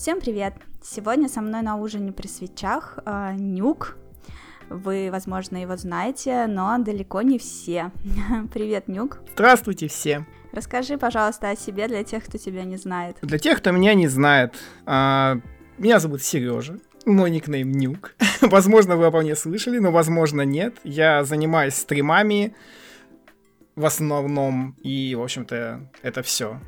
Всем 0.00 0.18
привет! 0.18 0.54
Сегодня 0.82 1.28
со 1.28 1.42
мной 1.42 1.60
на 1.60 1.76
ужине 1.76 2.10
при 2.10 2.26
свечах 2.26 2.98
э, 3.04 3.34
Нюк. 3.34 3.98
Вы, 4.70 5.10
возможно, 5.12 5.58
его 5.60 5.76
знаете, 5.76 6.46
но 6.46 6.78
далеко 6.78 7.20
не 7.20 7.38
все. 7.38 7.92
Привет, 8.54 8.88
Нюк. 8.88 9.18
Здравствуйте 9.34 9.88
все. 9.88 10.24
Расскажи, 10.52 10.96
пожалуйста, 10.96 11.50
о 11.50 11.54
себе 11.54 11.86
для 11.86 12.02
тех, 12.02 12.24
кто 12.24 12.38
тебя 12.38 12.64
не 12.64 12.78
знает. 12.78 13.18
Для 13.20 13.38
тех, 13.38 13.58
кто 13.58 13.72
меня 13.72 13.92
не 13.92 14.08
знает, 14.08 14.54
а, 14.86 15.36
меня 15.76 16.00
зовут 16.00 16.22
Сережа. 16.22 16.78
Мой 17.04 17.30
никнейм 17.30 17.70
Нюк. 17.70 18.14
возможно, 18.40 18.96
вы 18.96 19.04
обо 19.04 19.20
мне 19.20 19.36
слышали, 19.36 19.80
но 19.80 19.92
возможно 19.92 20.40
нет. 20.40 20.76
Я 20.82 21.24
занимаюсь 21.24 21.74
стримами 21.74 22.56
в 23.76 23.84
основном, 23.84 24.76
и, 24.82 25.14
в 25.14 25.20
общем-то, 25.22 25.90
это 26.00 26.22
все. 26.22 26.58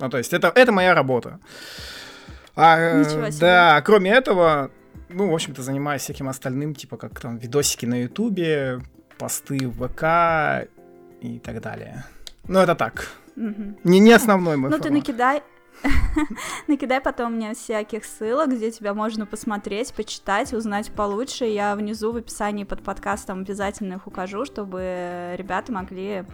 Ну, 0.00 0.08
то 0.08 0.18
есть, 0.18 0.32
это, 0.32 0.50
это 0.52 0.72
моя 0.72 0.94
работа. 0.94 1.38
А, 2.60 2.98
Ничего 2.98 3.30
себе. 3.30 3.40
Да, 3.40 3.82
кроме 3.82 4.10
этого, 4.10 4.70
ну, 5.08 5.30
в 5.30 5.34
общем-то, 5.34 5.62
занимаюсь 5.62 6.02
всяким 6.02 6.28
остальным, 6.28 6.74
типа 6.74 6.96
как 6.96 7.18
там 7.20 7.36
видосики 7.38 7.86
на 7.86 8.02
Ютубе, 8.02 8.80
посты 9.18 9.68
в 9.68 9.86
ВК 9.88 10.68
и 11.20 11.38
так 11.38 11.60
далее. 11.60 12.04
Ну, 12.48 12.58
это 12.58 12.74
так. 12.74 13.08
Угу. 13.36 13.78
Не, 13.84 14.00
не 14.00 14.12
основной 14.12 14.56
мой 14.56 14.70
Ну, 14.70 14.76
формат. 14.76 14.88
ты 14.88 14.92
накидай, 14.92 15.42
Накидай 16.66 17.00
потом 17.00 17.34
мне 17.34 17.54
всяких 17.54 18.04
ссылок, 18.04 18.50
где 18.50 18.70
тебя 18.70 18.92
можно 18.94 19.26
посмотреть, 19.26 19.94
почитать, 19.94 20.52
узнать 20.52 20.90
получше. 20.90 21.46
Я 21.46 21.74
внизу 21.74 22.12
в 22.12 22.16
описании 22.16 22.64
под 22.64 22.82
подкастом 22.82 23.40
обязательно 23.40 23.94
их 23.94 24.06
укажу, 24.06 24.44
чтобы 24.44 25.34
ребята 25.36 25.72
могли 25.72 26.24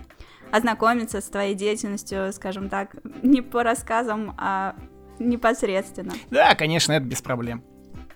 ознакомиться 0.50 1.20
с 1.20 1.24
твоей 1.24 1.54
деятельностью, 1.54 2.32
скажем 2.32 2.68
так, 2.68 2.96
не 3.22 3.42
по 3.42 3.62
рассказам, 3.62 4.34
а 4.38 4.74
непосредственно. 5.18 6.14
Да, 6.30 6.54
конечно, 6.54 6.92
это 6.92 7.04
без 7.04 7.20
проблем. 7.22 7.62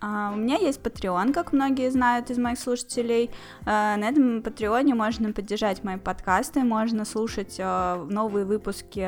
Uh, 0.01 0.33
у 0.33 0.37
меня 0.37 0.57
есть 0.57 0.81
Patreon, 0.81 1.35
как 1.35 1.53
многие 1.53 1.91
знают 1.91 2.31
из 2.31 2.39
моих 2.39 2.59
слушателей. 2.59 3.31
Uh, 3.67 3.97
на 3.97 4.09
этом 4.09 4.43
Патреоне 4.43 4.95
можно 4.95 5.31
поддержать 5.33 5.85
мои 5.85 5.99
подкасты, 5.99 6.61
можно 6.61 7.05
слушать 7.05 7.61
uh, 7.61 8.07
новые 8.07 8.47
выпуски 8.47 9.07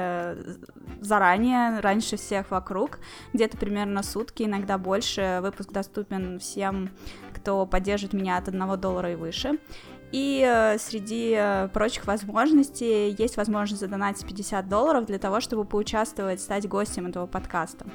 заранее, 1.01 1.81
раньше 1.81 2.17
всех 2.17 2.51
вокруг, 2.51 2.99
где-то 3.33 3.57
примерно 3.57 4.03
сутки, 4.03 4.43
иногда 4.43 4.77
больше. 4.77 5.39
Выпуск 5.41 5.73
доступен 5.73 6.39
всем, 6.39 6.91
кто 7.33 7.65
поддержит 7.65 8.13
меня 8.13 8.37
от 8.37 8.49
1 8.49 8.79
доллара 8.79 9.13
и 9.13 9.15
выше. 9.15 9.59
И 10.13 10.47
э, 10.47 10.77
среди 10.79 11.35
э, 11.35 11.69
прочих 11.73 12.07
возможностей 12.07 13.17
есть 13.19 13.39
возможность 13.39 13.81
задонатить 13.81 14.27
50 14.27 14.69
долларов 14.69 15.07
для 15.07 15.19
того, 15.19 15.41
чтобы 15.41 15.65
поучаствовать, 15.65 16.41
стать 16.41 16.69
гостем 16.69 17.07
этого 17.07 17.27
подкаста. 17.27 17.87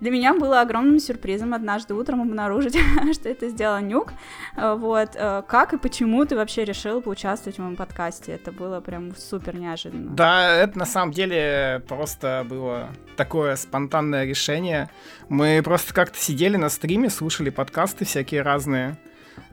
Для 0.00 0.12
меня 0.12 0.32
было 0.32 0.60
огромным 0.60 1.00
сюрпризом 1.00 1.54
однажды 1.54 1.94
утром 1.94 2.20
обнаружить, 2.20 2.78
что 3.14 3.30
это 3.30 3.48
сделал 3.48 3.80
Нюк. 3.80 4.12
Э, 4.56 4.74
вот, 4.78 5.16
как 5.16 5.72
и 5.72 5.78
почему 5.78 6.26
ты 6.26 6.36
вообще 6.36 6.64
решил 6.64 7.00
поучаствовать 7.00 7.56
в 7.56 7.62
моем 7.62 7.76
подкасте? 7.76 8.32
Это 8.32 8.52
было 8.52 8.80
прям 8.80 9.16
супер 9.16 9.56
неожиданно. 9.56 10.10
Да, 10.10 10.54
это 10.54 10.78
на 10.78 10.86
самом 10.86 11.12
деле 11.12 11.82
просто 11.88 12.44
было 12.46 12.90
такое 13.16 13.56
спонтанное 13.56 14.26
решение. 14.26 14.90
Мы 15.30 15.62
просто 15.64 15.94
как-то 15.94 16.18
сидели 16.18 16.58
на 16.58 16.68
стриме, 16.68 17.08
слушали 17.08 17.48
подкасты 17.48 18.04
всякие 18.04 18.42
разные 18.42 18.98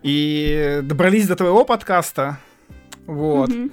и 0.04 0.82
добрались 0.84 1.28
до 1.28 1.36
твоего 1.36 1.66
подкаста. 1.66 2.40
Вот. 3.08 3.50
Mm-hmm. 3.50 3.72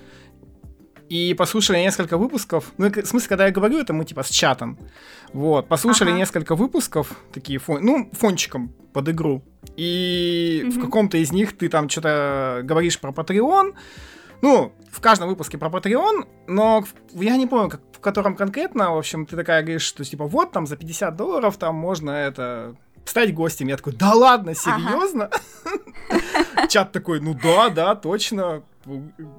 И 1.08 1.34
послушали 1.34 1.78
несколько 1.78 2.16
выпусков. 2.16 2.72
Ну, 2.78 2.90
в 2.90 3.06
смысле, 3.06 3.28
когда 3.28 3.46
я 3.46 3.52
говорю, 3.52 3.78
это 3.78 3.92
мы 3.92 4.04
типа 4.04 4.22
с 4.22 4.30
чатом. 4.30 4.78
Вот. 5.32 5.68
Послушали 5.68 6.08
ага. 6.08 6.18
несколько 6.18 6.54
выпусков, 6.54 7.14
такие 7.32 7.58
фон, 7.58 7.84
ну, 7.84 8.10
фончиком 8.12 8.72
под 8.92 9.08
игру. 9.10 9.42
И 9.76 10.62
mm-hmm. 10.64 10.70
в 10.70 10.80
каком-то 10.80 11.18
из 11.18 11.32
них 11.32 11.56
ты 11.56 11.68
там 11.68 11.88
что-то 11.88 12.60
говоришь 12.64 12.98
про 12.98 13.10
Patreon. 13.10 13.74
Ну, 14.40 14.72
в 14.90 15.00
каждом 15.00 15.28
выпуске 15.28 15.56
про 15.56 15.68
Patreon, 15.68 16.26
но 16.48 16.84
я 17.12 17.36
не 17.36 17.46
помню, 17.46 17.70
как, 17.70 17.80
в 17.92 18.00
котором 18.00 18.34
конкретно, 18.34 18.92
в 18.92 18.98
общем, 18.98 19.24
ты 19.24 19.36
такая 19.36 19.62
говоришь, 19.62 19.82
что 19.82 20.04
типа 20.04 20.26
вот 20.26 20.50
там 20.50 20.66
за 20.66 20.76
50 20.76 21.16
долларов 21.16 21.56
там 21.56 21.76
можно 21.76 22.10
это 22.10 22.74
стать 23.04 23.34
гостем. 23.34 23.68
Я 23.68 23.76
такой, 23.76 23.94
да 23.94 24.12
ладно, 24.12 24.54
серьезно? 24.54 25.30
Ага. 25.64 26.66
Чат 26.68 26.92
такой, 26.92 27.20
ну 27.20 27.34
да, 27.34 27.68
да, 27.68 27.94
точно. 27.94 28.62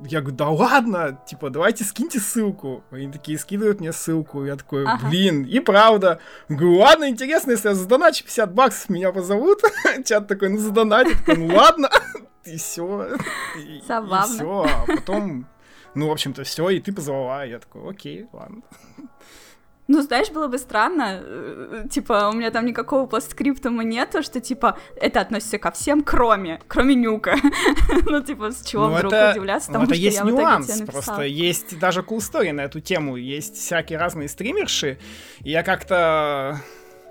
Я 0.05 0.21
говорю, 0.21 0.37
да 0.37 0.49
ладно, 0.49 1.19
типа, 1.27 1.49
давайте 1.49 1.83
скиньте 1.83 2.19
ссылку. 2.19 2.83
Они 2.91 3.11
такие 3.11 3.37
скидывают 3.37 3.81
мне 3.81 3.91
ссылку. 3.91 4.45
Я 4.45 4.55
такой, 4.55 4.85
ага. 4.85 5.07
блин, 5.07 5.43
и 5.43 5.59
правда. 5.59 6.19
Говорю, 6.47 6.77
ладно, 6.79 7.09
интересно, 7.09 7.51
если 7.51 7.69
я 7.69 7.75
задоначу 7.75 8.23
50 8.23 8.53
баксов, 8.53 8.89
меня 8.89 9.11
позовут. 9.11 9.59
Чат 10.05 10.27
такой, 10.27 10.49
ну 10.49 10.57
задоначу. 10.59 11.17
ну 11.27 11.47
ладно. 11.47 11.89
И 12.45 12.57
все. 12.57 13.17
Забавно. 13.87 14.33
И 14.33 14.35
все. 14.35 14.63
А 14.63 14.85
потом, 14.85 15.47
ну, 15.95 16.09
в 16.09 16.11
общем-то, 16.11 16.43
все, 16.43 16.69
и 16.69 16.81
ты 16.81 16.91
позвала. 16.91 17.45
Я 17.45 17.59
такой, 17.59 17.89
окей, 17.89 18.27
ладно. 18.33 18.63
Ну, 19.87 20.01
знаешь, 20.01 20.29
было 20.29 20.47
бы 20.47 20.57
странно, 20.57 21.19
э, 21.21 21.87
типа, 21.89 22.29
у 22.31 22.37
меня 22.37 22.51
там 22.51 22.65
никакого 22.65 23.05
постскриптума 23.05 23.83
нету, 23.83 24.23
что, 24.23 24.39
типа, 24.39 24.77
это 24.95 25.19
относится 25.19 25.57
ко 25.57 25.71
всем, 25.71 26.03
кроме, 26.03 26.61
кроме 26.67 26.95
Нюка. 26.95 27.35
ну, 28.05 28.23
типа, 28.23 28.51
с 28.51 28.65
чего 28.65 28.87
ну, 28.87 28.95
вдруг 28.95 29.13
это, 29.13 29.31
удивляться 29.31 29.71
тому, 29.71 29.79
ну, 29.79 29.85
это 29.85 29.95
что 29.95 30.03
есть 30.03 30.17
я 30.17 30.23
нюанс, 30.23 30.81
в 30.81 30.85
просто 30.85 31.21
есть 31.23 31.79
даже 31.79 31.99
cool 31.99 32.51
на 32.53 32.61
эту 32.61 32.79
тему, 32.79 33.17
есть 33.17 33.57
всякие 33.57 33.99
разные 33.99 34.29
стримерши, 34.29 34.99
и 35.41 35.51
я 35.51 35.63
как-то... 35.63 36.61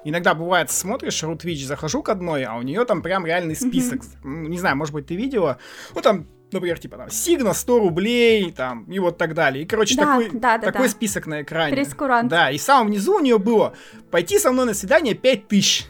Иногда 0.05 0.35
бывает, 0.35 0.71
смотришь, 0.71 1.23
Ру 1.23 1.35
Twitch, 1.35 1.65
захожу 1.65 2.03
к 2.03 2.09
одной, 2.09 2.43
а 2.43 2.57
у 2.57 2.63
нее 2.63 2.85
там 2.85 3.03
прям 3.03 3.25
реальный 3.25 3.55
список. 3.55 4.01
Mm-hmm. 4.01 4.49
Не 4.49 4.59
знаю, 4.59 4.77
может 4.77 4.93
быть, 4.93 5.07
ты 5.07 5.15
видела. 5.15 5.59
Ну, 5.95 6.01
там 6.01 6.27
например, 6.53 6.79
типа 6.79 6.97
там 6.97 7.11
Сигна 7.11 7.55
100 7.55 7.79
рублей, 7.79 8.53
там, 8.53 8.85
и 8.85 8.99
вот 8.99 9.19
так 9.19 9.35
далее. 9.35 9.65
И, 9.65 9.67
короче, 9.67 9.97
да, 9.97 10.03
такой, 10.03 10.31
да, 10.33 10.59
да, 10.59 10.67
такой 10.67 10.87
да. 10.87 10.93
список 10.93 11.27
на 11.27 11.43
экране. 11.43 11.75
Прескурант. 11.75 12.29
Да, 12.29 12.51
и 12.51 12.59
самом 12.59 12.89
внизу 12.89 13.17
у 13.17 13.21
нее 13.21 13.39
было 13.39 13.75
пойти 14.11 14.39
со 14.39 14.53
мной 14.53 14.67
на 14.67 14.75
свидание 14.75 15.15
5000. 15.15 15.87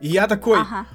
И 0.00 0.08
я 0.08 0.26
такой, 0.26 0.60
ага. 0.60 0.86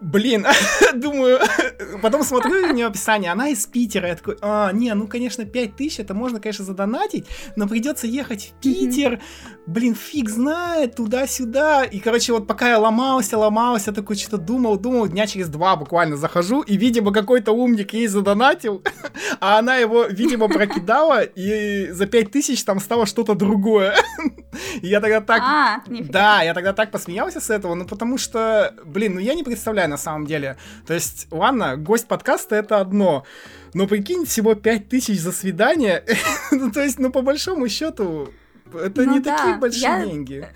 Блин, 0.00 0.46
думаю, 0.94 1.40
потом 2.02 2.22
смотрю 2.22 2.66
на 2.66 2.72
нее 2.72 2.86
описание, 2.86 3.32
она 3.32 3.48
из 3.48 3.66
Питера, 3.66 4.08
я 4.08 4.14
такой, 4.14 4.36
а, 4.40 4.70
не, 4.72 4.94
ну, 4.94 5.08
конечно, 5.08 5.44
5000, 5.44 5.98
это 6.00 6.14
можно, 6.14 6.40
конечно, 6.40 6.64
задонатить, 6.64 7.26
но 7.56 7.66
придется 7.66 8.06
ехать 8.06 8.52
в 8.52 8.60
Питер, 8.60 9.14
mm-hmm. 9.14 9.62
блин, 9.66 9.94
фиг 9.96 10.28
знает, 10.28 10.94
туда-сюда, 10.94 11.82
и, 11.82 11.98
короче, 11.98 12.32
вот 12.32 12.46
пока 12.46 12.68
я 12.68 12.78
ломался, 12.78 13.38
ломался, 13.38 13.92
такой 13.92 14.14
что-то 14.14 14.38
думал, 14.38 14.78
думал, 14.78 15.08
дня 15.08 15.26
через 15.26 15.48
два 15.48 15.74
буквально 15.74 16.16
захожу, 16.16 16.60
и, 16.62 16.76
видимо, 16.76 17.12
какой-то 17.12 17.50
умник 17.50 17.92
ей 17.92 18.06
задонатил, 18.06 18.84
а 19.40 19.58
она 19.58 19.76
его, 19.76 20.04
видимо, 20.04 20.48
прокидала, 20.48 21.22
и 21.22 21.90
за 21.90 22.06
5000 22.06 22.62
там 22.62 22.78
стало 22.78 23.06
что-то 23.06 23.34
другое. 23.34 23.96
я 24.80 25.00
тогда 25.00 25.20
так... 25.20 25.42
А, 25.42 25.82
да, 25.88 26.42
я 26.42 26.54
тогда 26.54 26.72
так 26.72 26.92
посмеялся 26.92 27.40
с 27.40 27.50
этого, 27.50 27.74
ну, 27.74 27.84
потому 27.84 28.16
что, 28.16 28.74
блин, 28.84 29.14
ну, 29.14 29.20
я 29.20 29.34
не 29.34 29.42
представляю, 29.42 29.87
на 29.88 29.96
самом 29.96 30.26
деле. 30.26 30.56
То 30.86 30.94
есть, 30.94 31.26
ладно, 31.30 31.76
гость 31.76 32.06
подкаста 32.06 32.56
это 32.56 32.80
одно, 32.80 33.24
но 33.74 33.86
прикинь, 33.86 34.24
всего 34.24 34.54
5000 34.54 35.18
за 35.18 35.32
свидание, 35.32 36.04
ну, 36.50 36.70
то 36.70 36.82
есть, 36.82 36.98
ну, 36.98 37.10
по 37.10 37.22
большому 37.22 37.68
счету, 37.68 38.32
это 38.74 39.02
ну, 39.02 39.12
не 39.12 39.20
да. 39.20 39.36
такие 39.36 39.56
большие 39.56 39.82
я... 39.82 40.04
деньги. 40.04 40.48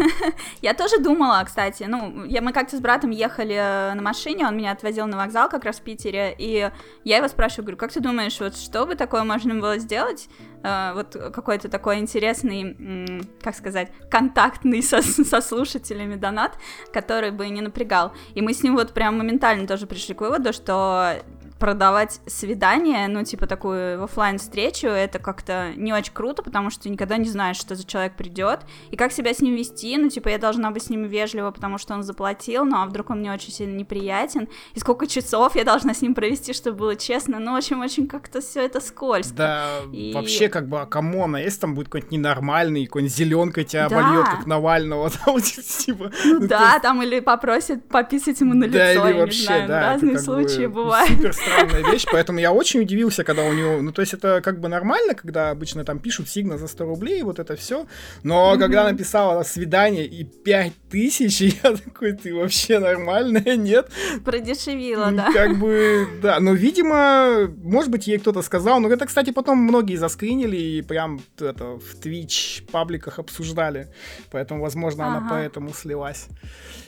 я 0.62 0.74
тоже 0.74 0.98
думала, 0.98 1.42
кстати. 1.44 1.84
Ну, 1.84 2.24
я, 2.24 2.40
мы 2.42 2.52
как-то 2.52 2.76
с 2.76 2.80
братом 2.80 3.10
ехали 3.10 3.54
э, 3.54 3.94
на 3.94 4.02
машине, 4.02 4.46
он 4.46 4.56
меня 4.56 4.72
отвозил 4.72 5.06
на 5.06 5.16
вокзал 5.16 5.48
как 5.48 5.64
раз 5.64 5.76
в 5.76 5.82
Питере, 5.82 6.34
и 6.36 6.70
я 7.04 7.16
его 7.16 7.28
спрашиваю, 7.28 7.64
говорю, 7.64 7.78
как 7.78 7.92
ты 7.92 8.00
думаешь, 8.00 8.38
вот 8.40 8.56
что 8.56 8.86
бы 8.86 8.94
такое 8.94 9.24
можно 9.24 9.54
было 9.54 9.78
сделать, 9.78 10.28
э, 10.62 10.92
вот 10.94 11.16
какой-то 11.32 11.68
такой 11.68 11.98
интересный, 11.98 13.26
как 13.42 13.54
сказать, 13.54 13.92
контактный 14.10 14.82
со, 14.82 15.02
со 15.24 15.40
слушателями 15.40 16.16
донат, 16.16 16.58
который 16.92 17.30
бы 17.30 17.48
не 17.48 17.60
напрягал. 17.60 18.12
И 18.34 18.40
мы 18.40 18.54
с 18.54 18.62
ним 18.62 18.76
вот 18.76 18.92
прям 18.92 19.18
моментально 19.18 19.66
тоже 19.66 19.86
пришли 19.86 20.14
к 20.14 20.20
выводу, 20.20 20.52
что 20.52 21.22
продавать 21.62 22.20
свидание, 22.26 23.06
ну, 23.06 23.22
типа, 23.22 23.46
такую 23.46 24.02
офлайн 24.02 24.38
встречу 24.38 24.88
это 24.88 25.20
как-то 25.20 25.70
не 25.76 25.92
очень 25.92 26.12
круто, 26.12 26.42
потому 26.42 26.70
что 26.70 26.82
ты 26.82 26.88
никогда 26.88 27.18
не 27.18 27.28
знаешь, 27.28 27.56
что 27.56 27.76
за 27.76 27.86
человек 27.86 28.16
придет, 28.16 28.62
и 28.90 28.96
как 28.96 29.12
себя 29.12 29.32
с 29.32 29.38
ним 29.38 29.54
вести, 29.54 29.96
ну, 29.96 30.08
типа, 30.08 30.30
я 30.30 30.38
должна 30.38 30.72
быть 30.72 30.82
с 30.82 30.90
ним 30.90 31.04
вежлива, 31.04 31.52
потому 31.52 31.78
что 31.78 31.94
он 31.94 32.02
заплатил, 32.02 32.64
ну, 32.64 32.78
а 32.82 32.86
вдруг 32.86 33.10
он 33.10 33.20
мне 33.20 33.32
очень 33.32 33.52
сильно 33.52 33.76
неприятен, 33.76 34.48
и 34.74 34.80
сколько 34.80 35.06
часов 35.06 35.54
я 35.54 35.62
должна 35.62 35.94
с 35.94 36.02
ним 36.02 36.16
провести, 36.16 36.52
чтобы 36.52 36.78
было 36.78 36.96
честно, 36.96 37.38
ну, 37.38 37.52
в 37.52 37.56
общем, 37.58 37.80
очень 37.80 38.08
как-то 38.08 38.40
все 38.40 38.64
это 38.64 38.80
скользко. 38.80 39.36
Да, 39.36 39.68
и... 39.92 40.12
вообще, 40.12 40.48
как 40.48 40.68
бы, 40.68 40.80
а 40.80 40.86
come 40.86 41.15
on, 41.15 41.36
а 41.36 41.40
если 41.40 41.60
там 41.60 41.76
будет 41.76 41.86
какой-нибудь 41.86 42.10
ненормальный, 42.10 42.86
какой-нибудь 42.86 43.14
зеленкой 43.14 43.62
тебя 43.62 43.88
да. 43.88 44.00
обольет, 44.00 44.26
как 44.26 44.46
Навального, 44.46 45.10
там, 45.24 45.40
типа... 45.40 46.10
Ну, 46.24 46.40
ну 46.40 46.48
да, 46.48 46.70
есть... 46.72 46.82
там, 46.82 47.00
или 47.04 47.20
попросит 47.20 47.86
пописать 47.86 48.40
ему 48.40 48.54
на 48.54 48.64
лицо, 48.64 48.78
да, 48.78 48.92
или 48.92 49.14
я 49.14 49.20
вообще, 49.20 49.38
не 49.38 49.46
знаю, 49.46 49.68
да, 49.68 49.80
разные 49.92 50.18
случаи 50.18 50.66
бывают. 50.66 51.12
Супер 51.12 51.51
странная 51.52 51.92
вещь, 51.92 52.04
поэтому 52.10 52.38
я 52.38 52.52
очень 52.52 52.80
удивился, 52.80 53.24
когда 53.24 53.44
у 53.44 53.52
него... 53.52 53.82
Ну, 53.82 53.92
то 53.92 54.02
есть 54.02 54.14
это 54.14 54.40
как 54.40 54.60
бы 54.60 54.68
нормально, 54.68 55.14
когда 55.14 55.50
обычно 55.50 55.84
там 55.84 55.98
пишут 55.98 56.28
сигна 56.28 56.58
за 56.58 56.66
100 56.66 56.84
рублей, 56.84 57.22
вот 57.22 57.38
это 57.38 57.56
все, 57.56 57.86
но 58.22 58.54
mm-hmm. 58.54 58.58
когда 58.58 58.84
написала 58.90 59.42
свидание 59.42 60.06
и 60.06 60.24
5 60.24 60.72
тысяч, 60.90 61.40
я 61.62 61.76
такой, 61.76 62.12
ты 62.12 62.34
вообще 62.34 62.78
нормальная, 62.78 63.56
нет? 63.56 63.90
Продешевила, 64.24 65.10
да. 65.12 65.32
Как 65.32 65.58
бы, 65.58 66.06
да, 66.22 66.40
но, 66.40 66.52
видимо, 66.52 67.48
может 67.62 67.90
быть, 67.90 68.06
ей 68.06 68.18
кто-то 68.18 68.42
сказал, 68.42 68.80
но 68.80 68.88
это, 68.88 69.06
кстати, 69.06 69.30
потом 69.30 69.58
многие 69.58 69.96
заскринили 69.96 70.56
и 70.56 70.82
прям 70.82 71.20
это 71.38 71.78
в 71.78 72.00
Twitch 72.00 72.70
пабликах 72.70 73.18
обсуждали, 73.18 73.88
поэтому, 74.30 74.62
возможно, 74.62 75.06
ага. 75.06 75.18
она 75.18 75.28
поэтому 75.30 75.72
слилась 75.72 76.26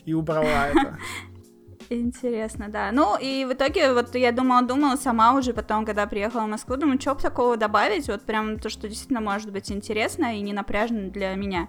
и 0.04 0.14
убрала 0.14 0.68
это. 0.68 0.98
Интересно, 1.90 2.68
да. 2.68 2.90
Ну, 2.92 3.16
и 3.20 3.44
в 3.44 3.52
итоге, 3.52 3.92
вот 3.92 4.14
я 4.14 4.32
думала-думала 4.32 4.96
сама 4.96 5.34
уже 5.34 5.52
потом, 5.52 5.84
когда 5.84 6.06
приехала 6.06 6.42
в 6.42 6.48
Москву, 6.48 6.76
думаю, 6.76 7.00
что 7.00 7.14
бы 7.14 7.20
такого 7.20 7.56
добавить, 7.56 8.08
вот 8.08 8.22
прям 8.22 8.58
то, 8.58 8.68
что 8.68 8.88
действительно 8.88 9.20
может 9.20 9.50
быть 9.52 9.70
интересно 9.70 10.36
и 10.36 10.40
не 10.40 10.52
напряжно 10.52 11.10
для 11.10 11.34
меня. 11.34 11.68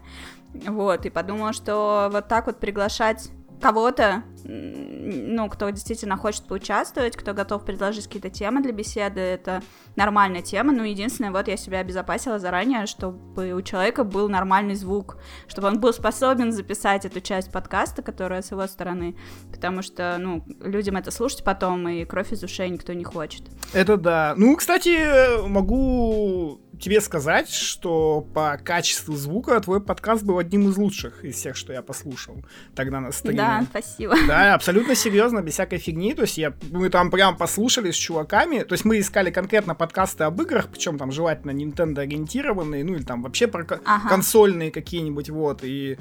Вот, 0.54 1.06
и 1.06 1.10
подумала, 1.10 1.54
что 1.54 2.10
вот 2.12 2.28
так 2.28 2.48
вот 2.48 2.60
приглашать 2.60 3.30
кого-то, 3.66 4.22
ну, 4.44 5.50
кто 5.50 5.72
действительно 5.72 6.18
хочет 6.18 6.44
поучаствовать, 6.44 7.18
кто 7.18 7.34
готов 7.34 7.66
предложить 7.66 8.06
какие-то 8.06 8.30
темы 8.30 8.62
для 8.62 8.72
беседы, 8.72 9.20
это 9.20 9.64
нормальная 9.96 10.44
тема, 10.44 10.72
ну, 10.72 10.84
единственное, 10.84 11.32
вот 11.32 11.48
я 11.48 11.58
себя 11.58 11.80
обезопасила 11.80 12.38
заранее, 12.38 12.86
чтобы 12.86 13.54
у 13.54 13.62
человека 13.64 14.04
был 14.04 14.30
нормальный 14.30 14.76
звук, 14.76 15.18
чтобы 15.48 15.70
он 15.70 15.80
был 15.80 15.94
способен 15.94 16.52
записать 16.52 17.06
эту 17.06 17.22
часть 17.22 17.52
подкаста, 17.52 18.04
которая 18.04 18.44
с 18.44 18.52
его 18.52 18.68
стороны, 18.68 19.18
потому 19.52 19.82
что, 19.82 20.18
ну, 20.20 20.44
людям 20.62 20.98
это 20.98 21.10
слушать 21.10 21.44
потом, 21.44 21.90
и 21.90 22.06
кровь 22.06 22.34
из 22.34 22.44
ушей 22.44 22.70
никто 22.70 22.94
не 22.94 23.04
хочет. 23.04 23.46
Это 23.74 23.98
да. 23.98 24.36
Ну, 24.38 24.56
кстати, 24.56 25.44
могу 25.48 26.62
тебе 26.80 27.02
сказать, 27.02 27.50
что 27.50 28.22
по 28.34 28.60
качеству 28.64 29.16
звука 29.16 29.60
твой 29.60 29.82
подкаст 29.82 30.24
был 30.24 30.38
одним 30.38 30.70
из 30.70 30.78
лучших 30.78 31.24
из 31.24 31.36
всех, 31.36 31.56
что 31.56 31.74
я 31.74 31.82
послушал 31.82 32.44
тогда 32.76 33.00
на 33.00 33.12
стриме. 33.12 33.38
Да, 33.38 33.66
спасибо. 33.70 34.16
Да, 34.28 34.54
абсолютно 34.54 34.96
серьезно, 34.96 35.42
без 35.42 35.54
всякой 35.54 35.80
фигни. 35.80 36.14
То 36.14 36.24
есть 36.24 36.38
я, 36.38 36.54
мы 36.72 36.90
там 36.90 37.12
прям 37.12 37.38
послушали 37.38 37.92
с 37.92 37.96
чуваками. 37.96 38.60
То 38.60 38.74
есть 38.74 38.86
мы 38.86 39.00
искали 39.00 39.32
конкретно 39.32 39.76
подкасты 39.76 40.24
об 40.24 40.42
играх, 40.42 40.68
причем 40.70 40.98
там 40.98 41.12
желательно 41.12 41.52
Nintendo 41.52 42.00
ориентированные, 42.00 42.84
ну 42.84 42.96
или 42.96 43.04
там 43.04 43.24
вообще 43.24 43.48
про 43.48 43.66
ага. 43.86 44.10
консольные 44.10 44.72
какие-нибудь, 44.72 45.30
вот. 45.30 45.64
И 45.64 45.98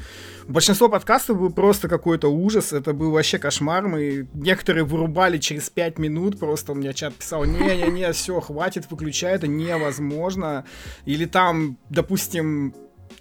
большинство 0.47 0.89
подкастов 0.89 1.39
был 1.39 1.51
просто 1.51 1.89
какой-то 1.89 2.29
ужас. 2.29 2.73
Это 2.73 2.93
был 2.93 3.11
вообще 3.11 3.39
кошмар. 3.39 3.87
Мы 3.87 4.27
некоторые 4.35 4.85
вырубали 4.85 5.39
через 5.39 5.71
5 5.71 5.99
минут. 5.99 6.39
Просто 6.39 6.73
у 6.73 6.75
меня 6.75 6.93
чат 6.93 7.15
писал, 7.15 7.45
не-не-не, 7.45 8.13
все, 8.13 8.41
хватит, 8.41 8.91
выключай, 8.91 9.35
это 9.35 9.47
невозможно 9.47 10.64
или 11.05 11.27
там, 11.27 11.79
допустим, 11.91 12.75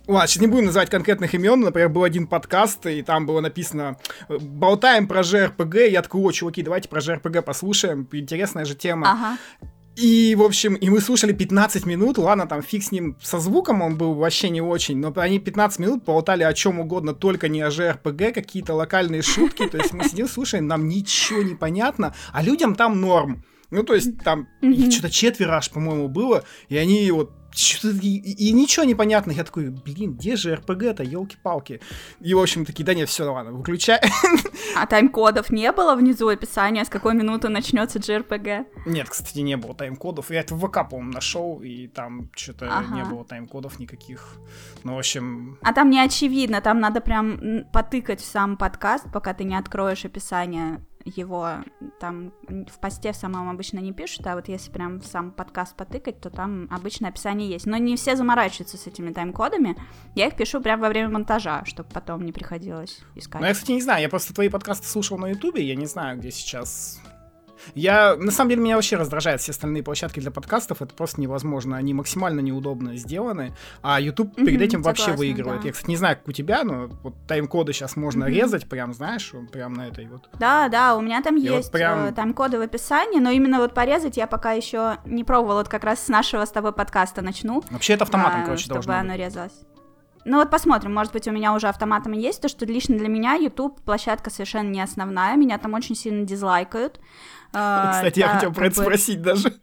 Ладно, 0.05 0.27
сейчас 0.27 0.41
не 0.41 0.47
будем 0.47 0.65
называть 0.65 0.89
конкретных 0.89 1.33
имен, 1.33 1.61
например, 1.61 1.87
был 1.87 2.03
один 2.03 2.27
подкаст, 2.27 2.85
и 2.87 3.01
там 3.03 3.25
было 3.25 3.39
написано 3.39 3.97
«Болтаем 4.27 5.07
про 5.07 5.21
JRPG», 5.21 5.87
я 5.87 6.01
такой, 6.01 6.21
о, 6.21 6.31
чуваки, 6.31 6.61
давайте 6.61 6.89
про 6.89 6.99
JRPG 6.99 7.41
послушаем, 7.41 8.05
интересная 8.11 8.65
же 8.65 8.75
тема. 8.75 9.09
Ага. 9.09 9.37
И, 9.95 10.35
в 10.35 10.41
общем, 10.41 10.73
и 10.73 10.89
мы 10.89 10.99
слушали 10.99 11.31
15 11.33 11.85
минут, 11.85 12.17
ладно, 12.17 12.47
там 12.47 12.63
фиг 12.63 12.83
с 12.83 12.91
ним 12.91 13.15
со 13.21 13.39
звуком, 13.39 13.81
он 13.81 13.95
был 13.95 14.15
вообще 14.15 14.49
не 14.49 14.59
очень, 14.59 14.97
но 14.97 15.13
они 15.15 15.39
15 15.39 15.79
минут 15.79 16.03
болтали 16.03 16.43
о 16.43 16.53
чем 16.53 16.79
угодно, 16.79 17.13
только 17.13 17.47
не 17.47 17.61
о 17.61 17.69
JRPG, 17.69 18.33
какие-то 18.33 18.73
локальные 18.73 19.21
шутки, 19.21 19.67
то 19.67 19.77
есть 19.77 19.93
мы 19.93 20.03
сидим, 20.03 20.27
слушаем, 20.27 20.67
нам 20.67 20.87
ничего 20.87 21.43
не 21.43 21.55
понятно, 21.55 22.15
а 22.31 22.41
людям 22.41 22.75
там 22.75 22.99
норм. 22.99 23.43
Ну, 23.73 23.83
то 23.83 23.95
есть 23.95 24.19
там 24.23 24.47
mm-hmm. 24.61 24.91
что-то 24.91 25.09
четверо 25.09 25.57
аж, 25.57 25.71
по-моему, 25.71 26.07
было, 26.07 26.43
и 26.69 26.77
они 26.77 27.09
вот 27.11 27.31
и, 27.83 28.49
и 28.49 28.51
ничего 28.51 28.85
не 28.85 28.95
понятно. 28.95 29.31
Я 29.31 29.43
такой, 29.43 29.69
блин, 29.69 30.13
где 30.13 30.35
же 30.35 30.55
РПГ-то, 30.55 31.03
елки-палки. 31.03 31.81
И, 32.19 32.33
в 32.33 32.39
общем, 32.39 32.65
такие, 32.65 32.83
да 32.83 32.93
нет, 32.93 33.09
все, 33.09 33.23
ладно, 33.31 33.51
выключай. 33.51 33.99
А 34.75 34.87
тайм-кодов 34.87 35.51
не 35.51 35.71
было 35.71 35.95
внизу 35.95 36.27
описания, 36.27 36.83
с 36.83 36.89
какой 36.89 37.13
минуты 37.13 37.49
начнется 37.49 37.99
JRPG? 37.99 38.65
Нет, 38.87 39.09
кстати, 39.09 39.39
не 39.39 39.55
было 39.55 39.75
тайм-кодов. 39.75 40.31
Я 40.31 40.39
это 40.39 40.55
в 40.55 40.67
ВК, 40.67 40.89
по-моему, 40.89 41.11
нашел, 41.11 41.61
и 41.61 41.87
там 41.87 42.29
что-то 42.35 42.67
ага. 42.69 42.95
не 42.95 43.03
было 43.03 43.23
тайм-кодов 43.23 43.79
никаких. 43.79 44.35
Ну, 44.83 44.95
в 44.95 44.99
общем... 44.99 45.59
А 45.61 45.73
там 45.73 45.89
не 45.89 45.99
очевидно, 45.99 46.61
там 46.61 46.79
надо 46.79 47.01
прям 47.01 47.65
потыкать 47.71 48.21
в 48.21 48.25
сам 48.25 48.57
подкаст, 48.57 49.05
пока 49.13 49.33
ты 49.33 49.43
не 49.43 49.55
откроешь 49.55 50.05
описание 50.05 50.83
его 51.05 51.57
там 51.99 52.31
в 52.45 52.79
посте 52.79 53.13
самом 53.13 53.49
обычно 53.49 53.79
не 53.79 53.93
пишут, 53.93 54.25
а 54.27 54.35
вот 54.35 54.47
если 54.47 54.71
прям 54.71 55.01
сам 55.01 55.31
подкаст 55.31 55.75
потыкать, 55.75 56.19
то 56.19 56.29
там 56.29 56.67
обычно 56.71 57.09
описание 57.09 57.49
есть. 57.49 57.65
Но 57.65 57.77
не 57.77 57.95
все 57.95 58.15
заморачиваются 58.15 58.77
с 58.77 58.87
этими 58.87 59.11
тайм-кодами. 59.11 59.77
Я 60.15 60.27
их 60.27 60.35
пишу 60.35 60.61
прямо 60.61 60.83
во 60.83 60.89
время 60.89 61.09
монтажа, 61.09 61.65
чтобы 61.65 61.89
потом 61.89 62.25
не 62.25 62.31
приходилось 62.31 63.01
искать. 63.15 63.41
Ну, 63.41 63.47
я, 63.47 63.53
кстати, 63.53 63.71
не 63.71 63.81
знаю, 63.81 64.01
я 64.01 64.09
просто 64.09 64.33
твои 64.33 64.49
подкасты 64.49 64.87
слушал 64.87 65.17
на 65.17 65.27
Ютубе, 65.29 65.63
я 65.63 65.75
не 65.75 65.85
знаю, 65.85 66.17
где 66.17 66.31
сейчас 66.31 67.01
я, 67.75 68.15
на 68.15 68.31
самом 68.31 68.49
деле, 68.49 68.61
меня 68.61 68.75
вообще 68.75 68.95
раздражает 68.95 69.41
все 69.41 69.51
остальные 69.51 69.83
площадки 69.83 70.19
для 70.19 70.31
подкастов, 70.31 70.81
это 70.81 70.93
просто 70.93 71.21
невозможно, 71.21 71.77
они 71.77 71.93
максимально 71.93 72.39
неудобно 72.39 72.95
сделаны, 72.97 73.55
а 73.81 73.99
YouTube 73.99 74.35
перед 74.35 74.61
этим 74.61 74.79
mm-hmm, 74.79 74.83
вообще 74.83 75.11
выигрывает. 75.13 75.61
Да. 75.61 75.67
Я, 75.67 75.73
кстати, 75.73 75.89
не 75.89 75.97
знаю, 75.97 76.17
как 76.17 76.27
у 76.27 76.31
тебя, 76.31 76.63
но 76.63 76.87
вот 77.03 77.15
тайм-коды 77.27 77.73
сейчас 77.73 77.95
можно 77.95 78.25
резать, 78.25 78.67
прям, 78.67 78.93
знаешь, 78.93 79.31
прям 79.51 79.73
на 79.73 79.87
этой 79.87 80.07
вот. 80.07 80.29
Да, 80.39 80.69
да, 80.69 80.95
у 80.95 81.01
меня 81.01 81.21
там 81.21 81.37
И 81.37 81.41
есть 81.41 81.65
вот 81.65 81.71
прям... 81.71 82.05
Э, 82.05 82.11
тайм-коды 82.11 82.57
в 82.57 82.61
описании, 82.61 83.19
но 83.19 83.29
именно 83.29 83.59
вот 83.59 83.73
порезать 83.73 84.17
я 84.17 84.27
пока 84.27 84.51
еще 84.51 84.97
не 85.05 85.23
пробовала, 85.23 85.59
вот 85.59 85.69
как 85.69 85.83
раз 85.83 86.03
с 86.05 86.07
нашего 86.07 86.45
с 86.45 86.51
тобой 86.51 86.73
подкаста 86.73 87.21
начну. 87.21 87.63
Вообще 87.69 87.93
это 87.93 88.03
автоматом, 88.03 88.41
а, 88.41 88.45
короче, 88.45 88.63
чтобы 88.63 88.75
должно 88.75 88.95
оно 88.95 89.13
быть. 89.13 89.21
резалось. 89.21 89.53
Ну 90.25 90.37
вот 90.37 90.49
посмотрим, 90.49 90.93
может 90.93 91.11
быть, 91.11 91.27
у 91.27 91.31
меня 91.31 91.53
уже 91.53 91.67
автоматом 91.67 92.13
есть, 92.13 92.41
то 92.41 92.47
что 92.47 92.65
лично 92.65 92.97
для 92.97 93.09
меня 93.09 93.33
YouTube 93.33 93.81
площадка 93.81 94.29
совершенно 94.29 94.69
не 94.69 94.81
основная, 94.81 95.35
меня 95.35 95.57
там 95.57 95.73
очень 95.73 95.95
сильно 95.95 96.25
дизлайкают. 96.25 96.99
А, 97.53 97.93
Кстати, 97.93 98.19
я 98.19 98.29
хотел 98.29 98.51
про 98.51 98.67
это 98.67 98.81
спросить 98.81 99.21
даже. 99.21 99.53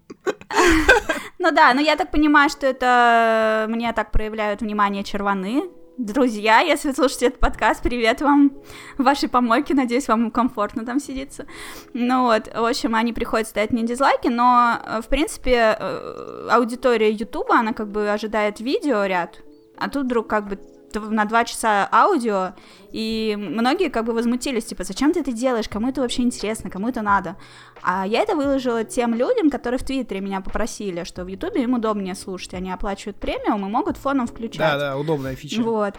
Ну 1.38 1.50
да, 1.52 1.72
но 1.74 1.80
я 1.80 1.96
так 1.96 2.10
понимаю, 2.10 2.50
что 2.50 2.66
это 2.66 3.66
мне 3.68 3.92
так 3.92 4.12
проявляют 4.12 4.60
внимание 4.60 5.02
черваны. 5.02 5.64
Друзья, 5.96 6.60
если 6.60 6.88
вы 6.88 6.94
слушаете 6.94 7.26
этот 7.26 7.40
подкаст, 7.40 7.82
привет 7.82 8.20
вам, 8.22 8.52
вашей 8.96 9.28
помойке, 9.28 9.74
надеюсь, 9.74 10.08
вам 10.08 10.30
комфортно 10.30 10.84
там 10.86 10.98
сидится. 10.98 11.46
Ну 11.92 12.24
вот, 12.24 12.46
в 12.46 12.64
общем, 12.64 12.94
они 12.94 13.12
приходят 13.12 13.48
ставить 13.48 13.70
мне 13.70 13.82
дизлайки, 13.82 14.28
но, 14.28 14.78
в 15.02 15.08
принципе, 15.08 15.76
э, 15.78 16.48
аудитория 16.50 17.10
Ютуба, 17.10 17.58
она 17.58 17.72
как 17.72 17.90
бы 17.90 18.10
ожидает 18.10 18.60
видео 18.60 19.04
ряд, 19.04 19.40
а 19.78 19.90
тут 19.90 20.04
вдруг 20.04 20.26
как 20.26 20.46
бы 20.48 20.58
на 20.94 21.24
два 21.24 21.44
часа 21.44 21.88
аудио, 21.92 22.54
и 22.90 23.36
многие 23.38 23.90
как 23.90 24.04
бы 24.04 24.12
возмутились, 24.12 24.64
типа, 24.64 24.84
зачем 24.84 25.12
ты 25.12 25.20
это 25.20 25.32
делаешь, 25.32 25.68
кому 25.68 25.88
это 25.88 26.00
вообще 26.00 26.22
интересно, 26.22 26.70
кому 26.70 26.88
это 26.88 27.02
надо. 27.02 27.36
А 27.82 28.06
я 28.06 28.20
это 28.22 28.34
выложила 28.34 28.84
тем 28.84 29.14
людям, 29.14 29.50
которые 29.50 29.78
в 29.78 29.84
Твиттере 29.84 30.20
меня 30.20 30.40
попросили, 30.40 31.04
что 31.04 31.24
в 31.24 31.28
Ютубе 31.28 31.62
им 31.62 31.74
удобнее 31.74 32.14
слушать, 32.14 32.54
они 32.54 32.72
оплачивают 32.72 33.18
премиум 33.18 33.66
и 33.66 33.68
могут 33.68 33.96
фоном 33.96 34.26
включать. 34.26 34.58
Да, 34.58 34.78
да, 34.78 34.96
удобная 34.96 35.34
фича. 35.34 35.62
Вот. 35.62 35.94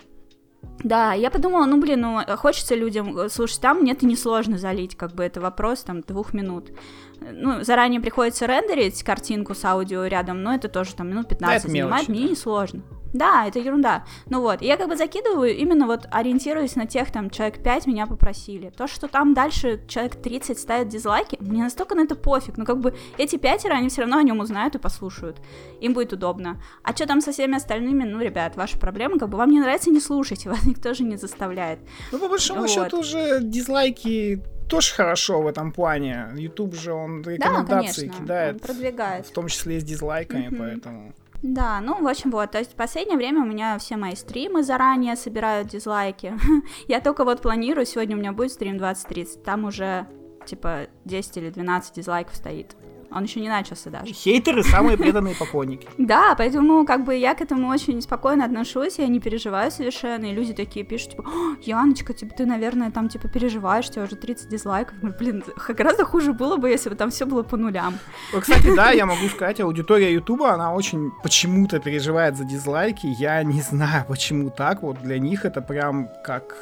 Да, 0.83 1.13
я 1.13 1.31
подумала, 1.31 1.65
ну 1.65 1.79
блин, 1.79 2.01
ну 2.01 2.19
хочется 2.37 2.75
людям 2.75 3.29
слушать 3.29 3.61
там, 3.61 3.79
мне 3.79 3.93
это 3.93 4.05
несложно 4.05 4.57
залить, 4.57 4.95
как 4.95 5.13
бы 5.13 5.23
это 5.23 5.41
вопрос 5.41 5.81
там 5.81 6.01
двух 6.01 6.33
минут. 6.33 6.71
Ну, 7.19 7.63
заранее 7.63 8.01
приходится 8.01 8.47
рендерить 8.47 9.03
картинку 9.03 9.53
с 9.53 9.63
аудио 9.63 10.05
рядом, 10.05 10.41
но 10.41 10.55
это 10.55 10.69
тоже 10.69 10.95
там 10.95 11.09
минут 11.09 11.27
15 11.29 11.63
да, 11.63 11.69
занимает, 11.69 12.07
мелочи, 12.07 12.11
мне 12.11 12.27
да. 12.27 12.31
несложно. 12.31 12.81
Да, 13.13 13.45
это 13.47 13.59
ерунда. 13.59 14.05
Ну 14.29 14.41
вот, 14.41 14.61
я 14.61 14.77
как 14.77 14.87
бы 14.87 14.95
закидываю, 14.95 15.55
именно 15.55 15.85
вот 15.85 16.07
ориентируясь 16.11 16.75
на 16.75 16.85
тех, 16.85 17.11
там, 17.11 17.29
человек 17.29 17.61
5 17.61 17.87
меня 17.87 18.07
попросили. 18.07 18.69
То, 18.69 18.87
что 18.87 19.07
там 19.07 19.33
дальше 19.33 19.81
человек 19.87 20.15
30 20.15 20.57
ставит 20.57 20.87
дизлайки, 20.87 21.37
мне 21.39 21.63
настолько 21.63 21.95
на 21.95 22.01
это 22.01 22.15
пофиг. 22.15 22.57
Ну, 22.57 22.65
как 22.65 22.79
бы 22.79 22.95
эти 23.17 23.37
пятеро, 23.37 23.73
они 23.73 23.89
все 23.89 24.01
равно 24.01 24.17
о 24.17 24.23
нем 24.23 24.39
узнают 24.39 24.75
и 24.75 24.79
послушают. 24.79 25.37
Им 25.81 25.93
будет 25.93 26.13
удобно. 26.13 26.61
А 26.83 26.93
что 26.93 27.05
там 27.05 27.21
со 27.21 27.31
всеми 27.31 27.55
остальными, 27.55 28.03
ну, 28.03 28.19
ребят, 28.21 28.55
ваша 28.55 28.77
проблема, 28.77 29.19
как 29.19 29.29
бы 29.29 29.37
вам 29.37 29.51
не 29.51 29.59
нравится, 29.59 29.89
не 29.89 29.99
слушайте, 29.99 30.49
вас 30.49 30.63
никто 30.63 30.93
же 30.93 31.03
не 31.03 31.17
заставляет. 31.17 31.79
Ну, 32.11 32.19
по 32.19 32.27
большому 32.27 32.61
вот. 32.61 32.69
счету, 32.69 32.99
уже 32.99 33.39
дизлайки 33.41 34.41
тоже 34.69 34.93
хорошо 34.93 35.41
в 35.41 35.47
этом 35.47 35.73
плане. 35.73 36.29
YouTube 36.37 36.75
же 36.75 36.93
он 36.93 37.23
рекомендации 37.23 38.07
да, 38.07 38.13
конечно, 38.13 38.23
кидает. 38.23 38.53
Он 38.53 38.59
продвигает. 38.59 39.25
В 39.25 39.31
том 39.31 39.47
числе 39.47 39.77
и 39.77 39.79
с 39.81 39.83
дизлайками, 39.83 40.45
mm-hmm. 40.45 40.57
поэтому. 40.57 41.13
Да, 41.41 41.81
ну, 41.81 42.03
в 42.03 42.07
общем, 42.07 42.29
вот, 42.29 42.51
то 42.51 42.59
есть 42.59 42.73
в 42.73 42.75
последнее 42.75 43.17
время 43.17 43.41
у 43.41 43.45
меня 43.45 43.77
все 43.79 43.97
мои 43.97 44.15
стримы 44.15 44.61
заранее 44.63 45.15
собирают 45.15 45.69
дизлайки. 45.69 46.35
Я 46.87 47.01
только 47.01 47.25
вот 47.25 47.41
планирую, 47.41 47.85
сегодня 47.85 48.15
у 48.15 48.19
меня 48.19 48.31
будет 48.31 48.51
стрим 48.51 48.77
20.30, 48.77 49.43
там 49.43 49.65
уже, 49.65 50.07
типа, 50.45 50.87
10 51.05 51.37
или 51.37 51.49
12 51.49 51.95
дизлайков 51.95 52.35
стоит. 52.35 52.75
Он 53.13 53.23
еще 53.23 53.41
не 53.41 53.49
начался 53.49 53.89
даже. 53.89 54.13
Хейтеры 54.13 54.63
самые 54.63 54.97
преданные 54.97 55.35
поклонники. 55.35 55.87
Да, 56.11 56.35
поэтому 56.37 56.85
как 56.85 57.05
бы 57.05 57.15
я 57.15 57.35
к 57.35 57.41
этому 57.41 57.69
очень 57.69 58.01
спокойно 58.01 58.43
отношусь, 58.43 58.99
я 58.99 59.07
не 59.07 59.19
переживаю 59.19 59.71
совершенно, 59.71 60.25
и 60.25 60.33
люди 60.33 60.53
такие 60.53 60.85
пишут, 60.85 61.11
типа, 61.11 61.23
Яночка, 61.61 62.13
типа, 62.13 62.33
ты, 62.35 62.45
наверное, 62.45 62.91
там, 62.91 63.07
типа, 63.07 63.29
переживаешь, 63.29 63.87
у 63.87 63.93
тебя 63.93 64.03
уже 64.03 64.15
30 64.15 64.49
дизлайков. 64.49 64.95
Блин, 65.17 65.43
гораздо 65.69 66.03
хуже 66.03 66.33
было 66.33 66.57
бы, 66.57 66.69
если 66.69 66.89
бы 66.89 66.95
там 66.95 67.11
все 67.11 67.25
было 67.25 67.43
по 67.43 67.55
нулям. 67.55 67.97
Кстати, 68.37 68.73
да, 68.75 68.91
я 68.91 69.05
могу 69.05 69.27
сказать, 69.29 69.61
аудитория 69.61 70.11
Ютуба, 70.13 70.53
она 70.53 70.73
очень 70.73 71.11
почему-то 71.23 71.79
переживает 71.79 72.35
за 72.35 72.43
дизлайки, 72.43 73.07
я 73.07 73.41
не 73.43 73.61
знаю, 73.61 74.05
почему 74.07 74.49
так, 74.49 74.81
вот 74.81 75.01
для 75.01 75.19
них 75.19 75.45
это 75.45 75.61
прям 75.61 76.09
как 76.25 76.55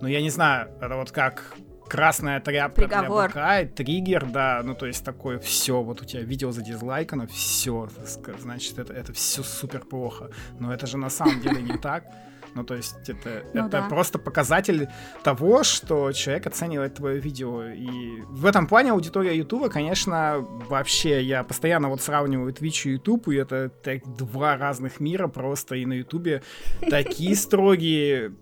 ну, 0.00 0.08
я 0.08 0.20
не 0.20 0.30
знаю, 0.30 0.68
это 0.80 0.96
вот 0.96 1.10
как 1.10 1.54
красная 1.88 2.40
тряпка 2.40 2.82
Приговор. 2.82 3.32
для 3.32 3.62
быка, 3.62 3.74
триггер, 3.74 4.26
да, 4.26 4.62
ну 4.64 4.74
то 4.74 4.86
есть 4.86 5.04
такое 5.04 5.38
все, 5.38 5.82
вот 5.82 6.02
у 6.02 6.04
тебя 6.04 6.22
видео 6.22 6.52
задизлайкано, 6.52 7.26
все, 7.26 7.88
значит 8.38 8.78
это, 8.78 8.92
это 8.92 9.12
все 9.12 9.42
супер 9.42 9.80
плохо, 9.80 10.30
но 10.58 10.72
это 10.72 10.86
же 10.86 10.98
на 10.98 11.10
самом 11.10 11.40
деле 11.40 11.62
не 11.62 11.76
так. 11.78 12.04
Ну, 12.54 12.64
то 12.64 12.74
есть 12.74 13.08
это, 13.08 13.44
ну, 13.54 13.66
это 13.66 13.82
да. 13.82 13.88
просто 13.88 14.18
показатель 14.18 14.88
того, 15.22 15.62
что 15.62 16.12
человек 16.12 16.46
оценивает 16.46 16.94
твое 16.94 17.20
видео. 17.20 17.64
И 17.64 18.22
в 18.22 18.46
этом 18.46 18.66
плане 18.66 18.92
аудитория 18.92 19.36
Ютуба, 19.36 19.68
конечно, 19.68 20.38
вообще, 20.68 21.22
я 21.22 21.44
постоянно 21.44 21.88
вот 21.88 22.00
сравниваю 22.00 22.52
Twitch 22.52 22.88
и 22.88 22.92
YouTube, 22.92 23.28
и 23.28 23.36
это 23.36 23.68
так, 23.68 24.16
два 24.16 24.56
разных 24.56 24.98
мира 24.98 25.28
просто. 25.28 25.76
И 25.76 25.86
на 25.86 25.92
Ютубе 25.92 26.42
такие 26.80 27.36
строгие 27.36 28.32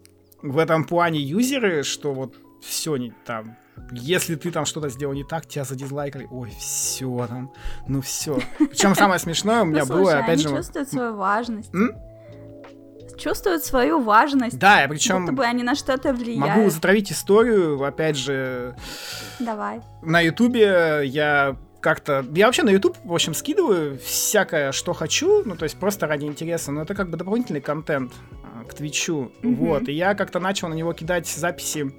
в 0.41 0.59
этом 0.59 0.85
плане 0.85 1.21
юзеры, 1.21 1.83
что 1.83 2.15
вот 2.15 2.37
все 2.67 2.97
не 2.97 3.13
там. 3.25 3.57
Если 3.93 4.35
ты 4.35 4.51
там 4.51 4.65
что-то 4.65 4.89
сделал 4.89 5.15
не 5.15 5.25
так, 5.25 5.47
тебя 5.47 5.65
задизлайкали. 5.65 6.27
Ой, 6.31 6.51
все 6.59 7.27
там. 7.29 7.53
Ну 7.87 8.01
все. 8.01 8.39
Причем 8.59 8.95
самое 8.95 9.21
смешное 9.21 9.63
у 9.63 9.67
меня 9.67 9.85
ну, 9.87 9.95
было, 9.95 10.19
опять 10.19 10.41
же. 10.41 10.49
чувствуют 10.49 10.89
свою 10.89 11.15
важность. 11.15 11.71
Чувствуют 13.19 13.65
свою 13.65 14.01
важность. 14.01 14.59
Да, 14.59 14.85
и 14.85 14.89
причем. 14.89 15.23
Будто 15.25 15.37
бы 15.37 15.45
они 15.45 15.63
на 15.63 15.75
что-то 15.75 16.13
влияют. 16.13 16.57
Могу 16.57 16.71
затравить 16.71 17.13
историю, 17.13 17.83
опять 17.83 18.17
же. 18.17 18.77
Давай. 19.39 19.81
На 20.03 20.21
Ютубе 20.21 21.03
я 21.05 21.57
как-то... 21.81 22.27
Я 22.35 22.47
вообще 22.47 22.63
на 22.65 22.71
YouTube, 22.71 22.97
в 23.05 23.15
общем, 23.15 23.33
скидываю 23.33 23.99
всякое, 23.99 24.73
что 24.73 24.93
хочу, 24.93 25.45
ну, 25.45 25.55
то 25.55 25.63
есть 25.63 25.79
просто 25.79 26.07
ради 26.07 26.25
интереса, 26.25 26.73
но 26.73 26.83
это 26.83 26.95
как 26.95 27.11
бы 27.11 27.17
дополнительный 27.17 27.61
контент 27.61 28.13
а, 28.43 28.65
к 28.65 28.75
Твичу, 28.75 29.31
mm-hmm. 29.43 29.55
вот, 29.55 29.89
и 29.89 29.93
я 29.93 30.15
как-то 30.15 30.41
начал 30.41 30.69
на 30.69 30.75
него 30.75 30.93
кидать 30.95 31.29
записи 31.29 31.93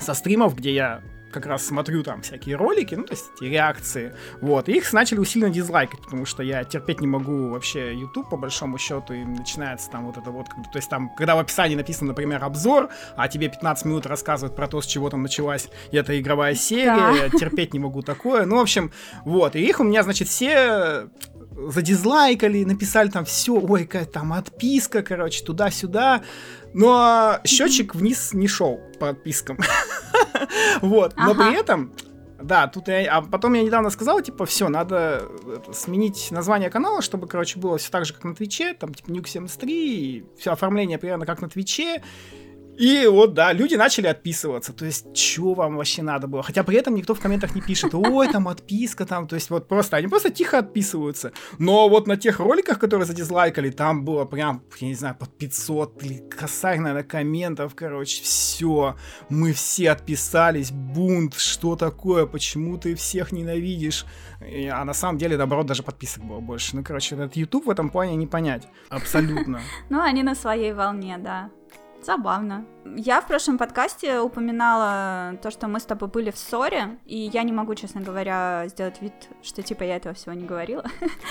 со 0.00 0.14
стримов, 0.14 0.54
где 0.54 0.74
я 0.74 1.02
как 1.34 1.46
раз 1.46 1.66
смотрю 1.66 2.04
там 2.04 2.22
всякие 2.22 2.54
ролики, 2.54 2.94
ну, 2.94 3.02
то 3.02 3.12
есть 3.12 3.24
эти 3.36 3.44
реакции, 3.50 4.14
вот, 4.40 4.68
и 4.68 4.76
их 4.76 4.92
начали 4.92 5.18
усиленно 5.18 5.50
дизлайкать, 5.50 6.00
потому 6.00 6.24
что 6.26 6.44
я 6.44 6.62
терпеть 6.62 7.00
не 7.00 7.08
могу 7.08 7.48
вообще 7.48 7.92
YouTube, 7.92 8.30
по 8.30 8.36
большому 8.36 8.78
счету, 8.78 9.12
и 9.12 9.24
начинается 9.24 9.90
там 9.90 10.06
вот 10.06 10.16
это 10.16 10.30
вот, 10.30 10.46
то 10.46 10.76
есть 10.76 10.88
там, 10.88 11.10
когда 11.16 11.34
в 11.34 11.40
описании 11.40 11.74
написано, 11.74 12.08
например, 12.08 12.44
обзор, 12.44 12.88
а 13.16 13.26
тебе 13.26 13.48
15 13.48 13.84
минут 13.84 14.06
рассказывают 14.06 14.54
про 14.54 14.68
то, 14.68 14.80
с 14.80 14.86
чего 14.86 15.10
там 15.10 15.22
началась 15.22 15.68
эта 15.90 16.18
игровая 16.20 16.54
серия, 16.54 16.96
да. 16.96 17.10
я 17.10 17.28
терпеть 17.28 17.74
не 17.74 17.80
могу 17.80 18.02
такое, 18.02 18.46
ну, 18.46 18.56
в 18.56 18.60
общем, 18.60 18.92
вот, 19.24 19.56
и 19.56 19.60
их 19.60 19.80
у 19.80 19.84
меня, 19.84 20.04
значит, 20.04 20.28
все 20.28 21.08
задизлайкали, 21.56 22.64
написали 22.64 23.08
там 23.08 23.24
все, 23.24 23.54
ой, 23.54 23.84
какая 23.84 24.06
там 24.06 24.32
отписка, 24.32 25.02
короче, 25.02 25.44
туда-сюда. 25.44 26.22
Но 26.72 27.38
счетчик 27.44 27.94
вниз 27.94 28.32
не 28.34 28.48
шел 28.48 28.80
по 28.98 29.10
отпискам. 29.10 29.58
Вот, 30.82 31.14
но 31.16 31.34
при 31.34 31.58
этом 31.58 31.92
да, 32.44 32.66
тут 32.66 32.88
я... 32.88 33.16
А 33.16 33.22
потом 33.22 33.54
я 33.54 33.62
недавно 33.62 33.88
сказал, 33.90 34.20
типа, 34.20 34.44
все, 34.44 34.68
надо 34.68 35.22
это, 35.46 35.72
сменить 35.72 36.28
название 36.30 36.68
канала, 36.68 37.00
чтобы, 37.00 37.26
короче, 37.26 37.58
было 37.58 37.78
все 37.78 37.90
так 37.90 38.04
же, 38.04 38.12
как 38.12 38.24
на 38.24 38.34
Твиче, 38.34 38.74
там, 38.74 38.92
типа, 38.92 39.10
Nuke 39.10 39.28
73, 39.28 40.26
все 40.38 40.52
оформление 40.52 40.98
примерно 40.98 41.24
как 41.24 41.40
на 41.40 41.48
Твиче, 41.48 42.02
и 42.76 43.06
вот, 43.06 43.34
да, 43.34 43.52
люди 43.52 43.74
начали 43.74 44.06
отписываться. 44.06 44.72
То 44.72 44.84
есть, 44.84 45.16
что 45.16 45.54
вам 45.54 45.76
вообще 45.76 46.02
надо 46.02 46.26
было? 46.26 46.42
Хотя 46.42 46.64
при 46.64 46.76
этом 46.76 46.94
никто 46.94 47.14
в 47.14 47.20
комментах 47.20 47.54
не 47.54 47.60
пишет, 47.60 47.94
ой, 47.94 48.28
там 48.28 48.48
отписка, 48.48 49.06
там, 49.06 49.28
то 49.28 49.34
есть, 49.36 49.50
вот 49.50 49.68
просто, 49.68 49.96
они 49.96 50.08
просто 50.08 50.30
тихо 50.30 50.58
отписываются. 50.58 51.32
Но 51.58 51.88
вот 51.88 52.06
на 52.06 52.16
тех 52.16 52.40
роликах, 52.40 52.78
которые 52.78 53.06
задизлайкали, 53.06 53.70
там 53.70 54.04
было 54.04 54.24
прям, 54.24 54.62
я 54.78 54.88
не 54.88 54.94
знаю, 54.94 55.14
под 55.14 55.36
500 55.36 56.02
или 56.02 56.28
косарь, 56.28 56.78
наверное, 56.78 57.04
комментов, 57.04 57.74
короче, 57.74 58.22
все. 58.22 58.96
Мы 59.28 59.52
все 59.52 59.90
отписались, 59.90 60.70
бунт, 60.70 61.34
что 61.34 61.76
такое, 61.76 62.26
почему 62.26 62.76
ты 62.78 62.94
всех 62.94 63.32
ненавидишь? 63.32 64.06
А 64.70 64.84
на 64.84 64.94
самом 64.94 65.18
деле, 65.18 65.36
наоборот, 65.36 65.66
даже 65.66 65.82
подписок 65.82 66.24
было 66.24 66.40
больше. 66.40 66.76
Ну, 66.76 66.84
короче, 66.84 67.14
этот 67.14 67.36
YouTube 67.36 67.66
в 67.66 67.70
этом 67.70 67.88
плане 67.88 68.16
не 68.16 68.26
понять. 68.26 68.68
Абсолютно. 68.88 69.60
Ну, 69.90 70.00
они 70.00 70.22
на 70.22 70.34
своей 70.34 70.72
волне, 70.72 71.18
да. 71.18 71.50
Забавно. 72.04 72.66
Я 72.84 73.20
в 73.20 73.26
прошлом 73.26 73.56
подкасте 73.56 74.20
упоминала 74.20 75.36
то, 75.42 75.50
что 75.50 75.68
мы 75.68 75.80
с 75.80 75.84
тобой 75.84 76.08
были 76.08 76.30
в 76.30 76.36
ссоре, 76.36 76.98
и 77.06 77.30
я 77.32 77.42
не 77.42 77.52
могу, 77.52 77.74
честно 77.74 78.02
говоря, 78.02 78.64
сделать 78.68 79.00
вид, 79.00 79.14
что 79.42 79.62
типа 79.62 79.84
я 79.84 79.96
этого 79.96 80.14
всего 80.14 80.34
не 80.34 80.44
говорила. 80.44 80.84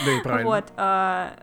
Да 0.05 0.11
и 0.11 0.21
правильно. 0.21 0.49
Вот. 0.49 0.65
А, 0.77 1.33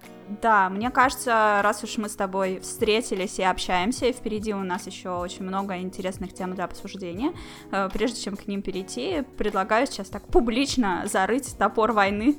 да, 0.42 0.68
мне 0.68 0.90
кажется, 0.90 1.60
раз 1.62 1.82
уж 1.82 1.96
мы 1.98 2.08
с 2.08 2.14
тобой 2.14 2.60
встретились 2.60 3.38
и 3.38 3.42
общаемся, 3.42 4.06
и 4.06 4.12
впереди 4.12 4.54
у 4.54 4.62
нас 4.62 4.86
еще 4.86 5.10
очень 5.10 5.44
много 5.44 5.78
интересных 5.78 6.32
тем 6.32 6.54
для 6.54 6.64
обсуждения, 6.64 7.32
э, 7.72 7.88
прежде 7.92 8.20
чем 8.20 8.36
к 8.36 8.46
ним 8.46 8.62
перейти, 8.62 9.22
предлагаю 9.36 9.86
сейчас 9.86 10.08
так 10.08 10.24
публично 10.26 11.04
зарыть 11.06 11.56
топор 11.58 11.92
войны. 11.92 12.36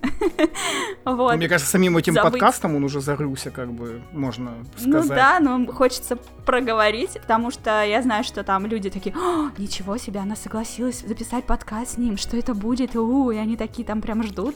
вот. 1.06 1.36
Мне 1.36 1.50
кажется, 1.50 1.70
самим 1.70 1.98
этим 1.98 2.14
Забыть. 2.14 2.34
подкастом 2.34 2.76
он 2.76 2.84
уже 2.84 3.02
зарылся, 3.02 3.52
как 3.52 3.72
бы, 3.72 4.02
можно 4.14 4.52
ну 4.80 5.02
сказать. 5.02 5.10
Ну 5.10 5.16
да, 5.16 5.40
но 5.40 5.72
хочется 5.74 6.18
проговорить, 6.46 7.20
потому 7.22 7.52
что 7.52 7.61
я 7.66 8.02
знаю, 8.02 8.24
что 8.24 8.44
там 8.44 8.66
люди 8.66 8.90
такие, 8.90 9.16
ничего 9.58 9.98
себе, 9.98 10.20
она 10.20 10.36
согласилась 10.36 11.02
записать 11.02 11.46
подкаст 11.46 11.96
с 11.96 11.98
ним, 11.98 12.18
что 12.18 12.38
это 12.38 12.54
будет, 12.54 12.96
у, 12.96 13.32
и 13.32 13.38
они 13.38 13.58
такие 13.58 13.86
там 13.86 14.02
прям 14.02 14.24
ждут. 14.24 14.56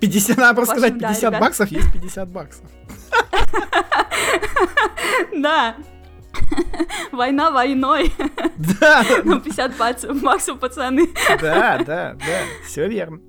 50, 0.00 0.36
надо 0.36 0.54
просто 0.54 0.74
сказать, 0.78 0.98
50 0.98 1.40
баксов 1.40 1.70
есть 1.70 1.92
50 1.92 2.30
баксов. 2.30 2.64
Да. 5.36 5.76
Война 7.10 7.50
войной. 7.50 8.12
Да. 8.56 9.04
Ну, 9.24 9.40
50 9.40 9.76
баксов, 9.76 10.58
пацаны. 10.58 11.08
Да, 11.40 11.78
да, 11.78 12.14
да, 12.14 12.40
все 12.66 12.88
верно. 12.88 13.20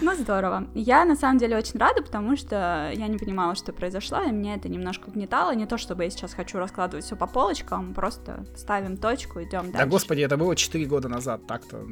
Ну, 0.00 0.14
здорово. 0.14 0.66
Я, 0.74 1.04
на 1.04 1.16
самом 1.16 1.38
деле, 1.38 1.56
очень 1.56 1.78
рада, 1.78 2.02
потому 2.02 2.36
что 2.36 2.90
я 2.94 3.08
не 3.08 3.18
понимала, 3.18 3.54
что 3.54 3.72
произошло, 3.72 4.22
и 4.22 4.30
меня 4.30 4.54
это 4.54 4.68
немножко 4.68 5.08
угнетало. 5.08 5.54
Не 5.54 5.66
то, 5.66 5.78
чтобы 5.78 6.04
я 6.04 6.10
сейчас 6.10 6.34
хочу 6.34 6.58
раскладывать 6.58 7.04
все 7.04 7.16
по 7.16 7.26
полочкам, 7.26 7.94
просто 7.94 8.44
ставим 8.56 8.96
точку, 8.96 9.42
идем 9.42 9.70
дальше. 9.70 9.78
Да, 9.78 9.86
господи, 9.86 10.20
это 10.22 10.36
было 10.36 10.54
4 10.54 10.84
года 10.86 11.08
назад, 11.08 11.46
так-то. 11.46 11.84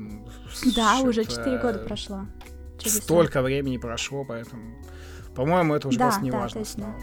Да, 0.75 1.00
уже 1.00 1.25
4 1.25 1.59
года 1.59 1.78
прошло. 1.81 2.26
Чудеса. 2.78 3.02
Столько 3.02 3.43
времени 3.43 3.78
прошло, 3.78 4.25
поэтому, 4.25 4.62
по-моему, 5.35 5.75
это 5.75 5.88
уже 5.88 5.99
да, 5.99 6.07
просто 6.07 6.23
не 6.25 6.31
да, 6.31 6.38
важно 6.38 6.61
точно. 6.61 6.95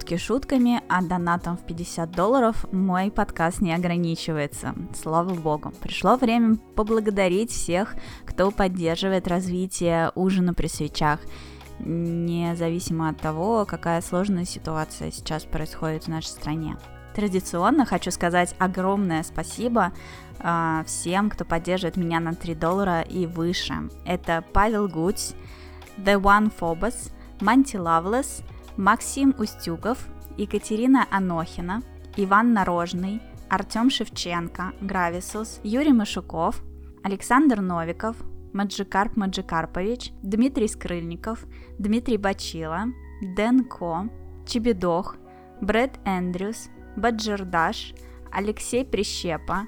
Шутки 0.00 0.16
шутками, 0.16 0.82
а 0.88 1.02
донатом 1.02 1.58
в 1.58 1.66
50 1.66 2.10
долларов 2.10 2.64
мой 2.72 3.10
подкаст 3.10 3.60
не 3.60 3.74
ограничивается. 3.74 4.74
Слава 4.94 5.34
богу. 5.34 5.74
Пришло 5.82 6.16
время 6.16 6.56
поблагодарить 6.74 7.50
всех, 7.50 7.94
кто 8.24 8.50
поддерживает 8.50 9.28
развитие 9.28 10.10
ужина 10.14 10.54
при 10.54 10.68
свечах, 10.68 11.20
независимо 11.80 13.10
от 13.10 13.18
того, 13.18 13.66
какая 13.66 14.00
сложная 14.00 14.46
ситуация 14.46 15.10
сейчас 15.10 15.44
происходит 15.44 16.04
в 16.04 16.08
нашей 16.08 16.28
стране. 16.28 16.78
Традиционно 17.14 17.84
хочу 17.84 18.10
сказать 18.10 18.54
огромное 18.58 19.22
спасибо 19.22 19.92
э, 20.38 20.82
всем, 20.86 21.28
кто 21.28 21.44
поддерживает 21.44 21.98
меня 21.98 22.20
на 22.20 22.34
3 22.34 22.54
доллара 22.54 23.02
и 23.02 23.26
выше. 23.26 23.74
Это 24.06 24.42
Павел 24.54 24.88
Гудь, 24.88 25.34
The 25.98 26.18
One 26.18 26.50
Phobos, 26.58 27.12
Манти 27.42 27.76
Лавлес, 27.76 28.42
Максим 28.80 29.34
Устюгов, 29.38 29.98
Екатерина 30.38 31.06
Анохина, 31.10 31.82
Иван 32.16 32.54
Нарожный, 32.54 33.20
Артем 33.50 33.90
Шевченко, 33.90 34.72
Грависус, 34.80 35.60
Юрий 35.62 35.92
Машуков, 35.92 36.62
Александр 37.02 37.60
Новиков, 37.60 38.16
Маджикарп 38.54 39.18
Маджикарпович, 39.18 40.12
Дмитрий 40.22 40.66
Скрыльников, 40.66 41.44
Дмитрий 41.78 42.16
Бачила, 42.16 42.86
Дэн 43.20 43.64
Ко, 43.64 44.08
Чебедох, 44.46 45.16
Брэд 45.60 45.98
Эндрюс, 46.06 46.70
Баджердаш, 46.96 47.92
Алексей 48.32 48.86
Прищепа, 48.86 49.66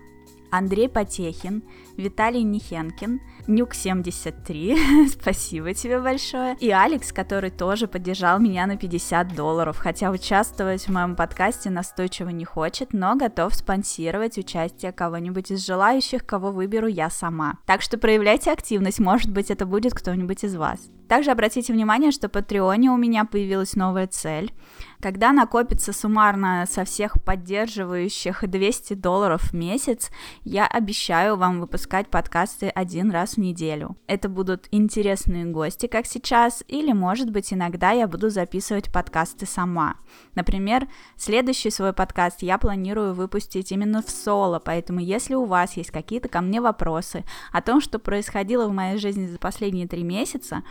Андрей 0.51 0.89
Потехин, 0.89 1.65
Виталий 1.97 2.43
Нихенкин, 2.43 3.21
Нюк73, 3.47 5.09
спасибо 5.21 5.75
тебе 5.75 6.01
большое, 6.01 6.57
и 6.61 6.71
Алекс, 6.71 7.13
который 7.13 7.51
тоже 7.51 7.87
поддержал 7.87 8.39
меня 8.39 8.67
на 8.67 8.77
50 8.77 9.35
долларов, 9.35 9.77
хотя 9.79 10.11
участвовать 10.11 10.87
в 10.87 10.93
моем 10.93 11.17
подкасте 11.17 11.71
настойчиво 11.71 12.29
не 12.31 12.45
хочет, 12.45 12.93
но 12.93 13.15
готов 13.17 13.55
спонсировать 13.55 14.39
участие 14.39 14.93
кого-нибудь 14.93 15.51
из 15.51 15.67
желающих, 15.67 16.25
кого 16.25 16.51
выберу 16.51 16.87
я 16.87 17.11
сама. 17.11 17.59
Так 17.67 17.83
что 17.83 17.99
проявляйте 17.99 18.51
активность, 18.51 19.01
может 19.01 19.31
быть 19.31 19.51
это 19.51 19.67
будет 19.67 19.95
кто-нибудь 19.95 20.45
из 20.45 20.55
вас. 20.57 20.81
Также 21.09 21.31
обратите 21.31 21.73
внимание, 21.73 22.11
что 22.11 22.29
в 22.29 22.33
Патреоне 22.33 22.91
у 22.91 22.97
меня 22.97 23.27
появилась 23.27 23.75
новая 23.75 24.07
цель. 24.07 24.53
Когда 25.03 25.33
накопится 25.33 25.93
суммарно 25.93 26.65
со 26.71 26.85
всех 26.85 27.21
поддерживающих 27.25 28.49
200 28.49 28.95
долларов 28.95 29.51
в 29.51 29.53
месяц, 29.53 30.13
я 30.45 30.65
обещаю 30.65 31.37
вам 31.37 31.61
выпускать 31.61 32.07
подкасты 32.07 32.69
один 32.69 33.11
раз 33.11 33.33
в 33.33 33.39
неделю. 33.39 33.97
Это 34.07 34.29
будут 34.29 34.69
интересные 34.71 35.45
гости, 35.47 35.89
как 35.89 36.07
сейчас, 36.07 36.63
или, 36.69 36.93
может 36.93 37.33
быть, 37.33 37.53
иногда 37.53 37.91
я 37.91 38.07
буду 38.07 38.31
записывать 38.31 38.93
подкасты 38.93 39.45
сама. 39.45 39.97
Например, 40.37 40.87
следующий 41.17 41.71
свой 41.71 41.93
подкаст 41.93 42.41
я 42.43 42.57
планирую 42.57 43.13
выпустить 43.13 43.73
именно 43.73 44.03
в 44.03 44.09
соло, 44.09 44.61
поэтому 44.65 45.01
если 45.01 45.35
у 45.35 45.47
вас 45.47 45.77
есть 45.77 45.91
какие-то 45.91 46.29
ко 46.29 46.41
мне 46.41 46.61
вопросы 46.61 47.25
о 47.51 47.61
том, 47.61 47.81
что 47.81 47.99
происходило 47.99 48.69
в 48.69 48.73
моей 48.73 48.99
жизни 48.99 49.27
за 49.27 49.41
последние 49.41 49.89
три 49.89 50.05
месяца, 50.05 50.63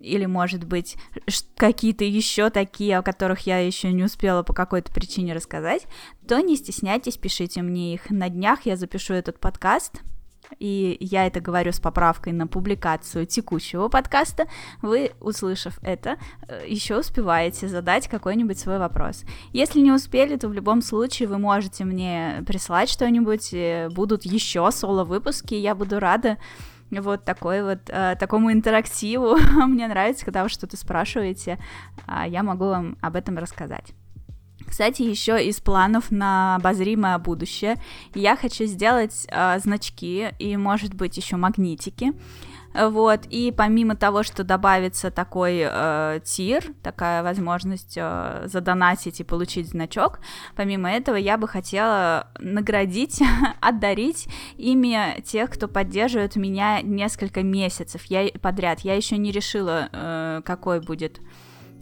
или, 0.00 0.26
может 0.26 0.64
быть, 0.64 0.96
какие-то 1.56 2.04
еще 2.04 2.50
такие, 2.50 2.98
о 2.98 3.02
которых 3.02 3.40
я 3.40 3.58
еще 3.58 3.92
не 3.92 4.02
успела 4.02 4.42
по 4.42 4.52
какой-то 4.52 4.90
причине 4.92 5.34
рассказать, 5.34 5.86
то 6.26 6.40
не 6.40 6.56
стесняйтесь, 6.56 7.16
пишите 7.16 7.62
мне 7.62 7.94
их. 7.94 8.10
На 8.10 8.28
днях 8.28 8.64
я 8.64 8.76
запишу 8.76 9.14
этот 9.14 9.38
подкаст, 9.38 10.00
и 10.58 10.96
я 11.00 11.26
это 11.26 11.40
говорю 11.40 11.72
с 11.72 11.78
поправкой 11.78 12.32
на 12.32 12.46
публикацию 12.46 13.26
текущего 13.26 13.88
подкаста, 13.88 14.48
вы, 14.82 15.12
услышав 15.20 15.78
это, 15.82 16.16
э, 16.48 16.64
еще 16.66 16.98
успеваете 16.98 17.68
задать 17.68 18.08
какой-нибудь 18.08 18.58
свой 18.58 18.78
вопрос. 18.78 19.24
Если 19.52 19.80
не 19.80 19.92
успели, 19.92 20.36
то 20.36 20.48
в 20.48 20.52
любом 20.52 20.82
случае 20.82 21.28
вы 21.28 21.38
можете 21.38 21.84
мне 21.84 22.42
прислать 22.46 22.88
что-нибудь, 22.90 23.52
э, 23.52 23.88
будут 23.90 24.24
еще 24.24 24.68
соло-выпуски, 24.72 25.54
я 25.54 25.74
буду 25.74 26.00
рада 26.00 26.38
вот 26.90 27.24
такой 27.24 27.62
вот, 27.62 27.78
э, 27.88 28.16
такому 28.18 28.52
интерактиву. 28.52 29.36
Мне 29.66 29.86
нравится, 29.86 30.24
когда 30.24 30.42
вы 30.42 30.48
что-то 30.48 30.76
спрашиваете, 30.76 31.58
э, 32.06 32.24
я 32.28 32.42
могу 32.42 32.66
вам 32.66 32.96
об 33.00 33.16
этом 33.16 33.38
рассказать. 33.38 33.92
Кстати, 34.66 35.02
еще 35.02 35.44
из 35.44 35.60
планов 35.60 36.10
на 36.10 36.56
обозримое 36.56 37.18
будущее 37.18 37.76
я 38.14 38.36
хочу 38.36 38.66
сделать 38.66 39.26
э, 39.28 39.58
значки 39.58 40.28
и, 40.38 40.56
может 40.56 40.94
быть, 40.94 41.16
еще 41.16 41.36
магнитики. 41.36 42.12
Вот, 42.72 43.26
и 43.28 43.52
помимо 43.56 43.96
того, 43.96 44.22
что 44.22 44.44
добавится 44.44 45.10
такой 45.10 45.60
э, 45.64 46.20
тир, 46.24 46.64
такая 46.82 47.22
возможность 47.24 47.94
э, 47.96 48.42
задонатить 48.46 49.20
и 49.20 49.24
получить 49.24 49.68
значок, 49.68 50.20
помимо 50.54 50.88
этого 50.90 51.16
я 51.16 51.36
бы 51.36 51.48
хотела 51.48 52.28
наградить, 52.38 53.20
отдарить 53.60 54.28
ими 54.56 55.20
тех, 55.22 55.50
кто 55.50 55.66
поддерживает 55.66 56.36
меня 56.36 56.80
несколько 56.80 57.42
месяцев 57.42 58.04
я, 58.04 58.28
подряд. 58.40 58.80
Я 58.80 58.94
еще 58.94 59.16
не 59.16 59.32
решила, 59.32 59.88
э, 59.92 60.42
какой 60.44 60.80
будет 60.80 61.20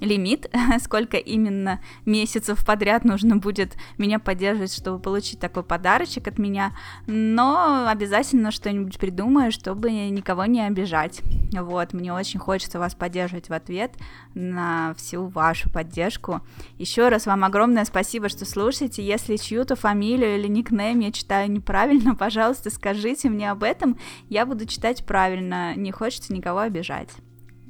лимит, 0.01 0.51
сколько 0.83 1.17
именно 1.17 1.81
месяцев 2.05 2.65
подряд 2.65 3.05
нужно 3.05 3.37
будет 3.37 3.77
меня 3.97 4.19
поддерживать, 4.19 4.75
чтобы 4.75 4.99
получить 4.99 5.41
такой 5.41 5.63
подарочек 5.63 6.29
от 6.29 6.39
меня, 6.39 6.73
но 7.07 7.87
обязательно 7.89 8.51
что-нибудь 8.51 8.99
придумаю, 8.99 9.53
чтобы 9.53 9.91
никого 9.91 10.45
не 10.47 10.61
обижать. 10.67 11.21
Вот, 11.53 11.93
мне 11.93 12.13
очень 12.13 12.41
хочется 12.41 12.79
вас 12.79 12.95
поддерживать 12.95 13.49
в 13.49 13.53
ответ 13.53 13.93
на 14.35 14.95
всю 14.95 15.27
вашу 15.27 15.71
поддержку. 15.71 16.41
Еще 16.79 17.09
раз 17.09 17.27
вам 17.27 17.45
огромное 17.45 17.85
спасибо, 17.85 18.29
что 18.29 18.45
слушаете. 18.45 19.05
Если 19.05 19.37
чью-то 19.37 19.77
фамилию 19.77 20.39
или 20.39 20.49
никнейм 20.49 21.01
я 21.01 21.13
читаю 21.13 21.51
неправильно, 21.51 22.15
пожалуйста, 22.19 22.71
скажите 22.71 23.29
мне 23.29 23.51
об 23.51 23.63
этом, 23.63 23.99
я 24.29 24.47
буду 24.47 24.67
читать 24.67 25.05
правильно, 25.05 25.75
не 25.75 25.93
хочется 25.93 26.33
никого 26.33 26.61
обижать. 26.61 27.11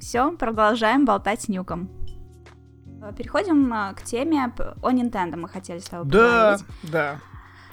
Все, 0.01 0.31
продолжаем 0.33 1.05
болтать 1.05 1.43
с 1.43 1.49
Нюком. 1.49 1.98
Э, 3.01 3.13
переходим 3.17 3.73
э, 3.73 3.95
к 3.95 4.03
теме 4.03 4.53
о 4.83 4.91
Nintendo. 4.91 5.37
Мы 5.37 5.49
хотели 5.49 5.79
с 5.79 5.85
тобой 5.85 6.07
поговорить. 6.07 6.65
Да, 6.83 7.21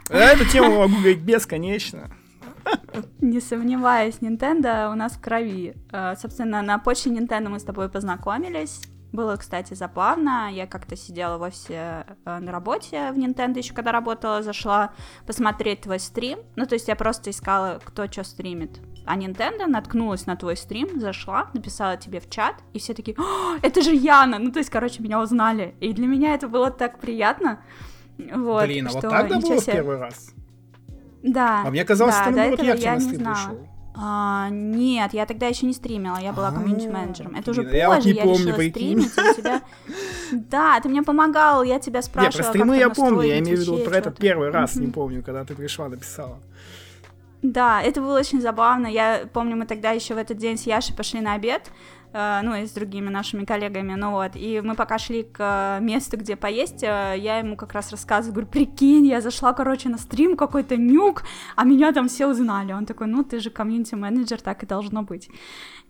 да. 0.09 0.23
Эту 0.31 0.45
тему 0.45 0.79
могу 0.79 0.95
говорить 0.97 1.19
бесконечно. 1.19 2.11
Не 3.21 3.41
сомневаюсь, 3.41 4.15
Nintendo 4.21 4.91
у 4.91 4.95
нас 4.95 5.13
в 5.13 5.21
крови. 5.21 5.75
Э, 5.91 6.15
собственно, 6.15 6.61
на 6.61 6.77
почте 6.79 7.09
Nintendo 7.09 7.49
мы 7.49 7.59
с 7.59 7.63
тобой 7.63 7.89
познакомились. 7.89 8.81
Было, 9.11 9.37
кстати, 9.37 9.73
забавно. 9.73 10.49
Я 10.51 10.67
как-то 10.67 10.97
сидела 10.97 11.37
в 11.37 11.41
офисе 11.41 12.05
на 12.25 12.51
работе 12.51 13.11
в 13.13 13.17
Nintendo 13.17 13.59
еще 13.59 13.73
когда 13.73 13.93
работала, 13.93 14.43
зашла 14.43 14.93
посмотреть 15.25 15.81
твой 15.81 15.99
стрим. 15.99 16.39
Ну, 16.57 16.65
то 16.65 16.75
есть 16.75 16.89
я 16.89 16.97
просто 16.97 17.29
искала, 17.29 17.79
кто 17.83 18.11
что 18.11 18.25
стримит. 18.25 18.81
А 19.05 19.17
Nintendo 19.17 19.67
наткнулась 19.67 20.25
на 20.25 20.35
твой 20.35 20.57
стрим, 20.57 20.99
зашла, 20.99 21.49
написала 21.53 21.97
тебе 21.97 22.19
в 22.19 22.29
чат, 22.29 22.55
и 22.73 22.79
все 22.79 22.93
такие, 22.93 23.15
это 23.61 23.81
же 23.81 23.93
Яна! 23.93 24.39
Ну, 24.39 24.51
то 24.51 24.59
есть, 24.59 24.69
короче, 24.69 25.03
меня 25.03 25.21
узнали. 25.21 25.75
И 25.79 25.93
для 25.93 26.07
меня 26.07 26.33
это 26.33 26.47
было 26.47 26.71
так 26.71 26.99
приятно. 26.99 27.59
Вот, 28.17 28.65
Блин, 28.65 28.87
а 28.87 28.91
вот 28.91 29.01
тогда 29.01 29.39
было 29.39 29.59
в 29.59 29.65
первый 29.65 29.97
раз? 29.97 30.31
Да. 31.21 31.63
А 31.65 31.69
мне 31.69 31.83
казалось, 31.83 32.15
да, 32.15 32.21
что 32.23 32.31
наоборот, 32.31 32.65
я, 32.65 32.73
я 32.75 32.93
на 32.93 32.99
стрим 33.01 33.19
пришел. 33.19 33.67
А, 33.97 34.49
нет, 34.51 35.13
я 35.13 35.25
тогда 35.25 35.47
еще 35.47 35.65
не 35.65 35.73
стримила, 35.73 36.17
я 36.17 36.33
была 36.33 36.51
комьюнити-менеджером. 36.51 37.35
Это 37.35 37.51
уже 37.51 37.63
позже 37.63 37.77
я, 37.77 37.89
вот 37.89 38.05
не 38.05 38.11
я 38.11 38.23
помню, 38.23 38.47
решила 38.47 38.69
стримить, 38.69 39.17
у 39.17 39.33
тебя... 39.33 39.61
Да, 40.31 40.79
ты 40.81 40.89
мне 40.89 41.01
помогал, 41.03 41.63
я 41.63 41.79
тебя 41.79 42.01
спрашивала, 42.01 42.35
Нет, 42.35 42.43
про 42.43 42.49
стримы 42.49 42.77
я 42.77 42.89
помню, 42.89 43.21
я 43.21 43.39
имею 43.39 43.57
в 43.57 43.61
виду 43.61 43.77
про 43.77 43.97
этот 43.97 44.17
первый 44.17 44.49
раз, 44.49 44.75
не 44.75 44.87
помню, 44.87 45.23
когда 45.23 45.45
ты 45.45 45.55
пришла, 45.55 45.87
написала. 45.87 46.39
Да, 47.51 47.81
это 47.81 48.01
было 48.01 48.19
очень 48.19 48.41
забавно. 48.41 48.87
Я 48.87 49.27
помню, 49.31 49.55
мы 49.55 49.65
тогда 49.65 49.91
еще 49.91 50.15
в 50.15 50.17
этот 50.17 50.37
день 50.37 50.57
с 50.57 50.65
Яшей 50.65 50.95
пошли 50.95 51.21
на 51.21 51.33
обед, 51.33 51.71
э, 52.11 52.39
ну, 52.43 52.55
и 52.55 52.65
с 52.65 52.71
другими 52.71 53.09
нашими 53.09 53.45
коллегами, 53.45 53.93
ну 53.93 54.11
вот, 54.11 54.31
и 54.35 54.61
мы 54.61 54.75
пока 54.75 54.97
шли 54.97 55.23
к 55.23 55.77
месту, 55.81 56.17
где 56.17 56.35
поесть, 56.35 56.83
э, 56.83 57.15
я 57.17 57.37
ему 57.37 57.55
как 57.55 57.73
раз 57.73 57.91
рассказываю, 57.91 58.33
говорю, 58.33 58.47
прикинь, 58.47 59.05
я 59.05 59.21
зашла, 59.21 59.53
короче, 59.53 59.89
на 59.89 59.97
стрим, 59.97 60.35
какой-то 60.35 60.75
нюк, 60.75 61.23
а 61.55 61.65
меня 61.65 61.91
там 61.91 62.07
все 62.07 62.27
узнали. 62.27 62.73
Он 62.73 62.85
такой, 62.85 63.07
ну, 63.07 63.23
ты 63.23 63.39
же 63.39 63.51
комьюнити-менеджер, 63.51 64.41
так 64.41 64.63
и 64.63 64.65
должно 64.65 65.03
быть. 65.03 65.29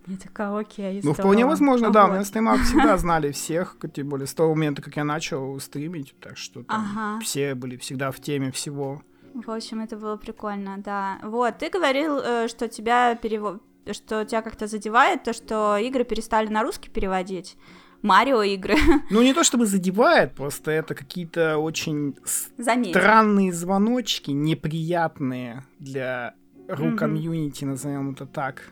Я 0.08 0.18
такая, 0.18 0.56
окей, 0.56 1.00
Ну, 1.04 1.14
вполне 1.14 1.46
возможно, 1.46 1.88
а 1.88 1.92
да, 1.92 2.02
вот. 2.04 2.10
у 2.10 2.14
меня 2.14 2.26
стримах 2.26 2.62
всегда 2.62 2.98
знали 2.98 3.32
всех, 3.32 3.78
тем 3.94 4.10
более 4.10 4.28
с 4.28 4.34
того 4.34 4.54
момента, 4.54 4.82
как 4.82 4.98
я 4.98 5.04
начал 5.04 5.60
стримить, 5.60 6.16
так 6.20 6.38
что 6.38 6.64
там 6.64 6.86
ага. 6.92 7.20
все 7.22 7.56
были 7.56 7.78
всегда 7.78 8.12
в 8.12 8.20
теме 8.20 8.52
всего. 8.52 9.02
В 9.36 9.52
общем, 9.52 9.82
это 9.82 9.98
было 9.98 10.16
прикольно, 10.16 10.78
да. 10.78 11.20
Вот, 11.22 11.58
ты 11.58 11.70
говорил, 11.70 12.20
э, 12.20 12.48
что 12.48 12.70
тебя 12.70 13.16
перево... 13.16 13.60
что 13.92 14.24
тебя 14.24 14.42
как-то 14.42 14.68
задевает 14.68 15.24
то, 15.24 15.34
что 15.34 15.78
игры 15.78 16.06
перестали 16.06 16.48
на 16.48 16.64
русский 16.64 16.90
переводить. 16.90 17.58
Марио 18.02 18.44
игры. 18.44 18.76
Ну, 19.10 19.22
не 19.22 19.34
то 19.34 19.44
чтобы 19.44 19.66
задевает, 19.66 20.34
просто 20.36 20.72
это 20.72 20.96
какие-то 20.96 21.58
очень 21.58 22.16
Заметь. 22.58 22.92
странные 22.92 23.52
звоночки, 23.52 24.32
неприятные 24.32 25.66
для 25.80 26.34
ру-комьюнити, 26.70 27.66
назовем 27.66 28.12
это 28.12 28.26
так. 28.26 28.72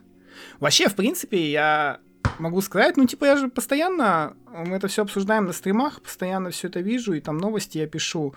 Вообще, 0.59 0.87
в 0.87 0.95
принципе, 0.95 1.51
я 1.51 1.99
могу 2.39 2.61
сказать, 2.61 2.95
ну, 2.95 3.05
типа, 3.05 3.25
я 3.25 3.37
же 3.37 3.49
постоянно, 3.49 4.35
мы 4.47 4.77
это 4.77 4.87
все 4.87 5.01
обсуждаем 5.01 5.45
на 5.45 5.53
стримах, 5.53 6.01
постоянно 6.01 6.51
все 6.51 6.69
это 6.69 6.79
вижу, 6.79 7.13
и 7.13 7.19
там 7.19 7.37
новости 7.37 7.79
я 7.79 7.87
пишу. 7.87 8.33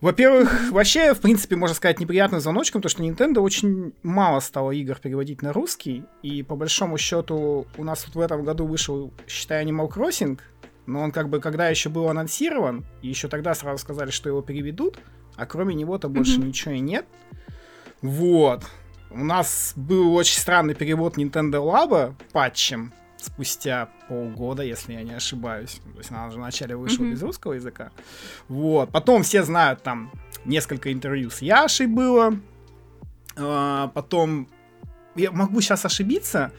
Во-первых, 0.00 0.70
вообще, 0.70 1.12
в 1.12 1.20
принципе, 1.20 1.56
можно 1.56 1.74
сказать, 1.74 1.98
неприятным 1.98 2.40
звоночком, 2.40 2.80
то, 2.80 2.88
что 2.88 3.02
Nintendo 3.02 3.40
очень 3.40 3.92
мало 4.04 4.38
стало 4.38 4.70
игр 4.70 4.96
переводить 4.96 5.42
на 5.42 5.52
русский, 5.52 6.04
и 6.22 6.44
по 6.44 6.54
большому 6.54 6.98
счету 6.98 7.66
у 7.76 7.84
нас 7.84 8.06
вот 8.06 8.14
в 8.14 8.20
этом 8.20 8.44
году 8.44 8.64
вышел, 8.64 9.12
считай, 9.26 9.64
Animal 9.64 9.90
Crossing, 9.90 10.38
но 10.86 11.00
он 11.00 11.10
как 11.10 11.28
бы, 11.28 11.40
когда 11.40 11.68
еще 11.68 11.88
был 11.88 12.08
анонсирован, 12.08 12.86
и 13.02 13.08
еще 13.08 13.26
тогда 13.26 13.54
сразу 13.54 13.82
сказали, 13.82 14.10
что 14.10 14.28
его 14.28 14.40
переведут, 14.40 14.98
а 15.36 15.46
кроме 15.46 15.74
него-то 15.74 16.08
больше 16.08 16.38
ничего 16.38 16.74
и 16.74 16.80
нет. 16.80 17.04
Вот. 18.00 18.64
У 19.10 19.24
нас 19.24 19.72
был 19.74 20.14
очень 20.14 20.38
странный 20.38 20.74
перевод 20.74 21.16
Nintendo 21.16 21.60
Labo 21.64 22.14
патчем, 22.32 22.92
спустя 23.18 23.88
полгода, 24.08 24.62
если 24.62 24.94
я 24.94 25.02
не 25.02 25.12
ошибаюсь. 25.12 25.80
То 25.92 25.98
есть 25.98 26.10
она 26.10 26.26
уже 26.26 26.38
вначале 26.38 26.76
вышла 26.76 27.04
mm-hmm. 27.04 27.10
без 27.10 27.22
русского 27.22 27.52
языка. 27.54 27.90
Вот. 28.48 28.90
Потом 28.90 29.22
все 29.22 29.42
знают, 29.42 29.82
там 29.82 30.10
несколько 30.44 30.92
интервью 30.92 31.30
с 31.30 31.42
Яшей 31.42 31.86
было. 31.86 32.38
А, 33.36 33.88
потом, 33.88 34.48
я 35.14 35.30
могу 35.30 35.60
сейчас 35.60 35.84
ошибиться, 35.84 36.52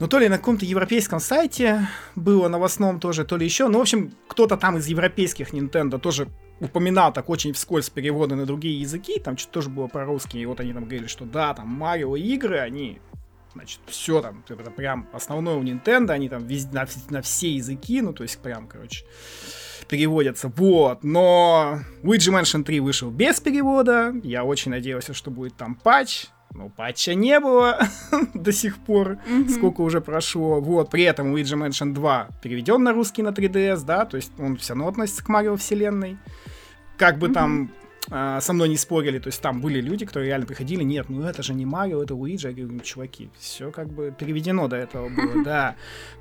ну, 0.00 0.08
то 0.08 0.18
ли 0.18 0.28
на 0.28 0.38
каком-то 0.38 0.64
европейском 0.64 1.20
сайте 1.20 1.88
было 2.16 2.48
новостном 2.48 2.98
тоже, 2.98 3.24
то 3.24 3.36
ли 3.36 3.44
еще. 3.44 3.68
Ну, 3.68 3.78
в 3.78 3.82
общем, 3.82 4.12
кто-то 4.26 4.56
там 4.56 4.78
из 4.78 4.86
европейских 4.86 5.52
Nintendo 5.52 5.98
тоже 5.98 6.28
упоминал 6.60 7.12
так 7.12 7.28
очень 7.28 7.52
вскользь 7.52 7.90
переводы 7.90 8.34
на 8.34 8.46
другие 8.46 8.80
языки, 8.80 9.20
там 9.20 9.36
что-то 9.36 9.54
тоже 9.54 9.70
было 9.70 9.86
про 9.86 10.04
русский, 10.04 10.40
и 10.40 10.46
вот 10.46 10.60
они 10.60 10.72
там 10.72 10.84
говорили, 10.84 11.06
что 11.06 11.24
да, 11.24 11.54
там 11.54 11.68
Марио 11.68 12.16
игры, 12.16 12.58
они 12.58 13.00
значит, 13.54 13.80
все 13.86 14.20
там, 14.20 14.44
это 14.48 14.70
прям 14.70 15.08
основное 15.12 15.54
у 15.54 15.62
Nintendo, 15.62 16.10
они 16.10 16.28
там 16.28 16.46
везде, 16.46 16.72
на, 16.72 16.86
на 17.10 17.22
все 17.22 17.54
языки, 17.54 18.00
ну, 18.00 18.12
то 18.12 18.22
есть 18.22 18.38
прям, 18.38 18.66
короче, 18.66 19.04
переводятся, 19.88 20.48
вот, 20.48 21.04
но 21.04 21.80
Luigi 22.02 22.32
Mansion 22.32 22.64
3 22.64 22.80
вышел 22.80 23.10
без 23.10 23.40
перевода, 23.40 24.14
я 24.22 24.44
очень 24.44 24.70
надеялся, 24.70 25.14
что 25.14 25.30
будет 25.30 25.56
там 25.56 25.74
патч, 25.74 26.26
но 26.54 26.68
патча 26.68 27.14
не 27.14 27.40
было 27.40 27.80
до 28.34 28.52
сих 28.52 28.78
пор, 28.78 29.18
mm-hmm. 29.26 29.50
сколько 29.50 29.80
уже 29.80 30.00
прошло. 30.00 30.60
Вот, 30.60 30.88
при 30.88 31.02
этом 31.02 31.34
Luigi 31.34 31.58
Mansion 31.58 31.92
2 31.92 32.28
переведен 32.42 32.82
на 32.82 32.92
русский 32.92 33.22
на 33.22 33.30
3DS, 33.30 33.84
да, 33.84 34.04
то 34.04 34.16
есть 34.16 34.32
он 34.38 34.56
все 34.56 34.74
равно 34.74 34.88
относится 34.88 35.24
к 35.24 35.28
Марио 35.28 35.56
вселенной. 35.56 36.16
Как 36.96 37.18
бы 37.18 37.26
mm-hmm. 37.26 37.32
там 37.32 37.72
а, 38.10 38.40
со 38.40 38.52
мной 38.52 38.68
не 38.68 38.76
спорили, 38.76 39.18
то 39.18 39.28
есть 39.28 39.40
там 39.40 39.60
были 39.60 39.80
люди, 39.80 40.04
которые 40.04 40.28
реально 40.28 40.46
приходили, 40.46 40.82
нет, 40.82 41.08
ну 41.08 41.22
это 41.22 41.42
же 41.42 41.54
не 41.54 41.64
Марио, 41.64 42.02
это 42.02 42.14
Луиджи, 42.14 42.48
я 42.48 42.54
говорю, 42.54 42.74
ну, 42.74 42.80
чуваки, 42.80 43.30
все 43.38 43.70
как 43.70 43.88
бы 43.88 44.14
переведено 44.16 44.68
до 44.68 44.76
этого 44.76 45.08
было, 45.08 45.42
да. 45.44 45.76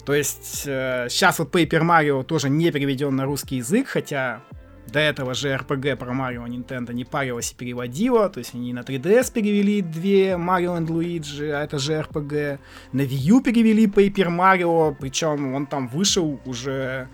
То 0.05 0.13
есть 0.13 0.63
э, 0.65 1.07
сейчас 1.09 1.39
вот 1.39 1.53
Paper 1.53 1.81
Mario 1.81 2.23
тоже 2.23 2.49
не 2.49 2.71
переведен 2.71 3.15
на 3.15 3.25
русский 3.25 3.57
язык, 3.57 3.87
хотя 3.87 4.41
до 4.87 4.99
этого 4.99 5.33
же 5.33 5.49
RPG 5.49 5.95
про 5.95 6.13
Марио 6.13 6.45
Nintendo 6.45 6.93
не 6.93 7.03
парилась 7.03 7.51
и 7.51 7.55
переводила, 7.55 8.29
то 8.29 8.39
есть 8.39 8.53
они 8.53 8.73
на 8.73 8.79
3DS 8.79 9.33
перевели 9.33 9.81
две 9.81 10.37
Марио 10.37 10.77
и 10.77 10.81
Луиджи, 10.81 11.51
а 11.51 11.63
это 11.63 11.79
же 11.79 11.93
RPG. 11.93 12.59
На 12.91 13.01
Wii 13.01 13.31
U 13.31 13.41
перевели 13.41 13.87
Paper 13.87 14.29
Mario, 14.29 14.95
причем 14.99 15.53
он 15.53 15.65
там 15.65 15.87
вышел 15.87 16.39
уже 16.45 17.07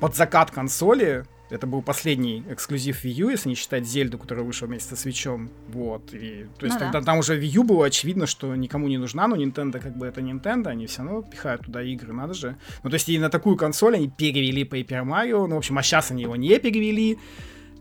под 0.00 0.14
закат 0.16 0.50
консоли, 0.50 1.24
это 1.50 1.66
был 1.66 1.82
последний 1.82 2.44
эксклюзив 2.48 3.04
Wii 3.04 3.22
U, 3.22 3.30
если 3.30 3.48
не 3.48 3.54
считать 3.54 3.86
Зельду, 3.86 4.18
которая 4.18 4.44
вышла 4.44 4.66
вместе 4.66 4.90
со 4.90 4.96
свечом. 4.96 5.50
Вот. 5.68 6.12
И, 6.12 6.46
то 6.58 6.66
есть 6.66 6.74
ну, 6.74 6.80
тогда 6.80 7.00
да. 7.00 7.02
там 7.02 7.18
уже 7.18 7.40
Wii 7.40 7.46
U 7.46 7.62
было 7.64 7.86
очевидно, 7.86 8.26
что 8.26 8.54
никому 8.54 8.88
не 8.88 8.98
нужна, 8.98 9.26
но 9.28 9.36
Nintendo 9.36 9.80
как 9.80 9.96
бы 9.96 10.06
это 10.06 10.20
Nintendo, 10.20 10.68
они 10.68 10.86
все 10.86 11.02
равно 11.02 11.22
пихают 11.22 11.64
туда 11.64 11.82
игры, 11.82 12.12
надо 12.12 12.34
же. 12.34 12.56
Ну, 12.82 12.90
то 12.90 12.94
есть 12.94 13.08
и 13.08 13.18
на 13.18 13.30
такую 13.30 13.56
консоль 13.56 13.96
они 13.96 14.08
перевели 14.08 14.64
Paper 14.64 15.04
Mario, 15.04 15.46
ну, 15.46 15.54
в 15.54 15.58
общем, 15.58 15.78
а 15.78 15.82
сейчас 15.82 16.10
они 16.10 16.22
его 16.22 16.36
не 16.36 16.58
перевели. 16.58 17.18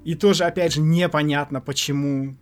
И 0.03 0.15
тоже, 0.15 0.45
опять 0.45 0.73
же, 0.73 0.81
непонятно, 0.81 1.59
почему. 1.59 2.37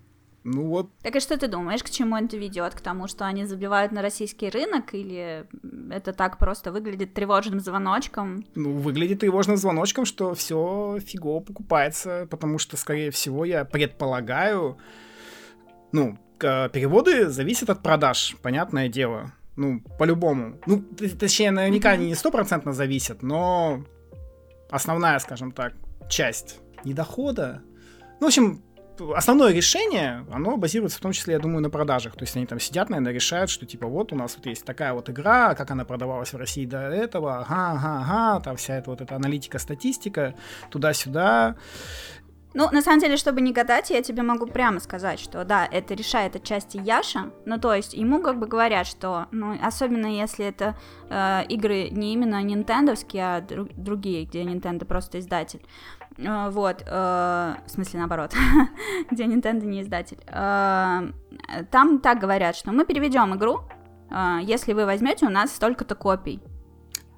Ну 0.48 0.68
вот. 0.68 0.92
Так 1.02 1.16
и 1.16 1.20
что 1.20 1.38
ты 1.40 1.48
думаешь, 1.48 1.82
к 1.82 1.90
чему 1.90 2.16
это 2.18 2.38
ведет? 2.38 2.76
К 2.76 2.80
тому, 2.80 3.08
что 3.08 3.26
они 3.26 3.46
забивают 3.46 3.92
на 3.92 4.04
российский 4.04 4.48
рынок, 4.48 4.94
или 4.94 5.48
это 5.92 6.14
так 6.14 6.38
просто 6.38 6.72
выглядит 6.72 7.16
тревожным 7.16 7.60
звоночком? 7.60 8.46
Ну, 8.54 8.74
выглядит 8.74 9.22
тревожным 9.22 9.58
звоночком, 9.58 10.06
что 10.06 10.36
все 10.36 11.00
фигово 11.04 11.40
покупается, 11.40 12.28
потому 12.30 12.60
что, 12.60 12.78
скорее 12.78 13.10
всего, 13.10 13.44
я 13.44 13.66
предполагаю, 13.66 14.78
ну, 15.92 16.20
переводы 16.38 17.30
зависят 17.30 17.72
от 17.72 17.82
продаж, 17.82 18.36
понятное 18.44 18.88
дело. 18.88 19.34
Ну, 19.56 19.82
по-любому. 19.98 20.60
Ну, 20.68 20.84
точнее, 21.20 21.50
наверняка 21.50 21.90
они 21.90 22.06
не 22.06 22.16
стопроцентно 22.16 22.72
зависят, 22.72 23.24
но 23.24 23.84
основная, 24.70 25.18
скажем 25.18 25.52
так, 25.52 25.74
часть 26.08 26.60
недохода. 26.84 27.64
Ну, 28.20 28.28
в 28.28 28.30
общем, 28.30 28.62
основное 29.16 29.52
решение, 29.54 30.26
оно 30.32 30.58
базируется 30.58 30.98
в 30.98 31.02
том 31.02 31.12
числе, 31.12 31.34
я 31.34 31.40
думаю, 31.40 31.62
на 31.62 31.70
продажах. 31.70 32.14
То 32.16 32.24
есть 32.24 32.36
они 32.36 32.46
там 32.46 32.60
сидят, 32.60 32.90
наверное, 32.90 33.14
решают, 33.14 33.50
что 33.50 33.66
типа 33.66 33.88
вот 33.88 34.14
у 34.14 34.16
нас 34.16 34.36
вот 34.36 34.46
есть 34.46 34.66
такая 34.66 34.94
вот 34.94 35.10
игра, 35.10 35.56
как 35.56 35.72
она 35.72 35.86
продавалась 35.86 36.34
в 36.34 36.38
России 36.38 36.66
до 36.66 36.80
этого, 36.90 37.40
ага, 37.40 37.72
ага, 37.72 38.02
ага, 38.02 38.40
там 38.42 38.56
вся 38.58 38.76
эта 38.78 38.90
вот 38.90 39.02
эта 39.02 39.16
аналитика, 39.16 39.60
статистика, 39.60 40.36
туда-сюда. 40.70 41.56
Ну, 42.58 42.70
на 42.72 42.82
самом 42.82 43.02
деле, 43.02 43.18
чтобы 43.18 43.42
не 43.42 43.52
гадать, 43.52 43.90
я 43.90 44.02
тебе 44.02 44.24
могу 44.24 44.48
прямо 44.48 44.80
сказать, 44.80 45.20
что 45.20 45.44
да, 45.44 45.68
это 45.70 45.94
решает 45.94 46.38
отчасти 46.38 46.78
Яша, 46.78 47.32
ну, 47.46 47.60
то 47.60 47.74
есть 47.74 47.94
ему 47.94 48.22
как 48.22 48.40
бы 48.40 48.48
говорят, 48.48 48.88
что, 48.88 49.26
ну, 49.32 49.58
особенно 49.62 50.06
если 50.06 50.46
это 50.46 50.78
э, 51.10 51.44
игры 51.50 51.90
не 51.90 52.14
именно 52.14 52.42
нинтендовские, 52.42 53.24
а 53.24 53.42
друг, 53.42 53.74
другие, 53.76 54.24
где 54.24 54.44
Nintendo 54.44 54.86
просто 54.86 55.20
издатель, 55.20 55.62
вот, 56.18 56.84
э, 56.86 57.56
в 57.66 57.70
смысле 57.70 58.00
наоборот, 58.00 58.34
где 59.12 59.26
Nintendo 59.26 59.66
не 59.66 59.82
издатель, 59.82 60.20
э, 60.28 61.12
там 61.72 62.00
так 62.00 62.20
говорят, 62.20 62.56
что 62.56 62.72
мы 62.72 62.86
переведем 62.86 63.36
игру, 63.36 63.62
э, 64.10 64.40
если 64.44 64.74
вы 64.74 64.86
возьмете 64.86 65.26
у 65.26 65.30
нас 65.30 65.54
столько-то 65.54 65.96
копий, 65.96 66.42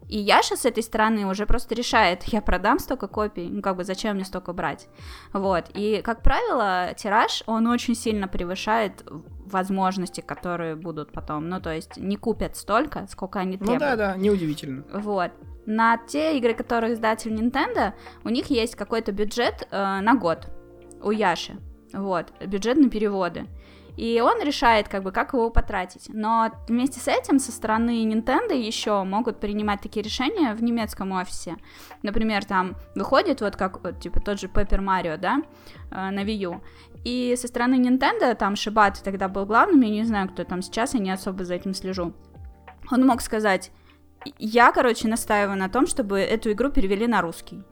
и 0.10 0.18
Яша 0.18 0.56
с 0.56 0.66
этой 0.66 0.84
стороны 0.84 1.28
уже 1.28 1.46
просто 1.46 1.76
решает, 1.76 2.24
я 2.24 2.42
продам 2.42 2.80
столько 2.80 3.08
копий, 3.08 3.50
ну 3.50 3.62
как 3.62 3.76
бы 3.76 3.84
зачем 3.84 4.16
мне 4.16 4.26
столько 4.26 4.54
брать. 4.54 4.88
Вот, 5.34 5.66
и 5.74 6.02
как 6.02 6.24
правило, 6.24 6.94
тираж, 6.96 7.44
он 7.46 7.68
очень 7.68 7.94
сильно 7.94 8.28
превышает 8.28 9.04
возможности, 9.46 10.22
которые 10.22 10.76
будут 10.76 11.12
потом, 11.12 11.50
ну 11.50 11.60
то 11.60 11.74
есть 11.74 11.98
не 11.98 12.16
купят 12.16 12.56
столько, 12.56 13.06
сколько 13.10 13.40
они 13.40 13.58
требуют. 13.58 13.80
Ну 13.82 13.86
да, 13.86 13.96
да, 13.96 14.16
неудивительно. 14.16 14.86
Вот. 14.94 15.32
На 15.68 15.98
те 15.98 16.36
игры, 16.40 16.56
которые 16.56 16.94
издатель 16.94 17.32
Nintendo, 17.32 17.94
у 18.24 18.30
них 18.30 18.48
есть 18.48 18.76
какой-то 18.76 19.12
бюджет 19.12 19.68
э, 19.70 20.00
на 20.00 20.16
год 20.16 20.48
у 21.04 21.12
Яши. 21.12 21.58
Вот, 21.94 22.34
бюджет 22.42 22.78
на 22.78 22.90
переводы 22.90 23.46
и 23.98 24.22
он 24.22 24.42
решает, 24.42 24.88
как 24.88 25.04
бы, 25.04 25.12
как 25.12 25.34
его 25.34 25.50
потратить. 25.50 26.10
Но 26.14 26.52
вместе 26.68 27.00
с 27.00 27.08
этим 27.08 27.40
со 27.40 27.52
стороны 27.52 28.06
Nintendo 28.06 28.56
еще 28.56 29.04
могут 29.04 29.40
принимать 29.40 29.82
такие 29.82 30.04
решения 30.04 30.54
в 30.54 30.64
немецком 30.64 31.12
офисе. 31.12 31.58
Например, 32.04 32.46
там 32.46 32.76
выходит 32.96 33.42
вот 33.42 33.56
как, 33.56 33.84
вот, 33.84 34.00
типа, 34.00 34.20
тот 34.20 34.40
же 34.40 34.48
Paper 34.48 34.80
Mario, 34.80 35.18
да, 35.18 35.42
э, 35.92 36.12
на 36.12 36.24
Wii 36.24 36.36
U, 36.36 36.62
и 37.04 37.36
со 37.38 37.48
стороны 37.48 37.76
Nintendo, 37.76 38.36
там 38.36 38.56
Шибат 38.56 39.02
тогда 39.04 39.28
был 39.28 39.46
главным, 39.46 39.82
я 39.82 39.90
не 39.90 40.04
знаю, 40.04 40.30
кто 40.30 40.44
там 40.44 40.62
сейчас, 40.62 40.94
я 40.94 41.00
не 41.00 41.12
особо 41.12 41.44
за 41.44 41.56
этим 41.56 41.74
слежу. 41.74 42.14
Он 42.92 43.06
мог 43.06 43.22
сказать, 43.22 43.72
я, 44.38 44.72
короче, 44.72 45.08
настаиваю 45.08 45.58
на 45.58 45.70
том, 45.70 45.88
чтобы 45.88 46.20
эту 46.20 46.52
игру 46.52 46.70
перевели 46.70 47.08
на 47.08 47.22
русский. 47.22 47.64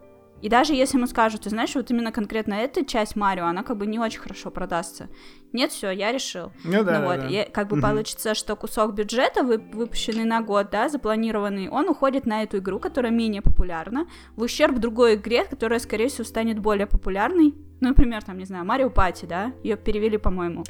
И 0.41 0.49
даже 0.49 0.73
если 0.73 0.97
ему 0.97 1.07
скажут, 1.07 1.41
ты 1.41 1.49
знаешь, 1.49 1.73
вот 1.75 1.89
именно 1.89 2.11
конкретно 2.11 2.53
эта 2.53 2.85
часть 2.85 3.15
Марио, 3.15 3.45
она 3.45 3.63
как 3.63 3.77
бы 3.77 3.87
не 3.87 3.97
очень 3.97 4.19
хорошо 4.19 4.51
продастся. 4.51 5.07
Нет, 5.53 5.71
все, 5.71 5.89
я 5.89 6.11
решил. 6.11 6.51
Ну 6.63 6.83
да. 6.83 6.99
Ну, 6.99 7.05
вот, 7.05 7.19
да. 7.21 7.27
И, 7.29 7.49
как 7.49 7.67
бы 7.67 7.79
получится, 7.79 8.35
что 8.35 8.55
кусок 8.55 8.93
бюджета, 8.93 9.43
вы, 9.43 9.57
выпущенный 9.57 10.25
на 10.25 10.41
год, 10.41 10.69
да, 10.69 10.89
запланированный, 10.89 11.69
он 11.69 11.89
уходит 11.89 12.25
на 12.25 12.43
эту 12.43 12.57
игру, 12.57 12.79
которая 12.79 13.11
менее 13.11 13.41
популярна, 13.41 14.07
в 14.35 14.41
ущерб 14.43 14.77
другой 14.77 15.15
игре, 15.15 15.45
которая, 15.45 15.79
скорее 15.79 16.09
всего, 16.09 16.25
станет 16.25 16.59
более 16.59 16.85
популярной. 16.85 17.55
Ну, 17.79 17.89
например, 17.89 18.23
там, 18.23 18.37
не 18.37 18.45
знаю, 18.45 18.65
Марио 18.65 18.89
Пати, 18.89 19.25
да, 19.25 19.53
ее 19.63 19.77
перевели, 19.77 20.17
по-моему. 20.17 20.63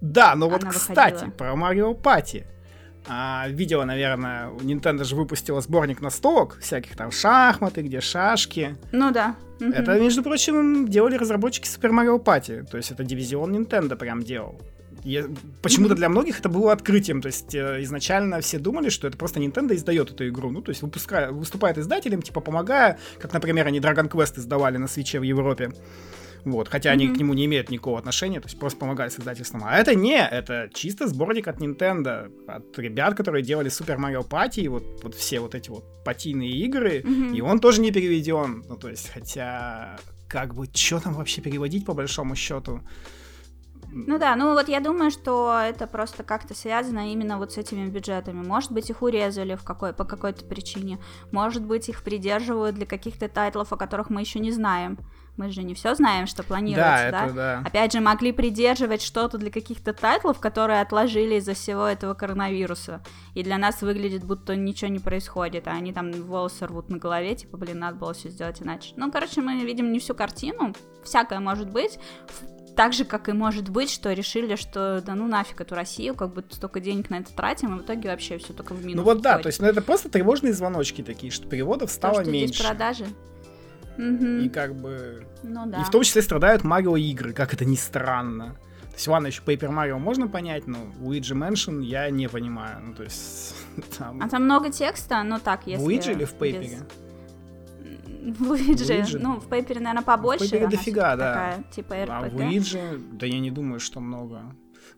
Да, 0.00 0.34
но 0.34 0.48
вот, 0.48 0.64
кстати, 0.64 1.12
выходила. 1.12 1.30
про 1.36 1.56
Марио 1.56 1.94
Пати. 1.94 2.46
А, 3.08 3.46
видела, 3.48 3.84
наверное, 3.84 4.50
Nintendo 4.60 5.04
же 5.04 5.16
выпустила 5.16 5.60
сборник 5.60 6.00
настолок, 6.00 6.58
всяких 6.60 6.96
там 6.96 7.10
шахматы, 7.10 7.82
где 7.82 8.00
шашки. 8.00 8.76
Ну 8.92 9.10
да. 9.10 9.36
Это, 9.60 9.98
между 9.98 10.22
прочим, 10.22 10.88
делали 10.88 11.16
разработчики 11.16 11.66
Super 11.66 11.90
Mario 11.90 12.22
Party. 12.22 12.64
То 12.64 12.76
есть 12.76 12.90
это 12.90 13.04
дивизион 13.04 13.54
Nintendo 13.54 13.96
прям 13.96 14.22
делал. 14.22 14.60
Я, 15.04 15.24
почему-то 15.62 15.94
для 15.94 16.08
многих 16.08 16.40
это 16.40 16.48
было 16.48 16.72
открытием. 16.72 17.22
То 17.22 17.26
есть 17.26 17.54
э, 17.54 17.82
изначально 17.82 18.40
все 18.40 18.58
думали, 18.58 18.90
что 18.90 19.08
это 19.08 19.16
просто 19.16 19.40
Nintendo 19.40 19.74
издает 19.74 20.10
эту 20.10 20.28
игру. 20.28 20.50
Ну, 20.50 20.60
то 20.60 20.70
есть 20.70 20.82
выпуская, 20.82 21.30
выступает 21.30 21.78
издателем, 21.78 22.22
типа 22.22 22.40
помогая, 22.40 22.98
как, 23.18 23.32
например, 23.32 23.66
они 23.66 23.80
Dragon 23.80 24.10
Quest 24.10 24.38
издавали 24.38 24.76
на 24.76 24.88
свече 24.88 25.20
в 25.20 25.22
Европе. 25.22 25.72
Вот, 26.44 26.68
хотя 26.68 26.90
mm-hmm. 26.90 26.92
они 26.92 27.08
к 27.08 27.16
нему 27.16 27.34
не 27.34 27.44
имеют 27.46 27.70
никакого 27.70 27.98
отношения, 27.98 28.40
то 28.40 28.46
есть 28.46 28.58
просто 28.58 28.78
помогали 28.78 29.08
с 29.10 29.18
издательством. 29.18 29.62
А 29.64 29.76
это 29.76 29.94
не, 29.94 30.18
это 30.18 30.70
чисто 30.72 31.08
сборник 31.08 31.48
от 31.48 31.58
Nintendo, 31.58 32.30
от 32.46 32.78
ребят, 32.78 33.14
которые 33.14 33.42
делали 33.42 33.70
Super 33.70 33.98
Mario 33.98 34.26
Party, 34.26 34.68
вот, 34.68 34.84
вот 35.02 35.14
все 35.14 35.40
вот 35.40 35.54
эти 35.54 35.70
вот 35.70 35.84
патийные 36.04 36.50
игры, 36.50 37.00
mm-hmm. 37.00 37.36
и 37.36 37.40
он 37.40 37.60
тоже 37.60 37.80
не 37.80 37.92
переведен. 37.92 38.64
Ну, 38.68 38.76
то 38.76 38.88
есть, 38.88 39.10
хотя, 39.12 39.98
как 40.28 40.54
бы, 40.54 40.66
что 40.72 41.00
там 41.00 41.14
вообще 41.14 41.40
переводить 41.40 41.84
по 41.84 41.94
большому 41.94 42.34
счету? 42.34 42.80
Ну 43.92 44.18
да, 44.18 44.36
ну 44.36 44.52
вот 44.54 44.68
я 44.68 44.80
думаю, 44.80 45.10
что 45.10 45.60
это 45.60 45.86
просто 45.88 46.22
как-то 46.22 46.54
связано 46.54 47.12
именно 47.12 47.38
вот 47.38 47.52
с 47.52 47.58
этими 47.58 47.88
бюджетами. 47.88 48.40
Может 48.40 48.70
быть, 48.70 48.88
их 48.88 49.02
урезали 49.02 49.56
в 49.56 49.64
какой, 49.64 49.92
по 49.92 50.04
какой-то 50.04 50.44
причине. 50.44 51.00
Может 51.32 51.64
быть, 51.64 51.88
их 51.88 52.04
придерживают 52.04 52.76
для 52.76 52.86
каких-то 52.86 53.28
тайтлов, 53.28 53.72
о 53.72 53.76
которых 53.76 54.08
мы 54.08 54.20
еще 54.20 54.38
не 54.38 54.52
знаем 54.52 54.98
мы 55.36 55.50
же 55.50 55.62
не 55.62 55.74
все 55.74 55.94
знаем, 55.94 56.26
что 56.26 56.42
планируется, 56.42 57.08
да? 57.10 57.26
да? 57.26 57.32
да. 57.32 57.62
Опять 57.64 57.92
же, 57.92 58.00
могли 58.00 58.32
придерживать 58.32 59.02
что-то 59.02 59.38
для 59.38 59.50
каких-то 59.50 59.92
тайтлов, 59.92 60.38
которые 60.38 60.80
отложили 60.80 61.36
из-за 61.36 61.54
всего 61.54 61.86
этого 61.86 62.14
коронавируса. 62.14 63.00
И 63.34 63.42
для 63.42 63.58
нас 63.58 63.82
выглядит, 63.82 64.24
будто 64.24 64.56
ничего 64.56 64.90
не 64.90 64.98
происходит, 64.98 65.66
а 65.66 65.72
они 65.72 65.92
там 65.92 66.12
волосы 66.12 66.66
рвут 66.66 66.90
на 66.90 66.98
голове, 66.98 67.34
типа, 67.34 67.56
блин, 67.56 67.78
надо 67.78 67.96
было 67.96 68.12
все 68.12 68.28
сделать 68.28 68.60
иначе. 68.60 68.92
Ну, 68.96 69.10
короче, 69.10 69.40
мы 69.40 69.64
видим 69.64 69.92
не 69.92 69.98
всю 69.98 70.14
картину, 70.14 70.74
всякое 71.02 71.40
может 71.40 71.70
быть. 71.70 71.98
так 72.76 72.92
же, 72.92 73.04
как 73.04 73.28
и 73.28 73.32
может 73.32 73.68
быть, 73.68 73.90
что 73.90 74.12
решили, 74.12 74.56
что 74.56 75.02
да 75.04 75.14
ну 75.14 75.26
нафиг 75.26 75.60
эту 75.60 75.74
Россию, 75.74 76.14
как 76.14 76.32
бы 76.32 76.44
столько 76.50 76.80
денег 76.80 77.10
на 77.10 77.16
это 77.18 77.32
тратим, 77.32 77.76
и 77.76 77.80
в 77.80 77.82
итоге 77.82 78.08
вообще 78.08 78.38
все 78.38 78.52
только 78.52 78.74
в 78.74 78.84
минус. 78.84 78.96
Ну 78.96 79.02
вот 79.02 79.20
да, 79.20 79.38
то 79.38 79.48
есть 79.48 79.60
ну, 79.60 79.66
это 79.66 79.82
просто 79.82 80.08
тревожные 80.08 80.52
звоночки 80.52 81.02
такие, 81.02 81.30
что 81.30 81.46
переводов 81.46 81.90
стало 81.90 82.16
То, 82.16 82.22
что 82.22 82.30
меньше. 82.30 82.54
Здесь 82.54 82.66
продажи. 82.66 83.06
И 83.98 84.48
как 84.48 84.74
бы... 84.74 85.26
Ну 85.42 85.66
да. 85.66 85.80
И 85.80 85.84
в 85.84 85.90
том 85.90 86.02
числе 86.02 86.22
страдают 86.22 86.64
Марио 86.64 86.96
игры, 86.96 87.32
как 87.32 87.52
это 87.54 87.64
ни 87.64 87.76
странно. 87.76 88.56
То 88.90 88.96
есть, 88.96 89.08
ладно, 89.08 89.28
еще 89.28 89.42
Paper 89.42 89.70
Mario 89.70 89.98
можно 89.98 90.28
понять, 90.28 90.66
но 90.66 90.78
Luigi 91.00 91.34
Mansion 91.34 91.82
я 91.82 92.10
не 92.10 92.28
понимаю. 92.28 92.80
Ну, 92.84 92.94
то 92.94 93.04
есть... 93.04 93.54
Там... 93.98 94.20
А 94.22 94.28
там 94.28 94.44
много 94.44 94.70
текста, 94.70 95.22
ну 95.22 95.38
так, 95.38 95.66
если... 95.66 95.84
В 95.84 95.88
Luigi 95.88 96.12
или 96.12 96.24
в 96.24 96.34
Paper? 96.34 96.60
Без... 96.60 96.84
В 98.20 98.42
Луиджи, 98.42 99.18
ну, 99.18 99.40
в 99.40 99.48
Пейпере, 99.48 99.80
наверное, 99.80 100.04
побольше. 100.04 100.44
В 100.44 100.50
Пейпере 100.50 100.70
дофига, 100.70 101.16
да. 101.16 101.32
Такая, 101.32 101.64
типа 101.70 101.94
RPG. 101.94 102.08
А 102.10 102.28
в 102.28 102.34
Луиджи, 102.34 103.00
да 103.12 103.26
я 103.26 103.40
не 103.40 103.50
думаю, 103.50 103.80
что 103.80 104.00
много. 104.00 104.42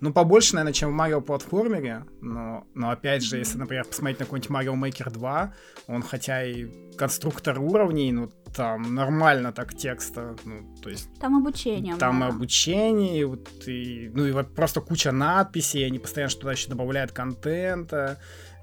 Ну, 0.03 0.13
побольше, 0.13 0.57
наверное, 0.57 0.73
чем 0.73 0.91
в 0.91 0.95
Марио 0.95 1.21
платформере, 1.21 2.05
но, 2.21 2.67
но 2.75 2.91
опять 2.91 3.23
же, 3.23 3.37
если, 3.37 3.57
например, 3.57 3.85
посмотреть 3.85 4.19
на 4.19 4.25
какой-нибудь 4.25 4.51
Марио 4.51 4.75
Мейкер 4.75 5.13
2, 5.13 5.55
он 5.87 6.03
хотя 6.03 6.45
и 6.45 6.67
конструктор 6.97 7.61
уровней, 7.61 8.11
ну, 8.11 8.29
там 8.53 8.97
нормально 8.97 9.53
так 9.53 9.75
текста, 9.75 10.35
ну, 10.45 10.75
то 10.83 10.91
есть... 10.91 11.09
Там 11.21 11.37
обучение. 11.37 11.95
Там 11.99 12.19
да. 12.19 12.27
обучение, 12.27 13.21
и 13.21 13.23
вот, 13.23 13.49
и, 13.69 14.11
ну, 14.13 14.27
и 14.27 14.33
вот 14.33 14.53
просто 14.57 14.81
куча 14.81 15.13
надписей, 15.13 15.87
они 15.87 16.01
постоянно 16.01 16.31
что-то 16.31 16.51
еще 16.51 16.69
добавляют 16.69 17.13
контента, 17.13 18.19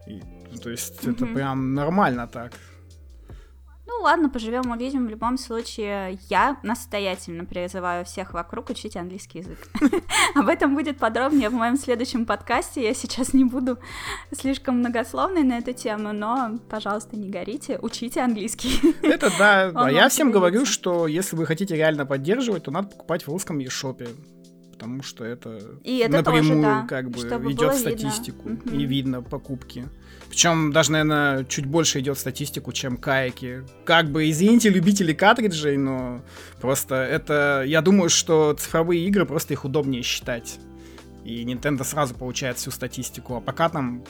и, 0.07 0.21
то 0.61 0.69
есть 0.69 1.05
mm-hmm. 1.05 1.11
это 1.13 1.25
прям 1.25 1.73
нормально 1.73 2.27
так. 2.27 2.51
Ну 3.89 4.03
ладно, 4.03 4.29
поживем, 4.29 4.69
увидим. 4.69 5.07
В 5.07 5.09
любом 5.09 5.39
случае, 5.39 6.19
я 6.29 6.59
настоятельно 6.61 7.43
призываю 7.43 8.05
всех 8.05 8.33
вокруг 8.33 8.69
учить 8.69 8.95
английский 8.95 9.39
язык. 9.39 9.57
Об 10.35 10.47
этом 10.47 10.75
будет 10.75 10.99
подробнее 10.99 11.49
в 11.49 11.53
моем 11.53 11.75
следующем 11.75 12.27
подкасте. 12.27 12.83
Я 12.83 12.93
сейчас 12.93 13.33
не 13.33 13.45
буду 13.45 13.79
слишком 14.31 14.77
многословной 14.77 15.41
на 15.41 15.57
эту 15.57 15.73
тему, 15.73 16.13
но, 16.13 16.59
пожалуйста, 16.69 17.17
не 17.17 17.29
горите, 17.29 17.79
учите 17.81 18.21
английский. 18.21 18.79
Это 19.01 19.31
да. 19.39 19.71
А 19.73 19.91
я 19.91 20.07
всем 20.09 20.29
говорю, 20.31 20.67
что 20.67 21.07
если 21.07 21.35
вы 21.35 21.47
хотите 21.47 21.75
реально 21.75 22.05
поддерживать, 22.05 22.65
то 22.65 22.71
надо 22.71 22.89
покупать 22.89 23.23
в 23.23 23.29
русском 23.29 23.57
eShop 23.57 24.07
потому 24.79 25.03
что 25.03 25.25
это, 25.25 25.59
и 25.83 25.97
это 25.97 26.23
напрямую 26.23 26.47
тоже, 26.47 26.61
да, 26.61 26.85
как 26.87 27.09
бы 27.09 27.51
идет 27.51 27.75
статистику 27.75 28.47
видно. 28.47 28.69
и 28.69 28.85
видно 28.85 29.21
покупки. 29.21 29.89
Причем 30.29 30.71
даже, 30.71 30.91
наверное, 30.91 31.43
чуть 31.45 31.65
больше 31.65 31.99
идет 31.99 32.17
статистику, 32.17 32.71
чем 32.71 32.97
кайки. 32.97 33.63
Как 33.83 34.09
бы, 34.11 34.29
извините, 34.29 34.69
любители 34.69 35.13
картриджей, 35.13 35.77
но 35.77 36.21
просто 36.61 36.95
это... 36.95 37.63
Я 37.65 37.81
думаю, 37.81 38.09
что 38.09 38.53
цифровые 38.53 39.05
игры 39.07 39.25
просто 39.25 39.53
их 39.53 39.65
удобнее 39.65 40.03
считать. 40.03 40.59
И 41.25 41.43
Nintendo 41.43 41.83
сразу 41.83 42.13
получает 42.13 42.57
всю 42.57 42.71
статистику. 42.71 43.35
А 43.35 43.41
пока 43.41 43.69
там 43.69 44.03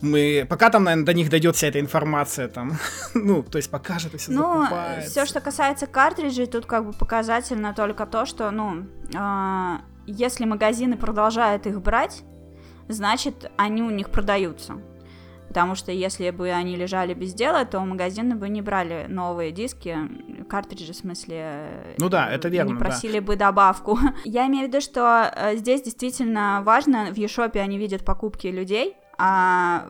мы, 0.00 0.46
пока 0.48 0.70
там, 0.70 0.84
наверное, 0.84 1.06
до 1.06 1.14
них 1.14 1.30
дойдет 1.30 1.56
вся 1.56 1.68
эта 1.68 1.80
информация, 1.80 2.48
там, 2.48 2.72
ну, 3.14 3.42
то 3.42 3.56
есть 3.56 3.70
пока 3.70 3.98
же 3.98 4.08
это 4.08 4.18
все 4.18 4.30
ну, 4.32 4.62
закупается. 4.62 5.10
все, 5.10 5.26
что 5.26 5.40
касается 5.40 5.86
картриджей, 5.86 6.46
тут 6.46 6.66
как 6.66 6.84
бы 6.84 6.92
показательно 6.92 7.72
только 7.72 8.04
то, 8.06 8.26
что, 8.26 8.50
ну, 8.50 8.86
э, 9.14 9.78
если 10.06 10.44
магазины 10.44 10.96
продолжают 10.96 11.66
их 11.66 11.80
брать, 11.80 12.22
значит, 12.88 13.50
они 13.56 13.82
у 13.82 13.90
них 13.90 14.10
продаются. 14.10 14.74
Потому 15.48 15.74
что 15.74 15.92
если 15.92 16.30
бы 16.30 16.50
они 16.50 16.76
лежали 16.76 17.14
без 17.14 17.34
дела, 17.34 17.64
то 17.64 17.80
магазины 17.80 18.34
бы 18.34 18.48
не 18.48 18.62
брали 18.62 19.06
новые 19.08 19.52
диски, 19.52 19.96
картриджи, 20.48 20.92
в 20.92 20.96
смысле... 20.96 21.94
Ну 21.98 22.08
да, 22.08 22.30
это 22.30 22.48
верно, 22.48 22.70
Не 22.70 22.78
просили 22.78 23.20
да. 23.20 23.26
бы 23.26 23.36
добавку. 23.36 23.98
Я 24.24 24.46
имею 24.46 24.66
в 24.66 24.68
виду, 24.68 24.80
что 24.80 25.32
э, 25.34 25.56
здесь 25.56 25.82
действительно 25.82 26.62
важно, 26.64 27.12
в 27.12 27.18
eShop 27.18 27.58
они 27.58 27.78
видят 27.78 28.04
покупки 28.04 28.48
людей, 28.48 28.96
а 29.18 29.86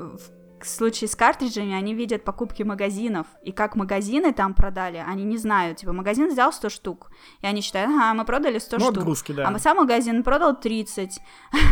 в 0.61 0.69
случае 0.69 1.09
с 1.09 1.17
картриджами 1.17 1.75
они 1.75 1.95
видят 1.95 2.25
покупки 2.25 2.63
магазинов, 2.63 3.27
и 3.43 3.53
как 3.53 3.77
магазины 3.77 4.33
там 4.33 4.55
продали, 4.55 5.03
они 5.07 5.25
не 5.25 5.37
знают, 5.37 5.79
типа, 5.79 5.93
магазин 5.93 6.29
взял 6.29 6.53
100 6.53 6.69
штук, 6.71 7.11
и 7.41 7.47
они 7.47 7.61
считают, 7.61 7.91
ага, 7.91 8.15
мы 8.15 8.25
продали 8.25 8.59
100 8.59 8.77
ну, 8.77 8.85
штук, 8.85 8.97
отгрузки, 8.99 9.33
да. 9.33 9.49
а 9.49 9.59
сам 9.59 9.79
магазин 9.79 10.23
продал 10.23 10.59
30, 10.59 11.21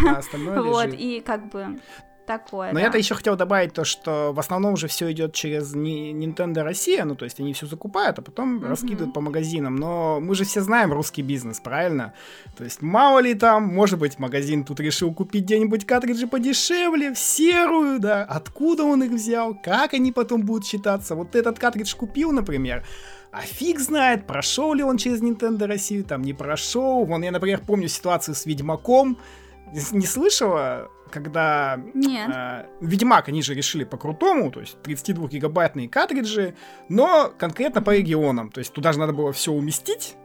а 0.07 0.21
вот, 0.63 0.89
и 0.93 1.23
как 1.25 1.51
бы 1.51 1.81
такое. 2.25 2.73
Но 2.73 2.79
да. 2.79 2.87
я-то 2.87 2.99
еще 2.99 3.15
хотел 3.15 3.37
добавить 3.37 3.73
то, 3.73 3.85
что 3.85 4.33
в 4.33 4.41
основном 4.41 4.75
уже 4.75 4.89
все 4.89 5.11
идет 5.13 5.33
через 5.35 5.75
Nintendo 5.75 6.63
Россия, 6.63 7.05
ну 7.05 7.15
то 7.15 7.25
есть 7.25 7.41
они 7.41 7.53
все 7.53 7.67
закупают, 7.67 8.19
а 8.19 8.23
потом 8.23 8.59
mm-hmm. 8.59 8.69
раскидывают 8.69 9.15
по 9.15 9.21
магазинам. 9.21 9.77
Но 9.77 10.21
мы 10.21 10.35
же 10.35 10.45
все 10.45 10.61
знаем 10.61 10.93
русский 10.93 11.23
бизнес, 11.23 11.61
правильно? 11.61 12.15
То 12.57 12.65
есть 12.65 12.83
мало 12.83 13.21
ли 13.21 13.35
там, 13.35 13.65
может 13.65 13.99
быть, 13.99 14.19
магазин 14.19 14.65
тут 14.65 14.81
решил 14.81 15.13
купить 15.13 15.45
где-нибудь 15.45 15.87
картриджи 15.87 16.27
подешевле, 16.27 17.13
в 17.13 17.19
серую, 17.19 17.99
да? 17.99 18.25
Откуда 18.25 18.85
он 18.85 19.03
их 19.03 19.13
взял? 19.13 19.55
Как 19.55 19.95
они 19.95 20.13
потом 20.13 20.43
будут 20.43 20.67
считаться? 20.67 21.15
Вот 21.15 21.35
этот 21.35 21.59
картридж 21.59 21.95
купил, 21.97 22.33
например, 22.33 22.85
а 23.31 23.41
фиг 23.41 23.81
знает, 23.81 24.27
прошел 24.27 24.75
ли 24.75 24.85
он 24.85 24.97
через 24.97 25.21
Nintendo 25.21 25.67
Россию, 25.67 26.05
там 26.05 26.23
не 26.23 26.33
прошел. 26.33 27.05
Вон 27.05 27.23
я, 27.23 27.33
например, 27.33 27.61
помню 27.67 27.89
ситуацию 27.89 28.37
с 28.37 28.47
Ведьмаком. 28.47 29.19
Не 29.91 30.07
слышала 30.07 30.89
когда 31.15 31.81
Нет. 31.95 32.31
Э, 32.35 32.67
Ведьмак 32.81 33.29
они 33.29 33.41
же 33.43 33.55
решили 33.55 33.85
по-крутому, 33.85 34.51
то 34.51 34.61
есть 34.61 34.77
32-гигабайтные 34.83 35.89
картриджи, 35.89 36.55
но 36.89 37.33
конкретно 37.39 37.81
по 37.81 37.97
регионам, 37.97 38.51
то 38.51 38.59
есть 38.59 38.73
туда 38.73 38.93
же 38.93 38.99
надо 38.99 39.13
было 39.13 39.33
все 39.33 39.53
уместить, 39.53 40.17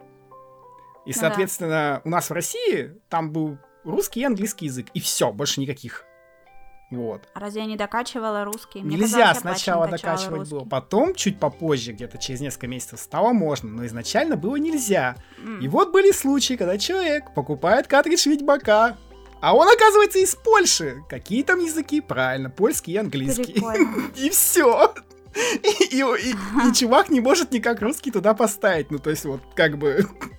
и, 1.06 1.14
соответственно, 1.14 1.70
да. 1.70 2.02
у 2.04 2.10
нас 2.10 2.30
в 2.30 2.34
России 2.34 2.96
там 3.08 3.32
был 3.32 3.58
русский 3.84 4.22
и 4.22 4.24
английский 4.26 4.66
язык, 4.66 4.88
и 4.94 5.00
все, 5.00 5.32
больше 5.32 5.62
никаких. 5.62 6.06
Вот. 6.92 7.30
А 7.36 7.40
разве 7.40 7.62
я 7.62 7.68
не 7.68 7.78
докачивала 7.78 8.44
русский? 8.44 8.82
Мне 8.82 8.98
Нельзя 8.98 9.34
казалось, 9.34 9.40
сначала 9.40 9.88
докачивать 9.88 10.40
русский. 10.40 10.56
было, 10.56 10.66
потом 10.66 11.14
чуть 11.14 11.40
попозже, 11.40 11.94
где-то 11.94 12.18
через 12.18 12.42
несколько 12.42 12.68
месяцев 12.68 13.00
стало 13.00 13.32
можно, 13.32 13.70
но 13.70 13.86
изначально 13.86 14.38
было 14.38 14.56
нельзя. 14.56 15.16
Mm. 15.38 15.62
И 15.62 15.68
вот 15.68 15.92
были 15.92 16.12
случаи, 16.12 16.56
когда 16.56 16.80
человек 16.80 17.34
покупает 17.36 17.86
картридж 17.86 18.28
Ведьмака, 18.28 18.98
а 19.42 19.56
он, 19.56 19.68
оказывается, 19.68 20.20
из 20.20 20.36
Польши. 20.36 21.04
Какие 21.10 21.44
там 21.44 21.60
языки? 21.60 22.02
Правильно, 22.02 22.50
польский 22.50 22.94
и 22.94 22.98
английский. 22.98 23.64
И 24.16 24.30
все. 24.30 24.94
И, 25.36 25.96
и, 25.96 26.02
и, 26.02 26.70
и 26.70 26.74
чувак 26.74 27.10
не 27.10 27.20
может 27.20 27.52
никак 27.52 27.82
русский 27.82 28.12
туда 28.12 28.34
поставить. 28.34 28.92
Ну, 28.92 29.00
то 29.00 29.10
есть, 29.10 29.26
вот, 29.26 29.42
как 29.56 29.78
бы... 29.78 30.06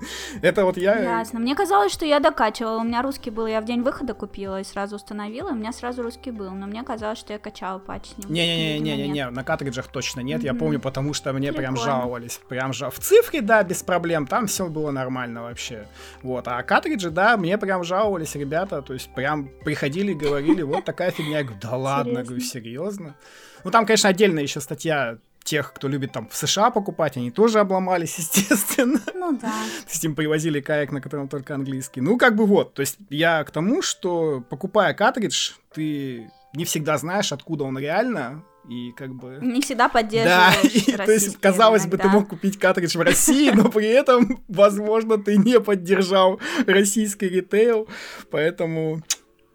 Это 0.42 0.64
вот 0.64 0.76
я... 0.76 0.98
Ясно. 0.98 1.40
Мне 1.40 1.54
казалось, 1.54 1.92
что 1.92 2.04
я 2.04 2.20
докачивала. 2.20 2.78
У 2.78 2.84
меня 2.84 3.02
русский 3.02 3.30
был. 3.30 3.46
Я 3.46 3.60
в 3.60 3.64
день 3.64 3.82
выхода 3.82 4.14
купила 4.14 4.60
и 4.60 4.64
сразу 4.64 4.96
установила. 4.96 5.50
У 5.50 5.54
меня 5.54 5.72
сразу 5.72 6.02
русский 6.02 6.30
был. 6.30 6.50
Но 6.50 6.66
мне 6.66 6.82
казалось, 6.82 7.18
что 7.18 7.32
я 7.32 7.38
качала 7.38 7.78
патч. 7.78 8.10
Не-не-не-не-не, 8.28 9.30
на 9.30 9.44
картриджах 9.44 9.88
точно 9.88 10.20
нет. 10.20 10.42
Я 10.42 10.54
помню, 10.54 10.80
потому 10.80 11.14
что 11.14 11.32
мне 11.32 11.52
прям 11.52 11.76
жаловались. 11.76 12.40
Прям 12.48 12.72
жал. 12.72 12.90
В 12.90 12.98
цифре, 12.98 13.40
да, 13.40 13.62
без 13.62 13.82
проблем. 13.82 14.26
Там 14.26 14.46
все 14.46 14.68
было 14.68 14.90
нормально 14.90 15.42
вообще. 15.42 15.86
Вот. 16.22 16.46
А 16.48 16.62
картриджи, 16.62 17.10
да, 17.10 17.36
мне 17.36 17.58
прям 17.58 17.84
жаловались 17.84 18.34
ребята. 18.34 18.82
То 18.82 18.94
есть 18.94 19.12
прям 19.14 19.48
приходили 19.64 20.12
и 20.12 20.14
говорили, 20.14 20.62
вот 20.62 20.84
такая 20.84 21.10
фигня. 21.10 21.38
Я 21.38 21.44
говорю, 21.44 21.60
да 21.60 21.76
ладно, 21.76 22.22
говорю, 22.22 22.40
серьезно. 22.40 23.16
Ну 23.64 23.70
там, 23.70 23.86
конечно, 23.86 24.08
отдельная 24.08 24.42
еще 24.42 24.60
статья 24.60 25.18
тех, 25.48 25.72
кто 25.72 25.88
любит 25.88 26.12
там 26.12 26.28
в 26.28 26.36
США 26.36 26.70
покупать, 26.70 27.16
они 27.16 27.30
тоже 27.30 27.60
обломались, 27.60 28.18
естественно. 28.18 29.00
Ну 29.14 29.32
да. 29.32 29.48
То 29.48 29.90
есть 29.90 30.04
им 30.04 30.14
привозили 30.14 30.60
каяк, 30.60 30.92
на 30.92 31.00
котором 31.00 31.28
только 31.28 31.54
английский. 31.54 32.00
Ну, 32.00 32.18
как 32.18 32.36
бы 32.36 32.46
вот. 32.46 32.74
То 32.74 32.80
есть 32.80 32.98
я 33.10 33.42
к 33.44 33.50
тому, 33.50 33.82
что 33.82 34.44
покупая 34.48 34.94
картридж, 34.94 35.52
ты 35.72 36.30
не 36.54 36.64
всегда 36.64 36.98
знаешь, 36.98 37.32
откуда 37.32 37.64
он 37.64 37.78
реально, 37.78 38.44
и 38.68 38.92
как 38.92 39.14
бы... 39.14 39.38
Не 39.40 39.62
всегда 39.62 39.88
поддерживаешь 39.88 40.62
Да, 40.62 40.68
и, 40.68 40.92
то 40.96 41.10
есть, 41.10 41.40
казалось 41.40 41.86
бы, 41.86 41.96
ты 41.96 42.08
мог 42.08 42.28
купить 42.28 42.58
картридж 42.58 42.98
в 42.98 43.00
России, 43.00 43.50
но 43.50 43.70
при 43.70 43.86
этом, 43.86 44.42
возможно, 44.48 45.16
ты 45.16 45.38
не 45.38 45.58
поддержал 45.60 46.38
российский 46.66 47.28
ритейл, 47.28 47.88
поэтому 48.30 49.02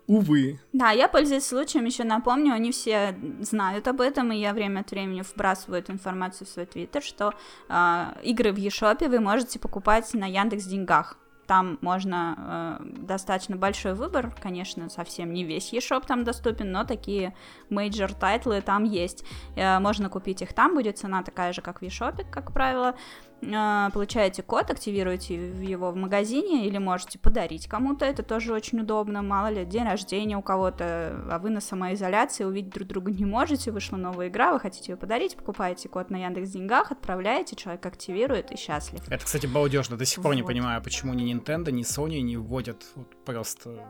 Увы. 0.07 0.59
Да, 0.73 0.91
я 0.91 1.07
пользуюсь 1.07 1.45
случаем, 1.45 1.85
еще 1.85 2.03
напомню, 2.03 2.53
они 2.53 2.71
все 2.71 3.17
знают 3.39 3.87
об 3.87 4.01
этом, 4.01 4.31
и 4.31 4.37
я 4.37 4.53
время 4.53 4.81
от 4.81 4.91
времени 4.91 5.21
вбрасываю 5.21 5.79
эту 5.79 5.93
информацию 5.93 6.45
в 6.45 6.49
свой 6.49 6.65
твиттер, 6.65 7.01
что 7.01 7.33
э, 7.69 8.05
игры 8.23 8.51
в 8.51 8.57
eShop 8.57 9.07
вы 9.07 9.19
можете 9.19 9.59
покупать 9.59 10.13
на 10.13 10.25
Яндекс 10.25 10.65
Деньгах. 10.65 11.17
Там 11.47 11.77
можно 11.81 12.79
э, 12.81 12.85
достаточно 13.05 13.55
большой 13.55 13.93
выбор, 13.93 14.33
конечно, 14.41 14.89
совсем 14.89 15.33
не 15.33 15.43
весь 15.43 15.73
eShop 15.73 16.05
там 16.07 16.23
доступен, 16.23 16.71
но 16.71 16.83
такие 16.85 17.35
major 17.69 18.13
title 18.13 18.53
ы 18.53 18.61
там 18.61 18.83
есть. 18.83 19.25
Э, 19.55 19.79
можно 19.79 20.09
купить 20.09 20.41
их 20.41 20.53
там, 20.53 20.75
будет 20.75 20.97
цена 20.97 21.23
такая 21.23 21.53
же, 21.53 21.61
как 21.61 21.81
в 21.81 21.83
eShop, 21.83 22.25
как 22.29 22.53
правило. 22.53 22.95
Э, 23.45 23.89
получаете 23.91 24.43
код, 24.43 24.69
активируете 24.69 25.35
его 25.35 25.91
в 25.91 25.95
магазине 25.95 26.67
или 26.67 26.77
можете 26.77 27.19
подарить 27.19 27.67
кому-то, 27.67 28.05
это 28.05 28.23
тоже 28.23 28.53
очень 28.53 28.79
удобно, 28.81 29.21
мало 29.21 29.47
ли, 29.47 29.65
день 29.65 29.83
рождения 29.83 30.37
у 30.37 30.41
кого-то, 30.41 31.25
а 31.29 31.39
вы 31.39 31.49
на 31.49 31.61
самоизоляции 31.61 32.43
увидеть 32.43 32.73
друг 32.73 32.87
друга 32.87 33.11
не 33.11 33.25
можете, 33.25 33.71
вышла 33.71 33.97
новая 33.97 34.27
игра, 34.27 34.53
вы 34.53 34.59
хотите 34.59 34.93
ее 34.93 34.97
подарить, 34.97 35.35
покупаете 35.35 35.89
код 35.89 36.09
на 36.09 36.17
Яндекс 36.17 36.51
Деньгах, 36.51 36.91
отправляете, 36.91 37.55
человек 37.55 37.85
активирует 37.85 38.51
и 38.51 38.57
счастлив. 38.57 39.01
Это, 39.07 39.25
кстати, 39.25 39.45
балдежно, 39.45 39.97
до 39.97 40.05
сих 40.05 40.17
пор 40.21 40.31
вот. 40.31 40.35
не 40.35 40.43
понимаю, 40.43 40.81
почему 40.81 41.13
ни 41.13 41.33
Nintendo, 41.33 41.71
ни 41.71 41.83
Sony 41.83 42.21
не 42.21 42.37
вводят 42.37 42.83
вот 42.95 43.07
просто 43.25 43.85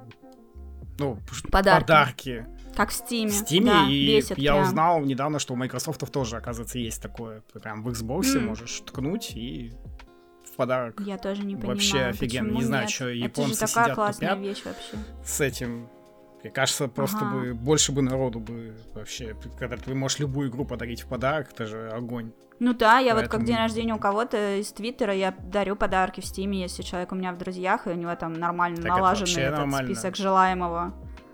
ну, 0.99 1.17
подарки. 1.51 1.81
подарки. 1.81 2.47
Как 2.75 2.89
в 2.89 2.93
Steam. 2.93 3.27
В 3.27 3.43
Steam, 3.43 3.65
да, 3.65 3.87
и 3.87 4.07
бесит 4.07 4.37
я 4.37 4.53
прям. 4.53 4.63
узнал 4.63 5.01
недавно, 5.01 5.39
что 5.39 5.53
у 5.53 5.57
Microsoft 5.57 6.11
тоже, 6.11 6.37
оказывается, 6.37 6.79
есть 6.79 7.01
такое. 7.01 7.41
Прям 7.53 7.83
в 7.83 7.89
Xbox 7.89 8.21
mm. 8.21 8.39
можешь 8.39 8.81
ткнуть 8.81 9.31
и 9.35 9.73
в 10.51 10.55
подарок. 10.55 10.99
Я 10.99 11.17
тоже 11.17 11.43
не 11.43 11.55
понимаю. 11.55 11.75
Вообще 11.75 11.99
офигенно. 12.05 12.51
Не 12.51 12.63
знаю, 12.63 12.87
что 12.87 13.09
японцы 13.09 13.55
Это 13.55 13.67
же 13.67 13.73
такая 13.73 13.85
сидят 13.85 13.95
классная 13.95 14.29
тупят 14.29 14.43
вещь 14.43 14.63
вообще. 14.65 14.97
С 15.23 15.41
этим. 15.41 15.89
Мне 16.41 16.51
кажется, 16.51 16.89
просто 16.89 17.19
ага. 17.19 17.35
бы 17.35 17.53
больше 17.53 17.93
бы 17.93 18.01
народу 18.01 18.39
бы 18.41 18.75
вообще, 18.93 19.33
когда 19.57 19.77
ты 19.77 19.95
можешь 19.95 20.19
любую 20.19 20.49
игру 20.49 20.65
подарить 20.65 21.01
в 21.03 21.07
подарок, 21.07 21.51
это 21.53 21.65
же 21.65 21.89
огонь. 21.89 22.33
Ну 22.59 22.73
да, 22.73 22.99
я 22.99 23.13
Поэтому... 23.13 23.21
вот 23.21 23.31
как 23.31 23.45
день 23.45 23.55
рождения 23.55 23.93
у 23.93 23.97
кого-то 23.99 24.59
из 24.59 24.71
Твиттера, 24.73 25.13
я 25.13 25.31
дарю 25.31 25.77
подарки 25.77 26.19
в 26.19 26.25
Стиме, 26.25 26.61
если 26.61 26.83
человек 26.83 27.13
у 27.13 27.15
меня 27.15 27.31
в 27.31 27.37
друзьях, 27.37 27.87
и 27.87 27.91
у 27.91 27.95
него 27.95 28.13
там 28.15 28.33
нормально 28.33 28.77
так 28.77 28.85
налаженный 28.87 29.41
этот 29.41 29.59
нормально. 29.59 29.87
список 29.87 30.17
желаемого. 30.17 30.93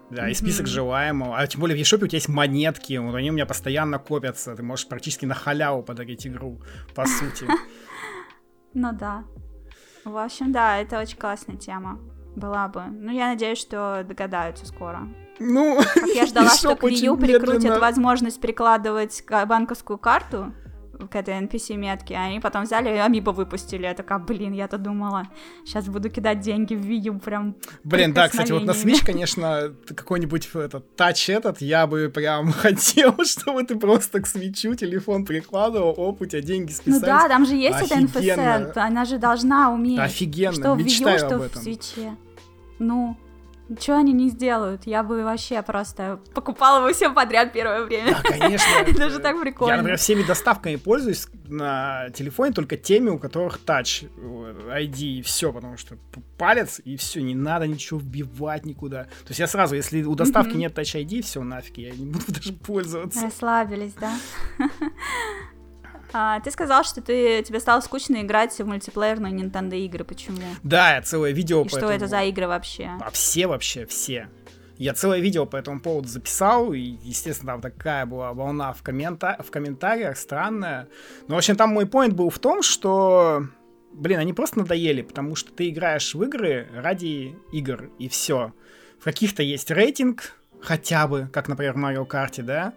Да, 0.09 0.27
и 0.27 0.33
список 0.33 0.65
mm-hmm. 0.65 0.69
желаемого. 0.69 1.37
А 1.37 1.45
тем 1.47 1.61
более 1.61 1.77
в 1.77 1.81
eShop 1.81 2.03
у 2.03 2.07
тебя 2.07 2.17
есть 2.17 2.29
монетки, 2.29 2.97
вот 2.97 3.15
они 3.15 3.29
у 3.29 3.33
меня 3.33 3.45
постоянно 3.45 3.99
копятся. 3.99 4.55
Ты 4.55 4.63
можешь 4.63 4.87
практически 4.87 5.25
на 5.25 5.35
халяву 5.35 5.83
подарить 5.83 6.25
игру, 6.25 6.61
по 6.95 7.05
сути. 7.05 7.45
Ну 8.75 8.93
да. 8.93 9.23
В 10.05 10.15
общем, 10.15 10.51
да, 10.51 10.77
это 10.77 10.99
очень 10.99 11.17
классная 11.17 11.57
тема. 11.57 11.99
Была 12.35 12.67
бы. 12.67 12.83
Ну, 12.83 13.11
я 13.11 13.29
надеюсь, 13.29 13.57
что 13.57 14.05
догадаются 14.07 14.67
скоро. 14.67 15.07
Ну, 15.39 15.81
как 15.95 16.07
я 16.09 16.27
ждала, 16.27 16.49
что 16.55 16.75
к 16.75 16.83
Wii 16.83 17.05
U 17.05 17.17
прикрутят 17.17 17.79
возможность 17.79 18.39
прикладывать 18.39 19.23
банковскую 19.27 19.97
карту 19.97 20.53
к 21.07 21.15
этой 21.15 21.35
NPC-метке, 21.41 22.15
а 22.15 22.25
они 22.25 22.39
потом 22.39 22.63
взяли 22.63 22.89
и 22.89 22.97
Амибо 22.97 23.31
выпустили. 23.31 23.83
Я 23.83 23.93
такая, 23.93 24.19
блин, 24.19 24.53
я-то 24.53 24.77
думала, 24.77 25.27
сейчас 25.65 25.87
буду 25.87 26.09
кидать 26.09 26.41
деньги 26.41 26.75
в 26.75 26.81
Wii 26.81 27.19
прям 27.19 27.55
Блин, 27.83 28.13
да, 28.13 28.27
кстати, 28.27 28.51
вот 28.51 28.65
на 28.65 28.71
Switch, 28.71 29.03
конечно, 29.05 29.73
какой-нибудь 29.87 30.49
этот 30.53 30.95
тач 30.95 31.29
этот, 31.29 31.61
я 31.61 31.87
бы 31.87 32.09
прям 32.09 32.51
хотел, 32.51 33.15
чтобы 33.23 33.63
ты 33.63 33.77
просто 33.77 34.21
к 34.21 34.27
свечу 34.27 34.75
телефон 34.75 35.25
прикладывал, 35.25 35.93
оп, 35.97 36.21
у 36.21 36.25
тебя 36.25 36.41
деньги 36.41 36.71
списались. 36.71 37.01
Ну 37.01 37.07
да, 37.07 37.27
там 37.27 37.45
же 37.45 37.55
есть 37.55 37.79
эта 37.81 37.99
NFS, 37.99 38.73
она 38.75 39.05
же 39.05 39.17
должна 39.17 39.71
уметь. 39.71 39.99
Офигенно, 39.99 40.53
что 40.53 40.75
в 40.75 40.79
Wii 40.79 41.13
U, 41.13 41.17
что 41.17 41.39
в 41.39 41.55
свече. 41.55 42.17
Ну, 42.79 43.17
Ничего 43.69 43.97
они 43.97 44.13
не 44.13 44.29
сделают. 44.29 44.87
Я 44.87 45.03
бы 45.03 45.23
вообще 45.23 45.61
просто 45.61 46.19
покупала 46.33 46.83
бы 46.83 46.91
все 46.91 47.13
подряд 47.13 47.53
первое 47.53 47.83
время. 47.85 48.13
Да, 48.13 48.21
конечно. 48.23 48.67
Это 48.87 49.09
же 49.11 49.19
так 49.19 49.39
прикольно. 49.39 49.71
Я, 49.71 49.77
например, 49.77 49.99
всеми 49.99 50.23
доставками 50.23 50.75
пользуюсь 50.75 51.27
на 51.47 52.09
телефоне 52.09 52.51
только 52.51 52.77
теми, 52.77 53.09
у 53.09 53.19
которых 53.19 53.59
Touch 53.63 54.09
ID 54.17 55.19
и 55.19 55.21
все, 55.21 55.53
потому 55.53 55.77
что 55.77 55.97
палец 56.37 56.81
и 56.83 56.97
все, 56.97 57.21
не 57.21 57.35
надо 57.35 57.67
ничего 57.67 57.99
вбивать 57.99 58.65
никуда. 58.65 59.03
То 59.03 59.29
есть 59.29 59.39
я 59.39 59.47
сразу, 59.47 59.75
если 59.75 60.01
у 60.01 60.15
доставки 60.15 60.55
нет 60.55 60.75
Touch 60.75 60.99
ID, 60.99 61.21
все 61.21 61.43
нафиг, 61.43 61.77
я 61.77 61.91
не 61.91 62.05
буду 62.05 62.25
даже 62.27 62.53
пользоваться. 62.53 63.21
Расслабились, 63.21 63.93
да? 63.93 64.13
А, 66.13 66.39
ты 66.39 66.51
сказал, 66.51 66.83
что 66.83 67.01
ты, 67.01 67.43
тебе 67.43 67.59
стало 67.59 67.81
скучно 67.81 68.21
играть 68.21 68.53
в 68.57 68.65
мультиплеерные 68.65 69.33
Nintendo 69.33 69.77
игры. 69.77 70.03
Почему? 70.03 70.41
Да, 70.63 70.95
я 70.95 71.01
целое 71.01 71.31
видео 71.31 71.61
И 71.61 71.63
по 71.65 71.69
что 71.69 71.79
этому... 71.79 71.93
это 71.93 72.07
за 72.07 72.23
игры 72.23 72.47
вообще? 72.47 72.91
А 72.99 73.09
все 73.11 73.47
вообще, 73.47 73.85
все. 73.85 74.29
Я 74.77 74.93
целое 74.93 75.19
видео 75.19 75.45
по 75.45 75.57
этому 75.57 75.81
поводу 75.81 76.07
записал, 76.07 76.71
и, 76.71 76.79
естественно, 76.79 77.53
там 77.53 77.61
такая 77.61 78.05
была 78.05 78.33
волна 78.33 78.71
в, 78.71 78.81
коммента... 78.81 79.37
в 79.45 79.51
комментариях, 79.51 80.17
странная. 80.17 80.87
Но, 81.27 81.35
в 81.35 81.37
общем, 81.37 81.57
там 81.57 81.71
мой 81.71 81.85
поинт 81.85 82.13
был 82.13 82.29
в 82.29 82.39
том, 82.39 82.63
что, 82.63 83.45
блин, 83.91 84.19
они 84.19 84.31
просто 84.31 84.59
надоели, 84.59 85.01
потому 85.01 85.35
что 85.35 85.51
ты 85.51 85.69
играешь 85.69 86.15
в 86.15 86.23
игры 86.23 86.69
ради 86.73 87.35
игр, 87.51 87.89
и 87.99 88.07
все. 88.07 88.53
В 88.99 89.03
каких-то 89.03 89.43
есть 89.43 89.69
рейтинг, 89.69 90.33
хотя 90.61 91.07
бы, 91.07 91.29
как, 91.31 91.49
например, 91.49 91.73
в 91.73 91.77
Mario 91.77 92.07
Kart, 92.07 92.41
да, 92.41 92.73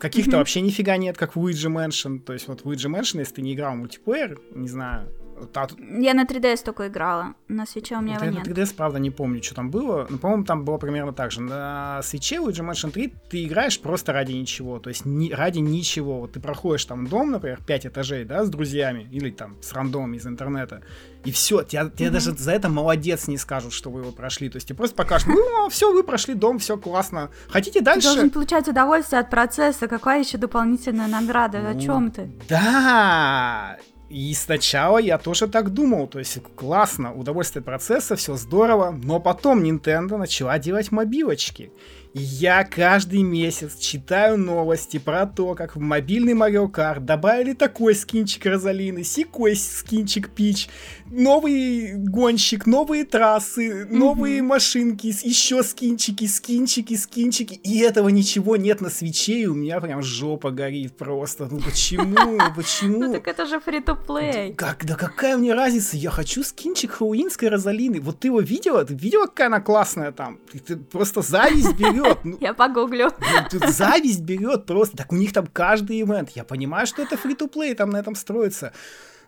каких-то 0.00 0.32
mm-hmm. 0.32 0.38
вообще 0.38 0.60
нифига 0.60 0.96
нет, 0.96 1.16
как 1.16 1.36
в 1.36 1.38
Luigi 1.38 1.68
Mansion. 1.68 2.18
То 2.18 2.32
есть 2.32 2.48
вот 2.48 2.62
в 2.62 2.68
Luigi 2.68 2.90
Mansion, 2.90 3.20
если 3.20 3.34
ты 3.34 3.42
не 3.42 3.54
играл 3.54 3.74
в 3.74 3.76
мультиплеер, 3.76 4.40
не 4.54 4.68
знаю, 4.68 5.08
Та... 5.52 5.68
Я 5.78 6.14
на 6.14 6.24
3DS 6.24 6.64
только 6.64 6.88
играла, 6.88 7.34
на 7.48 7.66
свече 7.66 7.96
у 7.96 8.00
меня 8.00 8.14
вот 8.14 8.24
его 8.24 8.38
нет. 8.38 8.46
На 8.46 8.50
3DS, 8.50 8.74
правда, 8.74 8.98
не 8.98 9.10
помню, 9.10 9.42
что 9.42 9.54
там 9.54 9.70
было, 9.70 10.06
но, 10.10 10.18
по-моему, 10.18 10.44
там 10.44 10.64
было 10.64 10.78
примерно 10.78 11.12
так 11.12 11.30
же. 11.30 11.40
На 11.40 12.02
свече 12.02 12.36
Luigi 12.36 12.68
Mansion 12.68 12.90
3 12.90 13.14
ты 13.30 13.44
играешь 13.44 13.80
просто 13.80 14.12
ради 14.12 14.32
ничего, 14.32 14.78
то 14.78 14.90
есть 14.90 15.04
ни, 15.04 15.30
ради 15.32 15.58
ничего. 15.58 16.20
Вот 16.20 16.32
ты 16.32 16.40
проходишь 16.40 16.84
там 16.84 17.06
дом, 17.06 17.30
например, 17.30 17.60
5 17.66 17.86
этажей, 17.86 18.24
да, 18.24 18.44
с 18.44 18.50
друзьями, 18.50 19.08
или 19.10 19.30
там 19.30 19.56
с 19.60 19.72
рандомом 19.72 20.14
из 20.14 20.26
интернета, 20.26 20.82
и 21.24 21.32
все, 21.32 21.62
тебе, 21.62 21.90
тебе 21.90 22.08
mm-hmm. 22.08 22.10
даже 22.10 22.32
за 22.32 22.52
это 22.52 22.68
молодец 22.68 23.28
не 23.28 23.36
скажут, 23.36 23.72
что 23.72 23.90
вы 23.90 24.00
его 24.00 24.12
прошли. 24.12 24.48
То 24.48 24.56
есть 24.56 24.68
тебе 24.68 24.76
просто 24.76 24.96
покажут, 24.96 25.28
ну, 25.28 25.68
все, 25.68 25.92
вы 25.92 26.02
прошли 26.02 26.34
дом, 26.34 26.58
все 26.58 26.78
классно. 26.78 27.30
Хотите 27.48 27.80
дальше? 27.80 28.08
Ты 28.08 28.14
должен 28.14 28.30
получать 28.30 28.68
удовольствие 28.68 29.20
от 29.20 29.30
процесса. 29.30 29.86
Какая 29.86 30.20
еще 30.20 30.38
дополнительная 30.38 31.08
награда? 31.08 31.60
Ну, 31.60 31.68
О 31.68 31.80
чем 31.80 32.10
ты? 32.10 32.30
Да! 32.48 33.76
И 34.10 34.34
сначала 34.34 34.98
я 34.98 35.18
тоже 35.18 35.46
так 35.46 35.72
думал, 35.72 36.08
то 36.08 36.18
есть 36.18 36.42
классно, 36.56 37.14
удовольствие 37.14 37.62
процесса, 37.62 38.16
все 38.16 38.34
здорово, 38.34 38.90
но 38.90 39.20
потом 39.20 39.62
Nintendo 39.62 40.16
начала 40.16 40.58
делать 40.58 40.90
мобилочки. 40.90 41.70
Я 42.12 42.64
каждый 42.64 43.22
месяц 43.22 43.78
читаю 43.78 44.36
новости 44.36 44.98
про 44.98 45.26
то, 45.26 45.54
как 45.54 45.76
в 45.76 45.78
мобильный 45.78 46.32
Mario 46.32 46.68
Kart 46.68 46.98
добавили 46.98 47.52
такой 47.52 47.94
скинчик 47.94 48.46
Розалины, 48.46 49.04
секой 49.04 49.54
скинчик 49.54 50.30
Пич, 50.30 50.68
новый 51.08 51.92
гонщик, 51.94 52.66
новые 52.66 53.04
трассы, 53.04 53.86
новые 53.88 54.40
mm-hmm. 54.40 54.42
машинки, 54.42 55.06
еще 55.06 55.62
скинчики, 55.62 56.26
скинчики, 56.26 56.96
скинчики, 56.96 57.54
и 57.54 57.78
этого 57.78 58.08
ничего 58.08 58.56
нет 58.56 58.80
на 58.80 58.90
свече, 58.90 59.42
и 59.42 59.46
у 59.46 59.54
меня 59.54 59.80
прям 59.80 60.02
жопа 60.02 60.50
горит 60.50 60.96
просто. 60.96 61.46
Ну 61.48 61.60
почему? 61.60 62.40
Почему? 62.56 62.98
Ну 62.98 63.12
так 63.12 63.28
это 63.28 63.46
же 63.46 63.60
фри 63.60 63.80
то 63.80 63.94
плей 63.94 64.52
Как? 64.54 64.84
Да 64.84 64.96
какая 64.96 65.36
мне 65.36 65.54
разница? 65.54 65.96
Я 65.96 66.10
хочу 66.10 66.42
скинчик 66.42 66.90
Хэллоуинской 66.90 67.48
Розалины. 67.48 68.00
Вот 68.00 68.18
ты 68.18 68.28
его 68.28 68.40
видела? 68.40 68.84
Ты 68.84 68.94
видела, 68.94 69.26
какая 69.26 69.46
она 69.46 69.60
классная 69.60 70.10
там? 70.10 70.38
Ты 70.66 70.76
просто 70.76 71.22
зависть 71.22 71.74
берешь 71.76 71.99
берет. 72.02 72.18
Ну, 72.24 72.38
я 72.40 72.54
погуглю. 72.54 73.10
Тут 73.50 73.68
зависть 73.68 74.22
берет 74.22 74.66
просто. 74.66 74.96
Так 74.96 75.12
у 75.12 75.16
них 75.16 75.32
там 75.32 75.46
каждый 75.46 76.00
ивент. 76.00 76.30
Я 76.30 76.44
понимаю, 76.44 76.86
что 76.86 77.02
это 77.02 77.16
фри-то-плей, 77.16 77.74
там 77.74 77.90
на 77.90 77.98
этом 77.98 78.14
строится. 78.14 78.72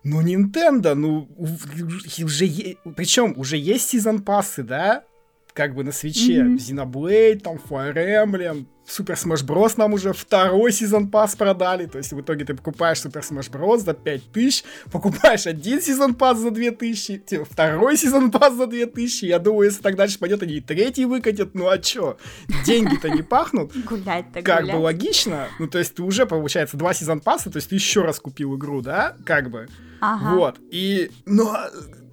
Но 0.04 0.20
Nintendo, 0.20 0.94
ну, 0.94 1.28
уже 1.38 2.44
е... 2.44 2.76
причем 2.96 3.35
уже 3.37 3.56
есть 3.56 3.90
сезон 3.90 4.22
пассы, 4.22 4.62
да? 4.62 5.04
Как 5.52 5.74
бы 5.74 5.85
на 5.85 5.92
свече. 5.92 6.40
Mm-hmm. 6.40 6.56
Xenoblade, 6.56 7.40
там, 7.40 7.56
Fire 7.56 7.94
Emblem, 7.94 8.66
Супер 8.92 9.14
Smash 9.14 9.44
Bros. 9.44 9.74
нам 9.76 9.94
уже 9.94 10.12
второй 10.12 10.70
сезон 10.70 11.09
пас 11.09 11.35
продали. 11.35 11.87
То 11.87 11.96
есть 11.98 12.12
в 12.12 12.20
итоге 12.20 12.44
ты 12.44 12.55
покупаешь 12.55 13.00
Супер 13.00 13.22
Smash 13.22 13.50
Bros. 13.50 13.78
за 13.78 13.94
5000, 13.94 14.64
покупаешь 14.90 15.46
один 15.46 15.81
сезон 15.81 16.14
пас 16.14 16.38
за 16.38 16.50
2000, 16.50 17.18
типа, 17.18 17.46
второй 17.46 17.96
сезон 17.96 18.31
пас 18.31 18.55
за 18.55 18.66
2000. 18.66 19.24
Я 19.24 19.38
думаю, 19.38 19.68
если 19.70 19.81
так 19.81 19.96
дальше 19.96 20.18
пойдет, 20.18 20.42
они 20.42 20.57
и 20.57 20.61
третий 20.61 21.07
выкатят. 21.07 21.55
Ну 21.55 21.68
а 21.68 21.78
чё? 21.78 22.18
Деньги-то 22.66 23.09
не 23.09 23.22
пахнут. 23.22 23.74
Гулять-то 23.85 24.42
Как 24.42 24.66
бы 24.66 24.76
логично. 24.76 25.48
Ну 25.59 25.68
то 25.68 25.78
есть 25.78 25.94
ты 25.94 26.02
уже, 26.02 26.26
получается, 26.26 26.76
два 26.76 26.92
сезон 26.92 27.20
паса, 27.20 27.50
то 27.50 27.57
есть 27.57 27.70
ты 27.70 27.76
еще 27.76 28.02
раз 28.02 28.20
купил 28.20 28.57
игру, 28.57 28.83
да? 28.83 29.16
Как 29.24 29.50
бы. 29.50 29.68
Ага. 30.00 30.35
Вот. 30.35 30.57
И, 30.70 31.11
но 31.24 31.42
но 31.42 31.57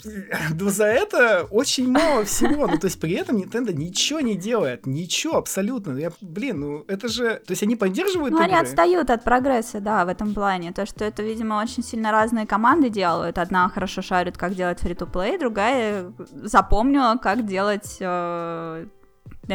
за 0.60 0.86
это 0.86 1.48
очень 1.52 1.90
мало 1.90 2.24
всего. 2.24 2.68
Ну, 2.68 2.78
то 2.78 2.86
есть 2.86 3.00
при 3.00 3.14
этом 3.14 3.38
Nintendo 3.38 3.74
ничего 3.74 4.20
не 4.20 4.36
делает. 4.36 4.86
Ничего 4.86 5.38
абсолютно. 5.38 5.98
Я, 5.98 6.12
блин, 6.22 6.60
ну 6.60 6.86
это 6.88 7.08
же... 7.08 7.42
То 7.46 7.52
есть 7.52 7.64
они 7.64 7.76
поддерживают 7.76 8.32
Ну, 8.32 8.38
игры? 8.38 8.52
они 8.52 8.62
отстают 8.62 9.10
от 9.10 9.24
прогресса, 9.24 9.80
да, 9.80 10.06
в 10.06 10.08
этом 10.08 10.34
плане. 10.34 10.72
То, 10.72 10.86
что 10.86 11.06
это, 11.06 11.24
видимо, 11.24 11.62
очень 11.62 11.84
сильно 11.84 12.12
разные 12.12 12.46
команды 12.46 12.90
делают. 12.90 13.38
Одна 13.38 13.70
хорошо 13.70 14.02
шарит, 14.02 14.38
как 14.38 14.56
делать 14.56 14.80
фри-то-плей, 14.80 15.38
другая 15.38 16.12
запомнила, 16.32 17.18
как 17.22 17.46
делать 17.46 17.98
э, 18.00 18.86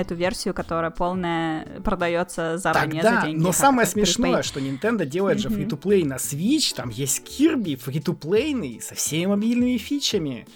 эту 0.00 0.14
версию, 0.14 0.54
которая 0.54 0.90
полная 0.90 1.80
продается 1.82 2.58
заранее 2.58 3.02
Тогда, 3.02 3.20
за 3.20 3.26
деньги. 3.26 3.42
Но 3.42 3.52
самое 3.52 3.86
смешное, 3.86 4.42
что 4.42 4.60
Nintendo 4.60 5.04
делает 5.04 5.38
же 5.38 5.48
фри-то-плей 5.48 6.04
на 6.04 6.16
Switch, 6.16 6.74
там 6.74 6.90
есть 6.90 7.22
Kirby 7.26 7.76
фри-то-плейный 7.76 8.80
со 8.80 8.94
всеми 8.94 9.26
мобильными 9.26 9.76
фичами. 9.76 10.46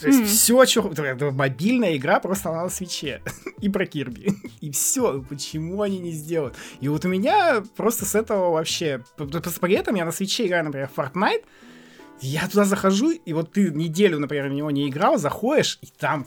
То 0.00 0.06
есть 0.06 0.20
mm. 0.20 0.24
все, 0.26 0.66
что... 0.66 1.32
Мобильная 1.32 1.96
игра, 1.96 2.20
просто 2.20 2.52
на 2.52 2.68
свече. 2.68 3.20
и 3.60 3.68
про 3.68 3.84
Кирби. 3.84 4.32
и 4.60 4.70
все. 4.70 5.24
Почему 5.28 5.82
они 5.82 5.98
не 5.98 6.12
сделают? 6.12 6.54
И 6.80 6.88
вот 6.88 7.04
у 7.04 7.08
меня 7.08 7.62
просто 7.76 8.04
с 8.04 8.14
этого 8.14 8.52
вообще... 8.52 9.02
При 9.16 9.74
этом 9.74 9.96
я 9.96 10.04
на 10.04 10.12
свече 10.12 10.46
играю, 10.46 10.64
например, 10.64 10.88
в 10.94 10.98
Fortnite, 10.98 11.42
Я 12.20 12.46
туда 12.46 12.64
захожу, 12.64 13.10
и 13.10 13.32
вот 13.32 13.52
ты 13.52 13.70
неделю, 13.70 14.18
например, 14.18 14.48
в 14.48 14.52
него 14.52 14.70
не 14.70 14.88
играл, 14.88 15.18
заходишь, 15.18 15.78
и 15.82 15.86
там 15.86 16.26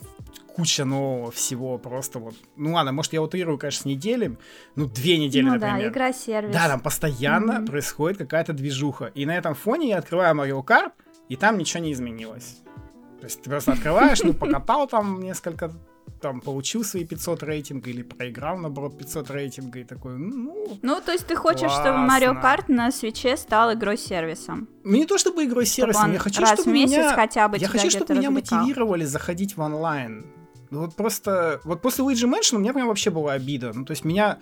куча 0.55 0.85
нового 0.85 1.31
всего 1.31 1.77
просто 1.77 2.19
вот. 2.19 2.35
Ну 2.55 2.73
ладно, 2.73 2.91
может 2.91 3.13
я 3.13 3.21
утрирую, 3.21 3.57
конечно, 3.57 3.83
с 3.83 3.85
неделями, 3.85 4.37
ну 4.75 4.87
две 4.87 5.17
недели, 5.17 5.45
ну, 5.45 5.53
например. 5.53 5.77
да, 5.77 5.87
игра-сервис. 5.87 6.53
Да, 6.53 6.67
там 6.67 6.79
постоянно 6.79 7.53
mm-hmm. 7.53 7.65
происходит 7.65 8.17
какая-то 8.17 8.53
движуха. 8.53 9.05
И 9.15 9.25
на 9.25 9.37
этом 9.37 9.55
фоне 9.55 9.89
я 9.89 9.97
открываю 9.97 10.35
Mario 10.35 10.63
Kart, 10.63 10.91
и 11.29 11.35
там 11.35 11.57
ничего 11.57 11.83
не 11.83 11.93
изменилось. 11.93 12.57
То 13.19 13.25
есть 13.25 13.41
ты 13.41 13.49
просто 13.49 13.73
открываешь, 13.73 14.23
ну, 14.23 14.33
покатал 14.33 14.87
там 14.87 15.21
несколько 15.21 15.71
там 16.21 16.39
получил 16.39 16.83
свои 16.83 17.03
500 17.03 17.43
рейтинга 17.43 17.89
или 17.89 18.03
проиграл, 18.03 18.57
наоборот, 18.57 18.97
500 18.97 19.31
рейтинга 19.31 19.79
и 19.79 19.83
такой, 19.83 20.17
ну... 20.17 20.77
Ну, 20.81 21.01
то 21.01 21.11
есть 21.11 21.25
ты 21.27 21.35
хочешь, 21.35 21.61
классно. 21.61 21.83
чтобы 21.83 21.97
Mario 22.07 22.41
Kart 22.41 22.65
на 22.67 22.91
свече 22.91 23.35
стал 23.37 23.73
игрой-сервисом? 23.73 24.69
Ну, 24.83 24.97
не 24.97 25.05
то 25.05 25.17
чтобы 25.17 25.43
игрой-сервисом, 25.45 26.13
я 26.13 26.19
хочу, 26.19 26.41
раз 26.41 26.53
чтобы 26.53 26.71
в 26.71 26.73
месяц 26.73 26.97
меня... 26.97 27.15
хотя 27.15 27.47
бы 27.47 27.57
Я 27.57 27.67
хочу, 27.67 27.89
чтобы 27.89 28.13
меня 28.13 28.31
мотивировали 28.31 29.03
заходить 29.03 29.57
в 29.57 29.61
онлайн. 29.61 30.25
Ну 30.72 30.80
вот 30.80 30.95
просто, 30.95 31.59
вот 31.65 31.82
после 31.82 32.05
Luigi 32.05 32.26
Mansion 32.26 32.55
у 32.55 32.59
меня 32.59 32.74
прям 32.74 32.88
вообще 32.88 33.09
была 33.09 33.34
обида. 33.34 33.74
Ну 33.74 33.84
то 33.84 33.91
есть 33.91 34.05
меня, 34.05 34.39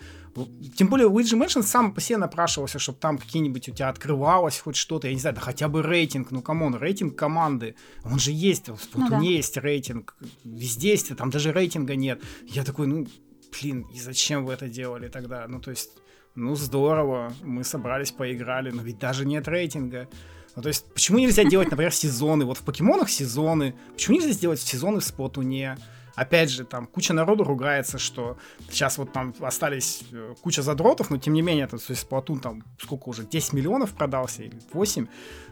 тем 0.78 0.88
более 0.88 1.10
Luigi 1.10 1.36
Mansion 1.36 1.64
сам 1.64 1.92
по 1.92 2.00
себе 2.00 2.18
напрашивался, 2.18 2.78
чтобы 2.78 3.00
там 3.00 3.18
какие-нибудь 3.18 3.68
у 3.68 3.72
тебя 3.74 3.90
открывалось 3.90 4.60
хоть 4.60 4.76
что-то, 4.76 5.08
я 5.08 5.14
не 5.16 5.20
знаю, 5.20 5.36
да 5.36 5.42
хотя 5.42 5.68
бы 5.68 5.82
рейтинг, 5.82 6.30
ну 6.30 6.44
come 6.44 6.62
on, 6.62 6.76
рейтинг 6.76 7.18
команды, 7.18 7.76
он 8.06 8.20
же 8.20 8.32
есть, 8.32 8.70
в 8.70 8.74
Splatoon 8.74 9.00
ну, 9.00 9.10
да. 9.10 9.20
есть 9.22 9.58
рейтинг, 9.58 10.16
везде 10.44 10.92
есть, 10.92 11.18
там 11.18 11.32
даже 11.32 11.52
рейтинга 11.52 11.96
нет. 11.96 12.22
Я 12.46 12.64
такой, 12.64 12.86
ну, 12.86 13.08
блин, 13.52 13.88
и 13.92 14.00
зачем 14.00 14.46
вы 14.46 14.54
это 14.54 14.70
делали 14.70 15.08
тогда? 15.08 15.48
Ну 15.48 15.60
то 15.60 15.72
есть, 15.72 15.90
ну 16.36 16.54
здорово, 16.54 17.34
мы 17.42 17.64
собрались, 17.64 18.12
поиграли, 18.12 18.70
но 18.70 18.84
ведь 18.84 19.00
даже 19.00 19.26
нет 19.26 19.48
рейтинга. 19.48 20.08
Ну, 20.56 20.62
то 20.62 20.68
есть, 20.68 20.94
почему 20.94 21.20
нельзя 21.20 21.44
делать, 21.44 21.72
например, 21.72 21.94
сезоны? 22.06 22.46
Вот 22.46 22.58
в 22.60 22.64
покемонах 22.64 23.10
сезоны. 23.10 23.76
Почему 23.94 24.18
нельзя 24.18 24.32
сделать 24.32 24.60
сезоны 24.60 25.00
в 25.00 25.06
Сплатуне? 25.06 25.78
Опять 26.16 26.50
же, 26.50 26.66
там 26.66 26.88
куча 26.88 27.14
народу 27.14 27.44
ругается, 27.44 27.98
что 27.98 28.38
сейчас 28.70 28.98
вот 28.98 29.14
там 29.14 29.34
остались 29.40 30.04
э, 30.12 30.36
куча 30.42 30.62
задротов, 30.62 31.10
но 31.10 31.18
тем 31.18 31.34
не 31.34 31.42
менее, 31.42 31.66
это, 31.66 31.78
то 31.78 31.92
есть 31.92 32.08
Splatoon 32.08 32.40
там 32.40 32.64
сколько 32.80 33.10
уже, 33.10 33.24
10 33.24 33.54
миллионов 33.54 33.94
продался 33.94 34.44
или 34.44 34.60
8. 34.74 35.08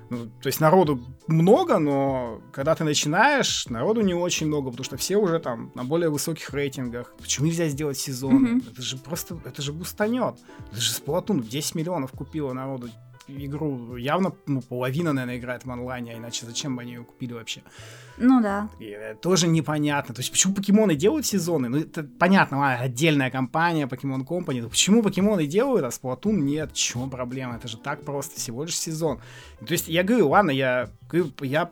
Ну, 0.09 0.25
то 0.41 0.47
есть 0.47 0.61
народу 0.61 1.01
много, 1.27 1.79
но 1.79 2.41
когда 2.53 2.75
ты 2.75 2.85
начинаешь, 2.85 3.67
народу 3.67 4.01
не 4.01 4.13
очень 4.13 4.47
много, 4.47 4.69
потому 4.69 4.85
что 4.85 4.95
все 4.95 5.17
уже 5.17 5.39
там 5.39 5.71
на 5.75 5.83
более 5.83 6.09
высоких 6.09 6.49
рейтингах. 6.51 7.13
Почему 7.17 7.47
нельзя 7.47 7.67
сделать 7.67 7.97
сезон? 7.97 8.45
Mm-hmm. 8.45 8.71
Это 8.71 8.81
же 8.81 8.97
просто, 8.97 9.37
это 9.43 9.61
же 9.61 9.73
бустанет. 9.73 10.35
Это 10.71 10.79
же 10.79 10.93
Splatoon 10.93 11.45
10 11.45 11.75
миллионов 11.75 12.11
купила 12.11 12.53
народу 12.53 12.89
игру 13.27 13.97
явно 13.97 14.33
ну, 14.45 14.61
половина, 14.61 15.13
наверное, 15.13 15.37
играет 15.37 15.65
в 15.65 15.71
онлайне, 15.71 16.13
а 16.13 16.17
иначе 16.17 16.45
зачем 16.45 16.75
бы 16.75 16.81
они 16.81 16.93
ее 16.93 17.03
купили 17.03 17.33
вообще? 17.33 17.61
Ну 18.17 18.41
да. 18.41 18.69
И 18.79 18.97
тоже 19.21 19.47
непонятно. 19.47 20.15
То 20.15 20.21
есть 20.21 20.31
почему 20.31 20.53
покемоны 20.53 20.95
делают 20.95 21.25
сезоны? 21.25 21.69
Ну 21.69 21.79
это 21.79 22.03
понятно, 22.03 22.59
ладно, 22.59 22.83
отдельная 22.83 23.29
компания, 23.29 23.85
Pokemon 23.85 24.25
Company. 24.25 24.61
Но 24.61 24.69
почему 24.69 25.03
покемоны 25.03 25.45
делают, 25.45 25.85
а 25.85 25.89
Splatoon 25.89 26.33
нет? 26.33 26.73
Чего 26.73 27.07
проблема? 27.07 27.55
Это 27.55 27.67
же 27.67 27.77
так 27.77 28.03
просто, 28.03 28.39
всего 28.39 28.63
лишь 28.63 28.77
сезон. 28.77 29.19
То 29.59 29.71
есть 29.71 29.87
я 29.87 30.03
говорю, 30.03 30.29
ладно, 30.29 30.51
я, 30.51 30.89
я 31.41 31.69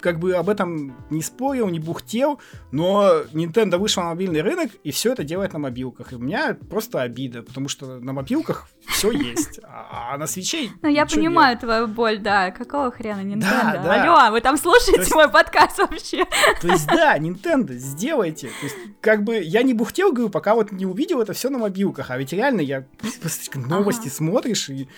как 0.00 0.18
бы 0.18 0.34
об 0.34 0.48
этом 0.48 0.96
не 1.10 1.22
спорил, 1.22 1.68
не 1.68 1.80
бухтел, 1.80 2.40
но 2.70 3.22
Nintendo 3.32 3.78
вышла 3.78 4.02
на 4.02 4.08
мобильный 4.08 4.42
рынок 4.42 4.70
и 4.84 4.90
все 4.90 5.12
это 5.12 5.24
делает 5.24 5.52
на 5.52 5.58
мобилках. 5.58 6.12
И 6.12 6.16
у 6.16 6.18
меня 6.18 6.56
просто 6.68 7.02
обида, 7.02 7.42
потому 7.42 7.68
что 7.68 7.98
на 7.98 8.12
мобилках 8.12 8.68
все 8.86 9.10
есть, 9.10 9.60
а, 9.62 10.14
а 10.14 10.18
на 10.18 10.26
свече 10.26 10.70
Ну, 10.82 10.88
я 10.88 11.06
понимаю 11.06 11.54
нет. 11.54 11.60
твою 11.60 11.86
боль, 11.86 12.18
да, 12.18 12.50
какого 12.50 12.90
хрена 12.90 13.20
Nintendo? 13.20 13.72
Да, 13.72 13.82
да. 13.82 14.02
Алло, 14.02 14.32
вы 14.32 14.40
там 14.40 14.56
слушаете 14.56 15.00
есть, 15.00 15.14
мой 15.14 15.28
подкаст 15.28 15.78
вообще? 15.78 16.26
То 16.60 16.68
есть, 16.68 16.86
да, 16.86 17.18
Nintendo, 17.18 17.72
сделайте. 17.74 18.48
То 18.48 18.64
есть, 18.64 18.76
как 19.00 19.24
бы, 19.24 19.38
я 19.38 19.62
не 19.62 19.74
бухтел, 19.74 20.12
говорю, 20.12 20.30
пока 20.30 20.54
вот 20.54 20.72
не 20.72 20.86
увидел 20.86 21.20
это 21.20 21.32
все 21.32 21.50
на 21.50 21.58
мобилках, 21.58 22.10
а 22.10 22.18
ведь 22.18 22.32
реально 22.32 22.60
я 22.60 22.84
новости 23.54 24.08
ага. 24.08 24.14
смотришь, 24.14 24.68
и 24.70 24.88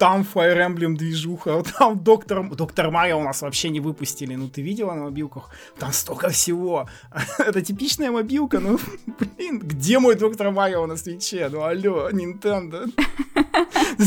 там 0.00 0.22
Fire 0.22 0.56
Emblem 0.56 0.96
движуха, 0.96 1.62
там 1.78 1.98
Доктор... 2.02 2.48
Доктор 2.56 2.90
Марио 2.90 3.18
у 3.18 3.22
нас 3.22 3.42
вообще 3.42 3.68
не 3.68 3.80
выпустили, 3.80 4.34
ну 4.34 4.48
ты 4.48 4.62
видела 4.62 4.94
на 4.94 5.04
мобилках? 5.04 5.50
Там 5.78 5.92
столько 5.92 6.30
всего. 6.30 6.88
Это 7.38 7.60
типичная 7.60 8.10
мобилка, 8.10 8.60
ну, 8.60 8.78
блин, 9.18 9.58
где 9.58 9.98
мой 9.98 10.14
Доктор 10.14 10.50
Марио 10.50 10.86
на 10.86 10.96
свече? 10.96 11.48
Ну, 11.52 11.62
алло, 11.62 12.08
Nintendo. 12.10 12.90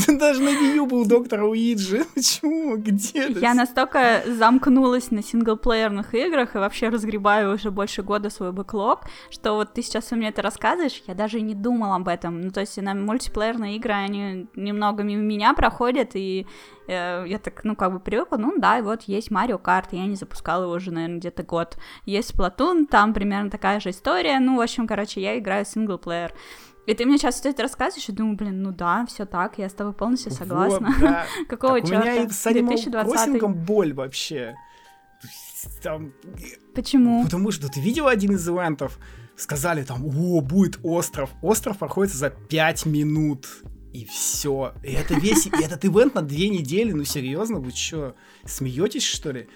Даже 0.07 0.41
на 0.41 0.49
Wii 0.49 0.85
был 0.87 1.05
Доктор 1.05 1.43
Уиджи. 1.43 2.05
Почему? 2.15 2.77
Где 2.77 3.29
это? 3.29 3.39
Я 3.39 3.53
настолько 3.53 4.23
замкнулась 4.25 5.11
на 5.11 5.21
синглплеерных 5.21 6.15
играх 6.15 6.55
и 6.55 6.57
вообще 6.57 6.89
разгребаю 6.89 7.53
уже 7.53 7.69
больше 7.69 8.01
года 8.01 8.29
свой 8.29 8.51
бэклог, 8.51 9.01
что 9.29 9.53
вот 9.53 9.73
ты 9.73 9.83
сейчас 9.83 10.11
меня 10.11 10.29
это 10.29 10.41
рассказываешь, 10.41 11.03
я 11.07 11.13
даже 11.13 11.41
не 11.41 11.53
думала 11.53 11.95
об 11.95 12.07
этом. 12.07 12.41
Ну, 12.41 12.51
то 12.51 12.61
есть 12.61 12.81
на 12.81 12.95
мультиплеерные 12.95 13.75
игры, 13.75 13.93
они 13.93 14.47
немного 14.55 15.03
мимо 15.03 15.21
меня 15.21 15.53
проходят, 15.53 15.82
выходит, 15.83 16.11
и 16.15 16.47
э, 16.87 17.25
я 17.27 17.39
так, 17.39 17.63
ну, 17.63 17.75
как 17.75 17.91
бы 17.91 17.99
привыкла, 17.99 18.37
ну, 18.37 18.53
да, 18.57 18.79
и 18.79 18.81
вот 18.81 19.03
есть 19.03 19.31
Марио 19.31 19.57
Карт, 19.57 19.93
я 19.93 20.05
не 20.05 20.15
запускала 20.15 20.63
его 20.63 20.73
уже, 20.73 20.91
наверное, 20.91 21.19
где-то 21.19 21.43
год. 21.43 21.77
Есть 22.05 22.33
Splatoon, 22.33 22.85
там 22.85 23.13
примерно 23.13 23.49
такая 23.49 23.79
же 23.79 23.89
история, 23.89 24.39
ну, 24.39 24.57
в 24.57 24.61
общем, 24.61 24.87
короче, 24.87 25.21
я 25.21 25.37
играю 25.37 25.65
синглплеер. 25.65 26.33
И 26.85 26.93
ты 26.93 27.05
мне 27.05 27.17
сейчас 27.17 27.39
все 27.39 27.49
это 27.49 27.63
рассказываешь, 27.63 28.09
и 28.09 28.11
думаю, 28.11 28.35
блин, 28.35 28.61
ну 28.61 28.71
да, 28.71 29.05
все 29.07 29.25
так, 29.25 29.57
я 29.57 29.69
с 29.69 29.73
тобой 29.73 29.93
полностью 29.93 30.31
согласна. 30.31 30.89
Вот, 30.89 31.01
да. 31.01 31.25
Какого 31.47 31.79
так, 31.79 31.89
черта? 31.89 32.01
У 32.01 32.03
меня 32.03 32.23
и 32.23 32.29
с 32.29 32.45
Animal 32.45 33.47
боль 33.53 33.93
вообще. 33.93 34.55
Там... 35.81 36.11
Почему? 36.75 37.23
Потому 37.23 37.51
что 37.51 37.69
ты 37.69 37.79
видел 37.79 38.07
один 38.07 38.33
из 38.33 38.47
ивентов? 38.47 38.99
Сказали 39.37 39.83
там, 39.83 40.05
о, 40.05 40.41
будет 40.41 40.79
остров. 40.83 41.29
Остров 41.41 41.77
проходит 41.77 42.13
за 42.13 42.29
5 42.29 42.85
минут 42.85 43.47
и 43.93 44.05
все. 44.05 44.73
И 44.83 44.91
это 44.91 45.13
весь, 45.13 45.45
и 45.45 45.51
этот 45.63 45.85
ивент 45.85 46.15
на 46.15 46.23
две 46.23 46.49
недели, 46.49 46.91
ну 46.91 47.03
серьезно, 47.03 47.59
вы 47.59 47.71
что, 47.71 48.15
смеетесь 48.43 49.03
что 49.03 49.31
ли? 49.31 49.47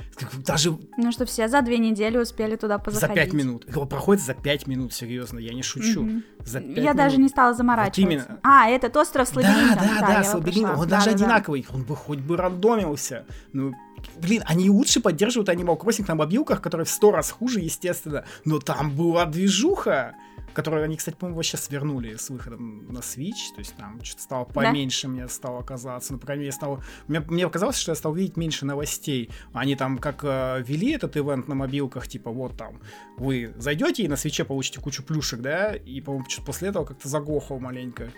Даже... 0.45 0.77
Ну 0.95 1.11
что 1.11 1.25
все 1.25 1.47
за 1.47 1.61
две 1.63 1.79
недели 1.79 2.17
успели 2.17 2.55
туда 2.55 2.77
позаходить. 2.77 3.15
За 3.15 3.21
пять 3.21 3.33
минут. 3.33 3.67
Его 3.67 3.85
проходит 3.85 4.23
за 4.23 4.35
пять 4.35 4.67
минут, 4.67 4.93
серьезно, 4.93 5.39
я 5.39 5.53
не 5.53 5.63
шучу. 5.63 6.03
Mm-hmm. 6.03 6.23
За 6.45 6.59
я 6.59 6.65
минут. 6.65 6.95
даже 6.95 7.17
не 7.17 7.29
стала 7.29 7.55
заморачиваться. 7.55 8.01
Вот 8.01 8.11
именно. 8.11 8.39
А, 8.43 8.69
этот 8.69 8.95
остров 8.95 9.27
с 9.27 9.35
лабиринтом. 9.35 9.75
Да, 9.75 9.99
да, 9.99 9.99
да, 10.01 10.07
да 10.07 10.23
с 10.23 10.33
лабиринтом. 10.35 10.79
Он 10.79 10.87
да, 10.87 10.97
даже 10.97 11.05
да, 11.05 11.11
одинаковый, 11.15 11.65
да. 11.67 11.75
он 11.75 11.83
бы 11.83 11.95
хоть 11.95 12.19
бы 12.19 12.37
рандомился. 12.37 13.25
Ну, 13.53 13.73
Блин, 14.21 14.43
они 14.45 14.69
лучше 14.69 14.99
поддерживают 14.99 15.49
Animal 15.49 15.79
Crossing 15.79 16.05
на 16.07 16.13
мобилках, 16.13 16.61
которые 16.61 16.85
в 16.85 16.89
сто 16.89 17.11
раз 17.11 17.31
хуже, 17.31 17.59
естественно. 17.61 18.25
Но 18.45 18.59
там 18.59 18.95
была 18.95 19.25
движуха 19.25 20.15
которую 20.57 20.83
они, 20.83 20.97
кстати, 20.97 21.15
по-моему, 21.15 21.43
сейчас 21.43 21.69
вернули 21.69 22.15
с 22.15 22.31
выходом 22.31 22.91
на 22.91 22.97
Switch, 22.97 23.53
то 23.53 23.59
есть 23.59 23.75
там 23.75 24.03
что-то 24.03 24.23
стало 24.23 24.45
поменьше 24.45 25.05
да? 25.05 25.13
мне 25.13 25.27
стало 25.27 25.61
казаться, 25.61 26.13
ну, 26.13 26.19
по 26.19 26.25
крайней 26.25 26.45
мере, 26.45 26.51
стало... 26.51 26.81
Мне, 27.07 27.19
мне 27.19 27.45
показалось, 27.45 27.77
что 27.77 27.91
я 27.91 27.95
стал 27.95 28.15
видеть 28.15 28.37
меньше 28.37 28.65
новостей. 28.65 29.29
Они 29.53 29.75
там 29.75 29.99
как 29.99 30.23
э, 30.23 30.63
вели 30.65 30.93
этот 30.93 31.15
ивент 31.15 31.47
на 31.47 31.53
мобилках, 31.53 32.07
типа, 32.07 32.31
вот 32.31 32.57
там, 32.57 32.81
вы 33.17 33.53
зайдете 33.57 34.01
и 34.01 34.07
на 34.07 34.15
свече 34.15 34.45
получите 34.45 34.81
кучу 34.81 35.03
плюшек, 35.03 35.41
да, 35.41 35.75
и, 35.75 36.01
по-моему, 36.01 36.27
что-то 36.27 36.47
после 36.47 36.69
этого 36.69 36.85
как-то 36.85 37.07
заглохло 37.07 37.59
маленько. 37.59 38.09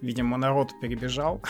Видимо, 0.00 0.38
народ 0.38 0.72
перебежал. 0.80 1.40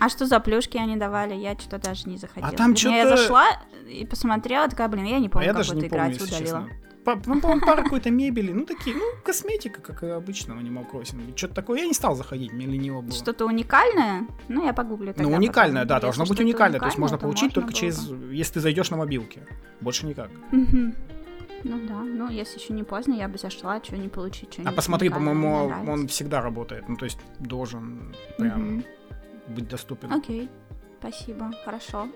А 0.00 0.08
что 0.08 0.24
за 0.24 0.40
плюшки 0.40 0.78
они 0.78 0.96
давали? 0.96 1.34
Я 1.34 1.52
что-то 1.58 1.78
даже 1.78 2.08
не 2.08 2.16
заходила. 2.16 2.48
А 2.48 2.56
там 2.56 2.74
что-то... 2.74 2.94
Я 2.94 3.08
зашла 3.08 3.46
и 3.86 4.06
посмотрела, 4.06 4.68
такая, 4.68 4.88
блин, 4.88 5.04
я 5.04 5.18
не 5.18 5.28
помню, 5.28 5.50
а 5.50 5.54
как 5.54 5.66
вот 5.66 5.84
играть, 5.84 6.16
удалила. 6.16 6.38
Честно 6.38 6.87
ну, 7.06 7.40
по-моему, 7.40 7.60
пара 7.60 7.82
какой-то 7.82 8.10
мебели, 8.10 8.52
ну, 8.52 8.66
такие, 8.66 8.94
ну, 8.96 9.02
косметика, 9.24 9.80
как 9.80 10.02
обычно 10.02 10.54
в 10.54 10.58
Animal 10.58 10.86
Crossing. 10.90 11.36
Что-то 11.36 11.54
такое, 11.54 11.80
я 11.80 11.86
не 11.86 11.94
стал 11.94 12.14
заходить, 12.14 12.52
мне 12.52 12.66
лениво 12.66 13.00
было. 13.00 13.12
Что-то 13.12 13.46
уникальное? 13.46 14.26
Ну, 14.48 14.64
я 14.64 14.72
погуглю 14.72 15.14
тогда. 15.14 15.22
Ну, 15.22 15.36
уникальное, 15.36 15.84
да, 15.84 16.00
должно 16.00 16.24
быть 16.24 16.38
уникальное, 16.40 16.80
то 16.80 16.86
есть 16.86 16.98
можно 16.98 17.18
получить 17.18 17.54
только 17.54 17.72
через, 17.72 18.08
если 18.30 18.54
ты 18.54 18.60
зайдешь 18.60 18.90
на 18.90 18.96
мобилке, 18.96 19.46
больше 19.80 20.06
никак. 20.06 20.30
Ну 21.64 21.88
да, 21.88 22.02
ну 22.02 22.30
если 22.30 22.60
еще 22.60 22.72
не 22.72 22.84
поздно, 22.84 23.14
я 23.14 23.26
бы 23.26 23.36
зашла, 23.36 23.82
что 23.82 23.96
не 23.96 24.08
получить, 24.08 24.52
что 24.52 24.62
А 24.64 24.70
посмотри, 24.70 25.08
по-моему, 25.08 25.72
он 25.88 26.06
всегда 26.08 26.40
работает, 26.40 26.88
ну 26.88 26.96
то 26.96 27.04
есть 27.04 27.18
должен 27.40 28.14
прям 28.36 28.84
быть 29.48 29.68
доступен. 29.68 30.12
Окей. 30.12 30.48
Спасибо, 31.00 31.52
хорошо. 31.64 32.08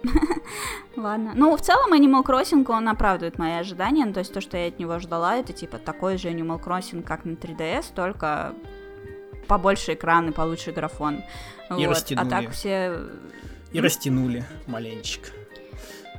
Ладно. 0.97 1.33
Ну, 1.37 1.57
в 1.57 1.61
целом, 1.61 1.95
Animal 1.95 2.25
Crossing, 2.25 2.69
он 2.69 2.89
оправдывает 2.89 3.39
мои 3.39 3.53
ожидания. 3.53 4.05
Ну, 4.05 4.13
то 4.13 4.21
есть 4.21 4.33
то, 4.33 4.41
что 4.41 4.57
я 4.57 4.67
от 4.69 4.79
него 4.79 4.99
ждала, 4.99 5.37
это 5.37 5.53
типа 5.53 5.79
такой 5.79 6.19
же 6.19 6.29
Animal 6.29 6.61
Crossing, 6.63 7.03
как 7.03 7.25
на 7.25 7.33
3DS, 7.33 7.95
только 7.95 8.55
побольше 9.47 9.95
экран 9.95 10.31
и 10.31 10.33
получше 10.33 10.73
графон. 10.73 11.23
И 11.71 11.87
вот. 11.87 11.91
растянули. 11.91 12.27
А 12.27 12.31
так 12.31 12.51
все... 12.51 12.99
И 13.73 13.81
растянули 13.81 14.45
маленечко. 14.67 15.29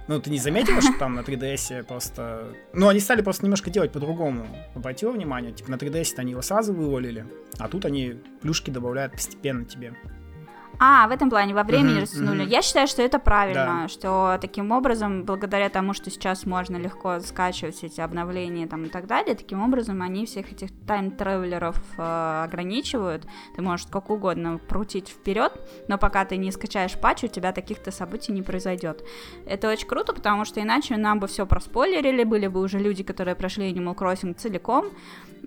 Ну, 0.08 0.20
ты 0.20 0.30
не 0.30 0.40
заметила, 0.40 0.82
что 0.82 0.94
там 1.00 1.16
на 1.16 1.22
3DS 1.22 1.84
просто... 1.84 2.56
Ну, 2.74 2.88
они 2.88 3.00
стали 3.00 3.22
просто 3.22 3.44
немножко 3.44 3.70
делать 3.70 3.92
по-другому. 3.92 4.48
Обратила 4.76 5.12
внимание? 5.12 5.52
Типа 5.54 5.72
на 5.72 5.76
3DS 5.76 6.16
они 6.18 6.32
его 6.32 6.42
сразу 6.42 6.74
вывалили, 6.74 7.26
а 7.58 7.68
тут 7.68 7.86
они 7.86 8.16
плюшки 8.42 8.70
добавляют 8.70 9.14
постепенно 9.14 9.66
тебе. 9.66 9.96
А, 10.80 11.08
в 11.08 11.12
этом 11.12 11.30
плане, 11.30 11.54
во 11.54 11.64
времени 11.64 11.92
Мгм, 11.94 12.02
растянули. 12.02 12.42
мгм. 12.42 12.50
Я 12.50 12.62
считаю, 12.62 12.88
что 12.88 13.02
это 13.02 13.20
правильно, 13.20 13.82
Да. 13.84 13.88
что 13.88 14.38
таким 14.42 14.72
образом, 14.72 15.24
благодаря 15.24 15.70
тому, 15.70 15.94
что 15.94 16.10
сейчас 16.10 16.46
можно 16.46 16.78
легко 16.78 17.20
скачивать 17.20 17.84
эти 17.84 18.02
обновления 18.02 18.68
там, 18.68 18.86
и 18.86 18.90
так 18.90 19.08
далее, 19.08 19.36
таким 19.36 19.62
образом 19.64 20.02
они 20.02 20.26
всех 20.26 20.52
этих 20.52 20.70
тайм-тревелеров 20.88 21.78
э, 21.98 22.44
ограничивают. 22.46 23.26
Ты 23.56 23.62
можешь 23.62 23.86
сколько 23.88 24.12
угодно 24.12 24.60
крутить 24.68 25.10
вперед, 25.10 25.54
но 25.88 25.98
пока 25.98 26.26
ты 26.26 26.38
не 26.38 26.52
скачаешь 26.52 27.00
патч, 27.00 27.24
у 27.24 27.28
тебя 27.28 27.52
таких-то 27.54 27.92
событий 27.92 28.32
не 28.32 28.42
произойдет. 28.42 29.04
Это 29.46 29.70
очень 29.70 29.88
круто, 29.88 30.12
потому 30.14 30.44
что 30.44 30.62
иначе 30.62 30.98
нам 30.98 31.20
бы 31.20 31.28
все 31.28 31.46
проспойлерили, 31.46 32.24
были 32.24 32.48
бы 32.48 32.60
уже 32.62 32.80
люди, 32.80 33.04
которые 33.04 33.36
прошли 33.36 33.72
Animal 33.72 33.96
Crossing 33.96 34.34
целиком, 34.34 34.88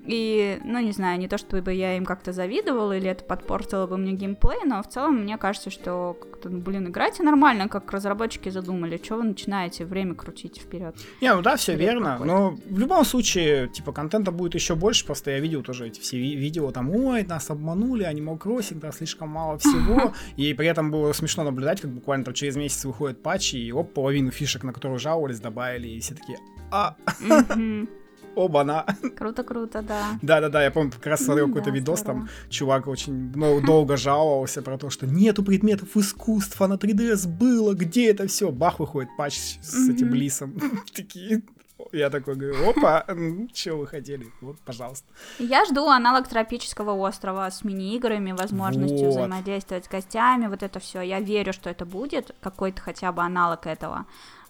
и, 0.05 0.61
ну, 0.64 0.78
не 0.80 0.92
знаю, 0.92 1.18
не 1.18 1.28
то 1.28 1.38
чтобы 1.38 1.72
я 1.72 1.97
им 1.97 2.05
как-то 2.05 2.32
завидовала, 2.32 2.97
или 2.97 3.09
это 3.09 3.24
подпортило 3.24 3.86
бы 3.86 3.97
мне 3.97 4.12
геймплей, 4.12 4.64
но 4.64 4.82
в 4.82 4.88
целом 4.88 5.22
мне 5.22 5.38
кажется, 5.38 5.70
что 5.70 6.16
как-то, 6.20 6.49
ну, 6.51 6.61
блин, 6.61 6.88
играйте 6.88 7.22
нормально, 7.22 7.68
как 7.68 7.90
разработчики 7.92 8.49
задумали. 8.49 8.99
Чего 8.99 9.18
вы 9.18 9.24
начинаете 9.24 9.84
время 9.84 10.14
крутить 10.14 10.59
вперед? 10.59 10.94
Не, 11.20 11.34
ну 11.34 11.42
да, 11.42 11.57
все 11.57 11.72
Бред 11.76 11.88
верно. 11.88 12.12
какой-то. 12.12 12.32
Но 12.32 12.51
в 12.68 12.78
любом 12.78 13.05
случае, 13.05 13.68
типа, 13.68 13.92
контента 13.92 14.30
будет 14.30 14.55
еще 14.55 14.74
больше. 14.74 15.07
Просто 15.07 15.30
я 15.30 15.40
видел 15.40 15.62
тоже 15.62 15.86
эти 15.86 16.01
все 16.01 16.18
ви- 16.18 16.36
видео, 16.36 16.70
там, 16.72 16.90
ой, 16.90 17.24
нас 17.24 17.51
обманули, 17.51 18.05
Animal 18.07 18.38
Crossing, 18.38 18.78
да, 18.80 18.92
слишком 18.92 19.28
мало 19.30 19.59
всего. 19.59 20.12
И 20.36 20.53
при 20.55 20.66
этом 20.66 20.90
было 20.90 21.12
смешно 21.12 21.44
наблюдать, 21.44 21.80
как 21.80 21.90
буквально 21.90 22.24
там 22.24 22.34
через 22.34 22.57
месяц 22.57 22.84
выходит 22.84 23.22
патч, 23.22 23.55
и 23.55 23.72
оп, 23.72 23.92
половину 23.94 24.30
фишек, 24.30 24.62
на 24.62 24.72
которые 24.72 24.99
жаловались, 24.99 25.40
добавили, 25.40 25.88
и 25.88 26.01
все 26.01 26.14
такие, 26.14 26.38
а. 26.70 26.97
Оба-на. 28.37 28.87
Круто-круто, 29.16 29.82
да. 29.82 30.18
Да-да-да, 30.22 30.62
я 30.62 30.70
помню, 30.70 30.93
как 30.93 31.07
раз 31.07 31.24
смотрел 31.24 31.49
какой-то 31.49 31.70
видос, 31.70 32.03
там 32.03 32.28
чувак 32.49 32.87
очень 32.87 33.32
ну, 33.34 33.61
долго 33.61 33.97
жаловался 33.97 34.62
про 34.62 34.78
то, 34.78 34.91
что 34.91 35.07
нету 35.07 35.43
предметов 35.43 35.97
искусства, 35.97 36.66
на 36.66 36.74
3DS 36.74 37.26
было, 37.26 37.74
где 37.74 38.11
это 38.11 38.26
все? 38.28 38.51
Бах, 38.51 38.78
выходит 38.78 39.11
патч 39.16 39.59
с 39.62 39.89
этим 39.89 40.14
лисом. 40.14 40.55
Такие... 40.95 41.43
Я 41.93 42.11
такой 42.11 42.34
говорю, 42.34 42.70
опа, 42.70 43.05
что 43.55 43.74
вы 43.74 43.87
хотели? 43.87 44.26
Вот, 44.41 44.59
пожалуйста. 44.61 45.07
Я 45.39 45.64
жду 45.66 45.87
аналог 45.89 46.26
тропического 46.26 46.93
острова 46.93 47.51
с 47.51 47.64
мини-играми, 47.64 48.32
возможностью 48.32 49.07
Вот. 49.07 49.11
взаимодействовать 49.11 49.84
с 49.84 49.89
гостями, 49.89 50.47
вот 50.47 50.62
это 50.62 50.80
все. 50.80 51.01
Я 51.01 51.20
верю, 51.20 51.53
что 51.53 51.70
это 51.70 51.84
будет, 51.84 52.34
какой-то 52.41 52.80
хотя 52.80 53.12
бы 53.12 53.22
аналог 53.22 53.66
этого. 53.66 54.07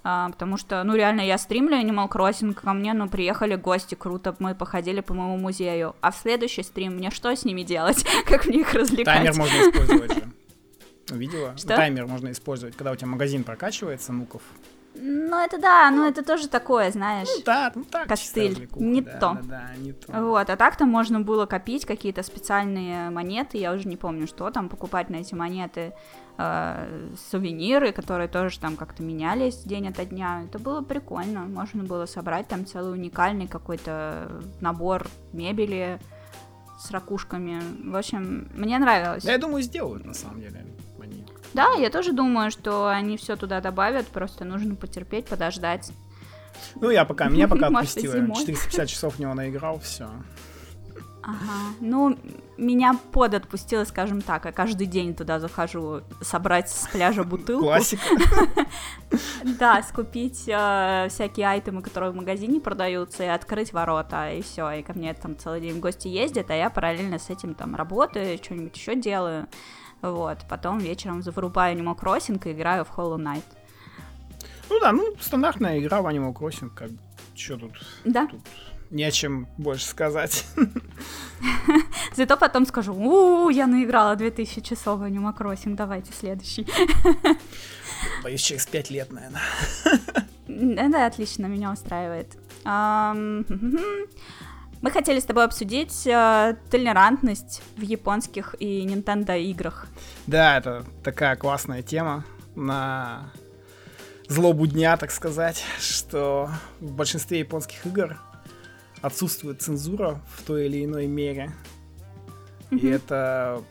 А, 0.09 0.31
потому 0.31 0.57
что, 0.57 0.85
ну, 0.85 0.95
реально, 0.95 1.23
я 1.23 1.37
стримлю 1.37 1.77
Animal 1.77 2.09
Crossing, 2.09 2.55
ко 2.55 2.73
мне, 2.73 2.93
ну, 2.93 3.09
приехали 3.09 3.57
гости, 3.57 3.97
круто, 3.97 4.37
мы 4.39 4.55
походили 4.55 5.01
по 5.01 5.15
моему 5.15 5.37
музею. 5.37 5.97
А 6.01 6.13
в 6.13 6.17
следующий 6.17 6.63
стрим 6.63 6.95
мне 6.95 7.11
что 7.11 7.35
с 7.35 7.45
ними 7.45 7.63
делать? 7.63 8.07
Как 8.25 8.47
мне 8.47 8.61
их 8.61 8.73
развлекать? 8.73 9.17
Таймер 9.17 9.35
можно 9.35 9.57
использовать 9.57 10.15
же. 10.15 10.33
Увидела? 11.11 11.57
Что? 11.57 11.75
Таймер 11.75 12.07
можно 12.07 12.31
использовать, 12.31 12.77
когда 12.77 12.93
у 12.93 12.95
тебя 12.95 13.09
магазин 13.09 13.43
прокачивается, 13.43 14.13
нуков. 14.13 14.43
Ну, 14.95 15.45
это 15.45 15.59
да, 15.59 15.91
ну, 15.91 16.07
это 16.09 16.23
тоже 16.25 16.49
такое, 16.49 16.93
знаешь. 16.93 17.29
Ну 17.39 17.43
да, 17.45 17.73
ну 17.75 17.85
так, 17.85 18.07
Костыль. 18.07 18.69
Не 18.77 19.03
да, 19.03 19.19
то. 19.19 19.39
Да, 19.43 19.43
да, 19.43 19.71
не 19.77 19.93
то. 19.93 20.13
Вот, 20.23 20.49
а 20.49 20.57
так-то 20.57 20.87
можно 20.87 21.21
было 21.21 21.47
копить 21.47 21.85
какие-то 21.85 22.23
специальные 22.23 23.11
монеты, 23.11 23.59
я 23.59 23.73
уже 23.73 23.89
не 23.89 23.97
помню, 23.97 24.29
что 24.29 24.49
там, 24.51 24.69
покупать 24.69 25.11
на 25.11 25.17
эти 25.17 25.35
монеты 25.35 25.95
э, 26.39 27.15
сувениры, 27.31 27.93
которые 27.93 28.29
тоже 28.29 28.59
там 28.59 28.77
как-то 28.77 29.03
менялись 29.03 29.63
день 29.65 29.89
ото 29.89 30.05
дня. 30.05 30.45
Это 30.49 30.59
было 30.59 30.83
прикольно, 30.83 31.41
можно 31.41 31.85
было 31.85 32.07
собрать 32.07 32.49
там 32.49 32.67
целый 32.67 32.93
уникальный 32.93 33.47
какой-то 33.47 34.43
набор 34.61 35.07
мебели 35.33 35.99
с 36.79 36.91
ракушками. 36.91 37.61
В 37.91 37.97
общем, 37.97 38.49
мне 38.55 38.79
нравилось. 38.79 39.25
Да, 39.25 39.33
я 39.33 39.39
думаю, 39.39 39.63
сделают, 39.63 40.05
на 40.05 40.15
самом 40.15 40.41
деле, 40.41 40.59
они. 40.59 40.77
Да, 41.55 41.73
я 41.79 41.89
тоже 41.89 42.13
думаю, 42.13 42.51
что 42.51 42.89
они 42.89 43.17
все 43.17 43.35
туда 43.37 43.61
добавят, 43.61 44.07
просто 44.09 44.45
нужно 44.45 44.75
потерпеть, 44.75 45.27
подождать. 45.27 45.91
Ну, 46.75 46.91
я 46.91 47.05
пока, 47.05 47.29
меня 47.29 47.49
пока 47.49 47.69
зимой. 47.85 48.37
450 48.37 48.89
часов 48.89 49.15
в 49.15 49.19
него 49.19 49.33
наиграл, 49.33 49.79
все. 49.79 50.11
Ага. 51.27 51.75
Ну, 51.81 52.17
меня 52.57 52.95
под 53.11 53.35
отпустило, 53.35 53.83
скажем 53.83 54.23
так. 54.23 54.45
Я 54.45 54.53
каждый 54.53 54.87
день 54.87 55.13
туда 55.13 55.41
захожу 55.41 56.03
собрать 56.21 56.71
с 56.71 56.87
пляжа 56.87 57.25
бутылку. 57.25 57.65
Классика. 57.65 58.03
Да, 59.59 59.83
скупить 59.83 60.45
э, 60.49 61.07
всякие 61.09 61.49
айтемы, 61.49 61.81
которые 61.81 62.11
в 62.11 62.17
магазине 62.17 62.61
продаются, 62.61 63.23
и 63.25 63.27
открыть 63.29 63.73
ворота, 63.73 64.33
и 64.33 64.43
все. 64.43 64.71
И 64.73 64.83
ко 64.83 64.93
мне 64.95 65.15
там 65.15 65.37
целый 65.39 65.61
день 65.61 65.79
гости 65.81 66.09
ездят, 66.09 66.51
а 66.51 66.55
я 66.55 66.71
параллельно 66.71 67.19
с 67.19 67.31
этим 67.31 67.55
там 67.55 67.75
работаю, 67.77 68.37
что-нибудь 68.43 68.77
еще 68.77 68.95
делаю. 68.97 69.47
Вот. 70.03 70.39
Потом 70.49 70.79
вечером 70.79 71.21
вырубаю 71.23 71.77
Animal 71.77 71.99
Crossing 71.99 72.41
и 72.49 72.53
играю 72.53 72.85
в 72.85 72.97
Hollow 72.99 73.17
Knight. 73.17 73.45
Ну 74.69 74.81
да, 74.81 74.93
ну, 74.93 75.15
стандартная 75.21 75.79
игра 75.79 76.03
в 76.03 76.07
Animal 76.07 76.35
Crossing, 76.35 76.71
как 76.75 76.91
что 77.35 77.57
тут, 77.57 77.73
Да. 78.05 78.27
тут 78.27 78.41
не 78.91 79.05
о 79.05 79.11
чем 79.11 79.49
больше 79.59 79.87
сказать. 79.87 80.47
Зато 82.17 82.37
потом 82.37 82.67
скажу, 82.67 82.95
у 82.95 83.49
я 83.51 83.67
наиграла 83.67 84.17
2000 84.17 84.61
часов 84.61 85.01
в 85.01 85.03
Animal 85.03 85.37
Crossing, 85.37 85.75
давайте 85.75 86.13
следующий. 86.13 86.67
Боюсь, 88.23 88.41
через 88.43 88.67
пять 88.67 88.91
лет, 88.91 89.13
наверное. 89.13 89.43
Да, 90.49 91.07
отлично, 91.07 91.47
меня 91.47 91.73
устраивает. 91.73 92.37
Мы 94.83 94.91
хотели 94.91 95.21
с 95.21 95.25
тобой 95.25 95.45
обсудить 95.45 96.07
э, 96.07 96.57
толерантность 96.71 97.63
в 97.77 97.81
японских 97.81 98.55
и 98.59 98.85
Nintendo 98.87 99.41
играх. 99.41 99.87
Да, 100.27 100.59
это 100.59 100.85
такая 101.03 101.35
классная 101.37 101.83
тема 101.83 102.25
на 102.55 103.33
злобу 104.29 104.67
дня, 104.67 104.97
так 104.97 105.11
сказать, 105.11 105.65
что 105.81 106.51
в 106.81 106.93
большинстве 106.93 107.41
японских 107.41 107.87
игр 107.87 108.19
отсутствует 109.03 109.63
цензура 109.63 110.21
в 110.37 110.43
той 110.43 110.67
или 110.67 110.85
иной 110.85 111.07
мере. 111.07 111.53
И 112.71 112.75
Мгм. 112.77 112.93
это 112.93 113.63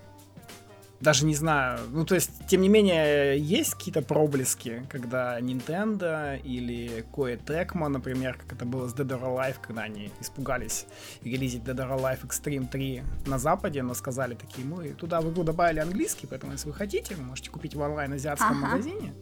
даже 1.02 1.26
не 1.26 1.36
знаю. 1.36 1.80
Ну, 1.92 2.06
то 2.06 2.16
есть, 2.16 2.32
тем 2.48 2.62
не 2.62 2.70
менее, 2.70 3.38
есть 3.38 3.74
какие-то 3.76 4.02
проблески, 4.02 4.84
когда 4.90 5.40
Nintendo 5.42 6.40
или 6.42 7.06
Koei 7.14 7.38
Tecmo, 7.44 7.90
например, 7.90 8.38
как 8.38 8.54
это 8.54 8.66
было 8.66 8.88
с 8.88 8.94
Dead 8.96 9.08
or 9.10 9.22
Alive, 9.22 9.56
когда 9.62 9.84
они 9.84 10.10
испугались 10.22 10.86
релизить 11.24 11.64
Dead 11.64 11.76
or 11.76 12.00
Alive 12.00 12.26
Extreme 12.26 12.70
3 12.70 13.04
на 13.28 13.38
Западе, 13.38 13.84
но 13.84 13.94
сказали 13.94 14.36
такие, 14.36 14.66
мы 14.66 14.90
туда 14.94 15.20
в 15.22 15.30
игру 15.32 15.44
добавили 15.44 15.80
английский, 15.80 16.28
поэтому 16.28 16.54
если 16.54 16.70
вы 16.70 16.74
хотите, 16.74 17.16
вы 17.16 17.24
можете 17.24 17.52
купить 17.52 17.76
в 17.76 17.82
онлайн-азиатском 17.82 18.58
Ага. 18.64 18.68
магазине 18.68 19.14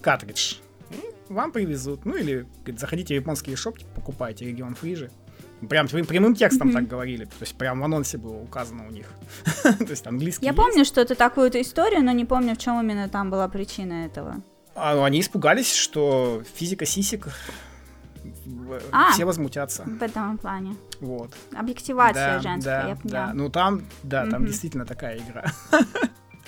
картридж. 0.00 0.56
И 0.90 1.32
вам 1.32 1.52
привезут. 1.52 2.04
Ну 2.04 2.14
или 2.16 2.46
говорит, 2.60 2.80
заходите 2.80 3.14
в 3.14 3.20
японский 3.20 3.54
шоп, 3.56 3.78
типа, 3.78 3.90
покупайте 3.96 4.44
регион 4.46 4.74
фрижи. 4.74 5.10
Прям 5.68 5.88
прям- 5.88 6.04
прямым 6.06 6.34
текстом 6.34 6.68
Мгм. 6.68 6.76
так 6.76 6.88
говорили. 6.88 7.24
То 7.24 7.30
есть 7.40 7.54
прям 7.56 7.80
в 7.80 7.84
анонсе 7.84 8.18
было 8.18 8.36
указано 8.36 8.86
у 8.86 8.90
них. 8.90 9.06
То 9.62 9.86
есть 9.90 10.06
английский 10.06 10.44
Я 10.44 10.52
есть. 10.52 10.62
помню 10.62 10.84
что-то 10.84 11.14
такую-то 11.14 11.60
историю, 11.60 12.02
но 12.04 12.12
не 12.12 12.24
помню, 12.24 12.54
в 12.54 12.58
чем 12.58 12.80
именно 12.80 13.08
там 13.08 13.30
была 13.30 13.48
причина 13.48 14.04
этого. 14.06 14.36
А, 14.74 14.94
ну, 14.94 15.04
они 15.04 15.20
испугались, 15.20 15.72
что 15.74 16.42
физика 16.54 16.84
сисек 16.84 17.28
в- 18.44 18.80
А. 18.92 19.12
все 19.12 19.24
возмутятся. 19.24 19.84
В 19.84 20.02
этом 20.02 20.36
плане. 20.36 20.76
Вот. 21.00 21.32
Объективация 21.56 22.36
Да, 22.36 22.40
женская, 22.40 22.82
да, 22.82 22.88
я 22.88 22.94
да. 22.94 23.00
поняла. 23.00 23.32
Ну 23.34 23.48
там, 23.48 23.82
да, 24.02 24.22
там 24.26 24.40
Мгм. 24.42 24.46
действительно 24.46 24.84
такая 24.84 25.16
игра. 25.18 25.46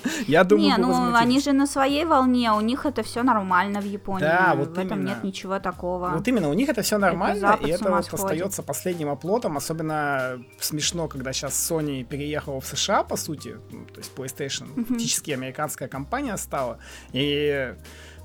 Я 0.27 0.45
думаю, 0.45 0.69
не, 0.69 0.77
ну 0.77 1.15
они 1.15 1.41
же 1.41 1.53
на 1.53 1.67
своей 1.67 2.05
волне, 2.05 2.53
у 2.53 2.61
них 2.61 2.87
это 2.87 3.03
все 3.03 3.23
нормально 3.23 3.81
в 3.81 3.85
Японии. 3.85 4.21
Да, 4.21 4.55
вот 4.57 4.77
в 4.77 4.79
этом 4.79 4.99
именно. 4.99 5.09
нет 5.09 5.25
ничего 5.25 5.59
такого. 5.59 6.11
Вот 6.15 6.29
именно, 6.29 6.49
у 6.49 6.55
них 6.55 6.69
это 6.69 6.83
все 6.83 6.99
нормально, 6.99 7.41
Запад 7.41 7.67
и 7.67 7.71
это 7.71 7.91
вот 7.91 8.05
сходит. 8.05 8.25
остается 8.25 8.63
последним 8.63 9.09
оплотом. 9.09 9.57
Особенно 9.57 10.39
смешно, 10.61 11.09
когда 11.09 11.33
сейчас 11.33 11.53
Sony 11.71 12.05
переехала 12.05 12.61
в 12.61 12.67
США, 12.67 13.03
по 13.05 13.17
сути, 13.17 13.57
ну, 13.71 13.85
то 13.87 13.99
есть 14.01 14.13
PlayStation 14.15 14.67
Мгм. 14.75 14.85
фактически 14.85 15.31
американская 15.33 15.89
компания 15.89 16.37
стала. 16.37 16.79
И 17.13 17.75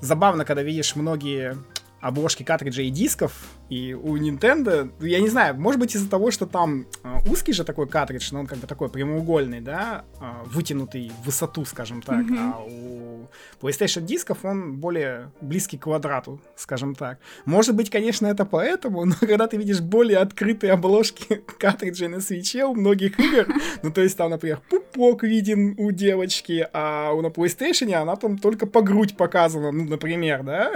забавно, 0.01 0.45
когда 0.45 0.61
видишь 0.63 0.95
многие 0.95 1.57
обложки 2.01 2.43
картриджей 2.43 2.87
и 2.87 2.91
дисков, 2.91 3.33
и 3.73 3.93
у 3.93 4.17
Nintendo, 4.17 4.91
ну, 4.99 5.05
я 5.05 5.19
не 5.19 5.29
знаю, 5.29 5.55
может 5.55 5.79
быть 5.79 5.95
из-за 5.95 6.07
того, 6.09 6.29
что 6.31 6.45
там 6.45 6.85
э, 7.03 7.29
узкий 7.31 7.53
же 7.53 7.63
такой 7.63 7.87
картридж, 7.87 8.29
но 8.31 8.41
он 8.41 8.47
как 8.47 8.59
бы 8.59 8.67
такой 8.67 8.89
прямоугольный, 8.89 9.61
да, 9.61 10.03
э, 10.21 10.25
вытянутый 10.45 11.11
в 11.21 11.25
высоту, 11.25 11.65
скажем 11.65 12.01
так, 12.01 12.17
Мгм. 12.23 12.37
а 12.53 12.59
у 12.59 13.27
PlayStation 13.61 14.01
дисков 14.01 14.45
он 14.45 14.75
более 14.77 15.31
близкий 15.41 15.77
к 15.77 15.83
квадрату, 15.83 16.39
скажем 16.55 16.93
так. 16.93 17.17
Может 17.45 17.75
быть, 17.75 17.89
конечно, 17.89 18.27
это 18.27 18.45
поэтому, 18.45 19.05
но 19.05 19.15
когда 19.19 19.47
ты 19.47 19.57
видишь 19.57 19.81
более 19.81 20.19
открытые 20.19 20.73
обложки 20.73 21.41
картриджей 21.59 22.09
на 22.09 22.21
свече 22.21 22.65
у 22.65 22.75
многих 22.75 23.19
игр, 23.19 23.47
ну 23.83 23.91
то 23.91 24.01
есть 24.01 24.17
там, 24.17 24.29
например, 24.29 24.61
пупок 24.69 25.23
виден 25.23 25.73
у 25.79 25.91
девочки, 25.91 26.67
а 26.73 27.11
у 27.13 27.21
на 27.21 27.27
PlayStation 27.27 27.91
она 27.93 28.15
там 28.17 28.37
только 28.37 28.67
по 28.67 28.81
грудь 28.81 29.17
показана, 29.17 29.71
ну, 29.71 29.85
например, 29.85 30.43
да? 30.43 30.73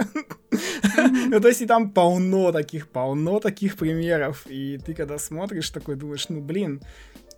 Ну, 1.30 1.40
то 1.40 1.48
есть 1.48 1.62
и 1.62 1.66
там 1.66 1.90
полно 1.90 2.52
таких, 2.52 2.87
полно 2.92 3.40
таких 3.40 3.76
примеров. 3.76 4.46
И 4.48 4.78
ты 4.78 4.94
когда 4.94 5.18
смотришь, 5.18 5.70
такой 5.70 5.96
думаешь, 5.96 6.28
ну, 6.28 6.40
блин, 6.40 6.82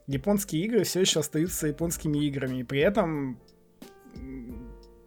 японские 0.06 0.64
игры 0.64 0.84
все 0.84 1.00
еще 1.00 1.20
остаются 1.20 1.66
японскими 1.66 2.18
играми. 2.26 2.60
И 2.60 2.64
при 2.64 2.80
этом 2.80 3.38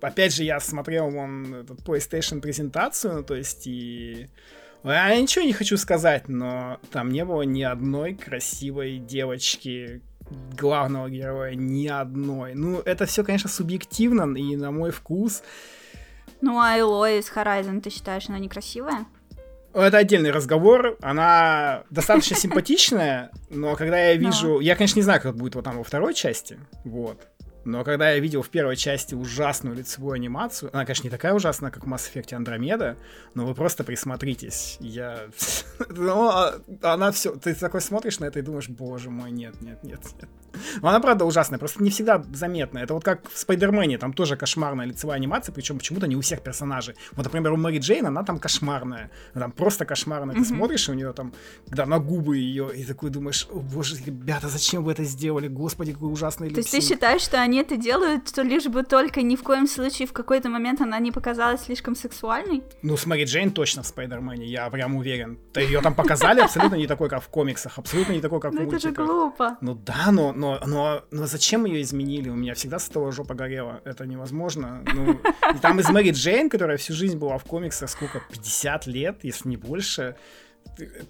опять 0.01 0.35
же, 0.35 0.43
я 0.43 0.59
смотрел 0.59 1.09
вон 1.09 1.53
этот 1.55 1.79
PlayStation 1.81 2.41
презентацию, 2.41 3.15
ну, 3.15 3.23
то 3.23 3.35
есть 3.35 3.65
и... 3.67 4.29
Я 4.83 5.15
ничего 5.19 5.45
не 5.45 5.53
хочу 5.53 5.77
сказать, 5.77 6.27
но 6.27 6.77
там 6.91 7.09
не 7.09 7.23
было 7.23 7.43
ни 7.43 7.63
одной 7.63 8.15
красивой 8.15 8.97
девочки, 8.97 10.01
главного 10.57 11.09
героя, 11.09 11.55
ни 11.55 11.87
одной. 11.87 12.53
Ну, 12.53 12.79
это 12.79 13.05
все, 13.05 13.23
конечно, 13.23 13.49
субъективно 13.49 14.35
и 14.35 14.57
на 14.57 14.71
мой 14.71 14.91
вкус. 14.91 15.41
Ну, 16.41 16.59
а 16.59 16.77
Элой 16.77 17.19
из 17.19 17.31
Horizon, 17.31 17.79
ты 17.79 17.89
считаешь, 17.89 18.27
она 18.27 18.39
некрасивая? 18.39 19.05
Это 19.73 19.97
отдельный 19.97 20.31
разговор. 20.31 20.97
Она 21.01 21.83
достаточно 21.89 22.35
симпатичная, 22.37 23.31
но 23.49 23.75
когда 23.75 23.99
я 23.99 24.15
вижу... 24.15 24.59
Я, 24.59 24.75
конечно, 24.75 24.99
не 24.99 25.03
знаю, 25.03 25.21
как 25.21 25.35
будет 25.35 25.55
вот 25.55 25.65
там 25.65 25.77
во 25.77 25.83
второй 25.83 26.13
части, 26.13 26.59
вот. 26.83 27.19
Но 27.65 27.83
когда 27.83 28.11
я 28.11 28.19
видел 28.19 28.41
в 28.41 28.49
первой 28.49 28.75
части 28.75 29.15
ужасную 29.15 29.75
лицевую 29.75 30.13
анимацию, 30.13 30.69
она, 30.73 30.85
конечно, 30.85 31.05
не 31.05 31.11
такая 31.11 31.33
ужасная, 31.33 31.71
как 31.71 31.85
в 31.85 31.87
Mass 31.87 32.11
Effect 32.13 32.37
Andromeda, 32.37 32.97
но 33.33 33.45
вы 33.45 33.55
просто 33.55 33.83
присмотритесь. 33.83 34.77
Я... 34.79 35.27
Ну, 35.89 36.29
а, 36.29 36.59
она 36.81 37.11
все... 37.11 37.35
Ты 37.35 37.53
такой 37.55 37.81
смотришь 37.81 38.19
на 38.19 38.25
это 38.25 38.39
и 38.39 38.41
думаешь, 38.41 38.69
боже 38.69 39.09
мой, 39.09 39.31
нет, 39.31 39.61
нет, 39.61 39.83
нет, 39.83 39.99
нет. 40.21 40.29
Но 40.81 40.89
она, 40.89 40.99
правда, 40.99 41.25
ужасная, 41.25 41.59
просто 41.59 41.83
не 41.83 41.89
всегда 41.89 42.23
заметна. 42.33 42.79
Это 42.79 42.93
вот 42.93 43.03
как 43.03 43.29
в 43.29 43.37
Спайдермене, 43.37 43.97
там 43.97 44.13
тоже 44.13 44.35
кошмарная 44.35 44.85
лицевая 44.85 45.17
анимация, 45.17 45.53
причем 45.53 45.77
почему-то 45.77 46.07
не 46.07 46.15
у 46.15 46.21
всех 46.21 46.41
персонажей. 46.41 46.95
Вот, 47.13 47.25
например, 47.25 47.53
у 47.53 47.57
Мэри 47.57 47.79
Джейн, 47.79 48.05
она 48.05 48.23
там 48.23 48.39
кошмарная. 48.39 49.09
Там 49.33 49.51
просто 49.51 49.85
кошмарная. 49.85 50.35
Ты 50.35 50.45
смотришь, 50.45 50.89
у 50.89 50.93
нее 50.93 51.13
там, 51.13 51.33
когда 51.67 51.85
на 51.85 51.99
губы 51.99 52.37
ее, 52.37 52.71
и 52.75 52.83
такой 52.85 53.09
думаешь, 53.09 53.47
о 53.51 53.59
боже, 53.59 53.95
ребята, 54.05 54.47
зачем 54.47 54.83
вы 54.83 54.91
это 54.91 55.03
сделали? 55.03 55.47
Господи, 55.47 55.93
какой 55.93 56.11
ужасный 56.11 56.49
То 56.49 56.57
есть 56.57 56.71
ты 56.71 56.81
считаешь, 56.81 57.21
что 57.21 57.41
они 57.41 57.52
это 57.57 57.77
делают, 57.77 58.29
что 58.29 58.41
лишь 58.41 58.65
бы 58.65 58.83
только 58.83 59.21
ни 59.21 59.35
в 59.35 59.43
коем 59.43 59.67
случае 59.67 60.07
в 60.07 60.13
какой-то 60.13 60.49
момент 60.49 60.81
она 60.81 60.99
не 60.99 61.11
показалась 61.11 61.63
слишком 61.63 61.95
сексуальной? 61.95 62.63
Ну, 62.81 62.97
с 62.97 63.05
Мэри 63.05 63.25
Джейн 63.25 63.51
точно 63.51 63.83
в 63.83 63.87
Спайдермене, 63.87 64.45
я 64.45 64.69
прям 64.69 64.95
уверен. 64.95 65.37
Ее 65.55 65.81
там 65.81 65.93
показали 65.95 66.41
абсолютно 66.41 66.75
не 66.75 66.87
такой, 66.87 67.09
как 67.09 67.23
в 67.23 67.27
комиксах, 67.27 67.77
абсолютно 67.77 68.13
не 68.13 68.21
такой, 68.21 68.39
как 68.39 68.51
в 68.51 68.55
Ну 68.55 68.61
это 68.61 68.79
же 68.79 68.87
мультиках. 68.87 69.07
глупо. 69.07 69.57
Ну 69.61 69.75
да, 69.75 70.11
но, 70.11 70.33
но, 70.33 70.59
но, 70.65 71.03
но 71.11 71.25
зачем 71.27 71.65
ее 71.65 71.81
изменили? 71.81 72.29
У 72.29 72.35
меня 72.35 72.53
всегда 72.53 72.79
с 72.79 72.87
того 72.89 73.11
жопа 73.11 73.33
горела. 73.33 73.81
Это 73.85 74.05
невозможно. 74.05 74.83
Ну, 74.93 75.19
там 75.61 75.79
из 75.79 75.89
Мэри 75.89 76.11
Джейн, 76.11 76.49
которая 76.49 76.77
всю 76.77 76.93
жизнь 76.93 77.17
была 77.17 77.37
в 77.37 77.43
комиксах, 77.43 77.89
сколько, 77.89 78.21
50 78.31 78.87
лет, 78.87 79.19
если 79.23 79.49
не 79.49 79.57
больше, 79.57 80.15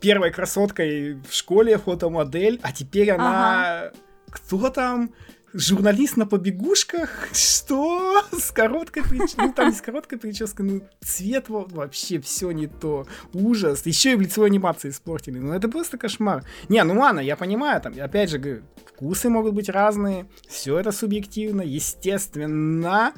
первой 0.02 0.32
красоткой 0.32 1.14
в 1.28 1.34
школе, 1.34 1.78
фотомодель, 1.78 2.60
а 2.64 2.72
теперь 2.72 3.12
она... 3.12 3.92
Кто 4.30 4.70
там? 4.70 5.12
Журналист 5.54 6.18
на 6.18 6.26
побегушках? 6.26 7.30
Что? 7.34 8.24
С 8.32 8.52
короткой 8.52 9.04
прической? 9.04 9.46
Ну, 9.46 9.54
там 9.54 9.70
не 9.70 9.76
с 9.76 9.82
короткой 9.82 10.18
прической, 10.18 10.66
ну, 10.66 10.82
цвет 11.02 11.48
во- 11.50 11.66
вообще 11.66 12.20
все 12.20 12.52
не 12.52 12.68
то. 12.68 13.06
Ужас. 13.34 13.86
Еще 13.86 14.14
и 14.14 14.16
в 14.16 14.22
лицевой 14.22 14.50
анимации 14.50 14.90
испортили. 14.90 15.38
Ну, 15.38 15.54
это 15.54 15.70
просто 15.70 15.98
кошмар. 15.98 16.44
Не, 16.70 16.84
ну 16.84 17.00
ладно, 17.00 17.20
я 17.20 17.36
понимаю, 17.36 17.80
там, 17.82 17.94
опять 18.00 18.32
же, 18.32 18.40
говорю, 18.40 18.64
вкусы 18.86 19.30
могут 19.30 19.54
быть 19.54 19.70
разные, 19.70 20.26
все 20.48 20.80
это 20.80 20.92
субъективно, 20.92 21.62
естественно. 21.62 23.14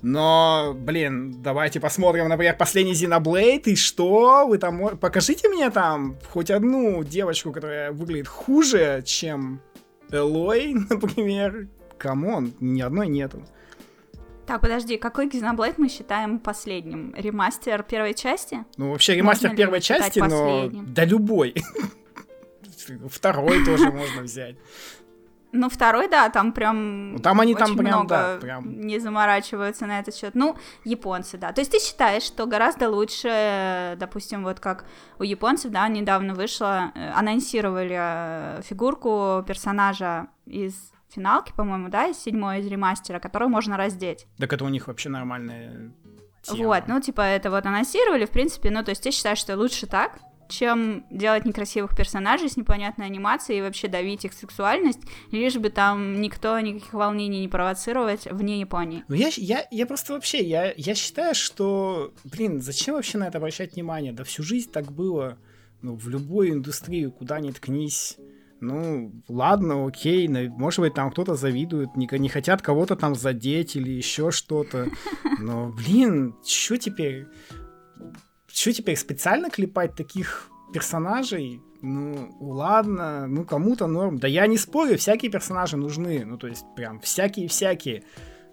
Но, 0.00 0.74
блин, 0.76 1.42
давайте 1.42 1.80
посмотрим, 1.80 2.28
например, 2.28 2.56
последний 2.56 2.92
Xenoblade, 2.92 3.64
и 3.64 3.76
что? 3.76 4.46
Вы 4.46 4.58
там... 4.58 4.96
Покажите 4.96 5.48
мне 5.48 5.70
там 5.70 6.16
хоть 6.30 6.50
одну 6.50 7.02
девочку, 7.02 7.52
которая 7.52 7.90
выглядит 7.90 8.28
хуже, 8.28 9.02
чем 9.04 9.60
Элой, 10.10 10.74
например. 10.90 11.68
Come 11.96 12.28
on, 12.28 12.52
ни 12.60 12.80
одной 12.80 13.08
нету. 13.08 13.44
Так, 14.46 14.62
подожди, 14.62 14.96
какой 14.96 15.28
Xenoblade 15.28 15.74
мы 15.76 15.88
считаем 15.88 16.38
последним? 16.38 17.14
Ремастер 17.14 17.82
первой 17.82 18.14
части? 18.14 18.64
Ну, 18.78 18.92
вообще, 18.92 19.14
ремастер 19.14 19.50
Можно 19.50 19.56
первой 19.56 19.80
части, 19.80 20.20
но... 20.20 20.24
последним? 20.28 20.94
Да 20.94 21.04
любой. 21.04 21.54
Второй 23.10 23.64
тоже 23.64 23.90
можно 23.90 24.22
взять. 24.22 24.56
Ну, 25.52 25.68
второй, 25.70 26.08
да, 26.08 26.28
там 26.28 26.52
прям 26.52 27.12
Ну, 27.12 27.18
там 27.18 27.40
они 27.40 27.54
очень 27.54 27.64
там 27.64 27.76
прям, 27.76 27.86
много 27.86 28.08
да, 28.08 28.38
прям. 28.40 28.80
не 28.80 28.98
заморачиваются 28.98 29.86
на 29.86 30.00
этот 30.00 30.14
счет. 30.14 30.34
Ну, 30.34 30.56
японцы, 30.84 31.38
да. 31.38 31.52
То 31.52 31.60
есть 31.60 31.70
ты 31.70 31.78
считаешь, 31.78 32.22
что 32.22 32.46
гораздо 32.46 32.90
лучше, 32.90 33.96
допустим, 33.98 34.44
вот 34.44 34.60
как 34.60 34.84
у 35.18 35.22
японцев, 35.22 35.70
да, 35.70 35.88
недавно 35.88 36.34
вышло, 36.34 36.92
э, 36.94 37.10
анонсировали 37.10 37.96
э, 37.98 38.62
фигурку 38.62 39.42
персонажа 39.46 40.28
из 40.44 40.92
финалки, 41.08 41.52
по-моему, 41.56 41.88
да, 41.88 42.08
из 42.08 42.18
седьмой 42.18 42.60
из 42.60 42.66
ремастера, 42.66 43.18
которую 43.18 43.48
можно 43.48 43.76
раздеть. 43.76 44.26
Так 44.38 44.52
это 44.52 44.64
у 44.64 44.68
них 44.68 44.86
вообще 44.86 45.08
нормальная 45.08 45.92
тема. 46.42 46.68
Вот, 46.68 46.84
ну, 46.88 47.00
типа, 47.00 47.22
это 47.22 47.50
вот 47.50 47.64
анонсировали, 47.66 48.26
в 48.26 48.30
принципе, 48.30 48.70
ну, 48.70 48.82
то 48.84 48.90
есть 48.90 49.02
ты 49.02 49.10
считаешь, 49.10 49.38
что 49.38 49.56
лучше 49.56 49.86
так, 49.86 50.18
чем 50.48 51.04
делать 51.10 51.44
некрасивых 51.44 51.96
персонажей 51.96 52.48
с 52.48 52.56
непонятной 52.56 53.06
анимацией 53.06 53.58
и 53.58 53.62
вообще 53.62 53.88
давить 53.88 54.24
их 54.24 54.32
сексуальность, 54.32 55.00
лишь 55.30 55.56
бы 55.56 55.70
там 55.70 56.20
никто 56.20 56.58
никаких 56.60 56.92
волнений 56.92 57.40
не 57.40 57.48
провоцировать 57.48 58.26
вне 58.30 58.60
Японии. 58.60 59.04
Ну, 59.08 59.14
я, 59.14 59.30
я, 59.36 59.66
я 59.70 59.86
просто 59.86 60.14
вообще, 60.14 60.42
я, 60.42 60.72
я 60.76 60.94
считаю, 60.94 61.34
что, 61.34 62.12
блин, 62.24 62.60
зачем 62.60 62.94
вообще 62.94 63.18
на 63.18 63.28
это 63.28 63.38
обращать 63.38 63.74
внимание? 63.74 64.12
Да 64.12 64.24
всю 64.24 64.42
жизнь 64.42 64.70
так 64.70 64.90
было, 64.92 65.38
ну, 65.82 65.94
в 65.94 66.08
любой 66.08 66.50
индустрии, 66.50 67.06
куда 67.06 67.40
ни 67.40 67.50
ткнись. 67.50 68.16
Ну, 68.60 69.12
ладно, 69.28 69.86
окей, 69.86 70.26
может 70.28 70.80
быть, 70.80 70.94
там 70.94 71.12
кто-то 71.12 71.36
завидует, 71.36 71.96
не, 71.96 72.08
не 72.18 72.28
хотят 72.28 72.60
кого-то 72.60 72.96
там 72.96 73.14
задеть 73.14 73.76
или 73.76 73.90
еще 73.90 74.32
что-то. 74.32 74.88
Но, 75.38 75.68
блин, 75.68 76.34
что 76.44 76.76
теперь? 76.76 77.26
Что 78.58 78.72
теперь, 78.72 78.96
специально 78.96 79.50
клепать 79.50 79.94
таких 79.94 80.50
персонажей? 80.72 81.62
Ну, 81.80 82.36
ладно, 82.40 83.28
ну 83.28 83.44
кому-то 83.44 83.86
норм. 83.86 84.18
Да 84.18 84.26
я 84.26 84.48
не 84.48 84.58
спорю, 84.58 84.98
всякие 84.98 85.30
персонажи 85.30 85.76
нужны. 85.76 86.24
Ну, 86.24 86.38
то 86.38 86.48
есть, 86.48 86.64
прям 86.74 86.98
всякие-всякие. 86.98 88.02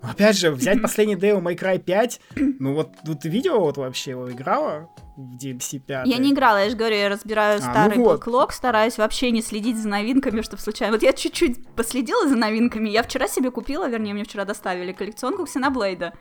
Опять 0.03 0.37
же, 0.37 0.51
взять 0.51 0.79
последний 0.83 1.15
Devil 1.15 1.41
May 1.41 1.57
Cry 1.57 1.79
5, 1.79 2.21
ну 2.59 2.75
вот, 2.75 2.89
ну, 3.03 3.15
ты 3.15 3.29
видела 3.29 3.57
вот 3.57 3.77
вообще 3.77 4.11
его 4.11 4.31
играла 4.31 4.91
в 5.15 5.35
DMC 5.37 5.79
5? 5.79 6.07
Я 6.07 6.17
не 6.17 6.31
играла, 6.31 6.63
я 6.63 6.69
же 6.69 6.75
говорю, 6.75 6.95
я 6.95 7.09
разбираю 7.09 7.59
А, 7.61 7.65
ну 7.65 7.71
старый 7.71 7.97
вот. 7.97 8.19
бэклог, 8.19 8.51
стараюсь 8.51 8.97
вообще 8.97 9.31
не 9.31 9.41
следить 9.41 9.77
за 9.77 9.87
новинками, 9.87 10.41
чтобы 10.41 10.61
случайно... 10.61 10.93
Вот 10.93 11.03
я 11.03 11.13
чуть-чуть 11.13 11.65
последила 11.75 12.27
за 12.27 12.35
новинками, 12.35 12.89
я 12.89 13.01
вчера 13.03 13.27
себе 13.27 13.51
купила, 13.51 13.87
вернее, 13.87 14.13
мне 14.13 14.23
вчера 14.23 14.45
доставили 14.45 14.91
коллекционку 14.91 15.45
Ксеноблейда. 15.45 16.13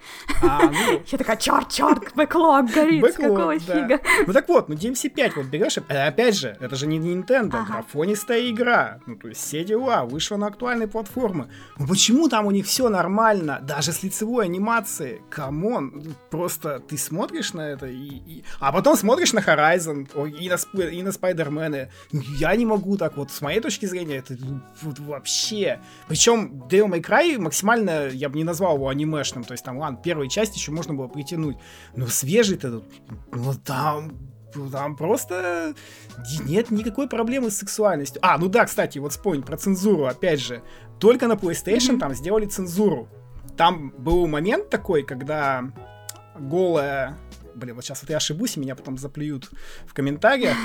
А, 0.43 0.63
ну, 0.71 1.03
Я 1.07 1.19
такая, 1.19 1.37
черт, 1.37 1.69
черт, 1.71 2.15
бэклог 2.15 2.71
горит, 2.71 3.03
Бэклог, 3.03 3.29
какого 3.37 3.55
да. 3.59 3.75
фига? 3.75 4.01
Ну 4.27 4.33
так 4.33 4.49
вот, 4.49 4.69
ну 4.69 4.75
DMC 4.77 5.09
5 5.11 5.37
вот 5.37 5.47
берешь, 5.47 5.79
и- 5.79 5.83
э, 5.89 6.07
опять 6.07 6.37
же, 6.37 6.57
это 6.61 6.77
же 6.77 6.87
не 6.87 6.99
Nintendo, 6.99 7.51
Ага. 7.57 7.73
графонистая 7.75 8.49
игра, 8.51 9.01
ну 9.07 9.17
то 9.17 9.29
есть 9.29 9.41
все 9.41 9.65
дела, 9.65 10.05
вышла 10.05 10.37
на 10.37 10.47
актуальные 10.47 10.87
платформы. 10.89 11.49
Ну 11.79 11.87
почему 11.89 12.29
там 12.29 12.47
у 12.47 12.51
них 12.53 12.67
все 12.67 12.89
нормально, 12.89 13.59
даже 13.63 13.93
с 13.93 14.03
лицевой 14.03 14.45
анимацией? 14.45 15.21
Come 15.31 15.66
on, 15.66 15.93
ну, 15.95 16.13
просто 16.31 16.79
ты 16.79 16.97
смотришь 16.99 17.53
на 17.55 17.63
это 17.71 17.87
и... 17.87 17.97
и- 18.07 18.45
А 18.61 18.71
потом 18.73 18.84
смотришь 18.95 19.33
на 19.33 19.41
Horizon 19.41 20.07
и 20.39 20.49
на, 20.49 20.55
Сп- 20.55 20.91
и 20.91 21.03
на 21.03 21.13
Спайдермены. 21.13 21.91
Ну, 22.13 22.21
Я 22.39 22.55
не 22.57 22.67
могу 22.67 22.97
так 22.97 23.17
вот, 23.17 23.31
с 23.31 23.41
моей 23.41 23.61
точки 23.61 23.87
зрения, 23.87 24.17
это 24.17 24.37
ну, 24.39 24.61
вот 24.83 24.99
вообще... 24.99 25.81
Причем 26.09 26.63
Devil 26.69 26.89
May 26.89 27.03
Cry 27.03 27.39
максимально, 27.39 28.09
я 28.09 28.29
бы 28.29 28.37
не 28.37 28.45
назвал 28.45 28.77
его 28.77 28.89
анимешным, 28.89 29.45
то 29.45 29.53
есть 29.53 29.65
там, 29.65 29.79
ладно, 29.79 29.99
первую 30.03 30.29
часть 30.29 30.55
еще 30.57 30.71
можно 30.71 30.95
было 30.95 31.09
притянуть, 31.09 31.57
но 31.97 32.07
свежий-то, 32.07 32.83
ну 33.33 33.55
там 33.65 34.13
ну, 34.55 34.71
там 34.71 34.97
просто 34.97 35.75
нет 36.45 36.71
никакой 36.71 37.09
проблемы 37.09 37.51
с 37.51 37.57
сексуальностью. 37.57 38.21
А, 38.25 38.39
ну 38.39 38.49
да, 38.49 38.65
кстати, 38.67 38.99
вот 38.99 39.13
вспомнить 39.13 39.45
про 39.45 39.57
цензуру, 39.57 40.07
опять 40.07 40.41
же. 40.41 40.63
Только 41.01 41.27
на 41.27 41.33
PlayStation 41.33 41.99
там 41.99 42.15
сделали 42.15 42.47
цензуру. 42.47 43.09
Там 43.57 43.93
был 43.99 44.27
момент 44.27 44.71
такой, 44.71 45.03
когда 45.03 45.65
голая... 46.39 47.17
Блин, 47.55 47.75
вот 47.77 47.85
сейчас 47.85 48.03
вот 48.03 48.11
я 48.11 48.17
ошибусь, 48.17 48.57
меня 48.57 48.75
потом 48.75 48.99
заплюют 48.99 49.51
в 49.87 49.95
комментариях. 49.95 50.57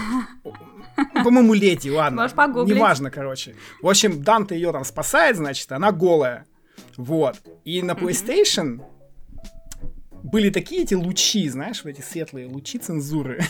По-моему, 1.23 1.53
леди, 1.53 1.89
ладно. 1.89 2.23
Можешь 2.23 2.35
погуглить. 2.35 2.75
Неважно, 2.75 3.11
короче. 3.11 3.55
В 3.81 3.87
общем, 3.89 4.23
Данте 4.23 4.55
ее 4.55 4.71
там 4.71 4.83
спасает, 4.83 5.35
значит, 5.37 5.71
она 5.71 5.91
голая. 5.91 6.45
Вот. 6.97 7.37
И 7.65 7.81
на 7.81 7.91
PlayStation 7.91 8.81
были 10.23 10.49
такие 10.49 10.83
эти 10.83 10.93
лучи, 10.95 11.47
знаешь, 11.49 11.83
вот 11.83 11.91
эти 11.91 12.01
светлые 12.01 12.47
лучи 12.47 12.77
цензуры. 12.79 13.41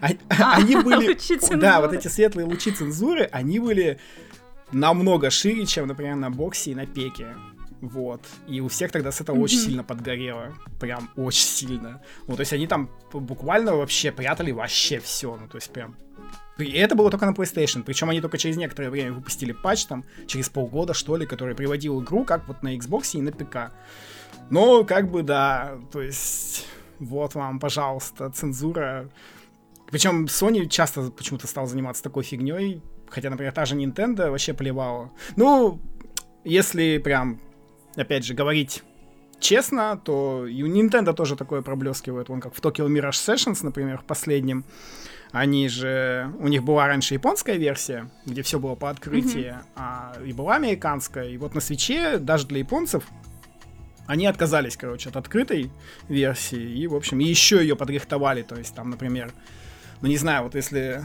А- 0.00 0.08
А, 0.28 0.56
Они 0.56 0.76
были... 0.76 1.14
Да, 1.60 1.80
вот 1.80 1.92
эти 1.92 2.06
светлые 2.08 2.46
лучи 2.46 2.70
цензуры, 2.70 3.28
они 3.32 3.58
были 3.58 3.98
намного 4.70 5.30
шире, 5.30 5.66
чем, 5.66 5.88
например, 5.88 6.14
на 6.16 6.30
боксе 6.30 6.70
и 6.72 6.74
на 6.74 6.86
пеке. 6.86 7.34
Вот. 7.88 8.20
И 8.48 8.60
у 8.60 8.68
всех 8.68 8.92
тогда 8.92 9.10
с 9.12 9.20
этого 9.20 9.38
очень 9.38 9.58
Мгм. 9.58 9.66
сильно 9.66 9.84
подгорело. 9.84 10.54
Прям 10.80 11.10
очень 11.16 11.44
сильно. 11.46 12.02
Ну, 12.26 12.36
то 12.36 12.40
есть 12.40 12.52
они 12.52 12.66
там 12.66 12.88
буквально 13.12 13.74
вообще 13.76 14.12
прятали 14.12 14.52
вообще 14.52 14.98
все. 15.00 15.36
Ну, 15.36 15.48
то 15.48 15.56
есть 15.56 15.70
прям 15.70 15.96
И 16.56 16.70
это 16.70 16.94
было 16.94 17.10
только 17.10 17.26
на 17.26 17.32
PlayStation. 17.32 17.82
Причем 17.82 18.10
они 18.10 18.20
только 18.20 18.38
через 18.38 18.56
некоторое 18.56 18.88
время 18.88 19.12
выпустили 19.12 19.50
патч, 19.52 19.86
там, 19.86 20.04
через 20.28 20.48
полгода, 20.48 20.94
что 20.94 21.16
ли, 21.16 21.26
который 21.26 21.54
приводил 21.56 22.00
игру 22.00 22.24
как 22.24 22.46
вот 22.46 22.62
на 22.62 22.76
Xbox 22.76 23.18
и 23.18 23.20
на 23.20 23.32
ПК. 23.32 23.72
Но, 24.50 24.84
как 24.84 25.10
бы, 25.10 25.22
да, 25.22 25.78
то 25.90 26.00
есть, 26.00 26.66
вот 27.00 27.34
вам, 27.34 27.58
пожалуйста, 27.58 28.30
цензура. 28.30 29.08
Причем 29.90 30.26
Sony 30.26 30.68
часто 30.68 31.10
почему-то 31.10 31.46
стал 31.48 31.66
заниматься 31.66 32.02
такой 32.04 32.22
фигней, 32.22 32.82
хотя, 33.08 33.30
например, 33.30 33.52
та 33.52 33.64
же 33.64 33.74
Nintendo 33.74 34.30
вообще 34.30 34.54
плевала. 34.54 35.10
Ну, 35.36 35.80
если 36.44 36.98
прям, 36.98 37.40
опять 37.96 38.24
же, 38.24 38.34
говорить 38.34 38.82
честно, 39.40 40.00
то 40.02 40.46
и 40.46 40.62
у 40.62 40.66
Nintendo 40.66 41.12
тоже 41.12 41.36
такое 41.36 41.62
проблескивает. 41.62 42.28
Вон 42.28 42.40
как 42.40 42.54
в 42.54 42.60
Tokyo 42.60 42.88
Mirage 42.88 43.10
Sessions, 43.10 43.58
например, 43.62 43.98
в 43.98 44.04
последнем. 44.04 44.64
Они 45.32 45.68
же... 45.68 46.32
У 46.38 46.48
них 46.48 46.62
была 46.62 46.86
раньше 46.86 47.14
японская 47.14 47.56
версия, 47.56 48.08
где 48.24 48.42
все 48.42 48.58
было 48.58 48.76
по 48.76 48.88
открытии, 48.88 49.56
mm-hmm. 49.56 49.66
а 49.74 50.16
и 50.24 50.32
была 50.32 50.54
американская. 50.56 51.28
И 51.28 51.36
вот 51.36 51.54
на 51.54 51.60
свече, 51.60 52.18
даже 52.18 52.46
для 52.46 52.60
японцев, 52.60 53.04
они 54.06 54.26
отказались, 54.26 54.76
короче, 54.76 55.08
от 55.08 55.16
открытой 55.16 55.70
версии. 56.08 56.62
И, 56.62 56.86
в 56.86 56.94
общем, 56.94 57.18
еще 57.18 57.56
ее 57.56 57.74
подрихтовали. 57.74 58.42
То 58.42 58.54
есть 58.54 58.74
там, 58.74 58.90
например, 58.90 59.32
ну 60.00 60.08
не 60.08 60.16
знаю, 60.16 60.44
вот 60.44 60.54
если 60.54 61.04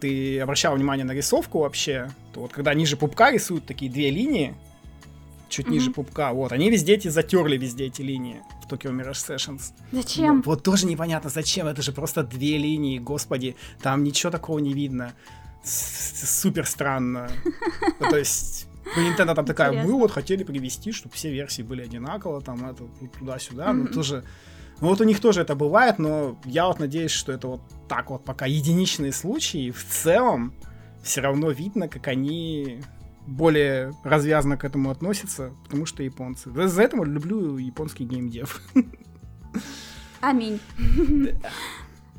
ты 0.00 0.38
обращал 0.38 0.76
внимание 0.76 1.04
на 1.04 1.12
рисовку 1.12 1.60
вообще, 1.60 2.10
то 2.32 2.40
вот 2.40 2.52
когда 2.52 2.74
ниже 2.74 2.96
пупка 2.96 3.32
рисуют 3.32 3.66
такие 3.66 3.90
две 3.90 4.10
линии, 4.10 4.54
чуть 5.48 5.66
mm-hmm. 5.66 5.70
ниже 5.70 5.90
пупка, 5.90 6.32
вот, 6.32 6.52
они 6.52 6.70
везде 6.70 6.94
эти 6.94 7.08
затерли 7.08 7.56
везде 7.56 7.86
эти 7.86 8.02
линии 8.02 8.42
в 8.62 8.72
Tokyo 8.72 8.92
Mirage 8.92 9.12
Sessions. 9.12 9.72
Зачем? 9.92 10.36
Вот, 10.36 10.46
вот 10.46 10.62
тоже 10.62 10.86
непонятно, 10.86 11.30
зачем, 11.30 11.66
это 11.66 11.82
же 11.82 11.92
просто 11.92 12.22
две 12.22 12.58
линии, 12.58 12.98
господи, 12.98 13.56
там 13.82 14.04
ничего 14.04 14.30
такого 14.30 14.58
не 14.58 14.72
видно. 14.72 15.14
Супер 15.64 16.66
странно. 16.66 17.30
Ну, 18.00 18.10
то 18.10 18.16
есть, 18.16 18.66
у 18.96 19.00
Nintendo 19.00 19.34
там 19.34 19.44
такая, 19.44 19.84
мы 19.84 19.92
вот 19.92 20.10
хотели 20.10 20.44
привести, 20.44 20.92
чтобы 20.92 21.14
все 21.14 21.30
версии 21.30 21.62
были 21.62 21.82
одинаково, 21.82 22.40
там, 22.40 22.68
это, 22.68 22.84
туда-сюда, 23.18 23.72
ну, 23.72 23.86
тоже... 23.86 24.24
Ну 24.80 24.86
вот 24.88 25.00
у 25.00 25.04
них 25.04 25.18
тоже 25.18 25.40
это 25.40 25.56
бывает, 25.56 25.98
но 25.98 26.38
я 26.44 26.68
вот 26.68 26.78
надеюсь, 26.78 27.10
что 27.10 27.32
это 27.32 27.48
вот 27.48 27.60
так 27.88 28.10
вот 28.10 28.24
пока 28.24 28.46
единичные 28.46 29.10
случаи. 29.10 29.72
В 29.72 29.84
целом 29.84 30.54
все 31.02 31.20
равно 31.20 31.50
видно, 31.50 31.88
как 31.88 32.06
они 32.06 32.80
более 33.28 33.92
развязно 34.02 34.56
к 34.56 34.64
этому 34.64 34.90
относятся, 34.90 35.52
потому 35.64 35.86
что 35.86 36.02
японцы. 36.02 36.50
За, 36.50 36.68
за 36.68 36.82
это 36.82 36.96
люблю 36.96 37.58
японский 37.58 38.04
геймдев. 38.04 38.60
Аминь. 40.20 40.60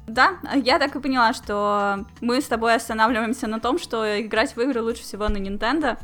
Да, 0.09 0.39
я 0.55 0.79
так 0.79 0.95
и 0.95 0.99
поняла, 0.99 1.33
что 1.33 2.07
мы 2.19 2.41
с 2.41 2.45
тобой 2.45 2.73
останавливаемся 2.73 3.45
на 3.45 3.59
том, 3.59 3.77
что 3.77 4.19
играть 4.19 4.55
в 4.55 4.59
игры 4.59 4.81
лучше 4.81 5.03
всего 5.03 5.29
на 5.29 5.37
Nintendo. 5.37 5.99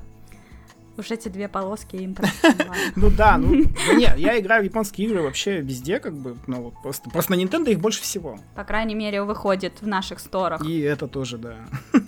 Уж 0.95 1.09
эти 1.09 1.27
две 1.27 1.47
полоски 1.47 1.95
им 1.95 2.15
Ну 2.95 3.09
да, 3.09 3.37
ну 3.39 3.63
нет, 3.95 4.15
я 4.15 4.39
играю 4.39 4.61
в 4.61 4.65
японские 4.65 5.07
игры 5.07 5.23
вообще 5.23 5.59
везде, 5.59 5.99
как 5.99 6.13
бы, 6.13 6.37
ну 6.45 6.61
вот 6.61 6.75
просто, 6.83 7.09
просто 7.09 7.31
на 7.31 7.41
Nintendo 7.41 7.71
их 7.71 7.79
больше 7.79 8.03
всего. 8.03 8.37
По 8.55 8.63
крайней 8.63 8.93
мере, 8.93 9.23
выходит 9.23 9.81
в 9.81 9.87
наших 9.87 10.19
сторах. 10.19 10.63
И 10.63 10.79
это 10.81 11.07
тоже, 11.07 11.39
да. 11.39 11.55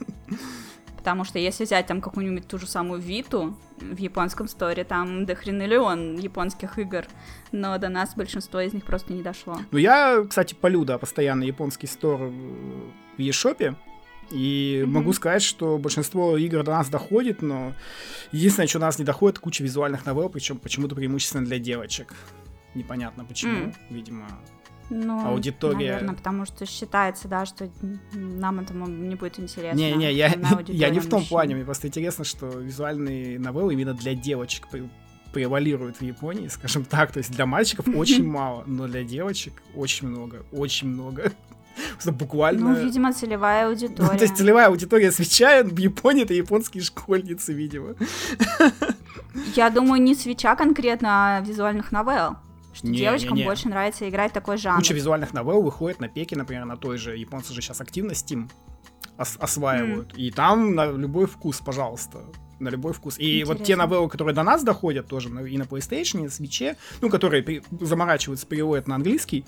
Потому 1.08 1.24
что 1.24 1.40
если 1.40 1.64
взять 1.64 1.88
там 1.88 2.02
какую-нибудь 2.02 2.50
ту 2.50 2.58
же 2.58 2.68
самую 2.68 3.00
Виту 3.00 3.56
в 3.80 3.98
японском 3.98 4.50
сторе, 4.50 4.84
там 4.84 5.26
до 5.26 5.36
хренелион 5.36 6.18
японских 6.18 6.78
игр, 6.80 7.06
но 7.54 7.78
до 7.78 7.88
нас 7.88 8.14
большинство 8.14 8.60
из 8.60 8.74
них 8.74 8.84
просто 8.84 9.14
не 9.14 9.24
дошло. 9.24 9.58
Ну 9.72 9.78
я, 9.78 10.26
кстати, 10.30 10.54
полю, 10.54 10.84
да, 10.84 10.98
постоянно 10.98 11.46
японский 11.46 11.88
стор 11.88 12.20
в 12.20 13.20
eShop, 13.20 13.78
и 14.32 14.82
mm-hmm. 14.84 14.86
могу 14.86 15.14
сказать, 15.14 15.44
что 15.44 15.78
большинство 15.78 16.36
игр 16.36 16.62
до 16.64 16.72
нас 16.72 16.90
доходит, 16.90 17.42
но 17.42 17.72
единственное, 18.34 18.68
что 18.68 18.80
до 18.80 18.88
нас 18.88 19.00
не 19.00 19.06
доходит, 19.06 19.40
куча 19.40 19.64
визуальных 19.64 20.06
новелл, 20.06 20.28
причем 20.28 20.58
почему-то 20.58 20.94
преимущественно 20.94 21.46
для 21.46 21.58
девочек. 21.58 22.14
Непонятно 22.76 23.24
почему, 23.24 23.68
mm. 23.68 23.76
видимо, 23.92 24.28
ну, 24.90 25.26
аудитория. 25.28 25.94
Наверное, 25.94 26.16
потому 26.16 26.46
что 26.46 26.66
считается, 26.66 27.28
да, 27.28 27.46
что 27.46 27.70
нам 28.14 28.60
это 28.60 28.74
не 28.74 29.16
будет 29.16 29.40
интересно. 29.40 29.78
Не-не, 29.78 30.14
я, 30.14 30.34
я 30.68 30.90
не 30.90 31.00
в 31.00 31.10
том 31.10 31.26
плане, 31.26 31.56
мне 31.56 31.66
просто 31.66 31.88
интересно, 31.88 32.24
что 32.24 32.48
визуальные 32.48 33.40
новеллы 33.40 33.74
именно 33.74 33.94
для 33.94 34.16
девочек 34.16 34.68
превалируют 35.34 35.98
в 35.98 36.02
Японии, 36.02 36.48
скажем 36.48 36.86
так. 36.86 37.12
То 37.12 37.20
есть 37.20 37.32
для 37.32 37.46
мальчиков 37.46 37.88
очень 37.96 38.26
мало, 38.26 38.64
но 38.66 38.88
для 38.88 39.04
девочек 39.04 39.62
очень 39.76 40.08
много, 40.08 40.44
очень 40.52 40.88
много. 40.88 41.32
Буквально... 42.06 42.70
Ну, 42.70 42.84
видимо, 42.84 43.14
целевая 43.14 43.68
аудитория. 43.68 44.12
Ну, 44.12 44.18
то 44.18 44.24
есть 44.24 44.38
целевая 44.38 44.68
аудитория 44.68 45.12
свеча 45.12 45.64
в 45.64 45.78
Японии 45.78 46.24
это 46.24 46.34
японские 46.34 46.84
школьницы, 46.84 47.54
видимо. 47.54 47.96
Я 49.56 49.70
думаю, 49.70 50.02
не 50.02 50.16
свеча 50.16 50.56
конкретно, 50.56 51.38
а 51.38 51.42
визуальных 51.42 51.92
новелл. 51.92 52.38
Что 52.78 52.88
не, 52.88 52.98
девочкам 53.00 53.34
не, 53.36 53.42
не. 53.42 53.46
больше 53.48 53.70
нравится 53.70 54.08
играть 54.08 54.34
такой 54.34 54.58
жанр. 54.58 54.78
Куча 54.78 54.94
визуальных 54.94 55.34
новелл 55.34 55.64
выходит 55.64 56.00
на 56.00 56.08
пеке, 56.08 56.36
например, 56.36 56.66
на 56.66 56.78
той 56.78 56.98
же. 56.98 57.18
Японцы 57.18 57.54
же 57.54 57.62
сейчас 57.62 57.82
активно 57.82 58.12
Steam 58.12 58.50
ос- 59.18 59.38
осваивают. 59.40 60.14
Mm. 60.14 60.18
И 60.18 60.32
там 60.32 60.76
на 60.76 60.92
любой 60.92 61.26
вкус, 61.26 61.60
пожалуйста. 61.60 62.20
На 62.60 62.70
любой 62.70 62.94
вкус. 62.94 63.18
И 63.20 63.40
Интересно. 63.42 63.54
вот 63.56 63.64
те 63.64 63.76
новеллы, 63.76 64.10
которые 64.10 64.34
до 64.36 64.44
нас 64.44 64.64
доходят 64.64 65.08
тоже 65.08 65.30
и 65.30 65.58
на 65.58 65.64
PlayStation, 65.64 66.20
и 66.20 66.24
на 66.24 66.28
Switch, 66.28 66.76
ну, 67.02 67.10
которые 67.10 67.44
при- 67.44 67.64
заморачиваются, 67.82 68.46
переводят 68.48 68.88
на 68.88 68.96
английский, 68.96 69.46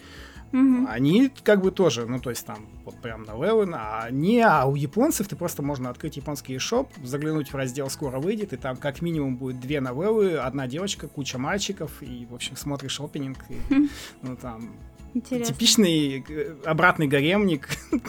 Угу. 0.52 0.88
Они 0.88 1.32
как 1.44 1.62
бы 1.62 1.72
тоже, 1.72 2.06
ну 2.06 2.20
то 2.20 2.30
есть 2.30 2.46
там 2.46 2.66
вот 2.86 2.96
прям 3.02 3.24
новеллы, 3.24 3.70
а 3.74 4.10
не, 4.10 4.42
а 4.42 4.66
у 4.66 4.76
японцев 4.76 5.28
ты 5.28 5.36
просто 5.36 5.62
можно 5.62 5.90
открыть 5.90 6.18
японский 6.18 6.58
шоп, 6.58 6.92
заглянуть 7.04 7.52
в 7.52 7.56
раздел 7.56 7.90
«Скоро 7.90 8.20
выйдет», 8.20 8.54
и 8.54 8.58
там 8.58 8.78
как 8.78 9.02
минимум 9.02 9.38
будет 9.38 9.60
две 9.60 9.80
новеллы, 9.80 10.38
одна 10.38 10.68
девочка, 10.68 11.08
куча 11.08 11.38
мальчиков, 11.38 12.02
и, 12.02 12.28
в 12.30 12.34
общем, 12.34 12.56
смотришь 12.56 13.00
опенинг, 13.00 13.38
и, 13.50 13.90
ну 14.22 14.36
там 14.36 14.72
Интересно. 15.14 15.54
типичный 15.54 16.26
э, 16.28 16.56
обратный 16.66 17.08
гаремник. 17.08 17.70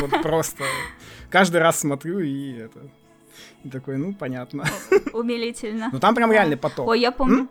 Вот 0.00 0.22
просто 0.22 0.64
каждый 1.30 1.62
раз 1.62 1.80
смотрю 1.80 2.18
и 2.18 2.52
это... 2.52 2.80
И 3.64 3.70
такой, 3.70 3.96
ну, 3.96 4.12
понятно. 4.12 4.64
Умилительно. 5.14 5.88
Ну, 5.90 5.98
там 5.98 6.14
прям 6.14 6.30
реальный 6.30 6.58
поток. 6.58 6.86
Ой, 6.86 7.00
я 7.00 7.12
помню. 7.12 7.48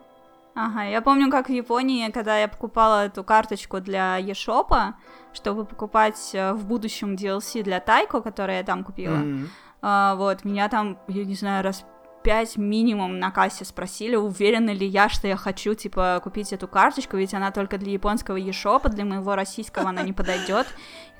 Ага, 0.53 0.83
я 0.83 1.01
помню, 1.01 1.31
как 1.31 1.47
в 1.47 1.51
Японии, 1.51 2.11
когда 2.11 2.37
я 2.37 2.47
покупала 2.47 3.05
эту 3.05 3.23
карточку 3.23 3.79
для 3.79 4.19
eShop, 4.19 4.93
чтобы 5.33 5.65
покупать 5.65 6.31
э, 6.33 6.53
в 6.53 6.65
будущем 6.65 7.15
DLC 7.15 7.63
для 7.63 7.79
Тайко, 7.79 8.21
который 8.21 8.57
я 8.57 8.63
там 8.63 8.83
купила. 8.83 9.15
Mm-hmm. 9.15 9.47
А, 9.81 10.15
вот, 10.15 10.43
меня 10.43 10.67
там, 10.67 10.97
я 11.07 11.23
не 11.23 11.35
знаю, 11.35 11.63
раз 11.63 11.85
пять 12.21 12.57
минимум 12.57 13.17
на 13.17 13.31
кассе 13.31 13.65
спросили, 13.65 14.15
уверена 14.15 14.71
ли 14.71 14.85
я, 14.85 15.09
что 15.09 15.27
я 15.27 15.37
хочу, 15.37 15.73
типа, 15.73 16.19
купить 16.21 16.51
эту 16.53 16.67
карточку, 16.67 17.17
ведь 17.17 17.33
она 17.33 17.51
только 17.51 17.77
для 17.77 17.93
японского 17.93 18.37
eShop, 18.37 18.89
для 18.89 19.05
моего 19.05 19.35
российского 19.35 19.89
она 19.89 20.03
не 20.03 20.13
подойдет. 20.13 20.67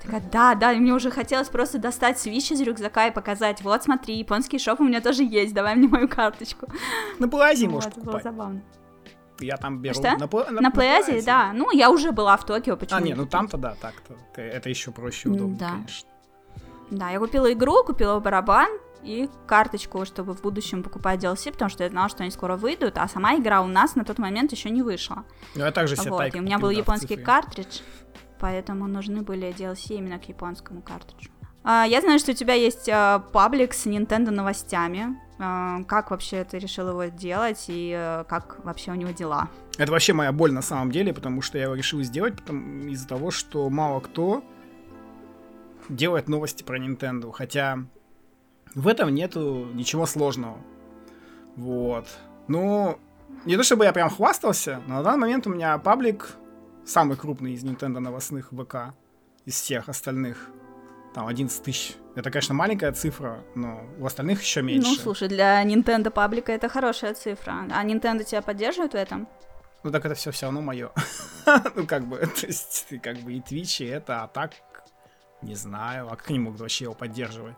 Такая, 0.03 0.21
да, 0.31 0.55
да, 0.55 0.73
и 0.73 0.79
мне 0.79 0.93
уже 0.93 1.09
хотелось 1.09 1.47
просто 1.47 1.77
достать 1.77 2.19
свич 2.19 2.51
из 2.51 2.59
рюкзака 2.61 3.07
и 3.07 3.11
показать, 3.11 3.61
вот, 3.61 3.83
смотри, 3.83 4.17
японский 4.17 4.59
шоп 4.59 4.81
у 4.81 4.83
меня 4.83 4.99
тоже 4.99 5.23
есть, 5.23 5.53
давай 5.53 5.75
мне 5.75 5.87
мою 5.87 6.09
карточку. 6.09 6.67
На 7.17 7.29
Плазе 7.29 7.67
вот, 7.67 7.97
было 7.97 8.19
забавно 8.19 8.61
я 9.41 9.57
там 9.57 9.79
беру. 9.79 9.95
Что? 9.95 10.17
На, 10.17 10.51
на, 10.51 10.61
на 10.61 10.71
Плейазе, 10.71 11.21
да. 11.21 11.51
Ну, 11.53 11.71
я 11.71 11.89
уже 11.89 12.11
была 12.11 12.37
в 12.37 12.45
Токио, 12.45 12.77
почему? 12.77 12.99
А, 12.99 13.01
нет, 13.01 13.17
ну 13.17 13.25
там-то 13.25 13.57
да, 13.57 13.75
так-то. 13.79 14.15
Это 14.41 14.69
еще 14.69 14.91
проще 14.91 15.29
и 15.29 15.31
удобно, 15.31 15.57
да. 15.57 15.69
конечно. 15.71 16.09
Да, 16.91 17.09
я 17.09 17.19
купила 17.19 17.51
игру, 17.53 17.83
купила 17.83 18.19
барабан 18.19 18.69
и 19.03 19.29
карточку, 19.47 20.05
чтобы 20.05 20.33
в 20.33 20.41
будущем 20.41 20.83
покупать 20.83 21.23
DLC, 21.23 21.51
потому 21.51 21.69
что 21.69 21.83
я 21.83 21.89
знала, 21.89 22.09
что 22.09 22.23
они 22.23 22.31
скоро 22.31 22.57
выйдут, 22.57 22.97
а 22.97 23.07
сама 23.07 23.35
игра 23.35 23.61
у 23.61 23.67
нас 23.67 23.95
на 23.95 24.03
тот 24.03 24.19
момент 24.19 24.51
еще 24.51 24.69
не 24.69 24.81
вышла. 24.81 25.23
Ну, 25.55 25.65
я 25.65 25.71
также 25.71 25.95
себе 25.95 26.11
вот, 26.11 26.35
и 26.35 26.39
у 26.39 26.43
меня 26.43 26.59
был 26.59 26.69
японский 26.69 27.15
картридж, 27.15 27.79
поэтому 28.39 28.87
нужны 28.87 29.21
были 29.21 29.53
DLC 29.53 29.95
именно 29.95 30.19
к 30.19 30.27
японскому 30.27 30.81
картриджу. 30.81 31.31
А, 31.63 31.85
я 31.85 32.01
знаю, 32.01 32.19
что 32.19 32.31
у 32.31 32.35
тебя 32.35 32.55
есть 32.55 32.89
а, 32.89 33.19
паблик 33.19 33.73
с 33.73 33.85
Nintendo 33.85 34.31
новостями. 34.31 35.19
А, 35.43 35.83
как 35.85 36.11
вообще 36.11 36.43
ты 36.43 36.59
решил 36.59 36.89
его 36.89 37.05
делать 37.05 37.65
и 37.67 37.95
э, 37.97 38.25
как 38.29 38.63
вообще 38.63 38.91
у 38.91 38.95
него 38.95 39.09
дела? 39.09 39.49
Это 39.79 39.91
вообще 39.91 40.13
моя 40.13 40.31
боль 40.31 40.51
на 40.51 40.61
самом 40.61 40.91
деле, 40.91 41.13
потому 41.13 41.41
что 41.41 41.57
я 41.57 41.63
его 41.63 41.73
решил 41.73 41.99
сделать 42.03 42.35
из-за 42.47 43.07
того, 43.07 43.31
что 43.31 43.67
мало 43.71 44.01
кто 44.01 44.43
делает 45.89 46.29
новости 46.29 46.61
про 46.61 46.77
Nintendo, 46.77 47.31
хотя 47.31 47.79
в 48.75 48.87
этом 48.87 49.15
нету 49.15 49.67
ничего 49.73 50.05
сложного. 50.05 50.57
Вот. 51.55 52.07
Ну, 52.47 52.99
не 53.45 53.57
то 53.57 53.63
чтобы 53.63 53.85
я 53.85 53.93
прям 53.93 54.11
хвастался, 54.11 54.79
но 54.85 54.97
на 54.97 55.03
данный 55.03 55.21
момент 55.21 55.47
у 55.47 55.49
меня 55.49 55.75
паблик 55.79 56.35
самый 56.85 57.17
крупный 57.17 57.53
из 57.53 57.63
Nintendo 57.63 57.97
новостных 57.97 58.51
ВК 58.51 58.93
из 59.45 59.55
всех 59.55 59.89
остальных 59.89 60.51
там 61.13 61.27
11 61.27 61.63
тысяч. 61.63 61.95
Это, 62.15 62.29
конечно, 62.29 62.53
маленькая 62.53 62.91
цифра, 62.91 63.43
но 63.55 63.81
у 63.99 64.05
остальных 64.05 64.41
еще 64.41 64.61
меньше. 64.61 64.89
Ну, 64.89 64.95
слушай, 64.95 65.27
для 65.27 65.63
Nintendo 65.63 66.09
паблика 66.09 66.51
это 66.51 66.69
хорошая 66.69 67.13
цифра. 67.13 67.65
А 67.71 67.85
Nintendo 67.85 68.23
тебя 68.23 68.41
поддерживает 68.41 68.93
в 68.93 68.95
этом? 68.95 69.27
Ну, 69.83 69.91
так 69.91 70.05
это 70.05 70.15
все 70.15 70.31
все 70.31 70.45
равно 70.45 70.61
мое. 70.61 70.91
ну, 71.75 71.87
как 71.87 72.07
бы, 72.07 72.17
то 72.41 72.47
есть, 72.47 72.93
как 73.01 73.17
бы 73.19 73.33
и 73.33 73.39
Twitch, 73.39 73.83
и 73.83 73.87
это, 73.87 74.23
а 74.23 74.27
так 74.27 74.53
Не 75.41 75.55
знаю, 75.55 76.07
а 76.11 76.15
как 76.15 76.29
они 76.29 76.39
могут 76.39 76.59
вообще 76.59 76.85
его 76.85 76.93
поддерживать? 76.93 77.57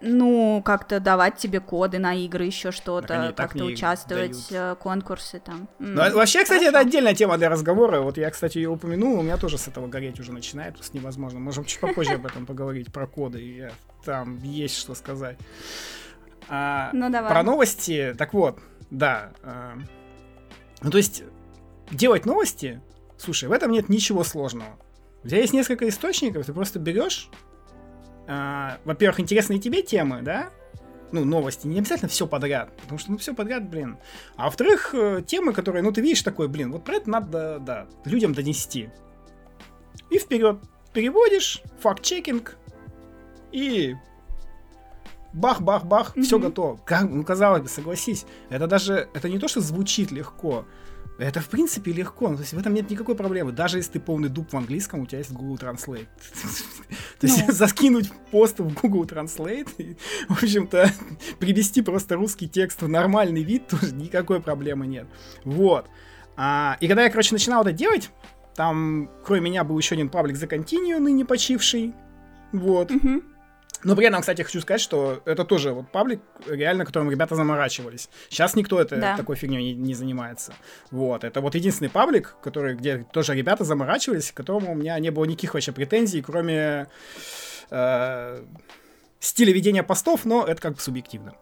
Ну, 0.00 0.60
как-то 0.62 1.00
давать 1.00 1.38
тебе 1.38 1.60
коды 1.60 1.98
на 1.98 2.14
игры, 2.14 2.44
еще 2.44 2.70
что-то, 2.70 3.32
как-то 3.34 3.64
участвовать, 3.64 4.50
дают. 4.50 4.78
конкурсы 4.78 5.40
там. 5.40 5.68
Ну, 5.78 6.02
mm. 6.02 6.12
вообще, 6.12 6.42
кстати, 6.42 6.64
Хорошо. 6.64 6.78
это 6.78 6.78
отдельная 6.80 7.14
тема 7.14 7.38
для 7.38 7.48
разговора. 7.48 8.02
Вот 8.02 8.18
я, 8.18 8.30
кстати, 8.30 8.58
ее 8.58 8.68
упомянул, 8.68 9.18
у 9.18 9.22
меня 9.22 9.38
тоже 9.38 9.56
с 9.56 9.68
этого 9.68 9.86
гореть 9.86 10.20
уже 10.20 10.32
начинает, 10.32 10.74
просто 10.74 10.96
невозможно. 10.98 11.40
Можем 11.40 11.64
чуть 11.64 11.80
попозже 11.80 12.14
об 12.14 12.26
этом 12.26 12.44
поговорить, 12.44 12.92
про 12.92 13.06
коды, 13.06 13.72
там 14.04 14.42
есть 14.42 14.76
что 14.76 14.94
сказать. 14.94 15.38
А, 16.48 16.90
ну, 16.92 17.10
давай. 17.10 17.30
Про 17.30 17.42
новости, 17.42 18.14
так 18.18 18.34
вот, 18.34 18.58
да. 18.90 19.32
А, 19.42 19.78
ну, 20.82 20.90
то 20.90 20.98
есть, 20.98 21.24
делать 21.90 22.26
новости, 22.26 22.82
слушай, 23.16 23.48
в 23.48 23.52
этом 23.52 23.70
нет 23.70 23.88
ничего 23.88 24.24
сложного. 24.24 24.78
У 25.24 25.28
тебя 25.28 25.40
есть 25.40 25.54
несколько 25.54 25.88
источников, 25.88 26.44
ты 26.44 26.52
просто 26.52 26.78
берешь 26.78 27.30
а, 28.26 28.78
во-первых, 28.84 29.20
интересные 29.20 29.58
тебе 29.58 29.82
темы, 29.82 30.22
да? 30.22 30.50
Ну, 31.12 31.24
новости, 31.24 31.66
не 31.66 31.78
обязательно 31.78 32.08
все 32.08 32.26
подряд, 32.26 32.74
потому 32.76 32.98
что, 32.98 33.12
ну, 33.12 33.18
все 33.18 33.32
подряд, 33.32 33.68
блин. 33.68 33.98
А 34.36 34.46
во-вторых, 34.46 34.92
э, 34.92 35.22
темы, 35.24 35.52
которые, 35.52 35.82
ну, 35.82 35.92
ты 35.92 36.00
видишь 36.00 36.22
такой, 36.22 36.48
блин, 36.48 36.72
вот 36.72 36.84
про 36.84 36.96
это 36.96 37.08
надо, 37.08 37.58
да, 37.60 37.86
людям 38.04 38.34
донести. 38.34 38.90
И 40.10 40.18
вперед 40.18 40.58
переводишь, 40.92 41.62
факт-чекинг, 41.80 42.56
и 43.52 43.94
бах-бах-бах, 45.32 46.16
mm-hmm. 46.16 46.22
все 46.22 46.38
готово. 46.38 46.78
Как, 46.84 47.02
ну, 47.08 47.22
казалось 47.22 47.62
бы, 47.62 47.68
согласись, 47.68 48.26
это 48.48 48.66
даже, 48.66 49.08
это 49.14 49.28
не 49.28 49.38
то, 49.38 49.46
что 49.46 49.60
звучит 49.60 50.10
легко, 50.10 50.66
это, 51.18 51.40
в 51.40 51.48
принципе, 51.48 51.92
легко. 51.92 52.28
Ну, 52.28 52.36
то 52.36 52.42
есть 52.42 52.52
в 52.52 52.58
этом 52.58 52.74
нет 52.74 52.90
никакой 52.90 53.14
проблемы. 53.14 53.52
Даже 53.52 53.78
если 53.78 53.92
ты 53.92 54.00
полный 54.00 54.28
дуб 54.28 54.52
в 54.52 54.56
английском, 54.56 55.00
у 55.00 55.06
тебя 55.06 55.18
есть 55.18 55.32
Google 55.32 55.56
Translate. 55.56 56.06
То 57.20 57.26
есть 57.26 57.46
ну. 57.46 57.52
заскинуть 57.52 58.12
пост 58.30 58.58
в 58.58 58.72
Google 58.74 59.04
Translate 59.04 59.70
и, 59.78 59.96
в 60.28 60.42
общем-то, 60.42 60.90
привести 61.38 61.80
просто 61.80 62.16
русский 62.16 62.48
текст 62.48 62.82
в 62.82 62.88
нормальный 62.88 63.42
вид, 63.42 63.66
тоже 63.68 63.94
никакой 63.94 64.40
проблемы 64.40 64.86
нет. 64.86 65.06
Вот. 65.44 65.88
А, 66.36 66.76
и 66.80 66.88
когда 66.88 67.04
я, 67.04 67.10
короче, 67.10 67.32
начинал 67.32 67.62
это 67.62 67.72
делать, 67.72 68.10
там, 68.54 69.10
кроме 69.24 69.40
меня, 69.40 69.64
был 69.64 69.78
еще 69.78 69.94
один 69.94 70.10
паблик 70.10 70.36
за 70.36 70.46
Continue, 70.46 70.98
ныне 70.98 71.24
почивший. 71.24 71.94
Вот. 72.52 72.90
Mm-hmm. 72.90 73.22
Но 73.86 73.94
при 73.94 74.04
этом, 74.06 74.20
кстати, 74.20 74.42
хочу 74.42 74.60
сказать, 74.60 74.80
что 74.80 75.22
это 75.26 75.44
тоже 75.44 75.70
вот 75.70 75.88
паблик, 75.92 76.20
реально, 76.48 76.84
которым 76.84 77.08
ребята 77.08 77.36
заморачивались. 77.36 78.08
Сейчас 78.28 78.56
никто 78.56 78.80
это, 78.80 78.96
да. 78.96 79.16
такой 79.16 79.36
фигней 79.36 79.62
не, 79.62 79.74
не 79.74 79.94
занимается. 79.94 80.54
Вот, 80.90 81.22
это 81.22 81.40
вот 81.40 81.54
единственный 81.54 81.88
паблик, 81.88 82.34
который, 82.42 82.74
где 82.74 83.06
тоже 83.12 83.36
ребята 83.36 83.62
заморачивались, 83.62 84.32
к 84.32 84.34
которому 84.34 84.72
у 84.72 84.74
меня 84.74 84.98
не 84.98 85.10
было 85.10 85.24
никаких 85.24 85.54
вообще 85.54 85.70
претензий, 85.70 86.20
кроме 86.20 86.88
э, 87.70 88.44
стиля 89.20 89.52
ведения 89.52 89.84
постов, 89.84 90.24
но 90.24 90.44
это 90.44 90.60
как 90.60 90.74
бы 90.74 90.80
субъективно. 90.80 91.34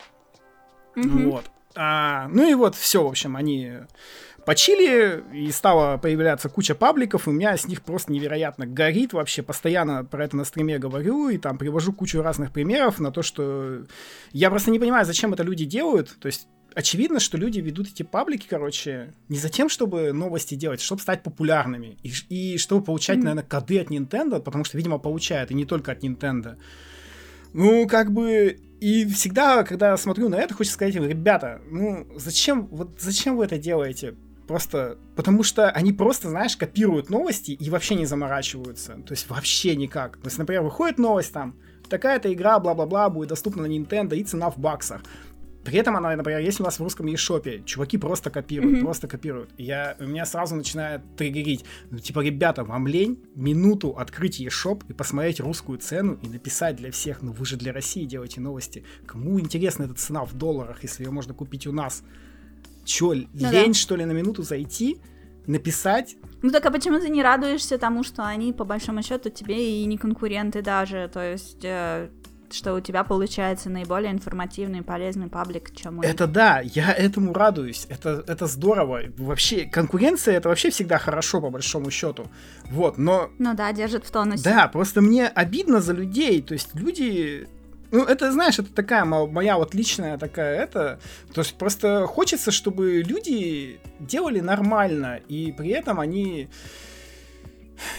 Mm-hmm. 0.96 1.30
Вот. 1.30 1.46
А, 1.76 2.28
ну 2.28 2.46
и 2.46 2.52
вот 2.52 2.74
все, 2.74 3.02
в 3.02 3.06
общем, 3.06 3.36
они 3.36 3.72
почили, 4.44 5.22
и 5.32 5.50
стала 5.50 5.96
появляться 5.96 6.48
куча 6.48 6.74
пабликов, 6.74 7.26
и 7.26 7.30
у 7.30 7.32
меня 7.32 7.56
с 7.56 7.66
них 7.66 7.82
просто 7.82 8.12
невероятно 8.12 8.66
горит 8.66 9.12
вообще, 9.12 9.42
постоянно 9.42 10.04
про 10.04 10.24
это 10.24 10.36
на 10.36 10.44
стриме 10.44 10.78
говорю, 10.78 11.28
и 11.28 11.38
там 11.38 11.58
привожу 11.58 11.92
кучу 11.92 12.22
разных 12.22 12.52
примеров 12.52 13.00
на 13.00 13.10
то, 13.10 13.22
что 13.22 13.84
я 14.32 14.50
просто 14.50 14.70
не 14.70 14.78
понимаю, 14.78 15.06
зачем 15.06 15.32
это 15.32 15.42
люди 15.42 15.64
делают, 15.64 16.16
то 16.18 16.26
есть 16.26 16.48
очевидно, 16.74 17.20
что 17.20 17.38
люди 17.38 17.60
ведут 17.60 17.88
эти 17.88 18.02
паблики, 18.02 18.46
короче, 18.48 19.14
не 19.28 19.38
за 19.38 19.48
тем, 19.48 19.68
чтобы 19.68 20.12
новости 20.12 20.54
делать, 20.54 20.80
а 20.80 20.84
чтобы 20.84 21.00
стать 21.00 21.22
популярными. 21.22 21.96
И, 22.02 22.12
и 22.28 22.58
чтобы 22.58 22.84
получать, 22.84 23.18
mm-hmm. 23.18 23.22
наверное, 23.22 23.44
коды 23.44 23.80
от 23.80 23.90
Nintendo, 23.90 24.40
потому 24.40 24.64
что, 24.64 24.76
видимо, 24.76 24.98
получают, 24.98 25.50
и 25.50 25.54
не 25.54 25.64
только 25.64 25.92
от 25.92 26.02
Nintendo. 26.02 26.56
Ну, 27.52 27.86
как 27.86 28.12
бы... 28.12 28.58
И 28.80 29.06
всегда, 29.06 29.62
когда 29.62 29.96
смотрю 29.96 30.28
на 30.28 30.34
это, 30.34 30.52
хочется 30.52 30.74
сказать 30.74 30.94
им, 30.94 31.08
ребята, 31.08 31.62
ну, 31.70 32.06
зачем, 32.16 32.66
вот 32.66 33.00
зачем 33.00 33.36
вы 33.36 33.44
это 33.44 33.56
делаете? 33.56 34.14
Просто 34.46 34.98
потому 35.16 35.42
что 35.42 35.70
они 35.70 35.92
просто, 35.92 36.28
знаешь, 36.28 36.56
копируют 36.56 37.08
новости 37.10 37.52
и 37.52 37.70
вообще 37.70 37.94
не 37.94 38.06
заморачиваются. 38.06 38.94
То 39.06 39.12
есть 39.12 39.28
вообще 39.28 39.74
никак. 39.74 40.18
То 40.18 40.26
есть, 40.26 40.38
например, 40.38 40.62
выходит 40.62 40.98
новость 40.98 41.32
там, 41.32 41.56
такая-то 41.88 42.32
игра, 42.32 42.58
бла-бла-бла, 42.58 43.08
будет 43.08 43.30
доступна 43.30 43.62
на 43.62 43.66
Nintendo 43.66 44.16
и 44.16 44.24
цена 44.24 44.50
в 44.50 44.58
баксах. 44.58 45.02
При 45.64 45.78
этом 45.78 45.96
она, 45.96 46.14
например, 46.14 46.40
есть 46.40 46.60
у 46.60 46.62
нас 46.62 46.78
в 46.78 46.82
русском 46.82 47.06
eShop, 47.06 47.64
чуваки 47.64 47.96
просто 47.96 48.30
копируют, 48.30 48.78
mm-hmm. 48.78 48.82
просто 48.82 49.08
копируют. 49.08 49.50
И 49.56 49.64
я, 49.64 49.96
у 49.98 50.04
меня 50.04 50.26
сразу 50.26 50.54
начинает 50.54 51.00
триггерить. 51.16 51.64
Ну, 51.90 51.98
типа, 51.98 52.20
ребята, 52.20 52.64
вам 52.64 52.86
лень 52.86 53.24
минуту 53.34 53.96
открыть 53.96 54.42
eShop 54.42 54.82
и 54.88 54.92
посмотреть 54.92 55.40
русскую 55.40 55.78
цену 55.78 56.18
и 56.22 56.28
написать 56.28 56.76
для 56.76 56.90
всех, 56.90 57.22
ну 57.22 57.32
вы 57.32 57.46
же 57.46 57.56
для 57.56 57.72
России 57.72 58.04
делаете 58.04 58.42
новости. 58.42 58.84
Кому 59.06 59.40
интересна 59.40 59.84
эта 59.84 59.94
цена 59.94 60.26
в 60.26 60.34
долларах, 60.34 60.82
если 60.82 61.04
ее 61.04 61.10
можно 61.10 61.32
купить 61.32 61.66
у 61.66 61.72
нас? 61.72 62.02
Чё, 62.84 63.14
ну, 63.14 63.26
лень, 63.32 63.68
да. 63.68 63.74
что 63.74 63.96
ли, 63.96 64.04
на 64.04 64.12
минуту 64.12 64.42
зайти, 64.42 64.98
написать? 65.46 66.16
Ну 66.42 66.50
так 66.50 66.64
а 66.66 66.70
почему 66.70 67.00
ты 67.00 67.08
не 67.08 67.22
радуешься 67.22 67.78
тому, 67.78 68.02
что 68.02 68.26
они, 68.26 68.52
по 68.52 68.64
большому 68.64 69.02
счету, 69.02 69.30
тебе 69.30 69.82
и 69.82 69.84
не 69.86 69.98
конкуренты 69.98 70.62
даже? 70.62 71.10
То 71.12 71.32
есть... 71.32 71.64
Э 71.64 72.08
что 72.54 72.74
у 72.74 72.80
тебя 72.80 73.04
получается 73.04 73.68
наиболее 73.68 74.12
информативный 74.12 74.80
и 74.80 74.82
полезный 74.82 75.28
паблик, 75.28 75.74
чем 75.74 75.98
у 75.98 76.02
Это 76.02 76.26
да, 76.26 76.60
я 76.60 76.92
этому 76.92 77.32
радуюсь. 77.32 77.86
Это, 77.88 78.24
это 78.26 78.46
здорово. 78.46 79.02
Вообще, 79.18 79.64
конкуренция 79.64 80.36
это 80.36 80.48
вообще 80.48 80.70
всегда 80.70 80.98
хорошо, 80.98 81.40
по 81.40 81.50
большому 81.50 81.90
счету. 81.90 82.26
Вот, 82.70 82.96
но... 82.98 83.30
Ну 83.38 83.54
да, 83.54 83.72
держит 83.72 84.06
в 84.06 84.10
тонусе. 84.10 84.44
Да, 84.44 84.68
просто 84.68 85.00
мне 85.00 85.26
обидно 85.26 85.80
за 85.80 85.92
людей. 85.92 86.40
То 86.42 86.54
есть 86.54 86.74
люди 86.74 87.48
ну, 87.94 88.04
это, 88.04 88.32
знаешь, 88.32 88.58
это 88.58 88.72
такая 88.72 89.04
моя 89.04 89.56
вот 89.56 89.72
личная 89.72 90.18
такая 90.18 90.60
это. 90.60 90.98
То 91.32 91.42
есть 91.42 91.54
просто 91.54 92.06
хочется, 92.06 92.50
чтобы 92.50 93.02
люди 93.06 93.78
делали 94.00 94.40
нормально, 94.40 95.20
и 95.28 95.54
при 95.56 95.70
этом 95.70 96.00
они 96.00 96.48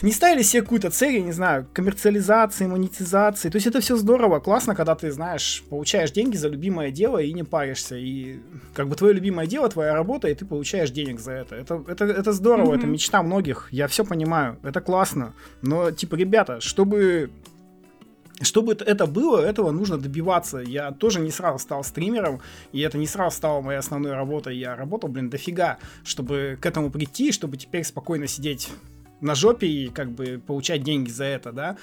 не 0.01 0.11
ставили 0.11 0.41
себе 0.41 0.63
какую-то 0.63 0.89
цель, 0.89 1.15
я 1.15 1.21
не 1.21 1.31
знаю, 1.31 1.65
коммерциализации, 1.73 2.65
монетизации. 2.65 3.49
То 3.49 3.55
есть 3.55 3.67
это 3.67 3.79
все 3.79 3.95
здорово, 3.95 4.39
классно, 4.39 4.75
когда 4.75 4.95
ты, 4.95 5.11
знаешь, 5.11 5.63
получаешь 5.69 6.11
деньги 6.11 6.35
за 6.35 6.49
любимое 6.49 6.91
дело 6.91 7.17
и 7.19 7.31
не 7.31 7.43
паришься. 7.43 7.95
И 7.95 8.39
как 8.73 8.89
бы 8.89 8.95
твое 8.95 9.13
любимое 9.13 9.47
дело, 9.47 9.69
твоя 9.69 9.93
работа, 9.93 10.27
и 10.27 10.35
ты 10.35 10.45
получаешь 10.45 10.91
денег 10.91 11.21
за 11.21 11.31
это. 11.31 11.55
Это, 11.55 11.83
это, 11.87 12.05
это 12.05 12.31
здорово, 12.33 12.73
mm-hmm. 12.73 12.77
это 12.77 12.87
мечта 12.87 13.23
многих. 13.23 13.69
Я 13.71 13.87
все 13.87 14.03
понимаю, 14.03 14.57
это 14.63 14.81
классно. 14.81 15.33
Но, 15.61 15.91
типа, 15.91 16.15
ребята, 16.15 16.59
чтобы 16.59 17.31
чтобы 18.41 18.73
это 18.73 19.05
было, 19.05 19.39
этого 19.39 19.71
нужно 19.71 19.97
добиваться. 19.97 20.59
Я 20.59 20.91
тоже 20.91 21.21
не 21.21 21.31
сразу 21.31 21.59
стал 21.59 21.83
стримером, 21.83 22.41
и 22.71 22.81
это 22.81 22.97
не 22.97 23.07
сразу 23.07 23.37
стало 23.37 23.61
моей 23.61 23.79
основной 23.79 24.13
работой. 24.13 24.57
Я 24.57 24.75
работал, 24.75 25.09
блин, 25.09 25.29
дофига, 25.29 25.77
чтобы 26.03 26.57
к 26.59 26.65
этому 26.65 26.91
прийти, 26.91 27.31
чтобы 27.31 27.57
теперь 27.57 27.83
спокойно 27.83 28.27
сидеть 28.27 28.69
на 29.21 29.35
жопе 29.35 29.67
и 29.67 29.87
как 29.87 30.11
бы 30.11 30.41
получать 30.45 30.83
деньги 30.83 31.09
за 31.09 31.23
это, 31.23 31.51
да. 31.51 31.77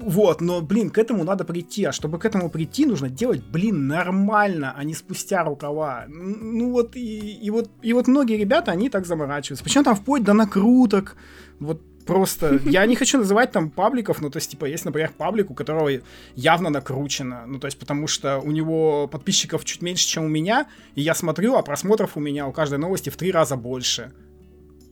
Вот, 0.00 0.40
но, 0.40 0.62
блин, 0.62 0.88
к 0.88 0.96
этому 0.96 1.24
надо 1.24 1.44
прийти. 1.44 1.84
А 1.84 1.92
чтобы 1.92 2.18
к 2.18 2.24
этому 2.24 2.48
прийти, 2.48 2.86
нужно 2.86 3.10
делать, 3.10 3.42
блин, 3.44 3.86
нормально, 3.86 4.72
а 4.74 4.82
не 4.82 4.94
спустя 4.94 5.44
рукава. 5.44 6.06
Ну 6.08 6.70
вот, 6.70 6.96
и, 6.96 7.32
и 7.32 7.50
вот, 7.50 7.70
и 7.82 7.92
вот 7.92 8.08
многие 8.08 8.38
ребята, 8.38 8.72
они 8.72 8.88
так 8.88 9.04
заморачиваются. 9.04 9.62
Причем 9.62 9.84
там 9.84 9.94
вплоть 9.94 10.24
до 10.24 10.32
накруток. 10.32 11.16
Вот 11.58 11.82
Просто 12.06 12.60
я 12.64 12.86
не 12.86 12.96
хочу 12.96 13.18
называть 13.18 13.52
там 13.52 13.70
пабликов, 13.70 14.20
ну, 14.20 14.30
то 14.30 14.38
есть, 14.38 14.50
типа, 14.50 14.64
есть, 14.64 14.84
например, 14.84 15.12
паблик, 15.16 15.50
у 15.50 15.54
которого 15.54 15.90
явно 16.34 16.70
накручено, 16.70 17.44
ну, 17.46 17.58
то 17.58 17.66
есть, 17.66 17.78
потому 17.78 18.06
что 18.06 18.38
у 18.38 18.50
него 18.50 19.06
подписчиков 19.06 19.64
чуть 19.64 19.82
меньше, 19.82 20.06
чем 20.06 20.24
у 20.24 20.28
меня, 20.28 20.66
и 20.94 21.02
я 21.02 21.14
смотрю, 21.14 21.56
а 21.56 21.62
просмотров 21.62 22.16
у 22.16 22.20
меня 22.20 22.46
у 22.46 22.52
каждой 22.52 22.78
новости 22.78 23.10
в 23.10 23.16
три 23.16 23.30
раза 23.30 23.56
больше. 23.56 24.12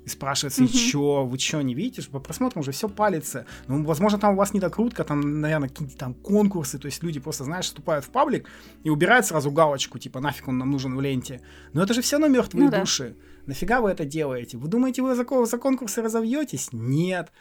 И 0.04 0.10
спрашивается, 0.10 0.64
и 0.64 0.68
чё, 0.68 1.24
вы 1.24 1.36
чё, 1.36 1.60
не 1.60 1.74
видите, 1.74 2.08
по 2.08 2.18
просмотрам 2.18 2.60
уже 2.60 2.72
все 2.72 2.88
палится. 2.88 3.44
Ну, 3.66 3.84
возможно, 3.84 4.18
там 4.18 4.34
у 4.34 4.36
вас 4.36 4.54
не 4.54 4.60
докрутка, 4.60 5.04
там, 5.04 5.40
наверное, 5.40 5.68
какие-то 5.68 5.96
там 5.96 6.14
конкурсы, 6.14 6.78
то 6.78 6.86
есть 6.86 7.02
люди 7.02 7.20
просто, 7.20 7.44
знаешь, 7.44 7.66
вступают 7.66 8.04
в 8.04 8.10
паблик 8.10 8.48
и 8.84 8.90
убирают 8.90 9.26
сразу 9.26 9.50
галочку, 9.50 9.98
типа, 9.98 10.20
нафиг 10.20 10.48
он 10.48 10.58
нам 10.58 10.70
нужен 10.70 10.96
в 10.96 11.00
ленте. 11.00 11.42
Но 11.72 11.82
это 11.82 11.94
же 11.94 12.00
все 12.00 12.18
равно 12.18 12.34
мертвые 12.34 12.70
ну, 12.70 12.80
души. 12.80 13.16
Да. 13.18 13.27
Нафига 13.48 13.80
вы 13.80 13.90
это 13.90 14.04
делаете? 14.04 14.58
Вы 14.58 14.68
думаете, 14.68 15.00
вы 15.00 15.14
за, 15.14 15.24
за 15.24 15.58
конкурсы 15.58 16.02
разовьетесь? 16.02 16.68
Нет. 16.72 17.32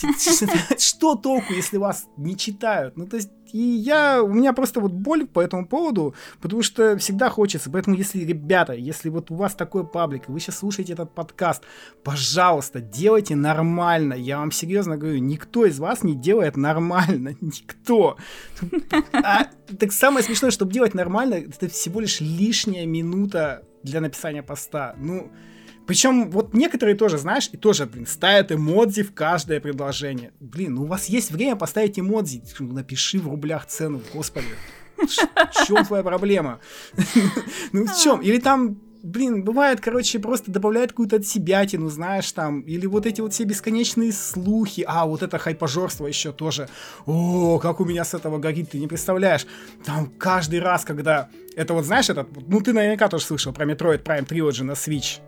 Что 0.78 1.16
толку, 1.16 1.52
если 1.52 1.76
вас 1.76 2.06
не 2.16 2.36
читают? 2.36 2.96
Ну, 2.96 3.08
то 3.08 3.16
есть, 3.16 3.30
и 3.52 3.58
я, 3.58 4.22
у 4.22 4.32
меня 4.32 4.52
просто 4.52 4.78
вот 4.78 4.92
боль 4.92 5.26
по 5.26 5.40
этому 5.40 5.66
поводу, 5.66 6.14
потому 6.40 6.62
что 6.62 6.96
всегда 6.98 7.30
хочется. 7.30 7.68
Поэтому, 7.68 7.96
если, 7.96 8.20
ребята, 8.20 8.74
если 8.74 9.08
вот 9.08 9.32
у 9.32 9.34
вас 9.34 9.56
такой 9.56 9.84
паблик, 9.84 10.28
и 10.28 10.32
вы 10.32 10.38
сейчас 10.38 10.58
слушаете 10.58 10.92
этот 10.92 11.16
подкаст, 11.16 11.64
пожалуйста, 12.04 12.80
делайте 12.80 13.34
нормально. 13.34 14.14
Я 14.14 14.38
вам 14.38 14.52
серьезно 14.52 14.96
говорю, 14.96 15.18
никто 15.18 15.66
из 15.66 15.80
вас 15.80 16.04
не 16.04 16.14
делает 16.14 16.56
нормально. 16.56 17.34
Никто. 17.40 18.16
А, 19.12 19.46
так 19.80 19.90
самое 19.90 20.24
смешное, 20.24 20.52
чтобы 20.52 20.72
делать 20.72 20.94
нормально, 20.94 21.34
это 21.34 21.68
всего 21.68 21.98
лишь 21.98 22.20
лишняя 22.20 22.86
минута 22.86 23.64
для 23.82 24.00
написания 24.00 24.42
поста. 24.42 24.94
Ну, 24.98 25.30
Причем 25.86 26.30
вот 26.30 26.54
некоторые 26.54 26.96
тоже, 26.96 27.18
знаешь, 27.18 27.48
и 27.52 27.56
тоже, 27.56 27.86
блин, 27.86 28.06
ставят 28.06 28.52
эмодзи 28.52 29.02
в 29.02 29.14
каждое 29.14 29.60
предложение. 29.60 30.32
Блин, 30.40 30.74
ну 30.74 30.82
у 30.82 30.86
вас 30.86 31.08
есть 31.08 31.30
время 31.30 31.56
поставить 31.56 31.98
эмодзи. 31.98 32.42
Ну, 32.58 32.72
напиши 32.72 33.18
в 33.18 33.28
рублях 33.28 33.66
цену, 33.66 34.00
господи. 34.14 34.46
В 34.96 35.66
чем 35.66 35.84
твоя 35.84 36.02
проблема? 36.02 36.60
Ну 37.72 37.86
в 37.86 37.96
чем? 37.96 38.20
Или 38.20 38.38
там 38.38 38.78
блин, 39.02 39.44
бывает, 39.44 39.80
короче, 39.80 40.18
просто 40.18 40.50
добавляет 40.50 40.90
какую-то 40.90 41.16
от 41.16 41.26
себя 41.26 41.64
тяну, 41.66 41.88
знаешь, 41.88 42.30
там, 42.32 42.60
или 42.60 42.86
вот 42.86 43.06
эти 43.06 43.20
вот 43.20 43.32
все 43.32 43.44
бесконечные 43.44 44.12
слухи, 44.12 44.84
а, 44.86 45.06
вот 45.06 45.22
это 45.22 45.38
хайпожорство 45.38 46.06
еще 46.06 46.32
тоже, 46.32 46.68
о, 47.06 47.58
как 47.58 47.80
у 47.80 47.84
меня 47.84 48.04
с 48.04 48.14
этого 48.14 48.38
горит, 48.38 48.70
ты 48.70 48.78
не 48.78 48.86
представляешь, 48.86 49.46
там 49.84 50.12
каждый 50.18 50.60
раз, 50.60 50.84
когда, 50.84 51.28
это 51.56 51.74
вот, 51.74 51.84
знаешь, 51.84 52.10
этот, 52.10 52.28
ну, 52.48 52.60
ты 52.60 52.72
наверняка 52.72 53.08
тоже 53.08 53.24
слышал 53.24 53.52
про 53.52 53.64
Metroid 53.64 54.02
Prime 54.02 54.26
Trilogy 54.26 54.62
на 54.62 54.72
Switch, 54.72 55.20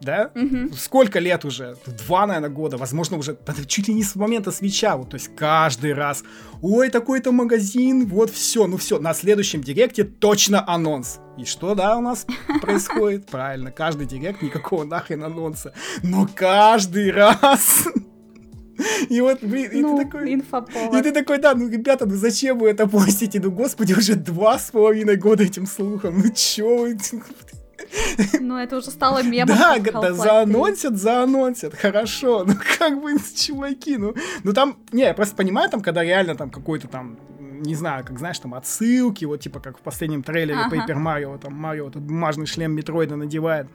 да? 0.00 0.30
Мгм. 0.34 0.72
Сколько 0.72 1.18
лет 1.18 1.44
уже? 1.44 1.76
Два, 2.06 2.26
наверное, 2.26 2.50
года, 2.50 2.76
возможно, 2.76 3.16
уже 3.16 3.36
чуть 3.66 3.88
ли 3.88 3.94
не 3.94 4.02
с 4.02 4.14
момента 4.16 4.50
свеча, 4.50 4.96
вот, 4.96 5.10
то 5.10 5.14
есть 5.16 5.34
каждый 5.36 5.94
раз. 5.94 6.24
Ой, 6.62 6.90
такой-то 6.90 7.32
магазин, 7.32 8.06
вот 8.06 8.30
все, 8.30 8.66
ну 8.66 8.76
все, 8.76 8.98
на 8.98 9.14
следующем 9.14 9.62
директе 9.62 10.04
точно 10.04 10.64
анонс. 10.66 11.20
И 11.38 11.44
что, 11.44 11.74
да, 11.74 11.96
у 11.96 12.00
нас 12.00 12.26
происходит? 12.60 13.26
Правильно, 13.26 13.70
каждый 13.70 14.06
директ, 14.06 14.42
никакого 14.42 14.84
нахрен 14.84 15.22
анонса. 15.24 15.72
Но 16.02 16.28
каждый 16.34 17.10
раз... 17.10 17.88
И 19.10 19.20
вот, 19.20 19.42
блин, 19.42 19.70
и 19.72 19.80
Ну, 19.82 19.98
ты 19.98 20.04
такой... 20.04 20.30
И 20.30 20.34
инфоповод. 20.34 21.02
ты 21.02 21.12
такой, 21.12 21.38
да, 21.38 21.54
ну, 21.54 21.68
ребята, 21.68 22.06
ну 22.06 22.16
зачем 22.16 22.58
вы 22.58 22.70
это 22.70 22.86
постите? 22.88 23.38
Ну, 23.38 23.50
господи, 23.50 23.92
уже 23.92 24.14
два 24.14 24.58
с 24.58 24.70
половиной 24.70 25.16
года 25.16 25.42
этим 25.44 25.66
слухом. 25.66 26.18
Ну, 26.18 26.30
чё 26.34 26.78
вы? 26.78 26.96
Ну, 28.40 28.56
это 28.56 28.76
уже 28.76 28.90
стало 28.90 29.22
мемом. 29.22 29.56
Да, 29.56 29.78
3. 29.78 30.12
заанонсят, 30.12 30.96
заанонсят, 30.96 31.74
хорошо, 31.74 32.44
ну 32.44 32.54
как 32.78 33.00
бы, 33.00 33.12
чуваки, 33.34 33.96
ну, 33.96 34.14
ну 34.44 34.52
там, 34.52 34.76
не, 34.92 35.02
я 35.02 35.14
просто 35.14 35.36
понимаю, 35.36 35.70
там, 35.70 35.80
когда 35.80 36.02
реально 36.02 36.34
там 36.34 36.50
какой-то 36.50 36.88
там, 36.88 37.18
не 37.38 37.74
знаю, 37.74 38.04
как 38.04 38.18
знаешь, 38.18 38.38
там 38.38 38.54
отсылки, 38.54 39.24
вот 39.24 39.40
типа 39.40 39.60
как 39.60 39.78
в 39.78 39.82
последнем 39.82 40.22
трейлере 40.22 40.60
Ага. 40.60 40.76
Paper 40.76 40.96
Mario, 40.96 41.38
там 41.38 41.54
Марио 41.54 41.88
этот 41.88 42.02
бумажный 42.02 42.46
шлем 42.46 42.72
Метроида 42.72 43.16
надевает. 43.16 43.66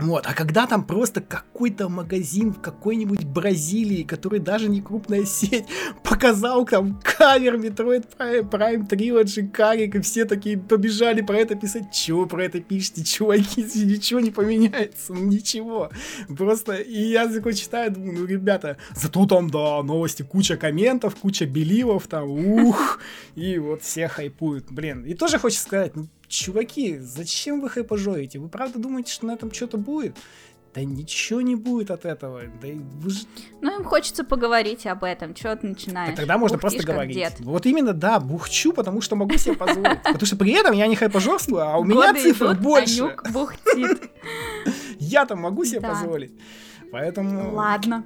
Вот, 0.00 0.26
а 0.26 0.34
когда 0.34 0.66
там 0.66 0.84
просто 0.84 1.20
какой-то 1.20 1.88
магазин 1.88 2.52
в 2.52 2.60
какой-нибудь 2.60 3.24
Бразилии, 3.24 4.04
который 4.04 4.38
даже 4.38 4.68
не 4.68 4.80
крупная 4.80 5.24
сеть, 5.24 5.66
показал 6.04 6.64
там 6.64 7.00
кавер 7.02 7.56
Metroid 7.56 8.06
Prime, 8.16 8.48
Prime 8.48 8.88
Trilogy, 8.88 9.48
карик, 9.48 9.96
и 9.96 10.00
все 10.00 10.24
такие 10.24 10.56
побежали 10.56 11.22
про 11.22 11.38
это 11.38 11.56
писать. 11.56 11.92
Чего 11.92 12.26
про 12.26 12.44
это 12.44 12.60
пишете, 12.60 13.02
чуваки? 13.04 13.62
Ничего 13.74 14.20
не 14.20 14.30
поменяется, 14.30 15.12
ну 15.12 15.24
ничего. 15.24 15.90
Просто, 16.36 16.74
и 16.74 17.10
я 17.10 17.26
такой 17.26 17.54
читаю, 17.54 17.90
думаю, 17.90 18.20
ну, 18.20 18.26
ребята, 18.26 18.76
зато 18.94 19.26
там, 19.26 19.50
да, 19.50 19.82
новости, 19.82 20.22
куча 20.22 20.56
комментов, 20.56 21.16
куча 21.16 21.46
беливов 21.46 22.06
там, 22.06 22.28
ух, 22.28 23.00
и 23.34 23.58
вот 23.58 23.82
все 23.82 24.06
хайпуют, 24.08 24.70
блин. 24.70 25.04
И 25.04 25.14
тоже 25.14 25.38
хочется 25.38 25.64
сказать, 25.64 25.96
ну, 25.96 26.08
чуваки, 26.28 26.98
зачем 26.98 27.60
вы 27.60 27.68
хайпожорите? 27.70 28.38
Вы 28.38 28.48
правда 28.48 28.78
думаете, 28.78 29.12
что 29.12 29.26
на 29.26 29.32
этом 29.32 29.52
что-то 29.52 29.76
будет? 29.78 30.16
Да 30.74 30.84
ничего 30.84 31.40
не 31.40 31.56
будет 31.56 31.90
от 31.90 32.04
этого. 32.04 32.42
Да 32.60 32.68
и 32.68 32.74
вы 32.74 33.10
же- 33.10 33.24
Ну, 33.62 33.78
им 33.78 33.84
хочется 33.84 34.22
поговорить 34.22 34.86
об 34.86 35.02
этом. 35.02 35.34
Чего 35.34 35.56
ты 35.56 35.66
начинаешь? 35.66 36.12
А 36.12 36.16
тогда 36.16 36.36
можно 36.36 36.58
Бухтишь, 36.58 36.78
просто 36.80 36.92
говорить. 36.92 37.16
дед. 37.16 37.40
Вот 37.40 37.64
именно, 37.66 37.94
да, 37.94 38.20
бухчу, 38.20 38.72
потому 38.72 39.00
что 39.00 39.16
могу 39.16 39.36
себе 39.38 39.56
позволить. 39.56 40.02
Потому 40.04 40.26
что 40.26 40.36
при 40.36 40.52
этом 40.52 40.74
я 40.74 40.86
не 40.86 40.94
хайпожорствую, 40.94 41.62
а 41.62 41.78
у 41.78 41.84
меня 41.84 42.12
идут, 42.12 42.60
больше. 42.60 43.16
Я 45.00 45.24
там 45.26 45.40
могу 45.40 45.64
себе 45.64 45.80
позволить. 45.80 46.32
Поэтому... 46.92 47.54
Ладно. 47.54 48.04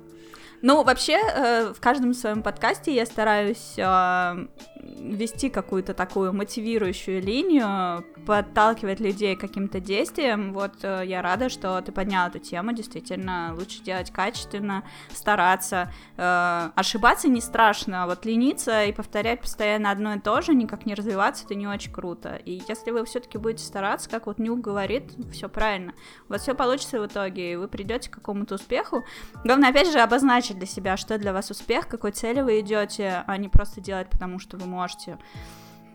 Ну, 0.62 0.84
вообще, 0.84 1.18
э, 1.18 1.72
в 1.76 1.80
каждом 1.80 2.14
своем 2.14 2.42
подкасте 2.42 2.94
я 2.94 3.04
стараюсь 3.04 3.74
э, 3.76 4.46
вести 4.82 5.48
какую-то 5.48 5.94
такую 5.94 6.32
мотивирующую 6.32 7.22
линию, 7.22 8.04
подталкивать 8.26 9.00
людей 9.00 9.36
к 9.36 9.40
каким-то 9.40 9.80
действиям. 9.80 10.52
Вот 10.52 10.72
э, 10.82 11.02
я 11.06 11.22
рада, 11.22 11.48
что 11.48 11.80
ты 11.80 11.92
поднял 11.92 12.28
эту 12.28 12.38
тему. 12.38 12.72
Действительно, 12.72 13.54
лучше 13.56 13.82
делать 13.82 14.10
качественно, 14.10 14.84
стараться. 15.12 15.92
Э, 16.16 16.70
ошибаться 16.74 17.28
не 17.28 17.40
страшно, 17.40 18.04
а 18.04 18.06
вот 18.06 18.24
лениться 18.24 18.84
и 18.84 18.92
повторять 18.92 19.40
постоянно 19.40 19.90
одно 19.90 20.14
и 20.14 20.20
то 20.20 20.40
же, 20.40 20.54
никак 20.54 20.86
не 20.86 20.94
развиваться, 20.94 21.44
это 21.44 21.54
не 21.54 21.66
очень 21.66 21.92
круто. 21.92 22.36
И 22.36 22.62
если 22.68 22.90
вы 22.90 23.04
все-таки 23.04 23.38
будете 23.38 23.64
стараться, 23.64 24.10
как 24.10 24.26
вот 24.26 24.38
Нюк 24.38 24.60
говорит, 24.60 25.12
все 25.32 25.48
правильно, 25.48 25.92
у 26.28 26.32
вас 26.32 26.42
все 26.42 26.54
получится 26.54 27.00
в 27.00 27.06
итоге, 27.06 27.52
и 27.52 27.56
вы 27.56 27.68
придете 27.68 28.10
к 28.10 28.14
какому-то 28.14 28.56
успеху. 28.56 29.04
Главное, 29.44 29.70
опять 29.70 29.90
же, 29.90 30.00
обозначить 30.00 30.58
для 30.58 30.66
себя, 30.66 30.96
что 30.96 31.18
для 31.18 31.32
вас 31.32 31.50
успех, 31.50 31.86
какой 31.88 32.12
цели 32.12 32.40
вы 32.40 32.60
идете, 32.60 33.24
а 33.26 33.36
не 33.36 33.48
просто 33.48 33.80
делать, 33.80 34.08
потому 34.08 34.38
что 34.38 34.56
вы 34.56 34.71
можете. 34.72 35.18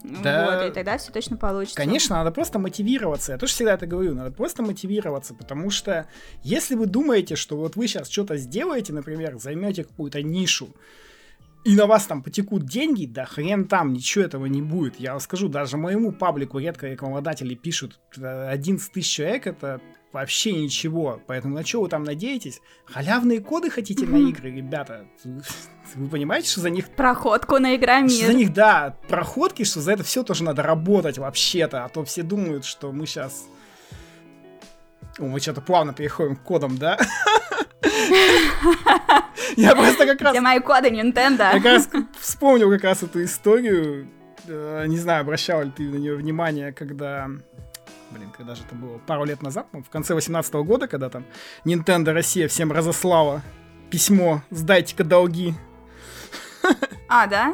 Да. 0.04 0.46
Вот, 0.46 0.70
и 0.70 0.74
тогда 0.74 0.98
все 0.98 1.12
точно 1.12 1.38
получится. 1.38 1.78
Конечно, 1.78 2.16
надо 2.16 2.32
просто 2.32 2.60
мотивироваться. 2.60 3.34
Я 3.34 3.38
тоже 3.38 3.54
всегда 3.54 3.74
это 3.74 3.88
говорю, 3.88 4.14
надо 4.14 4.32
просто 4.32 4.64
мотивироваться, 4.64 5.34
потому 5.34 5.70
что 5.70 6.08
если 6.44 6.76
вы 6.76 6.86
думаете, 6.86 7.36
что 7.36 7.58
вот 7.58 7.76
вы 7.76 7.88
сейчас 7.88 8.10
что-то 8.10 8.38
сделаете, 8.38 8.94
например, 8.94 9.38
займете 9.38 9.84
какую-то 9.84 10.22
нишу, 10.22 10.70
и 11.66 11.76
на 11.76 11.86
вас 11.86 12.06
там 12.06 12.24
потекут 12.24 12.64
деньги, 12.66 13.06
да 13.06 13.26
хрен 13.26 13.68
там, 13.68 13.92
ничего 13.92 14.24
этого 14.24 14.46
не 14.46 14.62
будет. 14.62 15.00
Я 15.00 15.12
вам 15.12 15.20
скажу, 15.20 15.50
даже 15.50 15.76
моему 15.76 16.14
паблику 16.14 16.60
редко 16.60 16.88
рекламодатели 16.88 17.56
пишут 17.56 18.00
э, 18.16 18.50
11 18.50 18.90
тысяч 18.94 19.10
человек, 19.10 19.48
это 19.48 19.82
вообще 20.14 20.54
ничего. 20.54 21.22
Поэтому 21.28 21.56
на 21.56 21.66
что 21.66 21.82
вы 21.82 21.90
там 21.90 22.04
надеетесь? 22.04 22.62
Халявные 22.86 23.40
коды 23.42 23.70
хотите 23.70 24.06
на 24.06 24.18
игры, 24.18 24.52
ребята? 24.52 25.06
Вы 25.96 26.08
понимаете, 26.10 26.50
что 26.50 26.62
за 26.62 26.70
них 26.70 26.90
Проходку 26.90 27.60
на 27.60 27.70
что 27.70 27.70
за 27.70 27.76
Игромир. 27.76 28.34
них, 28.36 28.54
да, 28.54 28.98
проходки, 29.08 29.64
что 29.64 29.80
за 29.82 29.94
это 29.94 30.04
все 30.04 30.24
тоже 30.24 30.44
надо 30.44 30.62
работать 30.64 31.18
вообще-то, 31.18 31.86
а 31.86 31.90
то 31.90 32.04
все 32.04 32.24
думают, 32.24 32.66
что 32.66 32.92
мы 32.92 33.06
сейчас... 33.06 33.46
О, 35.20 35.24
мы 35.24 35.40
что-то 35.40 35.62
плавно 35.62 35.94
переходим 35.94 36.36
к 36.36 36.44
кодам, 36.44 36.78
да? 36.78 36.98
Я 39.56 39.76
просто 39.76 40.06
как 40.06 40.22
раз... 40.22 40.34
Где 40.34 40.42
мои 40.42 40.60
коды 40.60 40.90
Я 40.90 41.04
Nintendo? 41.04 41.52
как 41.54 41.64
раз 41.66 41.90
вспомнил 42.20 42.70
как 42.70 42.84
раз 42.84 43.04
эту 43.04 43.24
историю. 43.24 44.08
Э, 44.48 44.86
Не 44.88 44.98
знаю, 44.98 45.22
обращал 45.22 45.64
ли 45.64 45.72
ты 45.72 45.84
на 45.84 45.96
нее 45.96 46.16
внимание, 46.16 46.72
когда... 46.74 47.30
Блин, 48.12 48.30
когда 48.36 48.56
же 48.56 48.64
это 48.64 48.76
было? 48.76 49.00
Пару 49.00 49.26
лет 49.26 49.42
назад, 49.42 49.70
по-моему, 49.70 49.86
в 49.86 49.90
конце 49.90 50.14
18 50.14 50.54
года, 50.56 50.88
когда 50.88 51.10
там 51.10 51.26
Nintendo 51.66 52.14
Россия 52.14 52.48
всем 52.48 52.72
разослала 52.72 53.42
письмо 53.90 54.42
«Сдайте-ка 54.50 55.04
долги». 55.04 55.54
А, 57.10 57.28
да? 57.28 57.54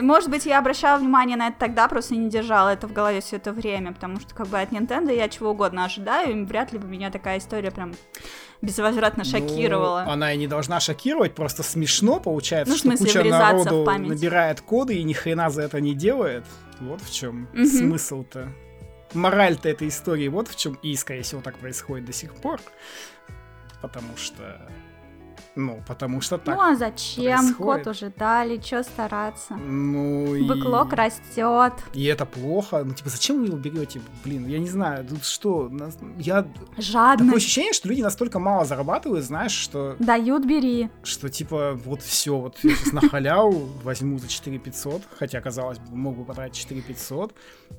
Может 0.00 0.30
быть, 0.30 0.46
я 0.46 0.58
обращала 0.58 0.98
внимание 0.98 1.36
на 1.36 1.48
это 1.48 1.58
тогда, 1.58 1.88
просто 1.88 2.14
не 2.14 2.28
держала 2.28 2.70
это 2.70 2.86
в 2.86 2.92
голове 2.92 3.20
все 3.20 3.36
это 3.36 3.52
время, 3.52 3.92
потому 3.92 4.20
что 4.20 4.34
как 4.34 4.48
бы 4.48 4.58
от 4.60 4.70
Nintendo 4.72 5.14
я 5.14 5.28
чего 5.28 5.50
угодно 5.50 5.84
ожидаю, 5.84 6.32
и 6.36 6.44
вряд 6.44 6.72
ли 6.72 6.78
бы 6.78 6.86
меня 6.86 7.10
такая 7.10 7.38
история 7.38 7.70
прям 7.70 7.94
безвозвратно 8.62 9.24
шокировала. 9.24 10.04
Ну, 10.06 10.12
она 10.12 10.32
и 10.32 10.36
не 10.36 10.46
должна 10.46 10.80
шокировать, 10.80 11.34
просто 11.34 11.62
смешно 11.62 12.20
получается, 12.20 12.72
Ну, 12.72 12.76
что 12.78 12.88
смысле, 12.88 13.06
куча 13.06 13.24
народу 13.24 13.84
набирает 13.84 14.60
коды 14.60 14.96
и 14.96 15.02
ни 15.02 15.12
хрена 15.14 15.50
за 15.50 15.62
это 15.62 15.80
не 15.80 15.94
делает. 15.94 16.44
Вот 16.80 17.00
в 17.00 17.12
чем 17.12 17.48
Мгм. 17.52 17.66
смысл-то. 17.66 18.48
Мораль-то 19.14 19.68
этой 19.68 19.88
истории 19.88 20.28
вот 20.28 20.48
в 20.48 20.56
чем. 20.56 20.74
И, 20.82 20.94
скорее 20.96 21.22
всего, 21.22 21.40
так 21.40 21.58
происходит 21.58 22.06
до 22.06 22.12
сих 22.12 22.34
пор. 22.34 22.60
Потому 23.82 24.16
что... 24.16 24.60
Ну, 25.66 25.82
потому 25.86 26.20
что 26.22 26.38
так. 26.38 26.56
ну 26.56 26.62
а 26.62 26.74
зачем? 26.74 27.38
происходит. 27.38 27.84
Код 27.84 27.86
уже 27.94 28.12
дали, 28.16 28.58
что 28.60 28.82
стараться? 28.82 29.54
Ну, 29.56 30.34
и... 30.34 30.46
Бэклог 30.48 30.92
растет. 30.94 31.74
И 31.92 32.04
это 32.04 32.24
плохо. 32.24 32.82
Ну, 32.84 32.94
типа, 32.94 33.10
зачем 33.10 33.40
вы 33.40 33.46
его 33.46 33.58
берете? 33.58 34.00
Блин, 34.24 34.46
я 34.46 34.58
не 34.58 34.68
знаю. 34.68 35.04
Тут 35.06 35.24
что? 35.24 35.70
Я... 36.16 36.42
Такое 36.42 36.62
Жадность. 36.78 37.36
ощущение, 37.36 37.72
что 37.74 37.88
люди 37.88 38.00
настолько 38.00 38.38
мало 38.38 38.64
зарабатывают, 38.64 39.24
знаешь, 39.24 39.52
что 39.52 39.96
Дают, 39.98 40.46
бери. 40.46 40.88
что 41.02 41.28
типа 41.28 41.74
вот 41.84 42.00
все, 42.00 42.38
вот 42.38 42.56
я 42.62 42.74
сейчас 42.74 42.92
на 42.92 43.00
халяву 43.08 43.68
возьму 43.84 44.18
за 44.18 44.28
4 44.28 44.58
500, 44.58 45.02
хотя, 45.18 45.40
казалось 45.40 45.78
бы, 45.78 45.94
мог 45.96 46.16
бы 46.16 46.24
потратить 46.24 46.56
4 46.56 46.80
500, 46.80 47.34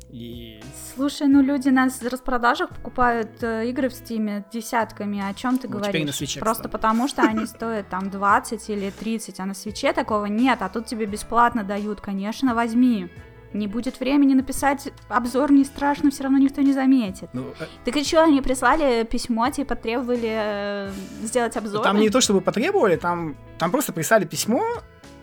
и... 0.09 0.61
Слушай, 0.95 1.27
ну 1.27 1.41
люди 1.41 1.69
на 1.69 1.85
распродажах 1.85 2.69
покупают 2.69 3.41
э, 3.41 3.69
игры 3.69 3.89
в 3.89 3.93
Стиме 3.93 4.45
десятками. 4.51 5.21
О 5.27 5.33
чем 5.33 5.57
ты 5.57 5.67
Ну, 5.67 5.77
говоришь? 5.79 6.35
Просто 6.39 6.69
потому, 6.69 7.07
что 7.07 7.23
они 7.23 7.45
стоят 7.45 7.70
там 7.89 8.09
20 8.09 8.69
или 8.69 8.89
30, 8.89 9.39
а 9.39 9.45
на 9.45 9.53
свече 9.53 9.93
такого 9.93 10.25
нет, 10.25 10.59
а 10.61 10.69
тут 10.69 10.85
тебе 10.85 11.05
бесплатно 11.05 11.63
дают. 11.63 12.01
Конечно, 12.01 12.55
возьми. 12.55 13.09
Не 13.53 13.67
будет 13.67 13.99
времени 13.99 14.33
написать 14.33 14.93
обзор, 15.09 15.51
не 15.51 15.65
страшно, 15.65 16.09
все 16.09 16.23
равно 16.23 16.37
никто 16.37 16.61
не 16.61 16.71
заметит. 16.71 17.29
Ну, 17.33 17.47
э, 17.59 17.65
Так 17.83 17.97
и 17.97 18.03
что, 18.03 18.23
они 18.23 18.41
прислали 18.41 19.03
письмо, 19.03 19.49
типа 19.49 19.75
требовали 19.75 20.31
э, 20.31 20.91
сделать 21.21 21.57
обзор? 21.57 21.83
там 21.83 21.99
не 21.99 22.09
то, 22.09 22.21
чтобы 22.21 22.39
потребовали, 22.39 22.95
там, 22.95 23.35
там 23.57 23.71
просто 23.71 23.91
прислали 23.91 24.23
письмо, 24.23 24.63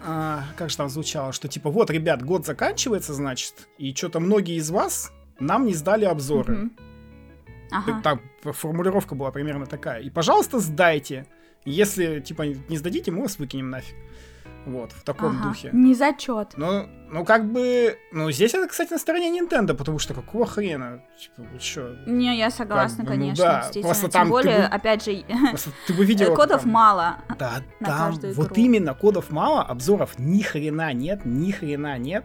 а, 0.05 0.44
как 0.57 0.68
же 0.68 0.76
там 0.76 0.90
звучало, 0.90 1.32
что 1.32 1.49
типа 1.49 1.70
вот, 1.70 1.90
ребят, 1.90 2.22
год 2.22 2.44
заканчивается, 2.44 3.14
значит, 3.14 3.68
и 3.78 3.94
что-то 3.94 4.20
многие 4.20 4.57
из 4.57 4.70
вас 4.70 5.11
нам 5.40 5.64
не 5.64 5.74
сдали 5.74 6.05
обзоры. 6.05 6.70
Ага. 7.70 8.01
Так, 8.03 8.20
формулировка 8.55 9.14
была 9.14 9.30
примерно 9.30 9.66
такая. 9.66 10.01
И, 10.01 10.11
пожалуйста, 10.11 10.59
сдайте. 10.59 11.26
Если, 11.68 12.20
типа, 12.20 12.42
не 12.42 12.76
сдадите, 12.76 13.10
мы 13.10 13.22
вас 13.22 13.38
выкинем 13.38 13.70
нафиг. 13.70 13.94
Вот, 14.66 14.92
в 14.92 15.02
таком 15.02 15.38
Ага. 15.38 15.48
духе. 15.48 15.70
Не 15.72 15.94
зачет. 15.94 16.48
Ну, 16.56 16.86
ну, 17.10 17.24
как 17.24 17.50
бы... 17.50 17.96
Ну, 18.12 18.30
здесь 18.30 18.52
это, 18.54 18.68
кстати, 18.68 18.92
на 18.92 18.98
стороне 18.98 19.30
Nintendo, 19.40 19.72
потому 19.74 19.98
что 19.98 20.12
какого 20.12 20.44
хрена? 20.46 21.02
Типа, 21.18 21.48
вы 21.50 21.58
чё? 21.58 21.96
Не, 22.06 22.36
я 22.36 22.50
согласна, 22.50 22.98
Как 22.98 23.06
бы, 23.06 23.12
ну 23.14 23.20
конечно, 23.20 23.44
да, 23.44 23.56
действительно. 23.60 23.84
просто 23.88 24.04
Тем 24.04 24.10
там 24.10 24.28
более, 24.28 24.58
бы- 24.58 24.64
опять 24.64 25.04
же, 25.04 25.24
ты 25.86 25.94
бы 25.94 26.04
видела... 26.04 26.34
кодов 26.34 26.62
там- 26.62 26.70
мало. 26.72 27.16
Да, 27.38 27.62
на 27.80 27.86
там 27.86 28.12
вот 28.34 28.52
игру. 28.52 28.54
именно 28.56 28.94
кодов 28.94 29.30
мало, 29.30 29.62
обзоров 29.62 30.18
ни 30.18 30.42
хрена 30.42 30.92
нет, 30.92 31.24
ни 31.24 31.50
хрена 31.50 31.96
нет. 31.96 32.24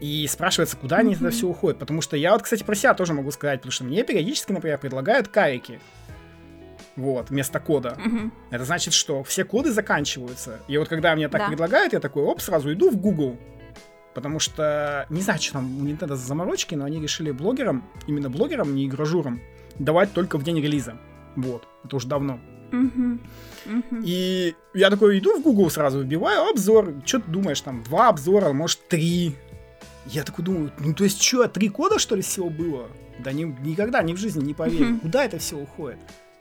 И 0.00 0.26
спрашивается, 0.26 0.78
куда 0.78 0.98
они 0.98 1.14
это 1.14 1.28
все 1.28 1.46
уходят. 1.46 1.78
Потому 1.78 2.00
что 2.00 2.16
я 2.16 2.32
вот, 2.32 2.42
кстати, 2.42 2.62
про 2.64 2.74
себя 2.74 2.94
тоже 2.94 3.12
могу 3.12 3.30
сказать, 3.32 3.60
потому 3.60 3.72
что 3.72 3.84
мне 3.84 4.02
периодически, 4.04 4.52
например, 4.52 4.78
предлагают 4.78 5.28
карики. 5.28 5.78
Вот, 7.00 7.30
вместо 7.30 7.60
кода. 7.60 7.96
Мгм. 7.98 8.32
Это 8.50 8.64
значит, 8.64 8.92
что 8.94 9.22
все 9.24 9.44
коды 9.44 9.72
заканчиваются. 9.72 10.60
И 10.68 10.76
вот 10.78 10.88
когда 10.88 11.14
мне 11.14 11.28
так 11.28 11.40
Да. 11.42 11.48
предлагают, 11.48 11.92
я 11.92 12.00
такой, 12.00 12.22
оп, 12.24 12.40
сразу 12.40 12.72
иду 12.72 12.90
в 12.90 12.96
Google. 12.96 13.38
Потому 14.14 14.38
что, 14.40 15.06
не 15.08 15.20
знаю, 15.22 15.40
что 15.40 15.52
там 15.54 15.80
у 15.80 15.84
Nintendo 15.86 16.16
за 16.16 16.26
заморочки, 16.26 16.74
но 16.74 16.84
они 16.84 17.00
решили 17.00 17.30
блогерам, 17.30 17.84
именно 18.08 18.28
блогерам, 18.28 18.74
не 18.74 18.86
игражурам, 18.86 19.40
давать 19.78 20.12
только 20.12 20.36
в 20.36 20.42
день 20.42 20.60
релиза. 20.60 20.96
Вот, 21.36 21.66
это 21.84 21.96
уже 21.96 22.08
давно. 22.08 22.40
И 24.04 24.54
я 24.74 24.90
такой 24.90 25.18
иду 25.18 25.38
в 25.38 25.42
Google 25.42 25.70
сразу, 25.70 26.00
вбиваю 26.00 26.48
обзор. 26.50 26.94
Что 27.04 27.20
ты 27.20 27.30
думаешь, 27.30 27.60
там, 27.60 27.82
два 27.82 28.08
обзора, 28.08 28.52
может, 28.52 28.86
три. 28.88 29.36
Я 30.06 30.24
такой 30.24 30.44
думаю, 30.44 30.72
ну 30.78 30.94
то 30.94 31.04
есть 31.04 31.22
что, 31.22 31.46
три 31.48 31.68
кода, 31.68 31.98
что 31.98 32.16
ли, 32.16 32.22
всего 32.22 32.48
было? 32.50 32.88
Да 33.18 33.32
ни- 33.32 33.44
никогда, 33.44 34.02
ни 34.02 34.14
в 34.14 34.16
жизни 34.16 34.42
не 34.42 34.54
поверю. 34.54 34.98
Куда 35.00 35.24
это 35.24 35.38
все 35.38 35.56
уходит? 35.56 35.98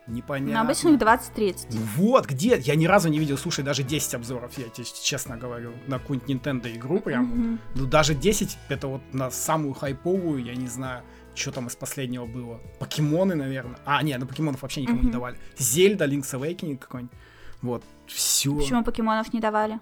Непонятно. 0.10 0.62
Обычно 0.62 0.90
их 0.90 1.00
20-30. 1.00 1.68
Ну 1.72 1.80
Вот, 1.98 2.26
где? 2.26 2.58
Я 2.60 2.76
ни 2.76 2.86
разу 2.86 3.10
не 3.10 3.20
видел, 3.20 3.38
слушай, 3.38 3.64
даже 3.64 3.84
10 3.84 4.16
обзоров, 4.16 4.58
я 4.58 4.68
тебе 4.70 4.86
честно 5.02 5.38
говорю, 5.38 5.72
на 5.88 6.00
какую-нибудь 6.00 6.30
Nintendo 6.30 6.76
игру 6.76 7.00
прям. 7.00 7.26
Мгм. 7.26 7.60
Ну, 7.76 7.86
даже 7.86 8.16
10, 8.16 8.58
это 8.70 8.88
вот 8.88 9.02
на 9.14 9.30
самую 9.32 9.74
хайповую, 9.74 10.44
я 10.44 10.56
не 10.56 10.68
знаю, 10.68 11.04
что 11.36 11.52
там 11.52 11.68
из 11.68 11.76
последнего 11.76 12.26
было. 12.26 12.60
Покемоны, 12.80 13.36
наверное. 13.36 13.78
А, 13.86 14.02
нет, 14.04 14.20
на 14.20 14.26
покемонов 14.26 14.62
вообще 14.62 14.82
никому 14.82 14.98
не 15.00 15.04
Мгм. 15.06 15.12
давали. 15.14 15.38
Зельда, 15.58 16.06
Link's 16.06 16.34
Awakening 16.34 16.78
какой-нибудь. 16.78 17.16
Вот, 17.62 17.84
все. 18.08 18.56
Почему 18.56 18.84
покемонов 18.84 19.32
не 19.34 19.40
давали? 19.40 19.80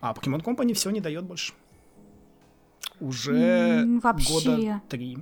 А 0.00 0.12
Pokemon 0.12 0.42
Company 0.42 0.74
все 0.74 0.90
не 0.90 1.00
дает 1.00 1.24
больше. 1.24 1.52
Уже 3.00 3.34
М, 3.34 4.00
вообще. 4.00 4.32
года 4.32 4.82
три. 4.88 5.18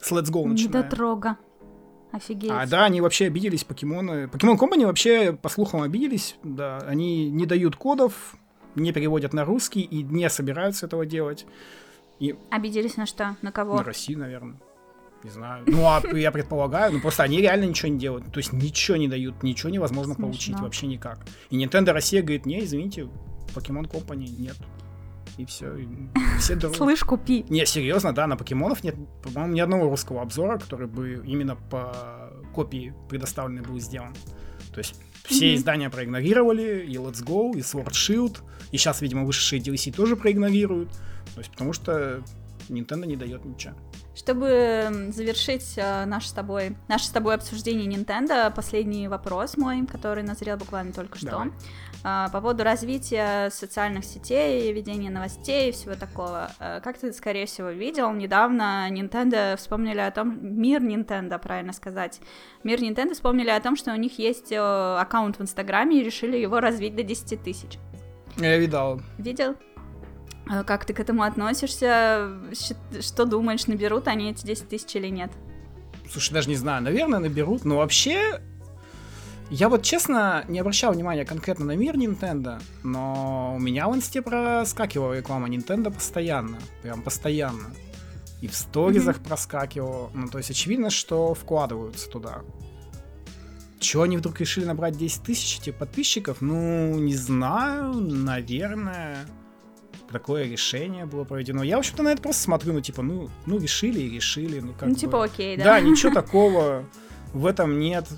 С 0.00 0.10
Let's 0.12 0.30
Go 0.30 0.42
Не 0.42 0.48
начиная. 0.50 0.82
дотрога. 0.82 1.36
Офигеть. 2.12 2.50
А, 2.50 2.66
да, 2.66 2.84
они 2.84 3.00
вообще 3.00 3.26
обиделись, 3.26 3.64
покемоны. 3.64 4.28
Покемон 4.28 4.56
Company 4.56 4.84
вообще, 4.86 5.32
по 5.32 5.48
слухам, 5.48 5.82
обиделись. 5.82 6.36
Да, 6.42 6.78
они 6.86 7.30
не 7.30 7.46
дают 7.46 7.76
кодов, 7.76 8.36
не 8.74 8.92
переводят 8.92 9.32
на 9.32 9.44
русский 9.44 9.80
и 9.80 10.02
не 10.02 10.28
собираются 10.28 10.86
этого 10.86 11.06
делать. 11.06 11.46
Обиделись 12.50 12.96
на 12.96 13.06
что? 13.06 13.36
На 13.42 13.50
кого? 13.50 13.78
На 13.78 13.82
Россию, 13.82 14.18
наверное. 14.20 14.56
Не 15.24 15.30
знаю. 15.30 15.64
Ну, 15.66 15.84
а 15.86 16.02
я 16.14 16.30
предполагаю, 16.30 16.92
ну 16.92 17.00
просто 17.00 17.22
они 17.22 17.40
реально 17.40 17.64
ничего 17.64 17.88
не 17.88 17.98
делают. 17.98 18.30
То 18.32 18.38
есть 18.38 18.52
ничего 18.52 18.96
не 18.96 19.08
дают, 19.08 19.42
ничего 19.42 19.70
невозможно 19.70 20.14
Смешно. 20.14 20.26
получить 20.26 20.60
вообще 20.60 20.86
никак. 20.86 21.20
И 21.50 21.62
Nintendo 21.62 21.92
Россия 21.92 22.22
говорит, 22.22 22.44
не, 22.44 22.62
извините, 22.64 23.08
Покемон 23.54 23.86
Company 23.86 24.28
нет. 24.38 24.56
И 25.38 25.44
все, 25.46 25.74
все. 26.38 26.58
Слышь, 26.74 27.04
купи. 27.04 27.44
Не, 27.48 27.64
серьезно, 27.64 28.12
да, 28.12 28.26
на 28.26 28.36
покемонов 28.36 28.84
нет, 28.84 28.96
по-моему, 29.22 29.54
ни 29.54 29.60
одного 29.60 29.88
русского 29.88 30.20
обзора, 30.22 30.58
который 30.58 30.86
бы 30.86 31.22
именно 31.24 31.56
по 31.56 32.30
копии 32.54 32.94
предоставленный 33.08 33.62
был 33.62 33.78
сделан. 33.80 34.14
То 34.72 34.78
есть 34.78 35.00
все 35.24 35.46
Мгм. 35.48 35.56
издания 35.56 35.90
проигнорировали, 35.90 36.84
и 36.86 36.96
Let's 36.96 37.24
Go, 37.24 37.52
и 37.56 37.60
Sword 37.60 37.90
Shield, 37.92 38.38
и 38.72 38.76
сейчас, 38.76 39.00
видимо, 39.00 39.24
вышедшие 39.24 39.60
DLC 39.62 39.92
тоже 39.92 40.16
проигнорируют. 40.16 40.90
То 41.34 41.38
есть 41.40 41.50
потому 41.50 41.72
что 41.72 42.22
Nintendo 42.68 43.06
не 43.06 43.16
дает 43.16 43.44
ничего. 43.44 43.74
Чтобы 44.14 45.10
завершить 45.14 45.74
э, 45.76 46.04
наш 46.04 46.26
с 46.26 46.32
тобой, 46.32 46.76
наше 46.88 47.06
с 47.06 47.10
тобой 47.10 47.34
обсуждение 47.34 47.88
Nintendo, 47.90 48.52
последний 48.54 49.08
вопрос 49.08 49.56
мой, 49.56 49.86
который 49.86 50.22
назрел 50.22 50.58
буквально 50.58 50.92
только 50.92 51.16
что. 51.18 51.30
Давай. 51.30 51.50
А, 52.04 52.28
по 52.30 52.40
поводу 52.40 52.64
развития 52.64 53.50
социальных 53.50 54.04
сетей, 54.04 54.72
ведения 54.72 55.08
новостей 55.08 55.68
и 55.68 55.72
всего 55.72 55.94
такого. 55.94 56.50
Э, 56.58 56.80
Как 56.82 56.98
ты, 56.98 57.12
скорее 57.12 57.46
всего, 57.46 57.68
видел, 57.70 58.12
недавно 58.12 58.88
Nintendo 58.90 59.56
вспомнили 59.56 60.00
о 60.00 60.10
том, 60.10 60.36
мир 60.42 60.82
Nintendo, 60.82 61.38
правильно 61.38 61.72
сказать, 61.72 62.20
мир 62.64 62.80
Nintendo 62.80 63.14
вспомнили 63.14 63.50
о 63.50 63.60
том, 63.60 63.76
что 63.76 63.92
у 63.92 63.96
них 63.96 64.18
есть 64.18 64.50
э, 64.50 64.56
аккаунт 64.58 65.38
в 65.38 65.42
Инстаграме 65.42 66.00
и 66.00 66.04
решили 66.04 66.36
его 66.36 66.58
развить 66.58 66.96
до 66.96 67.04
10 67.04 67.40
тысяч. 67.42 67.78
Я 68.36 68.58
видал. 68.58 69.00
Видел? 69.18 69.54
А 70.48 70.64
Как 70.64 70.84
ты 70.84 70.94
к 70.94 70.98
этому 70.98 71.22
относишься? 71.22 72.30
Что 73.00 73.24
думаешь, 73.26 73.68
наберут 73.68 74.08
они 74.08 74.32
эти 74.32 74.44
10 74.44 74.68
тысяч 74.68 74.96
или 74.96 75.06
нет? 75.06 75.30
Слушай, 76.10 76.34
даже 76.34 76.48
не 76.48 76.56
знаю, 76.56 76.82
наверное, 76.82 77.20
наберут, 77.20 77.64
но 77.64 77.76
вообще... 77.76 78.40
Я 79.52 79.68
вот, 79.68 79.82
честно, 79.82 80.46
не 80.48 80.60
обращал 80.60 80.94
внимания 80.94 81.26
конкретно 81.26 81.66
на 81.66 81.76
мир 81.76 81.94
Nintendo, 81.94 82.58
но 82.82 83.54
у 83.54 83.58
меня 83.58 83.86
в 83.86 83.94
инсте 83.94 84.22
проскакивала 84.22 85.12
реклама 85.12 85.46
Nintendo 85.46 85.92
постоянно, 85.92 86.58
прям 86.80 87.02
постоянно. 87.02 87.66
И 88.40 88.48
в 88.48 88.56
сторизах 88.56 89.18
проскакивало, 89.18 90.10
ну, 90.14 90.28
то 90.28 90.38
есть 90.38 90.50
очевидно, 90.50 90.88
что 90.88 91.34
вкладываются 91.34 92.08
туда. 92.08 92.40
Чего 93.78 94.04
они 94.04 94.16
вдруг 94.16 94.40
решили 94.40 94.64
набрать 94.64 94.96
10 94.96 95.22
тысяч 95.22 95.58
этих 95.58 95.74
подписчиков? 95.74 96.40
Ну, 96.40 96.98
не 96.98 97.14
знаю, 97.14 97.92
наверное, 97.92 99.18
такое 100.10 100.44
решение 100.44 101.04
было 101.04 101.24
проведено. 101.24 101.62
Я, 101.62 101.76
в 101.76 101.80
общем-то, 101.80 102.02
на 102.02 102.08
это 102.08 102.22
просто 102.22 102.40
смотрю, 102.40 102.72
ну, 102.72 102.80
типа, 102.80 103.02
ну, 103.02 103.28
ну 103.44 103.58
решили 103.58 104.00
и 104.00 104.08
решили, 104.14 104.60
ну, 104.60 104.72
как 104.72 104.88
ну, 104.88 104.94
бы... 104.94 104.98
типа, 104.98 105.24
окей, 105.24 105.58
да? 105.58 105.64
Да, 105.64 105.80
ничего 105.80 106.14
такого 106.14 106.86
в 107.34 107.44
этом 107.44 107.78
нет. 107.78 108.08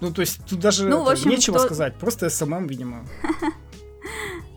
Ну, 0.00 0.12
то 0.12 0.20
есть 0.20 0.40
тут 0.48 0.60
даже 0.60 0.86
Ну, 0.86 1.02
это, 1.02 1.12
общем, 1.12 1.30
нечего 1.30 1.56
кто- 1.56 1.66
сказать, 1.66 1.96
просто 1.96 2.28
СММ, 2.30 2.66
видимо. 2.66 3.04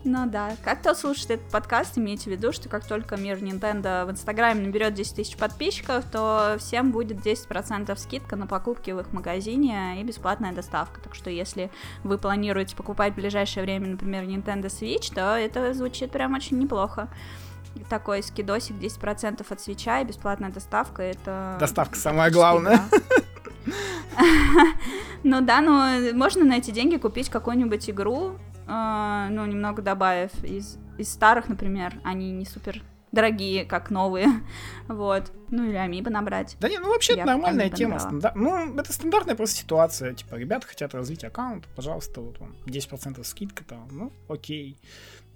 Ну 0.04 0.26
да. 0.28 0.56
Как 0.64 0.80
кто 0.80 0.94
слушает 0.94 1.30
этот 1.30 1.48
подкаст, 1.50 1.96
имейте 1.96 2.24
в 2.24 2.26
виду, 2.32 2.50
что 2.52 2.68
как 2.68 2.84
только 2.84 3.16
мир 3.16 3.38
Nintendo 3.38 4.04
в 4.04 4.10
Инстаграме 4.10 4.66
наберет 4.66 4.94
10 4.94 5.14
тысяч 5.14 5.36
подписчиков, 5.36 6.04
то 6.10 6.56
всем 6.58 6.90
будет 6.90 7.24
10% 7.24 7.96
скидка 7.96 8.34
на 8.34 8.48
покупки 8.48 8.90
в 8.90 8.98
их 8.98 9.12
магазине 9.12 10.00
и 10.00 10.02
бесплатная 10.02 10.52
доставка. 10.52 11.00
Так 11.00 11.14
что 11.14 11.30
если 11.30 11.70
вы 12.02 12.18
планируете 12.18 12.74
покупать 12.74 13.12
в 13.12 13.16
ближайшее 13.16 13.62
время, 13.62 13.90
например, 13.90 14.24
Nintendo 14.24 14.64
Switch, 14.66 15.14
то 15.14 15.36
это 15.36 15.72
звучит 15.72 16.10
прям 16.10 16.34
очень 16.34 16.58
неплохо. 16.58 17.08
Такой 17.88 18.24
скидосик 18.24 18.74
10% 18.76 19.46
от 19.48 19.60
свеча 19.60 20.00
и 20.00 20.04
бесплатная 20.04 20.50
доставка, 20.50 21.02
это... 21.02 21.56
Доставка 21.60 21.96
самое 21.98 22.32
главное. 22.32 22.82
да. 22.90 22.98
Ну 25.24 25.40
да, 25.40 25.60
но 25.60 26.12
можно 26.14 26.44
на 26.44 26.54
эти 26.58 26.70
деньги 26.72 26.96
купить 26.96 27.28
какую-нибудь 27.30 27.88
игру, 27.90 28.36
э, 28.66 29.26
ну, 29.30 29.46
немного 29.46 29.80
добавив 29.80 30.32
из, 30.42 30.78
из 30.98 31.12
старых, 31.12 31.48
например, 31.48 31.94
они 32.02 32.32
не 32.32 32.44
супер 32.44 32.82
дорогие, 33.12 33.64
как 33.64 33.90
новые, 33.90 34.26
вот, 34.88 35.30
ну 35.50 35.64
или 35.68 35.76
амибо 35.76 36.10
набрать. 36.10 36.56
Да 36.60 36.68
не, 36.68 36.78
ну 36.78 36.88
вообще 36.88 37.12
это 37.14 37.26
нормальная 37.26 37.70
тема. 37.70 37.96
стандар- 37.98 38.32
Ну, 38.34 38.76
это 38.78 38.92
стандартная 38.92 39.36
просто 39.36 39.58
ситуация. 39.58 40.12
Типа, 40.14 40.34
ребята 40.34 40.66
хотят 40.66 40.92
развить 40.94 41.22
аккаунт, 41.22 41.66
пожалуйста, 41.76 42.20
вот 42.20 42.40
вам 42.40 42.56
10% 42.66 43.22
скидка 43.22 43.62
там, 43.64 43.86
ну, 43.92 44.12
окей. 44.28 44.76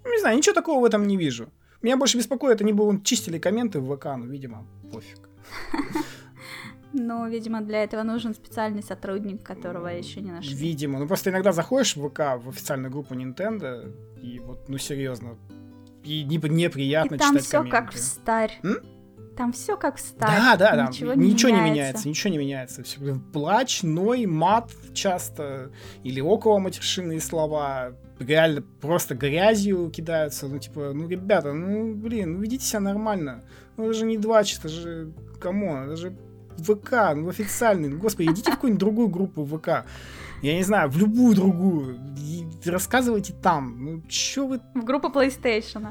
Ну, 0.03 0.11
не 0.11 0.19
знаю, 0.19 0.35
ничего 0.37 0.53
такого 0.53 0.81
в 0.81 0.85
этом 0.85 1.07
не 1.07 1.15
вижу. 1.17 1.49
Меня 1.81 1.95
больше 1.95 2.17
беспокоит, 2.17 2.59
они 2.61 2.73
бы 2.73 2.83
вон 2.83 3.03
чистили 3.03 3.37
комменты 3.39 3.79
в 3.79 3.95
ВК, 3.95 4.05
ну, 4.17 4.25
видимо, 4.25 4.65
пофиг. 4.91 5.29
Ну, 6.93 7.27
видимо, 7.29 7.61
для 7.61 7.83
этого 7.83 8.03
нужен 8.03 8.33
специальный 8.33 8.81
сотрудник, 8.83 9.43
которого 9.43 9.87
еще 9.87 10.21
не 10.21 10.31
нашли. 10.31 10.55
Видимо. 10.55 10.99
Ну, 10.99 11.07
просто 11.07 11.29
иногда 11.29 11.51
заходишь 11.51 11.95
в 11.95 12.07
ВК, 12.09 12.19
в 12.43 12.49
официальную 12.49 12.91
группу 12.91 13.13
Nintendo, 13.13 13.93
и 14.21 14.39
вот, 14.39 14.69
ну, 14.69 14.77
серьезно, 14.77 15.35
и 16.03 16.23
не- 16.23 16.37
неприятно 16.37 17.15
И 17.15 17.17
там 17.17 17.31
читать 17.31 17.43
все 17.45 17.57
комменты. 17.57 17.77
как 17.77 17.91
в 17.93 17.97
старь. 17.97 18.51
М? 18.63 18.77
Там 19.35 19.51
все 19.53 19.77
как 19.77 19.97
встарь. 19.97 20.29
Да, 20.35 20.55
да, 20.55 20.75
да. 20.75 20.87
Ничего, 20.87 21.13
Ничего, 21.13 21.49
не, 21.51 21.55
не 21.57 21.61
меняется. 21.61 21.71
меняется, 21.71 22.09
ничего 22.09 22.31
не 22.31 22.37
меняется. 22.39 22.83
Всё, 22.83 23.19
Плач, 23.33 23.83
ной, 23.83 24.25
мат 24.25 24.71
часто, 24.93 25.71
или 26.03 26.19
около 26.21 26.57
матершинные 26.57 27.19
слова, 27.19 27.91
реально 28.17 28.63
просто 28.81 29.13
грязью 29.13 29.91
кидаются. 29.91 30.47
Ну, 30.47 30.57
типа, 30.57 30.91
ну, 30.95 31.07
ребята, 31.07 31.53
ну, 31.53 31.93
блин, 31.93 32.33
ну, 32.33 32.39
ведите 32.41 32.65
себя 32.65 32.79
нормально. 32.79 33.43
Ну, 33.75 33.83
это 33.83 33.93
же 33.93 34.05
не 34.07 34.17
Двач, 34.17 34.41
это 34.41 34.69
же, 34.69 35.11
come 35.39 35.64
on, 35.64 35.83
это 35.83 35.97
же 35.97 36.17
ВК, 36.57 36.91
ну, 37.15 37.29
официальный. 37.29 37.89
Ну, 37.89 37.97
господи, 37.99 38.29
идите 38.29 38.51
в 38.51 38.55
какую-нибудь 38.55 38.79
другую 38.79 39.07
группу 39.09 39.43
в 39.43 39.57
ВК. 39.57 39.85
Я 40.41 40.55
не 40.55 40.63
знаю, 40.63 40.89
в 40.89 40.97
любую 40.97 41.35
другую. 41.35 41.99
И 42.19 42.45
рассказывайте 42.65 43.33
там. 43.33 43.83
Ну, 43.83 44.01
чё 44.07 44.45
вы... 44.47 44.59
В 44.75 44.83
группу 44.83 45.07
PlayStation. 45.09 45.87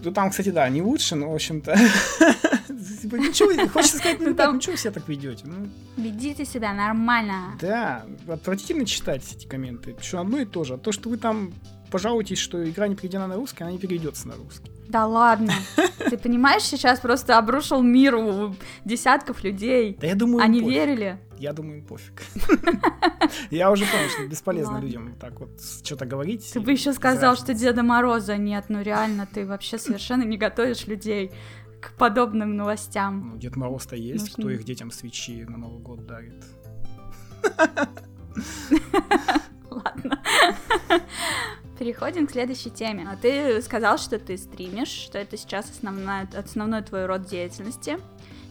Ну, 0.00 0.12
там, 0.12 0.30
кстати, 0.30 0.50
да, 0.50 0.68
не 0.68 0.80
лучше, 0.82 1.16
но, 1.16 1.32
в 1.32 1.34
общем-то, 1.34 1.76
типа, 3.02 3.16
хочется 3.72 3.98
сказать, 3.98 4.20
ну, 4.20 4.26
Ну, 4.30 4.34
так, 4.34 4.46
там- 4.46 4.54
ну, 4.54 4.60
чего 4.60 4.72
вы 4.72 4.78
себя 4.78 4.92
так 4.92 5.08
ведете? 5.08 5.44
Ну, 5.46 5.68
Ведите 5.96 6.44
себя 6.44 6.72
нормально. 6.72 7.58
да, 7.60 8.04
отвратительно 8.28 8.86
читать 8.86 9.24
эти 9.36 9.46
комменты. 9.46 9.96
Что 10.00 10.20
одно 10.20 10.38
и 10.38 10.44
то 10.44 10.62
же. 10.64 10.74
А 10.74 10.78
то, 10.78 10.92
что 10.92 11.08
вы 11.08 11.16
там 11.16 11.52
пожалуйтесь, 11.90 12.38
что 12.38 12.68
игра 12.68 12.86
не 12.86 12.94
переведена 12.94 13.26
на 13.26 13.34
русский, 13.36 13.64
она 13.64 13.72
не 13.72 13.78
переведется 13.78 14.28
на 14.28 14.36
русский. 14.36 14.70
Да 14.88 15.06
ладно. 15.06 15.52
Ты 15.98 16.16
понимаешь, 16.16 16.62
сейчас 16.62 17.00
просто 17.00 17.36
обрушил 17.36 17.82
мир 17.82 18.14
у 18.14 18.54
десятков 18.84 19.44
людей. 19.44 19.96
Да 20.00 20.06
я 20.06 20.14
думаю, 20.14 20.42
Они 20.42 20.60
верили. 20.60 21.18
Я 21.38 21.52
думаю, 21.52 21.78
им 21.78 21.84
пофиг. 21.86 22.22
Я 23.50 23.70
уже 23.70 23.84
понял, 23.84 24.08
что 24.08 24.26
бесполезно 24.26 24.78
людям 24.78 25.14
так 25.20 25.38
вот 25.38 25.60
что-то 25.84 26.06
говорить. 26.06 26.50
Ты 26.52 26.60
бы 26.60 26.72
еще 26.72 26.92
сказал, 26.92 27.36
что 27.36 27.54
Деда 27.54 27.82
Мороза 27.82 28.36
нет. 28.36 28.64
Ну 28.68 28.82
реально, 28.82 29.28
ты 29.32 29.46
вообще 29.46 29.78
совершенно 29.78 30.24
не 30.24 30.36
готовишь 30.38 30.86
людей 30.86 31.30
к 31.80 31.92
подобным 31.92 32.56
новостям. 32.56 33.30
Ну, 33.32 33.38
Дед 33.38 33.56
Мороз-то 33.56 33.94
есть, 33.94 34.32
кто 34.32 34.50
их 34.50 34.64
детям 34.64 34.90
свечи 34.90 35.44
на 35.44 35.58
Новый 35.58 35.80
год 35.80 36.06
дарит. 36.06 36.44
Ладно. 39.70 40.18
Переходим 41.78 42.26
к 42.26 42.30
следующей 42.32 42.70
теме. 42.70 43.08
А 43.10 43.16
Ты 43.16 43.62
сказал, 43.62 43.98
что 43.98 44.18
ты 44.18 44.36
стримишь, 44.36 44.88
что 44.88 45.18
это 45.18 45.36
сейчас 45.36 45.70
основная, 45.70 46.28
основной 46.36 46.82
твой 46.82 47.06
род 47.06 47.26
деятельности. 47.26 47.98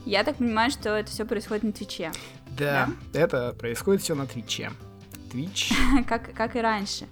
Я 0.06 0.24
так 0.24 0.38
понимаю, 0.38 0.72
что 0.72 0.90
это 0.92 1.12
все 1.12 1.26
происходит 1.26 1.64
на 1.64 1.74
Твиче, 1.74 2.12
Да, 2.58 2.90
это 3.14 3.54
происходит 3.60 4.02
все 4.02 4.16
на 4.16 4.26
Твиче. 4.26 4.72
Твич. 5.30 5.74
как, 6.08 6.34
как 6.34 6.56
и 6.56 6.62
раньше. 6.62 7.08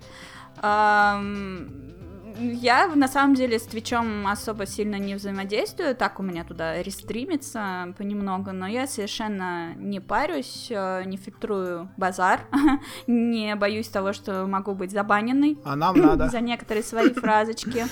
Я 2.40 2.88
на 2.88 3.08
самом 3.08 3.36
деле 3.36 3.60
с 3.60 3.64
Твичом 3.64 4.28
особо 4.28 4.66
сильно 4.66 4.96
не 4.96 5.16
взаимодействую, 5.16 5.96
так 5.96 6.20
у 6.20 6.24
меня 6.24 6.44
туда 6.44 6.82
рестримится 6.82 7.94
понемногу, 7.98 8.52
но 8.52 8.68
я 8.68 8.88
совершенно 8.88 9.74
не 9.76 10.00
парюсь, 10.00 10.68
э, 10.70 11.04
не 11.06 11.18
фильтрую 11.18 11.90
базар, 11.98 12.42
не 13.08 13.56
боюсь 13.56 13.88
того, 13.88 14.14
что 14.14 14.46
могу 14.48 14.74
быть 14.76 14.92
забаненной. 14.92 15.58
А 15.64 15.76
нам 15.76 15.98
надо. 15.98 16.30
за 16.30 16.42
некоторые 16.42 16.84
свои 16.84 17.14
фразочки. 17.14 17.86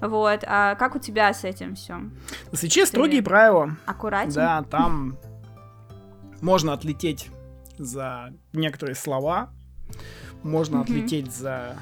Вот, 0.00 0.44
а 0.46 0.76
как 0.76 0.94
у 0.94 0.98
тебя 0.98 1.32
с 1.34 1.44
этим 1.44 1.74
все? 1.74 1.94
На 1.94 2.58
Твиче 2.58 2.86
строгие 2.86 3.22
правила. 3.22 3.76
Аккуратнее? 3.86 4.34
Да, 4.34 4.62
там 4.62 5.18
можно 6.40 6.72
отлететь 6.72 7.30
за 7.76 8.32
некоторые 8.52 8.94
слова, 8.94 9.50
можно 10.42 10.80
отлететь 10.80 11.34
за 11.34 11.76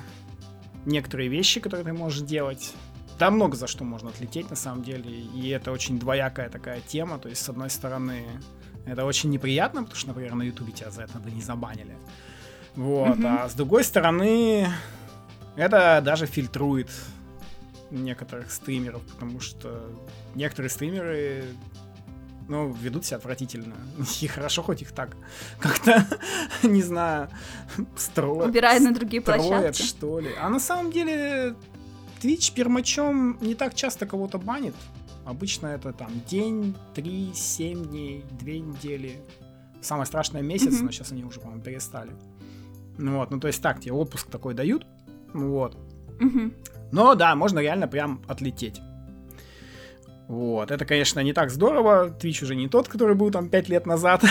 некоторые 0.89 1.29
вещи, 1.29 1.61
которые 1.61 1.85
ты 1.85 1.93
можешь 1.93 2.23
делать. 2.23 2.75
Там 3.19 3.35
много 3.35 3.57
за 3.57 3.67
что 3.67 3.85
можно 3.85 4.11
отлететь, 4.11 4.51
на 4.51 4.57
самом 4.57 4.83
деле, 4.83 5.11
и 5.11 5.49
это 5.49 5.73
очень 5.73 5.99
двоякая 5.99 6.49
такая 6.51 6.81
тема, 6.81 7.19
то 7.19 7.29
есть, 7.29 7.43
с 7.43 7.49
одной 7.49 7.69
стороны, 7.71 8.25
это 8.87 9.05
очень 9.05 9.31
неприятно, 9.31 9.83
потому 9.83 9.97
что, 9.97 10.09
например, 10.09 10.35
на 10.35 10.43
Ютубе 10.45 10.73
тебя 10.73 10.91
за 10.91 11.03
это 11.03 11.19
бы 11.19 11.31
не 11.31 11.43
забанили. 11.43 11.97
Вот, 12.77 13.17
Мгм. 13.19 13.27
а 13.27 13.49
с 13.49 13.55
другой 13.55 13.83
стороны, 13.85 14.69
это 15.57 16.01
даже 16.05 16.27
фильтрует 16.27 16.89
некоторых 17.91 18.53
стримеров, 18.53 19.03
потому 19.03 19.41
что 19.41 19.91
некоторые 20.35 20.71
стримеры 20.71 21.45
ну, 22.49 22.73
ведут 22.73 23.05
себя 23.05 23.19
отвратительно. 23.19 23.77
И 24.21 24.27
хорошо 24.27 24.63
хоть 24.63 24.83
их 24.83 24.93
так 24.93 25.17
как-то, 25.61 26.05
не 26.63 26.83
знаю, 26.83 27.29
строят. 27.97 28.49
Убирают 28.49 28.83
на 28.83 28.93
другие 28.93 29.23
строят, 29.23 29.43
площадки. 29.47 29.83
что 29.83 30.19
ли. 30.21 30.31
А 30.41 30.49
на 30.49 30.59
самом 30.59 30.91
деле 30.91 31.55
Twitch 32.23 32.53
пермачом 32.55 33.39
не 33.41 33.55
так 33.55 33.75
часто 33.75 34.07
кого-то 34.07 34.39
банит. 34.39 34.75
Обычно 35.25 35.67
это 35.69 35.93
там 35.93 36.11
день, 36.27 36.75
три, 36.95 37.33
семь 37.35 37.85
дней, 37.85 38.25
две 38.41 38.61
недели. 38.61 39.21
Самое 39.83 40.07
страшное 40.07 40.43
месяц, 40.43 40.77
Мгм. 40.77 40.87
но 40.87 40.91
сейчас 40.91 41.13
они 41.13 41.23
уже, 41.23 41.39
по-моему, 41.41 41.63
перестали. 41.63 42.13
Ну 42.97 43.19
вот, 43.19 43.31
ну 43.31 43.39
то 43.39 43.47
есть 43.47 43.63
так, 43.63 43.79
тебе 43.81 43.93
отпуск 43.93 44.29
такой 44.29 44.55
дают, 44.55 44.87
вот. 45.35 45.77
Мгм. 46.19 46.55
Но 46.91 47.15
да, 47.15 47.35
можно 47.37 47.59
реально 47.61 47.87
прям 47.87 48.23
отлететь. 48.27 48.81
Вот, 50.29 50.71
это, 50.71 50.85
конечно, 50.85 51.21
не 51.21 51.33
так 51.33 51.51
здорово. 51.51 52.11
Twitch 52.11 52.45
уже 52.45 52.55
не 52.55 52.69
тот, 52.69 52.87
который 52.87 53.15
был 53.15 53.31
там 53.31 53.49
5 53.49 53.69
лет 53.71 53.87
назад. 53.87 54.23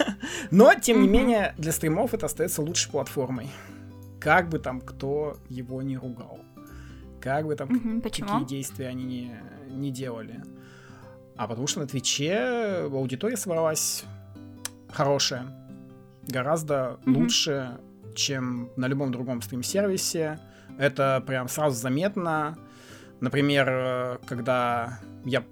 Но, 0.50 0.74
тем 0.74 1.00
не 1.00 1.08
менее, 1.08 1.54
для 1.56 1.72
стримов 1.72 2.12
это 2.12 2.26
остается 2.26 2.60
лучшей 2.60 2.90
платформой. 2.90 3.48
Как 4.20 4.50
бы 4.50 4.58
там 4.58 4.82
кто 4.82 5.38
его 5.48 5.80
не 5.80 5.96
ругал. 5.96 6.40
Как 7.22 7.46
бы 7.46 7.56
там 7.56 8.02
какие 8.02 8.44
действия 8.44 8.88
они 8.88 9.04
не, 9.04 9.32
не 9.70 9.90
делали. 9.90 10.42
А 11.36 11.48
потому 11.48 11.66
что 11.66 11.80
на 11.80 11.86
Твиче 11.86 12.86
аудитория 12.92 13.38
собралась 13.38 14.04
хорошая. 14.90 15.46
Гораздо 16.28 16.98
лучше, 17.06 17.78
чем 18.14 18.70
на 18.76 18.88
любом 18.88 19.10
другом 19.10 19.40
стрим-сервисе. 19.40 20.38
Это 20.78 21.22
прям 21.26 21.48
сразу 21.48 21.76
заметно. 21.80 22.58
Например, 23.20 23.68
э, 23.68 24.18
когда 24.26 25.00
я 25.26 25.44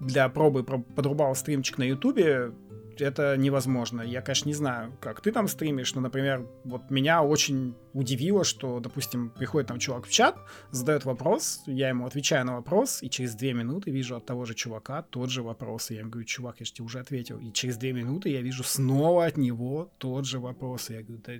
для 0.00 0.28
пробы 0.28 0.62
про- 0.64 0.78
подрубал 0.78 1.34
стримчик 1.34 1.78
на 1.78 1.84
Ютубе, 1.84 2.52
это 2.98 3.36
невозможно. 3.36 4.02
Я, 4.02 4.22
конечно, 4.22 4.48
не 4.48 4.54
знаю, 4.54 4.96
как 5.00 5.20
ты 5.20 5.32
там 5.32 5.48
стримишь, 5.48 5.94
но, 5.94 6.00
например, 6.00 6.46
вот 6.64 6.90
меня 6.90 7.22
очень 7.22 7.74
удивило, 7.92 8.44
что, 8.44 8.80
допустим, 8.80 9.30
приходит 9.30 9.68
там 9.68 9.78
чувак 9.78 10.06
в 10.06 10.10
чат, 10.10 10.36
задает 10.70 11.04
вопрос, 11.04 11.62
я 11.66 11.90
ему 11.90 12.06
отвечаю 12.06 12.46
на 12.46 12.54
вопрос, 12.56 13.02
и 13.02 13.10
через 13.10 13.34
две 13.34 13.52
минуты 13.52 13.90
вижу 13.90 14.16
от 14.16 14.26
того 14.26 14.44
же 14.44 14.54
чувака 14.54 15.02
тот 15.02 15.30
же 15.30 15.42
вопрос. 15.42 15.90
И 15.90 15.94
я 15.94 16.00
ему 16.00 16.10
говорю, 16.10 16.26
чувак, 16.26 16.56
я 16.60 16.66
же 16.66 16.72
тебе 16.72 16.86
уже 16.86 17.00
ответил. 17.00 17.38
И 17.38 17.52
через 17.52 17.76
две 17.76 17.92
минуты 17.92 18.30
я 18.30 18.40
вижу 18.40 18.62
снова 18.64 19.26
от 19.26 19.36
него 19.36 19.92
тот 19.98 20.24
же 20.24 20.38
вопрос. 20.38 20.90
И 20.90 20.94
я 20.94 21.02
говорю, 21.02 21.22
да 21.24 21.32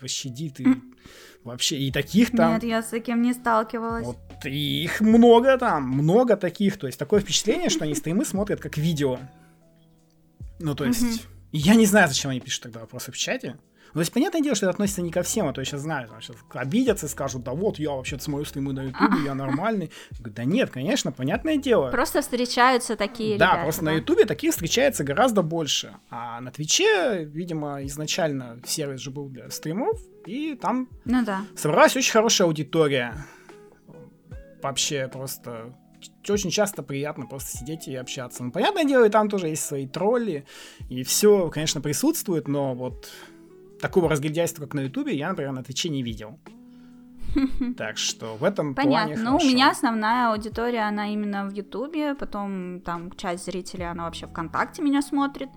пощади 0.00 0.50
ты 0.50 0.66
вообще. 1.44 1.78
И 1.78 1.92
таких 1.92 2.32
там... 2.32 2.54
Нет, 2.54 2.64
я 2.64 2.82
с 2.82 2.88
таким 2.88 3.22
не 3.22 3.32
сталкивалась. 3.32 4.06
Вот 4.06 4.18
и 4.44 4.84
их 4.84 5.00
много 5.00 5.58
там, 5.58 5.88
много 5.88 6.36
таких. 6.36 6.78
То 6.78 6.86
есть 6.86 6.98
такое 6.98 7.20
впечатление, 7.20 7.68
что 7.68 7.84
они 7.84 7.94
стримы 7.94 8.24
смотрят 8.24 8.60
как 8.60 8.76
видео. 8.76 9.18
Ну, 10.58 10.74
то 10.74 10.84
есть... 10.84 11.26
Я 11.54 11.74
не 11.74 11.84
знаю, 11.84 12.08
зачем 12.08 12.30
они 12.30 12.40
пишут 12.40 12.62
тогда 12.62 12.80
вопросы 12.80 13.12
в 13.12 13.16
чате. 13.18 13.58
Ну, 13.88 13.98
то 13.98 14.00
есть, 14.00 14.12
понятное 14.12 14.40
дело, 14.40 14.56
что 14.56 14.64
это 14.64 14.70
относится 14.70 15.02
не 15.02 15.10
ко 15.10 15.22
всем, 15.22 15.48
а 15.48 15.52
то 15.52 15.60
я 15.60 15.66
сейчас 15.66 15.82
знаю, 15.82 16.08
там, 16.08 16.22
сейчас 16.22 16.36
обидятся 16.54 17.04
и 17.04 17.08
скажут, 17.10 17.42
да 17.42 17.52
вот, 17.52 17.78
я 17.78 17.90
вообще-то 17.90 18.24
смотрю 18.24 18.46
стримы 18.46 18.72
на 18.72 18.84
ютубе, 18.84 19.22
я 19.26 19.34
нормальный. 19.34 19.90
Я 20.12 20.16
говорю, 20.18 20.34
да 20.34 20.44
нет, 20.44 20.70
конечно, 20.70 21.12
понятное 21.12 21.58
дело. 21.58 21.90
Просто 21.90 22.22
встречаются 22.22 22.96
такие 22.96 23.36
Да, 23.36 23.48
ребята, 23.48 23.62
просто 23.64 23.84
на 23.84 23.92
Ютубе 23.92 24.24
таких 24.24 24.52
встречается 24.52 25.04
гораздо 25.04 25.42
больше. 25.42 25.94
А 26.08 26.40
на 26.40 26.50
Твиче, 26.50 27.24
видимо, 27.24 27.84
изначально 27.84 28.62
сервис 28.64 29.00
же 29.00 29.10
был 29.10 29.28
для 29.28 29.50
стримов, 29.50 30.00
и 30.24 30.54
там 30.54 30.88
Ну 31.04 31.22
да. 31.22 31.42
собралась 31.54 31.94
очень 31.94 32.12
хорошая 32.12 32.48
аудитория. 32.48 33.14
Вообще 34.62 35.08
просто 35.08 35.74
очень 36.28 36.50
часто 36.50 36.82
приятно 36.82 37.26
просто 37.26 37.58
сидеть 37.58 37.88
и 37.88 37.94
общаться. 37.94 38.42
Ну, 38.42 38.50
понятное 38.50 38.84
дело, 38.84 39.04
и 39.04 39.10
там 39.10 39.28
тоже 39.28 39.48
есть 39.48 39.64
свои 39.64 39.86
тролли, 39.86 40.44
и 40.88 41.02
все, 41.02 41.48
конечно, 41.50 41.80
присутствует, 41.80 42.48
но 42.48 42.74
вот 42.74 43.10
такого 43.80 44.08
разгильдяйства, 44.08 44.64
как 44.64 44.74
на 44.74 44.80
Ютубе, 44.80 45.14
я, 45.14 45.28
например, 45.28 45.52
на 45.52 45.62
Твиче 45.62 45.88
не 45.88 46.02
видел. 46.02 46.38
Так 47.76 47.98
что 47.98 48.36
в 48.36 48.44
этом 48.44 48.74
плане 48.74 49.14
Понятно. 49.14 49.30
Ну, 49.30 49.36
у 49.36 49.40
меня 49.40 49.70
основная 49.70 50.30
аудитория, 50.30 50.82
она 50.88 51.12
именно 51.12 51.44
в 51.44 51.52
Ютубе, 51.52 52.14
потом 52.14 52.80
там 52.80 53.10
часть 53.12 53.46
зрителей, 53.46 53.90
она 53.90 54.04
вообще 54.04 54.26
ВКонтакте 54.26 54.82
меня 54.82 55.02
смотрит, 55.02 55.48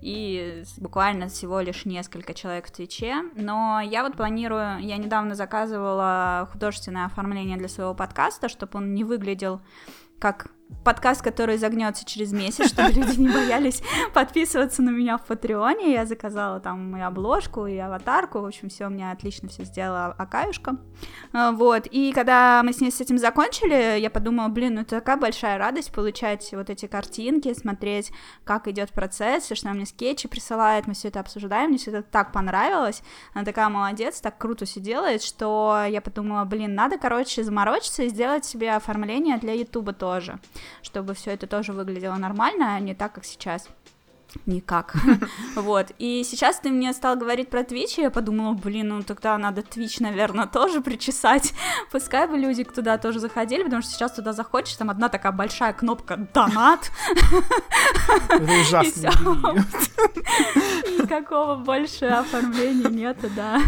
и 0.00 0.62
буквально 0.78 1.28
всего 1.28 1.60
лишь 1.60 1.84
несколько 1.84 2.34
человек 2.34 2.66
в 2.68 2.70
Твиче, 2.70 3.22
но 3.34 3.80
я 3.80 4.02
вот 4.02 4.16
планирую, 4.16 4.78
я 4.80 4.96
недавно 4.96 5.34
заказывала 5.34 6.48
художественное 6.52 7.06
оформление 7.06 7.56
для 7.56 7.68
своего 7.68 7.94
подкаста, 7.94 8.48
чтобы 8.48 8.78
он 8.78 8.94
не 8.94 9.04
выглядел 9.04 9.60
как 10.18 10.48
подкаст, 10.84 11.22
который 11.22 11.58
загнется 11.58 12.04
через 12.04 12.32
месяц, 12.32 12.68
чтобы 12.68 12.90
люди 12.92 13.20
не 13.20 13.28
боялись 13.28 13.82
подписываться 14.14 14.82
на 14.82 14.90
меня 14.90 15.18
в 15.18 15.24
Патреоне. 15.26 15.92
Я 15.92 16.06
заказала 16.06 16.60
там 16.60 16.96
и 16.96 17.00
обложку, 17.00 17.66
и 17.66 17.76
аватарку. 17.76 18.40
В 18.40 18.46
общем, 18.46 18.68
все 18.68 18.86
у 18.86 18.90
меня 18.90 19.10
отлично 19.10 19.48
все 19.48 19.64
сделала 19.64 20.14
Акаюшка. 20.18 20.76
А, 21.32 21.52
Вот. 21.52 21.86
И 21.90 22.12
когда 22.12 22.62
мы 22.64 22.72
с 22.72 22.80
ней 22.80 22.90
с 22.90 23.00
этим 23.00 23.18
закончили, 23.18 23.98
я 23.98 24.10
подумала, 24.10 24.48
блин, 24.48 24.74
ну 24.74 24.80
это 24.82 24.96
такая 24.96 25.16
большая 25.16 25.58
радость 25.58 25.92
получать 25.92 26.48
вот 26.52 26.70
эти 26.70 26.86
картинки, 26.86 27.52
смотреть, 27.54 28.12
как 28.44 28.68
идет 28.68 28.90
процесс, 28.92 29.50
и 29.50 29.54
что 29.54 29.68
она 29.68 29.76
мне 29.76 29.86
скетчи 29.86 30.28
присылает, 30.28 30.86
мы 30.86 30.94
все 30.94 31.08
это 31.08 31.20
обсуждаем, 31.20 31.70
мне 31.70 31.78
все 31.78 31.90
это 31.90 32.02
так 32.02 32.32
понравилось. 32.32 33.02
Она 33.34 33.44
такая 33.44 33.68
молодец, 33.68 34.20
так 34.20 34.38
круто 34.38 34.64
все 34.64 34.80
делает, 34.80 35.22
что 35.22 35.84
я 35.88 36.00
подумала, 36.00 36.44
блин, 36.44 36.74
надо, 36.74 36.98
короче, 36.98 37.44
заморочиться 37.44 38.04
и 38.04 38.08
сделать 38.08 38.44
себе 38.44 38.74
оформление 38.74 39.38
для 39.38 39.52
Ютуба 39.52 39.92
тоже, 39.92 40.38
чтобы 40.82 41.14
все 41.14 41.32
это 41.32 41.46
тоже 41.46 41.72
выглядело 41.72 42.16
нормально, 42.16 42.74
а 42.74 42.80
не 42.80 42.94
так, 42.94 43.12
как 43.14 43.24
сейчас. 43.24 43.68
Никак. 44.46 44.94
вот. 45.56 45.92
И 45.98 46.22
сейчас 46.24 46.60
ты 46.60 46.70
мне 46.70 46.92
стал 46.92 47.16
говорить 47.16 47.48
про 47.48 47.60
Twitch, 47.60 47.98
и 47.98 48.02
я 48.02 48.10
подумала, 48.10 48.52
блин, 48.52 48.88
ну 48.88 49.02
тогда 49.02 49.36
надо 49.38 49.62
Twitch, 49.62 49.96
наверное, 50.00 50.46
тоже 50.52 50.80
причесать. 50.80 51.54
Пускай 51.92 52.26
бы 52.26 52.36
люди 52.36 52.64
туда 52.64 52.98
тоже 52.98 53.20
заходили, 53.20 53.62
потому 53.62 53.82
что 53.82 53.90
сейчас 53.92 54.12
туда 54.12 54.32
заходишь, 54.32 54.74
там 54.74 54.90
одна 54.90 55.08
такая 55.08 55.32
большая 55.32 55.72
кнопка 55.72 56.16
«Донат». 56.34 56.90
Это 58.28 58.60
ужасно. 58.60 59.10
Никакого 60.98 61.56
больше 61.56 62.06
оформления 62.06 62.88
нету, 62.88 63.28
да. 63.34 63.60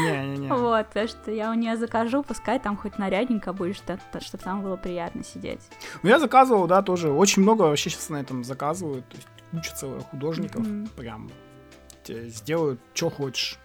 Не-не-не. 0.00 0.52
Вот, 0.52 0.88
так 0.92 1.08
что 1.08 1.30
я 1.30 1.50
у 1.50 1.54
нее 1.54 1.76
закажу, 1.76 2.22
пускай 2.22 2.58
там 2.58 2.76
хоть 2.76 2.98
нарядненько 2.98 3.52
будет, 3.52 3.76
чтобы 3.76 4.42
там 4.42 4.62
было 4.62 4.76
приятно 4.76 5.24
сидеть. 5.24 5.60
Ну, 6.02 6.10
я 6.10 6.18
заказывал, 6.18 6.66
да, 6.66 6.82
тоже. 6.82 7.10
Очень 7.10 7.42
много 7.42 7.62
вообще 7.62 7.90
сейчас 7.90 8.08
на 8.08 8.16
этом 8.16 8.44
заказывают 8.44 9.04
куча 9.56 9.74
целых 9.74 10.04
художников 10.04 10.66
mm-hmm. 10.66 10.90
прям 10.96 11.30
сделают, 12.06 12.80
что 12.94 13.10
хочешь. 13.10 13.58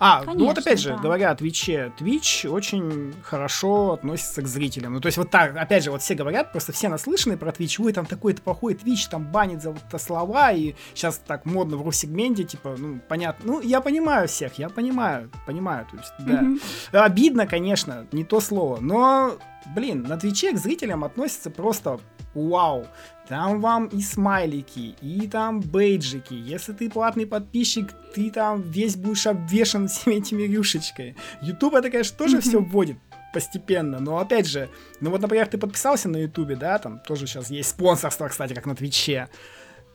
А, 0.00 0.20
Конечно, 0.20 0.34
ну 0.34 0.46
вот 0.46 0.58
опять 0.58 0.80
же, 0.80 0.90
да. 0.90 0.96
говоря 0.96 1.30
о 1.30 1.34
Твиче, 1.34 1.92
Твич 1.98 2.44
очень 2.46 3.14
хорошо 3.22 3.92
относится 3.92 4.42
к 4.42 4.46
зрителям. 4.46 4.94
Ну, 4.94 5.00
то 5.00 5.06
есть 5.06 5.18
вот 5.18 5.30
так, 5.30 5.56
опять 5.56 5.84
же, 5.84 5.90
вот 5.90 6.02
все 6.02 6.14
говорят, 6.14 6.52
просто 6.52 6.72
все 6.72 6.88
наслышаны 6.88 7.36
про 7.36 7.52
Твич, 7.52 7.78
ой, 7.78 7.92
там 7.92 8.06
такой-то 8.06 8.42
плохой 8.42 8.74
Твич, 8.74 9.06
там 9.08 9.24
банит 9.24 9.62
за 9.62 9.72
вот 9.72 10.00
слова, 10.00 10.52
и 10.52 10.74
сейчас 10.94 11.18
так 11.18 11.44
модно 11.44 11.76
в 11.76 11.82
ру-сегменте, 11.82 12.44
типа, 12.44 12.76
ну, 12.78 13.00
понятно. 13.08 13.52
Ну, 13.52 13.60
я 13.60 13.80
понимаю 13.80 14.26
всех, 14.26 14.58
я 14.58 14.68
понимаю, 14.68 15.30
понимаю, 15.46 15.86
то 15.90 15.96
есть, 15.96 16.12
да. 16.20 16.42
Mm-hmm. 16.42 16.98
Обидно, 16.98 17.46
конечно, 17.46 18.06
не 18.12 18.24
то 18.24 18.40
слово, 18.40 18.78
но, 18.80 19.36
блин, 19.74 20.02
на 20.02 20.16
Твиче 20.16 20.52
к 20.52 20.58
зрителям 20.58 21.04
относятся 21.04 21.50
просто 21.50 22.00
вау. 22.34 22.86
Там 23.28 23.60
вам 23.60 23.86
и 23.88 24.00
смайлики, 24.00 24.94
и 25.02 25.28
там 25.28 25.60
бейджики. 25.60 26.32
Если 26.32 26.72
ты 26.72 26.88
платный 26.88 27.26
подписчик, 27.26 27.92
ты 28.14 28.30
там 28.30 28.62
весь 28.62 28.96
будешь 28.96 29.26
обвешан 29.26 29.88
всеми 29.88 30.16
этими 30.16 30.42
рюшечкой. 30.44 31.14
YouTube 31.42 31.74
это, 31.74 31.90
конечно, 31.90 32.16
тоже 32.16 32.40
все 32.40 32.60
вводит 32.60 32.96
постепенно, 33.34 34.00
но 34.00 34.18
опять 34.18 34.46
же, 34.46 34.70
ну 35.00 35.10
вот, 35.10 35.20
например, 35.20 35.46
ты 35.46 35.58
подписался 35.58 36.08
на 36.08 36.16
YouTube, 36.16 36.58
да, 36.58 36.78
там 36.78 36.98
тоже 37.00 37.26
сейчас 37.26 37.50
есть 37.50 37.68
спонсорство, 37.68 38.26
кстати, 38.28 38.54
как 38.54 38.64
на 38.64 38.74
Твиче. 38.74 39.28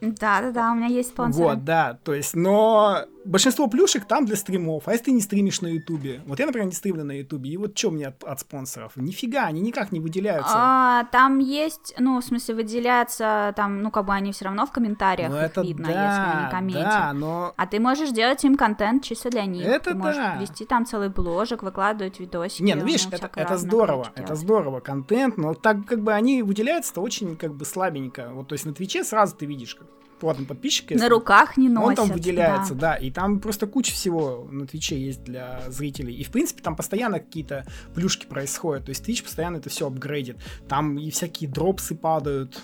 Да-да-да, 0.01 0.71
у 0.71 0.75
меня 0.75 0.87
есть 0.87 1.09
спонсоры. 1.09 1.43
Вот, 1.43 1.63
да, 1.63 1.97
то 2.03 2.13
есть, 2.13 2.35
но 2.35 3.05
большинство 3.25 3.67
плюшек 3.67 4.05
там 4.05 4.25
для 4.25 4.35
стримов, 4.35 4.87
а 4.87 4.91
если 4.91 5.05
ты 5.05 5.11
не 5.11 5.21
стримишь 5.21 5.61
на 5.61 5.67
Ютубе? 5.67 6.21
Вот 6.25 6.39
я, 6.39 6.45
например, 6.45 6.67
не 6.67 6.73
стримлю 6.73 7.03
на 7.03 7.11
Ютубе, 7.11 7.51
и 7.51 7.57
вот 7.57 7.77
что 7.77 7.91
мне 7.91 8.07
от, 8.07 8.23
от 8.23 8.39
спонсоров? 8.39 8.93
Нифига, 8.95 9.45
они 9.45 9.61
никак 9.61 9.91
не 9.91 9.99
выделяются. 9.99 10.53
А, 10.55 11.03
там 11.11 11.39
есть, 11.39 11.93
ну, 11.97 12.19
в 12.19 12.23
смысле, 12.23 12.55
выделяются, 12.55 13.53
там, 13.55 13.81
ну, 13.81 13.91
как 13.91 14.05
бы 14.05 14.13
они 14.13 14.31
все 14.31 14.45
равно 14.45 14.65
в 14.65 14.71
комментариях 14.71 15.29
ну, 15.29 15.37
это 15.37 15.61
видно, 15.61 15.87
да, 15.87 15.91
если 15.91 16.37
они 16.37 16.51
комментят. 16.51 16.83
Да, 16.83 17.13
но... 17.13 17.53
А 17.57 17.67
ты 17.67 17.79
можешь 17.79 18.11
делать 18.11 18.43
им 18.43 18.55
контент 18.55 19.03
чисто 19.03 19.29
для 19.29 19.45
них. 19.45 19.65
Это 19.65 19.91
ты 19.91 19.95
можешь 19.95 20.17
да. 20.17 20.37
вести 20.37 20.65
там 20.65 20.85
целый 20.85 21.09
бложек, 21.09 21.63
выкладывать 21.63 22.19
видосики. 22.19 22.63
Не, 22.63 22.75
ну, 22.75 22.85
видишь, 22.85 23.07
это, 23.11 23.29
это 23.35 23.57
здорово, 23.57 24.11
это 24.15 24.35
здорово, 24.35 24.79
контент, 24.79 25.37
но 25.37 25.53
так 25.53 25.85
как 25.85 26.01
бы 26.01 26.13
они 26.13 26.43
выделяются-то 26.43 27.01
очень 27.01 27.35
как 27.35 27.53
бы 27.53 27.65
слабенько. 27.65 28.29
Вот, 28.33 28.47
то 28.47 28.53
есть 28.53 28.65
на 28.65 28.73
Твиче 28.73 29.03
сразу 29.03 29.35
ты 29.35 29.45
видишь, 29.45 29.75
как 29.75 29.87
платный 30.23 30.45
подписчик. 30.45 30.91
На 30.91 31.09
руках 31.09 31.57
не 31.57 31.67
носят. 31.67 31.99
Он 31.99 32.07
там 32.07 32.15
выделяется, 32.15 32.73
да. 32.75 32.93
да. 32.93 32.95
И 32.95 33.11
там 33.11 33.41
просто 33.41 33.67
куча 33.67 33.91
всего 33.91 34.47
на 34.49 34.65
Твиче 34.65 34.97
есть 34.97 35.23
для 35.23 35.61
зрителей. 35.67 36.15
И, 36.15 36.23
в 36.23 36.31
принципе, 36.31 36.63
там 36.63 36.77
постоянно 36.77 37.19
какие-то 37.19 37.65
плюшки 37.93 38.25
происходят. 38.25 38.85
То 38.85 38.89
есть 38.89 39.07
Twitch 39.07 39.21
постоянно 39.21 39.57
это 39.57 39.69
все 39.69 39.87
апгрейдит. 39.87 40.37
Там 40.69 40.97
и 40.97 41.11
всякие 41.11 41.49
дропсы 41.49 41.93
падают. 41.93 42.61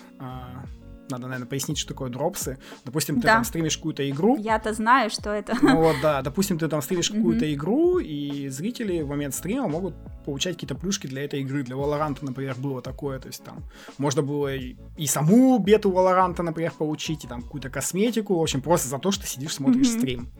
Надо, 1.10 1.26
наверное, 1.26 1.46
пояснить, 1.48 1.78
что 1.78 1.88
такое 1.88 2.10
дропсы. 2.10 2.58
Допустим, 2.84 3.16
ты 3.16 3.22
да. 3.22 3.34
там 3.34 3.44
стримишь 3.44 3.76
какую-то 3.76 4.08
игру. 4.10 4.36
Я-то 4.36 4.72
знаю, 4.72 5.10
что 5.10 5.30
это. 5.30 5.56
Ну 5.60 5.76
вот, 5.76 5.96
да. 6.02 6.22
Допустим, 6.22 6.58
ты 6.58 6.68
там 6.68 6.82
стримишь 6.82 7.10
какую-то 7.10 7.52
игру, 7.54 7.98
и 7.98 8.48
зрители 8.48 9.02
в 9.02 9.08
момент 9.08 9.34
стрима 9.34 9.68
могут 9.68 9.94
получать 10.24 10.54
какие-то 10.54 10.74
плюшки 10.74 11.06
для 11.06 11.24
этой 11.24 11.40
игры. 11.40 11.62
Для 11.62 11.76
Valorant, 11.76 12.18
например, 12.22 12.54
было 12.56 12.82
такое. 12.82 13.18
То 13.18 13.28
есть 13.28 13.42
там 13.44 13.64
можно 13.98 14.22
было 14.22 14.54
и, 14.54 14.76
и 14.96 15.06
саму 15.06 15.58
бету 15.58 15.90
Valorant, 15.90 16.40
например, 16.42 16.72
получить, 16.72 17.24
и 17.24 17.28
там 17.28 17.42
какую-то 17.42 17.70
косметику. 17.70 18.36
В 18.36 18.42
общем, 18.42 18.62
просто 18.62 18.88
за 18.88 18.98
то, 18.98 19.10
что 19.10 19.26
сидишь, 19.26 19.54
смотришь 19.54 19.90
стрим. 19.90 20.30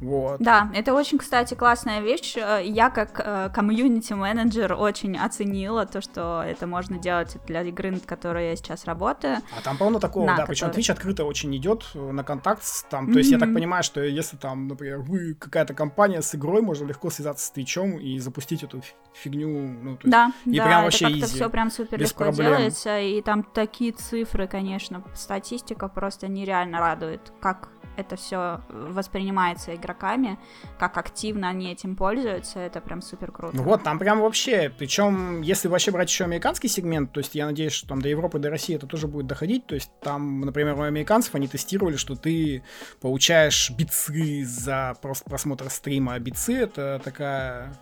Вот. 0.00 0.40
Да, 0.40 0.70
это 0.74 0.94
очень, 0.94 1.18
кстати, 1.18 1.54
классная 1.54 2.00
вещь. 2.00 2.36
Э, 2.36 2.60
я 2.64 2.90
как 2.90 3.20
э, 3.22 3.50
комьюнити-менеджер 3.54 4.74
очень 4.74 5.18
оценила 5.18 5.84
то, 5.86 6.00
что 6.00 6.42
это 6.42 6.66
можно 6.66 6.98
делать 6.98 7.36
для 7.46 7.62
игры, 7.62 7.90
над 7.90 8.06
которой 8.06 8.50
я 8.50 8.56
сейчас 8.56 8.86
работаю. 8.86 9.38
А 9.56 9.62
там 9.62 9.76
полно 9.76 9.98
такого, 9.98 10.26
да, 10.26 10.36
который... 10.36 10.48
причем 10.48 10.68
Twitch 10.68 10.90
открыто 10.92 11.24
очень 11.24 11.54
идет 11.56 11.84
э, 11.94 11.98
на 12.12 12.24
контакт 12.24 12.62
там. 12.88 13.08
Mm-hmm. 13.08 13.12
То 13.12 13.18
есть 13.18 13.30
я 13.30 13.38
так 13.38 13.52
понимаю, 13.52 13.82
что 13.82 14.02
если 14.02 14.36
там, 14.36 14.68
например, 14.68 14.98
вы 14.98 15.34
какая-то 15.34 15.74
компания 15.74 16.22
с 16.22 16.34
игрой, 16.34 16.62
можно 16.62 16.86
легко 16.86 17.10
связаться 17.10 17.46
с 17.46 17.52
Twitch 17.54 18.00
и 18.00 18.18
запустить 18.18 18.62
эту 18.62 18.82
фигню. 19.12 19.48
Ну, 19.48 19.96
то 19.96 20.06
есть, 20.06 20.10
да, 20.10 20.32
и 20.46 20.56
да, 20.56 20.64
прям 20.64 20.78
это 20.78 20.84
вообще 20.84 21.10
как-то 21.10 21.26
все 21.26 21.50
прям 21.50 21.70
супер 21.70 21.98
легко 21.98 22.24
проблем. 22.24 22.52
делается, 22.52 22.98
и 22.98 23.20
там 23.22 23.42
такие 23.42 23.92
цифры, 23.92 24.46
конечно, 24.46 25.02
статистика 25.14 25.88
просто 25.88 26.28
нереально 26.28 26.78
радует, 26.78 27.32
как 27.40 27.68
это 28.00 28.16
все 28.16 28.60
воспринимается 28.68 29.74
игроками, 29.74 30.38
как 30.78 30.96
активно 30.96 31.48
они 31.48 31.72
этим 31.72 31.96
пользуются, 31.96 32.58
это 32.58 32.80
прям 32.80 33.02
супер 33.02 33.32
круто. 33.32 33.56
Ну 33.56 33.62
вот, 33.62 33.82
там 33.82 33.98
прям 33.98 34.20
вообще, 34.20 34.72
причем, 34.76 35.42
если 35.42 35.68
вообще 35.68 35.90
брать 35.90 36.10
еще 36.10 36.24
американский 36.24 36.68
сегмент, 36.68 37.12
то 37.12 37.20
есть 37.20 37.34
я 37.34 37.46
надеюсь, 37.46 37.72
что 37.72 37.88
там 37.88 38.02
до 38.02 38.08
Европы, 38.08 38.38
до 38.38 38.50
России 38.50 38.76
это 38.76 38.86
тоже 38.86 39.06
будет 39.06 39.26
доходить, 39.26 39.66
то 39.66 39.74
есть 39.74 39.90
там, 40.00 40.40
например, 40.40 40.78
у 40.78 40.82
американцев 40.82 41.34
они 41.34 41.48
тестировали, 41.48 41.96
что 41.96 42.16
ты 42.16 42.62
получаешь 43.00 43.70
бицы 43.70 44.44
за 44.44 44.96
просто 45.00 45.28
просмотр 45.28 45.70
стрима, 45.70 46.14
а 46.14 46.18
бицы 46.18 46.56
это 46.56 47.00
такая 47.04 47.72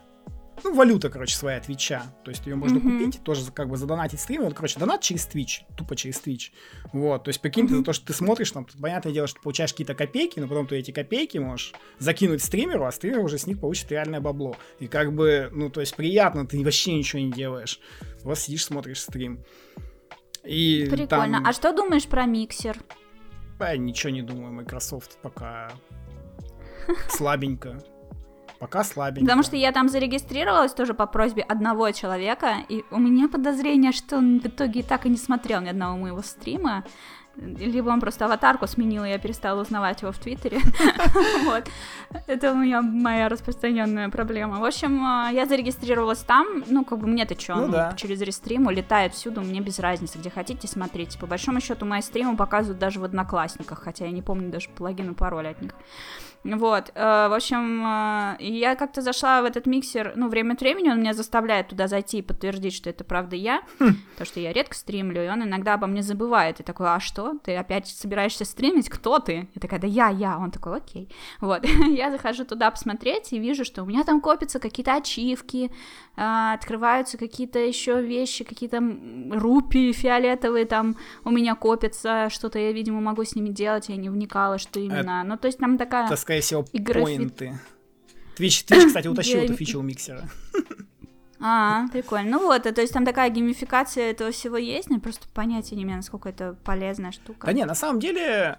ну, 0.64 0.74
валюта, 0.74 1.10
короче, 1.10 1.36
своя 1.36 1.60
Твича. 1.60 2.02
То 2.24 2.30
есть 2.30 2.46
ее 2.46 2.54
можно 2.54 2.78
mm-hmm. 2.78 2.98
купить, 2.98 3.22
тоже 3.22 3.50
как 3.52 3.68
бы 3.68 3.76
задонатить 3.76 4.20
стрим. 4.20 4.42
Вот, 4.42 4.54
короче, 4.54 4.78
донат 4.78 5.00
через 5.00 5.26
Твич, 5.26 5.64
тупо 5.76 5.96
через 5.96 6.18
Твич. 6.20 6.52
Вот, 6.92 7.24
то 7.24 7.28
есть 7.28 7.40
прикинь, 7.40 7.64
mm-hmm. 7.64 7.68
ты 7.68 7.76
за 7.76 7.84
то, 7.84 7.92
что 7.92 8.06
ты 8.06 8.12
смотришь, 8.12 8.50
там, 8.50 8.66
понятное 8.80 9.12
дело, 9.12 9.26
что 9.26 9.38
ты 9.38 9.42
получаешь 9.42 9.72
какие-то 9.72 9.94
копейки, 9.94 10.40
но 10.40 10.48
потом 10.48 10.66
ты 10.66 10.76
эти 10.76 10.90
копейки 10.90 11.38
можешь 11.38 11.72
закинуть 11.98 12.42
стримеру, 12.42 12.84
а 12.84 12.92
стример 12.92 13.20
уже 13.20 13.38
с 13.38 13.46
них 13.46 13.60
получит 13.60 13.90
реальное 13.90 14.20
бабло. 14.20 14.56
И 14.78 14.86
как 14.86 15.14
бы, 15.14 15.50
ну, 15.52 15.70
то 15.70 15.80
есть 15.80 15.96
приятно, 15.96 16.46
ты 16.46 16.62
вообще 16.62 16.94
ничего 16.94 17.20
не 17.20 17.30
делаешь. 17.30 17.80
Вот 18.22 18.38
сидишь, 18.38 18.64
смотришь 18.64 19.00
стрим. 19.00 19.44
И 20.44 20.86
Прикольно. 20.90 21.38
Там... 21.38 21.46
А 21.46 21.52
что 21.52 21.72
думаешь 21.72 22.06
про 22.06 22.26
миксер? 22.26 22.78
Я 23.60 23.76
ничего 23.76 24.10
не 24.10 24.22
думаю, 24.22 24.52
Microsoft 24.52 25.18
пока 25.20 25.70
слабенько. 27.10 27.82
Пока 28.58 28.82
слабенько. 28.82 29.20
Потому 29.24 29.42
что 29.42 29.56
я 29.56 29.70
там 29.70 29.88
зарегистрировалась 29.88 30.72
тоже 30.72 30.92
по 30.92 31.06
просьбе 31.06 31.42
одного 31.42 31.90
человека, 31.92 32.56
и 32.68 32.84
у 32.90 32.98
меня 32.98 33.28
подозрение, 33.28 33.92
что 33.92 34.16
он 34.16 34.40
в 34.40 34.46
итоге 34.46 34.82
так 34.82 35.06
и 35.06 35.08
не 35.08 35.16
смотрел 35.16 35.60
ни 35.60 35.68
одного 35.68 35.96
моего 35.96 36.22
стрима. 36.22 36.84
Либо 37.36 37.90
он 37.90 38.00
просто 38.00 38.24
аватарку 38.24 38.66
сменил, 38.66 39.04
и 39.04 39.10
я 39.10 39.18
перестала 39.18 39.62
узнавать 39.62 40.02
его 40.02 40.10
в 40.10 40.18
Твиттере. 40.18 40.58
Вот. 41.44 41.64
Это 42.26 42.52
у 42.52 42.56
меня 42.56 42.82
моя 42.82 43.28
распространенная 43.28 44.08
проблема. 44.08 44.58
В 44.58 44.64
общем, 44.64 45.04
а, 45.04 45.30
я 45.30 45.46
зарегистрировалась 45.46 46.18
там, 46.18 46.64
ну, 46.66 46.84
как 46.84 46.98
бы 46.98 47.06
мне-то 47.06 47.38
что, 47.38 47.54
ну, 47.54 47.68
ну 47.68 47.96
через 47.96 48.20
рестрим 48.22 48.66
улетает 48.66 49.14
всюду, 49.14 49.40
мне 49.40 49.60
без 49.60 49.78
разницы, 49.78 50.18
где 50.18 50.30
хотите, 50.30 50.66
смотрите. 50.66 51.18
По 51.18 51.26
большому 51.26 51.60
счету, 51.60 51.86
мои 51.86 52.02
стримы 52.02 52.36
показывают 52.36 52.80
даже 52.80 52.98
в 52.98 53.04
Одноклассниках, 53.04 53.82
хотя 53.82 54.06
я 54.06 54.10
не 54.10 54.22
помню 54.22 54.50
даже 54.50 54.68
плагин 54.70 55.12
и 55.12 55.14
пароль 55.14 55.48
от 55.48 55.62
них. 55.62 55.72
Вот, 56.44 56.92
э, 56.94 57.28
в 57.28 57.34
общем, 57.34 57.84
э, 57.84 58.36
я 58.40 58.76
как-то 58.76 59.02
зашла 59.02 59.42
в 59.42 59.44
этот 59.44 59.66
миксер, 59.66 60.12
ну, 60.16 60.28
время 60.28 60.54
от 60.54 60.60
времени 60.60 60.88
он 60.88 61.00
меня 61.00 61.12
заставляет 61.12 61.68
туда 61.68 61.88
зайти 61.88 62.18
и 62.18 62.22
подтвердить, 62.22 62.74
что 62.74 62.88
это 62.88 63.04
правда 63.04 63.34
я, 63.34 63.62
хм. 63.80 63.96
то, 64.16 64.24
что 64.24 64.38
я 64.38 64.52
редко 64.52 64.74
стримлю, 64.74 65.24
и 65.24 65.28
он 65.28 65.42
иногда 65.42 65.74
обо 65.74 65.86
мне 65.86 66.02
забывает, 66.02 66.60
и 66.60 66.62
такой, 66.62 66.86
а 66.94 67.00
что, 67.00 67.34
ты 67.42 67.56
опять 67.56 67.88
собираешься 67.88 68.44
стримить, 68.44 68.88
кто 68.88 69.18
ты? 69.18 69.48
Я 69.54 69.60
такая, 69.60 69.80
да 69.80 69.86
я, 69.88 70.08
я, 70.10 70.38
он 70.38 70.50
такой, 70.50 70.76
окей, 70.76 71.08
вот, 71.40 71.64
я 71.88 72.10
захожу 72.10 72.44
туда 72.44 72.70
посмотреть 72.70 73.32
и 73.32 73.38
вижу, 73.38 73.64
что 73.64 73.82
у 73.82 73.86
меня 73.86 74.04
там 74.04 74.20
копятся 74.20 74.60
какие-то 74.60 74.94
ачивки, 74.94 75.72
э, 76.16 76.52
открываются 76.54 77.18
какие-то 77.18 77.58
еще 77.58 78.00
вещи, 78.00 78.44
какие-то 78.44 78.80
рупии 79.32 79.92
фиолетовые 79.92 80.66
там 80.66 80.96
у 81.24 81.30
меня 81.30 81.56
копятся, 81.56 82.28
что-то 82.30 82.58
я, 82.58 82.72
видимо, 82.72 83.00
могу 83.00 83.24
с 83.24 83.34
ними 83.34 83.48
делать, 83.48 83.88
я 83.88 83.96
не 83.96 84.08
вникала, 84.08 84.58
что 84.58 84.78
именно, 84.78 85.24
ну, 85.24 85.36
то 85.36 85.46
есть 85.46 85.58
там 85.58 85.76
такая 85.76 86.08
скорее 86.42 86.64
всего, 86.64 87.02
поинты. 87.04 87.58
Твич, 88.36 88.64
Твич, 88.64 88.86
кстати, 88.86 89.08
утащил 89.08 89.40
эту 89.40 89.54
фичу 89.54 89.80
у 89.80 89.82
миксера. 89.82 90.28
А, 91.40 91.86
прикольно. 91.92 92.30
Ну 92.30 92.46
вот, 92.46 92.62
то 92.62 92.80
есть 92.80 92.92
там 92.92 93.04
такая 93.04 93.30
геймификация 93.30 94.10
этого 94.10 94.32
всего 94.32 94.56
есть, 94.56 94.90
но 94.90 94.98
просто 94.98 95.28
понятия 95.28 95.76
не 95.76 95.84
имею, 95.84 95.98
насколько 95.98 96.28
это 96.28 96.56
полезная 96.64 97.12
штука. 97.12 97.46
Да 97.46 97.52
не, 97.52 97.64
на 97.64 97.76
самом 97.76 98.00
деле, 98.00 98.58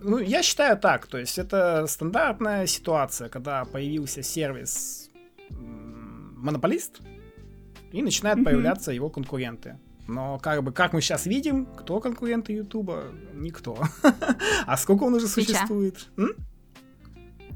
ну, 0.00 0.18
я 0.18 0.42
считаю 0.42 0.78
так, 0.78 1.08
то 1.08 1.18
есть 1.18 1.38
это 1.38 1.86
стандартная 1.88 2.66
ситуация, 2.66 3.28
когда 3.28 3.64
появился 3.64 4.22
сервис 4.22 5.10
монополист, 5.50 7.00
и 7.90 8.02
начинают 8.02 8.40
mm-hmm. 8.40 8.44
появляться 8.44 8.92
его 8.92 9.10
конкуренты. 9.10 9.78
Но 10.06 10.38
как 10.38 10.62
бы, 10.62 10.72
как 10.72 10.92
мы 10.92 11.00
сейчас 11.02 11.26
видим, 11.26 11.66
кто 11.66 12.00
конкуренты 12.00 12.52
Ютуба? 12.52 13.12
Никто. 13.34 13.78
А 14.66 14.76
сколько 14.76 15.04
он 15.04 15.14
уже 15.14 15.28
существует? 15.28 16.08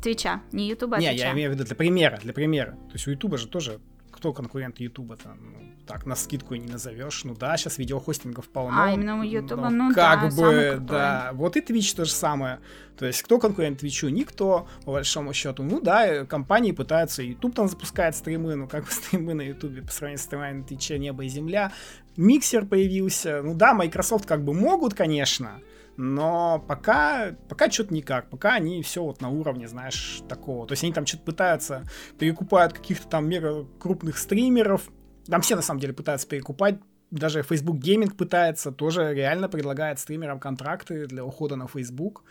Твича, 0.03 0.43
не 0.53 0.69
Ютуба, 0.69 0.97
а 0.97 1.01
Не, 1.01 1.15
я 1.15 1.33
имею 1.33 1.51
в 1.51 1.55
виду 1.55 1.65
для 1.65 1.77
примера, 1.77 2.19
для 2.23 2.33
примера. 2.33 2.73
То 2.89 2.95
есть 2.95 3.07
у 3.07 3.11
Ютуба 3.11 3.39
же 3.39 3.49
тоже 3.49 3.81
кто 4.11 4.33
конкурент 4.33 4.79
Ютуба 4.79 5.17
там, 5.17 5.39
ну, 5.53 5.73
так 5.87 6.07
на 6.07 6.15
скидку 6.15 6.55
и 6.55 6.59
не 6.59 6.69
назовешь. 6.69 7.25
Ну 7.25 7.35
да, 7.35 7.57
сейчас 7.57 7.79
видеохостингов 7.79 8.49
полно. 8.49 8.85
А, 8.85 8.93
именно 8.93 9.19
у 9.19 9.23
Ютуба, 9.23 9.69
ну 9.71 9.93
как 9.93 10.35
да, 10.35 10.37
бы, 10.37 10.79
да. 10.81 11.31
Вот 11.33 11.57
и 11.57 11.61
Twitch 11.61 11.97
то 11.97 12.05
же 12.05 12.13
самое. 12.13 12.61
То 12.97 13.07
есть 13.07 13.23
кто 13.23 13.39
конкурент 13.39 13.81
Твичу? 13.81 14.09
Никто, 14.09 14.69
по 14.85 14.93
большому 14.93 15.33
счету. 15.33 15.63
Ну 15.65 15.81
да, 15.81 16.25
компании 16.27 16.73
пытаются, 16.73 17.23
YouTube 17.23 17.55
там 17.55 17.69
запускает 17.69 18.15
стримы, 18.15 18.55
ну 18.55 18.69
как 18.69 18.85
бы 18.85 18.91
стримы 18.91 19.35
на 19.35 19.43
Ютубе 19.43 19.83
по 19.83 19.91
сравнению 19.91 20.19
с 20.19 20.23
стримами 20.23 20.59
на 20.59 20.65
Твиче 20.65 20.99
небо 20.99 21.25
и 21.25 21.29
земля. 21.29 21.73
Миксер 22.17 22.67
появился. 22.67 23.43
Ну 23.43 23.55
да, 23.55 23.75
Microsoft 23.75 24.27
как 24.27 24.45
бы 24.45 24.53
могут, 24.53 24.95
конечно, 24.95 25.61
но 25.97 26.65
пока, 26.67 27.37
пока 27.49 27.71
что-то 27.71 27.93
никак, 27.95 28.31
пока 28.31 28.55
они 28.55 28.83
все 28.83 29.03
вот 29.03 29.21
на 29.21 29.29
уровне, 29.29 29.69
знаешь, 29.69 30.23
такого. 30.29 30.67
То 30.67 30.73
есть 30.73 30.83
они 30.85 30.93
там 30.93 31.07
что-то 31.07 31.25
пытаются, 31.25 31.85
перекупают 32.19 32.73
каких-то 32.73 33.09
там 33.09 33.29
мега 33.29 33.67
крупных 33.79 34.19
стримеров, 34.19 34.91
там 35.27 35.41
все 35.43 35.57
на 35.57 35.63
самом 35.63 35.81
деле 35.81 35.93
пытаются 35.93 36.27
перекупать, 36.27 36.79
даже 37.11 37.43
Facebook 37.43 37.77
Gaming 37.77 38.15
пытается, 38.15 38.73
тоже 38.73 39.15
реально 39.15 39.49
предлагает 39.49 39.99
стримерам 39.99 40.41
контракты 40.41 41.07
для 41.07 41.25
ухода 41.25 41.57
на 41.57 41.69
Facebook, 41.69 42.25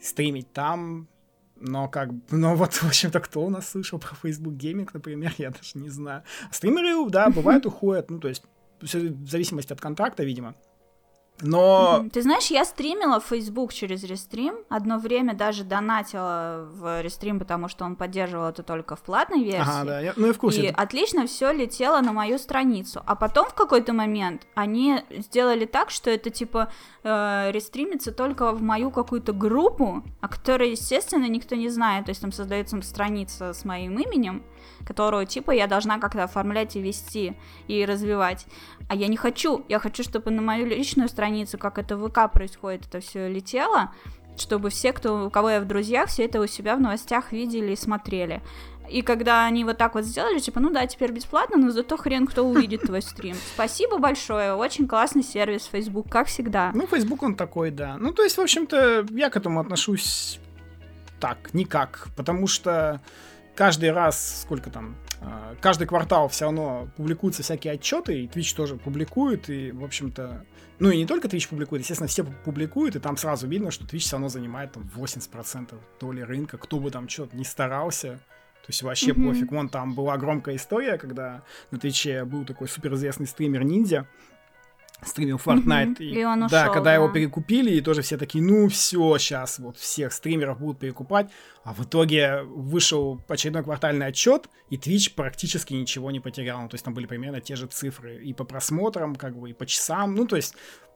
стримить 0.00 0.52
там, 0.52 1.08
но 1.58 1.88
как 1.88 2.10
но 2.30 2.54
вот, 2.54 2.74
в 2.74 2.84
общем-то, 2.84 3.20
кто 3.20 3.42
у 3.44 3.50
нас 3.50 3.70
слышал 3.70 3.98
про 3.98 4.14
Facebook 4.14 4.54
Gaming, 4.54 4.88
например, 4.92 5.32
я 5.38 5.50
даже 5.50 5.78
не 5.78 5.88
знаю. 5.88 6.22
Стримеры, 6.52 7.08
да, 7.10 7.30
бывают 7.30 7.64
уходят, 7.66 8.10
ну, 8.10 8.20
то 8.20 8.28
есть, 8.28 8.42
в 8.80 9.26
зависимости 9.26 9.72
от 9.72 9.80
контракта, 9.80 10.22
видимо. 10.22 10.54
Но... 11.40 12.06
Ты 12.12 12.22
знаешь, 12.22 12.46
я 12.46 12.64
стримила 12.64 13.20
в 13.20 13.24
Facebook 13.26 13.72
через 13.72 14.04
Рестрим. 14.04 14.56
Одно 14.68 14.98
время 14.98 15.34
даже 15.34 15.64
донатила 15.64 16.68
в 16.72 17.02
Рестрим, 17.02 17.38
потому 17.38 17.68
что 17.68 17.84
он 17.84 17.96
поддерживал 17.96 18.48
это 18.48 18.62
только 18.62 18.96
в 18.96 19.00
платной 19.00 19.44
версии. 19.44 19.60
Ага, 19.60 19.84
да, 19.84 20.00
я, 20.00 20.14
ну 20.16 20.28
и 20.28 20.32
в 20.32 20.38
курсе. 20.38 20.66
И 20.66 20.68
отлично 20.68 21.26
все 21.26 21.52
летело 21.52 22.00
на 22.00 22.12
мою 22.12 22.38
страницу. 22.38 23.02
А 23.04 23.14
потом 23.16 23.48
в 23.48 23.54
какой-то 23.54 23.92
момент 23.92 24.46
они 24.54 25.02
сделали 25.10 25.66
так, 25.66 25.90
что 25.90 26.10
это 26.10 26.30
типа 26.30 26.72
э, 27.02 27.50
рестримится 27.52 28.12
только 28.12 28.52
в 28.52 28.62
мою 28.62 28.90
какую-то 28.90 29.32
группу, 29.32 30.02
о 30.20 30.28
которой, 30.28 30.70
естественно, 30.70 31.26
никто 31.28 31.54
не 31.54 31.68
знает. 31.68 32.06
То 32.06 32.10
есть 32.10 32.22
там 32.22 32.32
создается 32.32 32.80
страница 32.82 33.52
с 33.52 33.64
моим 33.64 33.98
именем, 33.98 34.42
которую 34.84 35.26
типа 35.26 35.50
я 35.50 35.66
должна 35.66 35.98
как-то 35.98 36.24
оформлять 36.24 36.76
и 36.76 36.80
вести 36.80 37.36
и 37.68 37.84
развивать. 37.84 38.46
А 38.88 38.94
я 38.94 39.08
не 39.08 39.16
хочу. 39.16 39.64
Я 39.68 39.78
хочу, 39.78 40.02
чтобы 40.02 40.30
на 40.30 40.42
мою 40.42 40.66
личную 40.66 41.08
страницу, 41.08 41.58
как 41.58 41.78
это 41.78 41.96
в 41.96 42.08
ВК 42.08 42.32
происходит, 42.32 42.86
это 42.86 43.00
все 43.00 43.28
летело, 43.28 43.92
чтобы 44.36 44.70
все, 44.70 44.92
кто, 44.92 45.26
у 45.26 45.30
кого 45.30 45.50
я 45.50 45.60
в 45.60 45.66
друзьях, 45.66 46.08
все 46.08 46.24
это 46.24 46.40
у 46.40 46.46
себя 46.46 46.76
в 46.76 46.80
новостях 46.80 47.32
видели 47.32 47.72
и 47.72 47.76
смотрели. 47.76 48.42
И 48.88 49.02
когда 49.02 49.44
они 49.44 49.64
вот 49.64 49.78
так 49.78 49.94
вот 49.94 50.04
сделали, 50.04 50.38
типа, 50.38 50.60
ну 50.60 50.70
да, 50.70 50.86
теперь 50.86 51.10
бесплатно, 51.10 51.56
но 51.56 51.70
зато 51.70 51.96
хрен 51.96 52.26
кто 52.26 52.44
увидит 52.44 52.82
твой 52.82 53.02
стрим. 53.02 53.36
Спасибо 53.54 53.98
большое, 53.98 54.54
очень 54.54 54.86
классный 54.86 55.22
сервис 55.22 55.68
Facebook, 55.70 56.08
как 56.08 56.28
всегда. 56.28 56.70
Ну, 56.74 56.86
Facebook 56.86 57.22
он 57.22 57.34
такой, 57.34 57.70
да. 57.70 57.96
Ну, 57.98 58.12
то 58.12 58.22
есть, 58.22 58.36
в 58.36 58.40
общем-то, 58.40 59.06
я 59.10 59.30
к 59.30 59.36
этому 59.36 59.60
отношусь 59.60 60.38
так, 61.18 61.52
никак, 61.52 62.08
потому 62.16 62.46
что 62.46 63.00
каждый 63.56 63.90
раз, 63.90 64.42
сколько 64.42 64.70
там, 64.70 64.94
а, 65.20 65.56
каждый 65.60 65.86
квартал 65.86 66.28
все 66.28 66.44
равно 66.44 66.88
публикуются 66.96 67.42
всякие 67.42 67.72
отчеты, 67.72 68.22
и 68.22 68.26
Twitch 68.28 68.54
тоже 68.54 68.76
публикует, 68.76 69.50
и, 69.50 69.72
в 69.72 69.82
общем-то, 69.82 70.44
ну 70.78 70.90
и 70.90 70.98
не 70.98 71.06
только 71.06 71.26
Twitch 71.26 71.48
публикует, 71.48 71.82
естественно, 71.82 72.06
все 72.06 72.24
публикуют, 72.44 72.94
и 72.94 73.00
там 73.00 73.16
сразу 73.16 73.48
видно, 73.48 73.70
что 73.70 73.84
Twitch 73.84 74.00
все 74.00 74.12
равно 74.12 74.28
занимает 74.28 74.72
там 74.72 74.88
80% 74.94 75.74
доли 75.98 76.20
рынка, 76.20 76.58
кто 76.58 76.78
бы 76.78 76.90
там 76.90 77.08
что-то 77.08 77.36
не 77.36 77.44
старался, 77.44 78.20
то 78.66 78.70
есть 78.70 78.82
вообще 78.82 79.12
mm-hmm. 79.12 79.28
пофиг. 79.28 79.52
Вон 79.52 79.68
там 79.68 79.94
была 79.94 80.16
громкая 80.16 80.56
история, 80.56 80.98
когда 80.98 81.42
на 81.70 81.78
Твиче 81.78 82.24
был 82.24 82.44
такой 82.44 82.68
суперизвестный 82.68 83.26
стример 83.26 83.62
Ниндзя, 83.62 84.08
стримил 85.04 85.36
Fortnite. 85.36 85.98
Mm-hmm. 85.98 86.04
И, 86.04 86.20
и 86.20 86.24
он 86.24 86.42
ушел, 86.44 86.58
да, 86.58 86.66
когда 86.66 86.84
да. 86.84 86.94
его 86.94 87.08
перекупили, 87.08 87.70
и 87.70 87.80
тоже 87.80 88.02
все 88.02 88.16
такие, 88.16 88.42
ну 88.42 88.68
все, 88.68 89.18
сейчас 89.18 89.58
вот 89.58 89.76
всех 89.76 90.12
стримеров 90.12 90.58
будут 90.58 90.78
перекупать. 90.78 91.30
А 91.64 91.72
в 91.74 91.84
итоге 91.84 92.42
вышел 92.42 93.20
очередной 93.28 93.62
квартальный 93.62 94.06
отчет, 94.06 94.48
и 94.70 94.76
Twitch 94.76 95.14
практически 95.14 95.74
ничего 95.74 96.10
не 96.10 96.20
потерял. 96.20 96.60
Ну, 96.60 96.68
то 96.68 96.74
есть 96.74 96.84
там 96.84 96.94
были 96.94 97.06
примерно 97.06 97.40
те 97.40 97.56
же 97.56 97.66
цифры 97.66 98.16
и 98.22 98.32
по 98.32 98.44
просмотрам, 98.44 99.14
как 99.16 99.36
бы, 99.36 99.50
и 99.50 99.52
по 99.52 99.66
часам. 99.66 100.14
Ну, 100.14 100.26
то 100.26 100.36
есть 100.36 100.54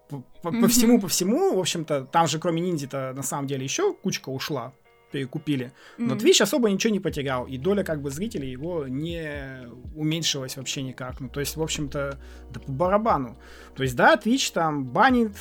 по, 0.09 0.21
по, 0.43 0.49
mm-hmm. 0.49 0.69
всему, 0.69 1.01
по 1.01 1.09
всему, 1.09 1.55
в 1.55 1.59
общем-то, 1.59 2.05
там 2.05 2.27
же 2.27 2.39
кроме 2.39 2.61
ниндзя-то 2.63 3.13
на 3.15 3.23
самом 3.23 3.47
деле 3.47 3.65
еще 3.65 3.95
кучка 3.95 4.31
ушла 4.31 4.73
перекупили. 5.11 5.73
Но 5.99 6.15
mm-hmm. 6.15 6.19
Twitch 6.19 6.43
особо 6.43 6.71
ничего 6.71 6.93
не 6.93 7.01
потерял, 7.01 7.47
и 7.47 7.59
доля 7.59 7.83
как 7.85 8.01
бы 8.01 8.11
зрителей 8.11 8.51
его 8.51 8.87
не 8.87 9.69
уменьшилась 9.95 10.57
вообще 10.57 10.83
никак. 10.83 11.21
Ну, 11.21 11.29
то 11.29 11.41
есть, 11.41 11.57
в 11.57 11.63
общем-то, 11.63 12.19
да 12.51 12.61
по 12.61 12.73
барабану. 12.73 13.37
То 13.75 13.83
есть, 13.83 13.97
да, 13.97 14.15
Twitch 14.17 14.53
там 14.53 14.85
банит, 14.85 15.33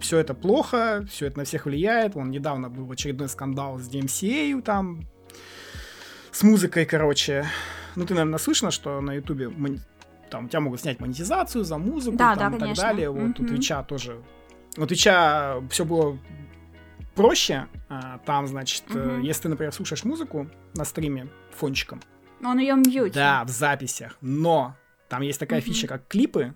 все 0.00 0.18
это 0.18 0.34
плохо, 0.34 1.06
все 1.10 1.26
это 1.26 1.38
на 1.38 1.44
всех 1.44 1.66
влияет. 1.66 2.14
Вон 2.14 2.30
недавно 2.30 2.68
был 2.68 2.90
очередной 2.90 3.28
скандал 3.28 3.78
с 3.78 3.88
DMCA 3.88 4.62
там, 4.62 5.06
с 6.32 6.42
музыкой, 6.42 6.86
короче. 6.86 7.46
Ну, 7.96 8.06
ты, 8.06 8.14
наверное, 8.14 8.38
слышно, 8.38 8.70
что 8.70 9.00
на 9.00 9.14
Ютубе 9.14 9.50
там 10.30 10.48
тебя 10.48 10.60
могут 10.60 10.80
снять 10.80 11.00
монетизацию 11.00 11.64
за 11.64 11.76
музыку 11.76 12.16
да, 12.16 12.36
там, 12.36 12.52
да, 12.52 12.56
и 12.56 12.60
конечно. 12.60 12.82
так 12.82 12.92
далее. 12.92 13.10
Вот 13.10 13.20
mm-hmm. 13.20 13.44
у 13.44 13.46
Твича 13.46 13.82
тоже. 13.82 14.20
У 14.76 14.86
Твича 14.86 15.60
все 15.70 15.84
было 15.84 16.18
проще. 17.20 17.68
А, 17.88 18.18
там, 18.18 18.46
значит, 18.46 18.84
угу. 18.88 19.18
если 19.20 19.42
ты, 19.42 19.48
например, 19.50 19.72
слушаешь 19.72 20.04
музыку 20.04 20.48
на 20.74 20.84
стриме 20.84 21.28
фончиком. 21.50 22.00
Он 22.42 22.58
ее 22.58 22.74
мьютит. 22.74 23.14
Да, 23.14 23.44
в 23.44 23.50
записях. 23.50 24.16
Но 24.20 24.76
там 25.08 25.22
есть 25.22 25.38
такая 25.38 25.60
угу. 25.60 25.66
фича, 25.66 25.86
как 25.86 26.08
клипы, 26.08 26.54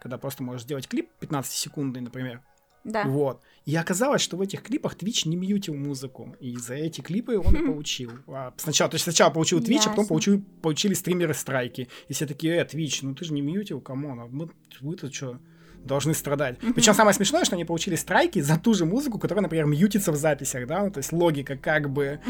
когда 0.00 0.18
просто 0.18 0.42
можешь 0.42 0.62
сделать 0.62 0.88
клип 0.88 1.10
15-секундный, 1.20 2.00
например. 2.00 2.40
Да. 2.84 3.04
Вот. 3.04 3.42
И 3.64 3.74
оказалось, 3.74 4.22
что 4.22 4.36
в 4.36 4.40
этих 4.40 4.62
клипах 4.62 4.94
Twitch 4.94 5.28
не 5.28 5.34
мьютил 5.36 5.74
музыку. 5.74 6.36
И 6.38 6.56
за 6.56 6.74
эти 6.74 7.00
клипы 7.00 7.36
он 7.36 7.54
и 7.54 7.66
получил. 7.66 8.12
А 8.28 8.54
сначала, 8.56 8.88
то 8.88 8.94
есть 8.94 9.04
сначала 9.04 9.30
получил 9.30 9.58
Twitch, 9.58 9.72
Ясно. 9.72 9.90
а 9.90 9.94
потом 9.94 10.06
получил, 10.06 10.42
получили 10.62 10.94
стримеры 10.94 11.34
страйки. 11.34 11.88
И 12.06 12.12
все 12.12 12.26
такие, 12.26 12.54
э, 12.58 12.64
Twitch, 12.64 13.00
ну 13.02 13.14
ты 13.14 13.24
же 13.24 13.32
не 13.32 13.42
мьютил, 13.42 13.80
come 13.80 14.03
on, 14.03 14.20
а 14.20 14.26
мы, 14.26 14.50
вы-то 14.80 15.12
что? 15.12 15.40
Должны 15.84 16.14
страдать. 16.14 16.58
Mm-hmm. 16.58 16.72
Причем 16.74 16.94
самое 16.94 17.14
смешное, 17.14 17.44
что 17.44 17.54
они 17.54 17.64
получили 17.64 17.96
страйки 17.96 18.40
за 18.40 18.58
ту 18.58 18.74
же 18.74 18.84
музыку, 18.84 19.18
которая, 19.18 19.42
например, 19.42 19.66
мьютится 19.66 20.12
в 20.12 20.16
записях, 20.16 20.66
да, 20.66 20.82
ну, 20.82 20.90
то 20.90 20.98
есть 20.98 21.12
логика 21.12 21.56
как 21.56 21.90
бы, 21.90 22.20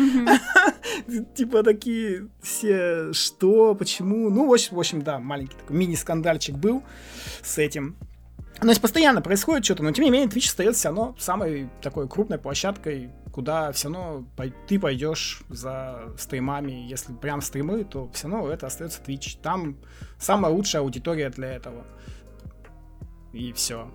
типа 1.35 1.63
такие 1.63 2.29
все, 2.43 3.13
что, 3.13 3.75
почему, 3.75 4.31
ну, 4.31 4.49
в 4.49 4.79
общем, 4.79 5.03
да, 5.03 5.19
маленький 5.19 5.57
такой 5.57 5.77
мини-скандальчик 5.77 6.57
был 6.57 6.83
с 7.43 7.59
этим. 7.59 7.97
То 8.61 8.69
есть 8.69 8.81
постоянно 8.81 9.21
происходит 9.21 9.65
что-то, 9.65 9.83
но 9.83 9.93
тем 9.93 10.05
не 10.05 10.11
менее 10.11 10.29
Twitch 10.29 10.49
остается 10.49 10.81
все 10.81 10.89
равно 10.89 11.15
самой 11.19 11.69
такой 11.83 12.09
крупной 12.09 12.39
площадкой, 12.39 13.11
куда 13.31 13.71
все 13.73 13.91
равно 13.91 14.25
ты 14.67 14.81
пойдешь 14.81 15.43
за 15.51 16.15
стримами. 16.19 16.87
Если 16.89 17.13
прям 17.13 17.43
стримы, 17.43 17.85
то 17.85 18.11
все 18.15 18.29
равно 18.29 18.51
это 18.51 18.67
остается 18.67 19.03
Twitch. 19.07 19.37
Там 19.43 19.77
самая 20.19 20.51
лучшая 20.53 20.81
аудитория 20.81 21.29
для 21.29 21.53
этого 21.53 21.85
и 23.37 23.53
все. 23.53 23.91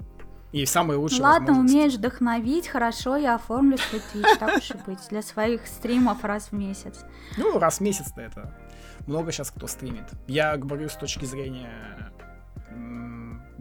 И 0.52 0.66
самые 0.66 0.98
лучшие 0.98 1.22
Ладно, 1.22 1.58
умеешь 1.60 1.94
вдохновить, 1.94 2.68
хорошо, 2.68 3.16
я 3.16 3.36
оформлю 3.36 3.78
свой 3.78 4.02
Твич, 4.12 4.28
так 4.38 4.58
уж 4.58 4.72
и 4.72 4.74
быть, 4.86 5.00
для 5.10 5.22
своих 5.22 5.66
стримов 5.66 6.24
раз 6.26 6.48
в 6.48 6.52
месяц. 6.52 7.06
Ну, 7.38 7.58
раз 7.58 7.78
в 7.78 7.82
месяц-то 7.82 8.22
это 8.22 8.58
много 9.08 9.32
сейчас 9.32 9.50
кто 9.50 9.68
стримит. 9.68 10.06
Я 10.28 10.58
говорю 10.58 10.90
с 10.90 10.96
точки 10.96 11.24
зрения 11.24 12.12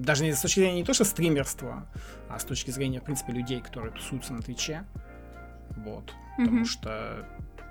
даже 0.01 0.25
не 0.25 0.33
с 0.33 0.41
точки 0.41 0.61
зрения 0.61 0.77
не 0.77 0.85
то, 0.85 0.95
что 0.95 1.05
стримерства, 1.05 1.87
а 2.29 2.39
с 2.39 2.45
точки 2.45 2.71
зрения, 2.71 3.01
в 3.01 3.05
принципе, 3.05 3.33
людей, 3.33 3.61
которые 3.61 3.93
тусуются 3.93 4.33
на 4.33 4.41
Твиче. 4.41 4.85
Вот. 5.77 6.05
Mm-hmm. 6.05 6.45
Потому 6.45 6.65
что 6.65 7.27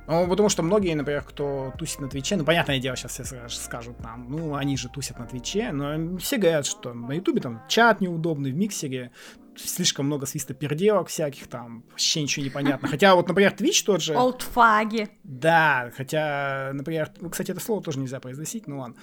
ну, 0.10 0.28
потому 0.28 0.50
что 0.50 0.64
многие, 0.64 0.96
например, 0.96 1.24
кто 1.24 1.72
тусит 1.78 2.00
на 2.00 2.10
Твиче, 2.10 2.36
ну, 2.36 2.44
понятное 2.44 2.80
дело, 2.80 2.96
сейчас 2.96 3.20
все 3.20 3.48
скажут 3.50 4.00
нам, 4.00 4.28
ну, 4.30 4.56
они 4.56 4.76
же 4.76 4.90
тусят 4.90 5.20
на 5.20 5.28
Твиче, 5.28 5.72
но 5.72 6.18
все 6.18 6.38
говорят, 6.38 6.66
что 6.66 6.94
на 6.94 7.14
Ютубе 7.14 7.42
там 7.42 7.62
чат 7.68 8.02
неудобный, 8.02 8.52
в 8.52 8.56
миксере 8.56 9.12
слишком 9.56 10.06
много 10.06 10.26
свиста 10.26 10.54
переделок 10.54 11.10
всяких 11.10 11.48
там, 11.48 11.84
вообще 11.92 12.24
ничего 12.24 12.44
не 12.44 12.50
понятно. 12.50 12.88
Хотя 12.90 13.16
вот, 13.16 13.28
например, 13.28 13.54
Twitch 13.54 13.84
тот 13.86 14.02
же... 14.02 14.16
Олдфаги. 14.16 15.10
Да, 15.24 15.92
хотя, 15.96 16.72
например, 16.74 17.12
ну, 17.20 17.30
кстати, 17.30 17.52
это 17.52 17.60
слово 17.60 17.84
тоже 17.84 18.00
нельзя 18.00 18.20
произносить, 18.20 18.68
ну 18.68 18.80
ладно. 18.80 18.96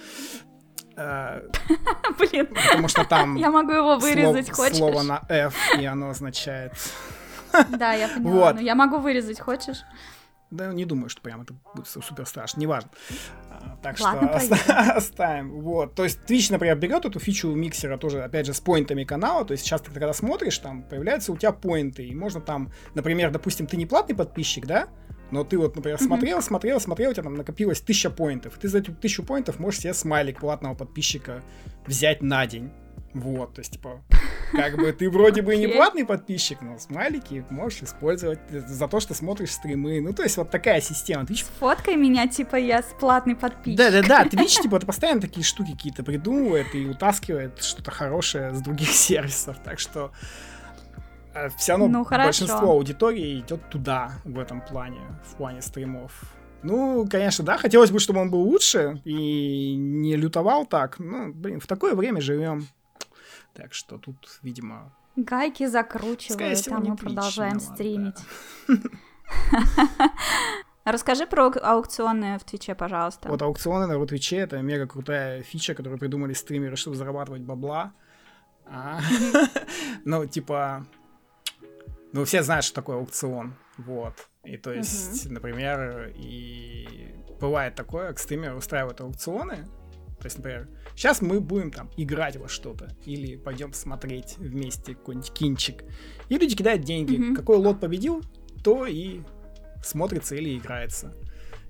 А, 0.95 1.41
Блин. 2.19 2.47
Потому 2.69 2.87
что 2.87 3.05
там... 3.05 3.35
Я 3.35 3.51
могу 3.51 3.71
его 3.71 3.97
вырезать, 3.97 4.49
хочешь? 4.49 4.77
Слово 4.77 5.03
на 5.03 5.23
F, 5.29 5.55
и 5.79 5.85
оно 5.85 6.09
означает... 6.09 6.73
Да, 7.69 7.93
я 7.93 8.09
поняла. 8.09 8.33
Вот. 8.33 8.55
Ну, 8.55 8.61
я 8.61 8.75
могу 8.75 8.97
вырезать, 8.97 9.39
хочешь? 9.39 9.77
Да, 10.49 10.71
не 10.71 10.85
думаю, 10.85 11.09
что 11.09 11.21
прям 11.21 11.41
это 11.41 11.53
будет 11.75 11.87
супер 11.87 12.25
страшно, 12.25 12.61
неважно. 12.61 12.89
А, 13.49 13.77
так 13.83 13.99
Ладно, 13.99 14.39
что 14.39 14.55
оста- 14.55 14.91
оставим. 14.95 15.59
Вот. 15.61 15.93
То 15.95 16.03
есть 16.05 16.19
Twitch, 16.25 16.51
например, 16.51 16.77
берет 16.77 17.03
эту 17.05 17.19
фичу 17.19 17.49
миксера 17.53 17.97
тоже, 17.97 18.23
опять 18.23 18.45
же, 18.45 18.53
с 18.53 18.61
поинтами 18.61 19.03
канала. 19.03 19.43
То 19.43 19.51
есть 19.51 19.65
часто, 19.65 19.91
когда 19.91 20.13
смотришь, 20.13 20.57
там 20.59 20.83
появляются 20.83 21.33
у 21.33 21.37
тебя 21.37 21.51
поинты. 21.51 22.05
И 22.05 22.15
можно 22.15 22.39
там, 22.39 22.71
например, 22.95 23.31
допустим, 23.31 23.67
ты 23.67 23.75
не 23.75 23.85
платный 23.85 24.15
подписчик, 24.15 24.65
да? 24.65 24.87
Но 25.31 25.43
ты 25.43 25.57
вот, 25.57 25.75
например, 25.75 25.99
смотрел, 25.99 26.41
смотрел, 26.41 26.79
смотрел, 26.79 27.11
у 27.11 27.13
тебя 27.13 27.23
там 27.23 27.33
накопилось 27.33 27.81
тысяча 27.81 28.09
поинтов. 28.09 28.57
Ты 28.57 28.69
за 28.69 28.77
эту 28.77 28.95
тысячу 28.95 29.23
поинтов 29.23 29.59
можешь 29.59 29.81
себе 29.81 29.93
смайлик 29.93 30.39
платного 30.39 30.75
подписчика 30.75 31.43
взять 31.85 32.21
на 32.21 32.47
день. 32.47 32.71
Вот, 33.19 33.53
то 33.53 33.59
есть, 33.59 33.73
типа, 33.73 34.01
как 34.51 34.77
бы 34.77 34.91
ты 34.91 35.09
вроде 35.09 35.41
бы 35.41 35.55
и 35.55 35.57
не 35.57 35.67
платный 35.67 36.05
подписчик, 36.05 36.61
но 36.61 36.77
смайлики 36.77 37.45
можешь 37.49 37.83
использовать 37.83 38.39
за 38.49 38.87
то, 38.87 38.99
что 38.99 39.13
смотришь 39.13 39.51
стримы. 39.51 40.01
Ну, 40.01 40.13
то 40.13 40.23
есть, 40.23 40.37
вот 40.37 40.49
такая 40.49 40.81
система. 40.81 41.23
Twitch... 41.23 41.45
Фоткай 41.59 41.95
меня, 41.95 42.27
типа, 42.27 42.55
я 42.55 42.81
с 42.81 42.93
платный 42.99 43.35
подписчик. 43.35 43.77
Да-да-да, 43.77 44.25
Twitch, 44.25 44.61
типа, 44.61 44.79
постоянно 44.79 45.21
такие 45.21 45.43
штуки 45.43 45.71
какие-то 45.71 46.03
придумывает 46.03 46.73
и 46.75 46.85
утаскивает 46.87 47.61
что-то 47.63 47.91
хорошее 47.91 48.53
с 48.53 48.61
других 48.61 48.89
сервисов. 48.93 49.57
Так 49.63 49.79
что 49.79 50.11
э, 51.33 51.49
все 51.57 51.73
равно 51.73 51.87
ну, 51.87 52.05
большинство 52.05 52.71
аудитории 52.71 53.39
идет 53.39 53.69
туда, 53.69 54.11
в 54.23 54.39
этом 54.39 54.61
плане, 54.61 54.99
в 55.31 55.35
плане 55.35 55.61
стримов. 55.61 56.11
Ну, 56.63 57.07
конечно, 57.09 57.45
да, 57.45 57.57
хотелось 57.57 57.91
бы, 57.91 57.99
чтобы 57.99 58.19
он 58.19 58.31
был 58.31 58.41
лучше 58.41 59.01
и 59.05 59.75
не 59.75 60.15
лютовал 60.15 60.65
так. 60.65 60.97
Ну, 60.99 61.31
блин, 61.33 61.59
в 61.59 61.67
такое 61.67 61.95
время 61.95 62.19
живем. 62.19 62.67
Так 63.57 63.73
что 63.73 63.97
тут, 63.97 64.39
видимо... 64.43 64.93
Гайки 65.15 65.65
закручивают, 65.65 66.67
а 66.67 66.79
мы 66.79 66.95
продолжаем 66.95 67.59
стримить. 67.59 68.17
Расскажи 70.85 71.25
про 71.25 71.47
аукционы 71.47 72.37
в 72.37 72.43
Твиче, 72.43 72.75
пожалуйста. 72.75 73.27
Вот 73.27 73.41
аукционы 73.41 73.87
на 73.87 74.05
Твиче— 74.05 74.37
это 74.37 74.61
мега 74.61 74.85
крутая 74.85 75.41
фича, 75.41 75.73
которую 75.73 75.97
придумали 75.97 76.33
стримеры, 76.33 76.75
чтобы 76.75 76.97
зарабатывать 76.97 77.41
бабла. 77.41 77.93
А, 78.67 78.99
ну, 80.05 80.27
типа... 80.27 80.85
Ну, 82.13 82.25
все 82.25 82.43
знают, 82.43 82.63
что 82.63 82.75
такое 82.75 82.97
аукцион. 82.97 83.55
Вот. 83.77 84.13
И 84.43 84.55
то 84.57 84.71
есть, 84.71 85.27
например, 85.31 86.13
и 86.15 87.15
бывает 87.41 87.73
такое, 87.73 88.13
к 88.13 88.19
стримеры 88.19 88.55
устраивают 88.55 89.01
аукционы, 89.01 89.67
то 90.19 90.25
есть, 90.25 90.37
например, 90.37 90.67
сейчас 90.95 91.21
мы 91.21 91.39
будем 91.39 91.71
там 91.71 91.91
играть 91.95 92.37
во 92.37 92.47
что-то, 92.47 92.89
или 93.05 93.35
пойдем 93.35 93.73
смотреть 93.73 94.37
вместе 94.37 94.95
какой-нибудь 94.95 95.31
кинчик. 95.31 95.83
И 96.29 96.37
люди 96.37 96.55
кидают 96.55 96.83
деньги. 96.83 97.15
Mm-hmm. 97.15 97.35
Какой 97.35 97.57
лот 97.57 97.79
победил, 97.79 98.23
то 98.63 98.87
и 98.87 99.21
смотрится 99.83 100.35
или 100.35 100.57
играется. 100.57 101.13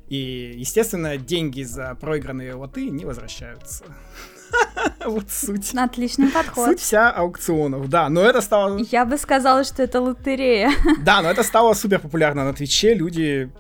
И, 0.08 0.54
естественно, 0.56 1.18
деньги 1.18 1.64
за 1.64 1.96
проигранные 1.96 2.54
лоты 2.54 2.90
не 2.90 3.06
возвращаются. 3.06 3.86
Вот 5.06 5.30
суть. 5.30 5.74
Отличный 5.76 6.30
подход. 6.30 6.70
Суть 6.70 6.80
вся 6.80 7.12
аукционов, 7.12 7.90
да, 7.90 8.10
но 8.10 8.22
это 8.22 8.42
стало... 8.42 8.78
Я 8.92 9.04
бы 9.06 9.18
сказала, 9.18 9.64
что 9.66 9.84
это 9.84 10.02
лотерея. 10.02 10.72
Да, 11.04 11.22
но 11.22 11.30
это 11.30 11.44
стало 11.44 11.74
супер 11.74 12.00
популярно 12.00 12.46
на 12.46 12.54
Твиче, 12.54 12.94
люди 12.94 13.52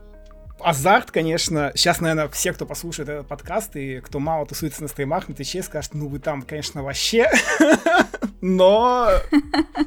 азарт, 0.60 1.12
конечно. 1.12 1.72
Сейчас, 1.76 2.02
наверное, 2.02 2.28
все, 2.30 2.54
кто 2.54 2.66
послушает 2.66 3.10
этот 3.10 3.28
подкаст 3.28 3.76
и 3.76 4.00
кто 4.00 4.20
мало 4.20 4.46
тусуется 4.46 4.82
на 4.82 4.88
стримах, 4.88 5.28
на 5.28 5.36
Твиче, 5.36 5.64
скажут, 5.64 5.94
ну 5.94 6.08
вы 6.08 6.20
там, 6.20 6.42
конечно, 6.42 6.84
вообще. 6.84 7.30
Но 8.42 9.10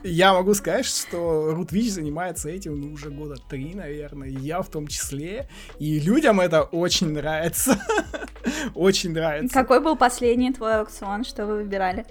я 0.02 0.32
могу 0.32 0.54
сказать, 0.54 0.86
что 0.86 1.52
Рутвич 1.52 1.90
занимается 1.90 2.48
этим 2.48 2.80
ну, 2.80 2.92
уже 2.92 3.10
года 3.10 3.36
три, 3.48 3.74
наверное, 3.74 4.28
я 4.28 4.62
в 4.62 4.68
том 4.68 4.86
числе. 4.86 5.48
И 5.78 6.00
людям 6.00 6.40
это 6.40 6.62
очень 6.62 7.12
нравится. 7.12 7.80
очень 8.74 9.12
нравится. 9.12 9.54
Какой 9.54 9.80
был 9.80 9.96
последний 9.96 10.52
твой 10.52 10.80
аукцион, 10.80 11.24
что 11.24 11.46
вы 11.46 11.56
выбирали? 11.58 12.04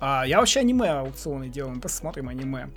А, 0.00 0.24
я 0.26 0.40
вообще 0.40 0.60
аниме 0.60 0.90
аукционы 0.90 1.48
делаю, 1.48 1.76
мы 1.76 1.80
посмотрим 1.80 2.28
аниме 2.28 2.68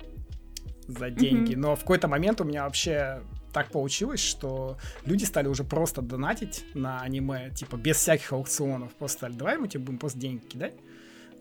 за 0.86 1.10
деньги. 1.10 1.54
Но 1.54 1.76
в 1.76 1.80
какой-то 1.80 2.08
момент 2.08 2.40
у 2.40 2.44
меня 2.44 2.64
вообще 2.64 3.20
так 3.52 3.70
получилось, 3.70 4.20
что 4.20 4.76
люди 5.04 5.24
стали 5.24 5.48
уже 5.48 5.64
просто 5.64 6.02
донатить 6.02 6.64
на 6.74 7.00
аниме, 7.00 7.50
типа, 7.50 7.76
без 7.76 7.96
всяких 7.96 8.32
аукционов. 8.32 8.94
Просто 8.94 9.18
стали, 9.18 9.32
давай 9.34 9.58
мы 9.58 9.68
тебе 9.68 9.84
будем 9.84 9.98
просто 9.98 10.18
деньги 10.18 10.44
кидать, 10.44 10.74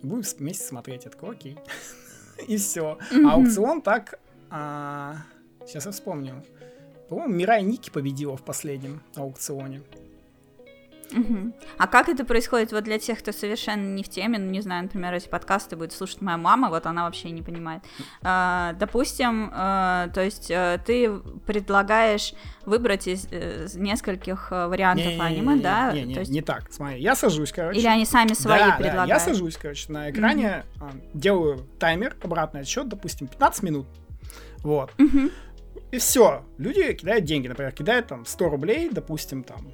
будем 0.01 0.23
вместе 0.37 0.65
смотреть. 0.65 1.05
Я 1.05 1.11
такой, 1.11 1.31
окей. 1.31 1.57
И 2.47 2.57
все. 2.57 2.97
А 3.25 3.33
аукцион 3.33 3.81
так... 3.81 4.19
А, 4.49 5.17
сейчас 5.65 5.85
я 5.85 5.91
вспомню. 5.91 6.43
По-моему, 7.07 7.33
Мирай 7.33 7.63
Ники 7.63 7.89
победила 7.89 8.35
в 8.37 8.43
последнем 8.43 9.01
аукционе. 9.15 9.81
Угу. 11.11 11.53
А 11.77 11.87
как 11.87 12.09
это 12.09 12.23
происходит 12.23 12.71
вот 12.71 12.83
для 12.83 12.99
тех, 12.99 13.19
кто 13.19 13.31
совершенно 13.31 13.95
не 13.95 14.03
в 14.03 14.09
теме, 14.09 14.37
ну 14.37 14.49
не 14.49 14.61
знаю, 14.61 14.83
например, 14.83 15.13
эти 15.13 15.27
подкасты 15.27 15.75
будет 15.75 15.91
слушать 15.91 16.21
моя 16.21 16.37
мама, 16.37 16.69
вот 16.69 16.85
она 16.85 17.05
вообще 17.05 17.31
не 17.31 17.41
понимает. 17.41 17.83
А, 18.21 18.73
допустим, 18.73 19.49
а, 19.53 20.09
то 20.09 20.23
есть 20.23 20.51
а, 20.51 20.77
ты 20.77 21.11
предлагаешь 21.45 22.33
выбрать 22.65 23.07
из, 23.07 23.25
из 23.31 23.75
нескольких 23.75 24.51
вариантов 24.51 25.07
не, 25.07 25.19
аниме, 25.19 25.55
не, 25.55 25.61
да? 25.61 25.91
Не, 25.91 26.03
не, 26.03 26.13
то 26.13 26.19
есть... 26.19 26.31
не 26.31 26.41
так, 26.41 26.71
смотри, 26.71 27.01
я 27.01 27.15
сажусь, 27.15 27.51
короче. 27.51 27.79
Или 27.79 27.87
они 27.87 28.05
сами 28.05 28.33
свои 28.33 28.59
да, 28.59 28.75
предлагают? 28.77 29.09
Да, 29.09 29.15
я 29.15 29.19
сажусь, 29.19 29.57
короче, 29.57 29.91
на 29.91 30.11
экране, 30.11 30.63
угу. 30.75 30.87
делаю 31.13 31.67
таймер, 31.79 32.15
обратный 32.23 32.61
отсчет, 32.61 32.87
допустим, 32.87 33.27
15 33.27 33.63
минут, 33.63 33.87
вот. 34.59 34.91
Угу. 34.99 35.31
И 35.91 35.97
все, 35.97 36.45
люди 36.59 36.93
кидают 36.93 37.25
деньги, 37.25 37.47
например, 37.47 37.71
кидают 37.71 38.07
там 38.07 38.25
100 38.25 38.49
рублей, 38.49 38.89
допустим, 38.91 39.43
там 39.43 39.71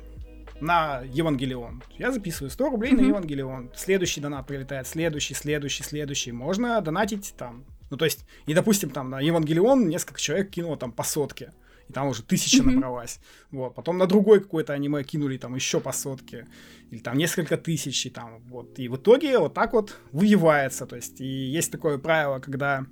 на 0.66 1.02
Евангелион. 1.02 1.84
Я 1.98 2.12
записываю 2.12 2.50
100 2.50 2.70
рублей 2.70 2.92
mm-hmm. 2.92 3.02
на 3.02 3.08
Евангелион. 3.08 3.72
Следующий 3.76 4.20
донат 4.20 4.48
прилетает, 4.48 4.88
следующий, 4.88 5.36
следующий, 5.36 5.84
следующий. 5.84 6.32
Можно 6.32 6.82
донатить 6.82 7.36
там. 7.38 7.66
Ну, 7.92 7.98
то 7.98 8.06
есть, 8.06 8.26
и, 8.48 8.54
допустим, 8.54 8.90
там 8.90 9.12
на 9.12 9.22
Евангелион 9.22 9.88
несколько 9.88 10.20
человек 10.20 10.50
кинуло 10.50 10.76
там 10.76 10.92
по 10.92 11.04
сотке. 11.04 11.54
И 11.88 11.94
там 11.94 12.08
уже 12.08 12.24
тысяча 12.24 12.64
mm-hmm. 12.64 12.72
набралась. 12.72 13.20
Вот. 13.52 13.76
Потом 13.76 14.00
на 14.00 14.08
другой 14.08 14.42
какое-то 14.42 14.74
аниме 14.74 15.04
кинули 15.04 15.38
там 15.38 15.54
еще 15.54 15.80
по 15.80 15.92
сотке. 15.92 16.48
Или 16.90 17.00
там 17.00 17.16
несколько 17.16 17.58
тысяч. 17.58 18.08
И, 18.08 18.10
там, 18.10 18.42
вот. 18.48 18.80
и 18.80 18.88
в 18.88 18.96
итоге 18.96 19.38
вот 19.38 19.54
так 19.54 19.74
вот 19.74 19.96
выявается. 20.12 20.88
То 20.88 20.96
есть, 20.96 21.22
и 21.22 21.26
есть 21.26 21.72
такое 21.72 22.00
правило, 22.00 22.40
когда 22.40 22.88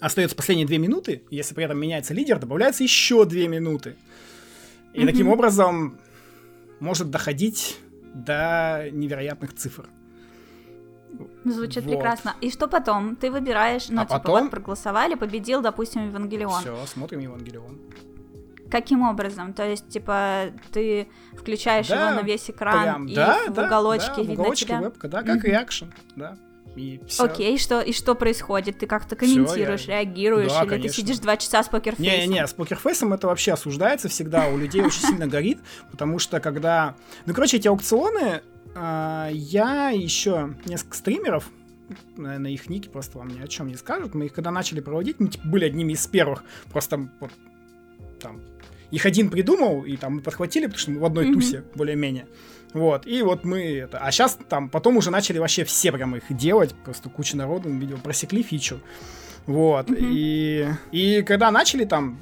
остается 0.00 0.34
последние 0.34 0.66
две 0.66 0.78
минуты, 0.78 1.24
если 1.30 1.54
при 1.54 1.64
этом 1.64 1.78
меняется 1.78 2.14
лидер, 2.14 2.38
добавляется 2.38 2.82
еще 2.82 3.26
две 3.26 3.48
минуты. 3.48 3.96
И 4.94 5.00
mm-hmm. 5.00 5.06
таким 5.06 5.28
образом 5.28 6.00
может 6.80 7.10
доходить 7.10 7.78
до 8.14 8.88
невероятных 8.90 9.54
цифр. 9.54 9.88
Звучит 11.44 11.84
вот. 11.84 11.94
прекрасно. 11.94 12.34
И 12.40 12.50
что 12.50 12.68
потом? 12.68 13.16
Ты 13.16 13.30
выбираешь, 13.30 13.88
ну, 13.88 14.02
а 14.02 14.04
типа, 14.04 14.18
потом... 14.18 14.42
вот 14.42 14.50
проголосовали, 14.50 15.14
победил, 15.14 15.60
допустим, 15.60 16.06
Евангелион. 16.08 16.60
Все, 16.60 16.86
смотрим 16.86 17.20
Евангелион. 17.20 17.78
Каким 18.70 19.02
образом? 19.02 19.52
То 19.52 19.68
есть, 19.68 19.88
типа, 19.88 20.50
ты 20.72 21.08
включаешь 21.32 21.88
да, 21.88 22.10
его 22.10 22.20
на 22.20 22.24
весь 22.24 22.48
экран, 22.48 22.82
прям, 22.82 23.06
и 23.08 23.14
да, 23.14 23.40
в 23.48 23.58
уголочке 23.58 24.12
да, 24.16 24.20
видно 24.22 24.34
в 24.34 24.38
уголочке 24.40 24.66
тебя? 24.66 24.80
вебка, 24.80 25.08
да, 25.08 25.22
как 25.22 25.44
реакшн, 25.44 25.86
да. 26.14 26.36
И 26.76 27.00
все. 27.06 27.24
Окей, 27.24 27.58
что, 27.58 27.80
и 27.80 27.92
что 27.92 28.14
происходит? 28.14 28.78
Ты 28.78 28.86
как-то 28.86 29.16
комментируешь, 29.16 29.82
я... 29.82 29.98
реагируешь, 29.98 30.52
да, 30.52 30.62
или 30.62 30.68
конечно. 30.68 30.88
ты 30.88 30.94
сидишь 30.94 31.18
два 31.18 31.36
часа 31.36 31.62
с 31.62 31.68
покерфейсом? 31.68 32.04
Не-не-не, 32.04 32.46
с 32.46 32.52
покерфейсом 32.52 33.12
это 33.12 33.26
вообще 33.26 33.52
осуждается 33.52 34.08
всегда, 34.08 34.48
у 34.48 34.56
людей 34.56 34.82
очень 34.82 35.02
сильно 35.02 35.26
горит, 35.26 35.58
потому 35.90 36.18
что 36.18 36.40
когда... 36.40 36.96
Ну, 37.26 37.34
короче, 37.34 37.56
эти 37.56 37.68
аукционы, 37.68 38.42
а, 38.74 39.28
я 39.32 39.90
еще 39.90 40.54
несколько 40.64 40.96
стримеров, 40.96 41.50
наверное, 42.16 42.52
их 42.52 42.68
ники 42.68 42.88
просто 42.88 43.18
вам 43.18 43.28
ни 43.28 43.40
о 43.40 43.48
чем 43.48 43.68
не 43.68 43.76
скажут. 43.76 44.14
Мы 44.14 44.26
их 44.26 44.32
когда 44.32 44.50
начали 44.50 44.80
проводить, 44.80 45.18
мы 45.18 45.28
типа, 45.28 45.46
были 45.48 45.64
одними 45.64 45.94
из 45.94 46.06
первых. 46.06 46.44
Просто 46.70 47.08
вот, 47.20 47.30
там 48.20 48.40
их 48.90 49.06
один 49.06 49.30
придумал, 49.30 49.84
и 49.84 49.96
там 49.96 50.16
мы 50.16 50.20
подхватили, 50.20 50.66
потому 50.66 50.78
что 50.78 50.90
мы 50.90 51.00
в 51.00 51.04
одной 51.04 51.26
mm-hmm. 51.26 51.34
тусе 51.34 51.64
более-менее. 51.74 52.26
Вот, 52.72 53.06
и 53.06 53.22
вот 53.22 53.44
мы 53.44 53.78
это... 53.78 53.98
А 53.98 54.10
сейчас 54.12 54.38
там 54.48 54.68
потом 54.68 54.96
уже 54.96 55.10
начали 55.10 55.38
вообще 55.38 55.64
все 55.64 55.90
прям 55.92 56.16
их 56.16 56.24
делать, 56.30 56.74
просто 56.84 57.08
куча 57.08 57.36
народу, 57.36 57.68
видео 57.68 57.96
просекли 57.96 58.42
фичу. 58.42 58.80
Вот, 59.46 59.90
mm-hmm. 59.90 60.08
и, 60.12 60.68
и 60.92 61.22
когда 61.22 61.50
начали 61.50 61.84
там 61.84 62.20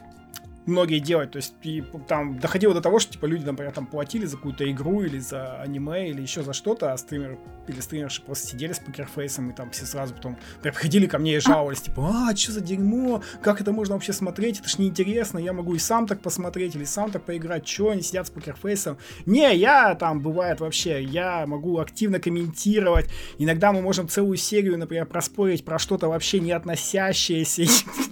многие 0.69 0.99
делать. 1.01 1.33
То 1.33 1.39
есть 1.39 1.55
и 1.63 1.83
там 2.07 2.39
доходило 2.39 2.75
до 2.75 2.81
того, 2.81 2.99
что 2.99 3.13
типа 3.13 3.27
люди, 3.27 3.45
например, 3.45 3.73
там 3.73 3.87
платили 3.87 4.27
за 4.27 4.37
какую-то 4.37 4.71
игру 4.71 5.03
или 5.03 5.19
за 5.19 5.61
аниме 5.61 6.11
или 6.11 6.23
еще 6.23 6.43
за 6.43 6.53
что-то, 6.53 6.93
а 6.93 6.97
стример 6.97 7.39
или 7.67 7.81
стримерши 7.81 8.23
просто 8.23 8.49
сидели 8.49 8.73
с 8.73 8.79
покерфейсом 8.79 9.51
и 9.51 9.53
там 9.55 9.71
все 9.71 9.85
сразу 9.85 10.15
потом 10.15 10.39
приходили 10.63 11.07
ко 11.07 11.19
мне 11.19 11.37
и 11.37 11.41
жаловались, 11.41 11.83
типа, 11.83 12.29
а, 12.31 12.37
что 12.37 12.53
за 12.53 12.61
дерьмо, 12.61 13.23
как 13.43 13.61
это 13.61 13.73
можно 13.73 13.95
вообще 13.95 14.13
смотреть, 14.13 14.61
это 14.61 14.69
ж 14.69 14.79
неинтересно, 14.79 15.39
я 15.39 15.53
могу 15.53 15.75
и 15.75 15.79
сам 15.79 16.07
так 16.07 16.21
посмотреть 16.21 16.75
или 16.75 16.85
сам 16.85 17.11
так 17.11 17.25
поиграть, 17.25 17.67
что 17.69 17.91
они 17.91 18.03
сидят 18.03 18.27
с 18.27 18.31
покерфейсом. 18.31 18.99
Не, 19.27 19.55
я 19.55 19.95
там 19.95 20.21
бывает 20.21 20.61
вообще, 20.61 21.03
я 21.03 21.47
могу 21.47 21.79
активно 21.79 22.21
комментировать, 22.21 23.11
иногда 23.39 23.73
мы 23.73 23.83
можем 23.83 24.09
целую 24.09 24.37
серию, 24.37 24.79
например, 24.79 25.07
проспорить 25.07 25.65
про 25.65 25.79
что-то 25.79 26.09
вообще 26.09 26.41
не 26.41 26.53
относящееся, 26.53 27.63
и 27.63 27.69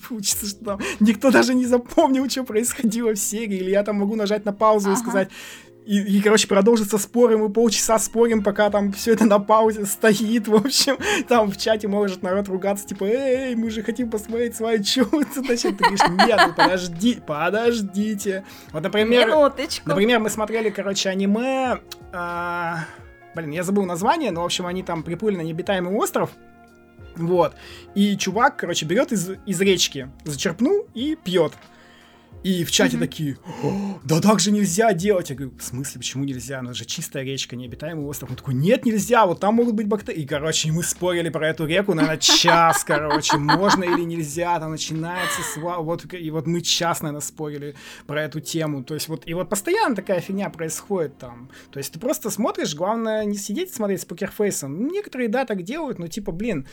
получится, 0.09 0.47
что 0.47 0.65
там 0.65 0.81
никто 1.01 1.31
даже 1.31 1.55
не 1.55 1.67
запомнил, 1.67 2.29
что 2.29 2.46
происходило 2.47 3.13
в 3.13 3.19
серии, 3.19 3.57
или 3.57 3.71
я 3.71 3.83
там 3.83 3.97
могу 3.97 4.17
нажать 4.17 4.45
на 4.45 4.53
паузу 4.53 4.91
ага. 4.91 4.99
и 4.99 5.03
сказать, 5.03 5.29
и, 5.87 6.01
и, 6.01 6.21
короче, 6.21 6.49
продолжится 6.49 6.99
спор, 6.99 7.31
и 7.31 7.37
мы 7.37 7.49
полчаса 7.49 8.01
спорим, 8.01 8.43
пока 8.43 8.71
там 8.71 8.93
все 8.93 9.13
это 9.13 9.25
на 9.25 9.39
паузе 9.39 9.87
стоит, 9.87 10.49
в 10.49 10.57
общем, 10.57 10.99
там 11.29 11.49
в 11.49 11.57
чате 11.57 11.87
может 11.87 12.25
народ 12.25 12.49
ругаться, 12.49 12.85
типа, 12.85 13.05
эй, 13.05 13.55
мы 13.55 13.71
же 13.71 13.85
хотим 13.85 14.11
посмотреть 14.11 14.57
свою 14.57 14.83
чё 14.83 15.07
значит, 15.35 15.79
ты 15.79 15.85
говоришь, 15.85 16.27
нет, 16.27 16.41
ну 16.45 16.55
подожди, 16.55 17.19
подождите. 17.25 18.45
Вот, 18.73 18.83
например, 18.83 19.29
Минуточку. 19.29 19.89
например, 19.89 20.19
мы 20.19 20.29
смотрели, 20.29 20.71
короче, 20.71 21.09
аниме, 21.09 21.79
а, 22.13 22.81
блин, 23.37 23.53
я 23.53 23.63
забыл 23.63 23.85
название, 23.85 24.33
но, 24.33 24.43
в 24.43 24.47
общем, 24.47 24.67
они 24.67 24.83
там 24.83 25.05
приплыли 25.05 25.37
на 25.37 25.43
необитаемый 25.43 25.95
остров, 25.95 26.31
вот, 27.15 27.55
и 27.95 28.17
чувак, 28.17 28.57
короче, 28.57 28.87
берет 28.87 29.13
из, 29.13 29.31
из 29.47 29.61
речки, 29.61 30.11
зачерпнул 30.25 30.89
и 30.95 31.15
пьет. 31.15 31.53
И 32.47 32.63
в 32.63 32.71
чате 32.71 32.97
mm-hmm. 32.97 33.01
такие, 33.01 33.39
да 34.05 34.21
так 34.21 34.39
же 34.39 34.53
нельзя 34.53 34.93
делать. 34.93 35.31
Я 35.31 35.35
говорю, 35.35 35.57
в 35.59 35.63
смысле, 35.65 35.99
почему 35.99 36.23
нельзя? 36.23 36.63
Ну, 36.63 36.71
это 36.71 36.79
же 36.79 36.85
чистая 36.85 37.25
речка, 37.25 37.57
необитаемый 37.57 38.07
остров. 38.07 38.31
Он 38.31 38.37
такой, 38.37 38.55
нет, 38.55 38.85
нельзя, 38.85 39.27
вот 39.27 39.41
там 39.41 39.57
могут 39.57 39.75
быть 39.75 39.89
бактерии. 39.89 40.21
И, 40.21 40.27
короче, 40.27 40.71
мы 40.71 40.85
спорили 40.85 41.29
про 41.29 41.49
эту 41.49 41.67
реку, 41.67 41.95
наверное, 41.95 42.19
час, 42.19 42.85
короче, 42.85 43.37
можно 43.37 43.83
или 43.83 44.03
нельзя, 44.03 44.61
там 44.61 44.71
начинается 44.71 45.43
сва... 45.43 45.79
вот, 45.79 46.05
и 46.15 46.31
вот 46.31 46.47
мы 46.47 46.61
час, 46.61 47.03
наверное, 47.03 47.21
спорили 47.21 47.75
про 48.07 48.23
эту 48.23 48.39
тему. 48.39 48.85
То 48.85 48.95
есть 48.95 49.09
вот, 49.09 49.25
и 49.27 49.35
вот 49.35 49.49
постоянно 49.49 49.97
такая 49.97 50.21
фигня 50.21 50.49
происходит 50.49 51.19
там. 51.19 51.51
То 51.73 51.79
есть 51.79 51.95
ты 51.95 51.99
просто 51.99 52.31
смотришь, 52.31 52.77
главное 52.77 53.25
не 53.25 53.39
сидеть 53.39 53.75
смотреть 53.75 54.03
с 54.03 54.05
покерфейсом. 54.05 54.87
Некоторые, 54.87 55.29
да, 55.29 55.47
так 55.47 55.65
делают, 55.65 55.99
но 55.99 56.07
типа, 56.07 56.31
блин, 56.31 56.69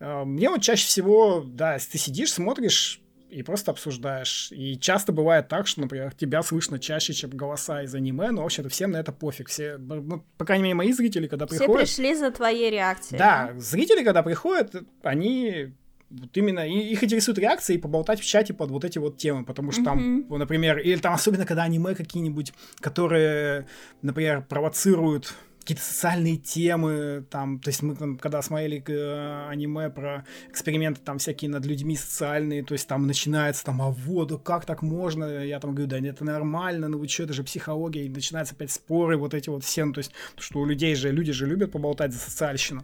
э, 0.00 0.24
мне 0.24 0.48
вот 0.48 0.62
чаще 0.62 0.86
всего, 0.86 1.44
да, 1.46 1.74
если 1.74 1.90
ты 1.90 1.98
сидишь, 1.98 2.32
смотришь, 2.32 3.02
и 3.30 3.42
просто 3.42 3.70
обсуждаешь. 3.70 4.48
И 4.52 4.78
часто 4.78 5.12
бывает 5.12 5.48
так, 5.48 5.66
что, 5.66 5.80
например, 5.80 6.14
тебя 6.14 6.42
слышно 6.42 6.78
чаще, 6.78 7.12
чем 7.12 7.30
голоса 7.30 7.82
из 7.82 7.94
аниме, 7.94 8.30
но 8.30 8.42
вообще-то 8.42 8.68
всем 8.68 8.92
на 8.92 8.98
это 8.98 9.12
пофиг. 9.12 9.48
Все, 9.48 9.76
ну, 9.78 10.24
по 10.36 10.44
крайней 10.44 10.64
мере, 10.64 10.74
мои 10.74 10.92
зрители, 10.92 11.26
когда 11.26 11.46
Все 11.46 11.58
приходят... 11.58 11.88
Все 11.88 12.02
пришли 12.02 12.14
за 12.14 12.30
твоей 12.30 12.70
реакцией. 12.70 13.18
Да, 13.18 13.50
да, 13.52 13.60
зрители, 13.60 14.04
когда 14.04 14.22
приходят, 14.22 14.74
они 15.02 15.72
вот 16.10 16.34
именно 16.36 16.66
их 16.66 17.04
интересует 17.04 17.38
реакция 17.38 17.74
и 17.74 17.78
поболтать 17.78 18.20
в 18.20 18.24
чате 18.24 18.54
под 18.54 18.70
вот 18.70 18.84
эти 18.84 18.98
вот 18.98 19.18
темы, 19.18 19.44
потому 19.44 19.72
что 19.72 19.84
там, 19.84 20.20
mm-hmm. 20.20 20.38
например, 20.38 20.78
или 20.78 20.98
там 20.98 21.12
особенно 21.12 21.44
когда 21.44 21.64
аниме 21.64 21.94
какие-нибудь, 21.94 22.54
которые, 22.80 23.66
например, 24.00 24.42
провоцируют 24.48 25.34
какие-то 25.68 25.84
социальные 25.84 26.38
темы, 26.38 27.26
там, 27.28 27.58
то 27.58 27.68
есть 27.68 27.82
мы 27.82 27.94
там, 27.94 28.16
когда 28.16 28.40
смотрели 28.40 28.82
э, 28.86 29.48
аниме 29.50 29.90
про 29.90 30.24
эксперименты 30.48 31.02
там 31.04 31.18
всякие 31.18 31.50
над 31.50 31.66
людьми 31.66 31.94
социальные, 31.94 32.64
то 32.64 32.72
есть 32.72 32.88
там 32.88 33.06
начинается 33.06 33.66
там, 33.66 33.82
а 33.82 33.90
вот, 33.90 34.42
как 34.42 34.64
так 34.64 34.80
можно? 34.80 35.44
Я 35.44 35.60
там 35.60 35.74
говорю, 35.74 35.90
да 35.90 36.00
нет, 36.00 36.14
это 36.14 36.24
нормально, 36.24 36.88
ну 36.88 36.96
вы 36.96 37.06
что, 37.06 37.24
это 37.24 37.34
же 37.34 37.44
психология, 37.44 38.06
и 38.06 38.08
начинаются 38.08 38.54
опять 38.54 38.70
споры, 38.70 39.18
вот 39.18 39.34
эти 39.34 39.50
вот 39.50 39.62
все, 39.62 39.84
ну, 39.84 39.92
то 39.92 39.98
есть, 39.98 40.12
что 40.38 40.60
у 40.60 40.64
людей 40.64 40.94
же, 40.94 41.12
люди 41.12 41.32
же 41.32 41.44
любят 41.44 41.70
поболтать 41.70 42.14
за 42.14 42.18
социальщину. 42.18 42.82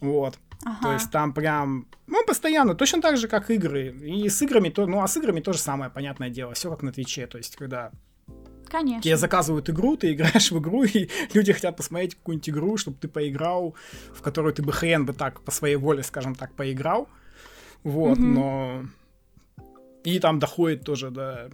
Вот. 0.00 0.38
Ага. 0.64 0.78
То 0.82 0.92
есть 0.94 1.10
там 1.10 1.34
прям, 1.34 1.86
ну, 2.06 2.24
постоянно, 2.24 2.74
точно 2.74 3.02
так 3.02 3.18
же, 3.18 3.28
как 3.28 3.50
игры. 3.50 3.88
И 3.88 4.26
с 4.30 4.40
играми, 4.40 4.70
то, 4.70 4.86
ну, 4.86 5.02
а 5.02 5.08
с 5.08 5.18
играми 5.18 5.40
тоже 5.40 5.58
самое 5.58 5.90
понятное 5.90 6.30
дело. 6.30 6.54
Все 6.54 6.70
как 6.70 6.82
на 6.82 6.92
Твиче. 6.92 7.26
То 7.26 7.36
есть, 7.36 7.56
когда 7.56 7.90
Конечно. 8.68 9.02
Тебе 9.02 9.16
заказывают 9.16 9.70
игру, 9.70 9.96
ты 9.96 10.12
играешь 10.12 10.50
в 10.50 10.58
игру, 10.58 10.84
и 10.84 11.08
люди 11.34 11.52
хотят 11.52 11.76
посмотреть 11.76 12.14
какую-нибудь 12.14 12.50
игру, 12.50 12.76
чтобы 12.76 12.96
ты 12.98 13.08
поиграл, 13.08 13.74
в 14.12 14.22
которую 14.22 14.54
ты 14.54 14.62
бы 14.62 14.72
хрен 14.72 15.06
бы 15.06 15.12
так 15.12 15.40
по 15.42 15.50
своей 15.50 15.76
воле, 15.76 16.02
скажем 16.02 16.34
так, 16.34 16.54
поиграл. 16.54 17.08
Вот, 17.82 18.18
mm-hmm. 18.18 18.22
но... 18.22 18.84
И 20.04 20.18
там 20.20 20.38
доходит 20.38 20.84
тоже 20.84 21.10
до 21.10 21.50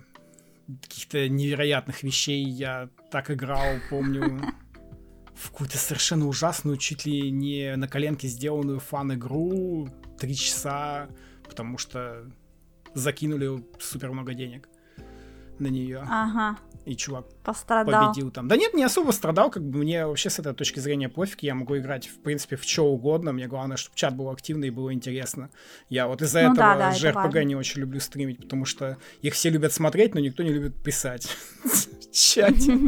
каких-то 0.82 1.28
невероятных 1.28 2.02
вещей. 2.02 2.44
Я 2.44 2.90
так 3.10 3.30
играл, 3.30 3.76
помню, 3.88 4.42
в 5.34 5.50
какую-то 5.50 5.78
совершенно 5.78 6.28
ужасную, 6.28 6.76
чуть 6.76 7.06
ли 7.06 7.30
не 7.30 7.76
на 7.76 7.88
коленке 7.88 8.28
сделанную 8.28 8.80
фан-игру. 8.80 9.88
Три 10.18 10.36
часа, 10.36 11.08
потому 11.48 11.78
что 11.78 12.30
закинули 12.94 13.64
супер 13.80 14.12
много 14.12 14.34
денег 14.34 14.68
на 15.58 15.68
нее. 15.68 16.04
Ага 16.06 16.58
и 16.84 16.96
чувак 16.96 17.26
Пострадал. 17.44 18.08
победил 18.08 18.30
там. 18.30 18.48
Да 18.48 18.56
нет, 18.56 18.74
не 18.74 18.84
особо 18.84 19.12
страдал, 19.12 19.50
как 19.50 19.62
бы 19.62 19.78
мне 19.78 20.06
вообще 20.06 20.30
с 20.30 20.38
этой 20.38 20.54
точки 20.54 20.80
зрения 20.80 21.08
пофиг, 21.08 21.42
я 21.42 21.54
могу 21.54 21.76
играть, 21.76 22.06
в 22.08 22.20
принципе, 22.20 22.56
в 22.56 22.64
что 22.64 22.86
угодно, 22.86 23.32
мне 23.32 23.46
главное, 23.46 23.76
чтобы 23.76 23.96
чат 23.96 24.16
был 24.16 24.30
активный 24.30 24.68
и 24.68 24.70
было 24.70 24.92
интересно. 24.92 25.50
Я 25.88 26.06
вот 26.06 26.22
из-за 26.22 26.42
ну, 26.42 26.52
этого 26.52 26.76
да, 26.76 26.90
JRPG 26.92 27.28
это 27.28 27.44
не 27.44 27.56
очень 27.56 27.80
люблю 27.80 28.00
стримить, 28.00 28.40
потому 28.40 28.64
что 28.64 28.98
их 29.20 29.34
все 29.34 29.50
любят 29.50 29.72
смотреть, 29.72 30.14
но 30.14 30.20
никто 30.20 30.42
не 30.42 30.50
любит 30.50 30.82
писать 30.82 31.26
в 31.64 32.12
чате. 32.12 32.78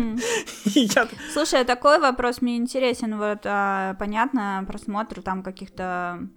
Слушай, 1.32 1.60
а 1.60 1.64
такой 1.64 1.98
вопрос 1.98 2.42
мне 2.42 2.56
интересен, 2.56 3.16
вот, 3.18 3.40
а, 3.44 3.94
понятно, 3.94 4.64
просмотр 4.66 5.22
там 5.22 5.42
каких-то 5.42 6.28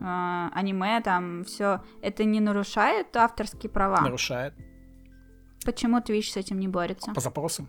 а, 0.00 0.50
аниме, 0.54 1.00
там 1.02 1.44
все, 1.44 1.82
это 2.02 2.24
не 2.24 2.40
нарушает 2.40 3.16
авторские 3.16 3.70
права? 3.70 4.00
Нарушает. 4.00 4.54
Почему 5.64 5.98
Twitch 5.98 6.32
с 6.32 6.36
этим 6.36 6.58
не 6.58 6.68
борется? 6.68 7.12
По 7.12 7.20
запросам. 7.20 7.68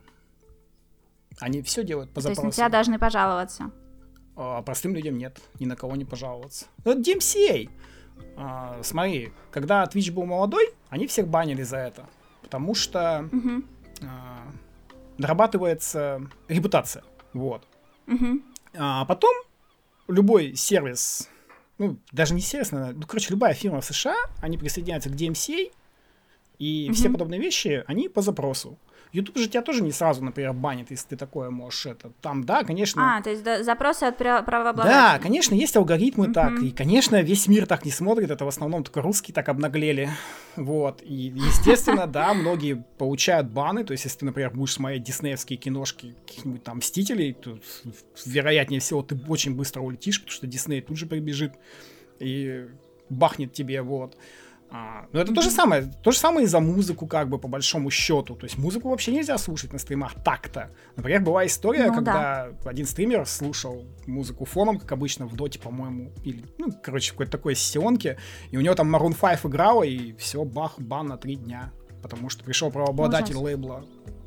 Они 1.39 1.61
все 1.61 1.84
делают 1.84 2.09
по 2.11 2.15
То 2.15 2.22
запросам. 2.22 2.45
есть 2.45 2.57
на 2.57 2.63
тебя 2.63 2.69
должны 2.69 2.99
пожаловаться? 2.99 3.72
А 4.35 4.61
простым 4.61 4.95
людям 4.95 5.17
нет, 5.17 5.41
ни 5.59 5.65
на 5.65 5.76
кого 5.76 5.95
не 5.95 6.05
пожаловаться. 6.05 6.65
Вот 6.84 6.97
DMCA. 6.97 7.69
А, 8.38 8.80
смотри, 8.84 9.31
когда 9.51 9.84
Twitch 9.85 10.11
был 10.11 10.26
молодой, 10.26 10.73
они 10.89 11.07
всех 11.07 11.27
банили 11.27 11.63
за 11.63 11.77
это. 11.77 12.05
Потому 12.41 12.76
что 12.76 13.30
угу. 13.31 13.63
а, 14.03 14.47
дорабатывается 15.17 16.22
репутация. 16.47 17.03
Вот. 17.34 17.67
Угу. 18.07 18.41
А 18.77 19.05
потом 19.05 19.34
любой 20.07 20.55
сервис, 20.55 21.30
ну, 21.77 21.97
даже 22.11 22.34
не 22.34 22.41
сервис, 22.41 22.72
наверное, 22.72 22.95
ну, 22.95 23.07
короче, 23.07 23.31
любая 23.31 23.53
фирма 23.53 23.81
в 23.81 23.85
США, 23.85 24.15
они 24.41 24.57
присоединяются 24.57 25.09
к 25.09 25.13
DMCA, 25.13 25.72
и 26.60 26.88
mm-hmm. 26.88 26.94
все 26.94 27.10
подобные 27.10 27.40
вещи, 27.40 27.84
они 27.88 28.10
по 28.10 28.22
запросу. 28.22 28.77
YouTube 29.15 29.38
же 29.38 29.48
тебя 29.48 29.61
тоже 29.61 29.82
не 29.82 29.94
сразу, 29.94 30.22
например, 30.23 30.52
банит, 30.52 30.91
если 30.91 31.10
ты 31.10 31.15
такое 31.15 31.49
можешь 31.49 31.86
это. 31.86 32.11
Там, 32.22 32.44
да, 32.44 32.65
конечно. 32.65 33.18
А, 33.18 33.22
то 33.22 33.30
есть 33.30 33.44
да, 33.44 33.64
запросы 33.64 34.03
от 34.03 34.18
правообладателя. 34.18 34.91
Да, 34.91 35.19
конечно, 35.19 35.56
есть 35.56 35.77
алгоритмы 35.77 36.27
mm-hmm. 36.27 36.34
так. 36.34 36.60
И, 36.61 36.72
конечно, 36.72 37.22
весь 37.22 37.48
мир 37.48 37.65
так 37.65 37.86
не 37.86 37.91
смотрит. 37.91 38.30
Это 38.30 38.44
в 38.44 38.49
основном 38.49 38.84
только 38.84 39.02
русские 39.02 39.34
так 39.34 39.48
обнаглели. 39.48 40.10
Вот. 40.57 41.02
И, 41.02 41.32
естественно, 41.34 42.07
да, 42.07 42.34
многие 42.34 42.84
получают 42.98 43.48
баны. 43.48 43.86
То 43.86 43.94
есть, 43.94 44.03
если 44.03 44.19
ты, 44.19 44.26
например, 44.26 44.52
будешь 44.52 44.73
смотреть 44.73 45.03
диснеевские 45.03 45.57
киношки 45.57 46.15
каких-нибудь 46.27 46.64
там 46.64 46.77
Мстителей, 46.77 47.34
то, 47.34 47.57
вероятнее 48.26 48.82
всего, 48.82 49.02
ты 49.02 49.18
очень 49.30 49.56
быстро 49.56 49.80
улетишь, 49.80 50.19
потому 50.19 50.34
что 50.34 50.48
Дисней 50.48 50.82
тут 50.82 50.98
же 50.98 51.06
прибежит 51.06 51.53
и 52.19 52.65
бахнет 53.10 53.53
тебе, 53.53 53.82
вот. 53.82 54.18
А, 54.71 55.05
ну, 55.13 55.19
это 55.19 55.33
то 55.33 55.41
же 55.41 55.51
самое. 55.51 55.91
То 56.03 56.11
же 56.11 56.17
самое 56.17 56.45
и 56.45 56.47
за 56.47 56.59
музыку, 56.59 57.07
как 57.07 57.29
бы, 57.29 57.37
по 57.37 57.47
большому 57.47 57.89
счету. 57.91 58.35
То 58.35 58.45
есть 58.45 58.57
музыку 58.57 58.89
вообще 58.89 59.11
нельзя 59.11 59.37
слушать 59.37 59.71
на 59.71 59.79
стримах 59.79 60.15
так-то. 60.23 60.71
Например, 60.95 61.21
была 61.21 61.45
история, 61.45 61.87
ну, 61.87 61.95
когда 61.95 62.49
да. 62.63 62.69
один 62.69 62.85
стример 62.85 63.25
слушал 63.25 63.85
музыку 64.07 64.45
фоном, 64.45 64.79
как 64.79 64.91
обычно, 64.91 65.27
в 65.27 65.35
доте, 65.35 65.59
по-моему, 65.59 66.11
или, 66.23 66.43
ну, 66.57 66.69
короче, 66.83 67.09
в 67.09 67.13
какой-то 67.13 67.31
такой 67.31 67.55
сессионке, 67.55 68.17
и 68.51 68.57
у 68.57 68.61
него 68.61 68.75
там 68.75 68.93
Maroon 68.93 69.15
5 69.19 69.45
играла, 69.45 69.83
и 69.83 70.13
все, 70.17 70.43
бах, 70.43 70.79
бан 70.79 71.07
на 71.07 71.17
три 71.17 71.35
дня. 71.35 71.71
Потому 72.01 72.29
что 72.29 72.43
пришел 72.43 72.71
правообладатель 72.71 73.33
Ужас. 73.33 73.43
лейбла 73.43 73.85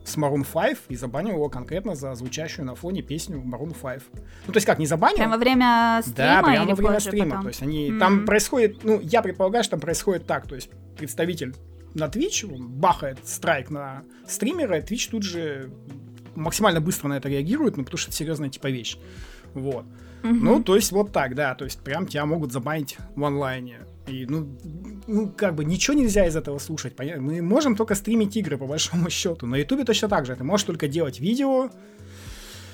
с 0.08 0.16
Maroon 0.16 0.46
5 0.50 0.78
и 0.88 0.96
забанил 0.96 1.34
его 1.34 1.48
конкретно 1.48 1.94
за 1.94 2.14
звучащую 2.14 2.66
на 2.66 2.74
фоне 2.74 3.02
песню 3.02 3.38
Maroon 3.38 3.74
5. 3.80 4.02
Ну, 4.46 4.52
то 4.52 4.56
есть 4.56 4.66
как, 4.66 4.78
не 4.78 4.86
забанил? 4.86 5.16
Прямо 5.16 5.32
во 5.32 5.38
время 5.38 6.00
стрима 6.02 6.16
Да, 6.16 6.42
прямо 6.42 6.66
во 6.66 6.74
время 6.74 7.00
стрима. 7.00 7.30
Потом? 7.30 7.42
То 7.42 7.48
есть 7.48 7.62
они... 7.62 7.90
Mm-hmm. 7.90 7.98
Там 7.98 8.26
происходит... 8.26 8.84
Ну, 8.84 9.00
я 9.00 9.22
предполагаю, 9.22 9.64
что 9.64 9.72
там 9.72 9.80
происходит 9.80 10.26
так. 10.26 10.46
То 10.46 10.54
есть 10.54 10.70
представитель 10.96 11.54
на 11.94 12.04
Twitch 12.04 12.46
бахает 12.58 13.18
страйк 13.24 13.70
на 13.70 14.02
стримера, 14.26 14.78
и 14.78 14.82
Twitch 14.82 15.10
тут 15.10 15.22
же 15.22 15.70
максимально 16.34 16.80
быстро 16.80 17.08
на 17.08 17.16
это 17.16 17.28
реагирует, 17.28 17.76
ну, 17.76 17.84
потому 17.84 17.98
что 17.98 18.10
это 18.10 18.16
серьезная 18.16 18.48
типа 18.48 18.68
вещь. 18.68 18.98
Вот. 19.54 19.84
Mm-hmm. 20.22 20.38
Ну, 20.40 20.62
то 20.62 20.76
есть 20.76 20.92
вот 20.92 21.12
так, 21.12 21.34
да, 21.34 21.54
то 21.54 21.64
есть 21.64 21.80
прям 21.80 22.06
тебя 22.06 22.26
могут 22.26 22.52
забанить 22.52 22.96
в 23.14 23.24
онлайне. 23.24 23.80
И, 24.08 24.26
ну, 24.26 24.58
ну, 25.06 25.32
как 25.36 25.54
бы 25.54 25.64
ничего 25.64 25.96
нельзя 25.96 26.26
из 26.26 26.36
этого 26.36 26.58
слушать. 26.58 26.96
Понятно? 26.96 27.22
Мы 27.22 27.42
можем 27.42 27.76
только 27.76 27.94
стримить 27.94 28.36
игры, 28.36 28.58
по 28.58 28.66
большому 28.66 29.10
счету. 29.10 29.46
На 29.46 29.56
Ютубе 29.56 29.84
точно 29.84 30.08
так 30.08 30.26
же. 30.26 30.36
Ты 30.36 30.44
можешь 30.44 30.66
только 30.66 30.88
делать 30.88 31.20
видео, 31.20 31.70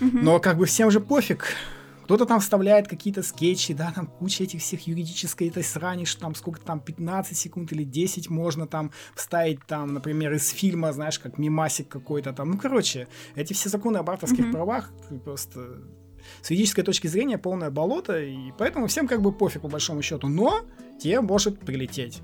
но 0.01 0.41
как 0.41 0.59
бы 0.59 0.67
всем 0.67 0.91
же 0.91 1.01
пофиг. 1.01 1.47
Кто-то 2.05 2.27
там 2.27 2.41
вставляет 2.41 2.87
какие-то 2.87 3.23
скетчи, 3.23 3.73
да, 3.73 3.91
там 3.91 4.07
куча 4.07 4.45
этих 4.45 4.61
всех 4.61 4.87
юридической 4.87 5.49
этой 5.49 5.65
срани, 5.65 6.05
что 6.05 6.21
там 6.21 6.35
сколько 6.35 6.61
там, 6.61 6.79
15 6.79 7.37
секунд 7.37 7.73
или 7.73 7.83
10 7.83 8.29
можно 8.29 8.67
там 8.67 8.91
вставить 9.15 9.65
там, 9.67 9.95
например, 9.95 10.35
из 10.35 10.51
фильма, 10.51 10.93
знаешь, 10.93 11.19
как 11.19 11.39
мимасик 11.39 11.89
какой-то 11.89 12.35
там. 12.35 12.51
Ну, 12.51 12.59
короче, 12.59 13.09
эти 13.37 13.55
все 13.55 13.71
законы 13.71 13.97
об 13.97 14.11
авторских 14.11 14.47
mm-hmm. 14.47 14.53
правах 14.53 14.93
просто 15.25 15.81
с 16.45 16.51
юридической 16.51 16.83
точки 16.83 17.07
зрения 17.07 17.39
полное 17.39 17.71
болото, 17.71 18.21
и 18.21 18.53
поэтому 18.59 18.87
всем 18.87 19.09
как 19.09 19.23
бы 19.23 19.33
пофиг 19.33 19.63
по 19.63 19.69
большому 19.69 20.03
счету. 20.03 20.29
Но 20.29 20.61
тебе 21.01 21.23
может 21.23 21.59
прилететь. 21.59 22.21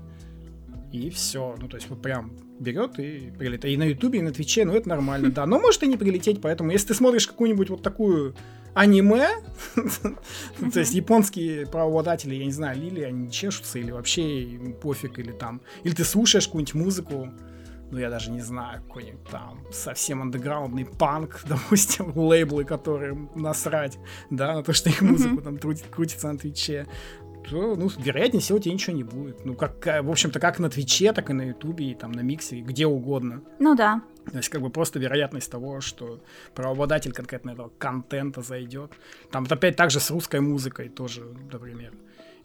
и 0.91 1.09
все. 1.09 1.55
Ну, 1.59 1.67
то 1.67 1.77
есть 1.77 1.89
вот 1.89 2.03
прям 2.03 2.31
берет 2.59 2.99
и 2.99 3.31
прилетает. 3.35 3.73
И 3.73 3.77
на 3.77 3.83
Ютубе, 3.83 4.19
и 4.19 4.21
на 4.21 4.31
Твиче, 4.31 4.63
ну, 4.63 4.73
это 4.73 4.87
нормально, 4.89 5.31
да. 5.31 5.47
Но 5.47 5.59
может 5.59 5.81
и 5.81 5.87
не 5.87 5.97
прилететь, 5.97 6.39
поэтому 6.39 6.69
если 6.69 6.89
ты 6.89 6.93
смотришь 6.93 7.27
какую-нибудь 7.27 7.71
вот 7.71 7.81
такую 7.81 8.35
аниме, 8.75 9.27
то 9.75 10.79
есть 10.79 10.93
японские 10.93 11.65
правообладатели, 11.65 12.35
я 12.35 12.45
не 12.45 12.51
знаю, 12.51 12.79
Лили, 12.79 13.01
они 13.01 13.31
чешутся 13.31 13.79
или 13.79 13.89
вообще 13.89 14.47
пофиг, 14.83 15.17
или 15.17 15.31
там, 15.31 15.61
или 15.83 15.95
ты 15.95 16.03
слушаешь 16.03 16.45
какую-нибудь 16.45 16.75
музыку, 16.75 17.29
ну, 17.91 17.99
я 17.99 18.09
даже 18.09 18.31
не 18.31 18.41
знаю, 18.41 18.81
какой-нибудь 18.81 19.23
там 19.29 19.59
совсем 19.71 20.21
андеграундный 20.21 20.85
панк, 20.85 21.41
допустим, 21.47 22.17
лейблы, 22.17 22.63
которые 22.63 23.29
насрать, 23.35 23.99
да, 24.29 24.55
на 24.55 24.63
то, 24.63 24.73
что 24.73 24.89
их 24.89 25.01
музыку 25.01 25.41
там 25.41 25.57
крутится 25.57 26.31
на 26.31 26.37
Твиче, 26.37 26.87
то, 27.49 27.75
ну, 27.75 27.89
вероятнее 27.97 28.41
всего, 28.41 28.59
тебе 28.59 28.73
ничего 28.73 28.95
не 28.95 29.03
будет. 29.03 29.45
Ну, 29.45 29.55
как, 29.55 29.85
в 30.03 30.09
общем-то, 30.09 30.39
как 30.39 30.59
на 30.59 30.69
Твиче, 30.69 31.11
так 31.11 31.29
и 31.29 31.33
на 31.33 31.41
Ютубе, 31.41 31.91
и 31.91 31.95
там 31.95 32.11
на 32.11 32.21
Миксере, 32.21 32.61
где 32.61 32.85
угодно. 32.85 33.41
Ну 33.59 33.75
да. 33.75 34.01
То 34.31 34.37
есть, 34.37 34.49
как 34.49 34.61
бы 34.61 34.69
просто 34.69 34.99
вероятность 34.99 35.51
того, 35.51 35.81
что 35.81 36.23
правообладатель 36.53 37.11
конкретно 37.11 37.51
этого 37.51 37.71
контента 37.77 38.41
зайдет. 38.41 38.91
Там 39.31 39.43
вот 39.43 39.51
опять 39.51 39.75
также 39.75 39.99
с 39.99 40.11
русской 40.11 40.39
музыкой 40.39 40.89
тоже, 40.89 41.25
например. 41.51 41.93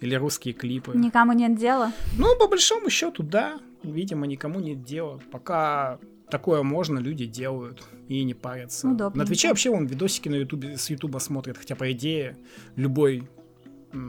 Или 0.01 0.15
русские 0.15 0.55
клипы. 0.55 0.93
Никому 0.95 1.33
нет 1.33 1.57
дела? 1.57 1.93
Ну, 2.19 2.37
по 2.39 2.49
большому 2.49 2.91
счету, 2.91 3.23
да. 3.23 3.59
Видимо, 3.83 4.27
никому 4.27 4.61
нет 4.61 4.83
дела. 4.83 5.21
Пока 5.31 5.99
такое 6.31 6.63
можно, 6.63 6.99
люди 6.99 7.27
делают 7.27 7.85
и 8.09 8.23
не 8.25 8.35
парятся. 8.35 8.89
Удобно. 8.89 9.23
На 9.23 9.27
Твиче 9.27 9.49
вообще 9.49 9.71
вон 9.71 9.87
видосики 9.87 10.29
на 10.29 10.37
Ютубе 10.37 10.77
с 10.77 10.91
Ютуба 10.91 11.19
смотрят, 11.19 11.57
хотя 11.57 11.77
по 11.77 11.91
идее 11.93 12.37
любой 12.75 13.29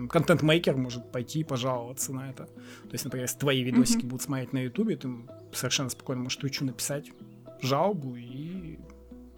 контент-мейкер 0.09 0.75
может 0.75 1.11
пойти 1.11 1.41
и 1.41 1.43
пожаловаться 1.43 2.13
на 2.13 2.29
это. 2.29 2.45
То 2.45 2.91
есть, 2.91 3.05
например, 3.05 3.25
если 3.25 3.39
твои 3.39 3.61
видосики 3.61 3.99
mm-hmm. 3.99 4.07
будут 4.07 4.21
смотреть 4.23 4.53
на 4.53 4.63
Ютубе, 4.63 4.97
ты 4.97 5.09
совершенно 5.53 5.89
спокойно 5.89 6.23
можешь 6.23 6.37
Твичу 6.37 6.65
написать 6.65 7.11
жалобу 7.61 8.15
и 8.15 8.77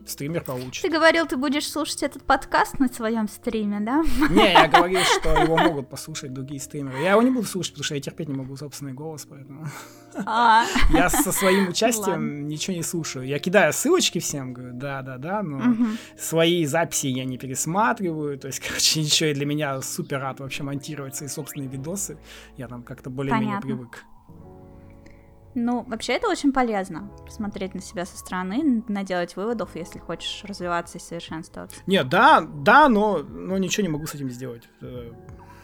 стример 0.10 0.44
получит. 0.44 0.82
Ты 0.82 0.90
говорил, 0.90 1.26
ты 1.26 1.38
будешь 1.38 1.70
слушать 1.70 2.04
этот 2.04 2.24
подкаст 2.24 2.80
на 2.80 2.88
своем 2.88 3.28
стриме, 3.28 3.80
да? 3.80 4.04
Не, 4.30 4.54
я 4.54 4.68
говорил, 4.74 5.02
что 5.02 5.34
его 5.34 5.58
могут 5.58 5.90
послушать 5.90 6.34
другие 6.34 6.60
стримеры. 6.60 7.00
Я 7.00 7.12
его 7.12 7.22
не 7.22 7.32
буду 7.32 7.48
слушать, 7.48 7.74
потому 7.74 7.86
что 7.86 7.96
я 7.96 8.02
терпеть 8.02 8.28
не 8.28 8.36
могу 8.36 8.56
собственный 8.56 8.94
голос, 8.94 9.26
поэтому... 9.30 9.68
А. 10.26 10.66
Я 10.90 11.10
со 11.10 11.32
своим 11.32 11.70
участием 11.70 12.48
ничего 12.48 12.76
не 12.76 12.84
слушаю. 12.84 13.26
Я 13.26 13.40
кидаю 13.40 13.72
ссылочки 13.74 14.20
всем, 14.20 14.54
говорю, 14.54 14.74
да-да-да, 14.74 15.44
но 15.44 15.76
свои 16.18 16.66
записи 16.66 17.08
я 17.08 17.26
не 17.26 17.38
пересматриваю, 17.38 18.38
то 18.38 18.48
есть, 18.48 18.60
короче, 18.68 19.02
ничего, 19.02 19.30
и 19.30 19.34
для 19.34 19.46
меня 19.46 19.82
супер 19.82 20.20
рад 20.20 20.40
вообще 20.40 20.64
монтировать 20.64 21.16
свои 21.16 21.30
собственные 21.30 21.70
видосы. 21.70 22.18
Я 22.58 22.68
там 22.68 22.84
как-то 22.84 23.10
более-менее 23.10 23.62
привык. 23.62 24.04
Ну, 25.66 25.84
вообще 25.88 26.14
это 26.14 26.28
очень 26.28 26.52
полезно, 26.52 27.10
посмотреть 27.26 27.74
на 27.74 27.82
себя 27.82 28.06
со 28.06 28.18
стороны, 28.18 28.84
наделать 28.88 29.36
выводов, 29.36 29.76
если 29.76 30.00
хочешь 30.00 30.44
развиваться 30.44 30.98
и 30.98 31.02
совершенствоваться. 31.02 31.78
Нет, 31.88 32.10
да, 32.10 32.42
да, 32.42 32.90
но, 32.90 33.20
но 33.20 33.58
ничего 33.58 33.84
не 33.84 33.90
могу 33.90 34.08
с 34.08 34.16
этим 34.16 34.30
сделать. 34.30 34.70
Э, 34.82 35.12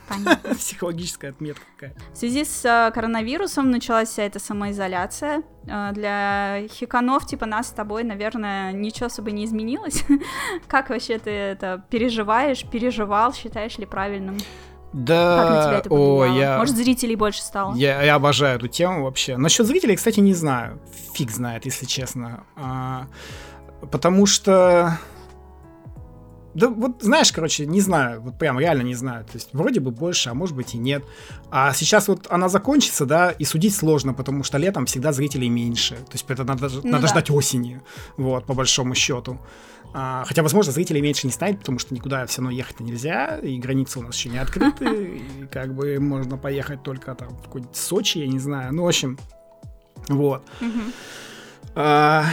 Понятно. 0.08 0.56
Психологическая 0.56 1.32
отметка 1.32 1.66
какая. 1.76 1.96
В 2.14 2.18
связи 2.18 2.44
с 2.44 2.64
э, 2.66 2.92
коронавирусом 2.94 3.72
началась 3.72 4.10
вся 4.10 4.24
эта 4.24 4.40
самоизоляция. 4.40 5.44
Э, 5.68 5.92
для 5.94 6.68
хиканов 6.70 7.26
типа 7.26 7.46
нас 7.46 7.68
с 7.70 7.72
тобой, 7.72 8.04
наверное, 8.04 8.72
ничего 8.72 9.08
особо 9.08 9.32
не 9.32 9.46
изменилось. 9.46 10.04
как 10.68 10.90
вообще 10.90 11.18
ты 11.18 11.32
это 11.32 11.84
переживаешь, 11.90 12.66
переживал, 12.70 13.34
считаешь 13.34 13.78
ли 13.78 13.86
правильным? 13.86 14.38
Да, 14.94 15.38
как 15.38 15.50
на 15.50 15.64
тебя 15.64 15.78
это 15.80 15.90
повлияло? 15.90 16.24
О, 16.24 16.40
я... 16.40 16.58
Может, 16.58 16.76
зрителей 16.76 17.16
больше 17.16 17.42
стало? 17.42 17.76
Я, 17.76 18.02
я 18.02 18.16
обожаю 18.16 18.58
эту 18.58 18.68
тему 18.68 19.04
вообще. 19.04 19.38
Насчет 19.38 19.66
зрителей, 19.68 19.96
кстати, 19.96 20.20
не 20.20 20.34
знаю. 20.34 20.80
Фиг 21.14 21.32
знает, 21.32 21.66
если 21.66 21.86
честно. 21.86 22.44
А, 22.56 23.08
потому 23.92 24.26
что... 24.26 24.98
Да 26.56 26.70
вот 26.70 27.04
знаешь, 27.04 27.32
короче, 27.34 27.66
не 27.66 27.82
знаю, 27.82 28.22
вот 28.22 28.40
прям 28.40 28.58
реально 28.60 28.84
не 28.84 28.96
знаю. 28.96 29.26
То 29.26 29.32
есть 29.34 29.50
вроде 29.52 29.82
бы 29.82 29.92
больше, 29.92 30.30
а 30.30 30.34
может 30.34 30.56
быть 30.56 30.74
и 30.74 30.78
нет. 30.78 31.04
А 31.52 31.74
сейчас 31.74 32.08
вот 32.08 32.28
она 32.30 32.48
закончится, 32.48 33.06
да, 33.06 33.32
и 33.32 33.44
судить 33.44 33.76
сложно, 33.76 34.14
потому 34.14 34.44
что 34.44 34.58
летом 34.58 34.86
всегда 34.86 35.12
зрителей 35.12 35.50
меньше. 35.50 35.96
То 35.96 36.14
есть 36.14 36.26
это 36.30 36.46
надо, 36.46 36.70
ну 36.70 36.90
надо 36.90 37.04
да. 37.04 37.08
ждать 37.10 37.30
осени, 37.30 37.82
вот, 38.16 38.46
по 38.46 38.54
большому 38.54 38.96
счету. 38.96 39.38
А, 39.94 40.24
хотя, 40.26 40.44
возможно, 40.44 40.72
зрителей 40.72 41.02
меньше 41.02 41.28
не 41.28 41.34
станет, 41.34 41.60
потому 41.60 41.80
что 41.80 41.94
никуда 41.94 42.26
все 42.26 42.42
равно 42.42 42.56
ехать 42.56 42.80
нельзя, 42.80 43.38
и 43.38 43.58
границы 43.60 44.00
у 44.00 44.02
нас 44.02 44.16
еще 44.16 44.30
не 44.30 44.38
открыты, 44.38 44.86
и 45.42 45.48
как 45.52 45.74
бы 45.74 46.00
можно 46.00 46.38
поехать 46.38 46.84
только 46.84 47.16
там 47.16 47.30
в 47.30 47.44
какой-нибудь 47.44 47.76
Сочи, 47.76 48.20
я 48.20 48.28
не 48.28 48.40
знаю. 48.40 48.74
Ну, 48.74 48.84
в 48.84 48.88
общем, 48.88 49.18
вот. 50.08 50.42
А, 51.76 52.26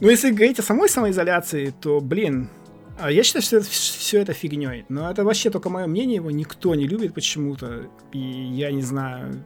ну, 0.00 0.08
если 0.08 0.30
говорить 0.30 0.58
о 0.60 0.62
самой 0.62 0.88
самоизоляции, 0.88 1.74
то, 1.80 2.00
блин, 2.00 2.48
я 3.06 3.22
считаю, 3.22 3.42
что 3.42 3.56
это, 3.58 3.66
все 3.66 4.20
это 4.20 4.32
фигней. 4.32 4.84
Но 4.88 5.10
это 5.10 5.24
вообще 5.24 5.50
только 5.50 5.70
мое 5.70 5.86
мнение, 5.86 6.16
его 6.16 6.30
никто 6.30 6.74
не 6.74 6.86
любит 6.86 7.14
почему-то. 7.14 7.88
И 8.12 8.18
я 8.18 8.70
не 8.70 8.82
знаю. 8.82 9.44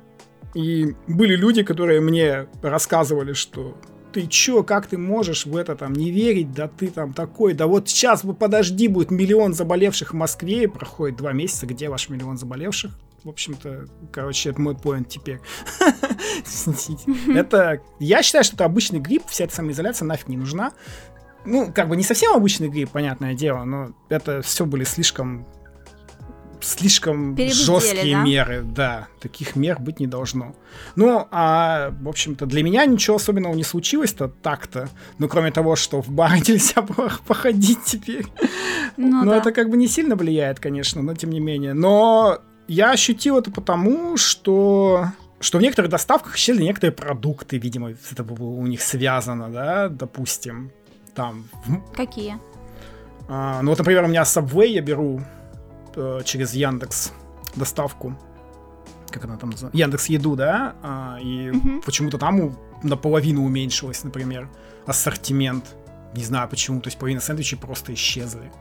И 0.54 0.94
были 1.06 1.36
люди, 1.36 1.62
которые 1.62 2.00
мне 2.00 2.46
рассказывали, 2.62 3.32
что 3.32 3.76
ты 4.12 4.26
чё, 4.26 4.62
как 4.62 4.86
ты 4.86 4.98
можешь 4.98 5.46
в 5.46 5.56
это 5.56 5.74
там 5.74 5.92
не 5.94 6.10
верить, 6.10 6.52
да 6.52 6.68
ты 6.68 6.88
там 6.88 7.12
такой, 7.14 7.54
да 7.54 7.66
вот 7.66 7.88
сейчас, 7.88 8.22
подожди, 8.38 8.88
будет 8.88 9.10
миллион 9.10 9.54
заболевших 9.54 10.12
в 10.12 10.16
Москве, 10.16 10.64
и 10.64 10.66
проходит 10.66 11.16
два 11.16 11.32
месяца, 11.32 11.66
где 11.66 11.88
ваш 11.88 12.10
миллион 12.10 12.36
заболевших? 12.36 12.92
В 13.24 13.28
общем-то, 13.28 13.86
короче, 14.10 14.50
это 14.50 14.60
мой 14.60 14.76
поинт 14.76 15.08
теперь. 15.08 15.40
Это, 17.34 17.80
я 18.00 18.22
считаю, 18.22 18.44
что 18.44 18.56
это 18.56 18.64
обычный 18.64 18.98
грипп, 18.98 19.22
вся 19.28 19.44
эта 19.44 19.54
самоизоляция 19.54 20.06
нафиг 20.06 20.28
не 20.28 20.36
нужна. 20.36 20.72
Ну, 21.44 21.72
как 21.72 21.88
бы 21.88 21.96
не 21.96 22.02
совсем 22.02 22.34
обычный 22.34 22.68
грипп, 22.68 22.90
понятное 22.90 23.34
дело, 23.34 23.64
но 23.64 23.92
это 24.08 24.42
все 24.42 24.64
были 24.64 24.84
слишком 24.84 25.46
слишком 26.64 27.36
жесткие 27.36 28.16
да? 28.16 28.22
меры, 28.22 28.62
да, 28.62 29.08
таких 29.20 29.56
мер 29.56 29.78
быть 29.80 30.00
не 30.00 30.06
должно. 30.06 30.54
Ну, 30.96 31.26
а, 31.30 31.92
в 32.00 32.08
общем-то, 32.08 32.46
для 32.46 32.62
меня 32.62 32.86
ничего 32.86 33.16
особенного 33.16 33.54
не 33.54 33.64
случилось-то 33.64 34.28
так-то, 34.28 34.88
ну, 35.18 35.28
кроме 35.28 35.50
того, 35.50 35.76
что 35.76 36.00
в 36.00 36.08
бар 36.08 36.36
нельзя 36.48 36.82
походить 37.26 37.82
теперь. 37.84 38.26
Ну, 38.96 39.24
но 39.24 39.32
да. 39.32 39.38
это 39.38 39.52
как 39.52 39.70
бы 39.70 39.76
не 39.76 39.88
сильно 39.88 40.16
влияет, 40.16 40.60
конечно, 40.60 41.02
но 41.02 41.14
тем 41.14 41.30
не 41.30 41.40
менее. 41.40 41.74
Но 41.74 42.38
я 42.68 42.92
ощутил 42.92 43.38
это 43.38 43.50
потому, 43.50 44.16
что 44.16 45.06
что 45.40 45.58
в 45.58 45.60
некоторых 45.62 45.90
доставках 45.90 46.36
исчезли 46.36 46.62
некоторые 46.62 46.92
продукты, 46.92 47.58
видимо, 47.58 47.92
это 48.10 48.22
было 48.22 48.46
у 48.46 48.66
них 48.66 48.80
связано, 48.80 49.50
да, 49.50 49.88
допустим, 49.88 50.70
там. 51.14 51.48
Какие? 51.94 52.38
А, 53.28 53.62
ну 53.62 53.70
вот, 53.70 53.78
например, 53.78 54.04
у 54.04 54.08
меня 54.08 54.22
Subway 54.22 54.66
я 54.66 54.82
беру 54.82 55.22
э, 55.94 56.20
через 56.24 56.54
Яндекс 56.54 57.12
доставку, 57.54 58.16
как 59.10 59.24
она 59.24 59.36
там 59.36 59.50
называется, 59.50 59.78
Яндекс 59.78 60.06
Еду, 60.06 60.36
да, 60.36 60.74
а, 60.82 61.18
и 61.20 61.50
угу. 61.50 61.82
почему-то 61.84 62.18
там 62.18 62.40
у, 62.40 62.52
наполовину 62.82 63.44
уменьшилось, 63.44 64.04
например, 64.04 64.48
ассортимент. 64.86 65.76
Не 66.14 66.24
знаю 66.24 66.48
почему, 66.48 66.80
то 66.80 66.88
есть 66.88 66.98
половина 66.98 67.20
сэндвичей 67.20 67.56
просто 67.56 67.94
исчезли. 67.94 68.52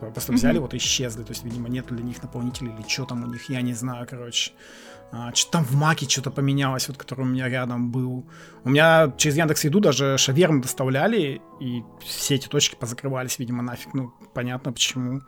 Просто 0.00 0.32
взяли, 0.32 0.58
mm-hmm. 0.58 0.60
вот 0.60 0.74
исчезли. 0.74 1.22
То 1.22 1.30
есть, 1.30 1.42
видимо, 1.42 1.70
нет 1.70 1.86
для 1.86 2.04
них 2.04 2.22
наполнителей 2.22 2.74
или 2.74 2.86
что 2.86 3.06
там 3.06 3.24
у 3.24 3.26
них, 3.26 3.48
я 3.48 3.62
не 3.62 3.72
знаю, 3.72 4.06
короче. 4.08 4.52
А, 5.12 5.32
что 5.34 5.52
там 5.52 5.64
в 5.64 5.74
Маке 5.74 6.08
что-то 6.08 6.30
поменялось, 6.30 6.88
вот 6.88 6.96
который 6.96 7.22
у 7.22 7.28
меня 7.28 7.48
рядом 7.48 7.90
был. 7.90 8.26
У 8.64 8.70
меня 8.70 9.12
через 9.16 9.36
Яндекс 9.36 9.64
Еду 9.64 9.80
даже 9.80 10.18
шаверму 10.18 10.60
доставляли, 10.60 11.40
и 11.60 11.82
все 12.04 12.34
эти 12.34 12.48
точки 12.48 12.74
позакрывались, 12.74 13.38
видимо, 13.38 13.62
нафиг. 13.62 13.94
Ну, 13.94 14.12
понятно 14.34 14.72
почему. 14.72 15.22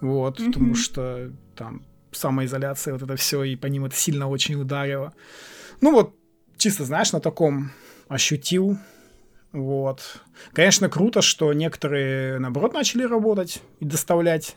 Вот, 0.00 0.38
mm-hmm. 0.38 0.46
потому 0.46 0.74
что 0.74 1.32
там 1.56 1.84
самоизоляция, 2.12 2.94
вот 2.94 3.02
это 3.02 3.16
все, 3.16 3.42
и 3.42 3.56
по 3.56 3.66
ним 3.66 3.84
это 3.84 3.96
сильно 3.96 4.28
очень 4.28 4.54
ударило. 4.54 5.12
Ну 5.80 5.92
вот, 5.92 6.14
чисто, 6.56 6.84
знаешь, 6.84 7.12
на 7.12 7.20
таком 7.20 7.72
ощутил. 8.08 8.78
Вот. 9.52 10.20
Конечно, 10.52 10.88
круто, 10.88 11.22
что 11.22 11.52
некоторые, 11.52 12.38
наоборот, 12.38 12.72
начали 12.72 13.02
работать 13.02 13.62
и 13.80 13.84
доставлять 13.84 14.56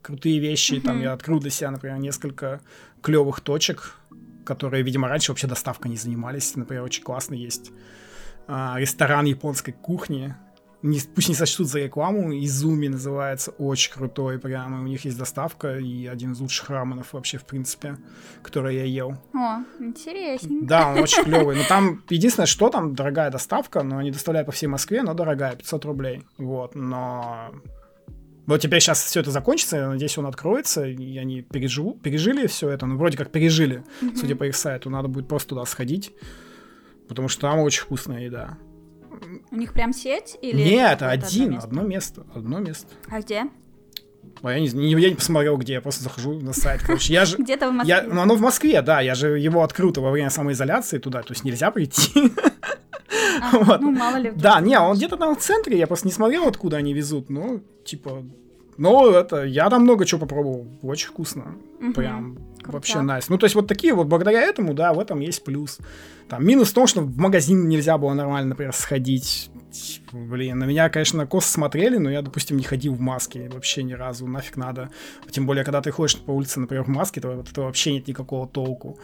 крутые 0.00 0.38
вещи. 0.38 0.74
Mm-hmm. 0.74 0.80
Там 0.82 1.00
я 1.00 1.12
открыл 1.12 1.40
для 1.40 1.50
себя, 1.50 1.70
например, 1.70 1.98
несколько 1.98 2.60
клевых 3.02 3.40
точек, 3.40 3.96
которые, 4.44 4.82
видимо, 4.82 5.08
раньше 5.08 5.32
вообще 5.32 5.46
доставкой 5.46 5.90
не 5.90 5.96
занимались. 5.96 6.56
Например, 6.56 6.82
очень 6.84 7.02
классно 7.02 7.34
есть 7.34 7.70
а, 8.46 8.76
ресторан 8.78 9.24
японской 9.26 9.72
кухни. 9.72 10.34
Не, 10.82 10.98
пусть 11.14 11.28
не 11.28 11.36
сочтут 11.36 11.68
за 11.68 11.78
рекламу, 11.78 12.32
Изуми 12.32 12.88
называется, 12.88 13.52
очень 13.52 13.92
крутой 13.92 14.40
прямо. 14.40 14.80
У 14.80 14.86
них 14.86 15.04
есть 15.04 15.16
доставка 15.16 15.78
и 15.78 16.06
один 16.06 16.32
из 16.32 16.40
лучших 16.40 16.70
раменов 16.70 17.12
вообще, 17.12 17.38
в 17.38 17.44
принципе, 17.44 17.98
который 18.42 18.74
я 18.74 18.84
ел. 18.84 19.16
О, 19.32 19.62
интересненько. 19.78 20.66
Да, 20.66 20.88
он 20.88 20.98
очень 20.98 21.22
клевый. 21.22 21.56
Но 21.56 21.62
там 21.68 22.02
единственное, 22.10 22.46
что 22.46 22.68
там 22.68 22.96
дорогая 22.96 23.30
доставка, 23.30 23.84
но 23.84 23.98
они 23.98 24.10
доставляют 24.10 24.46
по 24.46 24.52
всей 24.52 24.66
Москве, 24.66 25.02
но 25.02 25.14
дорогая, 25.14 25.54
500 25.54 25.84
рублей. 25.84 26.22
Вот, 26.36 26.74
но 26.74 27.52
вот 28.46 28.60
теперь 28.60 28.80
сейчас 28.80 29.02
все 29.02 29.20
это 29.20 29.30
закончится, 29.30 29.76
я 29.76 29.88
надеюсь, 29.88 30.18
он 30.18 30.26
откроется, 30.26 30.84
и 30.84 31.16
они 31.18 31.42
переживу, 31.42 31.94
пережили 31.94 32.46
все 32.46 32.70
это, 32.70 32.86
ну, 32.86 32.96
вроде 32.96 33.16
как 33.16 33.30
пережили, 33.30 33.84
mm-hmm. 34.00 34.16
судя 34.16 34.36
по 34.36 34.44
их 34.44 34.56
сайту, 34.56 34.90
надо 34.90 35.08
будет 35.08 35.28
просто 35.28 35.50
туда 35.50 35.64
сходить, 35.64 36.12
потому 37.08 37.28
что 37.28 37.42
там 37.42 37.60
очень 37.60 37.82
вкусная 37.82 38.22
еда. 38.22 38.58
У 39.50 39.56
них 39.56 39.72
прям 39.72 39.92
сеть 39.92 40.36
или... 40.42 40.60
Нет, 40.60 41.02
один, 41.02 41.54
одно 41.54 41.54
место? 41.54 41.68
одно 41.68 41.82
место, 41.82 42.26
одно 42.34 42.58
место. 42.58 42.88
А 43.08 43.20
где? 43.20 43.44
А 44.42 44.52
я, 44.52 44.60
не, 44.60 44.68
не, 44.70 45.00
я 45.00 45.08
не 45.08 45.14
посмотрел, 45.14 45.56
где, 45.56 45.74
я 45.74 45.80
просто 45.80 46.02
захожу 46.02 46.40
на 46.40 46.52
сайт. 46.52 46.82
Короче, 46.82 47.12
я 47.12 47.24
же, 47.24 47.36
Где-то 47.38 47.70
в 47.70 47.72
Москве. 47.72 47.94
я, 47.94 48.02
ну, 48.02 48.20
оно 48.20 48.34
в 48.34 48.40
Москве, 48.40 48.82
да, 48.82 49.00
я 49.00 49.14
же 49.14 49.38
его 49.38 49.62
открыл-то 49.62 50.00
во 50.00 50.10
время 50.10 50.30
самоизоляции 50.30 50.98
туда, 50.98 51.22
то 51.22 51.32
есть 51.32 51.44
нельзя 51.44 51.70
прийти. 51.70 52.10
А, 53.40 53.58
вот. 53.58 53.80
Ну, 53.80 53.90
мало 53.90 54.16
ли. 54.16 54.32
Да, 54.34 54.60
не, 54.60 54.78
он 54.78 54.96
где-то 54.96 55.16
там 55.16 55.36
в 55.36 55.38
центре, 55.40 55.78
я 55.78 55.86
просто 55.86 56.06
не 56.06 56.12
смотрел, 56.12 56.46
откуда 56.46 56.78
они 56.78 56.94
везут, 56.94 57.30
ну, 57.30 57.62
типа, 57.84 58.22
ну, 58.78 59.10
это, 59.10 59.44
я 59.44 59.68
там 59.70 59.82
много 59.82 60.04
чего 60.06 60.20
попробовал, 60.20 60.66
очень 60.82 61.08
вкусно, 61.08 61.54
прям 61.94 62.38
Круто. 62.58 62.72
вообще 62.72 63.00
найс. 63.00 63.28
Ну, 63.28 63.38
то 63.38 63.44
есть 63.44 63.54
вот 63.54 63.66
такие 63.66 63.94
вот, 63.94 64.06
благодаря 64.06 64.42
этому, 64.42 64.74
да, 64.74 64.92
в 64.92 64.98
этом 64.98 65.20
есть 65.20 65.44
плюс. 65.44 65.78
Там 66.28 66.46
минус 66.46 66.70
в 66.70 66.74
том, 66.74 66.86
что 66.86 67.02
в 67.02 67.18
магазин 67.18 67.68
нельзя 67.68 67.98
было 67.98 68.14
нормально, 68.14 68.50
например, 68.50 68.72
сходить. 68.72 69.50
Блин, 70.12 70.58
на 70.58 70.64
меня, 70.64 70.88
конечно, 70.88 71.26
косо 71.26 71.48
смотрели, 71.48 71.98
но 71.98 72.10
я, 72.10 72.22
допустим, 72.22 72.56
не 72.56 72.62
ходил 72.62 72.94
в 72.94 73.00
маске 73.00 73.48
вообще 73.52 73.82
ни 73.82 73.92
разу, 73.92 74.26
нафиг 74.26 74.56
надо. 74.56 74.90
Тем 75.30 75.46
более, 75.46 75.64
когда 75.64 75.80
ты 75.80 75.90
ходишь 75.90 76.18
по 76.18 76.30
улице, 76.30 76.60
например, 76.60 76.84
в 76.84 76.88
маске, 76.88 77.20
то 77.20 77.40
от 77.40 77.50
этого 77.50 77.66
вообще 77.66 77.92
нет 77.94 78.08
никакого 78.08 78.46
толку. 78.46 78.98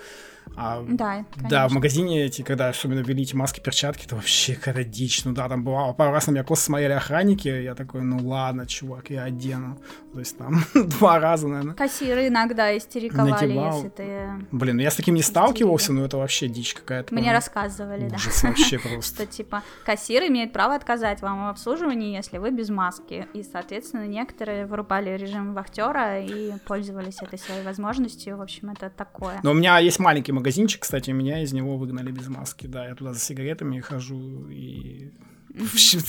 А 0.56 0.84
Да, 0.86 0.96
да, 0.96 1.24
в 1.24 1.48
конечно. 1.48 1.74
магазине 1.74 2.24
эти, 2.24 2.42
когда 2.42 2.68
особенно 2.68 3.00
ввели 3.00 3.22
эти 3.22 3.34
маски, 3.34 3.60
перчатки, 3.60 4.06
это 4.06 4.16
вообще 4.16 4.54
какая-то 4.54 4.84
дичь. 4.84 5.24
Ну 5.24 5.32
да, 5.32 5.48
там 5.48 5.64
бывало, 5.64 5.92
пару 5.92 6.12
раз 6.12 6.26
на 6.26 6.32
меня 6.32 6.44
косо 6.44 6.64
смотрели 6.64 6.92
охранники, 6.92 7.48
я 7.48 7.74
такой, 7.74 8.02
ну 8.02 8.18
ладно, 8.26 8.66
чувак, 8.66 9.10
я 9.10 9.24
одену. 9.24 9.78
То 10.12 10.20
есть 10.20 10.36
там 10.38 10.64
два 10.74 11.18
раза, 11.18 11.48
наверное. 11.48 11.74
Кассиры 11.74 12.28
иногда 12.28 12.76
истериковали, 12.76 13.30
Надевал. 13.30 13.76
если 13.76 13.88
ты... 13.88 14.46
Блин, 14.50 14.76
ну 14.76 14.82
я 14.82 14.90
с 14.90 14.96
таким 14.96 15.14
не 15.14 15.22
сталкивался, 15.22 15.92
но 15.92 16.04
это 16.04 16.16
вообще 16.16 16.48
дичь 16.48 16.74
какая-то. 16.74 17.14
Мне 17.14 17.32
рассказывали, 17.32 18.08
да. 18.08 18.16
Ужас 18.16 18.42
вообще 18.42 18.78
просто. 18.80 19.14
Что, 19.22 19.26
типа, 19.26 19.62
кассир 19.84 20.22
имеет 20.24 20.52
право 20.52 20.74
отказать 20.74 21.22
вам 21.22 21.46
в 21.46 21.48
обслуживании, 21.48 22.16
если 22.16 22.38
вы 22.38 22.50
без 22.50 22.68
маски. 22.68 23.26
И, 23.34 23.42
соответственно, 23.42 24.06
некоторые 24.06 24.66
вырубали 24.66 25.10
режим 25.16 25.54
вахтера 25.54 26.20
и 26.20 26.52
пользовались 26.66 27.22
этой 27.22 27.38
своей 27.38 27.62
возможностью. 27.64 28.36
В 28.36 28.42
общем, 28.42 28.70
это 28.70 28.90
такое. 28.90 29.40
Но 29.42 29.50
у 29.50 29.54
меня 29.54 29.78
есть 29.78 29.98
маленький 29.98 30.32
магазинчик, 30.38 30.82
кстати, 30.82 31.10
меня 31.10 31.42
из 31.42 31.52
него 31.52 31.76
выгнали 31.76 32.10
без 32.10 32.28
маски. 32.28 32.66
Да, 32.66 32.86
я 32.86 32.94
туда 32.94 33.12
за 33.12 33.20
сигаретами 33.20 33.80
хожу 33.80 34.48
и... 34.48 35.10
В 35.50 35.74
общем, 35.74 36.00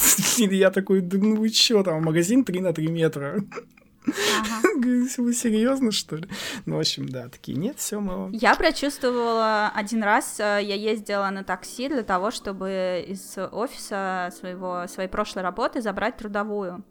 Я 0.52 0.70
такой, 0.70 1.02
да 1.02 1.18
ну 1.18 1.36
вы 1.36 1.50
чё, 1.50 1.84
там 1.84 2.04
магазин 2.04 2.44
3 2.44 2.62
на 2.62 2.74
3 2.74 2.88
метра. 2.88 3.44
Ага. 4.06 4.70
Вы 5.18 5.34
серьезно, 5.34 5.92
что 5.92 6.16
ли? 6.16 6.28
Ну, 6.66 6.78
в 6.78 6.80
общем, 6.80 7.08
да, 7.10 7.28
такие, 7.28 7.58
нет, 7.58 7.78
все, 7.78 8.00
мы 8.00 8.30
Я 8.34 8.56
прочувствовала 8.56 9.70
один 9.76 10.04
раз, 10.04 10.40
э, 10.40 10.60
я 10.64 10.76
ездила 10.76 11.30
на 11.30 11.44
такси 11.44 11.90
для 11.90 12.04
того, 12.04 12.32
чтобы 12.32 13.06
из 13.08 13.38
офиса 13.38 14.32
своего, 14.38 14.88
своей 14.88 15.10
прошлой 15.10 15.44
работы 15.44 15.82
забрать 15.82 16.18
трудовую. 16.18 16.84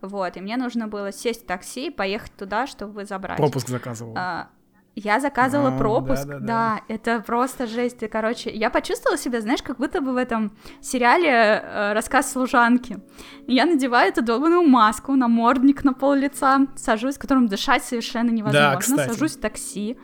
Вот, 0.00 0.36
и 0.36 0.40
мне 0.40 0.56
нужно 0.56 0.88
было 0.88 1.12
сесть 1.12 1.44
в 1.44 1.46
такси 1.46 1.88
и 1.88 1.90
поехать 1.90 2.32
туда, 2.36 2.66
чтобы 2.66 3.04
забрать. 3.04 3.38
пропуск 3.38 3.68
заказывал. 3.68 4.14
А, 4.16 4.50
Я 4.98 5.20
заказывала 5.20 5.74
А, 5.74 5.78
пропуск, 5.78 6.24
да-да-да. 6.24 6.46
да, 6.46 6.80
это 6.88 7.20
просто 7.20 7.66
жесть. 7.66 8.02
И, 8.02 8.08
короче, 8.08 8.50
я 8.50 8.70
почувствовала 8.70 9.18
себя, 9.18 9.42
знаешь, 9.42 9.62
как 9.62 9.76
будто 9.76 10.00
бы 10.00 10.14
в 10.14 10.16
этом 10.16 10.52
сериале 10.80 11.28
э, 11.28 11.92
«Рассказ 11.92 12.32
служанки». 12.32 12.98
Я 13.46 13.66
надеваю 13.66 14.08
эту 14.08 14.22
долбанную 14.22 14.62
маску, 14.62 15.14
намордник 15.14 15.84
на 15.84 15.92
пол 15.92 16.14
лица, 16.14 16.66
сажусь, 16.76 17.18
которым 17.18 17.46
дышать 17.46 17.84
совершенно 17.84 18.30
невозможно, 18.30 18.78
кстати. 18.80 19.10
сажусь 19.10 19.36
в 19.36 19.40
такси, 19.40 19.98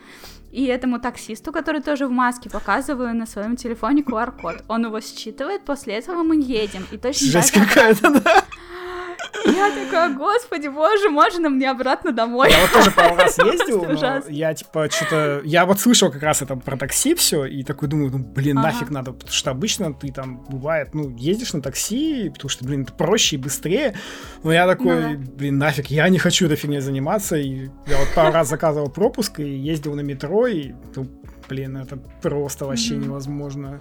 и 0.51 0.67
этому 0.67 1.01
таксисту, 1.01 1.51
который 1.53 1.81
тоже 1.81 2.07
в 2.07 2.11
маске, 2.11 2.51
показываю 2.51 3.17
на 3.17 3.25
своем 3.25 3.57
телефоне 3.57 4.03
QR-код. 4.03 4.65
Он 4.69 4.85
его 4.85 5.01
считывает, 5.01 5.65
после 5.65 5.95
этого 5.95 6.23
мы 6.23 6.37
едем. 6.37 6.87
И 6.93 6.99
точно 6.99 7.29
Жесть 7.29 7.55
же 7.55 7.65
какая-то, 7.65 8.21
да. 8.21 8.45
Я 9.45 9.71
такая, 9.71 10.15
господи, 10.15 10.69
боже, 10.69 11.11
можно 11.11 11.49
мне 11.49 11.71
обратно 11.71 12.13
домой? 12.13 12.51
Я 12.51 12.61
вот 12.61 12.73
тоже 12.73 12.91
пару 12.91 13.17
раз 13.17 13.39
ездил, 13.39 13.85
но 13.85 14.23
я 14.29 14.55
типа 14.55 14.89
что-то... 14.91 15.41
Я 15.45 15.67
вот 15.67 15.81
слышал 15.81 16.11
как 16.11 16.23
раз 16.23 16.43
это 16.43 16.57
про 16.57 16.77
такси 16.77 17.15
все, 17.15 17.45
и 17.45 17.63
такой 17.63 17.89
думаю, 17.89 18.11
ну, 18.11 18.19
блин, 18.19 18.57
нафиг 18.57 18.91
надо, 18.91 19.13
потому 19.13 19.33
что 19.33 19.51
обычно 19.51 19.93
ты 19.93 20.13
там, 20.13 20.45
бывает, 20.49 20.95
ну, 20.95 21.11
ездишь 21.17 21.53
на 21.53 21.63
такси, 21.63 22.31
потому 22.31 22.49
что, 22.49 22.65
блин, 22.65 22.83
это 22.83 22.93
проще 22.93 23.37
и 23.37 23.39
быстрее, 23.39 23.95
но 24.43 24.53
я 24.53 24.67
такой, 24.67 25.17
Ну 25.17 25.25
блин, 25.37 25.59
нафиг, 25.59 25.87
я 25.89 26.09
не 26.09 26.19
хочу 26.19 26.47
этой 26.47 26.57
фигней 26.57 26.81
заниматься, 26.81 27.37
и 27.37 27.69
я 27.87 27.99
вот 27.99 28.09
пару 28.15 28.33
раз 28.33 28.49
заказывал 28.49 28.89
пропуск 28.89 29.41
и 29.41 29.49
ездил 29.49 29.95
на 29.95 30.01
метро, 30.01 30.47
и, 30.47 30.73
ну, 30.95 31.07
блин, 31.49 31.77
это 31.77 31.97
просто 31.97 32.67
вообще 32.67 32.97
невозможно. 32.97 33.81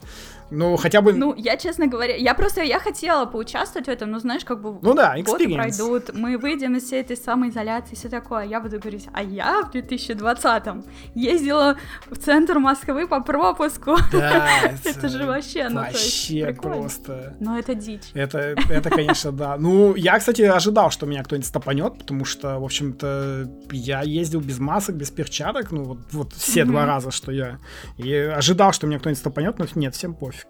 Ну, 0.52 0.76
хотя 0.76 1.02
бы... 1.02 1.14
Ну, 1.14 1.34
я, 1.36 1.56
честно 1.58 1.88
говоря, 1.88 2.16
я 2.16 2.34
просто, 2.34 2.62
я 2.62 2.80
хотела 2.80 3.26
поучаствовать 3.26 3.88
в 3.88 3.90
этом, 3.90 4.12
но 4.12 4.20
знаешь, 4.20 4.44
как 4.44 4.62
бы 4.62 4.78
Ну 4.82 4.94
да, 4.94 5.16
годы 5.26 5.46
experience. 5.46 5.56
пройдут, 5.56 6.14
мы 6.14 6.38
выйдем 6.38 6.76
из 6.76 6.84
всей 6.84 7.02
этой 7.02 7.16
самоизоляции, 7.16 7.96
все 7.96 8.10
такое, 8.10 8.44
я 8.44 8.60
буду 8.60 8.80
говорить, 8.80 9.08
а 9.14 9.24
я 9.24 9.64
в 9.64 9.74
2020-м 9.74 10.84
ездила 11.16 11.78
в 12.10 12.18
центр 12.18 12.60
Москвы 12.60 13.08
по 13.08 13.22
пропуску. 13.22 13.96
Да, 14.12 14.50
Это 14.84 15.08
же 15.08 15.26
вообще, 15.26 15.70
ну, 15.70 15.82
Вообще 15.82 16.54
просто... 16.62 17.36
Но 17.40 17.58
это 17.58 17.74
дичь. 17.74 18.12
Это, 18.14 18.56
это, 18.70 18.90
конечно, 18.90 19.32
да. 19.32 19.56
Ну, 19.58 19.96
я, 19.96 20.20
кстати, 20.20 20.42
ожидал, 20.42 20.92
что 20.92 21.06
меня 21.06 21.24
кто-нибудь 21.24 21.48
стопанет, 21.48 21.98
потому 21.98 22.26
что, 22.26 22.60
в 22.60 22.64
общем-то, 22.66 23.50
я 23.72 24.02
ездил 24.02 24.42
без 24.42 24.60
масок, 24.60 24.96
без 24.96 25.12
перчаток, 25.12 25.72
ну, 25.72 25.84
вот, 25.84 26.00
вот 26.12 26.34
все 26.34 26.66
два 26.66 26.86
раза, 26.86 27.12
что 27.12 27.32
я. 27.32 27.58
И 27.98 28.14
ожидал, 28.14 28.74
что 28.74 28.88
меня 28.88 29.00
кто-нибудь 29.00 29.20
стопанет, 29.20 29.58
но 29.58 29.66
нет, 29.76 29.96
всем 29.96 30.14
пофиг. 30.14 30.41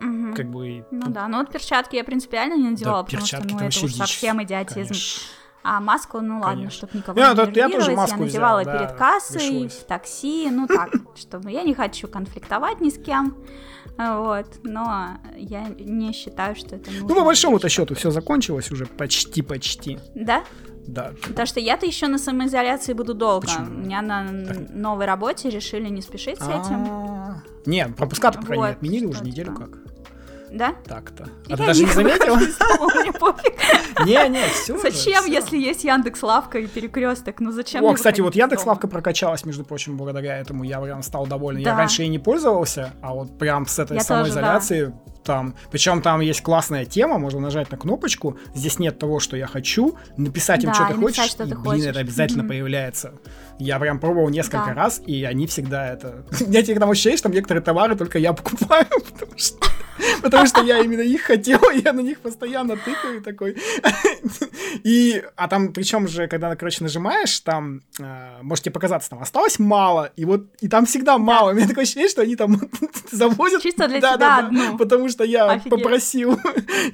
Мгм. 0.00 0.34
Как 0.34 0.50
бы... 0.50 0.84
Ну 0.90 1.06
да, 1.08 1.28
ну 1.28 1.38
вот 1.38 1.50
перчатки 1.50 1.96
я 1.96 2.04
принципиально 2.04 2.54
не 2.54 2.64
да, 2.64 2.70
надевала, 2.70 3.02
потому 3.04 3.26
что, 3.26 3.42
ну, 3.44 3.58
это 3.58 3.66
уж 3.66 3.92
дичь, 3.92 3.96
совсем 3.96 4.42
идиотизм. 4.42 4.88
конечно. 4.88 5.22
А 5.66 5.80
маску, 5.80 6.20
ну 6.20 6.40
ладно, 6.40 6.56
Конечно. 6.56 6.70
чтобы 6.76 6.98
никого 6.98 7.18
Я, 7.18 7.30
не 7.30 7.36
да, 7.36 7.42
я 7.44 7.46
тоже 7.48 7.56
нервировать, 7.70 7.96
маску 7.96 8.20
я 8.20 8.26
взял, 8.26 8.42
надевала 8.42 8.64
да, 8.64 8.78
перед 8.78 8.92
кассой, 8.98 9.38
пришлось. 9.38 9.72
в 9.72 9.84
такси, 9.86 10.50
ну 10.50 10.66
так, 10.68 10.90
чтобы 11.16 11.50
я 11.50 11.62
не 11.62 11.72
хочу 11.72 12.06
конфликтовать 12.06 12.82
ни 12.82 12.90
с 12.90 13.02
кем, 13.02 13.34
вот, 13.96 14.46
но 14.62 15.12
я 15.36 15.68
не 15.68 16.12
считаю, 16.12 16.54
что 16.54 16.76
это 16.76 16.90
нужно. 16.90 17.08
Ну, 17.08 17.14
по 17.14 17.22
большому-то 17.22 17.70
счету 17.70 17.94
все 17.94 18.10
закончилось 18.10 18.70
уже 18.70 18.84
почти-почти. 18.84 19.98
Да? 20.14 20.44
Да. 20.86 21.12
Потому 21.22 21.46
что 21.46 21.60
я-то 21.60 21.86
еще 21.86 22.08
на 22.08 22.18
самоизоляции 22.18 22.92
буду 22.92 23.14
долго. 23.14 23.46
Почему? 23.46 23.66
У 23.66 23.78
меня 23.84 24.02
на 24.02 24.26
Так. 24.46 24.70
новой 24.70 25.06
работе 25.06 25.50
решили 25.50 25.88
не 25.88 26.02
спешить 26.02 26.38
с 26.38 26.46
этим. 26.48 26.86
А, 26.88 27.42
Не, 27.66 27.88
пропуска-то, 27.88 28.38
по 28.40 28.46
крайней 28.46 28.64
мере, 28.64 28.76
отменили 28.76 29.06
уже 29.06 29.24
неделю 29.24 29.54
как. 29.54 29.70
Да? 30.54 30.74
Так-то. 30.86 31.28
А 31.50 31.56
ты 31.56 31.66
даже 31.66 31.84
не 31.84 31.90
заметила? 31.90 32.38
Не, 34.06 34.28
не, 34.28 34.42
все. 34.50 34.78
Зачем, 34.78 35.26
если 35.26 35.58
есть 35.58 35.82
Яндекс 35.82 36.22
Лавка 36.22 36.60
и 36.60 36.66
перекресток? 36.68 37.40
Ну 37.40 37.50
зачем? 37.50 37.84
О, 37.84 37.92
кстати, 37.92 38.20
вот 38.20 38.36
Яндекс? 38.36 38.64
Лавка 38.64 38.86
прокачалась, 38.86 39.44
между 39.44 39.64
прочим, 39.64 39.96
благодаря 39.96 40.38
этому. 40.38 40.62
Я 40.62 40.80
прям 40.80 41.02
стал 41.02 41.26
доволен. 41.26 41.58
Я 41.58 41.76
раньше 41.76 42.04
и 42.04 42.08
не 42.08 42.20
пользовался, 42.20 42.92
а 43.02 43.14
вот 43.14 43.36
прям 43.36 43.66
с 43.66 43.78
этой 43.80 44.00
самоизоляции 44.00 44.94
там. 45.24 45.54
Причем 45.70 46.02
там 46.02 46.20
есть 46.20 46.42
классная 46.42 46.84
тема, 46.84 47.18
можно 47.18 47.40
нажать 47.40 47.70
на 47.70 47.78
кнопочку. 47.78 48.38
Здесь 48.54 48.78
нет 48.78 48.98
того, 48.98 49.20
что 49.20 49.36
я 49.36 49.46
хочу, 49.46 49.96
написать 50.16 50.62
им, 50.62 50.72
что 50.72 50.86
ты 50.86 50.94
хочешь, 50.94 51.34
и, 51.34 51.54
блин, 51.54 51.88
это 51.88 52.00
обязательно 52.00 52.46
появляется. 52.46 53.14
Я 53.58 53.78
прям 53.78 53.98
пробовал 54.00 54.28
несколько 54.30 54.66
Да. 54.66 54.74
раз, 54.74 55.00
и 55.06 55.24
они 55.24 55.46
всегда 55.46 55.86
это... 55.92 56.24
Теперь 56.38 56.78
там 56.78 56.90
ощущение, 56.90 57.18
что 57.18 57.28
некоторые 57.28 57.62
товары 57.62 57.94
только 57.96 58.18
я 58.18 58.32
покупаю, 58.32 58.86
потому 59.12 59.38
что... 59.38 59.58
Потому 60.22 60.46
что 60.46 60.60
я 60.62 60.80
именно 60.80 61.02
их 61.02 61.22
хотел, 61.22 61.60
я 61.70 61.92
на 61.92 62.00
них 62.00 62.18
постоянно 62.18 62.76
тыкаю 62.76 63.22
такой. 63.22 63.56
И, 64.82 65.22
а 65.36 65.46
там, 65.48 65.72
причем 65.72 66.08
же, 66.08 66.26
когда, 66.26 66.54
короче, 66.56 66.82
нажимаешь, 66.82 67.38
там, 67.40 67.82
э, 68.00 68.38
может 68.42 68.64
тебе 68.64 68.72
показаться, 68.72 69.10
там 69.10 69.22
осталось 69.22 69.58
мало, 69.60 70.10
и 70.16 70.24
вот, 70.24 70.46
и 70.60 70.68
там 70.68 70.86
всегда 70.86 71.16
мало. 71.18 71.50
У 71.50 71.54
меня 71.54 71.68
такое 71.68 71.84
ощущение, 71.84 72.08
что 72.08 72.22
они 72.22 72.34
там 72.36 72.60
завозят. 73.12 73.62
Чисто 73.62 73.86
для 73.88 74.00
Да, 74.00 74.08
тебя 74.16 74.18
да, 74.18 74.40
да, 74.42 74.46
одну. 74.48 74.78
Потому 74.78 75.08
что 75.08 75.22
я 75.24 75.48
Офигеть. 75.50 75.70
попросил, 75.70 76.40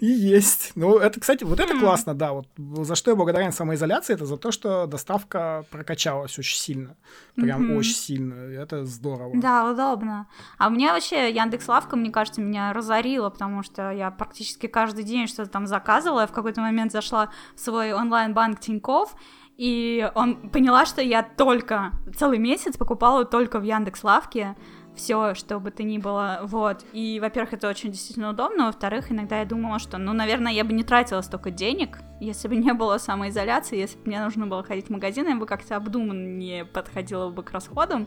и 0.01 0.07
есть. 0.07 0.73
Ну, 0.74 0.99
это, 0.99 1.20
кстати, 1.20 1.45
вот 1.45 1.59
это 1.59 1.78
классно, 1.78 2.15
да, 2.15 2.32
вот 2.32 2.47
за 2.85 2.95
что 2.97 3.11
я 3.12 3.16
благодарен 3.16 3.53
самоизоляции, 3.53 4.12
это 4.15 4.27
за 4.27 4.37
то, 4.37 4.53
что 4.53 4.87
доставка 4.87 5.65
прокачалась 5.70 6.39
очень 6.39 6.50
сильно. 6.59 6.97
Прям 7.37 7.63
Мгм. 7.65 7.77
очень 7.77 7.95
сильно. 7.95 8.35
Это 8.35 8.85
здорово. 8.85 9.33
Да, 9.35 9.71
удобно. 9.71 10.27
А 10.59 10.71
мне 10.71 10.93
вообще 10.93 11.31
Яндекс 11.31 11.69
Лавка, 11.69 11.97
мне 11.97 12.11
кажется, 12.11 12.41
меня 12.41 12.73
разорила, 12.73 13.31
потому 13.31 13.63
что 13.63 13.91
я 13.91 14.11
практически 14.11 14.67
каждый 14.67 15.05
день 15.05 15.27
что-то 15.27 15.51
там 15.51 15.67
заказывала. 15.67 16.21
Я 16.21 16.27
в 16.27 16.33
какой-то 16.33 16.61
момент 16.61 16.93
зашла 16.93 17.31
в 17.55 17.61
свой 17.61 17.93
онлайн-банк 17.93 18.61
Тиньков, 18.61 19.15
и 19.57 20.11
он 20.15 20.49
поняла, 20.51 20.87
что 20.87 21.03
я 21.03 21.23
только 21.23 21.93
целый 22.17 22.39
месяц 22.39 22.77
покупала 22.79 23.25
только 23.25 23.59
в 23.59 23.63
Яндекс 23.63 24.03
Лавке 24.05 24.57
все, 25.01 25.35
что 25.35 25.59
бы 25.59 25.71
то 25.71 25.83
ни 25.83 25.99
было, 25.99 26.41
вот. 26.43 26.85
И, 26.93 27.19
во-первых, 27.21 27.55
это 27.55 27.69
очень 27.69 27.91
действительно 27.91 28.31
удобно, 28.31 28.67
во-вторых, 28.67 29.11
иногда 29.11 29.39
я 29.39 29.45
думала, 29.47 29.79
что, 29.79 29.99
ну, 29.99 30.13
наверное, 30.13 30.53
я 30.53 30.63
бы 30.65 30.73
не 30.73 30.85
тратила 30.85 31.23
столько 31.23 31.51
денег, 31.51 31.99
Если 32.21 32.49
бы 32.49 32.57
не 32.57 32.75
было 32.75 32.99
самоизоляции, 32.99 33.79
если 33.79 33.97
бы 33.97 34.03
мне 34.07 34.23
нужно 34.23 34.47
было 34.47 34.63
ходить 34.63 34.89
в 34.89 34.91
магазин, 34.91 35.27
я 35.27 35.37
бы 35.37 35.47
как-то 35.47 35.77
обдуманнее 35.77 36.67
подходила 36.67 37.31
бы 37.31 37.43
к 37.43 37.51
расходам. 37.51 38.07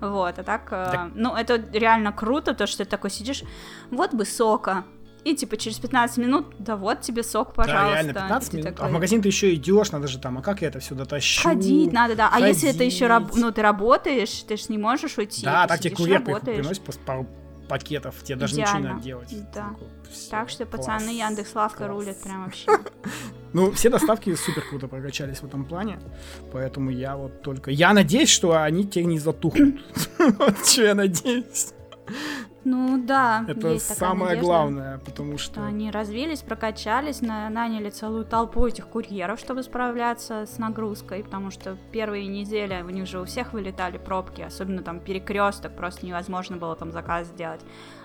Вот, 0.00 0.38
а 0.38 0.42
так, 0.42 0.66
э, 0.72 0.88
так... 0.90 1.10
ну, 1.14 1.36
это 1.36 1.56
реально 1.72 2.12
круто, 2.12 2.52
то, 2.52 2.66
что 2.66 2.84
ты 2.84 2.90
такой 2.90 3.10
сидишь, 3.10 3.44
вот 3.90 4.12
бы 4.12 4.24
сока, 4.24 4.84
и 5.24 5.34
типа 5.34 5.56
через 5.56 5.78
15 5.78 6.18
минут, 6.18 6.46
да 6.58 6.76
вот 6.76 7.00
тебе 7.00 7.22
сок, 7.22 7.54
пожалуйста. 7.54 7.88
Да, 7.88 7.94
реально, 7.94 8.12
15 8.12 8.52
минут. 8.52 8.68
Такой... 8.68 8.86
А 8.86 8.88
в 8.88 8.92
магазин 8.92 9.22
ты 9.22 9.28
еще 9.28 9.54
идешь, 9.54 9.90
надо 9.90 10.06
же 10.06 10.18
там, 10.18 10.38
а 10.38 10.42
как 10.42 10.62
я 10.62 10.68
это 10.68 10.80
все 10.80 10.94
дотащу? 10.94 11.42
Ходить 11.42 11.92
надо, 11.92 12.14
да. 12.14 12.28
Ходить. 12.28 12.44
А 12.44 12.48
если 12.48 12.70
это 12.70 12.84
еще 12.84 13.06
раб... 13.06 13.34
ну, 13.34 13.50
ты 13.50 13.62
работаешь, 13.62 14.44
ты 14.46 14.56
же 14.56 14.64
не 14.68 14.78
можешь 14.78 15.16
уйти. 15.18 15.44
Да, 15.44 15.66
так 15.66 15.80
тебе 15.80 15.96
курьер 15.96 16.22
приносит 16.22 16.82
пару 17.04 17.26
пакетов, 17.68 18.22
тебе 18.22 18.36
даже 18.36 18.54
Идеально. 18.54 18.70
ничего 18.70 18.82
не 18.82 18.92
надо 18.92 19.02
делать. 19.02 19.28
Да. 19.54 19.68
Такой, 19.70 19.88
так 20.30 20.48
что, 20.50 20.66
класс, 20.66 20.86
пацаны, 20.86 21.10
Яндекс 21.10 21.54
Лавка 21.54 21.88
рулят 21.88 22.20
прям 22.22 22.44
вообще. 22.44 22.70
Ну, 23.52 23.70
все 23.72 23.88
доставки 23.88 24.34
супер 24.34 24.62
круто 24.68 24.88
прокачались 24.88 25.38
в 25.38 25.44
этом 25.44 25.64
плане, 25.64 25.98
поэтому 26.52 26.90
я 26.90 27.16
вот 27.16 27.42
только... 27.42 27.70
Я 27.70 27.92
надеюсь, 27.92 28.28
что 28.28 28.60
они 28.60 28.84
теперь 28.86 29.04
не 29.04 29.18
затухнут. 29.18 29.80
Вот 30.38 30.66
что 30.66 30.82
я 30.82 30.94
надеюсь. 30.94 31.74
Ну 32.64 33.02
да. 33.04 33.44
Это 33.46 33.78
самое 33.78 34.30
надежда, 34.30 34.46
главное, 34.46 34.98
потому 34.98 35.38
что... 35.38 35.52
что... 35.54 35.66
Они 35.66 35.90
развились, 35.90 36.40
прокачались, 36.40 37.20
на 37.20 37.48
наняли 37.50 37.90
целую 37.90 38.24
толпу 38.24 38.66
этих 38.66 38.88
курьеров, 38.88 39.38
чтобы 39.38 39.62
справляться 39.62 40.46
с 40.46 40.58
нагрузкой, 40.58 41.22
потому 41.22 41.50
что 41.50 41.76
первые 41.92 42.26
недели 42.26 42.82
у 42.82 42.90
них 42.90 43.06
же 43.06 43.20
у 43.20 43.24
всех 43.24 43.52
вылетали 43.52 43.98
пробки, 43.98 44.40
особенно 44.42 44.82
там 44.82 45.00
перекресток, 45.00 45.76
просто 45.76 46.06
невозможно 46.06 46.56
было 46.56 46.74
там 46.74 46.90
заказ 46.90 47.28
сделать. 47.28 47.60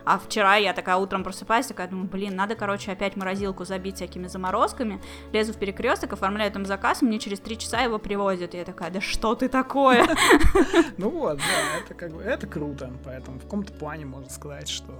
А 0.09 0.17
вчера 0.17 0.55
я 0.55 0.73
такая 0.73 0.95
утром 0.95 1.23
просыпаюсь, 1.23 1.67
такая 1.67 1.87
думаю, 1.87 2.07
блин, 2.09 2.35
надо, 2.35 2.55
короче, 2.55 2.91
опять 2.91 3.15
морозилку 3.15 3.63
забить 3.63 3.97
всякими 3.97 4.25
заморозками. 4.25 4.99
Лезу 5.33 5.53
в 5.53 5.57
перекресток, 5.57 6.13
оформляю 6.13 6.51
там 6.51 6.65
заказ, 6.65 7.03
мне 7.03 7.19
через 7.19 7.39
три 7.39 7.59
часа 7.59 7.81
его 7.81 7.99
привозят. 7.99 8.55
И 8.55 8.57
я 8.57 8.65
такая, 8.65 8.89
да 8.89 9.01
что 9.01 9.35
ты 9.35 9.47
такое? 9.49 10.07
Ну 10.97 11.11
вот, 11.11 11.37
да, 11.37 11.79
это 11.83 11.93
как 11.93 12.11
бы, 12.11 12.23
это 12.23 12.47
круто. 12.47 12.91
Поэтому 13.05 13.37
в 13.37 13.43
каком-то 13.43 13.71
плане 13.73 14.07
можно 14.07 14.31
сказать, 14.31 14.67
что 14.67 14.99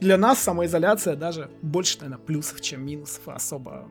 для 0.00 0.16
нас 0.16 0.38
самоизоляция 0.38 1.14
даже 1.14 1.50
больше, 1.60 1.98
наверное, 1.98 2.24
плюсов, 2.24 2.62
чем 2.62 2.86
минусов. 2.86 3.28
Особо 3.28 3.86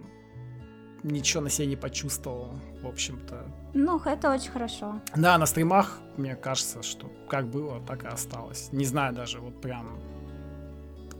ничего 1.03 1.43
на 1.43 1.49
себе 1.51 1.67
не 1.67 1.75
почувствовал, 1.75 2.59
в 2.81 2.87
общем-то. 2.87 3.45
Ну, 3.75 4.01
это 4.03 4.31
очень 4.31 4.49
хорошо. 4.49 5.01
Да, 5.15 5.37
на 5.37 5.45
стримах, 5.45 5.99
мне 6.17 6.35
кажется, 6.35 6.81
что 6.81 7.11
как 7.29 7.47
было, 7.47 7.79
так 7.85 8.03
и 8.05 8.07
осталось. 8.07 8.69
Не 8.71 8.85
знаю 8.85 9.13
даже, 9.13 9.39
вот 9.39 9.61
прям 9.61 9.99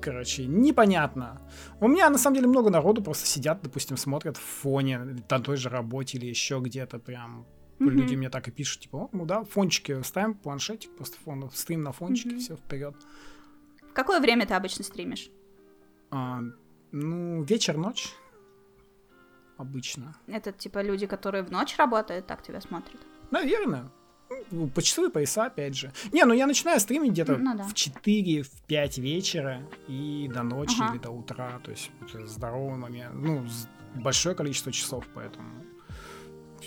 короче, 0.02 0.46
непонятно. 0.46 1.42
У 1.80 1.88
меня, 1.88 2.10
на 2.10 2.18
самом 2.18 2.36
деле, 2.36 2.48
много 2.48 2.70
народу 2.70 3.02
просто 3.02 3.26
сидят, 3.26 3.62
допустим, 3.62 3.98
смотрят 3.98 4.38
в 4.38 4.42
фоне 4.42 5.00
на 5.30 5.40
той 5.40 5.58
же 5.58 5.70
работе 5.70 6.18
или 6.18 6.26
еще 6.26 6.60
где-то 6.60 7.00
прям. 7.00 7.46
Mm-hmm. 7.80 7.90
Люди 7.90 8.16
мне 8.16 8.30
так 8.30 8.48
и 8.48 8.52
пишут, 8.52 8.82
типа, 8.82 9.10
ну 9.12 9.26
да, 9.26 9.44
фончики 9.44 10.02
ставим, 10.04 10.34
планшетик, 10.34 10.96
просто 10.96 11.18
фон, 11.24 11.50
стрим 11.52 11.82
на 11.82 11.92
фончике, 11.92 12.36
mm-hmm. 12.36 12.40
все 12.40 12.56
вперед. 12.56 12.96
В 13.90 13.94
какое 13.94 14.20
время 14.20 14.46
ты 14.46 14.54
обычно 14.54 14.84
стримишь? 14.84 15.30
А, 16.12 16.42
ну, 16.92 17.44
вечер-ночь. 17.44 18.14
Обычно. 19.58 20.16
Это 20.28 20.52
типа 20.52 20.82
люди, 20.82 21.06
которые 21.06 21.44
в 21.44 21.52
ночь 21.52 21.78
работают, 21.78 22.28
так 22.28 22.42
тебя 22.42 22.62
смотрят? 22.62 23.00
Наверное. 23.32 23.92
Ну, 24.52 24.68
по 24.68 24.82
часовые 24.82 25.12
пояса, 25.12 25.46
опять 25.46 25.76
же. 25.76 25.92
Не, 26.12 26.24
ну 26.26 26.34
я 26.34 26.48
начинаю 26.48 26.80
стримить 26.80 27.12
где-то 27.12 27.38
ну, 27.38 27.58
да. 27.58 27.64
в 27.64 27.74
4, 27.74 28.44
в 28.44 28.62
5 28.68 28.98
вечера 28.98 29.62
и 29.88 30.30
до 30.34 30.44
ночи 30.44 30.76
ага. 30.80 30.94
или 30.94 31.02
до 31.02 31.12
утра. 31.12 31.60
То 31.64 31.72
есть 31.72 31.92
это 32.02 32.28
здоровый 32.28 32.78
момент. 32.78 33.16
Ну, 33.16 33.46
большое 33.96 34.36
количество 34.36 34.72
часов, 34.72 35.06
поэтому 35.14 35.50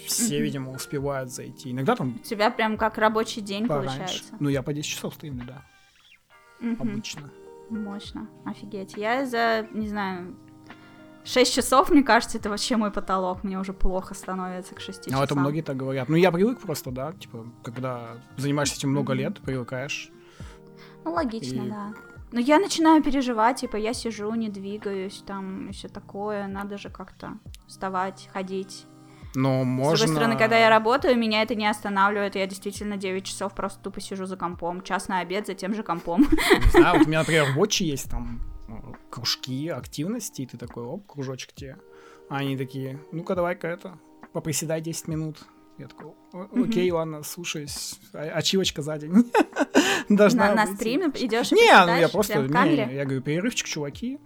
все, 0.07 0.41
видимо, 0.41 0.73
успевают 0.73 1.31
зайти. 1.31 1.71
Иногда 1.71 1.97
там... 1.97 2.17
У 2.17 2.25
тебя 2.25 2.51
прям 2.51 2.77
как 2.77 2.99
рабочий 2.99 3.41
день 3.41 3.67
пораньше. 3.67 3.99
получается. 3.99 4.35
Ну, 4.41 4.49
я 4.49 4.63
по 4.63 4.73
10 4.73 4.91
часов 4.91 5.15
стримлю, 5.15 5.45
да. 5.47 5.63
Обычно. 6.79 7.31
Мощно. 7.71 8.29
Офигеть. 8.45 8.95
Я 8.97 9.25
за, 9.27 9.67
не 9.73 9.89
знаю, 9.89 10.37
6 11.25 11.55
часов, 11.55 11.91
мне 11.91 12.03
кажется, 12.03 12.39
это 12.39 12.51
вообще 12.51 12.77
мой 12.77 12.91
потолок. 12.91 13.45
Мне 13.45 13.59
уже 13.59 13.73
плохо 13.73 14.15
становится 14.15 14.75
к 14.75 14.81
6 14.81 15.07
часам. 15.07 15.21
А 15.21 15.25
это 15.25 15.35
многие 15.35 15.63
так 15.63 15.77
говорят. 15.77 16.09
Ну, 16.09 16.17
я 16.17 16.31
привык 16.31 16.61
просто, 16.61 16.91
да, 16.91 17.13
типа, 17.13 17.47
когда 17.63 18.19
занимаешься 18.37 18.77
этим 18.77 18.91
много 18.91 19.15
лет, 19.15 19.41
привыкаешь. 19.41 20.11
Ну, 21.05 21.13
логично, 21.13 21.63
и... 21.63 21.71
да. 21.71 21.95
Но 22.33 22.41
я 22.41 22.59
начинаю 22.59 23.03
переживать, 23.03 23.61
типа, 23.61 23.77
я 23.77 23.95
сижу, 23.95 24.35
не 24.35 24.49
двигаюсь, 24.49 25.23
там, 25.27 25.69
еще 25.69 25.89
такое, 25.89 26.47
надо 26.47 26.79
же 26.79 26.91
как-то 26.91 27.39
вставать, 27.67 28.29
ходить. 28.33 28.87
Но 29.35 29.65
можно... 29.65 29.97
С 29.97 30.01
другой 30.01 30.17
стороны, 30.17 30.39
когда 30.39 30.59
я 30.59 30.69
работаю, 30.69 31.17
меня 31.17 31.43
это 31.43 31.55
не 31.55 31.67
останавливает, 31.67 32.35
я 32.35 32.47
действительно 32.47 32.97
9 32.97 33.25
часов 33.25 33.55
просто 33.55 33.81
тупо 33.83 34.01
сижу 34.01 34.27
за 34.27 34.37
компом, 34.37 34.83
час 34.83 35.09
на 35.09 35.21
обед 35.21 35.47
за 35.47 35.55
тем 35.55 35.75
же 35.75 35.83
компом. 35.83 36.23
Не 36.23 36.71
знаю, 36.71 36.99
вот 36.99 37.07
у 37.07 37.09
меня, 37.09 37.21
например, 37.21 37.47
в 37.57 37.67
есть 37.71 38.11
там 38.11 38.41
кружки, 39.11 39.69
активности, 39.69 40.43
и 40.43 40.47
ты 40.47 40.57
такой, 40.57 40.85
оп, 40.85 41.07
кружочек 41.07 41.53
тебе. 41.53 41.77
А 42.29 42.39
они 42.39 42.57
такие, 42.57 42.99
ну-ка 43.13 43.35
давай-ка 43.35 43.69
это, 43.69 43.99
поприседай 44.33 44.81
10 44.81 45.09
минут. 45.09 45.45
Я 45.77 45.89
такой, 45.89 46.13
окей, 46.33 46.89
mm-hmm. 46.89 46.95
ладно, 46.95 47.23
слушаюсь. 47.25 47.99
А, 48.13 48.21
ачивочка 48.21 48.83
за 48.83 48.97
день. 48.99 49.33
Должна 50.09 50.55
на, 50.55 50.67
на 50.67 50.75
стриме 50.75 51.07
идешь 51.17 51.51
Не, 51.51 51.85
ну 51.85 51.99
я 51.99 52.09
просто, 52.09 52.43
не, 52.43 52.95
я 52.95 53.05
говорю, 53.05 53.23
перерывчик, 53.23 53.67
чуваки. 53.67 54.21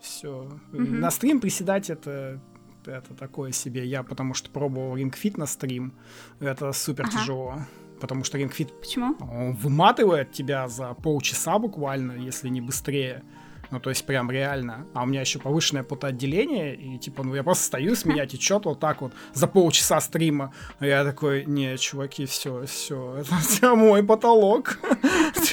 Все. 0.00 0.50
Mm-hmm. 0.72 0.98
На 0.98 1.10
стрим 1.10 1.40
приседать 1.40 1.88
это 1.88 2.40
это 2.86 3.14
такое 3.14 3.52
себе. 3.52 3.86
Я 3.86 4.02
потому 4.02 4.34
что 4.34 4.50
пробовал 4.50 4.98
Ring 4.98 5.14
Fit 5.14 5.38
на 5.38 5.46
стрим. 5.46 5.94
Это 6.40 6.72
супер 6.72 7.06
ага. 7.06 7.18
тяжело 7.18 7.58
потому 8.00 8.24
что 8.24 8.38
Ring 8.38 8.52
Fit 8.54 8.72
Почему? 8.80 9.16
Он 9.20 9.54
выматывает 9.54 10.32
тебя 10.32 10.68
за 10.68 10.94
полчаса 10.94 11.58
буквально, 11.58 12.12
если 12.12 12.48
не 12.48 12.60
быстрее. 12.60 13.22
Ну, 13.70 13.80
то 13.80 13.90
есть 13.90 14.06
прям 14.06 14.30
реально. 14.30 14.86
А 14.94 15.02
у 15.02 15.06
меня 15.06 15.20
еще 15.20 15.38
повышенное 15.38 15.82
потоотделение, 15.82 16.76
и 16.76 16.98
типа, 16.98 17.24
ну, 17.24 17.34
я 17.34 17.42
просто 17.42 17.64
стою, 17.64 17.96
с 17.96 18.04
меня 18.04 18.26
течет 18.26 18.66
вот 18.66 18.80
так 18.80 19.02
вот 19.02 19.12
за 19.32 19.46
полчаса 19.46 20.00
стрима. 20.00 20.52
А 20.78 20.86
я 20.86 21.04
такой, 21.04 21.44
не, 21.44 21.76
чуваки, 21.76 22.26
все, 22.26 22.64
все, 22.66 23.16
это 23.18 23.34
все 23.40 23.74
мой 23.74 24.02
потолок. 24.04 24.78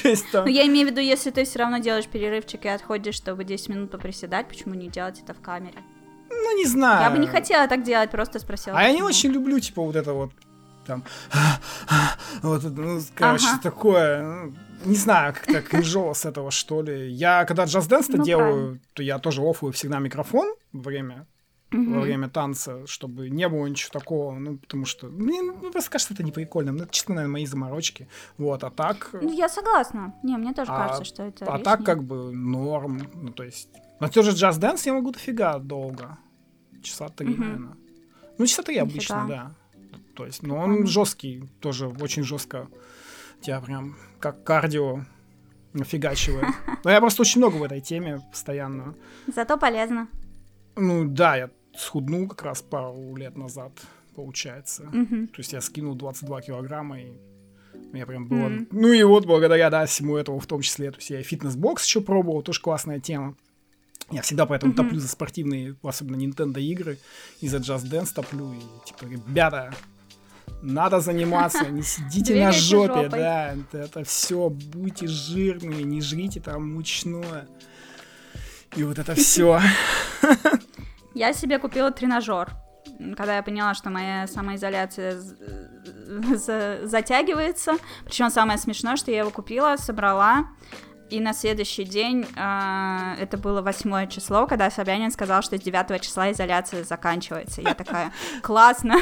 Ну, 0.04 0.46
я 0.46 0.66
имею 0.66 0.88
в 0.88 0.90
виду, 0.90 1.00
если 1.00 1.30
ты 1.30 1.44
все 1.44 1.60
равно 1.60 1.78
делаешь 1.78 2.06
перерывчик 2.06 2.64
и 2.64 2.68
отходишь, 2.68 3.14
чтобы 3.14 3.44
10 3.44 3.68
минут 3.68 3.90
поприседать, 3.90 4.48
почему 4.48 4.74
не 4.74 4.88
делать 4.88 5.20
это 5.20 5.32
в 5.32 5.40
камере? 5.40 5.78
Ну, 6.28 6.56
не 6.56 6.66
знаю. 6.66 7.02
Я 7.02 7.10
бы 7.10 7.18
не 7.18 7.28
хотела 7.28 7.68
так 7.68 7.84
делать, 7.84 8.10
просто 8.10 8.40
спросила. 8.40 8.76
А 8.76 8.82
я 8.82 8.92
не 8.92 9.02
очень 9.02 9.30
люблю, 9.30 9.60
типа, 9.60 9.82
вот 9.82 9.94
это 9.94 10.12
вот 10.12 10.32
там, 10.86 11.04
вот, 12.42 12.62
ну, 12.64 13.00
короче, 13.14 13.46
ага. 13.48 13.62
такое, 13.62 14.22
ну, 14.22 14.54
не 14.84 14.96
знаю, 14.96 15.34
как-то 15.34 15.62
кринжово 15.70 16.12
с 16.12 16.24
этого, 16.24 16.50
что 16.50 16.82
ли. 16.82 17.10
Я, 17.10 17.44
когда 17.44 17.64
джаз-дэнс-то 17.64 18.18
ну, 18.18 18.24
делаю, 18.24 18.52
правильно. 18.52 18.80
то 18.94 19.02
я 19.02 19.18
тоже 19.18 19.42
офлаю 19.42 19.72
всегда 19.72 19.98
микрофон 19.98 20.54
во 20.72 20.82
время 20.82 21.26
во 21.72 22.00
время 22.00 22.28
танца, 22.28 22.86
чтобы 22.86 23.30
не 23.30 23.48
было 23.48 23.66
ничего 23.66 23.98
такого, 23.98 24.38
ну, 24.38 24.58
потому 24.58 24.84
что, 24.84 25.06
мне 25.06 25.42
ну, 25.42 25.70
просто 25.70 25.90
кажется, 25.90 26.14
это 26.14 26.22
не 26.22 26.32
прикольно, 26.32 26.72
ну, 26.72 26.84
это 26.84 26.92
чисто, 26.92 27.12
наверное, 27.12 27.32
мои 27.32 27.46
заморочки, 27.46 28.08
вот, 28.38 28.62
а 28.64 28.70
так... 28.70 29.10
Ну, 29.12 29.32
я 29.32 29.48
согласна, 29.48 30.14
не, 30.22 30.36
мне 30.36 30.52
тоже 30.52 30.70
а, 30.70 30.76
кажется, 30.76 31.04
что 31.04 31.22
это 31.22 31.44
А 31.46 31.56
лишнее. 31.56 31.64
так, 31.64 31.84
как 31.84 32.04
бы, 32.04 32.32
норм, 32.32 33.08
ну, 33.14 33.32
то 33.32 33.42
есть, 33.42 33.68
на 34.00 34.08
тот 34.08 34.24
же 34.24 34.32
джаз-дэнс 34.32 34.86
я 34.86 34.92
могу 34.92 35.12
дофига 35.12 35.58
долго, 35.58 36.18
часа 36.82 37.08
три, 37.08 37.32
угу. 37.32 37.40
наверное. 37.40 37.76
Ну, 38.38 38.46
часа 38.46 38.62
три 38.62 38.76
обычно, 38.78 39.26
да. 39.28 39.52
То 40.14 40.26
есть, 40.26 40.42
ну, 40.42 40.56
он 40.56 40.86
жесткий, 40.86 41.48
тоже 41.60 41.88
очень 41.88 42.22
жестко 42.22 42.68
тебя 43.40 43.60
прям 43.60 43.96
как 44.20 44.44
кардио 44.44 45.00
нафигачивает. 45.72 46.46
Но 46.84 46.90
я 46.90 47.00
просто 47.00 47.22
очень 47.22 47.40
много 47.40 47.56
в 47.56 47.62
этой 47.62 47.80
теме 47.80 48.20
постоянно. 48.30 48.94
Зато 49.26 49.58
полезно. 49.58 50.08
Ну 50.76 51.06
да, 51.06 51.36
я 51.36 51.50
схуднул 51.76 52.28
как 52.28 52.42
раз 52.42 52.62
пару 52.62 53.16
лет 53.16 53.36
назад, 53.36 53.72
получается. 54.14 54.84
Угу. 54.84 55.26
То 55.28 55.38
есть 55.38 55.52
я 55.52 55.60
скинул 55.60 55.94
22 55.94 56.42
килограмма, 56.42 57.00
и 57.00 57.12
мне 57.92 58.06
прям 58.06 58.26
было... 58.26 58.48
Mm. 58.48 58.68
Ну 58.70 58.92
и 58.92 59.02
вот 59.02 59.26
благодаря, 59.26 59.68
да, 59.70 59.84
всему 59.86 60.16
этому 60.16 60.38
в 60.38 60.46
том 60.46 60.62
числе. 60.62 60.90
То 60.90 60.98
есть 60.98 61.10
я 61.10 61.20
и 61.20 61.22
фитнес-бокс 61.22 61.84
еще 61.84 62.00
пробовал, 62.00 62.42
тоже 62.42 62.60
классная 62.60 63.00
тема. 63.00 63.36
Я 64.10 64.22
всегда 64.22 64.46
поэтому 64.46 64.72
mm-hmm. 64.72 64.76
топлю 64.76 64.98
за 64.98 65.08
спортивные, 65.08 65.76
особенно 65.82 66.16
Nintendo 66.16 66.60
игры, 66.60 66.98
и 67.40 67.48
за 67.48 67.58
Just 67.58 67.84
Dance 67.90 68.12
топлю. 68.14 68.52
И 68.52 68.86
типа, 68.86 69.10
ребята, 69.10 69.74
надо 70.62 71.00
заниматься, 71.00 71.68
не 71.68 71.82
сидите 71.82 72.42
на 72.42 72.52
жопе, 72.52 73.08
да, 73.08 73.54
это, 73.72 74.04
все, 74.04 74.48
будьте 74.48 75.06
жирные, 75.08 75.82
не 75.82 76.00
жрите 76.00 76.40
там 76.40 76.74
мучное. 76.74 77.46
И 78.76 78.84
вот 78.84 78.98
это 78.98 79.14
все. 79.14 79.60
Я 81.14 81.32
себе 81.34 81.58
купила 81.58 81.90
тренажер, 81.90 82.50
когда 83.18 83.36
я 83.36 83.42
поняла, 83.42 83.74
что 83.74 83.90
моя 83.90 84.26
самоизоляция 84.26 85.20
затягивается. 86.86 87.74
Причем 88.06 88.30
самое 88.30 88.58
смешное, 88.58 88.96
что 88.96 89.10
я 89.10 89.18
его 89.18 89.30
купила, 89.30 89.76
собрала, 89.76 90.46
И 91.10 91.20
на 91.20 91.34
следующий 91.34 91.84
день, 91.84 92.24
э, 92.34 93.14
это 93.20 93.36
было 93.36 93.60
восьмое 93.60 94.06
число, 94.06 94.46
когда 94.46 94.70
Собянин 94.70 95.10
сказал, 95.10 95.42
что 95.42 95.58
с 95.58 95.60
9 95.60 96.00
числа 96.00 96.32
изоляция 96.32 96.84
заканчивается. 96.84 97.60
Я 97.60 97.74
такая, 97.74 98.10
классно. 98.42 98.96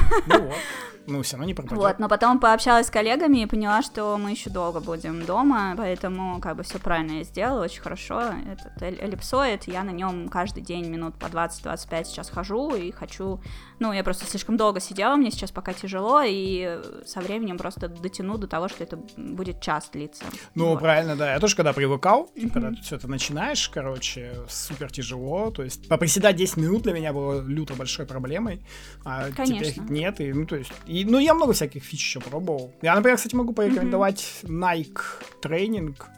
Ну 1.06 1.22
все 1.22 1.36
равно 1.36 1.46
не 1.46 1.54
пропадет. 1.54 1.78
Вот, 1.78 1.98
но 1.98 2.08
потом 2.08 2.38
пообщалась 2.38 2.86
с 2.86 2.90
коллегами 2.90 3.38
и 3.38 3.46
поняла, 3.46 3.82
что 3.82 4.16
мы 4.18 4.30
еще 4.30 4.50
долго 4.50 4.80
будем 4.80 5.24
дома, 5.24 5.74
поэтому 5.76 6.40
как 6.40 6.56
бы 6.56 6.62
все 6.62 6.78
правильно 6.78 7.18
я 7.18 7.24
сделала, 7.24 7.64
очень 7.64 7.80
хорошо. 7.80 8.22
Этот 8.46 8.80
эллипсоид, 8.82 9.64
я 9.64 9.82
на 9.82 9.90
нем 9.90 10.28
каждый 10.28 10.62
день 10.62 10.86
минут 10.86 11.16
по 11.16 11.26
20-25 11.26 12.04
сейчас 12.04 12.30
хожу 12.30 12.74
и 12.74 12.90
хочу... 12.90 13.40
Ну, 13.78 13.92
я 13.92 14.04
просто 14.04 14.26
слишком 14.26 14.56
долго 14.56 14.78
сидела, 14.78 15.16
мне 15.16 15.30
сейчас 15.30 15.50
пока 15.50 15.72
тяжело, 15.72 16.22
и 16.24 16.78
со 17.06 17.20
временем 17.20 17.56
просто 17.56 17.88
дотяну 17.88 18.36
до 18.36 18.46
того, 18.46 18.68
что 18.68 18.84
это 18.84 18.98
будет 19.16 19.60
час 19.60 19.88
длиться. 19.90 20.24
Ну, 20.54 20.70
вот. 20.70 20.80
правильно, 20.80 21.16
да. 21.16 21.32
Я 21.32 21.40
тоже 21.40 21.56
когда 21.56 21.72
привыкал, 21.72 22.30
mm-hmm. 22.34 22.50
когда 22.50 22.70
ты 22.70 22.82
все 22.82 22.96
это 22.96 23.08
начинаешь, 23.08 23.68
короче, 23.68 24.34
супер 24.48 24.92
тяжело. 24.92 25.50
То 25.50 25.62
есть 25.62 25.88
поприседать 25.88 26.36
10 26.36 26.58
минут 26.58 26.82
для 26.82 26.92
меня 26.92 27.12
было 27.12 27.40
люто 27.40 27.74
большой 27.74 28.06
проблемой. 28.06 28.64
А 29.04 29.30
Конечно. 29.34 29.64
теперь 29.64 29.90
нет. 29.90 30.20
И, 30.20 30.32
ну, 30.32 30.46
то 30.46 30.56
есть, 30.56 30.72
и, 30.90 31.04
ну, 31.04 31.20
я 31.20 31.34
много 31.34 31.52
всяких 31.52 31.84
фич 31.84 32.00
еще 32.00 32.20
пробовал. 32.20 32.72
Я, 32.82 32.96
например, 32.96 33.16
кстати, 33.16 33.36
могу 33.36 33.52
порекомендовать 33.52 34.42
mm-hmm. 34.42 34.50
Nike 34.50 35.02
тренинг 35.40 36.10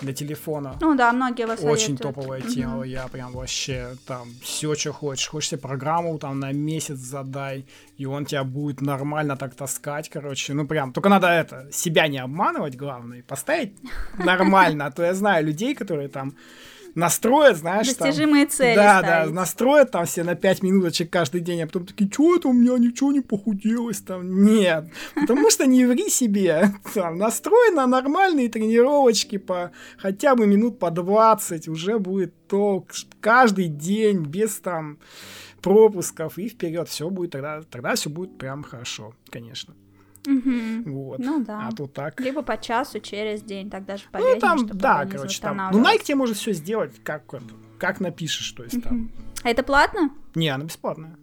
для 0.00 0.14
телефона. 0.14 0.74
Ну 0.80 0.94
да, 0.94 1.12
многие 1.12 1.46
вас 1.46 1.60
Очень 1.62 1.98
топовая 1.98 2.40
mm-hmm. 2.40 2.54
тема, 2.54 2.84
я 2.84 3.08
прям 3.08 3.32
вообще 3.32 3.96
там 4.06 4.28
все, 4.42 4.74
что 4.74 4.92
хочешь. 4.92 5.28
Хочешь 5.28 5.50
себе 5.50 5.60
программу 5.60 6.18
там 6.18 6.40
на 6.40 6.52
месяц 6.52 6.96
задай, 6.96 7.66
и 7.98 8.06
он 8.06 8.24
тебя 8.24 8.44
будет 8.44 8.80
нормально 8.80 9.36
так 9.36 9.54
таскать, 9.54 10.08
короче. 10.08 10.54
Ну 10.54 10.66
прям, 10.66 10.92
только 10.92 11.10
надо 11.10 11.26
это, 11.26 11.68
себя 11.70 12.08
не 12.08 12.18
обманывать, 12.18 12.74
главное, 12.74 13.22
поставить 13.22 13.76
нормально, 14.18 14.86
а 14.86 14.90
то 14.90 15.02
я 15.02 15.12
знаю 15.12 15.44
людей, 15.44 15.74
которые 15.74 16.08
там 16.08 16.34
настроят, 16.96 17.58
знаешь, 17.58 17.86
Достижимые 17.86 18.46
там, 18.46 18.52
цели 18.52 18.74
Да, 18.74 18.98
ставить. 18.98 19.28
да, 19.28 19.34
настроят 19.34 19.90
там 19.92 20.06
все 20.06 20.24
на 20.24 20.34
5 20.34 20.62
минуточек 20.62 21.10
каждый 21.10 21.40
день, 21.42 21.62
а 21.62 21.66
потом 21.66 21.86
такие, 21.86 22.10
что 22.10 22.36
это 22.36 22.48
у 22.48 22.52
меня 22.52 22.76
ничего 22.78 23.12
не 23.12 23.20
похуделось 23.20 24.00
там? 24.00 24.42
Нет, 24.44 24.90
потому 25.14 25.50
что 25.50 25.66
не 25.66 25.84
ври 25.84 26.08
себе. 26.08 26.70
Там, 26.94 27.18
настрой 27.18 27.70
на 27.72 27.86
нормальные 27.86 28.48
тренировочки 28.48 29.36
по 29.36 29.70
хотя 29.98 30.34
бы 30.34 30.46
минут 30.46 30.78
по 30.78 30.90
20, 30.90 31.68
уже 31.68 31.98
будет 31.98 32.48
толк. 32.48 32.92
Каждый 33.20 33.68
день, 33.68 34.22
без 34.24 34.56
там 34.58 34.98
пропусков 35.60 36.38
и 36.38 36.48
вперед, 36.48 36.88
все 36.88 37.10
будет 37.10 37.32
тогда, 37.32 37.62
тогда 37.70 37.94
все 37.94 38.08
будет 38.08 38.38
прям 38.38 38.62
хорошо, 38.62 39.14
конечно. 39.28 39.74
Угу. 40.26 40.90
Вот. 40.90 41.18
Ну 41.18 41.44
да. 41.44 41.68
А 41.68 41.72
тут 41.72 41.92
так. 41.92 42.20
Либо 42.20 42.42
по 42.42 42.56
часу 42.56 43.00
через 43.00 43.42
день, 43.42 43.70
так 43.70 43.84
даже 43.84 44.04
полезнее, 44.10 44.34
Ну 44.34 44.40
там, 44.40 44.66
да, 44.66 45.06
короче, 45.06 45.40
там. 45.40 45.70
Ну 45.72 45.82
Nike 45.82 46.04
тебе 46.04 46.16
может 46.16 46.36
все 46.36 46.52
сделать, 46.52 46.92
как, 47.02 47.24
как 47.78 48.00
напишешь, 48.00 48.50
то 48.52 48.64
есть 48.64 48.82
там. 48.82 49.10
А 49.42 49.50
это 49.50 49.62
платно? 49.62 50.10
Не, 50.34 50.48
она 50.48 50.64
бесплатная. 50.64 51.16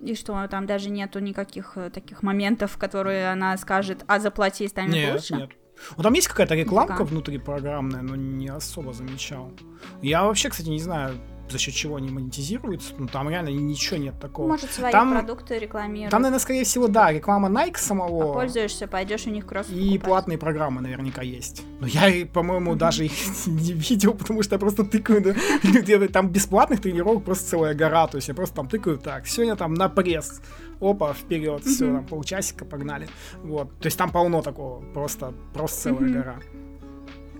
И 0.00 0.14
что, 0.16 0.46
там 0.48 0.66
даже 0.66 0.90
нету 0.90 1.20
никаких 1.20 1.76
э, 1.76 1.88
таких 1.88 2.24
моментов, 2.24 2.76
которые 2.76 3.30
она 3.30 3.56
скажет, 3.56 4.04
а 4.08 4.18
заплати, 4.18 4.66
станет 4.66 4.94
нет, 4.94 5.14
лучше? 5.14 5.34
Нет, 5.36 5.50
ну 5.96 6.02
там 6.02 6.12
есть 6.14 6.26
какая-то 6.26 6.56
рекламка 6.56 6.94
Пока. 6.94 7.04
внутри 7.04 7.38
программная, 7.38 8.02
но 8.02 8.16
не 8.16 8.48
особо 8.48 8.92
замечал. 8.92 9.52
Я 10.00 10.24
вообще, 10.24 10.50
кстати, 10.50 10.68
не 10.68 10.80
знаю, 10.80 11.14
за 11.52 11.58
счет 11.58 11.74
чего 11.74 11.96
они 11.96 12.10
монетизируются. 12.10 12.94
Ну, 12.98 13.06
там 13.06 13.28
реально 13.28 13.50
ничего 13.50 13.98
нет 13.98 14.18
такого. 14.20 14.48
Может, 14.48 14.72
свои 14.72 14.90
там, 14.90 15.12
продукты 15.12 15.58
рекламируют. 15.58 16.10
Там, 16.10 16.22
наверное, 16.22 16.40
скорее 16.40 16.64
всего, 16.64 16.88
да, 16.88 17.12
реклама 17.12 17.48
Nike 17.48 17.78
самого. 17.78 18.30
А 18.30 18.34
пользуешься, 18.34 18.88
пойдешь 18.88 19.26
у 19.26 19.30
них 19.30 19.46
кросс 19.46 19.68
И 19.68 19.74
покупать. 19.74 20.02
платные 20.02 20.38
программы 20.38 20.80
наверняка 20.80 21.22
есть. 21.22 21.62
Но 21.80 21.86
я, 21.86 22.26
по-моему, 22.26 22.72
mm-hmm. 22.72 22.78
даже 22.78 23.04
их 23.04 23.12
не 23.46 23.72
видел, 23.72 24.14
потому 24.14 24.42
что 24.42 24.54
я 24.54 24.58
просто 24.58 24.84
тыкаю. 24.84 25.22
Да, 25.22 26.08
там 26.12 26.28
бесплатных 26.30 26.80
тренировок 26.80 27.24
просто 27.24 27.50
целая 27.50 27.74
гора. 27.74 28.06
То 28.06 28.16
есть 28.16 28.28
я 28.28 28.34
просто 28.34 28.56
там 28.56 28.68
тыкаю 28.68 28.98
так. 28.98 29.26
Сегодня 29.26 29.56
там 29.56 29.74
на 29.74 29.88
пресс. 29.88 30.40
Опа, 30.80 31.12
вперед, 31.12 31.62
все, 31.64 31.86
там, 31.86 32.06
полчасика, 32.06 32.64
погнали. 32.64 33.08
Вот. 33.44 33.68
То 33.78 33.86
есть 33.86 33.96
там 33.96 34.10
полно 34.10 34.42
такого. 34.42 34.82
Просто, 34.92 35.32
просто 35.54 35.82
целая 35.82 36.12
гора. 36.12 36.36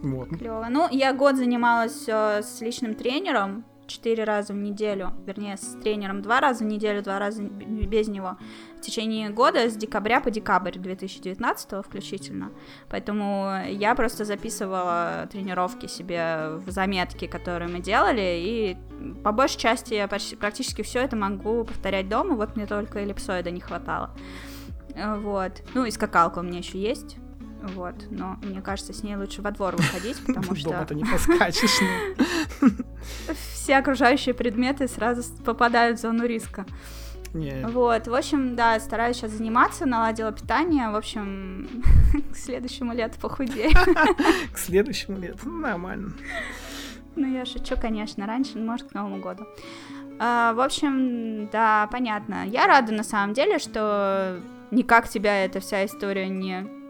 Вот. 0.02 0.28
Клево. 0.28 0.66
Ну, 0.68 0.88
я 0.90 1.12
год 1.12 1.36
занималась 1.36 2.04
э, 2.08 2.42
с 2.42 2.60
личным 2.60 2.94
тренером, 2.94 3.64
четыре 3.92 4.24
раза 4.24 4.52
в 4.52 4.56
неделю, 4.56 5.12
вернее, 5.26 5.56
с 5.56 5.76
тренером 5.82 6.22
два 6.22 6.40
раза 6.40 6.64
в 6.64 6.66
неделю, 6.66 7.02
два 7.02 7.18
раза 7.18 7.42
без 7.42 8.08
него, 8.08 8.38
в 8.76 8.80
течение 8.80 9.30
года 9.30 9.68
с 9.68 9.76
декабря 9.76 10.20
по 10.20 10.30
декабрь 10.30 10.78
2019 10.78 11.84
включительно. 11.84 12.50
Поэтому 12.88 13.64
я 13.68 13.94
просто 13.94 14.24
записывала 14.24 15.28
тренировки 15.30 15.86
себе 15.86 16.56
в 16.56 16.70
заметки, 16.70 17.26
которые 17.26 17.68
мы 17.68 17.80
делали, 17.80 18.40
и 18.40 18.76
по 19.22 19.32
большей 19.32 19.58
части 19.58 19.94
я 19.94 20.08
почти, 20.08 20.36
практически 20.36 20.82
все 20.82 21.00
это 21.00 21.16
могу 21.16 21.64
повторять 21.64 22.08
дома, 22.08 22.34
вот 22.34 22.56
мне 22.56 22.66
только 22.66 23.00
эллипсоида 23.00 23.50
не 23.50 23.60
хватало. 23.60 24.10
Вот. 24.96 25.62
Ну 25.74 25.84
и 25.84 25.90
скакалка 25.90 26.40
у 26.40 26.42
меня 26.42 26.58
еще 26.58 26.78
есть. 26.78 27.16
Вот, 27.62 27.94
но 28.10 28.38
мне 28.42 28.60
кажется, 28.60 28.92
с 28.92 29.02
ней 29.02 29.16
лучше 29.16 29.40
во 29.40 29.52
двор 29.52 29.76
выходить, 29.76 30.18
потому 30.26 30.54
что... 30.56 30.70
Дома-то 30.70 30.94
не 30.94 31.04
поскачешь. 31.04 31.78
Ну. 32.60 32.68
Все 33.54 33.76
окружающие 33.76 34.34
предметы 34.34 34.88
сразу 34.88 35.22
попадают 35.44 35.98
в 35.98 36.02
зону 36.02 36.26
риска. 36.26 36.66
Нет. 37.34 37.70
Вот, 37.70 38.08
в 38.08 38.14
общем, 38.14 38.56
да, 38.56 38.78
стараюсь 38.78 39.16
сейчас 39.16 39.30
заниматься, 39.30 39.86
наладила 39.86 40.32
питание, 40.32 40.90
в 40.90 40.96
общем, 40.96 41.68
к 42.32 42.36
следующему 42.36 42.92
лету 42.92 43.18
похудею. 43.20 43.72
К 44.52 44.58
следующему 44.58 45.18
лету, 45.18 45.38
ну, 45.44 45.60
нормально. 45.60 46.12
Ну, 47.14 47.32
я 47.32 47.46
шучу, 47.46 47.76
конечно, 47.80 48.26
раньше, 48.26 48.58
может, 48.58 48.90
к 48.90 48.94
Новому 48.94 49.20
году. 49.20 49.46
А, 50.18 50.52
в 50.54 50.60
общем, 50.60 51.48
да, 51.50 51.88
понятно. 51.90 52.46
Я 52.46 52.66
рада, 52.66 52.92
на 52.92 53.04
самом 53.04 53.34
деле, 53.34 53.58
что 53.58 54.40
никак 54.70 55.08
тебя 55.08 55.44
эта 55.44 55.60
вся 55.60 55.84
история 55.86 56.28
не 56.28 56.81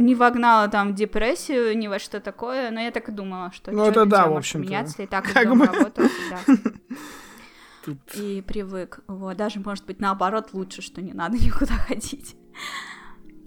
не 0.00 0.14
вогнала 0.14 0.68
там 0.68 0.92
в 0.92 0.94
депрессию, 0.94 1.76
ни 1.76 1.86
во 1.86 1.98
что 1.98 2.20
такое, 2.20 2.70
но 2.70 2.80
я 2.80 2.90
так 2.90 3.08
и 3.08 3.12
думала, 3.12 3.52
что 3.52 3.70
ну, 3.70 3.84
это 3.84 4.06
да, 4.06 4.26
в 4.26 4.36
общем 4.36 4.62
меняться, 4.62 5.02
и 5.02 5.06
так 5.06 5.24
как 5.32 5.46
мы... 5.46 5.66
работал 5.66 6.06
всегда. 6.08 6.70
Тут... 7.84 7.98
И 8.14 8.42
привык. 8.42 9.00
Вот, 9.06 9.36
даже, 9.36 9.60
может 9.60 9.86
быть, 9.86 10.00
наоборот, 10.00 10.50
лучше, 10.52 10.82
что 10.82 11.00
не 11.00 11.12
надо 11.12 11.36
никуда 11.38 11.74
ходить. 11.74 12.36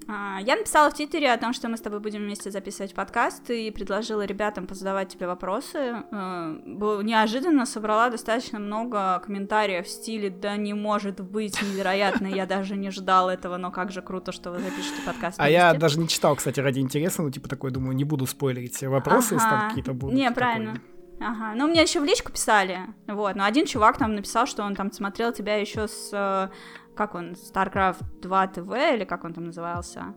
А, 0.08 0.40
я 0.42 0.56
написала 0.56 0.90
в 0.90 0.94
Твиттере 0.94 1.32
о 1.32 1.38
том, 1.38 1.54
что 1.54 1.70
мы 1.70 1.78
с 1.78 1.82
тобой 1.82 2.00
будем 2.00 2.22
вместе 2.22 2.52
записывать 2.52 2.94
подкаст, 2.94 3.50
и 3.50 3.72
предложила 3.72 4.26
ребятам 4.26 4.68
позадавать 4.68 5.10
тебе 5.10 5.28
вопросы. 5.28 6.04
Э, 6.12 6.56
неожиданно 6.66 7.66
собрала 7.66 8.10
достаточно 8.10 8.60
много 8.60 9.22
комментариев 9.26 9.86
в 9.86 9.90
стиле 9.90 10.30
«Да 10.30 10.58
не 10.58 10.74
может 10.74 11.22
быть, 11.22 11.62
невероятно, 11.62 12.28
я 12.28 12.46
даже 12.46 12.76
не 12.76 12.92
ждал 12.92 13.30
этого, 13.30 13.58
но 13.58 13.72
как 13.72 13.92
же 13.92 14.02
круто, 14.02 14.32
что 14.32 14.52
вы 14.52 14.60
запишете 14.60 15.02
подкаст». 15.06 15.40
А 15.40 15.50
я 15.50 15.74
даже 15.74 16.00
не 16.00 16.08
читал, 16.08 16.36
кстати, 16.36 16.60
ради 16.60 16.80
интереса, 16.80 17.22
ну 17.22 17.30
типа 17.30 17.48
такой, 17.48 17.72
думаю, 17.72 17.96
не 17.96 18.04
буду 18.04 18.26
спойлерить 18.26 18.76
все 18.76 18.90
вопросы, 18.90 19.36
если 19.36 19.50
там 19.50 19.70
какие-то 19.70 19.94
будут. 19.94 20.16
Не, 20.16 20.32
правильно. 20.32 20.82
Ага, 21.20 21.54
ну 21.56 21.68
мне 21.68 21.82
еще 21.82 22.00
в 22.00 22.04
личку 22.04 22.32
писали, 22.32 22.80
вот, 23.08 23.36
но 23.36 23.46
один 23.46 23.66
чувак 23.66 23.98
там 23.98 24.16
написал, 24.16 24.46
что 24.46 24.64
он 24.64 24.76
там 24.76 24.92
смотрел 24.92 25.32
тебя 25.32 25.56
еще 25.56 25.88
с 25.88 26.10
э, 26.12 26.50
как 26.96 27.16
он, 27.16 27.34
StarCraft 27.34 28.22
2 28.22 28.48
TV, 28.48 28.96
или 28.96 29.04
как 29.04 29.24
он 29.24 29.34
там 29.34 29.46
назывался? 29.46 30.14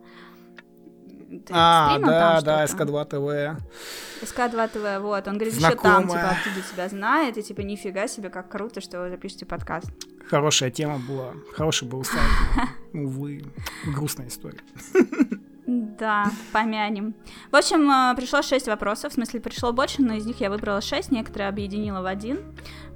Ты 1.29 1.53
а, 1.53 1.99
да, 1.99 2.41
да, 2.41 2.65
СК2 2.65 3.05
ТВ. 3.07 3.61
СК2 4.23 4.69
ТВ, 4.69 5.03
вот. 5.03 5.27
Он 5.27 5.35
говорит, 5.35 5.55
Знакомая. 5.55 5.99
еще 5.99 6.09
там, 6.09 6.19
типа, 6.19 6.31
оттуда 6.31 6.67
тебя 6.73 6.89
знает, 6.89 7.37
и, 7.37 7.43
типа, 7.43 7.61
нифига 7.63 8.07
себе, 8.07 8.31
как 8.31 8.49
круто, 8.49 8.81
что 8.81 9.01
вы 9.01 9.11
запишете 9.11 9.45
подкаст. 9.45 9.91
Хорошая 10.29 10.71
тема 10.71 10.99
была, 10.99 11.35
хороший 11.53 11.89
был 11.89 12.05
сайт. 12.05 12.21
Увы, 12.93 13.45
грустная 13.87 14.29
история. 14.29 14.61
Да, 15.67 16.31
помянем. 16.53 17.15
В 17.51 17.57
общем, 17.57 17.91
э, 17.91 18.15
пришло 18.17 18.41
шесть 18.43 18.69
вопросов, 18.69 19.13
в 19.13 19.15
смысле, 19.15 19.41
пришло 19.41 19.73
больше, 19.73 20.01
но 20.01 20.15
из 20.15 20.25
них 20.25 20.41
я 20.41 20.49
выбрала 20.49 20.81
шесть, 20.81 21.11
некоторые 21.11 21.49
объединила 21.49 22.03
в 22.03 22.07
один. 22.07 22.39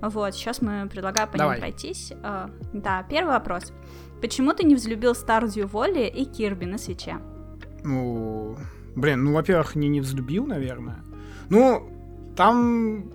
Вот, 0.01 0.35
сейчас 0.35 0.63
мы 0.63 0.89
предлагаем 0.89 1.29
по 1.29 1.37
Давай. 1.37 1.57
ним 1.57 1.61
пройтись. 1.61 2.13
Э, 2.23 2.49
да, 2.73 3.05
первый 3.11 3.31
вопрос. 3.31 3.73
Почему 4.21 4.53
ты 4.53 4.65
не 4.65 4.77
взлюбил 4.77 5.15
Старзю 5.15 5.67
Волли 5.67 6.07
и 6.07 6.25
Кирби 6.25 6.65
на 6.65 6.79
свече? 6.79 7.19
Ну, 7.83 8.57
блин, 8.95 9.25
ну, 9.25 9.35
во-первых, 9.35 9.75
не 9.75 9.89
не 9.89 10.01
взлюбил, 10.01 10.47
наверное. 10.47 11.03
Ну, 11.49 11.91
там 12.37 13.11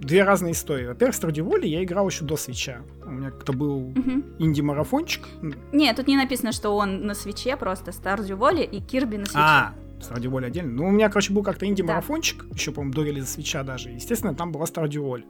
две 0.00 0.24
разные 0.24 0.52
истории. 0.52 0.86
Во-первых, 0.86 1.14
Стардю 1.14 1.44
Волли 1.44 1.66
я 1.66 1.84
играл 1.84 2.08
еще 2.08 2.24
до 2.24 2.36
свеча. 2.36 2.82
У 3.04 3.10
меня 3.10 3.30
как-то 3.30 3.52
был 3.52 3.88
угу. 3.88 4.24
инди-марафончик. 4.38 5.26
Нет, 5.72 5.96
тут 5.96 6.08
не 6.08 6.16
написано, 6.16 6.52
что 6.52 6.70
он 6.70 7.06
на 7.06 7.14
свече, 7.14 7.56
просто 7.56 7.92
Стардю 7.92 8.36
Волли 8.36 8.62
и 8.62 8.80
Кирби 8.80 9.16
на 9.16 9.26
свече. 9.26 9.38
А, 9.38 9.74
Valley 10.00 10.46
отдельно. 10.46 10.72
Ну, 10.72 10.88
у 10.88 10.90
меня, 10.90 11.08
короче, 11.08 11.32
был 11.32 11.42
как-то 11.42 11.66
инди-марафончик, 11.66 12.44
да. 12.44 12.54
еще, 12.54 12.72
по-моему, 12.72 12.94
до 12.94 13.04
релиза 13.04 13.26
свеча 13.26 13.62
даже. 13.62 13.90
Естественно, 13.90 14.34
там 14.34 14.52
была 14.52 14.64
Valley. 14.64 15.24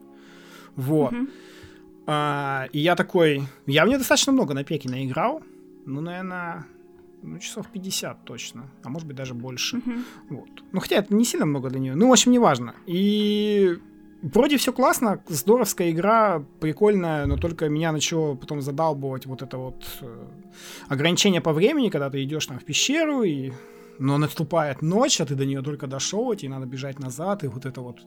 Вот. 0.76 1.12
Угу. 1.12 1.26
А, 2.06 2.66
и 2.72 2.78
я 2.78 2.96
такой... 2.96 3.42
Я 3.66 3.84
в 3.84 3.88
нее 3.88 3.98
достаточно 3.98 4.32
много 4.32 4.54
на 4.54 4.64
пеке 4.64 4.88
наиграл. 4.88 5.42
Ну, 5.86 6.00
наверное, 6.00 6.66
ну, 7.22 7.38
часов 7.38 7.66
50 7.68 8.24
точно, 8.24 8.70
а 8.82 8.88
может 8.88 9.06
быть 9.06 9.16
даже 9.16 9.34
больше. 9.34 9.76
Мгм. 9.76 10.04
Вот. 10.28 10.48
Ну, 10.72 10.80
хотя 10.80 10.96
это 10.96 11.14
не 11.14 11.24
сильно 11.24 11.46
много 11.46 11.70
для 11.70 11.80
нее. 11.80 11.94
Ну, 11.94 12.08
в 12.08 12.12
общем, 12.12 12.32
неважно. 12.32 12.74
И 12.86 13.78
вроде 14.22 14.56
все 14.56 14.72
классно, 14.72 15.22
здоровская 15.28 15.90
игра, 15.90 16.44
прикольная, 16.60 17.26
но 17.26 17.36
только 17.36 17.68
меня 17.68 17.92
начало 17.92 18.34
потом 18.34 18.60
задалбывать 18.60 19.26
вот 19.26 19.42
это 19.42 19.58
вот 19.58 19.84
э, 20.02 20.26
ограничение 20.88 21.40
по 21.40 21.52
времени, 21.52 21.90
когда 21.90 22.10
ты 22.10 22.22
идешь 22.22 22.46
там 22.46 22.58
в 22.58 22.64
пещеру, 22.64 23.22
и... 23.22 23.52
но 23.98 24.18
наступает 24.18 24.82
ночь, 24.82 25.20
а 25.20 25.26
ты 25.26 25.34
до 25.34 25.44
нее 25.44 25.62
только 25.62 25.86
дошел, 25.86 26.32
и 26.32 26.36
тебе 26.36 26.50
надо 26.50 26.66
бежать 26.66 26.98
назад, 26.98 27.44
и 27.44 27.48
вот 27.48 27.66
это 27.66 27.80
вот 27.80 27.98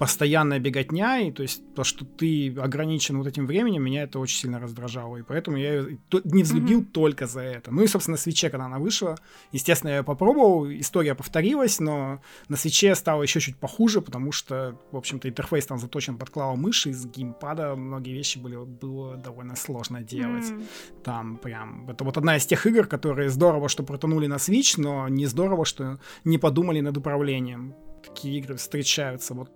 постоянная 0.00 0.58
беготня, 0.58 1.20
и 1.20 1.30
то 1.30 1.42
есть 1.42 1.62
то, 1.74 1.84
что 1.84 2.06
ты 2.06 2.56
ограничен 2.58 3.18
вот 3.18 3.26
этим 3.26 3.46
временем, 3.46 3.82
меня 3.82 4.04
это 4.04 4.18
очень 4.18 4.38
сильно 4.38 4.58
раздражало, 4.58 5.18
и 5.18 5.22
поэтому 5.22 5.58
я 5.58 5.74
ее 5.74 5.98
не 6.24 6.42
взлюбил 6.42 6.78
Мгм. 6.78 6.86
только 6.86 7.26
за 7.26 7.42
это. 7.42 7.70
Ну 7.70 7.82
и, 7.82 7.86
собственно, 7.86 8.14
на 8.14 8.18
свече, 8.18 8.48
когда 8.48 8.64
она 8.64 8.78
вышла, 8.78 9.18
естественно, 9.52 9.90
я 9.90 9.96
ее 9.98 10.02
попробовал, 10.02 10.70
история 10.70 11.14
повторилась, 11.14 11.80
но 11.80 12.22
на 12.48 12.56
свече 12.56 12.94
стало 12.94 13.22
еще 13.22 13.40
чуть 13.40 13.56
похуже, 13.58 14.00
потому 14.00 14.32
что, 14.32 14.74
в 14.90 14.96
общем-то, 14.96 15.28
интерфейс 15.28 15.66
там 15.66 15.78
заточен 15.78 16.16
под 16.16 16.30
клаву 16.30 16.56
мыши, 16.56 16.88
из 16.90 17.04
геймпада 17.04 17.76
многие 17.76 18.14
вещи 18.14 18.38
были, 18.38 18.56
было 18.56 19.16
довольно 19.18 19.54
сложно 19.54 20.00
делать. 20.00 20.50
М. 20.50 20.62
Там 21.04 21.36
прям... 21.36 21.90
Это 21.90 22.04
вот 22.04 22.16
одна 22.16 22.38
из 22.38 22.46
тех 22.46 22.66
игр, 22.66 22.86
которые 22.86 23.28
здорово, 23.28 23.68
что 23.68 23.82
протонули 23.82 24.28
на 24.28 24.36
Switch, 24.36 24.80
но 24.80 25.08
не 25.08 25.26
здорово, 25.26 25.66
что 25.66 25.98
не 26.24 26.38
подумали 26.38 26.80
над 26.80 26.96
управлением. 26.96 27.74
Такие 28.02 28.38
игры 28.38 28.56
встречаются. 28.56 29.34
Вот, 29.34 29.50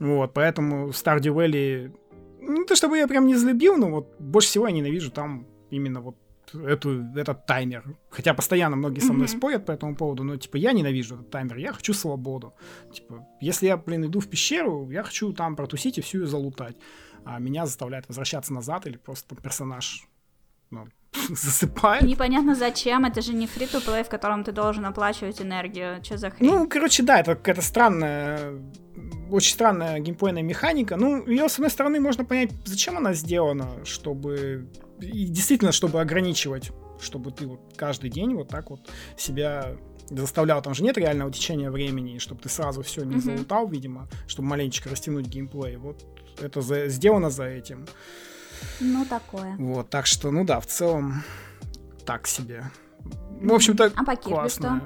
вот 0.00 0.32
поэтому 0.34 0.88
Stardew 0.88 1.34
Valley... 1.34 1.96
Не 2.40 2.64
то 2.66 2.76
чтобы 2.76 2.98
я 2.98 3.08
прям 3.08 3.26
не 3.26 3.34
взлюбил, 3.34 3.76
но 3.76 3.90
вот 3.90 4.16
больше 4.18 4.48
всего 4.48 4.66
я 4.66 4.72
ненавижу 4.72 5.10
там 5.10 5.46
именно 5.70 6.00
вот 6.00 6.16
эту, 6.52 7.04
этот 7.16 7.46
таймер. 7.46 7.84
Хотя 8.10 8.34
постоянно 8.34 8.76
многие 8.76 9.00
со 9.00 9.12
мной 9.12 9.28
Мгм. 9.28 9.38
спорят 9.38 9.66
по 9.66 9.72
этому 9.72 9.96
поводу, 9.96 10.24
но, 10.24 10.36
типа, 10.36 10.56
я 10.56 10.72
ненавижу 10.72 11.14
этот 11.14 11.30
таймер, 11.30 11.56
я 11.56 11.72
хочу 11.72 11.94
свободу. 11.94 12.54
Типа, 12.92 13.26
если 13.40 13.66
я, 13.66 13.76
блин, 13.76 14.04
иду 14.04 14.20
в 14.20 14.28
пещеру, 14.28 14.90
я 14.90 15.02
хочу 15.02 15.32
там 15.32 15.56
протусить 15.56 15.98
и 15.98 16.00
всю 16.02 16.20
ее 16.20 16.26
залутать. 16.26 16.76
А 17.24 17.38
меня 17.38 17.64
заставляет 17.64 18.06
возвращаться 18.08 18.52
назад 18.52 18.86
или 18.86 18.98
просто 18.98 19.34
персонаж 19.36 20.06
ну, 20.70 20.86
засыпает. 21.30 22.02
Непонятно 22.02 22.54
зачем, 22.54 23.04
это 23.04 23.22
же 23.22 23.32
не 23.34 23.46
фри 23.46 23.66
play 23.66 24.04
в 24.04 24.08
котором 24.08 24.44
ты 24.44 24.52
должен 24.52 24.84
оплачивать 24.86 25.40
энергию. 25.40 26.02
Что 26.04 26.16
за 26.18 26.30
хрень? 26.30 26.50
Ну, 26.50 26.68
короче, 26.68 27.02
да, 27.02 27.20
это 27.20 27.34
какая-то 27.34 27.62
странная, 27.62 28.54
очень 29.30 29.52
странная 29.54 29.98
геймплейная 30.00 30.42
механика. 30.42 30.96
Ну, 30.96 31.26
ее, 31.26 31.48
с 31.48 31.54
одной 31.54 31.70
стороны, 31.70 32.00
можно 32.00 32.24
понять, 32.24 32.50
зачем 32.64 32.96
она 32.96 33.14
сделана, 33.14 33.68
чтобы... 33.84 34.68
И 35.00 35.24
действительно, 35.26 35.72
чтобы 35.72 36.00
ограничивать, 36.00 36.70
чтобы 37.00 37.30
ты 37.32 37.46
вот 37.46 37.60
каждый 37.76 38.10
день 38.10 38.34
вот 38.34 38.48
так 38.48 38.70
вот 38.70 38.80
себя 39.16 39.76
заставлял. 40.10 40.62
Там 40.62 40.74
же 40.74 40.84
нет 40.84 40.96
реального 40.98 41.32
течения 41.32 41.70
времени, 41.70 42.18
чтобы 42.18 42.40
ты 42.42 42.48
сразу 42.48 42.82
все 42.82 43.02
не 43.04 43.16
Мгм. 43.16 43.20
залутал, 43.20 43.68
видимо, 43.68 44.08
чтобы 44.26 44.48
маленечко 44.48 44.90
растянуть 44.90 45.26
геймплей. 45.26 45.76
Вот 45.76 46.04
это 46.40 46.60
за- 46.60 46.88
сделано 46.88 47.30
за 47.30 47.44
этим. 47.44 47.86
Ну, 48.80 49.04
такое. 49.04 49.56
Вот, 49.58 49.90
так 49.90 50.06
что, 50.06 50.30
ну 50.30 50.44
да, 50.44 50.60
в 50.60 50.66
целом, 50.66 51.22
так 52.06 52.26
себе. 52.26 52.64
Ну, 53.40 53.52
в 53.52 53.56
общем-то, 53.56 53.92
А 53.94 54.04
по 54.04 54.16
Кирби 54.16 54.34
классно. 54.34 54.80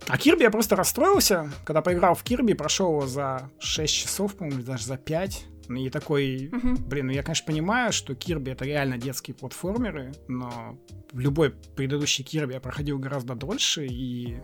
что? 0.00 0.12
А 0.12 0.16
Кирби 0.16 0.42
я 0.42 0.50
просто 0.50 0.76
расстроился, 0.76 1.50
когда 1.64 1.82
поиграл 1.82 2.14
в 2.14 2.22
Кирби, 2.22 2.54
прошел 2.54 2.90
его 2.92 3.06
за 3.06 3.50
6 3.58 3.92
часов, 3.94 4.34
по-моему, 4.36 4.62
даже 4.62 4.84
за 4.84 4.96
5. 4.96 5.44
И 5.76 5.90
такой, 5.90 6.48
Мгм. 6.50 6.76
блин, 6.76 7.06
ну 7.08 7.12
я, 7.12 7.22
конечно, 7.22 7.44
понимаю, 7.46 7.92
что 7.92 8.14
Кирби 8.14 8.52
это 8.52 8.64
реально 8.64 8.96
детские 8.96 9.34
платформеры, 9.34 10.14
но 10.26 10.78
любой 11.12 11.50
предыдущий 11.50 12.24
Кирби 12.24 12.54
я 12.54 12.60
проходил 12.60 12.98
гораздо 12.98 13.34
дольше, 13.34 13.84
и 13.86 14.38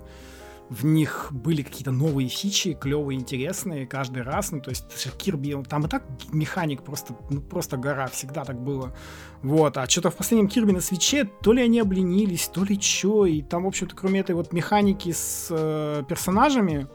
в 0.75 0.85
них 0.85 1.29
были 1.31 1.63
какие-то 1.63 1.93
новые 1.93 2.29
фичи, 2.29 2.75
клевые, 2.75 3.19
интересные 3.19 3.87
каждый 3.87 4.23
раз. 4.23 4.51
Ну, 4.51 4.61
то 4.61 4.71
есть 4.71 4.85
Кирби, 5.17 5.57
там 5.69 5.87
и 5.87 5.89
так 5.89 6.03
механик 6.33 6.83
просто, 6.83 7.15
ну, 7.31 7.41
просто 7.41 7.77
гора, 7.77 8.09
всегда 8.09 8.45
так 8.45 8.61
было. 8.61 8.95
Вот, 9.43 9.77
а 9.79 9.89
что-то 9.89 10.11
в 10.11 10.17
последнем 10.17 10.49
Кирби 10.49 10.73
на 10.73 10.81
свече, 10.81 11.25
то 11.25 11.53
ли 11.53 11.63
они 11.63 11.79
обленились, 11.81 12.49
то 12.49 12.65
ли 12.65 12.79
чё, 12.79 13.25
и 13.25 13.43
там, 13.43 13.65
в 13.65 13.67
общем-то, 13.69 13.95
кроме 13.95 14.21
этой 14.21 14.35
вот 14.35 14.53
механики 14.53 15.13
с 15.13 15.49
э, 15.51 16.03
персонажами, 16.09 16.89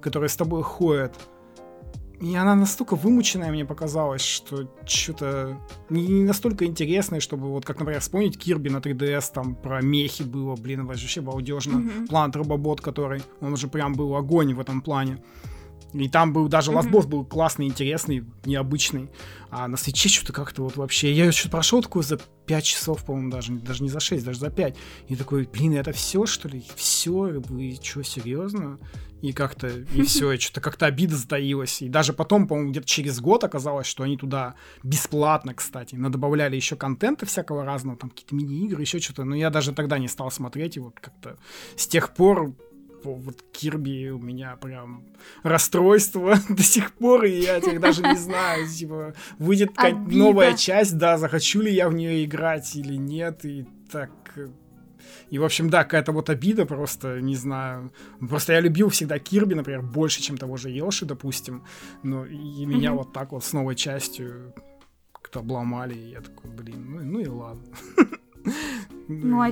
которые 0.00 0.30
с 0.30 0.36
тобой 0.36 0.62
ходят, 0.62 1.14
и 2.20 2.34
она 2.34 2.54
настолько 2.54 2.96
вымученная 2.96 3.50
мне 3.50 3.64
показалась, 3.64 4.22
что 4.22 4.70
что-то 4.86 5.60
не, 5.90 6.22
настолько 6.22 6.64
интересное, 6.64 7.20
чтобы 7.20 7.48
вот, 7.48 7.64
как, 7.64 7.78
например, 7.78 8.00
вспомнить 8.00 8.38
Кирби 8.38 8.70
на 8.70 8.78
3DS, 8.78 9.32
там 9.34 9.54
про 9.54 9.82
мехи 9.82 10.22
было, 10.22 10.56
блин, 10.56 10.86
вообще 10.86 11.20
балдежно. 11.20 11.78
Мгм. 11.78 12.06
План 12.08 12.32
Робобот, 12.32 12.80
который, 12.80 13.22
он 13.40 13.52
уже 13.52 13.68
прям 13.68 13.94
был 13.94 14.16
огонь 14.16 14.54
в 14.54 14.60
этом 14.60 14.80
плане. 14.80 15.22
И 15.96 16.08
там 16.08 16.32
был 16.32 16.48
даже. 16.48 16.72
Last 16.72 16.90
Boss 16.90 17.06
был 17.06 17.24
классный, 17.24 17.66
интересный, 17.66 18.24
необычный. 18.44 19.08
А 19.50 19.66
на 19.66 19.76
свече 19.76 20.08
что-то 20.08 20.32
как-то 20.32 20.62
вот 20.62 20.76
вообще... 20.76 21.12
Я 21.12 21.32
что-то 21.32 21.52
прошел 21.52 21.82
такое 21.82 22.02
за 22.02 22.18
5 22.18 22.64
часов, 22.64 23.04
по-моему, 23.04 23.30
даже. 23.30 23.52
Даже 23.52 23.82
не 23.82 23.88
за 23.88 24.00
6, 24.00 24.24
даже 24.24 24.38
за 24.38 24.50
5. 24.50 24.76
И 25.08 25.16
такой, 25.16 25.48
блин, 25.50 25.74
это 25.74 25.92
все, 25.92 26.26
что 26.26 26.48
ли? 26.48 26.62
Все? 26.74 27.40
Вы 27.48 27.78
что, 27.82 28.02
серьезно? 28.02 28.78
И 29.22 29.32
как-то, 29.32 29.68
и 29.68 30.02
все, 30.02 30.32
и 30.32 30.38
что-то 30.38 30.60
как-то 30.60 30.84
обида 30.84 31.16
затаилась. 31.16 31.80
И 31.80 31.88
даже 31.88 32.12
потом, 32.12 32.46
по-моему, 32.46 32.70
где-то 32.70 32.86
через 32.86 33.18
год 33.18 33.44
оказалось, 33.44 33.86
что 33.86 34.02
они 34.02 34.18
туда 34.18 34.56
бесплатно, 34.82 35.54
кстати, 35.54 35.94
надобавляли 35.94 36.54
еще 36.54 36.76
контента 36.76 37.24
всякого 37.24 37.64
разного, 37.64 37.96
там 37.96 38.10
какие-то 38.10 38.34
мини-игры, 38.34 38.82
еще 38.82 39.00
что-то. 39.00 39.24
Но 39.24 39.34
я 39.34 39.48
даже 39.48 39.72
тогда 39.72 39.98
не 39.98 40.08
стал 40.08 40.30
смотреть, 40.30 40.76
и 40.76 40.80
вот 40.80 41.00
как-то 41.00 41.38
с 41.76 41.86
тех 41.86 42.14
пор 42.14 42.52
по 42.52 42.65
вот 43.14 43.42
Кирби 43.52 44.10
у 44.10 44.18
меня 44.18 44.56
прям 44.56 45.04
расстройство 45.42 46.34
до 46.48 46.62
сих 46.62 46.92
пор, 46.92 47.24
и 47.24 47.40
я 47.40 47.60
теперь 47.60 47.78
даже 47.78 48.02
не 48.02 48.16
знаю, 48.16 48.66
типа, 48.68 49.14
выйдет 49.38 49.70
новая 50.08 50.54
часть, 50.56 50.96
да, 50.98 51.18
захочу 51.18 51.60
ли 51.62 51.72
я 51.72 51.88
в 51.88 51.94
нее 51.94 52.24
играть 52.24 52.76
или 52.76 52.96
нет, 52.96 53.44
и 53.44 53.66
так... 53.90 54.10
э, 54.36 54.48
И, 55.30 55.38
в 55.38 55.44
общем, 55.44 55.70
да, 55.70 55.84
какая-то 55.84 56.12
вот 56.12 56.30
обида 56.30 56.66
просто, 56.66 57.20
не 57.20 57.36
знаю. 57.36 57.90
Просто 58.28 58.52
я 58.52 58.60
любил 58.60 58.88
всегда 58.88 59.18
Кирби, 59.18 59.54
например, 59.54 59.82
больше, 59.82 60.20
чем 60.22 60.36
того 60.36 60.56
же 60.56 60.70
Йоши, 60.70 61.04
допустим. 61.06 61.62
Но 62.02 62.24
и 62.26 62.66
меня 62.66 62.92
вот 62.92 63.12
так 63.12 63.32
вот 63.32 63.44
с 63.44 63.52
новой 63.52 63.74
частью 63.74 64.52
как-то 65.12 65.40
обломали, 65.40 65.94
и 65.94 66.10
я 66.10 66.20
такой, 66.20 66.50
блин, 66.50 66.84
ну, 66.88 67.00
ну 67.02 67.20
и 67.20 67.26
ладно. 67.28 67.64
Ну, 69.08 69.40
а 69.40 69.50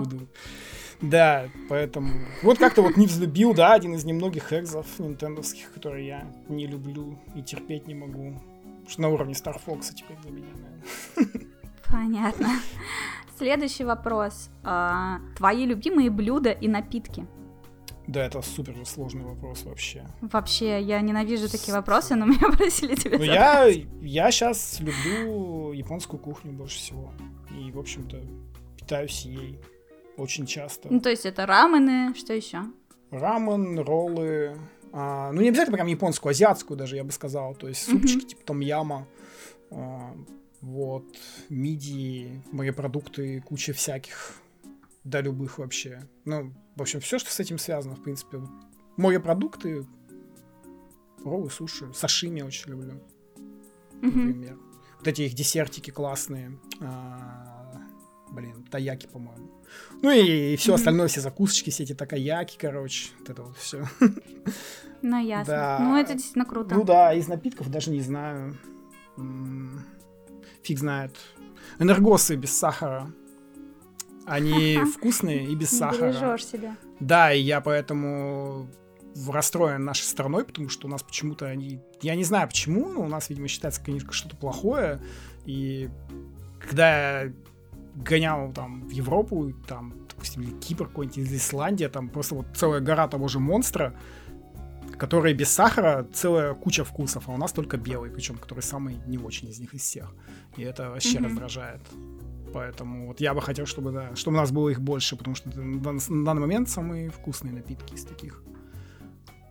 буду. 0.00 0.28
Да, 1.00 1.48
поэтому... 1.68 2.10
Вот 2.42 2.58
как-то 2.58 2.82
вот 2.82 2.96
не 2.96 3.06
взлюбил, 3.06 3.54
да, 3.54 3.72
один 3.72 3.94
из 3.94 4.04
немногих 4.04 4.52
экзов 4.52 4.86
нинтендовских, 4.98 5.72
которые 5.72 6.06
я 6.06 6.26
не 6.48 6.66
люблю 6.66 7.18
и 7.34 7.42
терпеть 7.42 7.86
не 7.86 7.94
могу. 7.94 8.40
Что 8.88 9.02
на 9.02 9.08
уровне 9.08 9.34
Star 9.34 9.60
Fox 9.64 9.92
теперь 9.94 10.16
для 10.22 10.32
меня, 10.32 10.48
наверное. 10.52 11.46
Понятно. 11.90 12.48
Следующий 13.36 13.84
вопрос. 13.84 14.50
А, 14.64 15.20
твои 15.36 15.64
любимые 15.66 16.10
блюда 16.10 16.50
и 16.50 16.66
напитки? 16.66 17.26
Да, 18.08 18.24
это 18.24 18.40
супер 18.40 18.74
сложный 18.86 19.22
вопрос 19.22 19.64
вообще. 19.64 20.06
Вообще, 20.22 20.80
я 20.80 21.00
ненавижу 21.02 21.48
такие 21.48 21.74
вопросы, 21.74 22.14
но 22.14 22.24
меня 22.24 22.50
просили 22.56 22.94
тебе 22.94 23.18
Ну, 23.18 23.24
я, 23.24 23.66
я 24.00 24.30
сейчас 24.30 24.80
люблю 24.80 25.72
японскую 25.72 26.18
кухню 26.18 26.52
больше 26.52 26.78
всего. 26.78 27.12
И, 27.50 27.70
в 27.70 27.78
общем-то, 27.78 28.18
питаюсь 28.76 29.22
ей 29.26 29.60
очень 30.18 30.46
часто. 30.46 30.88
Ну, 30.92 31.00
то 31.00 31.10
есть 31.10 31.24
это 31.24 31.46
рамены, 31.46 32.14
что 32.14 32.34
еще? 32.34 32.62
Рамен, 33.10 33.78
роллы. 33.78 34.58
а, 34.92 35.32
ну, 35.32 35.40
не 35.40 35.48
обязательно 35.48 35.76
прям 35.76 35.86
японскую, 35.86 36.30
азиатскую 36.30 36.76
даже, 36.76 36.96
я 36.96 37.04
бы 37.04 37.12
сказал. 37.12 37.54
То 37.54 37.68
есть 37.68 37.84
супчики 37.84 38.26
типа 38.26 38.44
том 38.44 38.60
яма. 38.60 39.06
а, 39.70 40.14
вот, 40.60 41.04
мидии, 41.48 42.42
морепродукты, 42.50 43.40
куча 43.42 43.72
всяких. 43.72 44.34
Да, 45.04 45.20
любых 45.20 45.58
вообще. 45.58 46.02
Ну, 46.24 46.52
в 46.74 46.82
общем, 46.82 47.00
все, 47.00 47.18
что 47.18 47.30
с 47.30 47.40
этим 47.40 47.58
связано, 47.58 47.94
в 47.94 48.02
принципе. 48.02 48.40
Морепродукты, 48.96 49.86
роллы, 51.24 51.50
суши, 51.50 51.92
сашими 51.94 52.42
очень 52.42 52.72
люблю. 52.72 53.00
Например. 54.02 54.58
Вот 54.98 55.06
эти 55.06 55.22
их 55.22 55.34
десертики 55.34 55.90
классные. 55.90 56.58
А, 56.80 57.72
блин, 58.30 58.66
таяки, 58.70 59.06
по-моему. 59.06 59.57
Ну 60.02 60.10
и, 60.10 60.56
все 60.56 60.72
Мгм. 60.72 60.74
остальное, 60.76 61.08
все 61.08 61.20
закусочки, 61.20 61.70
все 61.70 61.82
эти 61.84 61.94
такаяки, 61.94 62.56
короче. 62.60 63.10
Вот 63.20 63.30
это 63.30 63.42
вот 63.42 63.56
все. 63.58 63.84
Ну, 65.02 65.20
ясно. 65.24 65.54
Да. 65.54 65.78
Ну, 65.80 65.96
это 65.96 66.14
действительно 66.14 66.44
круто. 66.44 66.74
Ну 66.74 66.84
да, 66.84 67.12
из 67.14 67.28
напитков 67.28 67.70
даже 67.70 67.90
не 67.90 68.00
знаю. 68.00 68.56
Фиг 70.62 70.78
знает. 70.78 71.16
Энергосы 71.78 72.36
без 72.36 72.56
сахара. 72.56 73.10
Они 74.26 74.78
вкусные 74.96 75.46
и 75.46 75.54
без 75.54 75.70
сахара. 75.70 76.12
бережешь 76.12 76.46
себя. 76.46 76.76
Да, 77.00 77.32
и 77.32 77.40
я 77.40 77.60
поэтому 77.60 78.68
расстроен 79.28 79.84
нашей 79.84 80.02
страной, 80.04 80.44
потому 80.44 80.68
что 80.68 80.86
у 80.86 80.90
нас 80.90 81.02
почему-то 81.02 81.46
они... 81.46 81.80
Я 82.02 82.14
не 82.14 82.24
знаю 82.24 82.46
почему, 82.48 82.88
но 82.88 83.02
у 83.02 83.08
нас, 83.08 83.30
видимо, 83.30 83.48
считается, 83.48 83.80
конечно, 83.82 84.12
что-то 84.12 84.36
плохое. 84.36 85.00
И 85.46 85.88
когда 86.60 87.24
гонял 88.04 88.52
там 88.52 88.82
в 88.82 88.90
Европу, 88.90 89.52
там 89.66 89.94
допустим, 90.08 90.42
или 90.42 90.50
Кипр 90.50 90.88
какой-нибудь, 90.88 91.18
или 91.18 91.36
Исландия, 91.36 91.88
там 91.88 92.08
просто 92.08 92.34
вот 92.34 92.46
целая 92.54 92.80
гора 92.80 93.06
того 93.08 93.28
же 93.28 93.38
монстра, 93.38 93.94
который 94.98 95.32
без 95.32 95.48
сахара 95.48 96.06
целая 96.12 96.54
куча 96.54 96.84
вкусов, 96.84 97.28
а 97.28 97.32
у 97.32 97.36
нас 97.36 97.52
только 97.52 97.76
белый, 97.76 98.10
причем 98.10 98.36
который 98.36 98.60
самый 98.60 98.96
не 99.06 99.18
очень 99.18 99.48
из 99.48 99.60
них 99.60 99.74
из 99.74 99.82
всех. 99.82 100.12
И 100.56 100.62
это 100.62 100.90
вообще 100.90 101.18
mm-hmm. 101.18 101.24
раздражает. 101.24 101.80
Поэтому 102.52 103.06
вот 103.06 103.20
я 103.20 103.34
бы 103.34 103.40
хотел, 103.40 103.66
чтобы, 103.66 103.92
да, 103.92 104.16
чтобы 104.16 104.38
у 104.38 104.40
нас 104.40 104.50
было 104.50 104.70
их 104.70 104.80
больше, 104.80 105.16
потому 105.16 105.36
что 105.36 105.50
это 105.50 105.60
на, 105.60 105.92
на 105.92 106.24
данный 106.24 106.40
момент 106.40 106.68
самые 106.68 107.10
вкусные 107.10 107.52
напитки 107.52 107.94
из 107.94 108.04
таких. 108.04 108.42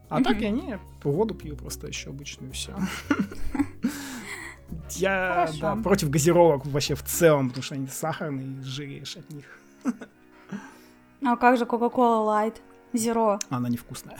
А 0.09 0.19
mm-hmm. 0.19 0.23
так 0.23 0.41
я 0.41 0.49
не, 0.49 0.79
воду 1.03 1.33
пью 1.33 1.55
просто 1.55 1.87
еще 1.87 2.09
обычную, 2.09 2.51
все. 2.51 2.75
Я 4.91 5.49
да, 5.61 5.75
против 5.75 6.09
газировок 6.09 6.65
вообще 6.65 6.95
в 6.95 7.03
целом, 7.03 7.49
потому 7.49 7.63
что 7.63 7.75
они 7.75 7.87
сахарные, 7.87 8.61
жиреешь 8.61 9.17
от 9.17 9.29
них. 9.31 9.45
А 11.23 11.35
как 11.35 11.57
же 11.57 11.65
Coca-Cola 11.65 12.25
Light 12.25 12.55
Zero? 12.93 13.39
Она 13.49 13.69
невкусная. 13.69 14.19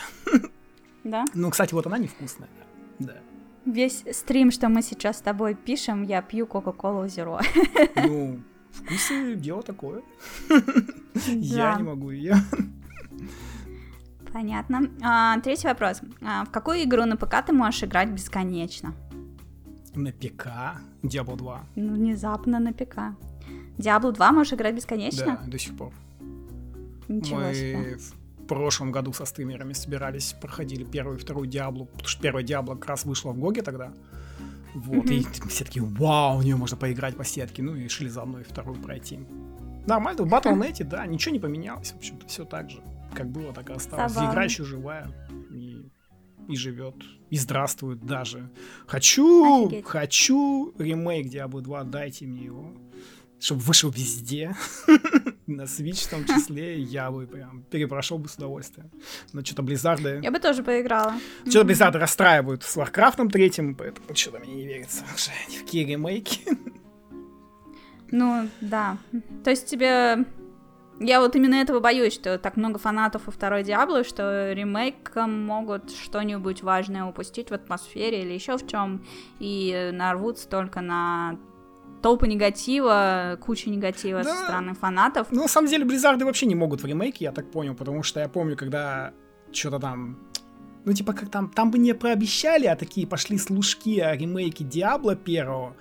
Да? 1.04 1.26
Ну, 1.34 1.50
кстати, 1.52 1.74
вот 1.74 1.86
она 1.88 1.98
невкусная. 1.98 2.50
Да. 3.00 3.14
Весь 3.66 4.04
стрим, 4.12 4.52
что 4.52 4.70
мы 4.70 4.82
сейчас 4.82 5.18
с 5.18 5.22
тобой 5.22 5.56
пишем, 5.56 6.04
я 6.04 6.22
пью 6.22 6.46
Coca-Cola 6.46 7.06
Zero. 7.06 7.42
Ну, 7.96 8.42
вкусы 8.72 9.36
дело 9.36 9.62
такое. 9.62 10.02
Я 11.28 11.76
не 11.76 11.84
могу 11.84 12.12
ее. 12.12 12.36
Понятно. 14.34 14.90
А, 15.02 15.40
третий 15.40 15.68
вопрос. 15.68 16.02
А, 16.22 16.46
в 16.46 16.52
какую 16.52 16.84
игру 16.84 17.06
на 17.06 17.18
ПК 17.18 17.46
ты 17.46 17.54
можешь 17.54 17.84
играть 17.84 18.10
бесконечно? 18.10 18.94
На 19.96 20.12
ПК? 20.12 20.48
Diablo 21.04 21.38
2. 21.38 21.66
Ну, 21.76 21.94
внезапно 21.94 22.60
на 22.60 22.74
ПК. 22.74 23.16
Diablo 23.78 24.12
2 24.12 24.32
можешь 24.32 24.54
играть 24.54 24.76
бесконечно? 24.76 25.40
Да, 25.42 25.50
до 25.52 25.58
сих 25.58 25.78
пор. 25.78 25.94
Ничего 27.08 27.40
Мы 27.40 27.54
себе. 27.54 27.98
в 27.98 28.48
прошлом 28.48 28.92
году 28.92 29.14
со 29.14 29.26
стримерами 29.26 29.74
собирались, 29.74 30.34
проходили 30.34 30.84
первую 30.84 31.18
и 31.18 31.20
вторую 31.20 31.48
Диаблу, 31.48 31.86
потому 31.86 32.08
что 32.08 32.22
первая 32.22 32.44
Диабло 32.44 32.76
как 32.76 32.86
раз 32.88 33.06
вышла 33.06 33.32
в 33.32 33.40
Гоге 33.40 33.62
тогда. 33.62 33.94
Вот, 34.76 35.06
и 35.10 35.26
все 35.48 35.66
такие, 35.66 35.84
вау, 35.84 36.38
в 36.38 36.42
нее 36.42 36.56
можно 36.56 36.78
поиграть 36.78 37.16
по 37.16 37.24
сетке, 37.24 37.64
ну 37.64 37.76
и 37.76 37.84
решили 37.84 38.10
заодно 38.10 38.44
вторую 38.44 38.80
пройти. 38.80 39.20
Нормально, 39.88 40.24
в 40.24 40.28
Battle.net, 40.28 40.84
да, 40.84 41.06
ничего 41.08 41.34
не 41.34 41.40
поменялось, 41.40 41.92
в 41.94 41.98
общем-то, 41.98 42.28
все 42.28 42.46
так 42.46 42.70
же, 42.70 42.82
как 43.14 43.30
было, 43.30 43.54
так 43.54 43.70
и 43.70 43.74
осталось. 43.74 44.12
Забавно. 44.12 44.32
Игра 44.34 44.44
еще 44.44 44.66
живая 44.66 45.08
и 46.48 46.56
живет, 46.56 46.96
и 47.30 47.38
здравствует 47.38 48.06
даже. 48.06 48.50
Хочу, 48.88 49.68
Офигеть. 49.68 49.86
хочу 49.86 50.74
ремейк 50.78 51.28
Diablo 51.28 51.62
2, 51.62 51.84
дайте 51.84 52.26
мне 52.26 52.46
его, 52.46 52.74
чтобы 53.40 53.62
вышел 53.62 53.90
везде, 53.90 54.56
на 55.48 55.64
Switch 55.64 56.08
в 56.08 56.10
том 56.10 56.26
числе, 56.28 56.80
я 56.80 57.12
бы 57.12 57.26
прям 57.28 57.64
перепрошел 57.64 58.18
бы 58.18 58.30
с 58.30 58.36
удовольствием. 58.36 58.92
Но 59.34 59.44
что-то 59.44 59.64
Близзарды... 59.64 60.20
Я 60.24 60.32
бы 60.32 60.40
тоже 60.40 60.64
поиграла. 60.64 61.16
Что-то 61.48 61.66
Близзарды 61.66 62.00
расстраивают 62.00 62.64
с 62.64 62.76
Варкрафтом 62.76 63.30
третьим, 63.30 63.76
поэтому 63.76 64.16
что-то 64.16 64.40
мне 64.40 64.54
не 64.54 64.68
верится. 64.68 65.04
Уже 65.16 65.32
ни 65.50 65.58
в 65.58 65.62
какие 65.62 65.86
ремейки. 65.86 66.42
Ну, 68.12 68.50
да. 68.62 68.98
То 69.44 69.50
есть 69.50 69.68
тебе... 69.68 70.26
Я 71.00 71.20
вот 71.20 71.36
именно 71.36 71.56
этого 71.56 71.80
боюсь, 71.80 72.14
что 72.14 72.40
так 72.40 72.58
много 72.58 72.80
фанатов 72.80 73.28
у 73.28 73.32
второй 73.32 73.64
Диабло, 73.64 74.04
что 74.04 74.52
ремейком 74.52 75.46
могут 75.46 75.92
что-нибудь 75.92 76.64
важное 76.64 77.06
упустить 77.06 77.52
в 77.52 77.54
атмосфере 77.54 78.24
или 78.24 78.34
еще 78.34 78.58
в 78.58 78.68
чем, 78.68 79.06
и 79.40 79.92
нарвутся 79.94 80.50
только 80.50 80.82
на 80.82 81.38
толпы 82.02 82.28
негатива, 82.28 83.38
кучу 83.42 83.70
негатива 83.70 84.24
Да. 84.24 84.36
со 84.36 84.44
стороны 84.44 84.74
фанатов. 84.74 85.28
Ну, 85.32 85.44
на 85.44 85.48
самом 85.48 85.68
деле, 85.68 85.86
Близзарды 85.86 86.26
вообще 86.26 86.46
не 86.46 86.56
могут 86.56 86.82
в 86.82 86.86
ремейке, 86.86 87.26
я 87.26 87.32
так 87.32 87.52
понял, 87.52 87.76
потому 87.76 88.02
что 88.04 88.20
я 88.20 88.28
помню, 88.28 88.56
когда 88.56 89.14
что-то 89.52 89.80
там... 89.80 90.18
Ну, 90.86 90.94
типа, 90.94 91.14
как 91.14 91.30
там, 91.30 91.50
там 91.50 91.70
бы 91.70 91.80
не 91.80 91.94
прообещали, 91.94 92.66
а 92.66 92.76
такие 92.76 93.06
пошли 93.06 93.38
служки 93.38 94.00
о 94.00 94.16
ремейке 94.16 94.64
Диабло 94.64 95.16
первого, 95.16 95.76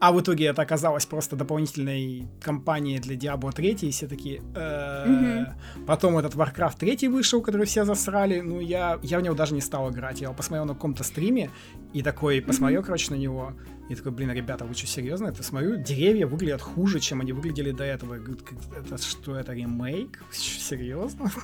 а 0.00 0.12
в 0.12 0.20
итоге 0.20 0.46
это 0.46 0.62
оказалось 0.62 1.04
просто 1.04 1.36
дополнительной 1.36 2.26
кампанией 2.40 2.98
для 2.98 3.16
Diablo 3.16 3.52
3, 3.52 3.70
и 3.82 3.90
все 3.90 4.08
такие... 4.08 4.42
«Э, 4.54 5.44
Потом 5.86 6.16
этот 6.16 6.34
Warcraft 6.34 6.78
3 6.78 7.08
вышел, 7.08 7.42
который 7.42 7.66
все 7.66 7.84
засрали, 7.84 8.40
ну, 8.40 8.60
я, 8.60 8.98
я 9.02 9.18
в 9.18 9.22
него 9.22 9.34
даже 9.34 9.54
не 9.54 9.60
стал 9.60 9.90
играть, 9.90 10.20
я 10.20 10.30
посмотрел 10.32 10.64
на 10.64 10.74
каком-то 10.74 11.04
стриме, 11.04 11.50
и 11.92 12.02
такой 12.02 12.40
посмотрел, 12.40 12.82
короче, 12.82 13.10
на 13.10 13.16
него, 13.16 13.52
и 13.90 13.94
такой, 13.96 14.12
блин, 14.12 14.30
ребята, 14.32 14.64
вы 14.64 14.74
что, 14.74 14.86
серьезно? 14.86 15.26
Это 15.28 15.42
смотрю, 15.42 15.74
деревья 15.76 16.26
выглядят 16.26 16.62
хуже, 16.62 17.00
чем 17.00 17.20
они 17.20 17.32
выглядели 17.32 17.72
до 17.72 17.82
этого. 17.82 18.14
Я 18.14 18.20
говорю, 18.20 18.38
«Как- 18.44 18.84
это 18.86 18.98
что, 19.02 19.34
это 19.34 19.52
ремейк? 19.52 20.22
Серьезно? 20.32 21.30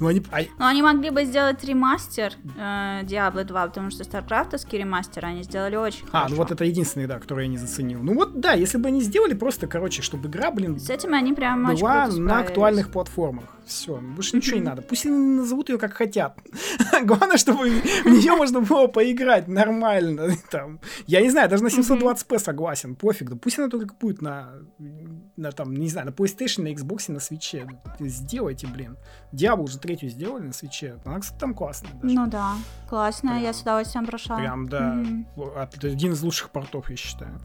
Ну, 0.00 0.06
они... 0.08 0.22
а- 0.30 0.42
Но 0.58 0.66
они 0.66 0.82
могли 0.82 1.10
бы 1.10 1.24
сделать 1.24 1.62
ремастер 1.64 2.32
э, 2.56 3.02
Diablo 3.04 3.44
2, 3.44 3.66
потому 3.68 3.90
что 3.90 4.04
стартрафтовский 4.04 4.78
ремастер 4.78 5.24
они 5.24 5.42
сделали 5.42 5.76
очень 5.76 6.04
А, 6.08 6.10
хорошо. 6.10 6.30
ну 6.30 6.36
вот 6.36 6.50
это 6.50 6.64
единственный, 6.64 7.06
да, 7.06 7.18
который 7.18 7.44
я 7.46 7.50
не 7.50 7.58
заценил. 7.58 8.00
Ну 8.02 8.14
вот, 8.14 8.40
да, 8.40 8.52
если 8.52 8.78
бы 8.78 8.88
они 8.88 9.00
сделали 9.02 9.34
просто, 9.34 9.66
короче, 9.66 10.02
чтобы 10.02 10.28
игра, 10.28 10.50
блин, 10.50 10.78
С 10.78 10.88
этим 10.90 11.14
они 11.14 11.32
прям 11.32 11.66
была 11.66 12.06
на 12.08 12.40
актуальных 12.40 12.90
платформах. 12.90 13.44
Все, 13.66 13.96
больше 14.00 14.36
ничего 14.36 14.56
не 14.56 14.62
надо. 14.64 14.82
Пусть 14.82 15.06
они 15.06 15.16
назовут 15.16 15.68
ее 15.68 15.78
как 15.78 15.92
хотят. 15.94 16.38
Главное, 17.04 17.36
чтобы 17.36 17.70
в 17.70 18.06
нее 18.06 18.34
можно 18.34 18.60
было 18.60 18.86
поиграть 18.86 19.48
нормально. 19.48 20.30
Там. 20.50 20.80
Я 21.06 21.20
не 21.22 21.30
знаю, 21.30 21.48
даже 21.48 21.62
на 21.62 21.68
720p 21.68 22.38
согласен, 22.38 22.94
пофиг. 22.96 23.30
Да 23.30 23.36
пусть 23.36 23.58
она 23.58 23.68
только 23.68 23.94
будет 23.94 24.20
на, 24.22 24.52
на 25.36 25.52
там, 25.52 25.74
не 25.74 25.88
знаю, 25.88 26.08
на 26.08 26.10
PlayStation, 26.10 26.62
на 26.62 26.72
Xbox, 26.72 27.10
на 27.12 27.20
свече. 27.20 27.68
Сделайте, 28.00 28.66
блин. 28.66 28.96
Диабло 29.32 29.64
уже 29.64 29.78
третью 29.78 30.08
сделали 30.10 30.42
на 30.42 30.52
свече. 30.52 30.98
Она, 31.04 31.20
кстати, 31.20 31.38
там 31.38 31.54
классная 31.54 31.92
даже. 31.94 32.14
Ну 32.14 32.26
да, 32.26 32.54
классно, 32.88 33.30
я 33.30 33.40
Прям- 33.40 33.54
с 33.54 33.62
удовольствием 33.62 34.06
прошла. 34.06 34.36
Прям, 34.36 34.68
да. 34.68 35.04
От- 35.56 35.84
один 35.84 36.12
из 36.12 36.22
лучших 36.22 36.50
портов, 36.50 36.90
я 36.90 36.96
считаю. 36.96 37.40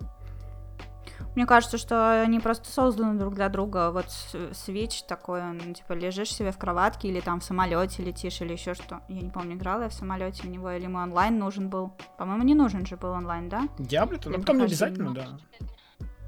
Мне 1.35 1.45
кажется, 1.45 1.77
что 1.77 2.21
они 2.21 2.39
просто 2.39 2.69
созданы 2.71 3.19
друг 3.19 3.35
для 3.35 3.49
друга. 3.49 3.91
Вот 3.91 4.09
с- 4.09 4.33
Switch 4.51 5.05
такой, 5.07 5.41
он, 5.41 5.73
типа, 5.73 5.93
лежишь 5.93 6.31
себе 6.33 6.51
в 6.51 6.57
кроватке 6.57 7.07
или 7.09 7.19
там 7.19 7.39
в 7.39 7.43
самолете 7.43 8.03
летишь 8.03 8.41
или 8.41 8.53
еще 8.53 8.73
что. 8.73 9.01
Я 9.07 9.21
не 9.21 9.29
помню, 9.29 9.55
играла 9.55 9.83
я 9.83 9.89
в 9.89 9.93
самолете 9.93 10.43
в 10.43 10.49
него 10.49 10.71
или 10.71 10.83
ему 10.83 10.97
онлайн 10.99 11.37
нужен 11.37 11.69
был. 11.69 11.91
По-моему, 12.17 12.43
не 12.43 12.55
нужен 12.55 12.85
же 12.85 12.97
был 12.97 13.11
онлайн, 13.11 13.49
да? 13.49 13.67
Диабло-то? 13.77 14.29
Для 14.29 14.37
Ну, 14.39 14.43
там 14.43 14.57
не 14.57 14.63
обязательно, 14.63 15.13
да. 15.13 15.27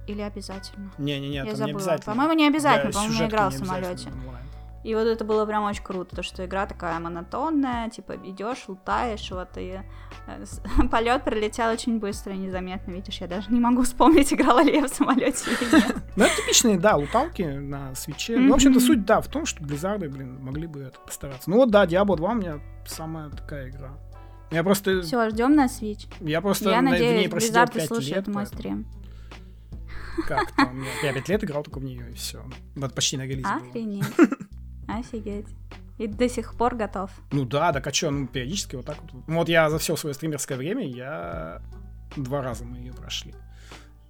Или 0.07 0.21
обязательно? 0.21 0.91
Не-не-не, 0.97 1.35
Я 1.35 1.41
там 1.43 1.51
не 1.51 1.55
забыла. 1.57 1.75
обязательно. 1.77 2.13
По-моему, 2.13 2.33
не 2.33 2.47
обязательно, 2.47 2.91
Для 2.91 2.99
по-моему, 2.99 3.19
я 3.23 3.27
не 3.27 3.49
в 3.49 3.53
самолете. 3.57 4.11
И 4.83 4.95
вот 4.95 5.07
это 5.07 5.25
было 5.25 5.45
прям 5.45 5.63
очень 5.65 5.83
круто, 5.83 6.15
то 6.15 6.23
что 6.23 6.45
игра 6.45 6.65
такая 6.65 6.97
монотонная, 6.99 7.89
типа 7.89 8.15
идешь, 8.23 8.63
лутаешь, 8.69 9.29
вот 9.31 9.49
и 9.57 9.81
полет 10.91 11.23
пролетел 11.23 11.71
очень 11.71 11.99
быстро 11.99 12.33
и 12.33 12.37
незаметно. 12.37 12.91
Видишь, 12.91 13.19
я 13.21 13.27
даже 13.27 13.51
не 13.51 13.59
могу 13.59 13.83
вспомнить, 13.83 14.31
играла 14.33 14.61
ли 14.63 14.75
я 14.75 14.87
в 14.87 14.89
самолете 14.89 15.49
или 15.51 15.75
нет. 15.75 15.95
Ну, 16.15 16.23
это 16.25 16.35
типичные, 16.35 16.77
да, 16.79 16.95
луталки 16.95 17.41
на 17.43 17.95
свече. 17.95 18.37
Ну, 18.37 18.51
в 18.51 18.55
общем-то, 18.55 18.79
суть, 18.79 19.05
да, 19.05 19.21
в 19.21 19.27
том, 19.27 19.45
что 19.45 19.63
Близзарды, 19.63 20.09
блин, 20.09 20.37
могли 20.41 20.67
бы 20.67 20.81
это 20.81 20.99
постараться. 20.99 21.49
Ну 21.49 21.57
вот, 21.57 21.69
да, 21.71 21.85
Diablo 21.85 22.15
2 22.15 22.31
у 22.31 22.35
меня 22.35 22.59
самая 22.85 23.29
такая 23.29 23.69
игра. 23.69 23.91
Я 24.51 24.63
просто, 24.63 25.01
Все, 25.01 25.29
ждем 25.29 25.55
на 25.55 25.65
Switch. 25.65 26.07
я 26.21 26.41
просто 26.41 26.69
Я 26.71 26.81
на- 26.81 26.89
в 26.89 26.93
ней 26.93 26.99
надеюсь, 27.09 27.29
просидел 27.29 27.61
Blizzard 27.63 27.73
5 27.73 27.87
слушает 27.87 28.15
лет. 28.15 28.27
мой 28.27 28.45
стрим. 28.47 28.87
Как 30.27 30.51
там? 30.55 30.83
Я 31.03 31.13
5 31.13 31.29
лет 31.29 31.43
играл 31.43 31.63
только 31.63 31.79
в 31.79 31.83
нее, 31.83 32.09
и 32.11 32.13
все. 32.15 32.43
Вот 32.75 32.93
почти 32.93 33.17
на 33.17 33.23
релизе 33.27 33.43
было. 33.47 33.67
Охренеть. 33.69 34.05
Офигеть. 34.87 35.47
И 35.99 36.07
до 36.07 36.29
сих 36.29 36.53
пор 36.55 36.75
готов. 36.75 37.11
Ну 37.31 37.45
да, 37.45 37.71
так 37.73 37.85
а 37.87 37.91
чё, 37.91 38.09
ну 38.11 38.25
периодически 38.27 38.75
вот 38.77 38.85
так 38.85 38.97
вот. 39.01 39.11
Ну, 39.27 39.35
Вот 39.35 39.49
я 39.49 39.69
за 39.69 39.77
все 39.77 39.95
свое 39.95 40.13
стримерское 40.13 40.57
время, 40.57 40.87
я 40.87 41.61
два 42.15 42.41
раза 42.41 42.65
мы 42.65 42.77
ее 42.77 42.93
прошли. 42.93 43.33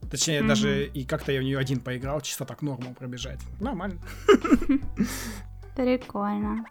Точнее, 0.10 0.40
Мгм. 0.40 0.48
даже 0.50 0.86
и 0.88 1.04
как-то 1.06 1.32
я 1.32 1.40
в 1.40 1.44
нее 1.44 1.58
один 1.58 1.80
поиграл, 1.80 2.22
чисто 2.22 2.46
так 2.46 2.62
норму 2.62 2.94
пробежать. 2.94 3.40
Нормально. 3.60 4.00
Прикольно. 5.76 6.66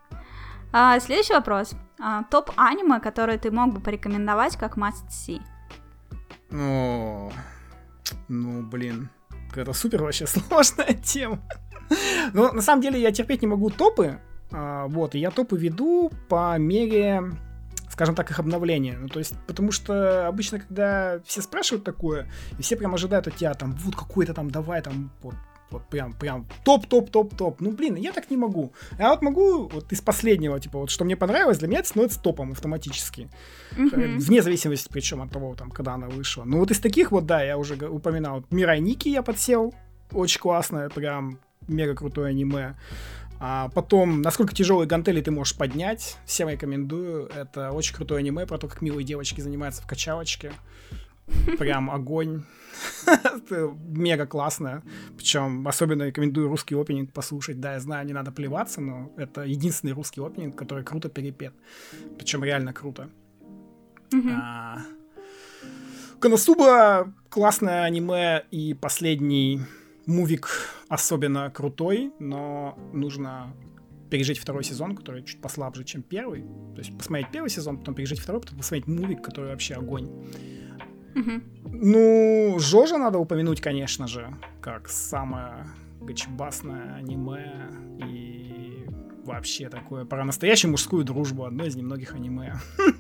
А, 0.72 0.98
следующий 1.00 1.32
вопрос. 1.34 1.74
А, 2.00 2.22
топ 2.24 2.50
аниме, 2.56 3.00
который 3.00 3.38
ты 3.38 3.50
мог 3.50 3.72
бы 3.74 3.80
порекомендовать 3.80 4.56
как 4.56 4.76
must 4.76 5.08
see. 5.10 5.40
О, 6.52 7.30
ну, 8.28 8.62
блин, 8.62 9.08
какая-то 9.48 9.72
супер 9.72 10.02
вообще 10.02 10.26
сложная 10.28 10.94
тема. 10.94 11.40
Но 12.34 12.52
на 12.52 12.62
самом 12.62 12.82
деле 12.82 13.00
я 13.00 13.12
терпеть 13.12 13.42
не 13.42 13.48
могу 13.48 13.70
топы, 13.70 14.20
вот, 14.50 15.14
и 15.14 15.18
я 15.18 15.30
топы 15.30 15.56
веду 15.58 16.10
по 16.28 16.56
мере, 16.58 17.22
скажем 17.90 18.14
так, 18.14 18.30
их 18.30 18.38
обновления. 18.38 18.96
Ну, 18.98 19.08
то 19.08 19.18
есть, 19.18 19.34
потому 19.46 19.72
что 19.72 20.26
обычно, 20.26 20.60
когда 20.60 21.20
все 21.24 21.42
спрашивают 21.42 21.84
такое, 21.84 22.30
и 22.58 22.62
все 22.62 22.76
прям 22.76 22.94
ожидают 22.94 23.26
от 23.26 23.36
тебя, 23.36 23.54
там, 23.54 23.74
вот 23.74 23.94
какой-то 23.94 24.34
там, 24.34 24.50
давай, 24.50 24.80
там, 24.82 25.10
вот, 25.22 25.34
вот 25.70 25.86
прям, 25.88 26.14
прям 26.14 26.46
топ-топ-топ-топ. 26.64 27.60
Ну, 27.60 27.72
блин, 27.72 27.96
я 27.96 28.12
так 28.12 28.30
не 28.30 28.36
могу. 28.36 28.72
Я 28.98 29.10
вот 29.10 29.20
могу 29.20 29.68
вот 29.68 29.92
из 29.92 30.00
последнего, 30.00 30.58
типа, 30.58 30.78
вот 30.78 30.90
что 30.90 31.04
мне 31.04 31.16
понравилось, 31.16 31.58
для 31.58 31.68
меня 31.68 31.80
это 31.80 31.88
становится 31.88 32.22
топом 32.22 32.52
автоматически. 32.52 33.28
Мгм. 33.76 34.18
Вне 34.18 34.42
зависимости, 34.42 34.88
причем 34.90 35.20
от 35.20 35.30
того, 35.30 35.54
там, 35.54 35.70
когда 35.70 35.94
она 35.94 36.08
вышла. 36.08 36.44
Ну, 36.44 36.58
вот 36.58 36.70
из 36.70 36.80
таких 36.80 37.12
вот, 37.12 37.26
да, 37.26 37.42
я 37.42 37.58
уже 37.58 37.74
упоминал. 37.86 38.44
Мирай 38.50 38.80
Ники 38.80 39.08
я 39.08 39.22
подсел. 39.22 39.74
Очень 40.10 40.40
классное, 40.40 40.88
прям 40.88 41.38
мега 41.66 41.94
крутое 41.94 42.28
аниме. 42.28 42.74
А 43.40 43.69
потом, 43.69 44.20
насколько 44.23 44.55
тяжелые 44.55 44.89
гантели 44.89 45.20
ты 45.20 45.31
можешь 45.31 45.56
поднять, 45.56 46.19
всем 46.24 46.48
рекомендую. 46.48 47.27
Это 47.28 47.70
очень 47.73 47.94
крутое 47.94 48.19
аниме 48.19 48.47
про 48.47 48.59
то, 48.59 48.69
как 48.69 48.82
милые 48.82 49.05
девочки 49.05 49.40
занимаются 49.40 49.82
в 49.82 49.86
качалочке. 49.86 50.52
Прям 51.59 51.90
огонь. 51.90 52.44
Мега 53.51 54.27
классно. 54.27 54.82
Причем 55.16 55.66
особенно 55.69 56.05
рекомендую 56.05 56.48
русский 56.48 56.74
опенинг 56.74 57.12
послушать. 57.12 57.60
Да, 57.60 57.74
я 57.74 57.81
знаю, 57.81 58.06
не 58.06 58.12
надо 58.12 58.32
плеваться, 58.32 58.81
но 58.81 59.12
это 59.16 59.43
единственный 59.43 59.93
русский 59.93 60.20
опенинг, 60.20 60.56
который 60.56 60.85
круто 60.85 61.09
перепет. 61.09 61.52
Причем 62.19 62.43
реально 62.44 62.73
круто. 62.73 63.09
А, 64.32 64.78
Коносуба 66.20 67.12
классное 67.28 67.85
аниме 67.85 68.44
и 68.51 68.74
последний 68.74 69.60
мувик 70.09 70.48
особенно 70.89 71.51
крутой, 71.51 72.12
но 72.18 72.76
нужно 72.93 73.55
пережить 74.10 74.39
второй 74.39 74.64
сезон, 74.64 74.97
который 74.97 75.22
чуть 75.22 75.40
послабже, 75.40 75.85
чем 75.85 76.02
первый. 76.02 76.43
То 76.74 76.78
есть 76.78 76.97
посмотреть 76.97 77.30
первый 77.30 77.51
сезон, 77.51 77.78
потом 77.78 77.94
пережить 77.94 78.18
второй, 78.18 78.40
потом 78.40 78.59
посмотреть 78.59 78.86
мувик, 78.86 79.22
который 79.22 79.51
вообще 79.51 79.74
огонь. 79.74 80.09
Ну, 81.70 82.56
Жожа 82.59 82.97
надо 82.97 83.18
упомянуть, 83.18 83.60
конечно 83.60 84.06
же, 84.06 84.35
как 84.60 84.89
самое 84.89 85.66
гачбасное 86.01 86.94
аниме 86.94 87.70
и 87.98 88.86
вообще 89.24 89.68
такое 89.68 90.05
про 90.05 90.24
настоящую 90.24 90.70
мужскую 90.70 91.05
дружбу, 91.05 91.44
одно 91.44 91.64
из 91.66 91.76
немногих 91.76 92.14
аниме. 92.14 92.55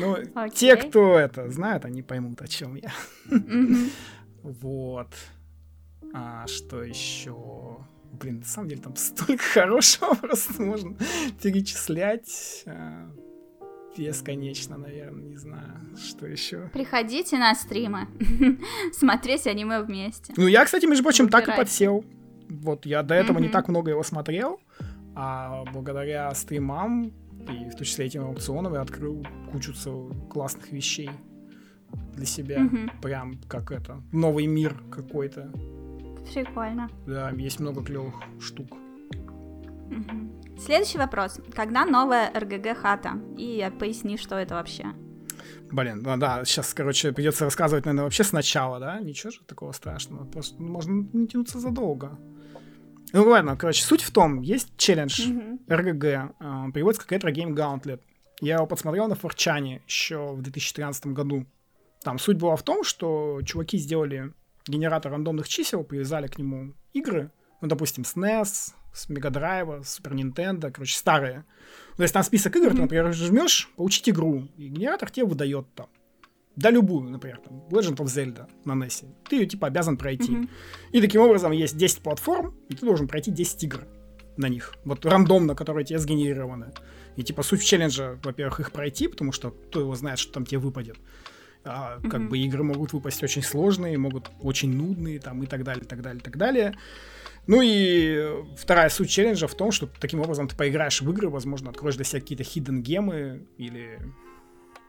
Ну, 0.00 0.16
те, 0.54 0.76
кто 0.76 1.18
это 1.18 1.50
знают, 1.50 1.84
они 1.84 2.02
поймут, 2.02 2.42
о 2.42 2.48
чем 2.48 2.74
я. 2.76 2.92
Вот. 4.42 5.08
А 6.14 6.46
что 6.46 6.84
еще? 6.84 7.36
Блин, 8.12 8.38
на 8.38 8.44
самом 8.44 8.68
деле 8.68 8.80
там 8.80 8.94
столько 8.96 9.42
хорошего 9.42 10.14
просто 10.20 10.62
можно 10.62 10.96
перечислять 11.42 12.62
а, 12.66 13.10
бесконечно, 13.96 14.78
наверное, 14.78 15.24
не 15.24 15.36
знаю, 15.36 15.80
что 15.96 16.26
еще. 16.26 16.70
Приходите 16.72 17.36
на 17.36 17.52
стримы, 17.54 18.06
смотреть 18.92 19.48
аниме 19.48 19.80
вместе. 19.82 20.32
Ну, 20.36 20.46
я, 20.46 20.64
кстати, 20.64 20.86
между 20.86 21.02
прочим, 21.02 21.28
так 21.28 21.48
и 21.48 21.52
подсел. 21.52 22.04
Вот, 22.48 22.86
я 22.86 23.02
до 23.02 23.14
этого 23.14 23.38
не 23.40 23.48
так 23.48 23.68
много 23.68 23.90
его 23.90 24.04
смотрел, 24.04 24.60
а 25.16 25.64
благодаря 25.72 26.32
стримам 26.34 27.12
и 27.48 27.68
в 27.68 27.74
том 27.74 27.84
числе 27.84 28.06
этим 28.06 28.24
аукционам 28.24 28.74
я 28.74 28.80
открыл 28.80 29.26
кучу 29.50 29.74
классных 30.30 30.70
вещей 30.70 31.10
для 32.14 32.26
себя. 32.26 32.68
Прям 33.02 33.40
как 33.48 33.72
это, 33.72 34.00
новый 34.12 34.46
мир 34.46 34.76
какой-то. 34.90 35.50
Прикольно. 36.32 36.88
Да, 37.06 37.30
есть 37.30 37.60
много 37.60 37.82
клевых 37.82 38.14
штук. 38.40 38.68
Угу. 38.70 40.58
Следующий 40.58 40.98
вопрос. 40.98 41.40
Когда 41.54 41.84
новая 41.84 42.32
РГГ 42.32 42.76
хата? 42.76 43.20
И 43.36 43.70
поясни, 43.78 44.16
что 44.16 44.36
это 44.36 44.54
вообще. 44.54 44.86
Блин, 45.70 46.02
ну 46.02 46.16
да, 46.16 46.44
сейчас, 46.44 46.72
короче, 46.72 47.12
придется 47.12 47.44
рассказывать, 47.44 47.84
наверное, 47.84 48.04
вообще 48.04 48.24
сначала, 48.24 48.78
да? 48.78 49.00
Ничего 49.00 49.30
же 49.30 49.40
такого 49.46 49.72
страшного. 49.72 50.24
Просто 50.24 50.62
можно 50.62 51.06
не 51.12 51.26
тянуться 51.26 51.58
задолго. 51.58 52.18
Ну 53.12 53.28
ладно, 53.28 53.56
короче, 53.56 53.84
суть 53.84 54.02
в 54.02 54.10
том, 54.10 54.40
есть 54.40 54.76
челлендж 54.76 55.20
mm-hmm. 55.20 55.72
РГГ, 55.72 56.04
э, 56.04 56.72
переводится 56.72 57.06
как 57.06 57.18
Retro 57.18 57.32
Game 57.32 57.54
Gauntlet. 57.54 58.00
Я 58.40 58.56
его 58.56 58.66
подсмотрел 58.66 59.08
на 59.08 59.14
Форчане 59.14 59.82
еще 59.86 60.32
в 60.34 60.42
2013 60.42 61.06
году. 61.06 61.46
Там 62.02 62.18
суть 62.18 62.38
была 62.38 62.56
в 62.56 62.62
том, 62.62 62.82
что 62.82 63.40
чуваки 63.44 63.78
сделали 63.78 64.32
генератор 64.66 65.12
рандомных 65.12 65.48
чисел, 65.48 65.84
привязали 65.84 66.26
к 66.26 66.38
нему 66.38 66.74
игры, 66.92 67.30
ну, 67.60 67.68
допустим, 67.68 68.04
SNES, 68.04 68.72
с 68.92 69.10
Mega 69.10 69.30
Drive, 69.30 69.82
Super 69.82 70.14
Nintendo, 70.14 70.70
короче, 70.70 70.96
старые. 70.96 71.44
То 71.96 72.02
есть 72.02 72.14
там 72.14 72.22
список 72.22 72.54
игр, 72.56 72.68
mm-hmm. 72.68 72.76
ты, 72.76 72.82
например, 72.82 73.12
жмешь, 73.12 73.70
получить 73.76 74.08
игру, 74.08 74.48
и 74.56 74.68
генератор 74.68 75.10
тебе 75.10 75.26
выдает 75.26 75.66
там. 75.74 75.88
Да 76.56 76.70
любую, 76.70 77.10
например, 77.10 77.40
там, 77.44 77.66
Legend 77.70 77.96
of 77.96 78.04
Zelda 78.04 78.48
на 78.64 78.72
NES. 78.72 79.06
Ты 79.28 79.36
ее, 79.36 79.46
типа, 79.46 79.66
обязан 79.66 79.96
пройти. 79.96 80.32
Mm-hmm. 80.32 80.48
И 80.92 81.00
таким 81.00 81.22
образом 81.22 81.50
есть 81.52 81.76
10 81.76 81.98
платформ, 82.00 82.54
и 82.68 82.74
ты 82.74 82.86
должен 82.86 83.08
пройти 83.08 83.32
10 83.32 83.64
игр 83.64 83.80
на 84.36 84.48
них. 84.48 84.74
Вот 84.84 85.04
рандомно, 85.04 85.54
которые 85.54 85.84
тебе 85.84 85.98
сгенерированы. 85.98 86.72
И, 87.16 87.22
типа, 87.22 87.42
суть 87.42 87.64
челленджа, 87.64 88.18
во-первых, 88.22 88.60
их 88.60 88.72
пройти, 88.72 89.08
потому 89.08 89.32
что 89.32 89.50
кто 89.50 89.80
его 89.80 89.94
знает, 89.94 90.18
что 90.18 90.32
там 90.32 90.46
тебе 90.46 90.58
выпадет. 90.58 90.96
А, 91.64 91.98
mm-hmm. 91.98 92.08
Как 92.10 92.28
бы 92.28 92.38
игры 92.38 92.62
могут 92.62 92.92
выпасть 92.92 93.22
очень 93.22 93.42
сложные, 93.42 93.96
могут 93.96 94.30
очень 94.40 94.74
нудные, 94.74 95.18
там, 95.18 95.42
и 95.42 95.46
так 95.46 95.64
далее, 95.64 95.84
так 95.84 96.02
далее, 96.02 96.20
так 96.20 96.36
далее. 96.36 96.74
Ну 97.46 97.60
и 97.62 98.44
вторая 98.56 98.88
суть 98.88 99.10
челленджа 99.10 99.46
в 99.46 99.54
том, 99.54 99.70
что 99.70 99.86
таким 99.86 100.20
образом 100.20 100.48
ты 100.48 100.56
поиграешь 100.56 101.00
в 101.00 101.10
игры, 101.10 101.28
возможно, 101.28 101.70
откроешь 101.70 101.96
для 101.96 102.04
себя 102.04 102.20
какие-то 102.20 102.44
hidden 102.44 102.80
гемы 102.80 103.46
или... 103.58 103.98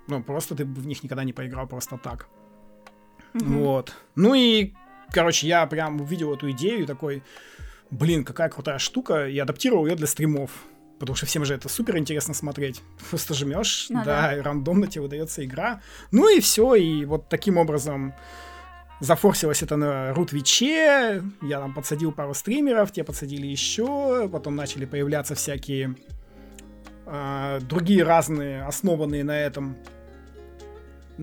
Ну, 0.07 0.21
просто 0.21 0.55
ты 0.55 0.65
в 0.65 0.85
них 0.85 1.03
никогда 1.03 1.23
не 1.23 1.33
поиграл 1.33 1.67
просто 1.67 1.97
так. 1.97 2.27
Mm-hmm. 3.33 3.63
Вот. 3.63 3.95
Ну 4.15 4.33
и, 4.33 4.73
короче, 5.11 5.47
я 5.47 5.65
прям 5.65 5.99
увидел 6.01 6.33
эту 6.33 6.51
идею 6.51 6.83
и 6.83 6.85
такой, 6.85 7.23
блин, 7.89 8.23
какая 8.23 8.49
крутая 8.49 8.79
штука, 8.79 9.27
и 9.27 9.37
адаптировал 9.39 9.85
ее 9.85 9.95
для 9.95 10.07
стримов. 10.07 10.51
Потому 10.99 11.15
что 11.15 11.25
всем 11.25 11.43
же 11.43 11.53
это 11.53 11.67
супер 11.67 11.97
интересно 11.97 12.33
смотреть. 12.33 12.81
Просто 13.09 13.33
жмешь, 13.33 13.87
ну, 13.89 14.03
да, 14.03 14.21
да, 14.21 14.37
и 14.37 14.41
рандомно 14.41 14.87
тебе 14.87 15.01
выдается 15.01 15.43
игра. 15.43 15.81
Ну 16.11 16.29
и 16.29 16.39
все, 16.39 16.75
и 16.75 17.05
вот 17.05 17.29
таким 17.29 17.57
образом 17.57 18.13
Зафорсилось 19.01 19.61
это 19.61 19.75
на 19.75 20.13
Рутвиче, 20.13 21.21
я 21.41 21.59
там 21.59 21.73
подсадил 21.73 22.13
пару 22.13 22.33
стримеров, 22.33 22.93
те 22.93 23.03
подсадили 23.03 23.45
еще, 23.45 24.29
потом 24.31 24.55
начали 24.55 24.85
появляться 24.85 25.35
всякие 25.35 25.95
э, 27.05 27.59
другие 27.61 28.03
разные, 28.03 28.63
основанные 28.63 29.25
на 29.25 29.37
этом, 29.37 29.75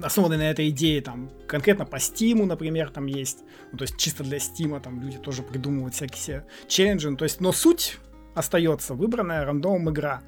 основанные 0.03 0.39
на 0.39 0.51
этой 0.51 0.69
идее, 0.69 1.01
там, 1.01 1.31
конкретно 1.47 1.87
по 1.87 1.99
Стиму, 1.99 2.45
например, 2.45 2.91
там 2.91 3.07
есть, 3.07 3.39
ну, 3.73 3.79
то 3.79 3.85
есть 3.85 3.97
чисто 3.97 4.23
для 4.23 4.39
Стима, 4.39 4.79
там 4.81 5.01
люди 5.01 5.17
тоже 5.17 5.43
придумывают 5.43 5.95
всякие 5.95 6.45
челленджи, 6.69 7.09
ну, 7.09 7.17
то 7.17 7.25
есть, 7.25 7.41
но 7.41 7.53
суть 7.53 7.99
остается, 8.35 8.95
выбранная 8.95 9.45
рандомом 9.45 9.91
игра. 9.91 10.23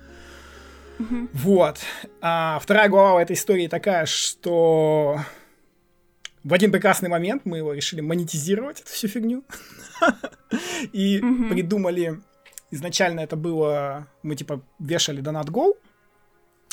Mm-hmm. 0.99 1.29
Вот. 1.33 1.81
А 2.21 2.59
вторая 2.61 2.89
глава 2.89 3.15
в 3.15 3.19
этой 3.19 3.35
истории 3.35 3.67
такая, 3.67 4.07
что 4.07 5.19
в 6.45 6.53
один 6.53 6.71
прекрасный 6.71 7.09
момент 7.09 7.47
мы 7.47 7.59
его 7.59 7.73
решили 7.73 8.03
монетизировать, 8.03 8.81
эту 8.81 8.91
всю 8.91 9.09
фигню. 9.09 9.45
И 10.93 11.19
придумали... 11.51 12.21
Изначально 12.71 13.21
это 13.21 13.37
было... 13.37 14.09
Мы, 14.23 14.35
типа, 14.35 14.61
вешали 14.79 15.21
донат 15.21 15.49
Go. 15.49 15.75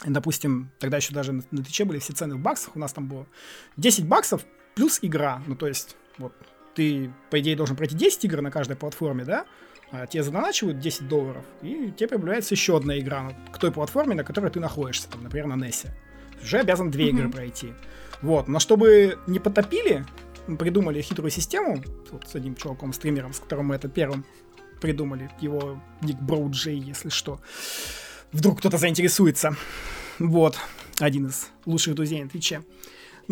Допустим, 0.06 0.72
тогда 0.80 0.98
еще 0.98 1.14
даже 1.14 1.32
на, 1.32 1.44
на 1.52 1.64
Твиче 1.64 1.86
были 1.86 2.00
все 2.00 2.12
цены 2.14 2.36
в 2.36 2.40
баксах. 2.40 2.76
У 2.76 2.80
нас 2.80 2.92
там 2.92 3.08
было 3.08 3.28
10 3.78 4.08
баксов 4.08 4.46
плюс 4.76 5.00
игра. 5.02 5.42
Ну, 5.46 5.56
то 5.56 5.68
есть, 5.68 5.96
вот, 6.18 6.34
ты, 6.74 7.14
по 7.30 7.40
идее, 7.40 7.56
должен 7.56 7.76
пройти 7.76 7.96
10 7.96 8.26
игр 8.26 8.42
на 8.42 8.52
каждой 8.52 8.76
платформе, 8.76 9.26
да? 9.26 9.46
А 9.92 10.08
тебе 10.08 10.24
задоначивают 10.24 10.80
10 10.80 11.08
долларов, 11.08 11.44
и 11.62 11.92
тебе 11.98 12.08
появляется 12.08 12.54
еще 12.54 12.78
одна 12.78 12.98
игра 12.98 13.34
к 13.52 13.58
той 13.58 13.72
платформе, 13.72 14.16
на 14.16 14.24
которой 14.24 14.50
ты 14.50 14.60
находишься, 14.60 15.10
там, 15.10 15.24
например, 15.24 15.48
на 15.48 15.66
NES. 15.66 15.90
Уже 16.42 16.60
обязан 16.60 16.92
две 16.92 17.10
игры 17.10 17.30
пройти. 17.30 17.74
Вот, 18.22 18.48
но 18.48 18.60
чтобы 18.60 19.20
не 19.28 19.40
потопили, 19.40 20.06
придумали 20.58 21.02
хитрую 21.02 21.30
систему 21.30 21.84
вот 22.12 22.28
с 22.28 22.36
одним 22.36 22.56
чуваком, 22.56 22.94
стримером, 22.94 23.34
с 23.34 23.40
которым 23.40 23.68
мы 23.68 23.76
это 23.76 23.90
первым 23.90 24.26
придумали. 24.80 25.30
Его 25.42 25.82
ник 26.02 26.18
Броуд 26.20 26.54
Джей, 26.54 26.80
если 26.80 27.10
что. 27.10 27.40
Вдруг 28.32 28.60
кто-то 28.60 28.78
заинтересуется. 28.78 29.56
Вот, 30.20 30.58
один 31.00 31.28
из 31.28 31.50
лучших 31.66 31.96
друзей 31.96 32.24
на 32.24 32.30
Твиче. 32.30 32.64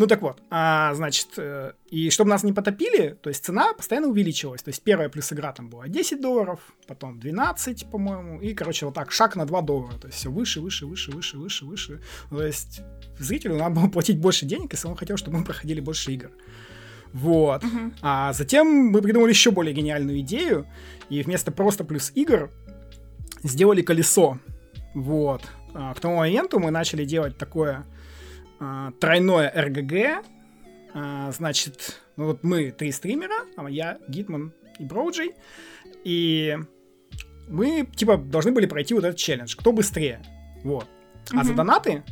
Ну 0.00 0.06
так 0.06 0.22
вот, 0.22 0.42
а, 0.48 0.94
значит, 0.94 1.28
э, 1.36 1.72
и 1.90 2.08
чтобы 2.08 2.30
нас 2.30 2.42
не 2.42 2.54
потопили, 2.54 3.18
то 3.20 3.28
есть 3.28 3.44
цена 3.44 3.74
постоянно 3.74 4.08
увеличивалась. 4.08 4.62
То 4.62 4.70
есть 4.70 4.82
первая 4.82 5.10
плюс 5.10 5.30
игра 5.30 5.52
там 5.52 5.68
была 5.68 5.88
10 5.88 6.22
долларов, 6.22 6.58
потом 6.86 7.20
12, 7.20 7.90
по-моему, 7.90 8.40
и, 8.40 8.54
короче, 8.54 8.86
вот 8.86 8.94
так, 8.94 9.12
шаг 9.12 9.36
на 9.36 9.44
2 9.44 9.60
доллара. 9.60 9.92
То 9.98 10.06
есть 10.06 10.18
все 10.18 10.30
выше, 10.30 10.62
выше, 10.62 10.86
выше, 10.86 11.10
выше, 11.10 11.36
выше, 11.36 11.64
выше. 11.66 12.00
То 12.30 12.42
есть 12.42 12.80
зрителю 13.18 13.56
надо 13.56 13.74
было 13.78 13.88
платить 13.90 14.18
больше 14.18 14.46
денег, 14.46 14.72
если 14.72 14.88
он 14.88 14.96
хотел, 14.96 15.18
чтобы 15.18 15.36
мы 15.36 15.44
проходили 15.44 15.80
больше 15.80 16.12
игр. 16.12 16.30
Вот. 17.12 17.62
Uh-huh. 17.62 17.92
А 18.00 18.32
затем 18.32 18.66
мы 18.66 19.02
придумали 19.02 19.32
еще 19.32 19.50
более 19.50 19.74
гениальную 19.74 20.20
идею, 20.20 20.66
и 21.10 21.22
вместо 21.22 21.52
просто 21.52 21.84
плюс 21.84 22.10
игр 22.14 22.50
сделали 23.42 23.82
колесо. 23.82 24.38
Вот. 24.94 25.42
А, 25.74 25.92
к 25.92 26.00
тому 26.00 26.16
моменту 26.16 26.58
мы 26.58 26.70
начали 26.70 27.04
делать 27.04 27.36
такое 27.36 27.84
а, 28.60 28.92
тройное 29.00 29.50
РГГ. 29.50 30.24
А, 30.92 31.32
значит, 31.32 32.00
ну 32.16 32.26
вот 32.26 32.44
мы 32.44 32.70
три 32.70 32.92
стримера, 32.92 33.46
а 33.56 33.68
я, 33.70 33.98
Гитман 34.08 34.52
и 34.78 34.84
Броуджи. 34.84 35.30
И 36.04 36.56
мы, 37.48 37.88
типа, 37.96 38.16
должны 38.16 38.52
были 38.52 38.66
пройти 38.66 38.94
вот 38.94 39.04
этот 39.04 39.18
челлендж. 39.18 39.56
Кто 39.56 39.72
быстрее. 39.72 40.22
Вот. 40.62 40.86
А 41.30 41.36
mm-hmm. 41.36 41.44
за 41.44 41.54
донаты 41.54 42.02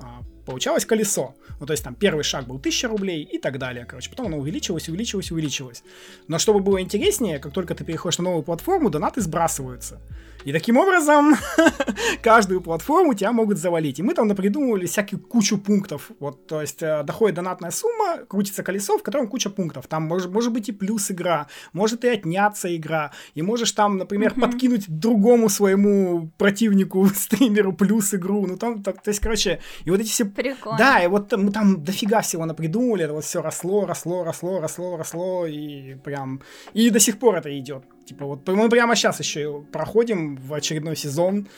а, 0.00 0.22
получалось 0.46 0.86
колесо. 0.86 1.34
Ну, 1.60 1.66
то 1.66 1.72
есть 1.72 1.84
там 1.84 1.94
первый 1.94 2.24
шаг 2.24 2.46
был 2.46 2.56
1000 2.56 2.88
рублей 2.88 3.22
и 3.22 3.38
так 3.38 3.58
далее, 3.58 3.84
короче. 3.84 4.10
Потом 4.10 4.26
оно 4.26 4.38
увеличилось, 4.38 4.88
увеличилось, 4.88 5.30
увеличилось. 5.30 5.84
Но 6.26 6.38
чтобы 6.38 6.60
было 6.60 6.80
интереснее, 6.80 7.38
как 7.38 7.52
только 7.52 7.74
ты 7.74 7.84
переходишь 7.84 8.18
на 8.18 8.24
новую 8.24 8.42
платформу, 8.42 8.90
донаты 8.90 9.20
сбрасываются. 9.20 10.00
И 10.44 10.52
таким 10.52 10.76
образом 10.76 11.34
каждую 12.22 12.60
платформу 12.60 13.14
тебя 13.14 13.32
могут 13.32 13.58
завалить. 13.58 13.98
И 13.98 14.02
мы 14.02 14.14
там 14.14 14.28
напридумывали 14.28 14.86
всякую 14.86 15.20
кучу 15.20 15.58
пунктов. 15.58 16.10
Вот, 16.18 16.46
то 16.46 16.60
есть 16.60 16.82
э, 16.82 17.02
доходит 17.04 17.36
донатная 17.36 17.70
сумма, 17.70 18.18
крутится 18.28 18.62
колесо, 18.62 18.98
в 18.98 19.02
котором 19.02 19.28
куча 19.28 19.50
пунктов. 19.50 19.86
Там 19.86 20.04
может, 20.04 20.30
может 20.30 20.52
быть 20.52 20.68
и 20.68 20.72
плюс 20.72 21.10
игра, 21.10 21.46
может 21.72 22.04
и 22.04 22.08
отняться 22.08 22.74
игра. 22.74 23.12
И 23.34 23.42
можешь 23.42 23.72
там, 23.72 23.98
например, 23.98 24.32
mm-hmm. 24.32 24.40
подкинуть 24.40 24.84
другому 24.88 25.48
своему 25.48 26.30
противнику, 26.38 27.06
стримеру 27.14 27.72
плюс 27.72 28.14
игру. 28.14 28.46
Ну 28.46 28.56
там, 28.56 28.82
так, 28.82 29.02
то 29.02 29.10
есть, 29.10 29.20
короче, 29.20 29.60
и 29.84 29.90
вот 29.90 30.00
эти 30.00 30.08
все... 30.08 30.24
Прикольно. 30.24 30.78
Да, 30.78 31.02
и 31.02 31.06
вот 31.06 31.32
мы 31.32 31.50
там 31.52 31.84
дофига 31.84 32.20
всего 32.20 32.46
напридумывали, 32.46 33.04
это 33.04 33.14
вот 33.14 33.24
все 33.24 33.42
росло, 33.42 33.86
росло, 33.86 34.24
росло, 34.24 34.60
росло, 34.60 34.96
росло, 34.96 35.46
и 35.46 35.94
прям... 35.94 36.40
И 36.74 36.90
до 36.90 37.00
сих 37.00 37.18
пор 37.18 37.36
это 37.36 37.56
идет. 37.58 37.84
Типа 38.04 38.26
вот 38.26 38.46
мы 38.48 38.68
прямо 38.68 38.96
сейчас 38.96 39.18
еще 39.20 39.62
проходим 39.72 40.36
в 40.36 40.54
очередной 40.54 40.96
сезон, 40.96 41.48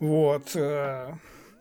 вот. 0.00 0.56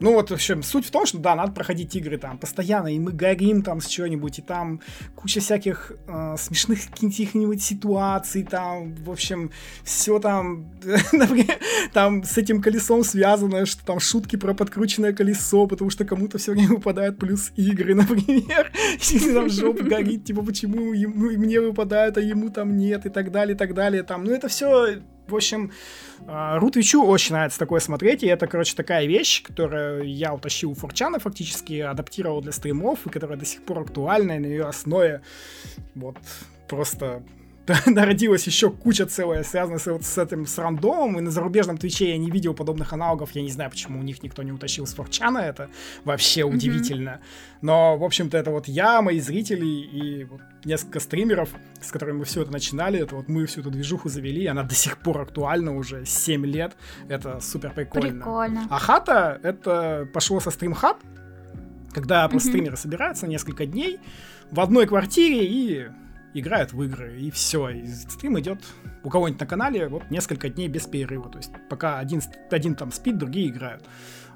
Ну 0.03 0.15
вот, 0.15 0.31
в 0.31 0.33
общем, 0.33 0.63
суть 0.63 0.85
в 0.85 0.91
том, 0.91 1.05
что 1.05 1.17
да, 1.17 1.33
надо 1.33 1.53
проходить 1.53 1.95
игры 1.95 2.17
там 2.17 2.37
постоянно, 2.37 2.93
и 2.93 2.99
мы 2.99 3.13
горим 3.13 3.61
там 3.61 3.79
с 3.79 3.87
чего-нибудь, 3.87 4.39
и 4.39 4.41
там 4.41 4.81
куча 5.15 5.39
всяких 5.39 5.93
э, 6.09 6.35
смешных 6.37 6.79
каких-нибудь 6.89 7.63
ситуаций, 7.63 8.43
там, 8.43 8.93
в 8.95 9.09
общем, 9.09 9.51
все 9.85 10.19
там, 10.19 10.69
там 11.93 12.25
с 12.25 12.37
этим 12.37 12.61
колесом 12.61 13.05
связано, 13.05 13.65
что 13.65 13.85
там 13.85 14.01
шутки 14.01 14.35
про 14.35 14.53
подкрученное 14.53 15.13
колесо, 15.13 15.67
потому 15.67 15.89
что 15.89 16.03
кому-то 16.03 16.37
все 16.37 16.51
время 16.51 16.71
выпадает 16.71 17.17
плюс 17.17 17.53
игры, 17.55 17.95
например, 17.95 18.73
и 19.09 19.33
там 19.33 19.49
жопа 19.49 19.83
горит, 19.83 20.25
типа, 20.25 20.43
почему 20.43 20.91
ему, 20.91 21.29
мне 21.29 21.61
выпадают, 21.61 22.17
а 22.17 22.21
ему 22.21 22.49
там 22.49 22.75
нет, 22.75 23.05
и 23.05 23.09
так 23.09 23.31
далее, 23.31 23.55
и 23.55 23.57
так 23.57 23.73
далее, 23.73 24.03
там, 24.03 24.25
ну 24.25 24.33
это 24.33 24.49
все 24.49 25.01
в 25.33 25.35
общем, 25.35 25.71
а, 26.27 26.57
Рутвичу 26.59 27.03
очень 27.03 27.33
нравится 27.33 27.59
такое 27.59 27.79
смотреть, 27.79 28.23
и 28.23 28.27
это, 28.27 28.47
короче, 28.47 28.75
такая 28.75 29.05
вещь, 29.05 29.43
которую 29.43 30.09
я 30.09 30.33
утащил 30.33 30.71
у 30.71 30.73
Форчана 30.75 31.19
фактически, 31.19 31.79
адаптировал 31.79 32.41
для 32.41 32.51
стримов, 32.51 33.05
и 33.05 33.09
которая 33.09 33.37
до 33.37 33.45
сих 33.45 33.63
пор 33.63 33.79
актуальна, 33.79 34.33
и 34.33 34.39
на 34.39 34.45
ее 34.45 34.65
основе 34.65 35.21
вот 35.95 36.17
просто 36.67 37.23
народилась 37.85 38.45
еще 38.45 38.69
куча 38.69 39.05
целая, 39.05 39.43
связанная 39.43 39.79
с, 39.79 39.85
вот, 39.85 40.03
с 40.03 40.17
этим, 40.17 40.45
с 40.45 40.57
рандомом, 40.57 41.17
и 41.17 41.21
на 41.21 41.31
зарубежном 41.31 41.77
Твиче 41.77 42.09
я 42.09 42.17
не 42.17 42.29
видел 42.29 42.53
подобных 42.53 42.91
аналогов, 42.91 43.31
я 43.33 43.41
не 43.41 43.49
знаю, 43.49 43.69
почему 43.69 43.99
у 43.99 44.03
них 44.03 44.21
никто 44.21 44.43
не 44.43 44.51
утащил 44.51 44.85
с 44.85 44.93
Форчана, 44.93 45.37
это 45.39 45.69
вообще 46.03 46.41
mm-hmm. 46.41 46.53
удивительно. 46.53 47.21
Но, 47.61 47.97
в 47.97 48.03
общем-то, 48.03 48.37
это 48.37 48.51
вот 48.51 48.67
я, 48.67 49.01
мои 49.01 49.19
зрители 49.19 49.65
и 49.65 50.25
вот 50.25 50.41
несколько 50.65 50.99
стримеров, 50.99 51.49
с 51.81 51.91
которыми 51.91 52.19
мы 52.19 52.25
все 52.25 52.41
это 52.41 52.51
начинали, 52.51 52.99
это 52.99 53.15
вот 53.15 53.29
мы 53.29 53.45
всю 53.45 53.61
эту 53.61 53.71
движуху 53.71 54.09
завели, 54.09 54.45
она 54.45 54.63
до 54.63 54.75
сих 54.75 54.97
пор 54.97 55.21
актуальна 55.21 55.75
уже 55.75 56.05
7 56.05 56.45
лет, 56.45 56.75
это 57.07 57.39
супер 57.39 57.71
прикольно. 57.71 58.09
Прикольно. 58.09 58.67
А 58.69 58.77
хата, 58.79 59.39
это 59.41 60.07
пошло 60.13 60.41
со 60.41 60.51
стрим-хат, 60.51 60.97
когда 61.93 62.25
mm-hmm. 62.25 62.39
стримеры 62.39 62.75
собираются 62.75 63.25
несколько 63.25 63.65
дней 63.65 63.99
в 64.51 64.59
одной 64.59 64.85
квартире 64.85 65.45
и 65.45 65.87
играют 66.33 66.73
в 66.73 66.81
игры, 66.83 67.19
и 67.19 67.31
все. 67.31 67.69
И 67.69 67.85
стрим 67.87 68.39
идет 68.39 68.59
у 69.03 69.09
кого-нибудь 69.09 69.39
на 69.39 69.47
канале 69.47 69.87
вот 69.87 70.09
несколько 70.09 70.49
дней 70.49 70.67
без 70.67 70.85
перерыва. 70.87 71.29
То 71.29 71.37
есть 71.37 71.51
пока 71.69 71.99
один, 71.99 72.21
один 72.49 72.75
там 72.75 72.91
спит, 72.91 73.17
другие 73.17 73.49
играют. 73.49 73.83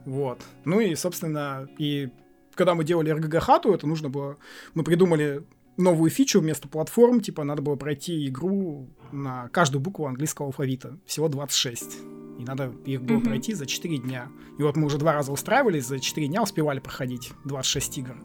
Вот. 0.06 0.42
Ну 0.66 0.80
и, 0.80 0.96
собственно, 0.96 1.68
и 1.78 2.10
когда 2.56 2.76
мы 2.76 2.84
делали 2.84 3.12
РГГ 3.12 3.40
хату, 3.42 3.74
это 3.74 3.88
нужно 3.88 4.10
было... 4.10 4.38
Мы 4.74 4.84
придумали 4.84 5.44
новую 5.78 6.10
фичу 6.10 6.42
вместо 6.42 6.68
платформ, 6.68 7.22
типа 7.22 7.44
надо 7.44 7.62
было 7.62 7.76
пройти 7.76 8.28
игру 8.28 8.90
на 9.12 9.48
каждую 9.50 9.82
букву 9.82 10.08
английского 10.08 10.48
алфавита. 10.48 10.98
Всего 11.06 11.28
26. 11.30 12.00
И 12.40 12.44
надо 12.44 12.74
их 12.86 13.02
было 13.02 13.18
mm-hmm. 13.18 13.24
пройти 13.24 13.54
за 13.54 13.66
4 13.66 13.98
дня. 13.98 14.30
И 14.60 14.64
вот 14.64 14.76
мы 14.76 14.86
уже 14.86 14.98
два 14.98 15.14
раза 15.14 15.32
устраивались, 15.32 15.88
за 15.88 16.00
4 16.00 16.28
дня 16.28 16.44
успевали 16.44 16.80
проходить 16.80 17.32
26 17.46 17.98
игр. 18.00 18.18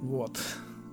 Вот 0.00 0.38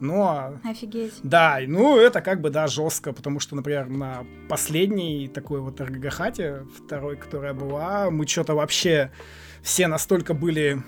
но... 0.02 0.60
Офигеть. 0.64 1.14
Да, 1.24 1.60
ну 1.66 1.98
это 1.98 2.22
как 2.22 2.42
бы, 2.42 2.50
да, 2.50 2.68
жестко, 2.68 3.14
потому 3.14 3.40
что, 3.40 3.56
например, 3.56 3.88
на 3.90 4.26
последней 4.50 5.28
такой 5.28 5.62
вот 5.62 5.80
РГГ-хате, 5.80 6.66
второй, 6.76 7.16
которая 7.18 7.54
была, 7.54 8.10
мы 8.10 8.28
что-то 8.28 8.56
вообще 8.56 9.12
все 9.62 9.88
настолько 9.88 10.34
были 10.34 10.84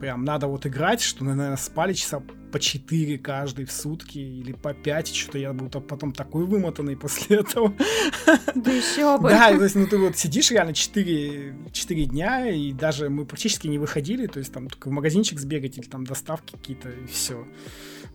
прям 0.00 0.24
надо 0.24 0.46
вот 0.46 0.66
играть, 0.66 1.02
что, 1.02 1.24
наверное, 1.24 1.56
спали 1.56 1.92
часа 1.92 2.22
по 2.50 2.58
4 2.58 3.18
каждый 3.18 3.66
в 3.66 3.70
сутки 3.70 4.18
или 4.18 4.52
по 4.52 4.74
5, 4.74 5.14
что-то 5.14 5.38
я 5.38 5.52
был 5.52 5.68
потом 5.68 6.12
такой 6.12 6.46
вымотанный 6.46 6.96
после 6.96 7.36
этого. 7.36 7.72
Да 8.54 8.72
еще 8.72 9.18
бы. 9.18 9.28
Да, 9.28 9.50
то 9.56 9.62
есть, 9.62 9.76
ну 9.76 9.86
ты 9.86 9.98
вот 9.98 10.16
сидишь 10.16 10.50
реально 10.50 10.72
4, 10.72 11.54
4 11.70 12.04
дня, 12.06 12.50
и 12.50 12.72
даже 12.72 13.08
мы 13.10 13.26
практически 13.26 13.68
не 13.68 13.78
выходили, 13.78 14.26
то 14.26 14.38
есть 14.40 14.52
там 14.52 14.68
только 14.68 14.88
в 14.88 14.90
магазинчик 14.90 15.38
сбегать 15.38 15.78
или 15.78 15.86
там 15.86 16.04
доставки 16.04 16.56
какие-то, 16.56 16.90
и 16.90 17.06
все. 17.06 17.46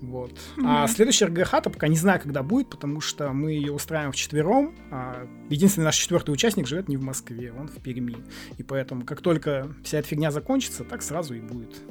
Вот. 0.01 0.31
Mm-hmm. 0.31 0.63
А 0.65 0.87
следующая 0.87 1.25
РГХ-то 1.25 1.69
пока 1.69 1.87
не 1.87 1.95
знаю, 1.95 2.19
когда 2.21 2.43
будет, 2.43 2.69
потому 2.69 3.01
что 3.01 3.31
мы 3.31 3.51
ее 3.51 3.71
устраиваем 3.71 4.11
в 4.11 4.15
четвером. 4.15 4.75
А 4.91 5.27
единственный 5.49 5.85
наш 5.85 5.95
четвертый 5.97 6.31
участник 6.31 6.67
живет 6.67 6.87
не 6.87 6.97
в 6.97 7.03
Москве, 7.03 7.53
он 7.57 7.67
в 7.67 7.81
Перми. 7.81 8.17
И 8.57 8.63
поэтому, 8.63 9.05
как 9.05 9.21
только 9.21 9.73
вся 9.83 9.99
эта 9.99 10.07
фигня 10.07 10.31
закончится, 10.31 10.83
так 10.83 11.01
сразу 11.01 11.33
и 11.33 11.39
будет. 11.39 11.81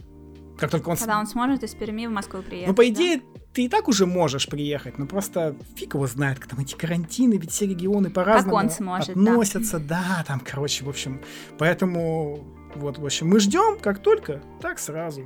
Как 0.58 0.70
только 0.70 0.88
он... 0.88 0.96
Когда 0.96 1.18
он 1.18 1.26
сможет 1.26 1.64
из 1.64 1.74
Перми 1.74 2.06
в 2.06 2.10
Москву 2.10 2.42
приехать. 2.42 2.68
Ну, 2.68 2.74
по 2.74 2.88
идее, 2.88 3.18
да? 3.18 3.40
ты 3.52 3.64
и 3.64 3.68
так 3.68 3.88
уже 3.88 4.06
можешь 4.06 4.48
приехать, 4.48 4.98
но 4.98 5.06
просто 5.06 5.56
фиг 5.74 5.94
его 5.94 6.06
знает, 6.06 6.38
как 6.38 6.50
там 6.50 6.60
эти 6.60 6.74
карантины, 6.74 7.34
ведь 7.34 7.50
все 7.50 7.66
регионы 7.66 8.10
по-разному 8.10 8.70
сможет, 8.70 9.10
относятся. 9.10 9.78
Да. 9.78 10.04
да, 10.18 10.24
там, 10.26 10.40
короче, 10.40 10.84
в 10.84 10.88
общем. 10.88 11.20
Поэтому, 11.58 12.44
вот, 12.76 12.98
в 12.98 13.04
общем, 13.04 13.28
мы 13.28 13.40
ждем, 13.40 13.78
как 13.80 13.98
только, 14.00 14.42
так 14.60 14.78
сразу. 14.78 15.24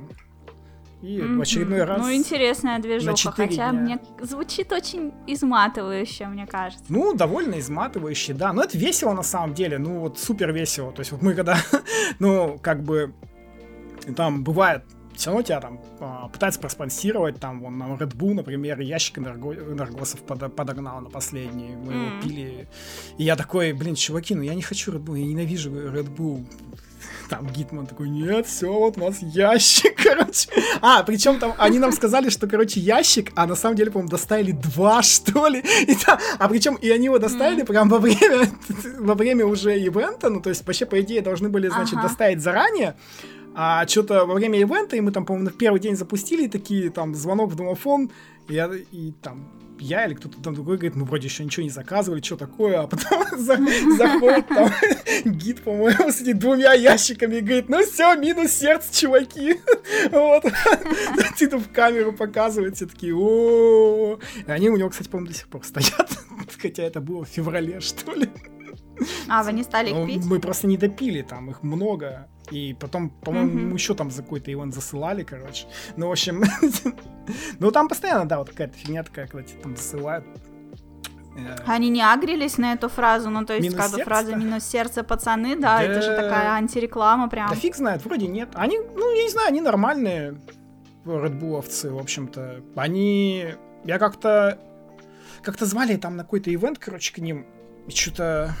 И 1.01 1.19
mm-hmm. 1.19 1.37
в 1.37 1.41
очередной 1.41 1.83
раз... 1.83 2.01
Ну, 2.01 2.13
интересная 2.13 2.79
движуха, 2.79 3.31
хотя 3.31 3.71
дня. 3.71 3.73
мне 3.73 3.99
звучит 4.21 4.71
очень 4.73 5.13
изматывающе, 5.27 6.27
мне 6.27 6.45
кажется. 6.45 6.83
Ну, 6.89 7.13
довольно 7.13 7.59
изматывающе, 7.59 8.33
да. 8.33 8.51
Но 8.51 8.63
это 8.63 8.77
весело 8.77 9.13
на 9.13 9.23
самом 9.23 9.53
деле, 9.53 9.77
ну, 9.77 9.99
вот 9.99 10.19
супер 10.19 10.51
весело. 10.51 10.91
То 10.91 10.99
есть 10.99 11.11
вот 11.13 11.21
мы 11.21 11.35
когда, 11.35 11.57
ну, 12.19 12.59
как 12.61 12.83
бы, 12.83 13.13
там 14.15 14.43
бывает 14.43 14.83
все 15.19 15.31
равно 15.31 15.43
тебя 15.43 15.59
там 15.59 15.81
а, 15.99 16.29
пытаются 16.29 16.61
проспонсировать, 16.61 17.41
там, 17.41 17.59
вон, 17.59 17.77
нам 17.77 17.95
Red 17.95 18.15
Bull, 18.15 18.35
например, 18.35 18.79
ящик 18.79 19.19
энерго... 19.19 19.53
энергосов 19.53 20.21
под... 20.21 20.55
подогнал 20.55 21.01
на 21.01 21.09
последний, 21.09 21.75
мы 21.75 21.91
mm. 21.91 22.05
его 22.07 22.21
пили, 22.21 22.67
и 23.17 23.23
я 23.23 23.35
такой, 23.35 23.73
блин, 23.73 23.95
чуваки, 23.95 24.33
ну 24.33 24.43
я 24.43 24.55
не 24.55 24.61
хочу 24.61 24.93
Red 24.93 25.03
Bull, 25.03 25.19
я 25.19 25.25
ненавижу 25.25 25.71
Red 25.71 26.15
Bull, 26.15 26.45
там 27.29 27.47
Гитман 27.47 27.85
такой, 27.85 28.09
нет, 28.09 28.47
все, 28.47 28.71
вот 28.73 28.97
у 28.97 29.01
нас 29.01 29.19
ящик, 29.21 29.95
короче. 30.03 30.49
А, 30.81 31.03
причем 31.03 31.39
там 31.39 31.53
они 31.57 31.79
нам 31.79 31.91
сказали, 31.91 32.29
что, 32.29 32.47
короче, 32.47 32.79
ящик, 32.79 33.31
а 33.35 33.45
на 33.45 33.55
самом 33.55 33.75
деле, 33.75 33.91
по-моему, 33.91 34.09
доставили 34.09 34.51
два, 34.51 35.01
что 35.03 35.47
ли. 35.47 35.63
И 35.87 35.95
там, 35.95 36.19
а 36.37 36.49
причем 36.49 36.75
и 36.75 36.89
они 36.89 37.05
его 37.05 37.19
доставили 37.19 37.63
mm. 37.63 37.67
прям 37.67 37.89
во 37.89 37.99
время, 37.99 38.49
во 38.99 39.13
время 39.13 39.45
уже 39.45 39.79
ивента, 39.79 40.29
ну, 40.29 40.41
то 40.41 40.49
есть 40.49 40.65
вообще, 40.65 40.85
по 40.85 40.99
идее, 40.99 41.21
должны 41.21 41.49
были, 41.49 41.69
значит, 41.69 41.93
ага. 41.93 42.03
доставить 42.03 42.41
заранее. 42.41 42.95
А 43.55 43.85
что-то 43.87 44.25
во 44.25 44.35
время 44.35 44.59
ивента, 44.59 44.95
и 44.95 45.01
мы 45.01 45.11
там, 45.11 45.25
по-моему, 45.25 45.49
в 45.49 45.57
первый 45.57 45.79
день 45.79 45.95
запустили 45.95 46.47
такие, 46.47 46.89
там, 46.89 47.15
звонок 47.15 47.51
в 47.51 47.55
домофон, 47.55 48.11
и, 48.47 48.53
я, 48.53 48.69
и 48.91 49.11
там 49.21 49.58
я 49.79 50.05
или 50.05 50.13
кто-то 50.13 50.41
там 50.41 50.53
другой 50.53 50.77
говорит, 50.77 50.95
мы 50.95 51.05
вроде 51.05 51.27
еще 51.27 51.43
ничего 51.43 51.63
не 51.63 51.69
заказывали, 51.69 52.21
что 52.21 52.37
такое, 52.37 52.81
а 52.81 52.87
потом 52.87 53.23
заходит 53.37 54.47
там 54.47 54.71
гид, 55.25 55.61
по-моему, 55.61 56.11
с 56.11 56.21
этими 56.21 56.33
двумя 56.33 56.73
ящиками 56.73 57.37
и 57.37 57.41
говорит, 57.41 57.69
ну 57.69 57.83
все, 57.85 58.15
минус 58.15 58.51
сердце, 58.51 59.01
чуваки. 59.01 59.59
Вот. 60.11 60.43
Ты 61.37 61.57
в 61.57 61.71
камеру 61.71 62.13
показывает, 62.13 62.75
все 62.75 62.85
такие, 62.85 63.15
о 63.15 64.19
И 64.47 64.51
они 64.51 64.69
у 64.69 64.77
него, 64.77 64.89
кстати, 64.89 65.09
по-моему, 65.09 65.31
до 65.31 65.37
сих 65.37 65.47
пор 65.47 65.63
стоят, 65.65 66.09
хотя 66.61 66.83
это 66.83 67.01
было 67.01 67.25
в 67.25 67.29
феврале, 67.29 67.79
что 67.79 68.13
ли. 68.13 68.29
А, 69.29 69.43
вы 69.43 69.53
не 69.53 69.63
стали 69.63 69.89
их 69.89 69.95
ну, 69.95 70.07
пить? 70.07 70.25
Мы 70.25 70.39
просто 70.39 70.67
не 70.67 70.77
допили, 70.77 71.21
там 71.21 71.49
их 71.49 71.63
много. 71.63 72.27
И 72.51 72.75
потом, 72.79 73.09
по-моему, 73.09 73.71
mm-hmm. 73.71 73.73
еще 73.73 73.93
там 73.93 74.09
за 74.11 74.23
какой-то 74.23 74.51
ивент 74.51 74.73
засылали, 74.73 75.23
короче. 75.23 75.67
Ну, 75.97 76.07
в 76.07 76.11
общем, 76.11 76.43
ну 77.59 77.71
там 77.71 77.87
постоянно, 77.87 78.27
да, 78.27 78.39
вот 78.39 78.49
какая-то 78.49 78.75
фигня 78.75 79.03
такая, 79.03 79.27
когда 79.27 79.47
тебе 79.47 79.59
там 79.61 79.75
засылают. 79.75 80.25
Э, 81.37 81.57
Они 81.67 81.89
не 81.89 82.01
агрились 82.01 82.57
на 82.57 82.73
эту 82.73 82.89
фразу, 82.89 83.29
ну 83.29 83.45
то 83.45 83.55
есть 83.55 83.75
как 83.75 83.91
бы 83.91 84.03
фраза 84.03 84.35
минус 84.35 84.63
сердце 84.63 85.03
пацаны, 85.03 85.55
да, 85.55 85.77
да, 85.77 85.83
это 85.83 86.01
же 86.01 86.15
такая 86.15 86.51
антиреклама 86.53 87.29
прям. 87.29 87.49
Да 87.49 87.55
фиг 87.55 87.75
знает, 87.75 88.03
вроде 88.03 88.27
нет. 88.27 88.49
Они, 88.53 88.79
ну 88.79 89.15
я 89.15 89.23
не 89.23 89.29
знаю, 89.29 89.49
они 89.49 89.61
нормальные 89.61 90.39
редбуловцы, 91.05 91.91
в 91.91 91.97
общем-то. 91.97 92.61
Они, 92.75 93.45
я 93.85 93.99
как-то, 93.99 94.59
как-то 95.41 95.65
звали 95.65 95.97
там 95.97 96.17
на 96.17 96.23
какой-то 96.23 96.53
ивент, 96.53 96.79
короче, 96.79 97.13
к 97.13 97.17
ним, 97.19 97.45
и 97.87 97.91
что-то 97.91 98.55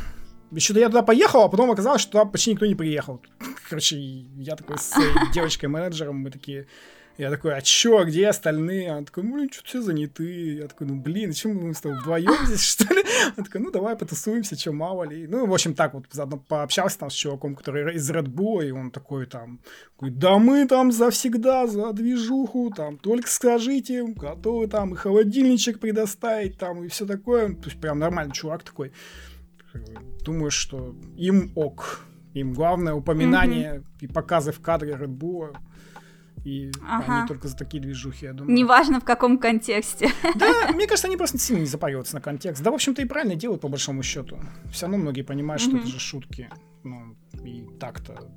что-то 0.57 0.79
я 0.79 0.87
туда 0.87 1.03
поехал, 1.03 1.43
а 1.43 1.49
потом 1.49 1.69
оказалось, 1.71 2.01
что 2.01 2.13
туда 2.13 2.25
почти 2.25 2.51
никто 2.51 2.65
не 2.65 2.75
приехал. 2.75 3.21
Короче, 3.69 3.97
я 3.97 4.55
такой 4.55 4.77
с 4.77 4.93
девочкой-менеджером, 5.33 6.15
мы 6.17 6.31
такие, 6.31 6.65
Я 7.19 7.29
такой, 7.29 7.53
а 7.53 7.61
чё, 7.61 8.05
где 8.05 8.29
остальные? 8.29 8.91
Она 8.91 9.03
такой, 9.03 9.23
ну, 9.23 9.35
блин, 9.35 9.49
что 9.51 9.65
все 9.65 9.81
заняты. 9.81 10.53
Я 10.53 10.67
такой, 10.69 10.87
ну, 10.87 10.95
блин, 10.95 11.33
чем 11.33 11.57
мы 11.57 11.73
с 11.73 11.81
тобой 11.81 11.99
вдвоем 11.99 12.45
здесь, 12.45 12.63
что 12.71 12.93
ли? 12.93 13.03
Она 13.35 13.43
такой, 13.43 13.59
ну, 13.59 13.71
давай 13.71 13.97
потусуемся, 13.97 14.57
что 14.57 14.71
мало 14.71 15.03
ли. 15.03 15.27
Ну, 15.27 15.45
в 15.45 15.53
общем, 15.53 15.73
так 15.73 15.93
вот, 15.93 16.05
заодно 16.11 16.37
пообщался 16.37 16.99
там 16.99 17.09
с 17.09 17.13
чуваком, 17.13 17.55
который 17.55 17.93
из 17.95 18.09
Red 18.09 18.27
Bull, 18.27 18.65
и 18.65 18.71
он 18.71 18.89
такой 18.89 19.25
там, 19.25 19.59
такой, 19.95 20.11
да 20.11 20.39
мы 20.39 20.65
там 20.65 20.93
завсегда 20.93 21.67
за 21.67 21.91
движуху, 21.91 22.71
там, 22.73 22.97
только 22.97 23.29
скажите, 23.29 24.05
готовы 24.05 24.67
там 24.67 24.93
и 24.93 24.95
холодильничек 24.95 25.81
предоставить, 25.81 26.57
там, 26.57 26.85
и 26.85 26.87
все 26.87 27.05
такое. 27.05 27.49
То 27.49 27.65
есть 27.65 27.81
прям 27.81 27.99
нормальный 27.99 28.33
чувак 28.33 28.63
такой. 28.63 28.93
Думаю, 30.23 30.51
что 30.51 30.95
им 31.17 31.51
ок. 31.55 32.05
Им 32.33 32.53
главное 32.53 32.93
упоминание 32.93 33.75
mm-hmm. 33.75 34.01
и 34.01 34.07
показы 34.07 34.51
в 34.51 34.59
кадре 34.61 34.93
Red 34.93 35.17
Bull 35.17 35.55
и 36.43 36.71
ага. 36.87 37.19
они 37.19 37.27
только 37.27 37.47
за 37.47 37.57
такие 37.57 37.81
движухи, 37.81 38.25
я 38.25 38.33
думаю. 38.33 38.55
Неважно 38.55 38.99
в 38.99 39.03
каком 39.03 39.37
контексте. 39.37 40.09
Да, 40.35 40.71
мне 40.73 40.87
кажется, 40.87 41.07
они 41.07 41.17
просто 41.17 41.37
сильно 41.37 41.59
не 41.59 41.65
запариваются 41.65 42.15
на 42.15 42.21
контекст. 42.21 42.63
Да, 42.63 42.71
в 42.71 42.75
общем-то, 42.75 43.01
и 43.01 43.05
правильно 43.05 43.35
делают, 43.35 43.61
по 43.61 43.67
большому 43.67 44.03
счету. 44.03 44.39
Все 44.71 44.85
равно 44.85 44.97
многие 44.97 45.23
понимают, 45.23 45.61
что 45.61 45.77
это 45.77 45.87
же 45.87 45.99
шутки. 45.99 46.49
Ну, 46.83 47.15
и 47.43 47.67
так-то 47.79 48.29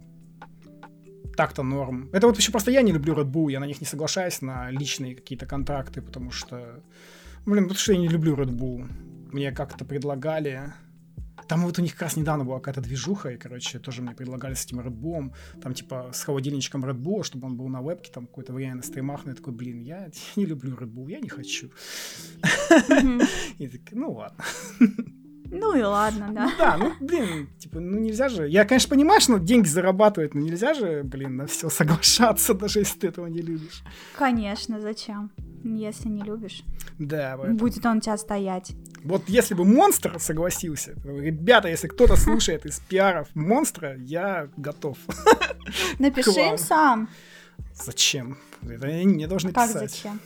так-то 1.36 1.62
норм. 1.62 2.10
Это 2.12 2.26
вот 2.26 2.36
еще 2.36 2.52
просто 2.52 2.70
я 2.70 2.82
не 2.82 2.92
люблю 2.92 3.14
Red 3.14 3.30
Bull, 3.30 3.50
я 3.50 3.58
на 3.58 3.64
них 3.64 3.80
не 3.80 3.86
соглашаюсь, 3.86 4.42
на 4.42 4.70
личные 4.70 5.14
какие-то 5.14 5.46
контракты, 5.46 6.02
потому 6.02 6.30
что... 6.30 6.82
Блин, 7.46 7.64
потому 7.64 7.78
что 7.78 7.92
я 7.94 7.98
не 7.98 8.08
люблю 8.08 8.36
Red 8.36 8.50
Bull. 8.50 8.86
Мне 9.32 9.50
как-то 9.50 9.86
предлагали 9.86 10.74
там 11.46 11.64
вот 11.64 11.78
у 11.78 11.82
них 11.82 11.92
как 11.92 12.02
раз 12.02 12.16
недавно 12.16 12.44
была 12.44 12.58
какая-то 12.58 12.80
движуха, 12.80 13.30
и, 13.30 13.36
короче, 13.36 13.78
тоже 13.78 14.02
мне 14.02 14.14
предлагали 14.14 14.54
с 14.54 14.64
этим 14.64 14.80
Red 14.80 14.98
Bull, 14.98 15.34
там, 15.62 15.74
типа, 15.74 16.10
с 16.12 16.24
холодильничком 16.24 16.84
Red 16.84 16.98
Bull, 16.98 17.22
чтобы 17.22 17.46
он 17.46 17.56
был 17.56 17.68
на 17.68 17.82
вебке, 17.82 18.10
там, 18.12 18.26
какое-то 18.26 18.52
время 18.52 18.76
на 18.76 18.82
стримах, 18.82 19.24
но 19.24 19.30
я 19.30 19.36
такой, 19.36 19.52
блин, 19.52 19.80
я 19.80 20.10
не 20.36 20.46
люблю 20.46 20.76
Red 20.76 20.92
Bull, 20.92 21.10
я 21.10 21.20
не 21.20 21.28
хочу. 21.28 21.70
И 23.58 23.68
так, 23.68 23.80
ну 23.92 24.12
ладно. 24.12 24.44
Ну 25.54 25.76
и 25.76 25.82
ладно, 25.82 26.30
да. 26.32 26.44
Ну 26.46 26.52
да, 26.58 26.76
ну, 26.78 26.92
блин, 27.06 27.46
типа, 27.58 27.78
ну 27.78 27.98
нельзя 27.98 28.30
же... 28.30 28.48
Я, 28.48 28.64
конечно, 28.64 28.88
понимаю, 28.88 29.20
что 29.20 29.38
деньги 29.38 29.68
зарабатывать, 29.68 30.34
но 30.34 30.40
нельзя 30.40 30.72
же, 30.72 31.02
блин, 31.04 31.36
на 31.36 31.46
все 31.46 31.68
соглашаться, 31.68 32.54
даже 32.54 32.78
если 32.78 33.00
ты 33.00 33.08
этого 33.08 33.26
не 33.26 33.42
любишь. 33.42 33.84
Конечно, 34.16 34.80
зачем? 34.80 35.30
Если 35.64 36.08
не 36.08 36.22
любишь. 36.22 36.64
Да, 36.98 37.36
поэтому. 37.36 37.58
Будет 37.58 37.84
он 37.86 37.98
у 37.98 38.00
тебя 38.00 38.16
стоять. 38.16 38.72
Вот 39.04 39.28
если 39.28 39.54
бы 39.54 39.64
монстр 39.64 40.18
согласился, 40.18 40.94
ребята, 41.04 41.68
если 41.68 41.88
кто-то 41.88 42.16
слушает 42.16 42.66
из 42.66 42.80
пиаров 42.80 43.28
монстра, 43.34 43.96
я 43.96 44.48
готов. 44.56 44.98
Напиши 45.98 46.40
им 46.40 46.58
сам. 46.58 47.08
Зачем? 47.74 48.38
Это 48.62 48.86
они 48.86 49.06
мне 49.06 49.26
должны 49.26 49.52
как 49.52 49.68
писать. 49.68 49.90
зачем? 49.90 50.20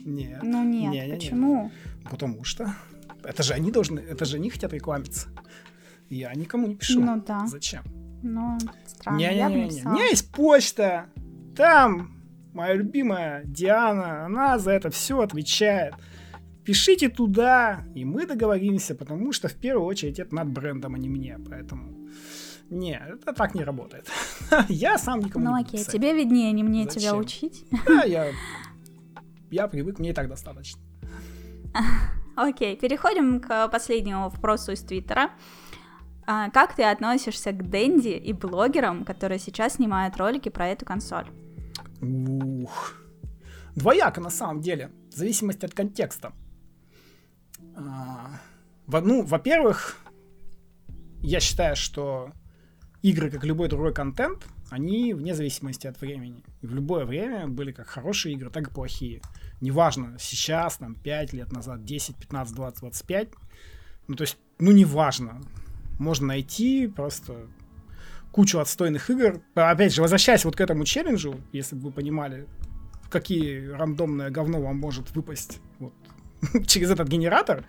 Нет. 0.00 0.42
Ну 0.42 0.64
нет, 0.64 0.92
не, 0.92 1.06
не, 1.06 1.14
почему? 1.14 1.64
Не. 1.64 2.08
Потому 2.10 2.44
что 2.44 2.74
это 3.22 3.42
же 3.42 3.54
они 3.54 3.70
должны, 3.70 4.00
это 4.00 4.24
же 4.24 4.36
они 4.36 4.50
хотят 4.50 4.72
рекламиться. 4.72 5.28
Я 6.08 6.34
никому 6.34 6.66
не 6.66 6.76
пишу. 6.76 7.00
Ну 7.00 7.22
да. 7.26 7.46
Зачем? 7.46 7.84
Ну, 8.22 8.58
странно. 8.86 9.18
Не, 9.18 9.28
не, 9.28 9.68
не, 9.68 9.68
не. 9.68 9.82
У 9.82 9.90
меня 9.90 10.06
есть 10.06 10.30
почта. 10.30 11.06
Там 11.56 12.21
моя 12.52 12.74
любимая 12.74 13.42
Диана, 13.44 14.26
она 14.26 14.58
за 14.58 14.72
это 14.72 14.90
все 14.90 15.20
отвечает. 15.20 15.94
Пишите 16.64 17.08
туда, 17.08 17.84
и 17.94 18.04
мы 18.04 18.26
договоримся, 18.26 18.94
потому 18.94 19.32
что 19.32 19.48
в 19.48 19.54
первую 19.54 19.86
очередь 19.86 20.18
это 20.18 20.34
над 20.34 20.48
брендом, 20.48 20.94
а 20.94 20.98
не 20.98 21.08
мне. 21.08 21.38
Поэтому 21.48 22.08
не, 22.70 22.94
это 22.94 23.32
так 23.32 23.54
не 23.54 23.64
работает. 23.64 24.08
я 24.68 24.96
сам 24.96 25.20
никому 25.20 25.44
ну, 25.44 25.56
не 25.56 25.62
Ну 25.62 25.68
окей, 25.68 25.84
тебе 25.84 26.14
виднее, 26.14 26.52
не 26.52 26.62
мне 26.62 26.84
Зачем? 26.84 27.00
тебя 27.00 27.14
учить. 27.16 27.64
да, 27.86 28.04
я, 28.04 28.26
я 29.50 29.66
привык, 29.66 29.98
мне 29.98 30.10
и 30.10 30.12
так 30.12 30.28
достаточно. 30.28 30.80
Окей, 32.36 32.76
переходим 32.76 33.40
к 33.40 33.68
последнему 33.68 34.30
вопросу 34.30 34.72
из 34.72 34.80
Твиттера. 34.80 35.32
А, 36.26 36.50
как 36.50 36.74
ты 36.74 36.84
относишься 36.84 37.52
к 37.52 37.68
Дэнди 37.68 38.08
и 38.10 38.32
блогерам, 38.32 39.04
которые 39.04 39.38
сейчас 39.38 39.74
снимают 39.74 40.16
ролики 40.16 40.48
про 40.48 40.68
эту 40.68 40.86
консоль? 40.86 41.26
Ух. 42.02 42.94
Двояко 43.76 44.20
на 44.20 44.30
самом 44.30 44.60
деле, 44.60 44.90
в 45.10 45.16
зависимости 45.16 45.64
от 45.64 45.72
контекста. 45.72 46.32
А, 47.74 48.40
ну, 48.86 49.22
во-первых, 49.22 49.96
я 51.20 51.40
считаю, 51.40 51.76
что 51.76 52.32
игры, 53.02 53.30
как 53.30 53.44
любой 53.44 53.68
другой 53.68 53.94
контент, 53.94 54.46
они 54.70 55.14
вне 55.14 55.34
зависимости 55.34 55.86
от 55.86 56.00
времени. 56.00 56.42
И 56.60 56.66
в 56.66 56.74
любое 56.74 57.04
время 57.04 57.46
были 57.46 57.72
как 57.72 57.86
хорошие 57.86 58.34
игры, 58.34 58.50
так 58.50 58.68
и 58.68 58.74
плохие. 58.74 59.22
Неважно, 59.60 60.16
сейчас, 60.18 60.78
там, 60.78 60.94
5 60.94 61.32
лет 61.32 61.52
назад, 61.52 61.84
10, 61.84 62.16
15, 62.16 62.54
20, 62.54 62.80
25. 62.80 63.28
Ну, 64.08 64.16
то 64.16 64.22
есть, 64.22 64.38
ну, 64.58 64.72
неважно. 64.72 65.40
Можно 65.98 66.28
найти 66.28 66.88
просто 66.88 67.46
кучу 68.32 68.58
отстойных 68.58 69.10
игр. 69.10 69.42
Опять 69.54 69.94
же, 69.94 70.02
возвращаясь 70.02 70.44
вот 70.44 70.56
к 70.56 70.60
этому 70.60 70.84
челленджу, 70.84 71.36
если 71.52 71.76
бы 71.76 71.86
вы 71.86 71.92
понимали, 71.92 72.46
какие 73.10 73.68
рандомное 73.68 74.30
говно 74.30 74.60
вам 74.60 74.78
может 74.78 75.14
выпасть 75.14 75.60
вот, 75.78 75.92
через 76.66 76.90
этот 76.90 77.08
генератор, 77.08 77.64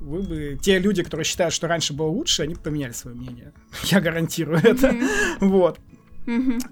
вы 0.00 0.22
бы 0.22 0.58
те 0.60 0.78
люди, 0.78 1.02
которые 1.02 1.24
считают, 1.24 1.54
что 1.54 1.68
раньше 1.68 1.94
было 1.94 2.08
лучше, 2.08 2.42
они 2.42 2.54
поменяли 2.54 2.92
свое 2.92 3.16
мнение. 3.16 3.52
Я 3.84 4.00
гарантирую 4.00 4.58
это. 4.58 4.94
Вот. 5.40 5.78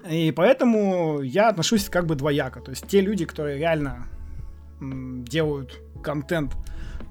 И 0.09 0.33
поэтому 0.35 1.21
я 1.21 1.49
отношусь 1.49 1.87
как 1.87 2.07
бы 2.07 2.15
двояко. 2.15 2.59
То 2.59 2.71
есть 2.71 2.87
те 2.87 3.01
люди, 3.01 3.23
которые 3.23 3.59
реально 3.59 4.07
делают 4.81 5.79
контент, 6.03 6.55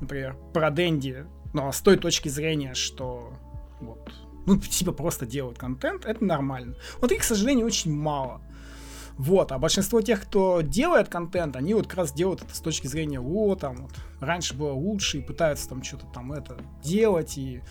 например, 0.01 0.37
про 0.53 0.73
Дэнди, 0.73 1.24
но 1.55 1.70
с 1.70 1.81
той 1.81 1.97
точки 1.97 2.29
зрения, 2.29 2.74
что 2.74 3.33
вот, 3.81 4.12
ну, 4.47 4.59
типа 4.59 4.93
просто 4.93 5.27
делают 5.27 5.59
контент, 5.59 6.05
это 6.05 6.24
нормально. 6.24 6.77
Вот 7.01 7.12
их, 7.12 7.20
к 7.20 7.24
сожалению, 7.24 7.66
очень 7.66 7.93
мало. 7.94 8.40
Вот, 9.19 9.52
а 9.52 9.59
большинство 9.59 10.01
тех, 10.01 10.23
кто 10.23 10.62
делает 10.62 11.09
контент, 11.09 11.55
они 11.56 11.74
вот 11.74 11.86
как 11.86 11.98
раз 11.98 12.12
делают 12.12 12.43
это 12.43 12.55
с 12.55 12.60
точки 12.60 12.86
зрения, 12.86 13.20
о, 13.20 13.55
там 13.56 13.77
вот, 13.77 13.93
раньше 14.20 14.55
было 14.55 14.73
лучше, 14.73 15.19
и 15.19 15.23
пытаются 15.23 15.69
там 15.69 15.82
что-то 15.82 16.06
там 16.06 16.32
это 16.32 16.56
делать, 16.82 17.36
и 17.36 17.62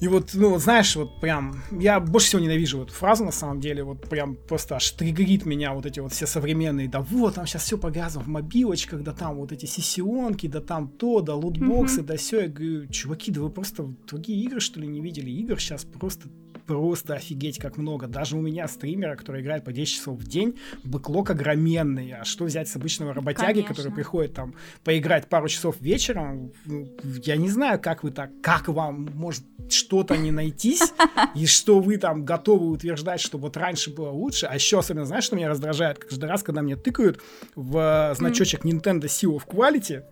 и 0.00 0.08
вот, 0.08 0.30
ну, 0.32 0.58
знаешь, 0.58 0.96
вот 0.96 1.20
прям, 1.20 1.62
я 1.70 2.00
больше 2.00 2.28
всего 2.28 2.40
ненавижу 2.40 2.82
эту 2.82 2.92
фразу, 2.92 3.24
на 3.24 3.32
самом 3.32 3.60
деле, 3.60 3.84
вот 3.84 4.08
прям 4.08 4.34
просто 4.34 4.76
аж 4.76 4.90
триггерит 4.92 5.44
меня 5.44 5.74
вот 5.74 5.84
эти 5.84 6.00
вот 6.00 6.12
все 6.12 6.26
современные, 6.26 6.88
да 6.88 7.00
вот, 7.00 7.34
там 7.34 7.46
сейчас 7.46 7.64
все 7.64 7.76
повязано 7.76 8.24
в 8.24 8.28
мобилочках, 8.28 9.02
да 9.02 9.12
там 9.12 9.36
вот 9.36 9.52
эти 9.52 9.66
сессионки, 9.66 10.46
да 10.46 10.60
там 10.60 10.88
то, 10.88 11.20
да 11.20 11.34
лутбоксы, 11.34 12.00
mm-hmm. 12.00 12.04
да 12.04 12.16
все. 12.16 12.40
Я 12.40 12.48
говорю, 12.48 12.86
чуваки, 12.86 13.30
да 13.30 13.42
вы 13.42 13.50
просто 13.50 13.94
другие 14.06 14.42
игры, 14.42 14.60
что 14.60 14.80
ли, 14.80 14.88
не 14.88 15.02
видели? 15.02 15.30
Игр 15.30 15.60
сейчас 15.60 15.84
просто 15.84 16.28
просто 16.70 17.14
офигеть 17.14 17.58
как 17.58 17.76
много. 17.76 18.06
Даже 18.06 18.36
у 18.36 18.40
меня 18.40 18.68
стримера, 18.68 19.16
который 19.16 19.42
играет 19.42 19.64
по 19.64 19.72
10 19.72 19.92
часов 19.92 20.18
в 20.18 20.24
день, 20.24 20.56
бэклог 20.84 21.30
огроменный. 21.30 22.12
А 22.12 22.24
что 22.24 22.44
взять 22.44 22.68
с 22.68 22.76
обычного 22.76 23.12
работяги, 23.12 23.46
Конечно. 23.46 23.74
который 23.74 23.92
приходит 23.92 24.34
там 24.34 24.54
поиграть 24.84 25.28
пару 25.28 25.48
часов 25.48 25.80
вечером? 25.80 26.52
Я 27.24 27.36
не 27.36 27.50
знаю, 27.50 27.80
как 27.80 28.04
вы 28.04 28.12
так, 28.12 28.30
как 28.40 28.68
вам 28.68 29.10
может 29.14 29.42
что-то 29.68 30.16
не 30.16 30.30
найтись, 30.30 30.94
и 31.34 31.46
что 31.46 31.80
вы 31.80 31.96
там 31.96 32.24
готовы 32.24 32.68
утверждать, 32.70 33.20
что 33.20 33.36
вот 33.36 33.56
раньше 33.56 33.92
было 33.92 34.10
лучше. 34.10 34.46
А 34.46 34.54
еще 34.54 34.78
особенно, 34.78 35.06
знаешь, 35.06 35.24
что 35.24 35.34
меня 35.34 35.48
раздражает? 35.48 35.98
Каждый 35.98 36.28
раз, 36.28 36.44
когда 36.44 36.62
мне 36.62 36.76
тыкают 36.76 37.20
в 37.56 38.14
значочек 38.16 38.64
Nintendo 38.64 39.06
Seal 39.06 39.36
of 39.36 39.42
Quality, 39.48 40.04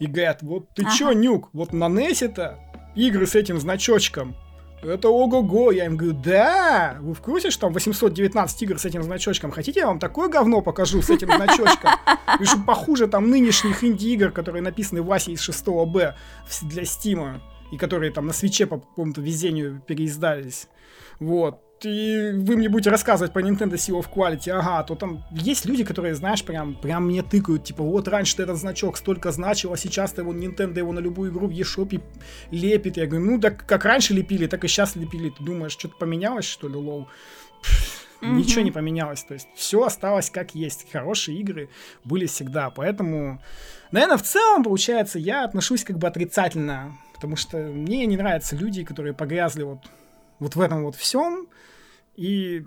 и 0.00 0.06
говорят, 0.06 0.42
вот 0.42 0.70
ты 0.74 0.84
ага. 0.84 0.94
чё, 0.94 1.12
Нюк, 1.12 1.50
вот 1.52 1.74
на 1.74 1.84
NES-то 1.84 2.58
игры 2.94 3.26
с 3.26 3.34
этим 3.34 3.58
значочком 3.58 4.36
это 4.82 5.08
ого-го. 5.08 5.70
Я 5.70 5.86
им 5.86 5.96
говорю, 5.96 6.16
да, 6.22 6.98
вы 7.00 7.14
в 7.14 7.20
курсе, 7.20 7.50
что 7.50 7.62
там 7.62 7.72
819 7.72 8.62
игр 8.62 8.78
с 8.78 8.84
этим 8.84 9.02
значочком? 9.02 9.50
Хотите, 9.50 9.80
я 9.80 9.86
вам 9.86 9.98
такое 9.98 10.28
говно 10.28 10.60
покажу 10.60 11.02
с 11.02 11.10
этим 11.10 11.28
значочком? 11.28 11.90
И 12.40 12.44
что 12.44 12.58
похуже 12.58 13.06
там 13.06 13.30
нынешних 13.30 13.82
инди-игр, 13.82 14.30
которые 14.30 14.62
написаны 14.62 15.02
Васей 15.02 15.34
из 15.34 15.40
6 15.40 15.66
Б 15.86 16.14
для 16.62 16.84
Стима, 16.84 17.40
и 17.72 17.78
которые 17.78 18.12
там 18.12 18.26
на 18.26 18.32
свече 18.32 18.66
по 18.66 18.78
какому-то 18.78 19.20
везению 19.20 19.82
переиздались. 19.86 20.68
Вот 21.18 21.65
и 21.84 22.32
вы 22.34 22.56
мне 22.56 22.68
будете 22.68 22.90
рассказывать 22.90 23.32
про 23.32 23.42
Nintendo 23.42 23.74
Seal 23.74 24.00
of 24.00 24.06
Quality, 24.12 24.50
ага, 24.50 24.82
то 24.82 24.94
там 24.94 25.24
есть 25.30 25.66
люди, 25.66 25.84
которые, 25.84 26.14
знаешь, 26.14 26.44
прям, 26.44 26.74
прям 26.74 27.06
мне 27.06 27.22
тыкают, 27.22 27.64
типа, 27.64 27.82
вот 27.82 28.08
раньше 28.08 28.42
этот 28.42 28.56
значок 28.56 28.96
столько 28.96 29.30
значил, 29.30 29.72
а 29.72 29.76
сейчас-то 29.76 30.22
его 30.22 30.32
Nintendo 30.32 30.78
его 30.78 30.92
на 30.92 31.00
любую 31.00 31.30
игру 31.30 31.48
в 31.48 31.50
eShop 31.50 32.00
лепит. 32.50 32.96
Я 32.96 33.06
говорю, 33.06 33.26
ну, 33.26 33.40
так 33.40 33.66
как 33.66 33.84
раньше 33.84 34.14
лепили, 34.14 34.46
так 34.46 34.64
и 34.64 34.68
сейчас 34.68 34.96
лепили. 34.96 35.30
Ты 35.30 35.44
думаешь, 35.44 35.72
что-то 35.72 35.96
поменялось, 35.96 36.46
что 36.46 36.68
ли, 36.68 36.76
лол? 36.76 37.08
Mm-hmm. 38.20 38.32
Ничего 38.32 38.62
не 38.62 38.70
поменялось, 38.70 39.22
то 39.24 39.34
есть 39.34 39.48
все 39.54 39.82
осталось 39.82 40.30
как 40.30 40.54
есть. 40.54 40.90
Хорошие 40.90 41.38
игры 41.38 41.68
были 42.04 42.24
всегда, 42.24 42.70
поэтому, 42.70 43.42
наверное, 43.90 44.16
в 44.16 44.22
целом, 44.22 44.64
получается, 44.64 45.18
я 45.18 45.44
отношусь 45.44 45.84
как 45.84 45.98
бы 45.98 46.08
отрицательно, 46.08 46.96
потому 47.14 47.36
что 47.36 47.58
мне 47.58 48.06
не 48.06 48.16
нравятся 48.16 48.56
люди, 48.56 48.84
которые 48.84 49.12
погрязли 49.12 49.64
вот, 49.64 49.80
вот 50.38 50.56
в 50.56 50.60
этом 50.60 50.84
вот 50.84 50.96
всем, 50.96 51.48
и 52.16 52.64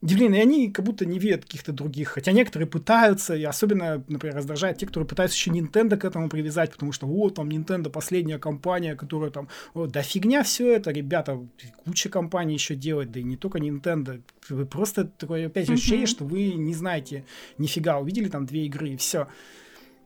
Блин, 0.00 0.32
и 0.32 0.38
они 0.38 0.70
как 0.70 0.84
будто 0.84 1.04
не 1.04 1.18
видят 1.18 1.42
каких-то 1.42 1.72
других. 1.72 2.10
Хотя 2.10 2.30
некоторые 2.30 2.68
пытаются, 2.68 3.34
и 3.34 3.42
особенно, 3.42 4.04
например, 4.06 4.36
раздражает 4.36 4.78
те, 4.78 4.86
которые 4.86 5.08
пытаются 5.08 5.36
еще 5.36 5.50
Nintendo 5.50 5.96
к 5.96 6.04
этому 6.04 6.28
привязать, 6.28 6.70
потому 6.70 6.92
что 6.92 7.08
вот 7.08 7.34
там 7.34 7.48
Nintendo 7.48 7.90
последняя 7.90 8.38
компания, 8.38 8.94
которая 8.94 9.30
там... 9.30 9.48
Да 9.74 10.02
фигня 10.02 10.44
все 10.44 10.72
это, 10.72 10.92
ребята, 10.92 11.44
куча 11.84 12.08
компаний 12.10 12.54
еще 12.54 12.76
делает, 12.76 13.10
да 13.10 13.18
и 13.18 13.24
не 13.24 13.36
только 13.36 13.58
Nintendo. 13.58 14.22
Вы 14.48 14.66
просто 14.66 15.04
такое 15.04 15.48
опять 15.48 15.68
ощущение, 15.68 16.06
что 16.06 16.24
вы 16.24 16.52
не 16.52 16.74
знаете 16.74 17.24
нифига, 17.58 17.98
увидели 17.98 18.28
там 18.28 18.46
две 18.46 18.66
игры 18.66 18.90
и 18.90 18.96
все. 18.96 19.26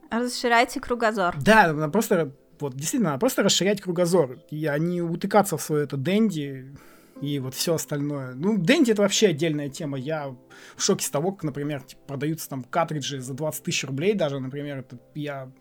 Расширяйте 0.09 0.79
кругозор. 0.79 1.35
Да, 1.39 1.87
просто 1.89 2.31
вот 2.59 2.75
действительно, 2.75 3.11
надо 3.11 3.19
просто 3.19 3.43
расширять 3.43 3.81
кругозор, 3.81 4.39
и, 4.49 4.65
а 4.65 4.77
не 4.77 5.01
утыкаться 5.01 5.57
в 5.57 5.61
свое 5.61 5.83
это 5.83 5.97
Дэнди, 5.97 6.75
и 7.21 7.39
вот 7.39 7.53
все 7.53 7.75
остальное. 7.75 8.33
Ну, 8.33 8.57
Дэнди 8.57 8.91
это 8.91 9.01
вообще 9.01 9.27
отдельная 9.27 9.69
тема. 9.69 9.97
Я 9.97 10.35
в 10.75 10.81
шоке 10.83 11.05
с 11.05 11.09
того, 11.09 11.31
как, 11.31 11.43
например, 11.43 11.81
типа, 11.81 12.01
продаются 12.07 12.49
там 12.49 12.63
картриджи 12.63 13.21
за 13.21 13.33
20 13.33 13.63
тысяч 13.63 13.83
рублей 13.85 14.13
даже, 14.13 14.39
например, 14.39 14.79
это 14.79 14.97
я 15.15 15.51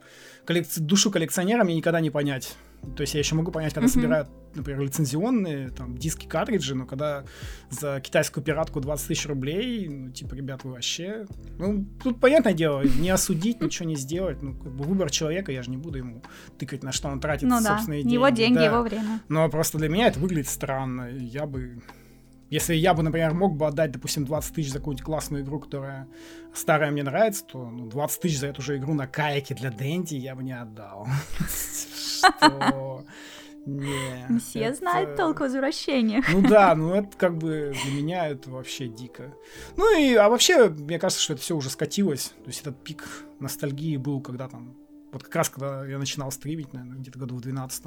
коллекци... 0.45 0.81
душу 0.81 1.11
коллекционера 1.11 1.63
мне 1.65 1.77
никогда 1.77 2.01
не 2.01 2.11
понять. 2.11 2.57
То 2.97 3.03
есть 3.03 3.15
я 3.15 3.21
еще 3.21 3.35
могу 3.35 3.53
понять, 3.53 3.73
когда 3.73 3.87
mm-hmm. 3.87 3.91
собирают, 3.91 4.29
например, 4.55 4.83
лицензионные 4.83 5.71
там 5.71 5.97
диски, 5.97 6.27
картриджи, 6.27 6.75
но 6.75 6.85
когда 6.85 7.25
за 7.71 8.01
китайскую 8.01 8.43
пиратку 8.43 8.81
20 8.81 9.07
тысяч 9.07 9.27
рублей, 9.27 9.89
ну, 9.89 10.11
типа, 10.11 10.35
ребят, 10.35 10.65
вы 10.65 10.73
вообще... 10.73 11.27
Ну, 11.59 11.87
тут, 12.03 12.21
понятное 12.21 12.55
дело, 12.55 12.83
не 12.83 13.11
осудить, 13.11 13.61
ничего 13.61 13.89
не 13.89 13.97
сделать. 13.97 14.43
Ну, 14.43 14.55
как 14.55 14.73
бы 14.73 14.85
выбор 14.85 15.11
человека, 15.11 15.53
я 15.53 15.63
же 15.63 15.71
не 15.71 15.77
буду 15.77 15.99
ему 15.99 16.23
тыкать, 16.59 16.83
на 16.83 16.93
что 16.93 17.09
он 17.09 17.21
тратит 17.21 17.49
ну, 17.49 17.61
собственные 17.61 18.03
да. 18.03 18.09
деньги. 18.09 18.15
Его 18.15 18.29
деньги, 18.29 18.59
да. 18.59 18.65
его 18.65 18.83
время. 18.83 19.21
Но 19.29 19.49
просто 19.49 19.79
для 19.79 19.89
меня 19.89 20.09
это 20.09 20.19
выглядит 20.19 20.49
странно. 20.49 21.09
Я 21.09 21.47
бы 21.47 21.81
если 22.53 22.75
я 22.75 22.93
бы, 22.93 23.03
например, 23.03 23.33
мог 23.33 23.57
бы 23.57 23.67
отдать, 23.67 23.93
допустим, 23.93 24.27
20 24.27 24.55
тысяч 24.55 24.73
за 24.73 24.79
какую-нибудь 24.79 25.07
классную 25.07 25.43
игру, 25.43 25.59
которая 25.59 26.07
старая 26.55 26.91
мне 26.91 27.03
нравится, 27.03 27.47
то 27.47 27.71
ну, 27.71 27.87
20 27.87 28.21
тысяч 28.21 28.41
за 28.41 28.49
эту 28.49 28.61
же 28.61 28.77
игру 28.77 28.93
на 28.93 29.07
кайке 29.07 29.55
для 29.55 29.71
Дэнди 29.71 30.17
я 30.17 30.35
бы 30.35 30.43
не 30.43 30.53
отдал. 30.53 31.09
Что? 32.23 33.05
Не. 33.67 34.39
Все 34.41 34.61
это... 34.61 34.77
знают 34.77 35.17
толк 35.17 35.39
в 35.39 35.41
возвращениях. 35.41 36.25
Ну 36.33 36.43
да, 36.43 36.75
ну 36.75 36.95
это 36.95 37.17
как 37.17 37.39
бы 37.39 37.73
для 37.85 37.93
меня 37.93 38.27
это 38.27 38.51
вообще 38.51 38.89
дико. 38.89 39.33
Ну 39.77 39.97
и, 39.97 40.15
а 40.15 40.29
вообще, 40.29 40.69
мне 40.69 40.99
кажется, 40.99 41.23
что 41.23 41.35
это 41.35 41.43
все 41.43 41.57
уже 41.57 41.71
скатилось. 41.71 42.33
То 42.43 42.49
есть 42.49 42.63
этот 42.63 42.83
пик 42.83 43.05
ностальгии 43.39 43.97
был, 43.97 44.21
когда 44.21 44.49
там 44.49 44.77
вот 45.13 45.23
как 45.23 45.37
раз 45.37 45.51
когда 45.51 45.85
я 45.87 45.99
начинал 45.99 46.33
стримить, 46.33 46.73
наверное, 46.73 46.99
где-то 46.99 47.19
году 47.19 47.37
в 47.37 47.41
12 47.43 47.85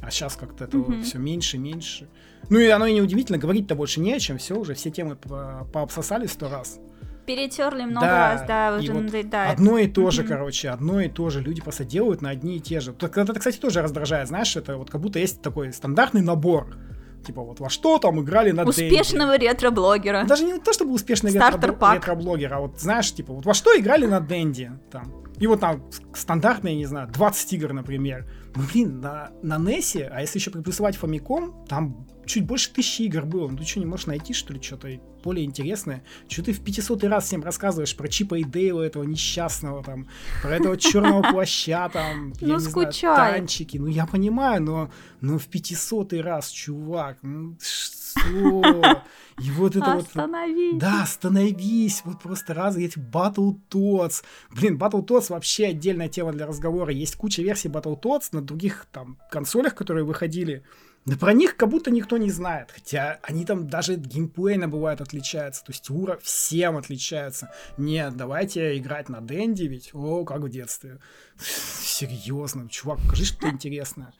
а 0.00 0.10
сейчас 0.10 0.36
как-то 0.36 0.64
этого 0.64 0.90
mm-hmm. 0.90 1.02
все 1.02 1.18
меньше 1.18 1.56
и 1.56 1.60
меньше. 1.60 2.08
Ну 2.48 2.58
и 2.58 2.66
оно 2.68 2.86
и 2.86 2.94
неудивительно, 2.94 3.38
говорить-то 3.38 3.74
больше 3.74 4.00
не 4.00 4.14
о 4.14 4.18
чем, 4.18 4.38
все 4.38 4.56
уже, 4.56 4.74
все 4.74 4.90
темы 4.90 5.16
по 5.16 5.68
пообсосали 5.72 6.26
сто 6.26 6.48
раз. 6.48 6.80
Перетерли 7.26 7.84
много 7.84 8.06
да, 8.06 8.32
раз, 8.32 8.42
да, 8.46 8.76
уже 8.78 8.92
вот 8.92 9.04
надоедает. 9.04 9.54
Одно 9.54 9.78
и 9.78 9.86
то 9.86 10.10
же, 10.10 10.22
mm-hmm. 10.22 10.28
короче, 10.28 10.70
одно 10.70 11.00
и 11.00 11.08
то 11.08 11.30
же. 11.30 11.40
Люди 11.40 11.60
просто 11.62 11.84
делают 11.84 12.20
на 12.20 12.30
одни 12.30 12.56
и 12.56 12.60
те 12.60 12.80
же. 12.80 12.92
Это, 12.92 13.34
кстати, 13.34 13.58
тоже 13.58 13.82
раздражает, 13.82 14.28
знаешь, 14.28 14.56
это 14.56 14.76
вот 14.76 14.90
как 14.90 15.00
будто 15.00 15.18
есть 15.18 15.40
такой 15.42 15.72
стандартный 15.72 16.22
набор. 16.22 16.76
Типа 17.24 17.42
вот 17.42 17.60
во 17.60 17.70
что 17.70 17.98
там 17.98 18.20
играли 18.20 18.50
на 18.50 18.64
Успешного 18.64 19.32
Дэнди. 19.32 19.44
ретро-блогера. 19.44 20.24
Даже 20.24 20.44
не 20.44 20.58
то, 20.58 20.72
чтобы 20.72 20.92
успешный 20.92 21.30
ретро- 21.30 21.94
ретро-блогер, 21.94 22.52
а 22.52 22.60
вот 22.60 22.80
знаешь, 22.80 23.12
типа 23.14 23.32
вот 23.32 23.46
во 23.46 23.54
что 23.54 23.78
играли 23.78 24.06
на 24.06 24.20
Дэнди 24.20 24.72
там. 24.90 25.22
И 25.38 25.46
вот 25.46 25.60
там 25.60 25.88
стандартные, 26.14 26.76
не 26.76 26.86
знаю, 26.86 27.08
20 27.08 27.52
игр, 27.54 27.72
например. 27.72 28.30
Ну, 28.54 28.62
блин, 28.72 29.00
на, 29.00 29.30
на 29.42 29.56
NES, 29.56 30.08
а 30.08 30.20
если 30.20 30.38
еще 30.38 30.50
приплюсовать 30.50 30.96
Famicom, 30.96 31.66
там 31.66 32.06
чуть 32.26 32.46
больше 32.46 32.72
тысячи 32.72 33.02
игр 33.02 33.24
было. 33.24 33.48
Ну, 33.48 33.56
ты 33.56 33.64
что, 33.64 33.80
не 33.80 33.86
можешь 33.86 34.06
найти, 34.06 34.34
что 34.34 34.52
ли, 34.52 34.60
что-то 34.60 34.88
более 35.22 35.44
интересное? 35.44 36.02
Что 36.28 36.44
ты 36.44 36.52
в 36.52 36.60
500 36.60 37.04
раз 37.04 37.26
всем 37.26 37.42
рассказываешь 37.42 37.96
про 37.96 38.08
Чипа 38.08 38.36
и 38.36 38.44
Дейла 38.44 38.82
этого 38.82 39.04
несчастного, 39.04 39.82
там, 39.82 40.08
про 40.42 40.56
этого 40.56 40.76
черного 40.76 41.22
плаща, 41.22 41.88
там, 41.88 42.32
я 42.40 42.48
ну, 42.48 42.54
не 42.54 42.60
знаю, 42.60 42.92
танчики. 42.92 43.78
Ну, 43.78 43.86
я 43.86 44.06
понимаю, 44.06 44.62
но, 44.62 44.90
но 45.20 45.38
в 45.38 45.46
500 45.46 46.12
раз, 46.14 46.50
чувак, 46.50 47.18
ну, 47.22 47.56
что? 47.60 49.02
И 49.40 49.50
вот 49.50 49.76
это 49.76 49.94
вот... 49.94 50.06
Остановись. 50.06 50.78
Да, 50.78 51.02
остановись. 51.02 52.02
Вот 52.04 52.20
просто 52.20 52.54
раз 52.54 52.76
эти 52.76 52.98
Battletoads. 52.98 54.22
Блин, 54.50 54.76
Battletoads 54.76 55.30
вообще 55.30 55.66
отдельная 55.66 56.08
тема 56.08 56.32
для 56.32 56.46
разговора. 56.46 56.92
Есть 56.92 57.16
куча 57.16 57.42
версий 57.42 57.68
Battletoads 57.68 58.28
на 58.32 58.42
других 58.42 58.86
там 58.92 59.18
консолях, 59.30 59.74
которые 59.74 60.04
выходили. 60.04 60.62
Но 61.04 61.16
про 61.16 61.32
них 61.32 61.56
как 61.56 61.68
будто 61.68 61.90
никто 61.90 62.16
не 62.16 62.30
знает. 62.30 62.70
Хотя 62.72 63.18
они 63.22 63.44
там 63.44 63.68
даже 63.68 63.96
геймплейно 63.96 64.68
бывают 64.68 65.00
отличаются. 65.00 65.64
То 65.64 65.72
есть 65.72 65.90
ура 65.90 66.16
всем 66.22 66.76
отличается. 66.76 67.52
Нет, 67.76 68.16
давайте 68.16 68.78
играть 68.78 69.08
на 69.08 69.20
Дэнди, 69.20 69.64
ведь 69.64 69.90
о, 69.94 70.24
как 70.24 70.42
в 70.42 70.48
детстве. 70.48 70.98
Серьезно, 71.38 72.68
чувак, 72.68 73.00
покажи 73.00 73.24
что-то 73.24 73.48
интересное. 73.48 74.12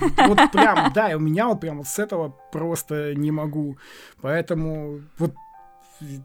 Вот 0.00 0.38
прям, 0.52 0.92
да, 0.92 1.16
у 1.16 1.20
меня 1.20 1.46
вот 1.46 1.60
прям 1.60 1.78
вот 1.78 1.86
с 1.86 1.98
этого 1.98 2.36
просто 2.52 3.14
не 3.14 3.30
могу. 3.30 3.78
Поэтому 4.20 5.00
вот 5.18 5.32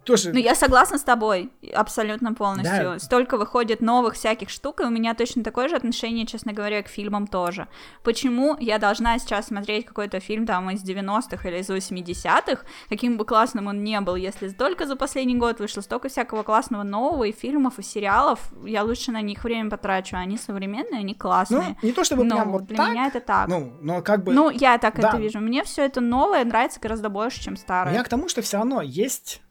тоже... 0.03 0.31
Ну, 0.33 0.39
я 0.39 0.55
согласна 0.55 0.97
с 0.97 1.03
тобой, 1.03 1.51
абсолютно 1.73 2.33
полностью. 2.33 2.83
Да. 2.83 2.99
Столько 2.99 3.37
выходит 3.37 3.81
новых 3.81 4.15
всяких 4.15 4.49
штук, 4.49 4.81
и 4.81 4.83
у 4.83 4.89
меня 4.89 5.13
точно 5.13 5.43
такое 5.43 5.69
же 5.69 5.75
отношение, 5.75 6.25
честно 6.25 6.53
говоря, 6.53 6.81
к 6.83 6.87
фильмам 6.87 7.27
тоже. 7.27 7.67
Почему 8.03 8.57
я 8.59 8.77
должна 8.77 9.17
сейчас 9.19 9.47
смотреть 9.47 9.85
какой-то 9.85 10.19
фильм 10.19 10.45
там 10.45 10.69
из 10.71 10.83
90-х 10.83 11.47
или 11.47 11.59
из 11.59 11.69
80-х, 11.69 12.63
каким 12.89 13.17
бы 13.17 13.25
классным 13.25 13.67
он 13.67 13.83
не 13.83 13.99
был, 14.01 14.15
если 14.15 14.49
только 14.49 14.85
за 14.85 14.95
последний 14.95 15.35
год 15.35 15.59
вышло 15.59 15.81
столько 15.81 16.09
всякого 16.09 16.43
классного 16.43 16.83
нового, 16.83 17.25
и 17.25 17.31
фильмов, 17.31 17.79
и 17.79 17.83
сериалов, 17.83 18.39
я 18.65 18.83
лучше 18.83 19.11
на 19.11 19.21
них 19.21 19.43
время 19.43 19.69
потрачу, 19.69 20.15
они 20.17 20.37
современные, 20.37 20.99
они 20.99 21.13
классные. 21.13 21.77
Ну, 21.81 21.87
не 21.87 21.93
то 21.93 22.03
чтобы 22.03 22.23
но 22.23 22.35
прям 22.35 22.51
вот 22.51 22.65
для 22.65 22.77
так, 22.77 22.91
меня 22.91 23.07
это 23.07 23.19
так. 23.19 23.47
Ну, 23.47 23.73
но 23.81 24.01
как 24.01 24.23
бы... 24.23 24.33
Ну, 24.33 24.49
я 24.49 24.77
так 24.77 24.99
да. 24.99 25.09
это 25.09 25.17
вижу. 25.17 25.39
Мне 25.39 25.63
все 25.63 25.85
это 25.85 26.01
новое 26.01 26.43
нравится 26.45 26.79
гораздо 26.79 27.09
больше, 27.09 27.41
чем 27.41 27.57
старое. 27.57 27.93
Я 27.93 28.03
к 28.03 28.09
тому, 28.09 28.29
что 28.29 28.41
все 28.41 28.57
равно 28.57 28.81
есть 28.81 29.41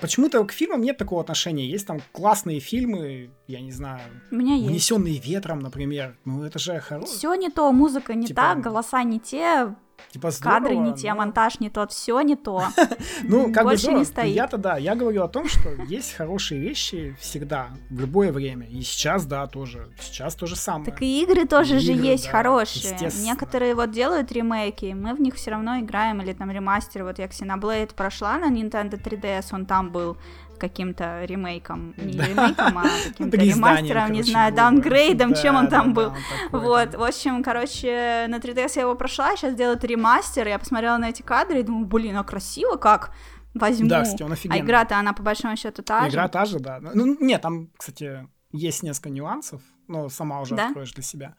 Почему-то 0.00 0.44
к 0.44 0.52
фильмам 0.52 0.80
нет 0.82 0.96
такого 0.98 1.20
отношения. 1.20 1.66
Есть 1.66 1.86
там 1.86 2.00
классные 2.12 2.60
фильмы, 2.60 3.30
я 3.46 3.60
не 3.60 3.72
знаю, 3.72 4.00
У 4.30 4.36
меня 4.36 4.54
есть. 4.54 4.68
унесенные 4.68 5.18
ветром, 5.18 5.60
например. 5.60 6.16
Ну 6.24 6.44
это 6.44 6.58
же 6.58 6.78
хорошо. 6.80 7.06
Все 7.06 7.34
не 7.34 7.50
то, 7.50 7.70
музыка 7.72 8.14
не 8.14 8.26
типа... 8.26 8.40
так, 8.40 8.60
голоса 8.60 9.02
не 9.02 9.18
те, 9.20 9.74
Типа 10.10 10.30
здорово, 10.30 10.60
Кадры 10.60 10.76
не 10.76 10.94
те, 10.94 11.10
но... 11.10 11.18
монтаж 11.18 11.60
не 11.60 11.70
тот, 11.70 11.92
все 11.92 12.20
не 12.20 12.36
то. 12.36 12.64
Ну, 13.22 13.52
как 13.52 13.64
бы 13.64 13.72
не 13.72 14.04
стоит. 14.04 14.34
Я-то 14.34 14.58
да, 14.58 14.76
я 14.76 14.94
говорю 14.94 15.22
о 15.22 15.28
том, 15.28 15.48
что 15.48 15.70
есть 15.88 16.14
хорошие 16.14 16.60
вещи 16.60 17.16
всегда, 17.20 17.68
в 17.90 18.00
любое 18.00 18.32
время. 18.32 18.66
И 18.66 18.82
сейчас, 18.82 19.26
да, 19.26 19.46
тоже. 19.46 19.90
Сейчас 20.00 20.34
то 20.34 20.46
же 20.46 20.56
самое. 20.56 20.90
Так 20.90 21.02
и 21.02 21.22
игры 21.22 21.46
тоже 21.46 21.78
же 21.78 21.92
есть 21.92 22.26
хорошие. 22.26 22.96
Некоторые 23.22 23.74
вот 23.74 23.90
делают 23.90 24.32
ремейки, 24.32 24.92
мы 24.92 25.14
в 25.14 25.20
них 25.20 25.34
все 25.36 25.52
равно 25.52 25.78
играем, 25.80 26.20
или 26.20 26.32
там 26.32 26.50
ремастер. 26.50 27.04
Вот 27.04 27.18
я 27.18 27.26
Xenoblade 27.26 27.94
прошла 27.94 28.38
на 28.38 28.50
Nintendo 28.50 29.02
3DS, 29.02 29.46
он 29.52 29.66
там 29.66 29.90
был 29.90 30.16
каким-то 30.62 31.24
ремейком, 31.24 31.92
не 31.96 32.12
ремейком, 32.12 32.78
а 32.78 32.84
каким-то 33.08 33.36
ремастером, 33.36 34.12
не 34.12 34.22
знаю, 34.22 34.54
даунгрейдом, 34.54 35.32
да, 35.32 35.42
чем 35.42 35.56
он 35.56 35.68
там 35.68 35.92
был. 35.92 36.12
Вот, 36.52 36.94
в 36.94 37.02
общем, 37.02 37.42
короче, 37.42 38.26
на 38.28 38.36
3DS 38.36 38.72
я 38.76 38.82
его 38.82 38.94
прошла, 38.94 39.34
сейчас 39.36 39.56
делают 39.56 39.82
ремастер, 39.82 40.46
я 40.46 40.58
посмотрела 40.60 40.98
на 40.98 41.08
эти 41.08 41.22
кадры 41.22 41.60
и 41.60 41.62
думаю, 41.64 41.86
блин, 41.86 42.16
а 42.16 42.22
красиво 42.22 42.76
как, 42.76 43.10
возьму. 43.54 43.88
Да, 43.88 44.02
кстати, 44.02 44.22
он 44.22 44.32
офигенный. 44.32 44.60
А 44.60 44.64
игра-то, 44.64 44.96
она 44.96 45.12
по 45.12 45.22
большому 45.24 45.56
счету 45.56 45.82
та 45.82 46.02
же. 46.02 46.10
Игра 46.10 46.28
та 46.28 46.44
же, 46.44 46.60
да. 46.60 46.78
Ну, 46.80 47.16
нет, 47.18 47.42
там, 47.42 47.70
кстати, 47.76 48.28
есть 48.52 48.84
несколько 48.84 49.10
нюансов, 49.10 49.62
но 49.88 50.08
сама 50.08 50.40
уже 50.40 50.54
да? 50.54 50.68
откроешь 50.68 50.92
для 50.92 51.02
себя. 51.02 51.34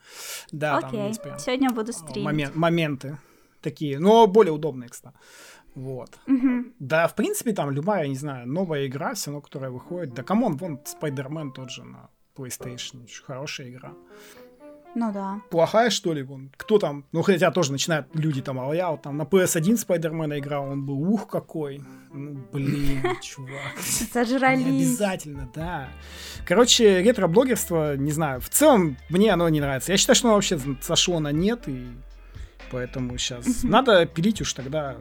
Да, 0.52 0.80
Окей, 0.80 1.00
там 1.00 1.08
есть 1.08 1.24
прям 1.24 1.40
сегодня 1.40 1.70
буду 1.70 1.94
стримить. 1.94 2.26
Момент, 2.26 2.56
моменты 2.56 3.18
такие, 3.62 4.00
но 4.00 4.28
более 4.28 4.52
удобные, 4.52 4.90
кстати. 4.90 5.16
Вот. 5.76 6.20
Угу. 6.28 6.74
Да, 6.80 7.08
в 7.08 7.16
принципе, 7.16 7.54
там 7.54 7.72
любая, 7.72 8.08
не 8.08 8.16
знаю, 8.16 8.48
новая 8.48 8.86
игра, 8.88 9.14
все 9.14 9.32
равно, 9.32 9.42
которая 9.42 9.72
выходит. 9.72 10.14
Да, 10.14 10.24
come 10.24 10.43
on, 10.43 10.58
вон 10.58 10.80
Spider-Man 10.80 11.52
тот 11.52 11.72
же 11.72 11.84
на 11.84 12.10
PlayStation, 12.36 13.04
очень 13.04 13.24
хорошая 13.24 13.70
игра. 13.70 13.94
Ну 14.96 15.12
да. 15.12 15.42
Плохая, 15.50 15.90
что 15.90 16.14
ли, 16.14 16.22
вон? 16.22 16.52
Кто 16.56 16.78
там? 16.78 17.06
Ну, 17.12 17.24
хотя 17.24 17.50
тоже 17.50 17.72
начинают 17.72 18.08
люди 18.14 18.42
там, 18.42 18.60
а 18.60 18.76
я 18.76 18.92
вот 18.92 19.02
там 19.02 19.18
на 19.18 19.24
PS1 19.24 19.88
Spider-Man 19.88 20.38
играл, 20.38 20.70
он 20.70 20.86
был, 20.86 21.02
ух, 21.02 21.28
какой. 21.28 21.82
Ну, 22.12 22.38
блин, 22.52 23.02
чувак. 23.22 23.80
Зажрались. 23.80 24.66
Не 24.66 24.84
обязательно, 24.84 25.50
да. 25.56 25.90
Короче, 26.46 27.02
ретро-блогерство, 27.02 27.98
не 27.98 28.12
знаю, 28.12 28.40
в 28.40 28.50
целом 28.50 28.98
мне 29.10 29.34
оно 29.34 29.50
не 29.50 29.62
нравится. 29.62 29.92
Я 29.92 29.98
считаю, 29.98 30.16
что 30.16 30.28
оно 30.28 30.36
вообще 30.36 30.60
сошло 30.82 31.20
на 31.20 31.32
нет, 31.32 31.68
и 31.68 31.88
поэтому 32.72 33.18
сейчас 33.18 33.64
надо 33.64 34.06
пилить 34.06 34.42
уж 34.42 34.54
тогда 34.54 34.98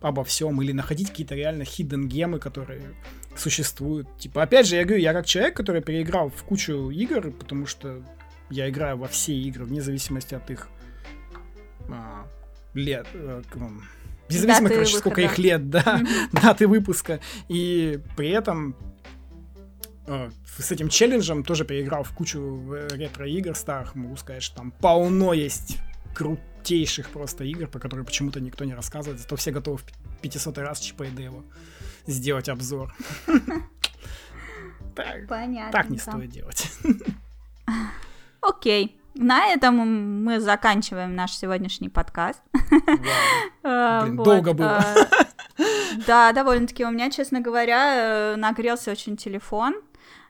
обо 0.00 0.24
всем 0.24 0.60
или 0.62 0.72
находить 0.72 1.10
какие-то 1.10 1.34
реально 1.34 1.62
hidden 1.62 2.04
гемы, 2.06 2.38
которые 2.38 2.94
существуют. 3.36 4.08
Типа, 4.18 4.42
опять 4.42 4.66
же, 4.66 4.76
я 4.76 4.84
говорю, 4.84 5.02
я 5.02 5.12
как 5.12 5.26
человек, 5.26 5.56
который 5.56 5.82
переиграл 5.82 6.30
в 6.30 6.42
кучу 6.44 6.90
игр, 6.90 7.30
потому 7.32 7.66
что 7.66 8.02
я 8.50 8.68
играю 8.68 8.98
во 8.98 9.08
все 9.08 9.34
игры, 9.34 9.64
вне 9.64 9.80
зависимости 9.80 10.34
от 10.34 10.50
их 10.50 10.68
а, 11.88 12.26
лет, 12.74 13.06
а, 13.14 13.42
Независимо, 14.30 14.68
короче, 14.68 14.96
выхода. 14.96 14.98
сколько 14.98 15.20
их 15.22 15.38
лет, 15.38 15.70
да, 15.70 16.02
даты 16.32 16.68
выпуска. 16.68 17.20
И 17.48 17.98
при 18.16 18.28
этом 18.28 18.76
э, 20.06 20.30
с 20.58 20.70
этим 20.70 20.90
челленджем 20.90 21.42
тоже 21.42 21.64
переиграл 21.64 22.02
в 22.02 22.12
кучу 22.12 22.70
ретро-игр 22.90 23.54
старых, 23.54 23.94
могу 23.94 24.16
сказать, 24.16 24.42
что 24.42 24.56
там 24.56 24.70
полно 24.70 25.32
есть 25.32 25.78
крутейших 26.58 27.10
просто 27.10 27.44
игр, 27.44 27.66
про 27.66 27.80
которые 27.80 28.04
почему-то 28.04 28.40
никто 28.40 28.64
не 28.64 28.74
рассказывает, 28.74 29.20
зато 29.20 29.36
все 29.36 29.50
готовы 29.50 29.78
в 29.78 29.84
500 30.20 30.58
раз 30.58 30.80
ЧПД 30.80 31.20
его 31.20 31.44
сделать 32.06 32.48
обзор. 32.48 32.94
Так, 34.94 35.28
Понятно. 35.28 35.70
Так 35.70 35.90
не 35.90 35.98
стоит 35.98 36.28
делать. 36.28 36.72
Окей. 38.40 39.00
На 39.14 39.46
этом 39.46 40.24
мы 40.24 40.40
заканчиваем 40.40 41.14
наш 41.14 41.32
сегодняшний 41.32 41.88
подкаст. 41.88 42.42
Блин, 43.62 44.16
долго 44.16 44.54
было. 44.54 44.78
А, 44.78 44.94
да, 46.06 46.32
довольно-таки. 46.32 46.84
У 46.84 46.90
меня, 46.90 47.10
честно 47.10 47.40
говоря, 47.40 48.32
э, 48.32 48.36
нагрелся 48.36 48.90
очень 48.90 49.16
телефон. 49.16 49.74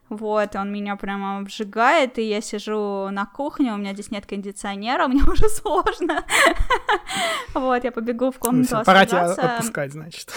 Вот, 0.09 0.57
он 0.57 0.73
меня 0.73 0.97
прямо 0.97 1.39
обжигает, 1.39 2.19
и 2.19 2.23
я 2.23 2.41
сижу 2.41 3.09
на 3.11 3.27
кухне, 3.27 3.75
у 3.75 3.77
меня 3.77 3.93
здесь 3.93 4.11
нет 4.11 4.27
кондиционера, 4.27 5.07
мне 5.09 5.23
уже 5.23 5.49
сложно. 5.49 6.25
Вот, 7.55 7.85
я 7.85 7.93
побегу 7.93 8.31
в 8.31 8.39
комнату 8.39 8.83
Пора 8.85 9.07
тебя 9.07 9.33
отпускать, 9.33 9.93
значит. 9.93 10.33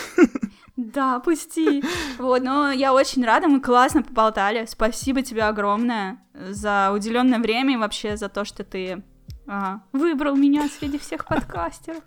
Да, 0.78 1.20
пусти. 1.20 1.84
Вот, 2.18 2.42
но 2.42 2.72
я 2.72 2.94
очень 2.94 3.24
рада, 3.24 3.48
мы 3.48 3.62
классно 3.62 4.04
поболтали. 4.04 4.66
Спасибо 4.66 5.22
тебе 5.22 5.44
огромное 5.44 6.20
за 6.34 6.92
уделенное 6.94 7.40
время 7.40 7.74
и 7.76 7.78
вообще 7.78 8.18
за 8.18 8.30
то, 8.30 8.46
что 8.46 8.64
ты 8.64 9.04
ага, 9.48 9.84
выбрал 9.92 10.36
меня 10.36 10.68
среди 10.70 10.98
всех 10.98 11.26
подкастеров. 11.26 12.04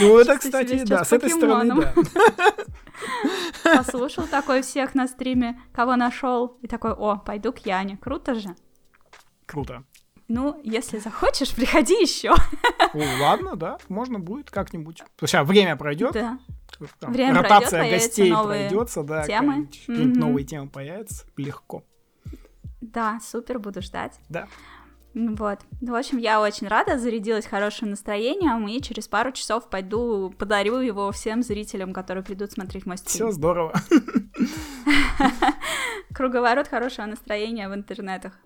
Ну, 0.00 0.18
это, 0.18 0.38
кстати, 0.38 0.84
да, 0.84 1.04
с 1.04 1.12
этой 1.12 1.30
стороны, 1.30 1.74
да. 1.74 1.94
Послушал 3.76 4.26
такой 4.26 4.62
всех 4.62 4.94
на 4.94 5.06
стриме, 5.06 5.60
кого 5.72 5.96
нашел, 5.96 6.58
и 6.62 6.66
такой, 6.66 6.92
о, 6.92 7.16
пойду 7.16 7.52
к 7.52 7.58
Яне. 7.58 7.96
Круто 7.96 8.34
же. 8.34 8.54
Круто. 9.46 9.84
Ну, 10.28 10.60
если 10.62 10.98
захочешь, 10.98 11.54
приходи 11.54 11.94
еще. 11.94 12.34
ладно, 13.20 13.56
да, 13.56 13.78
можно 13.88 14.18
будет 14.18 14.50
как-нибудь. 14.50 15.02
Сейчас 15.20 15.46
время 15.46 15.76
пройдет. 15.76 16.12
Да. 16.12 16.38
Там, 17.00 17.12
Время 17.12 17.42
ротация 17.42 17.80
пройдет, 17.80 18.00
гостей 18.02 18.32
пройдется, 18.32 19.02
да, 19.02 19.24
темы. 19.24 19.66
какие-нибудь 19.66 20.16
mm-hmm. 20.16 20.20
новые 20.20 20.44
темы 20.44 20.68
появятся, 20.68 21.24
легко. 21.36 21.82
Да, 22.80 23.18
супер, 23.20 23.58
буду 23.58 23.82
ждать. 23.82 24.20
Да. 24.28 24.46
Вот. 25.14 25.60
В 25.80 25.94
общем, 25.94 26.18
я 26.18 26.40
очень 26.40 26.68
рада, 26.68 26.98
зарядилась 26.98 27.46
хорошим 27.46 27.90
настроением, 27.90 28.68
и 28.68 28.80
через 28.80 29.08
пару 29.08 29.32
часов 29.32 29.68
пойду 29.68 30.32
подарю 30.38 30.78
его 30.78 31.10
всем 31.12 31.42
зрителям, 31.42 31.92
которые 31.92 32.22
придут 32.22 32.52
смотреть 32.52 32.86
мой 32.86 32.98
стрим. 32.98 33.14
Все 33.14 33.30
здорово. 33.30 33.74
Круговорот 36.14 36.68
хорошего 36.68 37.06
настроения 37.06 37.68
в 37.68 37.74
интернетах. 37.74 38.38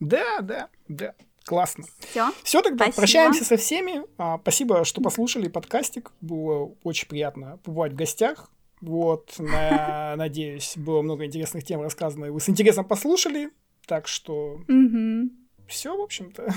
Да, 0.00 0.40
да, 0.40 0.68
да. 0.88 1.14
Классно. 1.44 1.84
Все. 2.00 2.30
Все 2.42 2.60
тогда. 2.60 2.84
Спасибо. 2.84 3.00
Прощаемся 3.00 3.44
со 3.44 3.56
всеми. 3.56 4.02
А, 4.18 4.38
спасибо, 4.38 4.84
что 4.84 5.00
послушали 5.00 5.48
подкастик. 5.48 6.12
Было 6.20 6.74
очень 6.82 7.08
приятно 7.08 7.58
побывать 7.64 7.92
в 7.92 7.96
гостях. 7.96 8.50
Вот, 8.80 9.34
на, 9.38 10.14
надеюсь, 10.16 10.74
было 10.76 11.00
много 11.02 11.24
интересных 11.24 11.64
тем 11.64 11.80
рассказано, 11.80 12.26
и 12.26 12.30
вы 12.30 12.40
с 12.40 12.48
интересом 12.48 12.84
послушали. 12.84 13.50
Так 13.86 14.06
что 14.06 14.60
все, 15.68 15.96
в 15.96 16.00
общем-то. 16.00 16.52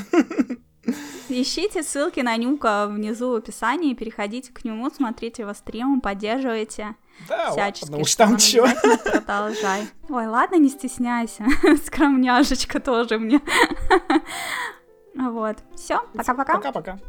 Ищите 1.29 1.83
ссылки 1.83 2.19
на 2.21 2.35
Нюка 2.37 2.87
внизу 2.87 3.31
в 3.31 3.35
описании, 3.35 3.93
переходите 3.93 4.51
к 4.51 4.65
нему, 4.65 4.89
смотрите 4.89 5.43
его 5.43 5.53
стримы, 5.53 6.01
поддерживайте. 6.01 6.95
Да, 7.29 7.51
всячески. 7.51 7.85
Ладно, 7.85 8.01
уж 8.01 8.15
там 8.15 8.37
чё. 8.37 8.65
Продолжай. 9.03 9.87
Ой, 10.09 10.27
ладно, 10.27 10.55
не 10.55 10.69
стесняйся. 10.69 11.45
Скромняшечка 11.85 12.79
тоже 12.79 13.19
мне. 13.19 13.41
Вот. 15.13 15.57
Все, 15.75 15.99
пока-пока. 16.15 16.53
Пока-пока. 16.53 16.99